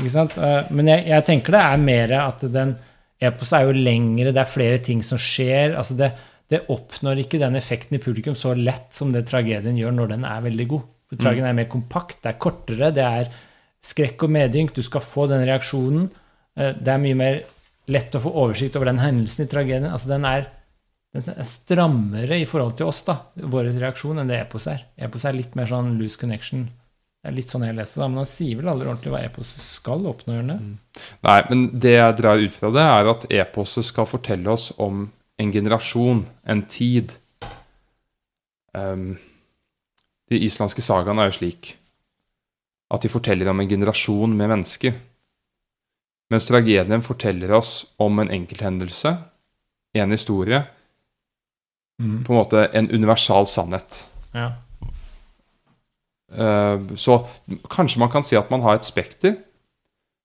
Ikke 0.00 0.12
sant? 0.14 0.36
Eh, 0.38 0.70
Men 0.72 0.90
jeg, 0.92 1.06
jeg 1.12 1.24
tenker 1.28 1.52
det 1.56 1.62
er 1.62 1.82
mer 1.82 2.12
at 2.22 2.44
den 2.52 2.74
eposet 3.22 3.58
er 3.60 3.68
jo 3.68 3.76
lengre, 3.76 4.32
det 4.34 4.40
er 4.42 4.50
flere 4.50 4.78
ting 4.82 5.02
som 5.06 5.18
skjer. 5.20 5.76
altså 5.78 5.94
det, 5.98 6.10
det 6.50 6.64
oppnår 6.72 7.20
ikke 7.22 7.38
den 7.40 7.54
effekten 7.56 7.96
i 7.96 8.02
publikum 8.02 8.34
så 8.36 8.54
lett 8.58 8.90
som 8.96 9.12
det 9.14 9.26
tragedien 9.30 9.76
gjør 9.78 9.94
når 9.94 10.08
den 10.16 10.24
er 10.28 10.42
veldig 10.42 10.66
god. 10.72 10.88
For 11.12 11.20
tragedien 11.20 11.46
er 11.48 11.56
mer 11.60 11.68
kompakt, 11.70 12.18
det 12.24 12.32
er 12.32 12.40
kortere, 12.42 12.90
det 12.96 13.04
er 13.04 13.30
skrekk 13.82 14.24
og 14.26 14.32
medynk, 14.34 14.74
du 14.74 14.82
skal 14.82 15.04
få 15.04 15.28
den 15.30 15.44
reaksjonen. 15.48 16.08
Eh, 16.56 16.72
Det 16.80 16.88
er 16.92 16.98
mye 17.04 17.14
mer 17.20 17.42
lett 17.92 18.14
å 18.14 18.20
få 18.22 18.30
oversikt 18.44 18.76
over 18.78 18.90
den 18.90 19.00
hendelsen 19.02 19.44
i 19.46 19.50
tragedien. 19.50 19.90
altså 19.92 20.08
Den 20.08 20.24
er, 20.24 20.46
den 21.14 21.24
er 21.36 21.44
strammere 21.48 22.38
i 22.40 22.46
forhold 22.48 22.76
til 22.78 22.86
oss, 22.90 23.02
da, 23.06 23.16
vår 23.36 23.70
reaksjon, 23.78 24.18
enn 24.22 24.28
det 24.30 24.40
epos 24.40 24.66
er. 24.70 24.84
Epos 24.98 25.24
er 25.28 25.32
litt 25.38 25.54
mer 25.58 25.66
sånn 25.70 25.94
loose 25.98 26.18
connection. 26.18 26.68
Det 27.22 27.30
er 27.30 27.34
litt 27.36 27.52
sånn 27.52 27.62
jeg 27.62 27.76
leste 27.76 28.00
det, 28.00 28.06
men 28.10 28.18
han 28.18 28.26
sier 28.26 28.58
vel 28.58 28.68
aldri 28.72 28.88
ordentlig 28.90 29.12
hva 29.14 29.20
epos 29.22 29.50
skal 29.62 30.06
oppnå, 30.10 30.40
Mm. 30.42 30.78
Nei, 31.22 31.42
men 31.50 31.78
det 31.78 31.92
jeg 31.94 32.16
drar 32.18 32.38
ut 32.42 32.56
fra 32.56 32.70
det, 32.74 32.82
er 32.82 33.10
at 33.12 33.26
eposet 33.30 33.86
skal 33.86 34.08
fortelle 34.10 34.50
oss 34.50 34.72
om 34.82 35.04
en 35.38 35.52
generasjon, 35.52 36.24
en 36.44 36.62
tid. 36.66 37.14
Um, 38.74 39.18
de 40.30 40.40
islandske 40.42 40.82
sagaene 40.82 41.22
er 41.22 41.30
jo 41.30 41.38
slik 41.38 41.76
at 42.92 43.04
de 43.04 43.08
forteller 43.12 43.48
om 43.48 43.60
en 43.60 43.68
generasjon 43.70 44.34
med 44.36 44.50
mennesker. 44.50 44.98
Mens 46.32 46.46
tragedien 46.48 47.04
forteller 47.04 47.52
oss 47.54 47.86
om 48.02 48.18
en 48.18 48.30
enkelthendelse, 48.32 49.16
en 49.94 50.10
historie, 50.10 50.64
Mm. 52.00 52.24
på 52.24 52.32
en 52.32 52.38
måte 52.38 52.64
en 52.74 52.90
universal 52.90 53.46
sannhet. 53.46 54.06
Ja. 54.34 54.52
Eh, 56.32 56.96
Så 56.96 57.18
kanskje 57.70 58.00
man 58.00 58.10
kan 58.10 58.24
si 58.24 58.36
at 58.36 58.50
man 58.50 58.62
har 58.62 58.74
et 58.74 58.84
spekter 58.84 59.36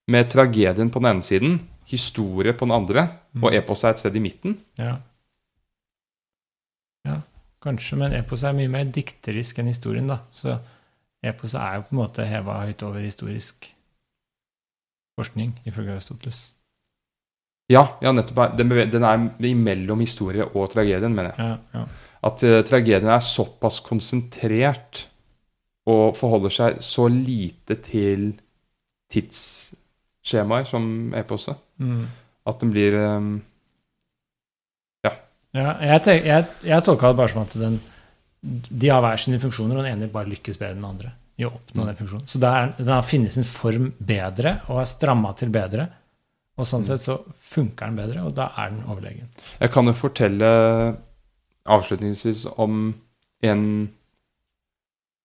med 0.07 0.29
tragedien 0.31 0.89
på 0.89 0.99
den 0.99 1.09
ene 1.11 1.21
siden, 1.23 1.59
historie 1.87 2.53
på 2.53 2.65
den 2.65 2.75
andre, 2.75 3.07
og 3.41 3.53
epos 3.53 3.83
er 3.83 3.89
et 3.89 3.99
sted 3.99 4.15
i 4.15 4.19
midten. 4.19 4.57
ja. 4.77 4.97
Ja, 7.07 7.21
kanskje, 7.63 7.95
men 7.97 8.13
epos 8.13 8.43
er 8.43 8.51
mye 8.51 8.67
mer 8.67 8.83
dikterisk 8.91 9.59
enn 9.59 9.69
historien, 9.71 10.07
da. 10.07 10.17
Så 10.31 10.57
epos 11.23 11.53
er 11.55 11.77
jo 11.77 11.85
på 11.87 11.95
en 11.95 12.01
måte 12.01 12.25
heva 12.27 12.57
høyt 12.65 12.83
over 12.83 12.99
historisk 12.99 13.69
forskning, 15.17 15.53
ifølge 15.65 15.95
Aristoteles. 15.95 16.41
Ja, 17.71 17.85
ja 18.01 18.11
nettopp. 18.11 18.57
Den, 18.57 18.69
den 18.91 19.03
er 19.07 19.47
imellom 19.47 20.03
historie 20.03 20.45
og 20.45 20.69
tragedien, 20.71 21.15
mener 21.15 21.31
jeg. 21.31 21.39
Ja, 21.39 21.79
ja. 21.79 21.85
At 22.27 22.43
uh, 22.43 22.59
tragedien 22.67 23.09
er 23.13 23.23
såpass 23.23 23.79
konsentrert 23.85 25.07
og 25.87 26.15
forholder 26.19 26.51
seg 26.53 26.79
så 26.83 27.07
lite 27.11 27.77
til 27.85 28.29
tidsskjemaer 29.13 30.67
som 30.67 31.13
eposet, 31.15 31.55
Mm. 31.79 32.07
at 32.49 32.59
den 32.59 32.71
blir 32.73 32.95
um, 33.17 33.29
Ja, 35.55 35.71
jeg, 35.81 36.01
tenk, 36.05 36.25
jeg, 36.27 36.45
jeg 36.67 36.83
tolka 36.85 37.09
det 37.09 37.17
bare 37.17 37.31
som 37.31 37.39
at 37.41 37.53
den, 37.57 37.77
de 38.43 38.89
har 38.91 38.99
hver 39.01 39.17
sine 39.17 39.39
funksjoner, 39.41 39.77
og 39.79 39.85
den 39.87 39.95
ene 39.95 40.09
bare 40.11 40.29
lykkes 40.29 40.59
bedre 40.59 40.75
enn 40.75 40.81
den 40.83 40.89
andre 40.89 41.13
i 41.39 41.45
å 41.47 41.51
oppnå 41.55 41.85
den 41.87 41.97
funksjonen. 41.97 42.27
Så 42.29 42.41
det 42.41 42.49
er, 42.51 42.73
den 42.77 42.91
har 42.93 43.05
funnet 43.07 43.33
sin 43.33 43.47
form 43.47 43.87
bedre 43.97 44.57
og 44.67 44.81
er 44.83 44.89
stramma 44.91 45.31
til 45.39 45.49
bedre. 45.53 45.87
Og 46.57 46.65
sånn 46.67 46.85
sett 46.85 47.01
så 47.01 47.15
funker 47.47 47.89
den 47.89 47.97
bedre, 47.97 48.23
og 48.27 48.35
da 48.37 48.49
er 48.57 48.71
den 48.73 48.83
overlegen. 48.89 49.29
Jeg 49.61 49.73
kan 49.73 49.89
jo 49.89 49.93
fortelle 49.97 50.47
avslutningsvis 51.69 52.45
om 52.57 52.87
en 53.45 53.63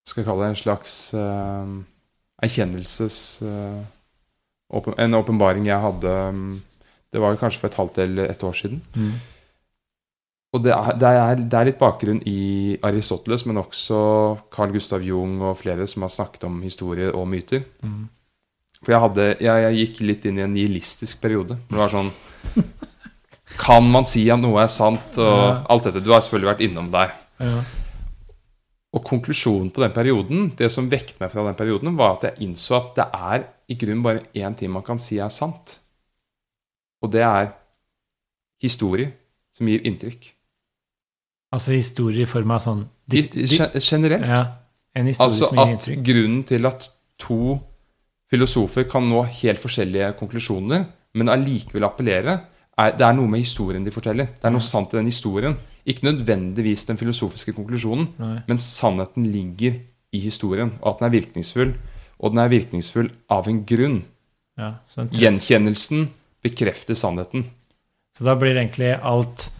Skal 0.08 0.22
jeg 0.22 0.28
kalle 0.28 0.44
det 0.46 0.52
en 0.54 0.62
slags 0.62 0.94
uh, 1.14 1.74
erkjennelses... 2.42 3.18
Uh, 3.46 3.82
åpen- 4.72 4.96
en 4.98 5.14
åpenbaring 5.18 5.66
jeg 5.68 5.78
hadde 5.84 6.12
um, 6.32 6.62
Det 7.12 7.20
var 7.20 7.36
kanskje 7.36 7.60
for 7.60 7.68
et 7.70 7.76
halvt 7.78 7.98
eller 8.06 8.30
et 8.32 8.42
år 8.48 8.56
siden. 8.56 8.80
Og 10.52 10.62
det 10.64 10.72
er, 10.74 10.90
det, 11.00 11.08
er, 11.08 11.36
det 11.48 11.56
er 11.58 11.68
litt 11.70 11.78
bakgrunn 11.80 12.18
i 12.28 12.76
Aristoteles, 12.84 13.44
men 13.48 13.60
også 13.60 14.00
Carl 14.52 14.72
Gustav 14.74 15.04
Jung 15.04 15.38
og 15.44 15.54
flere 15.60 15.86
som 15.88 16.04
har 16.04 16.12
snakket 16.12 16.44
om 16.48 16.58
historier 16.64 17.14
og 17.16 17.24
myter. 17.28 17.62
Mm. 17.84 18.02
For 18.82 18.92
jeg, 18.92 19.00
hadde, 19.04 19.26
jeg, 19.44 19.62
jeg 19.64 19.78
gikk 19.78 20.00
litt 20.08 20.24
inn 20.28 20.40
i 20.40 20.44
en 20.44 20.52
nihilistisk 20.56 21.20
periode. 21.22 21.56
Det 21.70 21.78
var 21.78 21.92
sånn 21.94 22.10
Kan 23.62 23.84
man 23.92 24.08
si 24.08 24.24
at 24.32 24.40
noe 24.40 24.60
er 24.64 24.72
sant? 24.72 25.12
Og 25.20 25.28
Ja. 25.36 25.54
alt 25.70 25.84
dette. 25.88 26.00
Du 26.04 26.10
har 26.12 26.20
selvfølgelig 26.24 26.50
vært 26.54 26.64
innom 26.66 26.88
der. 26.92 27.12
Ja. 27.44 27.60
Og 28.92 29.04
konklusjonen 29.08 29.70
på 29.72 29.80
den 29.80 29.92
perioden, 29.96 30.50
det 30.58 30.68
som 30.72 30.90
vekket 30.92 31.20
meg 31.22 31.30
fra 31.32 31.46
den 31.46 31.56
perioden, 31.56 31.94
var 31.96 32.18
at 32.18 32.26
jeg 32.28 32.44
innså 32.48 32.76
at 32.76 32.90
det 32.98 33.06
er 33.16 33.46
i 33.72 33.76
grunnen 33.80 34.02
bare 34.04 34.20
én 34.36 34.54
ting 34.58 34.70
man 34.74 34.84
kan 34.84 34.98
si 35.00 35.16
er 35.22 35.30
sant. 35.32 35.78
Og 37.02 37.10
det 37.14 37.22
er 37.24 37.48
historie 38.62 39.08
som 39.56 39.66
gir 39.68 39.80
inntrykk. 39.88 40.28
Altså 41.52 41.72
historie 41.76 42.24
i 42.24 42.28
form 42.28 42.52
av 42.54 42.60
sånn 42.64 42.84
dikt, 43.12 43.34
ge- 43.36 43.70
generelt. 43.80 44.28
Ja, 44.28 44.42
en 44.96 45.08
Altså 45.08 45.46
som 45.48 45.56
gir 45.56 45.62
at 45.64 45.72
inntrykk. 45.78 46.04
grunnen 46.06 46.44
til 46.48 46.66
at 46.68 46.86
to 47.20 47.58
filosofer 48.32 48.84
kan 48.88 49.04
nå 49.08 49.24
helt 49.42 49.60
forskjellige 49.60 50.12
konklusjoner, 50.20 50.86
men 51.14 51.28
allikevel 51.28 51.84
appellere, 51.84 52.38
er, 52.78 52.92
det 52.96 53.04
er 53.04 53.12
noe 53.12 53.28
med 53.28 53.40
historien 53.44 53.84
de 53.84 53.90
forteller. 53.92 54.30
Det 54.36 54.44
er 54.48 54.54
noe 54.54 54.64
sant 54.64 54.92
i 54.94 54.96
den 54.96 55.06
historien. 55.10 55.56
Ikke 55.86 56.04
nødvendigvis 56.06 56.84
den 56.86 56.96
filosofiske 56.96 57.52
konklusjonen, 57.56 58.08
Nei. 58.18 58.42
men 58.46 58.58
sannheten 58.58 59.24
ligger 59.32 59.80
i 60.12 60.20
historien, 60.20 60.70
og 60.82 60.92
at 60.94 60.98
den 61.00 61.06
er 61.08 61.16
virkningsfull. 61.20 61.74
Og 62.22 62.30
den 62.30 62.38
er 62.38 62.48
virkningsfull 62.52 63.10
av 63.30 63.48
en 63.48 63.64
grunn. 63.66 64.04
Ja, 64.58 64.74
Gjenkjennelsen 65.10 66.08
bekrefter 66.44 66.94
sannheten. 66.94 67.46
så 68.14 68.24
da 68.24 68.34
blir 68.36 68.54
egentlig 68.56 68.98
alt 69.02 69.50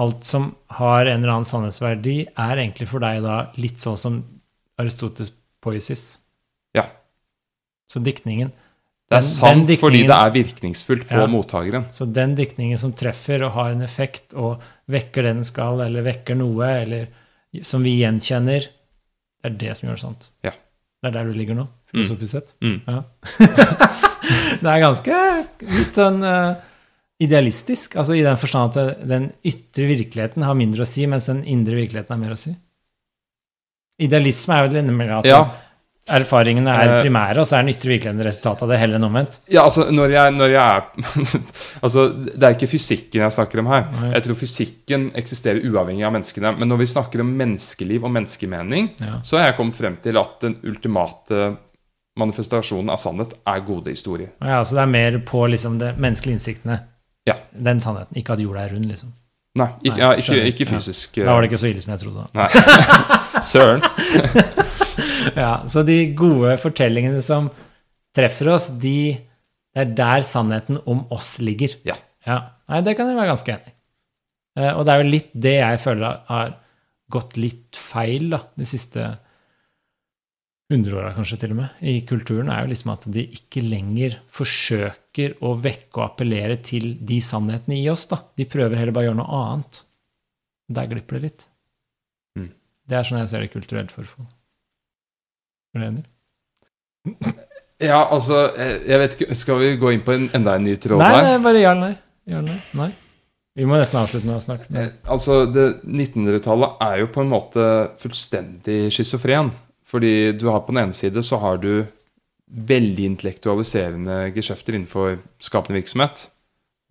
Alt 0.00 0.22
som 0.24 0.54
har 0.70 1.06
en 1.06 1.24
eller 1.24 1.32
annen 1.32 1.44
sannhetsverdi, 1.44 2.28
er 2.38 2.56
egentlig 2.56 2.86
for 2.86 3.00
deg 3.02 3.20
da 3.24 3.50
litt 3.56 3.78
sånn 3.82 3.96
som 3.98 4.20
Aristoteles 4.78 5.32
poesis. 5.60 6.18
Ja. 6.72 6.84
Så 7.90 7.98
diktningen 8.04 8.52
Det 9.10 9.16
er 9.16 9.20
Den- 9.22 9.28
sant 9.28 9.66
den 9.66 9.76
fordi 9.76 10.02
det 10.06 10.10
er 10.14 10.30
virkningsfullt 10.30 11.08
på 11.08 11.16
Ja. 11.18 11.26
mottakeren. 11.26 11.86
Så 11.90 12.04
den 12.12 12.36
diktningen 12.36 12.78
som 12.78 12.92
treffer 12.92 13.42
og 13.42 13.52
har 13.52 13.70
en 13.70 13.80
effekt 13.82 14.34
og 14.34 14.60
vekker 14.88 15.26
det 15.26 15.34
den 15.36 15.46
skal, 15.46 15.82
eller 15.84 16.06
vekker 16.06 16.38
noe, 16.38 16.70
eller 16.84 17.62
som 17.66 17.84
vi 17.84 17.98
gjenkjenner, 18.00 18.68
det 19.38 19.50
er 19.50 19.58
det 19.60 19.76
som 19.78 19.88
gjør 19.88 19.98
det 19.98 20.04
sånt. 20.04 20.30
Ja. 20.46 20.54
Det 20.98 21.10
er 21.10 21.14
der 21.14 21.28
du 21.28 21.36
ligger 21.36 21.58
nå, 21.58 21.68
filosofisk 21.92 22.32
sett. 22.34 22.54
Mm. 22.64 22.80
Ja. 22.88 23.02
det 24.62 24.72
er 24.72 24.82
ganske 24.82 25.20
litt 25.62 25.98
sånn 25.98 26.18
uh, 26.24 26.56
idealistisk, 27.22 27.98
altså 28.00 28.16
i 28.18 28.24
den 28.26 28.40
forstand 28.40 28.78
at 28.78 29.04
den 29.08 29.30
ytre 29.46 29.86
virkeligheten 29.92 30.46
har 30.46 30.58
mindre 30.58 30.84
å 30.84 30.88
si, 30.88 31.06
mens 31.10 31.28
den 31.30 31.44
indre 31.46 31.78
virkeligheten 31.78 32.16
har 32.16 32.22
mer 32.22 32.34
å 32.34 32.40
si. 32.40 32.54
Idealisme 34.02 34.54
er 34.54 34.66
jo 34.66 34.74
det 34.76 34.84
med 34.86 35.14
at 35.20 35.26
Ja, 35.26 35.42
erfaringene 36.10 36.72
er 36.72 36.88
Eh. 36.88 37.02
primære, 37.04 37.38
og 37.42 37.46
så 37.46 37.56
er 37.58 37.62
den 37.66 37.72
ytre 37.74 37.90
virkeligheten 37.92 38.24
resultatet 38.26 38.62
av 38.62 38.68
det, 38.72 38.78
heller 38.80 38.96
enn 38.98 39.04
omvendt. 39.08 39.38
Ja, 39.52 39.62
altså, 39.64 39.86
når 39.90 40.10
jeg, 40.14 40.32
når 40.34 40.48
jeg 40.54 40.64
er 40.64 40.82
Altså, 41.84 42.08
det 42.34 42.42
er 42.42 42.56
ikke 42.56 42.70
fysikken 42.72 43.20
jeg 43.22 43.32
snakker 43.36 43.62
om 43.62 43.66
her. 43.72 43.86
Nei. 44.00 44.10
Jeg 44.16 44.22
tror 44.26 44.38
fysikken 44.40 45.06
eksisterer 45.14 45.62
uavhengig 45.68 46.04
av 46.08 46.12
menneskene. 46.16 46.54
Men 46.58 46.68
når 46.72 46.78
vi 46.82 46.86
snakker 46.94 47.20
om 47.24 47.32
menneskeliv 47.38 48.04
og 48.04 48.12
menneskemening, 48.16 48.90
Ja. 49.00 49.20
så 49.22 49.38
har 49.38 49.50
jeg 49.50 49.56
kommet 49.60 49.76
frem 49.76 49.96
til 50.02 50.16
at 50.18 50.40
den 50.40 50.58
ultimate 50.64 51.56
manifestasjonen 52.18 52.90
av 52.90 52.98
sannhet 52.98 53.34
er 53.46 53.60
gode 53.62 53.92
historier. 53.94 54.32
Ja, 54.42 54.62
så 54.66 54.74
det 54.74 54.82
er 54.82 54.90
mer 54.90 55.18
på 55.28 55.44
liksom 55.50 55.78
det 55.78 55.94
menneskelige 56.02 56.38
innsiktene. 56.40 56.80
Ja. 57.28 57.34
Den 57.52 57.78
sannheten. 57.80 58.16
Ikke 58.18 58.32
at 58.34 58.40
jorda 58.42 58.64
er 58.66 58.72
rund, 58.74 58.88
liksom. 58.90 59.12
Nei, 59.58 59.68
ikke, 59.82 59.96
Nei, 59.96 60.02
ja, 60.04 60.10
ikke, 60.20 60.42
ikke 60.52 60.66
fysisk. 60.70 61.16
Ja. 61.18 61.24
Da 61.26 61.32
var 61.34 61.42
det 61.42 61.48
ikke 61.50 61.58
så 61.62 61.70
ille 61.70 61.80
som 61.82 61.90
jeg 61.94 62.02
trodde. 62.02 62.26
Nei. 62.34 62.48
Søren. 63.52 63.82
Ja, 65.44 65.52
så 65.68 65.82
de 65.86 65.98
gode 66.18 66.54
fortellingene 66.62 67.20
som 67.24 67.50
treffer 68.16 68.52
oss, 68.54 68.68
de, 68.80 69.16
det 69.74 69.84
er 69.84 69.94
der 69.98 70.24
sannheten 70.26 70.80
om 70.88 71.04
oss 71.14 71.36
ligger. 71.44 71.76
Ja. 71.86 71.98
Nei, 72.68 72.82
det 72.84 72.96
kan 72.98 73.08
jeg 73.08 73.16
være 73.18 73.32
ganske 73.32 73.54
enig 73.54 73.70
i. 73.70 73.74
Eh, 74.58 74.72
Og 74.74 74.84
det 74.84 74.94
er 74.94 75.02
jo 75.02 75.12
litt 75.12 75.30
det 75.32 75.56
jeg 75.58 75.80
føler 75.84 76.18
har 76.28 76.56
gått 77.08 77.38
litt 77.40 77.78
feil 77.78 78.28
da, 78.34 78.42
de 78.58 78.66
siste 78.68 79.06
hundreåra, 80.68 81.14
kanskje 81.16 81.38
til 81.40 81.54
og 81.54 81.60
med, 81.62 81.76
i 81.80 81.94
kulturen, 82.04 82.50
er 82.52 82.66
jo 82.66 82.72
liksom 82.74 82.90
at 82.92 83.06
de 83.14 83.22
ikke 83.38 83.62
lenger 83.64 84.18
forsøker 84.36 85.38
å 85.40 85.54
vekke 85.56 85.96
og 85.96 86.04
appellere 86.10 86.58
til 86.60 86.90
de 87.08 87.22
sannhetene 87.24 87.78
i 87.78 87.86
oss. 87.88 88.04
da. 88.10 88.20
De 88.36 88.44
prøver 88.48 88.76
heller 88.76 88.92
bare 88.92 89.08
å 89.08 89.10
gjøre 89.10 89.20
noe 89.22 89.38
annet. 89.46 89.80
Der 90.76 90.90
glipper 90.90 91.16
det 91.16 91.22
litt. 91.24 91.46
Mm. 92.36 92.50
Det 92.84 92.98
er 92.98 93.08
sånn 93.08 93.22
jeg 93.22 93.30
ser 93.32 93.46
det 93.46 93.54
kulturelt 93.54 93.94
for 93.94 94.04
Er 94.04 94.28
enig? 95.86 96.04
Ja, 97.80 98.00
altså 98.10 98.40
Jeg 98.58 98.98
vet 99.00 99.14
ikke 99.14 99.34
Skal 99.38 99.60
vi 99.62 99.68
gå 99.80 99.92
inn 99.94 100.02
på 100.04 100.12
en, 100.12 100.24
enda 100.34 100.56
en 100.58 100.64
ny 100.66 100.74
tråd 100.82 100.98
Nei, 100.98 101.12
her? 101.14 101.28
nei, 101.28 101.36
bare 101.44 101.60
ja 101.62 101.70
eller 101.70 101.84
nei. 101.86 101.98
Ja 102.28 102.40
nei. 102.44 102.56
nei. 102.76 102.88
Vi 103.58 103.66
må 103.66 103.78
nesten 103.78 103.98
avslutte 103.98 104.28
nå 104.28 104.36
snart. 104.42 104.66
Men. 104.70 104.92
Altså, 105.10 105.40
det 105.50 105.80
1900-tallet 105.82 106.82
er 106.84 106.98
jo 107.00 107.08
på 107.10 107.24
en 107.24 107.30
måte 107.32 107.62
fullstendig 107.98 108.92
schizofren. 108.94 109.48
Fordi 109.88 110.34
du 110.38 110.44
har 110.52 110.60
på 110.62 110.74
den 110.74 110.82
ene 110.84 110.94
side 110.94 111.22
så 111.26 111.40
har 111.42 111.56
du 111.62 111.72
veldig 112.68 113.06
intellektualiserende 113.08 114.18
geskjefter 114.36 114.76
innenfor 114.76 115.16
skapende 115.42 115.80
virksomhet. 115.80 116.28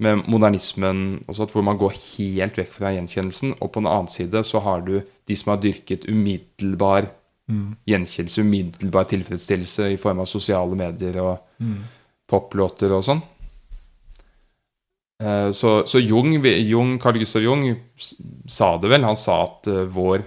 Med 0.03 0.25
modernismen 0.29 1.21
og 1.25 1.37
sånt, 1.37 1.53
hvor 1.55 1.63
man 1.65 1.79
går 1.79 1.95
helt 2.17 2.59
vekk 2.59 2.73
fra 2.73 2.91
gjenkjennelsen. 2.97 3.55
Og 3.61 3.71
på 3.71 3.79
den 3.79 3.89
annen 3.93 4.11
side 4.11 4.43
så 4.45 4.59
har 4.65 4.83
du 4.85 4.97
de 4.99 5.37
som 5.39 5.53
har 5.53 5.61
dyrket 5.63 6.09
umiddelbar 6.09 7.07
Mm. 7.49 7.75
gjenkjennelse, 7.87 8.41
umiddelbar 8.43 9.05
tilfredsstillelse 9.07 9.85
i 9.93 9.97
form 9.97 10.19
av 10.19 10.25
sosiale 10.27 10.75
medier 10.75 11.15
og 11.21 11.37
Mm. 11.63 11.77
poplåter 12.27 12.91
og 12.91 13.03
sånn. 13.07 13.21
Eh, 15.23 15.51
Så, 15.51 15.83
så 15.87 15.99
Jung, 15.99 16.33
Jung, 16.43 16.99
Carl 16.99 17.17
Gustav 17.17 17.41
Jung 17.41 17.63
sa 18.47 18.77
det 18.77 18.89
vel. 18.89 19.03
Han 19.03 19.15
sa 19.15 19.43
at 19.45 19.67
eh, 19.67 19.85
vår, 19.85 20.23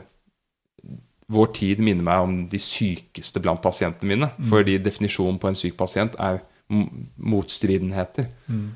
vår 1.31 1.53
tid 1.55 1.79
minner 1.79 2.03
meg 2.03 2.21
om 2.25 2.49
de 2.51 2.59
sykeste 2.59 3.41
blant 3.41 3.63
pasientene 3.63 4.09
mine. 4.09 4.31
Mm. 4.39 4.49
Fordi 4.51 4.79
definisjonen 4.83 5.39
på 5.39 5.49
en 5.49 5.55
syk 5.55 5.77
pasient 5.77 6.17
er 6.19 6.41
motstridenheter. 6.71 8.27
Mm. 8.49 8.71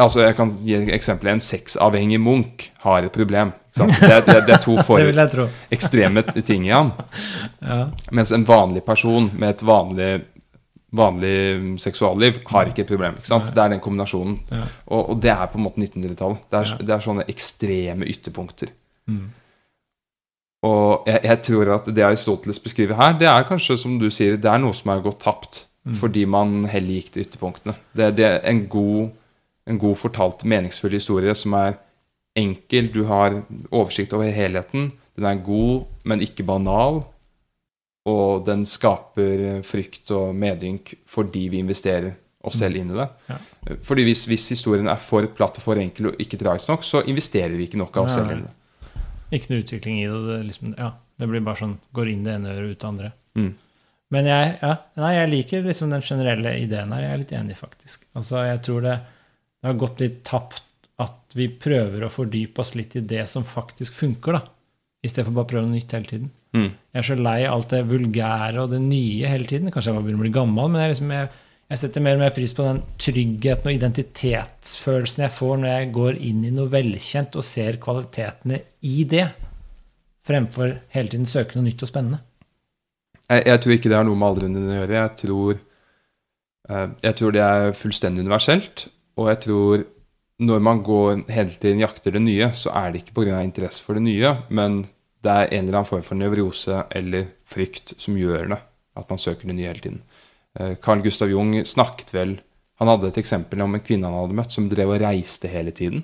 Altså, 0.00 0.22
jeg 0.24 0.36
kan 0.36 0.50
gi 0.64 0.74
et 0.78 0.88
eksempel. 0.94 1.28
En 1.32 1.40
sexavhengig 1.40 2.20
munk 2.20 2.68
har 2.84 3.04
et 3.06 3.12
problem. 3.12 3.52
Det, 3.76 3.86
er- 4.02 4.24
det, 4.26 4.50
er- 4.54 4.62
to 4.64 4.74
for 4.88 4.98
ekstreme 5.70 6.22
ting 6.42 6.66
i 6.66 6.74
ham. 6.74 6.92
Ja. 7.70 7.86
Mens 8.12 8.32
en 8.32 8.44
vanlig 8.48 8.82
person 8.84 9.30
med 9.38 9.50
et 9.54 9.62
vanlig, 9.66 10.08
vanlig 10.96 11.34
seksualliv 11.78 12.40
har 12.50 12.66
ikke 12.70 12.82
et 12.82 12.88
problem. 12.94 13.18
ikke. 13.20 13.40
Det 13.54 13.58
er 13.62 13.68
den 13.74 13.80
kombinasjonen. 13.84 14.38
Ja. 14.50 14.62
Og, 14.86 15.10
og 15.10 15.20
det 15.22 15.30
er 15.30 15.46
på 15.52 15.58
en 15.60 15.64
måte 15.68 15.80
1900-tallet. 15.84 16.38
Det, 16.50 16.64
Ja. 16.70 16.76
det 16.86 16.94
er 16.96 17.04
sånne 17.04 17.26
ekstreme 17.30 18.08
ytterpunkter. 18.10 18.72
Mm. 19.06 19.28
Og 20.66 21.06
jeg, 21.08 21.20
jeg 21.24 21.40
tror 21.46 21.70
at 21.78 21.86
det 21.96 22.04
Aristoteles 22.04 22.58
beskriver 22.60 22.98
her, 22.98 23.14
det 23.20 23.28
er 23.30 23.46
kanskje, 23.48 23.78
som 23.80 23.94
du 24.00 24.10
sier, 24.12 24.36
det 24.36 24.50
er 24.50 24.58
noe 24.60 24.74
som 24.76 24.90
er 24.92 25.04
gått 25.04 25.22
tapt. 25.24 25.66
Mm. 25.88 25.94
Fordi 25.96 26.26
man 26.28 26.50
heller 26.68 26.98
gikk 26.98 27.12
til 27.14 27.22
ytterpunktene. 27.24 27.72
Det, 27.96 28.10
det 28.18 28.26
er 28.26 28.40
en 28.50 28.66
god, 28.68 29.06
en 29.68 29.78
god 29.78 29.98
fortalt, 30.00 30.44
meningsfull 30.48 30.94
historie 30.96 31.34
som 31.38 31.54
er 31.58 31.76
enkel. 32.38 32.90
Du 32.92 33.04
har 33.10 33.42
oversikt 33.70 34.14
over 34.16 34.30
helheten. 34.32 34.90
Den 35.18 35.28
er 35.28 35.42
god, 35.44 35.86
men 36.08 36.24
ikke 36.24 36.46
banal. 36.46 37.02
Og 38.08 38.46
den 38.46 38.64
skaper 38.64 39.60
frykt 39.66 40.10
og 40.16 40.32
medynk 40.34 40.94
fordi 41.10 41.48
vi 41.52 41.60
investerer 41.60 42.14
oss 42.40 42.56
selv 42.62 42.80
inn 42.80 42.92
i 42.94 42.96
det. 42.96 43.06
Ja. 43.28 43.36
Fordi 43.84 44.06
hvis, 44.06 44.24
hvis 44.30 44.46
historien 44.54 44.88
er 44.88 45.00
for 45.02 45.26
platt 45.36 45.60
og 45.60 45.64
for 45.66 45.80
enkel 45.80 46.10
og 46.10 46.22
ikke 46.22 46.40
tragisk 46.40 46.72
nok, 46.72 46.86
så 46.86 47.02
investerer 47.04 47.52
vi 47.58 47.68
ikke 47.68 47.80
nok 47.80 48.00
av 48.00 48.08
oss 48.08 48.16
selv 48.16 48.32
inn 48.32 48.44
i 48.44 48.48
det. 48.48 48.54
Ikke 49.36 49.52
noe 49.52 49.62
utvikling 49.62 50.00
i 50.00 50.06
det. 50.08 50.20
Det, 50.26 50.38
liksom, 50.48 50.72
ja, 50.78 50.94
det 51.20 51.28
blir 51.30 51.44
bare 51.44 51.60
sånn 51.60 51.76
går 51.96 52.14
inn 52.14 52.24
det 52.24 52.38
ene 52.38 52.54
øret, 52.54 52.72
ut 52.72 52.80
det 52.80 52.88
andre. 52.88 53.12
Mm. 53.38 53.50
Men 54.10 54.26
jeg, 54.26 54.54
ja, 54.58 54.72
nei, 54.98 55.10
jeg 55.14 55.30
liker 55.30 55.66
liksom 55.68 55.92
den 55.94 56.02
generelle 56.02 56.56
ideen 56.58 56.94
her. 56.96 57.04
Jeg 57.04 57.12
er 57.12 57.20
litt 57.20 57.34
enig, 57.38 57.58
faktisk. 57.60 58.08
Altså, 58.18 58.40
jeg 58.48 58.62
tror 58.66 58.86
det, 58.88 58.96
det 59.60 59.68
har 59.68 59.80
gått 59.80 60.00
litt 60.00 60.22
tapt 60.24 60.64
at 61.00 61.36
vi 61.36 61.48
prøver 61.52 62.04
å 62.04 62.12
fordype 62.12 62.62
oss 62.62 62.74
litt 62.76 62.96
i 62.96 63.04
det 63.04 63.26
som 63.30 63.46
faktisk 63.46 63.96
funker, 63.96 64.36
da. 64.36 64.42
I 65.00 65.08
stedet 65.08 65.28
for 65.28 65.36
bare 65.38 65.48
å 65.48 65.50
prøve 65.52 65.68
noe 65.68 65.78
nytt 65.78 65.92
hele 65.96 66.08
tiden. 66.08 66.32
Mm. 66.56 66.72
Jeg 66.92 67.00
er 67.00 67.06
så 67.06 67.16
lei 67.16 67.38
alt 67.48 67.70
det 67.72 67.86
vulgære 67.88 68.64
og 68.64 68.72
det 68.74 68.80
nye 68.84 69.30
hele 69.30 69.48
tiden. 69.48 69.70
Kanskje 69.72 69.92
jeg 69.92 69.96
bare 69.96 70.06
begynner 70.08 70.20
å 70.20 70.26
bli 70.26 70.34
gammel, 70.34 70.72
men 70.72 70.84
jeg, 70.84 70.92
liksom, 70.92 71.14
jeg, 71.16 71.30
jeg 71.72 71.82
setter 71.82 72.04
mer 72.04 72.18
og 72.18 72.24
mer 72.24 72.34
pris 72.36 72.54
på 72.56 72.66
den 72.66 72.82
tryggheten 73.00 73.70
og 73.70 73.76
identitetsfølelsen 73.78 75.24
jeg 75.24 75.36
får 75.36 75.62
når 75.62 75.72
jeg 75.72 75.92
går 75.96 76.20
inn 76.30 76.42
i 76.44 76.52
noe 76.56 76.72
velkjent 76.72 77.38
og 77.40 77.46
ser 77.46 77.80
kvalitetene 77.84 78.60
i 78.90 79.06
det, 79.08 79.28
fremfor 80.26 80.76
hele 80.92 81.14
tiden 81.14 81.28
søke 81.30 81.56
noe 81.56 81.68
nytt 81.70 81.86
og 81.86 81.92
spennende. 81.92 82.20
Jeg, 83.30 83.46
jeg 83.46 83.62
tror 83.62 83.76
ikke 83.76 83.92
det 83.92 84.00
har 84.00 84.08
noe 84.08 84.18
med 84.18 84.32
alderen 84.32 84.56
din 84.56 84.68
å 84.68 84.80
gjøre. 84.80 84.96
Jeg 84.98 85.16
tror, 85.22 85.60
eh, 86.68 86.88
jeg 87.06 87.20
tror 87.20 87.36
det 87.36 87.44
er 87.46 87.76
fullstendig 87.78 88.26
universelt. 88.26 88.90
Og 89.20 89.28
jeg 89.28 89.40
tror 89.46 89.84
når 90.40 90.62
man 90.64 90.78
går 90.86 91.18
hele 91.28 91.52
tiden 91.52 91.82
jakter 91.82 92.14
det 92.16 92.22
nye, 92.24 92.46
så 92.56 92.72
er 92.72 92.90
det 92.94 93.02
ikke 93.02 93.18
pga. 93.18 93.42
interesse 93.44 93.82
for 93.84 93.98
det 93.98 94.02
nye, 94.06 94.30
men 94.48 94.86
det 95.20 95.30
er 95.34 95.50
en 95.52 95.66
eller 95.66 95.82
annen 95.82 95.88
form 95.90 96.02
for 96.06 96.16
nevrose 96.16 96.78
eller 96.96 97.26
frykt 97.44 97.92
som 98.00 98.16
gjør 98.16 98.48
det. 98.54 98.58
At 98.96 99.10
man 99.12 99.20
søker 99.20 99.46
det 99.50 99.56
nye 99.58 99.68
hele 99.68 99.80
tiden. 99.84 100.00
Eh, 100.58 100.74
Carl 100.80 101.02
Gustav 101.04 101.28
Jung 101.30 101.52
snakket 101.64 102.14
vel 102.16 102.40
Han 102.80 102.88
hadde 102.88 103.10
et 103.12 103.18
eksempel 103.20 103.60
om 103.60 103.74
en 103.76 103.82
kvinne 103.84 104.08
han 104.08 104.14
hadde 104.16 104.32
møtt, 104.38 104.54
som 104.56 104.64
drev 104.72 104.88
og 104.94 105.02
reiste 105.02 105.50
hele 105.52 105.70
tiden. 105.70 106.00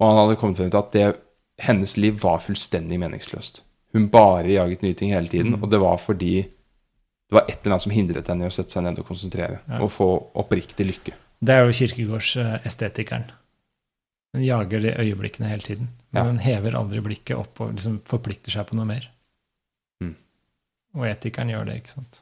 Og 0.00 0.06
han 0.08 0.16
hadde 0.16 0.38
kommet 0.40 0.56
frem 0.56 0.70
til 0.72 0.80
at 0.80 0.92
det, 0.96 1.16
hennes 1.60 1.92
liv 2.00 2.16
var 2.22 2.40
fullstendig 2.40 2.96
meningsløst. 3.02 3.60
Hun 3.92 4.08
bare 4.08 4.48
jaget 4.48 4.80
nye 4.82 4.94
ting 4.96 5.12
hele 5.12 5.28
tiden, 5.28 5.52
Mm. 5.52 5.62
og 5.62 5.70
det 5.70 5.80
var 5.82 5.98
fordi 6.00 6.40
det 6.40 7.32
var 7.36 7.44
et 7.48 7.58
eller 7.60 7.74
annet 7.76 7.82
som 7.82 7.92
hindret 7.92 8.26
henne 8.32 8.44
i 8.44 8.48
å 8.48 8.50
sette 8.56 8.72
seg 8.72 8.82
ned 8.82 8.98
og 8.98 9.06
konsentrere. 9.06 9.60
Ja. 9.68 9.82
Og 9.84 9.90
få 9.92 10.08
oppriktig 10.34 10.86
lykke. 10.88 11.12
Det 11.40 11.54
er 11.54 11.64
jo 11.66 11.72
Kirkegårds-estetikeren. 11.78 13.24
Den 14.34 14.42
jager 14.46 14.80
de 14.82 14.94
øyeblikkene 14.98 15.48
hele 15.48 15.62
tiden. 15.62 15.88
Men 16.12 16.22
Ja. 16.24 16.28
den 16.30 16.38
hever 16.38 16.76
aldri 16.78 17.00
blikket 17.00 17.36
opp 17.36 17.60
og 17.60 17.72
liksom 17.74 18.00
forplikter 18.06 18.50
seg 18.50 18.66
på 18.66 18.74
noe 18.76 18.84
mer. 18.86 19.08
Mm. 20.02 20.14
Og 20.96 21.06
etikeren 21.06 21.48
gjør 21.50 21.64
det, 21.66 21.76
ikke 21.82 21.90
sant. 21.94 22.20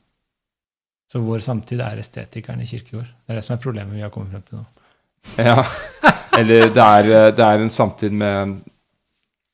Så 1.12 1.20
vår 1.20 1.38
samtid 1.44 1.80
er 1.80 1.98
estetikeren 2.00 2.60
i 2.60 2.66
Kirkegård. 2.66 3.06
Det 3.06 3.30
er 3.30 3.34
det 3.34 3.44
som 3.44 3.56
er 3.56 3.62
problemet 3.62 3.92
vi 3.94 4.00
har 4.00 4.10
kommet 4.10 4.30
frem 4.32 4.42
til 4.42 4.58
nå. 4.58 4.64
Ja. 5.38 5.62
Eller 6.38 6.68
det 6.72 6.82
er, 6.82 7.30
det 7.36 7.44
er 7.44 7.60
en 7.60 7.70
samtid 7.70 8.10
med 8.12 8.60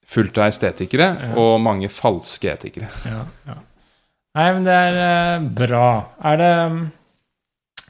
fullt 0.07 0.39
av 0.39 0.49
estetikere 0.49 1.09
Ja. 1.29 1.35
og 1.37 1.61
mange 1.61 1.89
falske 1.91 2.53
etikere. 2.53 2.89
Ja, 3.05 3.25
ja. 3.47 3.55
Nei, 4.39 4.53
men 4.55 4.65
det 4.65 4.73
er 4.73 4.99
eh, 5.03 5.41
bra. 5.43 6.07
Er 6.25 6.37
det 6.37 6.53
mm, 6.73 6.85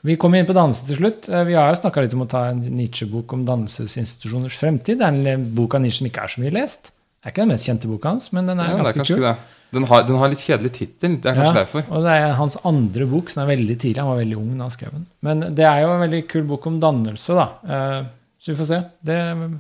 Vi 0.05 0.17
kommer 0.17 0.39
inn 0.39 0.47
på 0.47 0.55
dannelse 0.57 0.87
til 0.87 0.97
slutt. 1.01 1.29
Eh, 1.29 1.45
vi 1.45 1.55
har 1.55 1.69
jo 1.73 1.81
snakka 1.81 2.03
litt 2.05 2.15
om 2.15 2.23
å 2.23 2.29
ta 2.31 2.47
en 2.53 2.61
Nietzsche-bok 2.63 3.33
om 3.33 3.45
dannelsesinstitusjoners 3.49 4.57
fremtid. 4.61 4.99
Det 4.99 5.07
er 5.07 5.35
en 5.35 5.55
bok 5.57 5.75
av 5.75 5.81
Nietzsche 5.83 5.99
som 6.05 6.07
ikke 6.11 6.23
er 6.25 6.29
så 6.29 6.41
mye 6.45 6.53
lest. 6.55 6.93
Det 7.19 7.27
er 7.27 7.31
ikke 7.35 7.43
den 7.45 7.49
mest 7.55 7.67
kjente 7.67 7.89
boka 7.91 8.09
hans, 8.15 8.33
men 8.33 8.47
den 8.47 8.61
er 8.61 8.69
Ja, 8.69 8.75
er 8.77 8.83
ganske 8.85 9.01
kanskje 9.03 9.17
kul. 9.19 9.37
Den 9.71 9.85
har, 9.85 10.03
den 10.09 10.17
har 10.17 10.29
litt 10.33 10.39
kjedelig 10.41 10.71
tittel. 10.73 11.17
Det 11.21 11.27
er 11.29 11.35
kanskje 11.37 11.55
Ja, 11.55 11.65
derfor. 11.65 11.83
Og 11.93 12.05
det 12.07 12.13
er 12.17 12.33
hans 12.39 12.57
andre 12.65 13.07
bok, 13.11 13.29
som 13.29 13.43
er 13.43 13.51
veldig 13.57 13.75
tidlig. 13.79 13.99
Han 14.01 14.09
var 14.15 14.23
veldig 14.23 14.37
ung 14.39 14.53
da 14.57 14.65
han 14.65 14.71
skrev 14.71 14.93
den. 14.93 15.07
Men 15.21 15.41
det 15.55 15.65
er 15.69 15.83
jo 15.83 15.91
en 15.93 16.01
veldig 16.07 16.23
kul 16.29 16.45
bok 16.49 16.67
om 16.71 16.79
dannelse, 16.81 17.35
da. 17.37 17.49
Eh, 17.69 18.05
Så 18.41 18.53
vi 18.55 18.57
får 18.63 18.67
se. 18.71 18.79
Det 19.03 19.19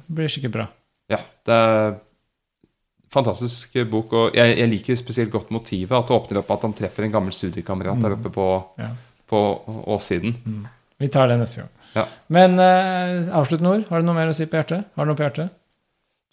blir 0.09 0.29
sikkert 0.31 0.53
bra. 0.55 0.69
Ja, 1.11 1.17
det 1.45 1.53
er 1.53 1.97
fantastisk 3.13 3.75
bok. 3.91 4.13
Og 4.13 4.35
jeg, 4.39 4.57
jeg 4.59 4.71
liker 4.71 4.97
spesielt 5.01 5.33
godt 5.33 5.51
motivet. 5.51 5.93
At 5.99 6.07
det 6.09 6.17
åpner 6.17 6.39
opp 6.43 6.51
at 6.57 6.63
han 6.63 6.73
treffer 6.79 7.05
en 7.05 7.13
gammel 7.13 7.33
studiekamerat 7.35 8.01
der 8.01 8.15
Mm. 8.15 8.19
oppe 8.21 8.31
på, 8.33 8.65
Ja. 8.79 8.91
På 9.29 9.41
åssiden. 9.95 10.35
Vi 10.99 11.09
tar 11.15 11.29
det 11.31 11.37
neste 11.41 11.63
gang. 11.63 11.71
Ja. 11.95 12.05
Men 12.35 12.57
uh, 12.61 13.29
avsluttende 13.39 13.71
ord. 13.77 13.85
Har 13.91 14.01
du 14.03 14.07
noe 14.09 14.17
mer 14.19 14.31
å 14.33 14.37
si 14.37 14.47
på 14.51 14.59
hjertet? 14.59 14.89
Har 14.97 15.07
du 15.07 15.13
noe 15.13 15.19
på 15.19 15.25
hjertet? 15.27 15.53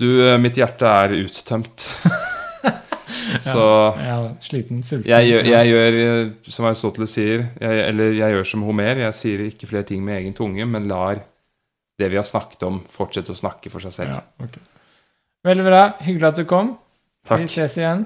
Du, 0.02 0.08
eh, 0.28 0.36
mitt 0.44 0.58
hjerte 0.60 0.90
er 0.92 1.14
uttømt. 1.22 1.86
Så 3.46 3.62
ja, 4.02 4.16
sliten, 4.44 4.82
sulten. 4.84 5.08
jeg, 5.08 5.28
gjør- 5.30 5.48
jeg 5.50 5.70
gjør 5.70 5.98
eh, 6.02 6.32
som 6.52 6.66
Aristoteles 6.68 7.14
sier, 7.16 7.46
jeg, 7.62 7.80
eller 7.90 8.12
jeg 8.18 8.36
gjør 8.36 8.48
som 8.50 8.66
Homer. 8.68 9.00
Jeg 9.06 9.16
sier 9.18 9.44
ikke 9.48 9.70
flere 9.70 9.88
ting 9.88 10.04
med 10.06 10.20
egen 10.20 10.36
tunge, 10.38 10.66
men 10.68 10.88
lar 10.92 11.22
det 12.00 12.10
vi 12.12 12.20
har 12.20 12.28
snakket 12.28 12.66
om, 12.68 12.82
fortsette 12.92 13.32
å 13.32 13.40
snakke 13.40 13.72
for 13.72 13.84
seg 13.86 13.96
selv. 13.96 14.18
Ja, 14.18 14.50
okay. 14.50 14.66
Veldig 15.48 15.68
bra. 15.70 15.84
Hyggelig 16.04 16.32
at 16.34 16.42
du 16.42 16.46
kom. 16.50 16.74
Vi 17.32 17.48
ses 17.50 17.78
igjen. 17.80 18.04